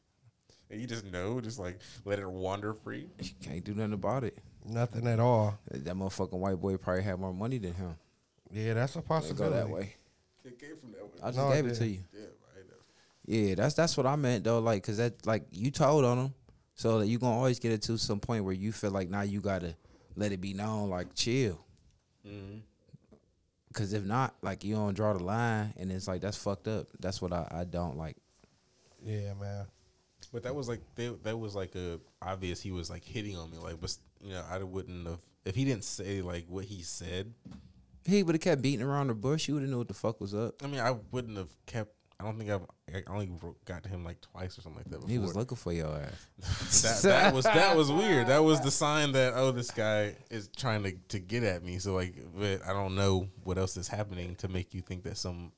And 0.71 0.81
you 0.81 0.87
just 0.87 1.05
know, 1.05 1.41
just 1.41 1.59
like 1.59 1.79
let 2.05 2.19
it 2.21 2.29
wander 2.31 2.73
free. 2.75 3.09
You 3.21 3.31
can't 3.43 3.63
do 3.65 3.75
nothing 3.75 3.93
about 3.93 4.25
it. 4.25 4.39
Nothing 4.65 5.07
at 5.09 5.19
all. 5.21 5.59
That 5.71 5.95
motherfucking 5.97 6.33
white 6.39 6.61
boy 6.61 6.77
probably 6.77 7.03
had 7.03 7.19
more 7.19 7.35
money 7.35 7.59
than 7.59 7.75
him. 7.75 7.97
Yeah, 8.53 8.75
that's 8.75 8.95
a 8.97 9.01
It 9.01 9.07
possibility. 9.09 9.51
go 9.55 9.57
that 9.57 9.69
way. 9.69 9.95
It 10.44 10.59
came 10.59 10.77
from 10.77 10.93
that 10.93 11.05
way. 11.05 11.10
I 11.23 11.27
just 11.28 11.39
No, 11.39 11.51
gave 11.51 11.64
it 11.66 11.69
didn't. 11.69 11.78
to 11.78 11.86
you. 11.89 12.01
Yeah, 12.12 12.20
right. 12.20 12.64
Yeah, 13.48 13.55
that's 13.55 13.74
that's 13.74 13.97
what 13.97 14.06
I 14.06 14.16
meant 14.16 14.44
though. 14.44 14.59
Like, 14.59 14.82
cause 14.82 14.97
that 14.97 15.24
like 15.27 15.44
you 15.52 15.70
told 15.70 16.05
on 16.05 16.19
him, 16.19 16.35
so 16.74 16.98
that 16.98 17.06
you 17.06 17.19
gonna 17.19 17.36
always 17.36 17.59
get 17.60 17.73
it 17.73 17.82
to 17.82 17.97
some 17.98 18.19
point 18.20 18.44
where 18.44 18.55
you 18.55 18.73
feel 18.73 18.90
like 18.90 19.09
now 19.09 19.23
you 19.23 19.40
gotta 19.40 19.77
let 20.16 20.32
it 20.32 20.40
be 20.40 20.52
known, 20.55 20.90
like 20.90 21.14
chill. 21.14 21.64
Mm-hmm. 22.27 22.59
Cause 23.73 23.93
if 23.94 24.05
not, 24.05 24.35
like 24.43 24.64
you 24.64 24.74
don't 24.74 24.94
draw 24.94 25.14
the 25.14 25.23
line, 25.24 25.73
and 25.78 25.90
it's 25.90 26.06
like 26.06 26.20
that's 26.20 26.36
fucked 26.36 26.69
up. 26.69 26.89
That's 27.01 27.23
what 27.23 27.32
I, 27.32 27.47
I 27.51 27.64
don't 27.64 27.97
like. 27.97 28.16
Yeah, 29.02 29.32
man. 29.40 29.66
But 30.32 30.43
that 30.44 30.55
was 30.55 30.69
like 30.69 30.81
they, 30.94 31.09
that 31.23 31.39
was 31.39 31.55
like 31.55 31.74
a 31.74 31.98
obvious 32.20 32.60
he 32.60 32.70
was 32.70 32.90
like 32.90 33.05
hitting 33.05 33.36
on 33.36 33.51
me 33.51 33.59
like 33.59 33.81
but 33.81 33.94
you 34.20 34.32
know 34.32 34.43
I 34.51 34.59
wouldn't 34.62 35.06
have 35.06 35.20
if 35.44 35.55
he 35.55 35.64
didn't 35.64 35.85
say 35.85 36.23
like 36.23 36.47
what 36.48 36.64
he 36.64 36.82
said 36.82 37.32
He 38.05 38.23
would 38.23 38.35
have 38.35 38.43
kept 38.43 38.62
beating 38.62 38.85
around 38.85 39.09
the 39.09 39.15
bush. 39.15 39.49
You 39.49 39.55
would 39.55 39.62
have 39.62 39.70
knew 39.70 39.79
what 39.79 39.89
the 39.89 39.95
fuck 39.95 40.20
was 40.20 40.35
up. 40.35 40.62
I 40.62 40.66
mean 40.66 40.81
I 40.81 40.97
wouldn't 41.11 41.37
have 41.37 41.51
kept 41.66 41.95
I 42.20 42.24
don't 42.24 42.39
think 42.39 42.51
I've 42.51 42.62
I 42.95 43.03
only 43.09 43.31
wrote- 43.43 43.65
got 43.65 43.83
to 43.83 43.89
him 43.89 44.05
like 44.05 44.20
twice 44.20 44.57
or 44.57 44.62
something 44.62 44.77
like 44.81 44.91
that 44.91 44.99
before. 45.01 45.11
He 45.11 45.19
was 45.19 45.35
looking 45.35 45.57
for 45.57 45.73
your 45.73 45.89
ass. 45.97 46.83
that, 47.03 47.09
that 47.09 47.35
was 47.35 47.45
that 47.45 47.77
was 47.77 47.91
weird 47.91 48.29
that 48.29 48.45
was 48.45 48.61
the 48.61 48.70
sign 48.70 49.12
that 49.12 49.33
oh 49.35 49.51
this 49.51 49.70
guy 49.70 50.15
is 50.31 50.49
trying 50.57 50.83
to 50.85 50.93
to 51.09 51.19
get 51.19 51.43
at 51.43 51.65
me 51.65 51.79
so 51.79 51.95
like 51.95 52.15
but 52.37 52.65
I 52.65 52.73
don't 52.73 52.95
know 52.95 53.29
what 53.43 53.59
else 53.59 53.77
is 53.77 53.89
happening 53.89 54.37
to 54.37 54.49
make 54.49 54.73
you 54.74 54.83
think 54.83 55.03
that 55.05 55.16
some 55.16 55.53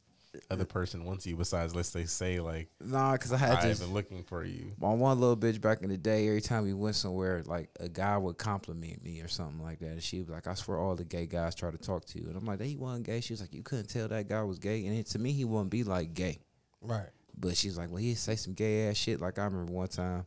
other 0.51 0.65
person 0.65 1.05
wants 1.05 1.27
you 1.27 1.37
besides 1.37 1.75
let's 1.75 1.89
say 1.89 2.05
say 2.05 2.41
like 2.41 2.69
Nah, 2.81 3.17
cause 3.17 3.33
I 3.33 3.37
had 3.37 3.53
I've 3.59 3.63
this. 3.63 3.81
been 3.81 3.93
looking 3.95 4.23
for 4.25 4.45
you 4.45 4.73
My 4.79 4.93
one 4.93 5.21
little 5.21 5.37
bitch 5.37 5.61
back 5.61 5.83
in 5.83 5.89
the 5.91 5.97
day, 5.97 6.27
every 6.29 6.41
time 6.41 6.65
we 6.65 6.73
went 6.75 6.97
somewhere, 6.97 7.43
like 7.47 7.69
a 7.81 7.89
guy 7.89 8.17
would 8.19 8.39
compliment 8.39 9.03
me 9.03 9.21
or 9.21 9.29
something 9.29 9.63
like 9.63 9.79
that. 9.81 9.89
And 9.91 10.03
she 10.03 10.19
was 10.21 10.29
like, 10.29 10.47
I 10.47 10.55
swear 10.55 10.79
all 10.79 10.95
the 10.97 11.05
gay 11.05 11.27
guys 11.27 11.55
try 11.55 11.71
to 11.71 11.79
talk 11.79 12.05
to 12.07 12.21
you. 12.21 12.27
And 12.29 12.37
I'm 12.37 12.45
like, 12.45 12.61
he 12.61 12.77
wasn't 12.77 13.07
gay. 13.07 13.21
She 13.21 13.33
was 13.33 13.41
like, 13.41 13.55
you 13.55 13.63
couldn't 13.63 13.89
tell 13.89 14.09
that 14.09 14.29
guy 14.29 14.43
was 14.43 14.59
gay. 14.59 14.85
And 14.87 14.97
it, 14.99 15.07
to 15.07 15.19
me, 15.19 15.33
he 15.33 15.45
wouldn't 15.45 15.71
be 15.71 15.85
like 15.85 16.15
gay. 16.15 16.39
Right. 16.81 17.09
But 17.37 17.57
she's 17.57 17.77
like, 17.79 17.89
well, 17.91 17.99
he'd 18.01 18.15
say 18.17 18.37
some 18.37 18.55
gay 18.55 18.89
ass 18.89 18.97
shit. 18.97 19.21
Like 19.21 19.39
I 19.39 19.45
remember 19.45 19.73
one 19.73 19.89
time 19.89 20.27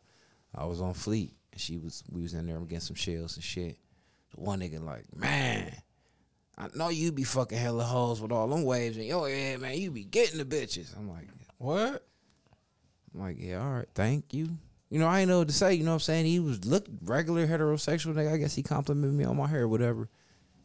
I 0.55 0.65
was 0.65 0.81
on 0.81 0.93
Fleet 0.93 1.33
and 1.51 1.61
she 1.61 1.77
was 1.77 2.03
we 2.09 2.21
was 2.21 2.33
in 2.33 2.45
there 2.47 2.59
getting 2.61 2.79
some 2.79 2.95
shells 2.95 3.35
and 3.35 3.43
shit. 3.43 3.77
The 4.35 4.41
one 4.41 4.59
nigga 4.59 4.83
like, 4.83 5.05
man, 5.15 5.73
I 6.57 6.67
know 6.73 6.89
you 6.89 7.11
be 7.11 7.23
fucking 7.23 7.57
hella 7.57 7.83
hoes 7.83 8.19
with 8.19 8.31
all 8.31 8.47
them 8.47 8.63
waves 8.63 8.97
in 8.97 9.03
your 9.03 9.29
head, 9.29 9.59
man. 9.61 9.77
You 9.77 9.91
be 9.91 10.03
getting 10.03 10.39
the 10.39 10.45
bitches. 10.45 10.97
I'm 10.97 11.09
like, 11.09 11.27
What? 11.57 12.03
I'm 13.13 13.21
like, 13.21 13.37
yeah, 13.39 13.63
all 13.63 13.73
right, 13.73 13.87
thank 13.93 14.33
you. 14.33 14.49
You 14.89 14.99
know, 14.99 15.07
I 15.07 15.19
ain't 15.19 15.29
know 15.29 15.39
what 15.39 15.49
to 15.49 15.53
say. 15.53 15.73
You 15.73 15.83
know 15.83 15.91
what 15.91 15.95
I'm 15.95 15.99
saying? 16.01 16.25
He 16.25 16.39
was 16.39 16.65
look 16.65 16.85
regular 17.03 17.45
heterosexual 17.45 18.13
nigga. 18.13 18.33
I 18.33 18.37
guess 18.37 18.55
he 18.55 18.63
complimented 18.63 19.15
me 19.15 19.25
on 19.25 19.35
my 19.35 19.47
hair 19.47 19.67
whatever. 19.67 20.09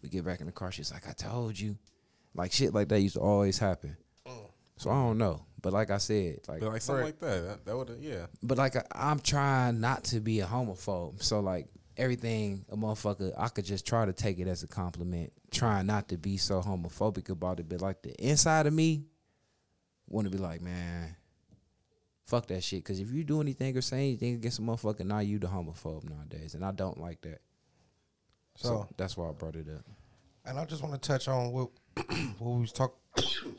We 0.00 0.08
get 0.08 0.24
back 0.24 0.40
in 0.40 0.46
the 0.46 0.52
car. 0.52 0.70
She's 0.70 0.92
like, 0.92 1.08
I 1.08 1.12
told 1.12 1.58
you. 1.58 1.76
Like 2.34 2.52
shit 2.52 2.72
like 2.72 2.88
that 2.88 3.00
used 3.00 3.16
to 3.16 3.20
always 3.20 3.58
happen. 3.58 3.96
Oh. 4.26 4.50
So 4.76 4.90
I 4.90 4.94
don't 4.94 5.18
know. 5.18 5.44
But 5.60 5.72
like 5.72 5.90
I 5.90 5.98
said, 5.98 6.40
like 6.48 6.60
but 6.60 6.70
like 6.70 6.82
something 6.82 7.04
like 7.04 7.18
that 7.20 7.42
that, 7.42 7.64
that 7.66 7.76
would 7.76 7.98
yeah 8.00 8.26
but 8.42 8.58
like 8.58 8.74
I, 8.76 8.84
I'm 8.94 9.20
trying 9.20 9.80
not 9.80 10.04
to 10.04 10.20
be 10.20 10.40
a 10.40 10.46
homophobe. 10.46 11.22
So 11.22 11.40
like 11.40 11.68
everything 11.96 12.64
a 12.70 12.76
motherfucker, 12.76 13.32
I 13.36 13.48
could 13.48 13.64
just 13.64 13.86
try 13.86 14.06
to 14.06 14.12
take 14.12 14.38
it 14.38 14.48
as 14.48 14.62
a 14.62 14.66
compliment. 14.66 15.32
Trying 15.52 15.86
not 15.86 16.08
to 16.08 16.16
be 16.16 16.36
so 16.38 16.60
homophobic 16.62 17.28
about 17.28 17.60
it. 17.60 17.68
But 17.68 17.80
like 17.82 18.02
the 18.02 18.12
inside 18.14 18.66
of 18.66 18.72
me 18.72 19.04
want 20.08 20.24
to 20.26 20.30
be 20.30 20.38
like, 20.38 20.60
man, 20.62 21.14
fuck 22.24 22.46
that 22.48 22.64
shit. 22.64 22.82
Because 22.82 22.98
if 23.00 23.10
you 23.12 23.22
do 23.22 23.40
anything 23.40 23.76
or 23.76 23.82
say 23.82 23.98
anything 23.98 24.34
against 24.34 24.58
a 24.58 24.62
motherfucker, 24.62 25.04
now 25.04 25.18
you 25.20 25.38
the 25.38 25.46
homophobe 25.46 26.08
nowadays, 26.08 26.54
and 26.54 26.64
I 26.64 26.72
don't 26.72 26.98
like 26.98 27.20
that. 27.22 27.40
So, 28.56 28.68
So, 28.68 28.88
that's 28.96 29.16
why 29.16 29.28
I 29.28 29.32
brought 29.32 29.56
it 29.56 29.66
up. 29.68 29.84
and 30.44 30.58
I 30.58 30.64
just 30.64 30.82
want 30.82 31.00
to 31.00 31.06
touch 31.08 31.28
on 31.28 31.52
what 31.52 31.70
what 32.38 32.54
we 32.54 32.60
was 32.62 32.72
talking. 32.72 32.96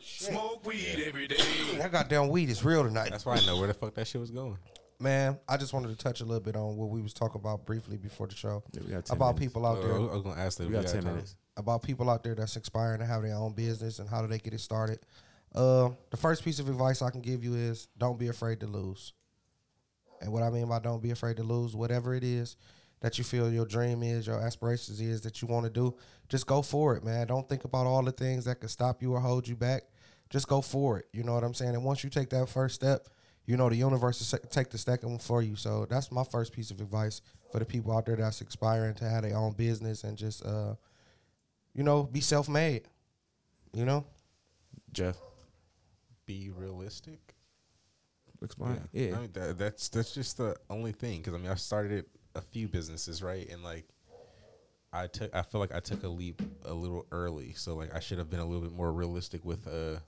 Smoke 0.01 0.65
weed 0.65 1.03
every 1.07 1.27
day. 1.27 1.37
That 1.77 1.91
goddamn 1.91 2.29
weed 2.29 2.49
is 2.49 2.63
real 2.65 2.83
tonight. 2.83 3.09
that's 3.11 3.25
why 3.25 3.35
I 3.35 3.45
know 3.45 3.57
where 3.57 3.67
the 3.67 3.73
fuck 3.75 3.93
that 3.95 4.07
shit 4.07 4.19
was 4.19 4.31
going 4.31 4.57
Man, 4.99 5.37
I 5.47 5.57
just 5.57 5.73
wanted 5.73 5.89
to 5.89 5.95
touch 5.97 6.21
a 6.21 6.25
little 6.25 6.39
bit 6.39 6.55
on 6.55 6.75
what 6.77 6.89
we 6.89 7.01
was 7.01 7.13
talking 7.13 7.39
about 7.39 7.65
briefly 7.65 7.97
before 7.97 8.25
the 8.27 8.35
show 8.35 8.63
Yeah, 8.71 8.81
we 8.85 8.91
got 8.93 9.05
10 9.05 9.15
about 9.17 9.35
minutes. 9.35 9.39
people 9.53 9.65
out 9.67 9.77
Uh, 9.77 9.81
there, 9.81 9.95
I 9.95 9.99
was 9.99 10.21
gonna 10.23 10.41
ask 10.41 10.57
that 10.57 10.67
We 10.69 10.75
if 10.75 10.81
got 10.81 10.85
had 10.85 10.93
ten 10.93 11.03
time. 11.03 11.13
minutes. 11.13 11.35
About 11.57 11.83
people 11.83 12.09
out 12.09 12.23
there 12.23 12.35
that's 12.35 12.55
inspiring 12.55 12.99
to 12.99 13.05
have 13.05 13.21
their 13.21 13.35
own 13.35 13.53
business 13.53 13.99
and 13.99 14.09
how 14.09 14.21
do 14.21 14.27
they 14.27 14.39
get 14.39 14.53
it 14.53 14.59
started. 14.59 14.99
Uh, 15.53 15.89
the 16.09 16.17
first 16.17 16.43
piece 16.43 16.59
of 16.59 16.67
advice 16.67 17.01
I 17.01 17.11
can 17.11 17.21
give 17.21 17.43
you 17.43 17.53
is 17.55 17.87
don't 17.97 18.17
be 18.17 18.27
afraid 18.27 18.59
to 18.61 18.67
lose. 18.67 19.13
And 20.21 20.31
what 20.31 20.41
I 20.41 20.49
mean 20.49 20.67
by 20.67 20.79
don't 20.79 21.03
be 21.03 21.11
afraid 21.11 21.37
to 21.37 21.43
lose, 21.43 21.75
whatever 21.75 22.15
it 22.15 22.23
is 22.23 22.55
that 23.01 23.17
you 23.17 23.23
feel 23.23 23.51
your 23.51 23.65
dream 23.65 24.01
is, 24.01 24.27
your 24.27 24.39
aspirations 24.39 25.01
is 25.01 25.21
that 25.21 25.41
you 25.41 25.47
want 25.47 25.65
to 25.65 25.69
do, 25.69 25.93
just 26.29 26.47
go 26.47 26.61
for 26.61 26.95
it, 26.95 27.03
man. 27.03 27.27
Don't 27.27 27.47
think 27.47 27.65
about 27.65 27.85
all 27.85 28.01
the 28.01 28.13
things 28.13 28.45
that 28.45 28.61
could 28.61 28.69
stop 28.69 29.01
you 29.01 29.13
or 29.13 29.19
hold 29.19 29.45
you 29.45 29.57
back. 29.57 29.83
Just 30.29 30.47
go 30.47 30.61
for 30.61 30.99
it. 30.99 31.05
You 31.11 31.23
know 31.23 31.33
what 31.33 31.43
I'm 31.43 31.53
saying? 31.53 31.75
And 31.75 31.83
once 31.83 32.03
you 32.03 32.09
take 32.09 32.29
that 32.29 32.47
first 32.47 32.75
step, 32.75 33.09
you 33.45 33.57
know 33.57 33.69
the 33.69 33.75
universe 33.75 34.31
will 34.31 34.39
take 34.49 34.69
the 34.69 34.77
second 34.77 35.09
one 35.09 35.19
for 35.19 35.41
you. 35.41 35.57
So 35.57 35.85
that's 35.89 36.13
my 36.13 36.23
first 36.23 36.53
piece 36.53 36.71
of 36.71 36.79
advice 36.79 37.21
for 37.51 37.59
the 37.59 37.65
people 37.65 37.95
out 37.95 38.05
there 38.05 38.15
that's 38.15 38.39
aspiring 38.39 38.95
to 38.95 39.09
have 39.09 39.23
their 39.23 39.35
own 39.35 39.51
business 39.51 40.05
and 40.05 40.17
just 40.17 40.45
uh, 40.45 40.75
you 41.73 41.83
know, 41.83 42.03
be 42.03 42.21
self 42.21 42.47
made. 42.49 42.83
You 43.73 43.85
know, 43.85 44.05
Jeff, 44.91 45.17
Be 46.27 46.51
realistic. 46.55 47.33
explain. 48.43 48.79
Yeah, 48.91 49.15
I 49.15 49.19
mean, 49.21 49.29
that, 49.33 49.57
that's 49.57 49.89
that's 49.89 50.13
just 50.13 50.37
the 50.37 50.55
only 50.69 50.91
thing 50.91 51.17
because 51.19 51.33
I 51.33 51.37
mean 51.37 51.49
I 51.51 51.55
started 51.55 52.05
a 52.35 52.41
few 52.41 52.67
businesses 52.67 53.23
right? 53.23 53.49
And 53.49 53.63
like 53.63 53.85
I 54.91 55.07
took 55.07 55.33
I 55.35 55.41
feel 55.41 55.59
like 55.59 55.73
I 55.73 55.79
took 55.79 56.03
a 56.03 56.07
leap 56.07 56.41
a 56.65 56.73
little 56.73 57.07
early. 57.11 57.53
So 57.53 57.75
like 57.75 57.95
I 57.95 57.99
should 57.99 58.19
have 58.19 58.29
been 58.29 58.41
a 58.41 58.45
little 58.45 58.61
bit 58.61 58.71
more 58.73 58.91
realistic 58.93 59.43
with 59.43 59.67
uh 59.67 59.99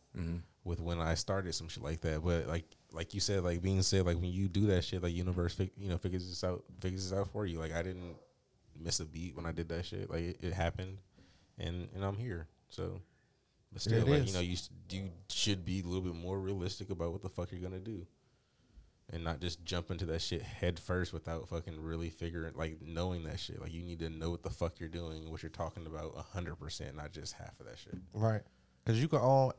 with 0.64 0.80
when 0.80 1.00
I 1.00 1.16
started 1.16 1.54
some 1.56 1.68
shit 1.68 1.84
like 1.84 2.02
that. 2.02 2.24
But 2.24 2.48
like 2.48 2.66
like 2.92 3.14
you 3.16 3.20
said 3.20 3.44
like 3.44 3.64
being 3.64 3.82
said 3.82 4.06
like 4.06 4.18
when 4.18 4.32
you 4.32 4.48
do 4.48 4.68
that 4.68 4.84
shit 4.84 5.02
like 5.02 5.14
universe 5.16 5.56
fig- 5.56 5.72
you 5.78 5.90
know 5.90 5.98
figures 5.98 6.28
this 6.30 6.44
out 6.44 6.64
figures 6.82 7.10
this 7.10 7.18
out 7.18 7.30
for 7.32 7.48
you. 7.48 7.58
Like 7.58 7.74
I 7.74 7.82
didn't 7.82 8.16
miss 8.80 9.00
a 9.00 9.06
beat 9.06 9.36
when 9.36 9.48
I 9.48 9.52
did 9.52 9.70
that 9.70 9.86
shit. 9.86 10.08
Like 10.12 10.22
it, 10.22 10.38
it 10.42 10.54
happened 10.54 10.98
and 11.58 11.88
and 11.94 12.04
I'm 12.04 12.18
here 12.18 12.48
so 12.70 13.02
but 13.72 13.82
still 13.82 14.06
like 14.06 14.22
is. 14.22 14.28
you 14.28 14.34
know 14.34 14.40
you 14.42 14.58
you 14.90 15.10
should 15.30 15.66
be 15.66 15.82
a 15.82 15.84
little 15.84 16.02
bit 16.02 16.16
more 16.16 16.40
realistic 16.40 16.90
about 16.90 17.12
what 17.12 17.22
the 17.22 17.30
fuck 17.30 17.52
you're 17.52 17.62
gonna 17.62 17.80
do 17.80 18.06
and 19.12 19.24
not 19.24 19.40
just 19.40 19.64
jump 19.64 19.92
into 19.92 20.06
that 20.06 20.22
shit 20.22 20.42
head 20.42 20.80
first 20.80 21.14
without 21.14 21.48
fucking 21.48 21.80
really 21.80 22.10
figuring 22.10 22.54
like 22.56 22.80
knowing 22.82 23.24
that 23.24 23.40
shit. 23.40 23.62
Like 23.62 23.74
you 23.74 23.84
need 23.84 24.00
to 24.00 24.10
know 24.10 24.32
what 24.32 24.44
the 24.44 24.50
fuck 24.50 24.80
you're 24.80 24.90
doing, 24.90 25.30
what 25.30 25.44
you're 25.44 25.50
talking 25.50 25.86
about, 25.86 26.14
a 26.18 26.22
hundred 26.22 26.56
percent, 26.56 26.96
not 26.96 27.12
just 27.12 27.34
half 27.34 27.60
of 27.60 27.68
that 27.68 27.78
shit. 27.78 27.96
right? 28.14 28.42
Because 28.84 29.02
you 29.02 29.08
can 29.08 29.20
own, 29.20 29.52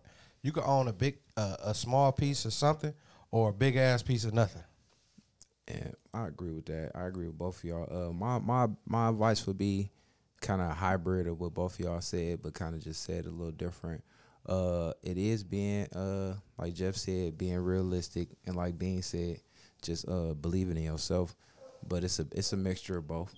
you 0.42 0.52
can 0.52 0.64
own 0.64 0.88
a 0.88 0.92
big, 0.92 1.18
uh, 1.36 1.56
a 1.62 1.74
small 1.74 2.12
piece 2.12 2.44
of 2.44 2.52
something, 2.52 2.94
or 3.30 3.50
a 3.50 3.52
big 3.52 3.76
ass 3.76 4.02
piece 4.02 4.24
of 4.24 4.34
nothing. 4.34 4.62
And 5.68 5.94
I 6.14 6.26
agree 6.28 6.52
with 6.52 6.66
that. 6.66 6.92
I 6.94 7.06
agree 7.06 7.26
with 7.26 7.38
both 7.38 7.58
of 7.58 7.64
y'all. 7.64 8.08
Uh, 8.08 8.12
my 8.12 8.38
my 8.38 8.68
my 8.86 9.08
advice 9.08 9.46
would 9.46 9.58
be 9.58 9.90
kind 10.40 10.60
of 10.60 10.76
hybrid 10.76 11.26
of 11.26 11.40
what 11.40 11.54
both 11.54 11.78
of 11.78 11.80
y'all 11.84 12.00
said, 12.00 12.42
but 12.42 12.54
kind 12.54 12.74
of 12.74 12.82
just 12.82 13.02
said 13.02 13.26
a 13.26 13.30
little 13.30 13.52
different. 13.52 14.02
Uh, 14.46 14.92
it 15.02 15.18
is 15.18 15.42
being 15.42 15.86
uh 15.92 16.34
like 16.58 16.74
Jeff 16.74 16.94
said, 16.94 17.36
being 17.36 17.58
realistic, 17.58 18.28
and 18.46 18.54
like 18.54 18.78
Bean 18.78 19.02
said, 19.02 19.40
just 19.82 20.08
uh 20.08 20.34
believing 20.34 20.76
in 20.76 20.84
yourself. 20.84 21.34
But 21.88 22.04
it's 22.04 22.18
a 22.20 22.26
it's 22.32 22.52
a 22.52 22.56
mixture 22.56 22.96
of 22.98 23.06
both. 23.06 23.34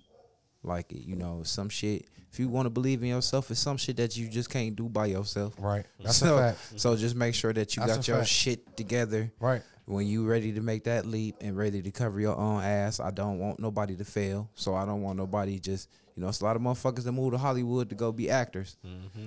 Like 0.63 0.87
you 0.91 1.17
know, 1.17 1.43
some 1.45 1.69
shit. 1.69 2.07
If 2.31 2.39
you 2.39 2.49
want 2.49 2.67
to 2.67 2.71
believe 2.71 3.03
in 3.03 3.09
yourself, 3.09 3.51
it's 3.51 3.61
some 3.61 3.79
shit 3.79 3.97
that 3.97 4.17
you 4.17 4.29
just 4.29 4.51
can't 4.51 4.77
do 4.77 4.89
by 4.89 5.07
yourself. 5.07 5.55
Right. 5.59 5.87
That's 6.01 6.19
so, 6.19 6.37
a 6.37 6.39
fact. 6.39 6.59
So 6.77 6.95
just 6.95 7.17
make 7.17 7.35
sure 7.35 7.55
that 7.55 7.75
you 7.75 7.81
That's 7.81 7.97
got 7.97 8.09
your 8.09 8.17
fact. 8.19 8.29
shit 8.29 8.77
together 8.77 9.33
Right. 9.41 9.63
When 9.89 10.07
you 10.07 10.27
ready 10.27 10.53
to 10.53 10.61
make 10.61 10.85
that 10.85 11.07
leap 11.07 11.37
and 11.41 11.57
ready 11.57 11.81
to 11.83 11.91
cover 11.91 12.21
your 12.21 12.37
own 12.37 12.63
ass, 12.63 13.01
I 13.01 13.11
don't 13.11 13.39
want 13.39 13.59
nobody 13.59 13.97
to 13.97 14.05
fail. 14.05 14.51
So 14.55 14.75
I 14.75 14.85
don't 14.85 15.03
want 15.03 15.19
nobody 15.19 15.59
just 15.59 15.89
you 16.15 16.23
know, 16.23 16.29
it's 16.31 16.41
a 16.41 16.45
lot 16.45 16.57
of 16.57 16.63
motherfuckers 16.63 17.05
that 17.05 17.13
move 17.13 17.31
to 17.33 17.39
Hollywood 17.39 17.91
to 17.91 17.95
go 17.95 18.11
be 18.11 18.29
actors. 18.29 18.77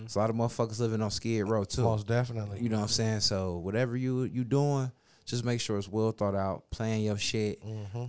It's 0.04 0.16
a 0.16 0.20
lot 0.20 0.30
of 0.30 0.36
motherfuckers 0.36 0.78
living 0.80 1.02
on 1.02 1.10
Skid 1.10 1.48
Row 1.48 1.64
too. 1.64 1.84
Most 1.84 2.06
definitely. 2.06 2.60
You 2.60 2.68
know 2.68 2.76
what 2.78 2.84
I'm 2.84 2.88
saying? 2.90 3.22
So 3.22 3.58
whatever 3.60 3.96
you 3.96 4.24
you 4.24 4.44
doing, 4.44 4.92
just 5.26 5.46
make 5.46 5.62
sure 5.62 5.78
it's 5.78 5.88
well 5.88 6.12
thought 6.12 6.36
out. 6.36 6.70
Plan 6.70 7.00
your 7.02 7.18
shit. 7.18 7.66
Mm-hmm. 7.66 8.06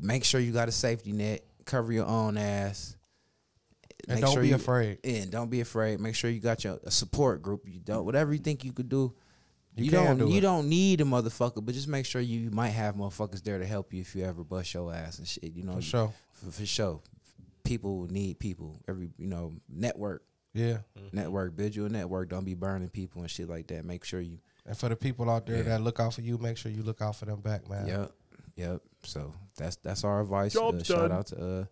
Make 0.00 0.24
sure 0.24 0.40
you 0.40 0.52
got 0.52 0.68
a 0.68 0.72
safety 0.72 1.12
net. 1.12 1.44
Cover 1.64 1.92
your 1.92 2.06
own 2.06 2.36
ass. 2.36 2.94
And 4.06 4.16
Make 4.16 4.24
don't 4.26 4.34
sure 4.34 4.42
be 4.42 4.48
you- 4.48 4.54
afraid. 4.56 4.98
And 5.02 5.30
don't 5.30 5.48
be 5.50 5.62
afraid. 5.62 5.98
Make 5.98 6.14
sure 6.14 6.28
you 6.30 6.40
got 6.40 6.62
your 6.62 6.78
a 6.84 6.90
support 6.90 7.40
group. 7.40 7.62
You 7.66 7.80
don't 7.80 8.04
whatever 8.04 8.32
you 8.34 8.38
think 8.38 8.64
you 8.64 8.72
could 8.72 8.90
do. 8.90 9.14
You 9.76 9.84
You, 9.86 9.90
don't 9.90 10.18
do 10.18 10.28
you 10.28 10.38
it. 10.38 10.40
don't 10.42 10.68
need 10.68 11.00
a 11.00 11.04
motherfucker, 11.04 11.64
but 11.64 11.74
just 11.74 11.88
make 11.88 12.06
sure 12.06 12.20
you 12.20 12.50
might 12.50 12.70
have 12.70 12.94
motherfuckers 12.94 13.42
there 13.42 13.58
to 13.58 13.66
help 13.66 13.92
you 13.92 14.00
if 14.02 14.14
you 14.14 14.24
ever 14.24 14.44
bust 14.44 14.72
your 14.74 14.92
ass 14.94 15.18
and 15.18 15.26
shit. 15.26 15.52
You 15.52 15.64
know, 15.64 15.74
For 15.74 15.82
sure. 15.82 16.12
For, 16.32 16.50
for 16.52 16.66
sure. 16.66 17.00
People 17.64 18.06
need 18.10 18.38
people. 18.38 18.80
Every 18.86 19.10
you 19.18 19.26
know, 19.26 19.54
network. 19.68 20.22
Yeah. 20.52 20.78
Network. 21.12 21.56
Build 21.56 21.74
you 21.74 21.86
a 21.86 21.88
network. 21.88 22.28
Don't 22.28 22.44
be 22.44 22.54
burning 22.54 22.88
people 22.88 23.22
and 23.22 23.30
shit 23.30 23.48
like 23.48 23.66
that. 23.68 23.84
Make 23.84 24.04
sure 24.04 24.20
you 24.20 24.38
And 24.66 24.76
for 24.76 24.88
the 24.88 24.96
people 24.96 25.28
out 25.30 25.46
there 25.46 25.56
Yeah. 25.56 25.62
that 25.64 25.80
look 25.82 25.98
out 25.98 26.14
for 26.14 26.20
you, 26.20 26.38
make 26.38 26.56
sure 26.56 26.70
you 26.70 26.82
look 26.82 27.02
out 27.02 27.16
for 27.16 27.24
them 27.24 27.40
back, 27.40 27.68
man. 27.68 27.86
Yep. 27.88 28.12
Yep. 28.56 28.82
So 29.02 29.34
that's 29.56 29.76
that's 29.76 30.04
our 30.04 30.20
advice. 30.20 30.54
Uh, 30.56 30.80
shout 30.84 31.10
out 31.10 31.26
to 31.28 31.36
uh 31.44 31.64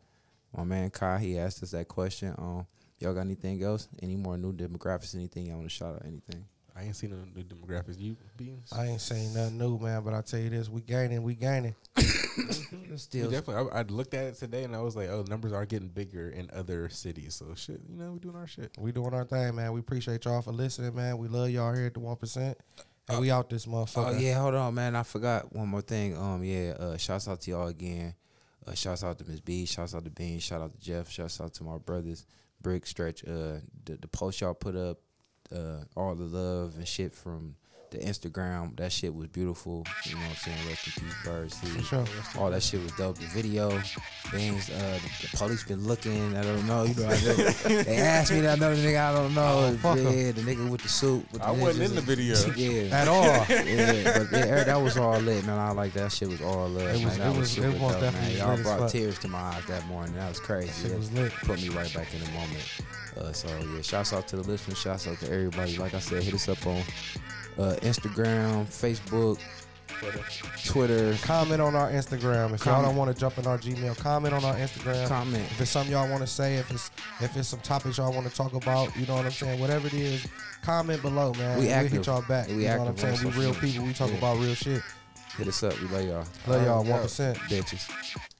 my 0.56 0.64
man 0.64 0.90
Kai. 0.90 1.18
He 1.20 1.38
asked 1.38 1.62
us 1.62 1.70
that 1.70 1.86
question. 1.86 2.34
Um 2.38 2.66
y'all 2.98 3.14
got 3.14 3.20
anything 3.20 3.62
else? 3.62 3.88
Any 4.02 4.16
more 4.16 4.36
new 4.36 4.52
demographics? 4.52 5.14
Anything 5.14 5.46
y'all 5.46 5.56
want 5.58 5.68
to 5.68 5.74
shout 5.74 5.94
out? 5.94 6.02
Anything? 6.04 6.44
I 6.76 6.84
ain't 6.84 6.96
seen 6.96 7.10
no 7.10 7.16
new 7.34 7.42
demographics. 7.44 7.98
You 7.98 8.16
beans? 8.36 8.72
I 8.72 8.86
ain't 8.86 9.00
saying 9.00 9.34
nothing 9.34 9.58
new, 9.58 9.78
man, 9.78 10.02
but 10.02 10.14
I 10.14 10.22
tell 10.22 10.40
you 10.40 10.50
this, 10.50 10.68
we 10.68 10.80
gaining, 10.80 11.22
we 11.22 11.34
gaining. 11.34 11.74
Yeah, 12.92 12.96
Still 12.96 13.30
definitely. 13.30 13.70
I, 13.72 13.80
I 13.80 13.82
looked 13.82 14.14
at 14.14 14.24
it 14.24 14.34
today 14.36 14.64
and 14.64 14.74
I 14.74 14.80
was 14.80 14.96
like, 14.96 15.08
oh, 15.08 15.24
numbers 15.28 15.52
are 15.52 15.66
getting 15.66 15.88
bigger 15.88 16.30
in 16.30 16.50
other 16.52 16.88
cities. 16.88 17.34
So 17.34 17.54
shit, 17.54 17.80
you 17.88 17.96
know, 17.96 18.12
we 18.12 18.18
doing 18.20 18.36
our 18.36 18.46
shit. 18.46 18.70
We 18.78 18.92
doing 18.92 19.12
our 19.14 19.24
thing, 19.24 19.54
man. 19.54 19.72
We 19.72 19.80
appreciate 19.80 20.24
y'all 20.24 20.40
for 20.42 20.52
listening, 20.52 20.94
man. 20.94 21.18
We 21.18 21.28
love 21.28 21.50
y'all 21.50 21.74
here 21.74 21.86
at 21.86 21.94
the 21.94 22.00
one 22.00 22.16
percent. 22.16 22.58
And 23.08 23.20
we 23.20 23.30
out 23.30 23.50
this 23.50 23.66
motherfucker. 23.66 24.16
Oh 24.16 24.18
yeah, 24.18 24.38
hold 24.40 24.54
on, 24.54 24.74
man. 24.74 24.94
I 24.96 25.02
forgot 25.02 25.54
one 25.54 25.68
more 25.68 25.82
thing. 25.82 26.16
Um, 26.16 26.42
yeah. 26.44 26.70
Uh, 26.78 26.96
shouts 26.96 27.28
out 27.28 27.40
to 27.42 27.50
y'all 27.50 27.68
again. 27.68 28.14
Uh, 28.66 28.74
shouts 28.74 29.02
out 29.02 29.18
to 29.18 29.24
Miss 29.24 29.40
B. 29.40 29.66
Shouts 29.66 29.94
out 29.94 30.04
to 30.04 30.10
Bean. 30.10 30.38
Shout 30.38 30.62
out 30.62 30.72
to 30.72 30.80
Jeff. 30.80 31.10
Shouts 31.10 31.40
out 31.40 31.52
to 31.54 31.64
my 31.64 31.78
brothers. 31.78 32.26
Brick 32.60 32.86
Stretch. 32.86 33.24
Uh, 33.24 33.58
the 33.84 33.98
the 34.00 34.08
post 34.08 34.40
y'all 34.40 34.54
put 34.54 34.76
up. 34.76 34.98
Uh, 35.54 35.84
all 35.96 36.14
the 36.14 36.24
love 36.24 36.74
and 36.76 36.88
shit 36.88 37.14
from 37.14 37.56
the 37.92 37.98
Instagram. 37.98 38.76
That 38.76 38.90
shit 38.92 39.14
was 39.14 39.28
beautiful. 39.28 39.84
You 40.06 40.14
know 40.16 40.20
what 40.22 40.30
I'm 40.30 40.36
saying? 40.36 40.68
Rest 40.68 40.86
in 40.88 40.92
peace, 41.04 41.14
birds. 41.24 41.60
too. 41.60 41.66
For 41.68 41.82
sure. 41.82 42.04
All 42.42 42.50
that 42.50 42.62
shit 42.62 42.82
was 42.82 42.92
dope. 42.92 43.18
The 43.18 43.26
video, 43.26 43.70
things. 44.30 44.68
Uh, 44.70 44.98
the, 45.02 45.26
the 45.30 45.36
police 45.36 45.62
been 45.64 45.86
looking. 45.86 46.36
I 46.36 46.42
don't 46.42 46.66
know. 46.66 46.84
You 46.84 46.94
know, 46.94 47.06
I 47.06 47.20
know- 47.20 47.34
they 47.84 47.96
asked 47.98 48.32
me 48.32 48.40
that 48.40 48.58
another 48.58 48.76
nigga. 48.76 49.00
I 49.00 49.12
don't 49.14 49.34
know. 49.34 49.70
Oh, 49.72 49.76
fuck 49.76 49.98
'em. 49.98 50.04
yeah, 50.06 50.32
the 50.32 50.40
nigga 50.42 50.68
with 50.70 50.82
the 50.82 50.88
suit. 50.88 51.24
With 51.32 51.42
the 51.42 51.46
I 51.48 51.50
wasn't 51.52 51.84
ninjas 51.86 51.90
in 51.90 51.94
the 51.96 52.00
video. 52.02 52.36
yeah, 52.56 52.96
At 53.00 53.08
all. 53.08 53.22
yeah, 53.48 54.18
but 54.18 54.32
yeah, 54.32 54.64
that 54.64 54.76
was 54.82 54.96
all 54.96 55.18
lit, 55.20 55.44
man. 55.46 55.58
I 55.58 55.70
like 55.72 55.92
that 55.92 56.10
shit 56.12 56.28
was 56.28 56.40
all 56.42 56.68
lit. 56.68 56.84
It 56.96 57.04
was- 57.04 57.18
man. 57.18 57.18
That 57.18 57.34
it 57.36 57.38
was- 57.38 57.50
super 57.52 57.68
it 57.68 57.80
most 57.80 57.92
dope, 57.92 58.00
definitely 58.00 58.38
man. 58.38 58.48
Y'all 58.56 58.62
brought 58.62 58.78
fuck. 58.80 58.90
tears 58.90 59.18
to 59.20 59.28
my 59.28 59.38
eyes 59.38 59.64
that 59.66 59.86
morning. 59.86 60.14
That 60.16 60.28
was 60.28 60.40
crazy. 60.40 60.72
Shit 60.82 60.90
That 60.90 60.98
was 60.98 61.12
lit. 61.12 61.32
Put 61.32 61.60
me 61.62 61.68
right 61.68 61.92
back 61.94 62.12
in 62.14 62.20
the 62.20 62.30
moment. 62.30 62.80
Uh, 63.14 63.30
so 63.32 63.46
yeah, 63.74 63.82
shouts 63.82 64.14
out 64.14 64.26
to 64.28 64.36
the 64.36 64.42
listeners. 64.42 64.78
Shouts 64.78 65.06
out 65.06 65.18
to 65.20 65.30
everybody. 65.30 65.76
Like 65.76 65.92
I 65.92 65.98
said, 65.98 66.22
hit 66.22 66.32
us 66.32 66.48
up 66.48 66.66
on 66.66 66.82
uh, 67.58 67.74
Instagram, 67.82 68.66
Facebook, 68.66 69.38
Twitter. 70.64 71.14
Comment 71.22 71.60
on 71.60 71.74
our 71.76 71.90
Instagram. 71.90 72.54
If 72.54 72.64
y'all 72.66 72.82
don't 72.82 72.96
want 72.96 73.14
to 73.14 73.18
jump 73.20 73.38
in 73.38 73.46
our 73.46 73.58
Gmail, 73.58 73.96
comment 73.98 74.34
on 74.34 74.44
our 74.44 74.54
Instagram. 74.54 75.06
Comment. 75.06 75.44
If 75.50 75.60
it's 75.60 75.70
something 75.70 75.92
y'all 75.92 76.08
want 76.08 76.22
to 76.22 76.26
say, 76.26 76.56
if 76.56 76.70
it's 76.70 76.90
if 77.20 77.36
it's 77.36 77.48
some 77.48 77.60
topics 77.60 77.98
y'all 77.98 78.12
want 78.12 78.26
to 78.28 78.34
talk 78.34 78.54
about, 78.54 78.94
you 78.96 79.06
know 79.06 79.14
what 79.16 79.26
I'm 79.26 79.30
saying. 79.30 79.60
Whatever 79.60 79.86
it 79.86 79.94
is, 79.94 80.26
comment 80.62 81.02
below, 81.02 81.32
man. 81.34 81.58
We 81.58 81.66
we'll 81.66 81.86
hit 81.86 82.06
y'all 82.06 82.22
back. 82.22 82.48
We 82.48 82.54
you 82.64 82.68
know 82.68 82.78
what 82.78 82.88
I'm 82.88 82.96
saying. 82.96 83.22
We 83.32 83.40
real 83.40 83.54
people. 83.54 83.84
We 83.84 83.92
talk 83.92 84.10
Yeah. 84.10 84.16
about 84.18 84.38
real 84.38 84.54
shit. 84.54 84.82
Hit 85.36 85.48
us 85.48 85.62
up. 85.62 85.78
We 85.80 85.88
love 85.88 86.04
y'all. 86.04 86.24
Love 86.46 86.66
y'all. 86.66 86.82
One 86.84 86.92
out. 86.92 87.02
percent. 87.02 87.38
Bitches. 87.38 87.88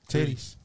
Titties. 0.09 0.57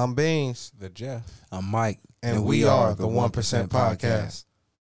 I'm 0.00 0.14
Beans, 0.14 0.72
The 0.78 0.88
Jeff. 0.88 1.30
I'm 1.52 1.66
Mike, 1.66 1.98
and, 2.22 2.46
we 2.46 2.64
are 2.64 2.94
the 2.94 3.06
One 3.06 3.28
Percent 3.28 3.70
Podcast. 3.70 4.46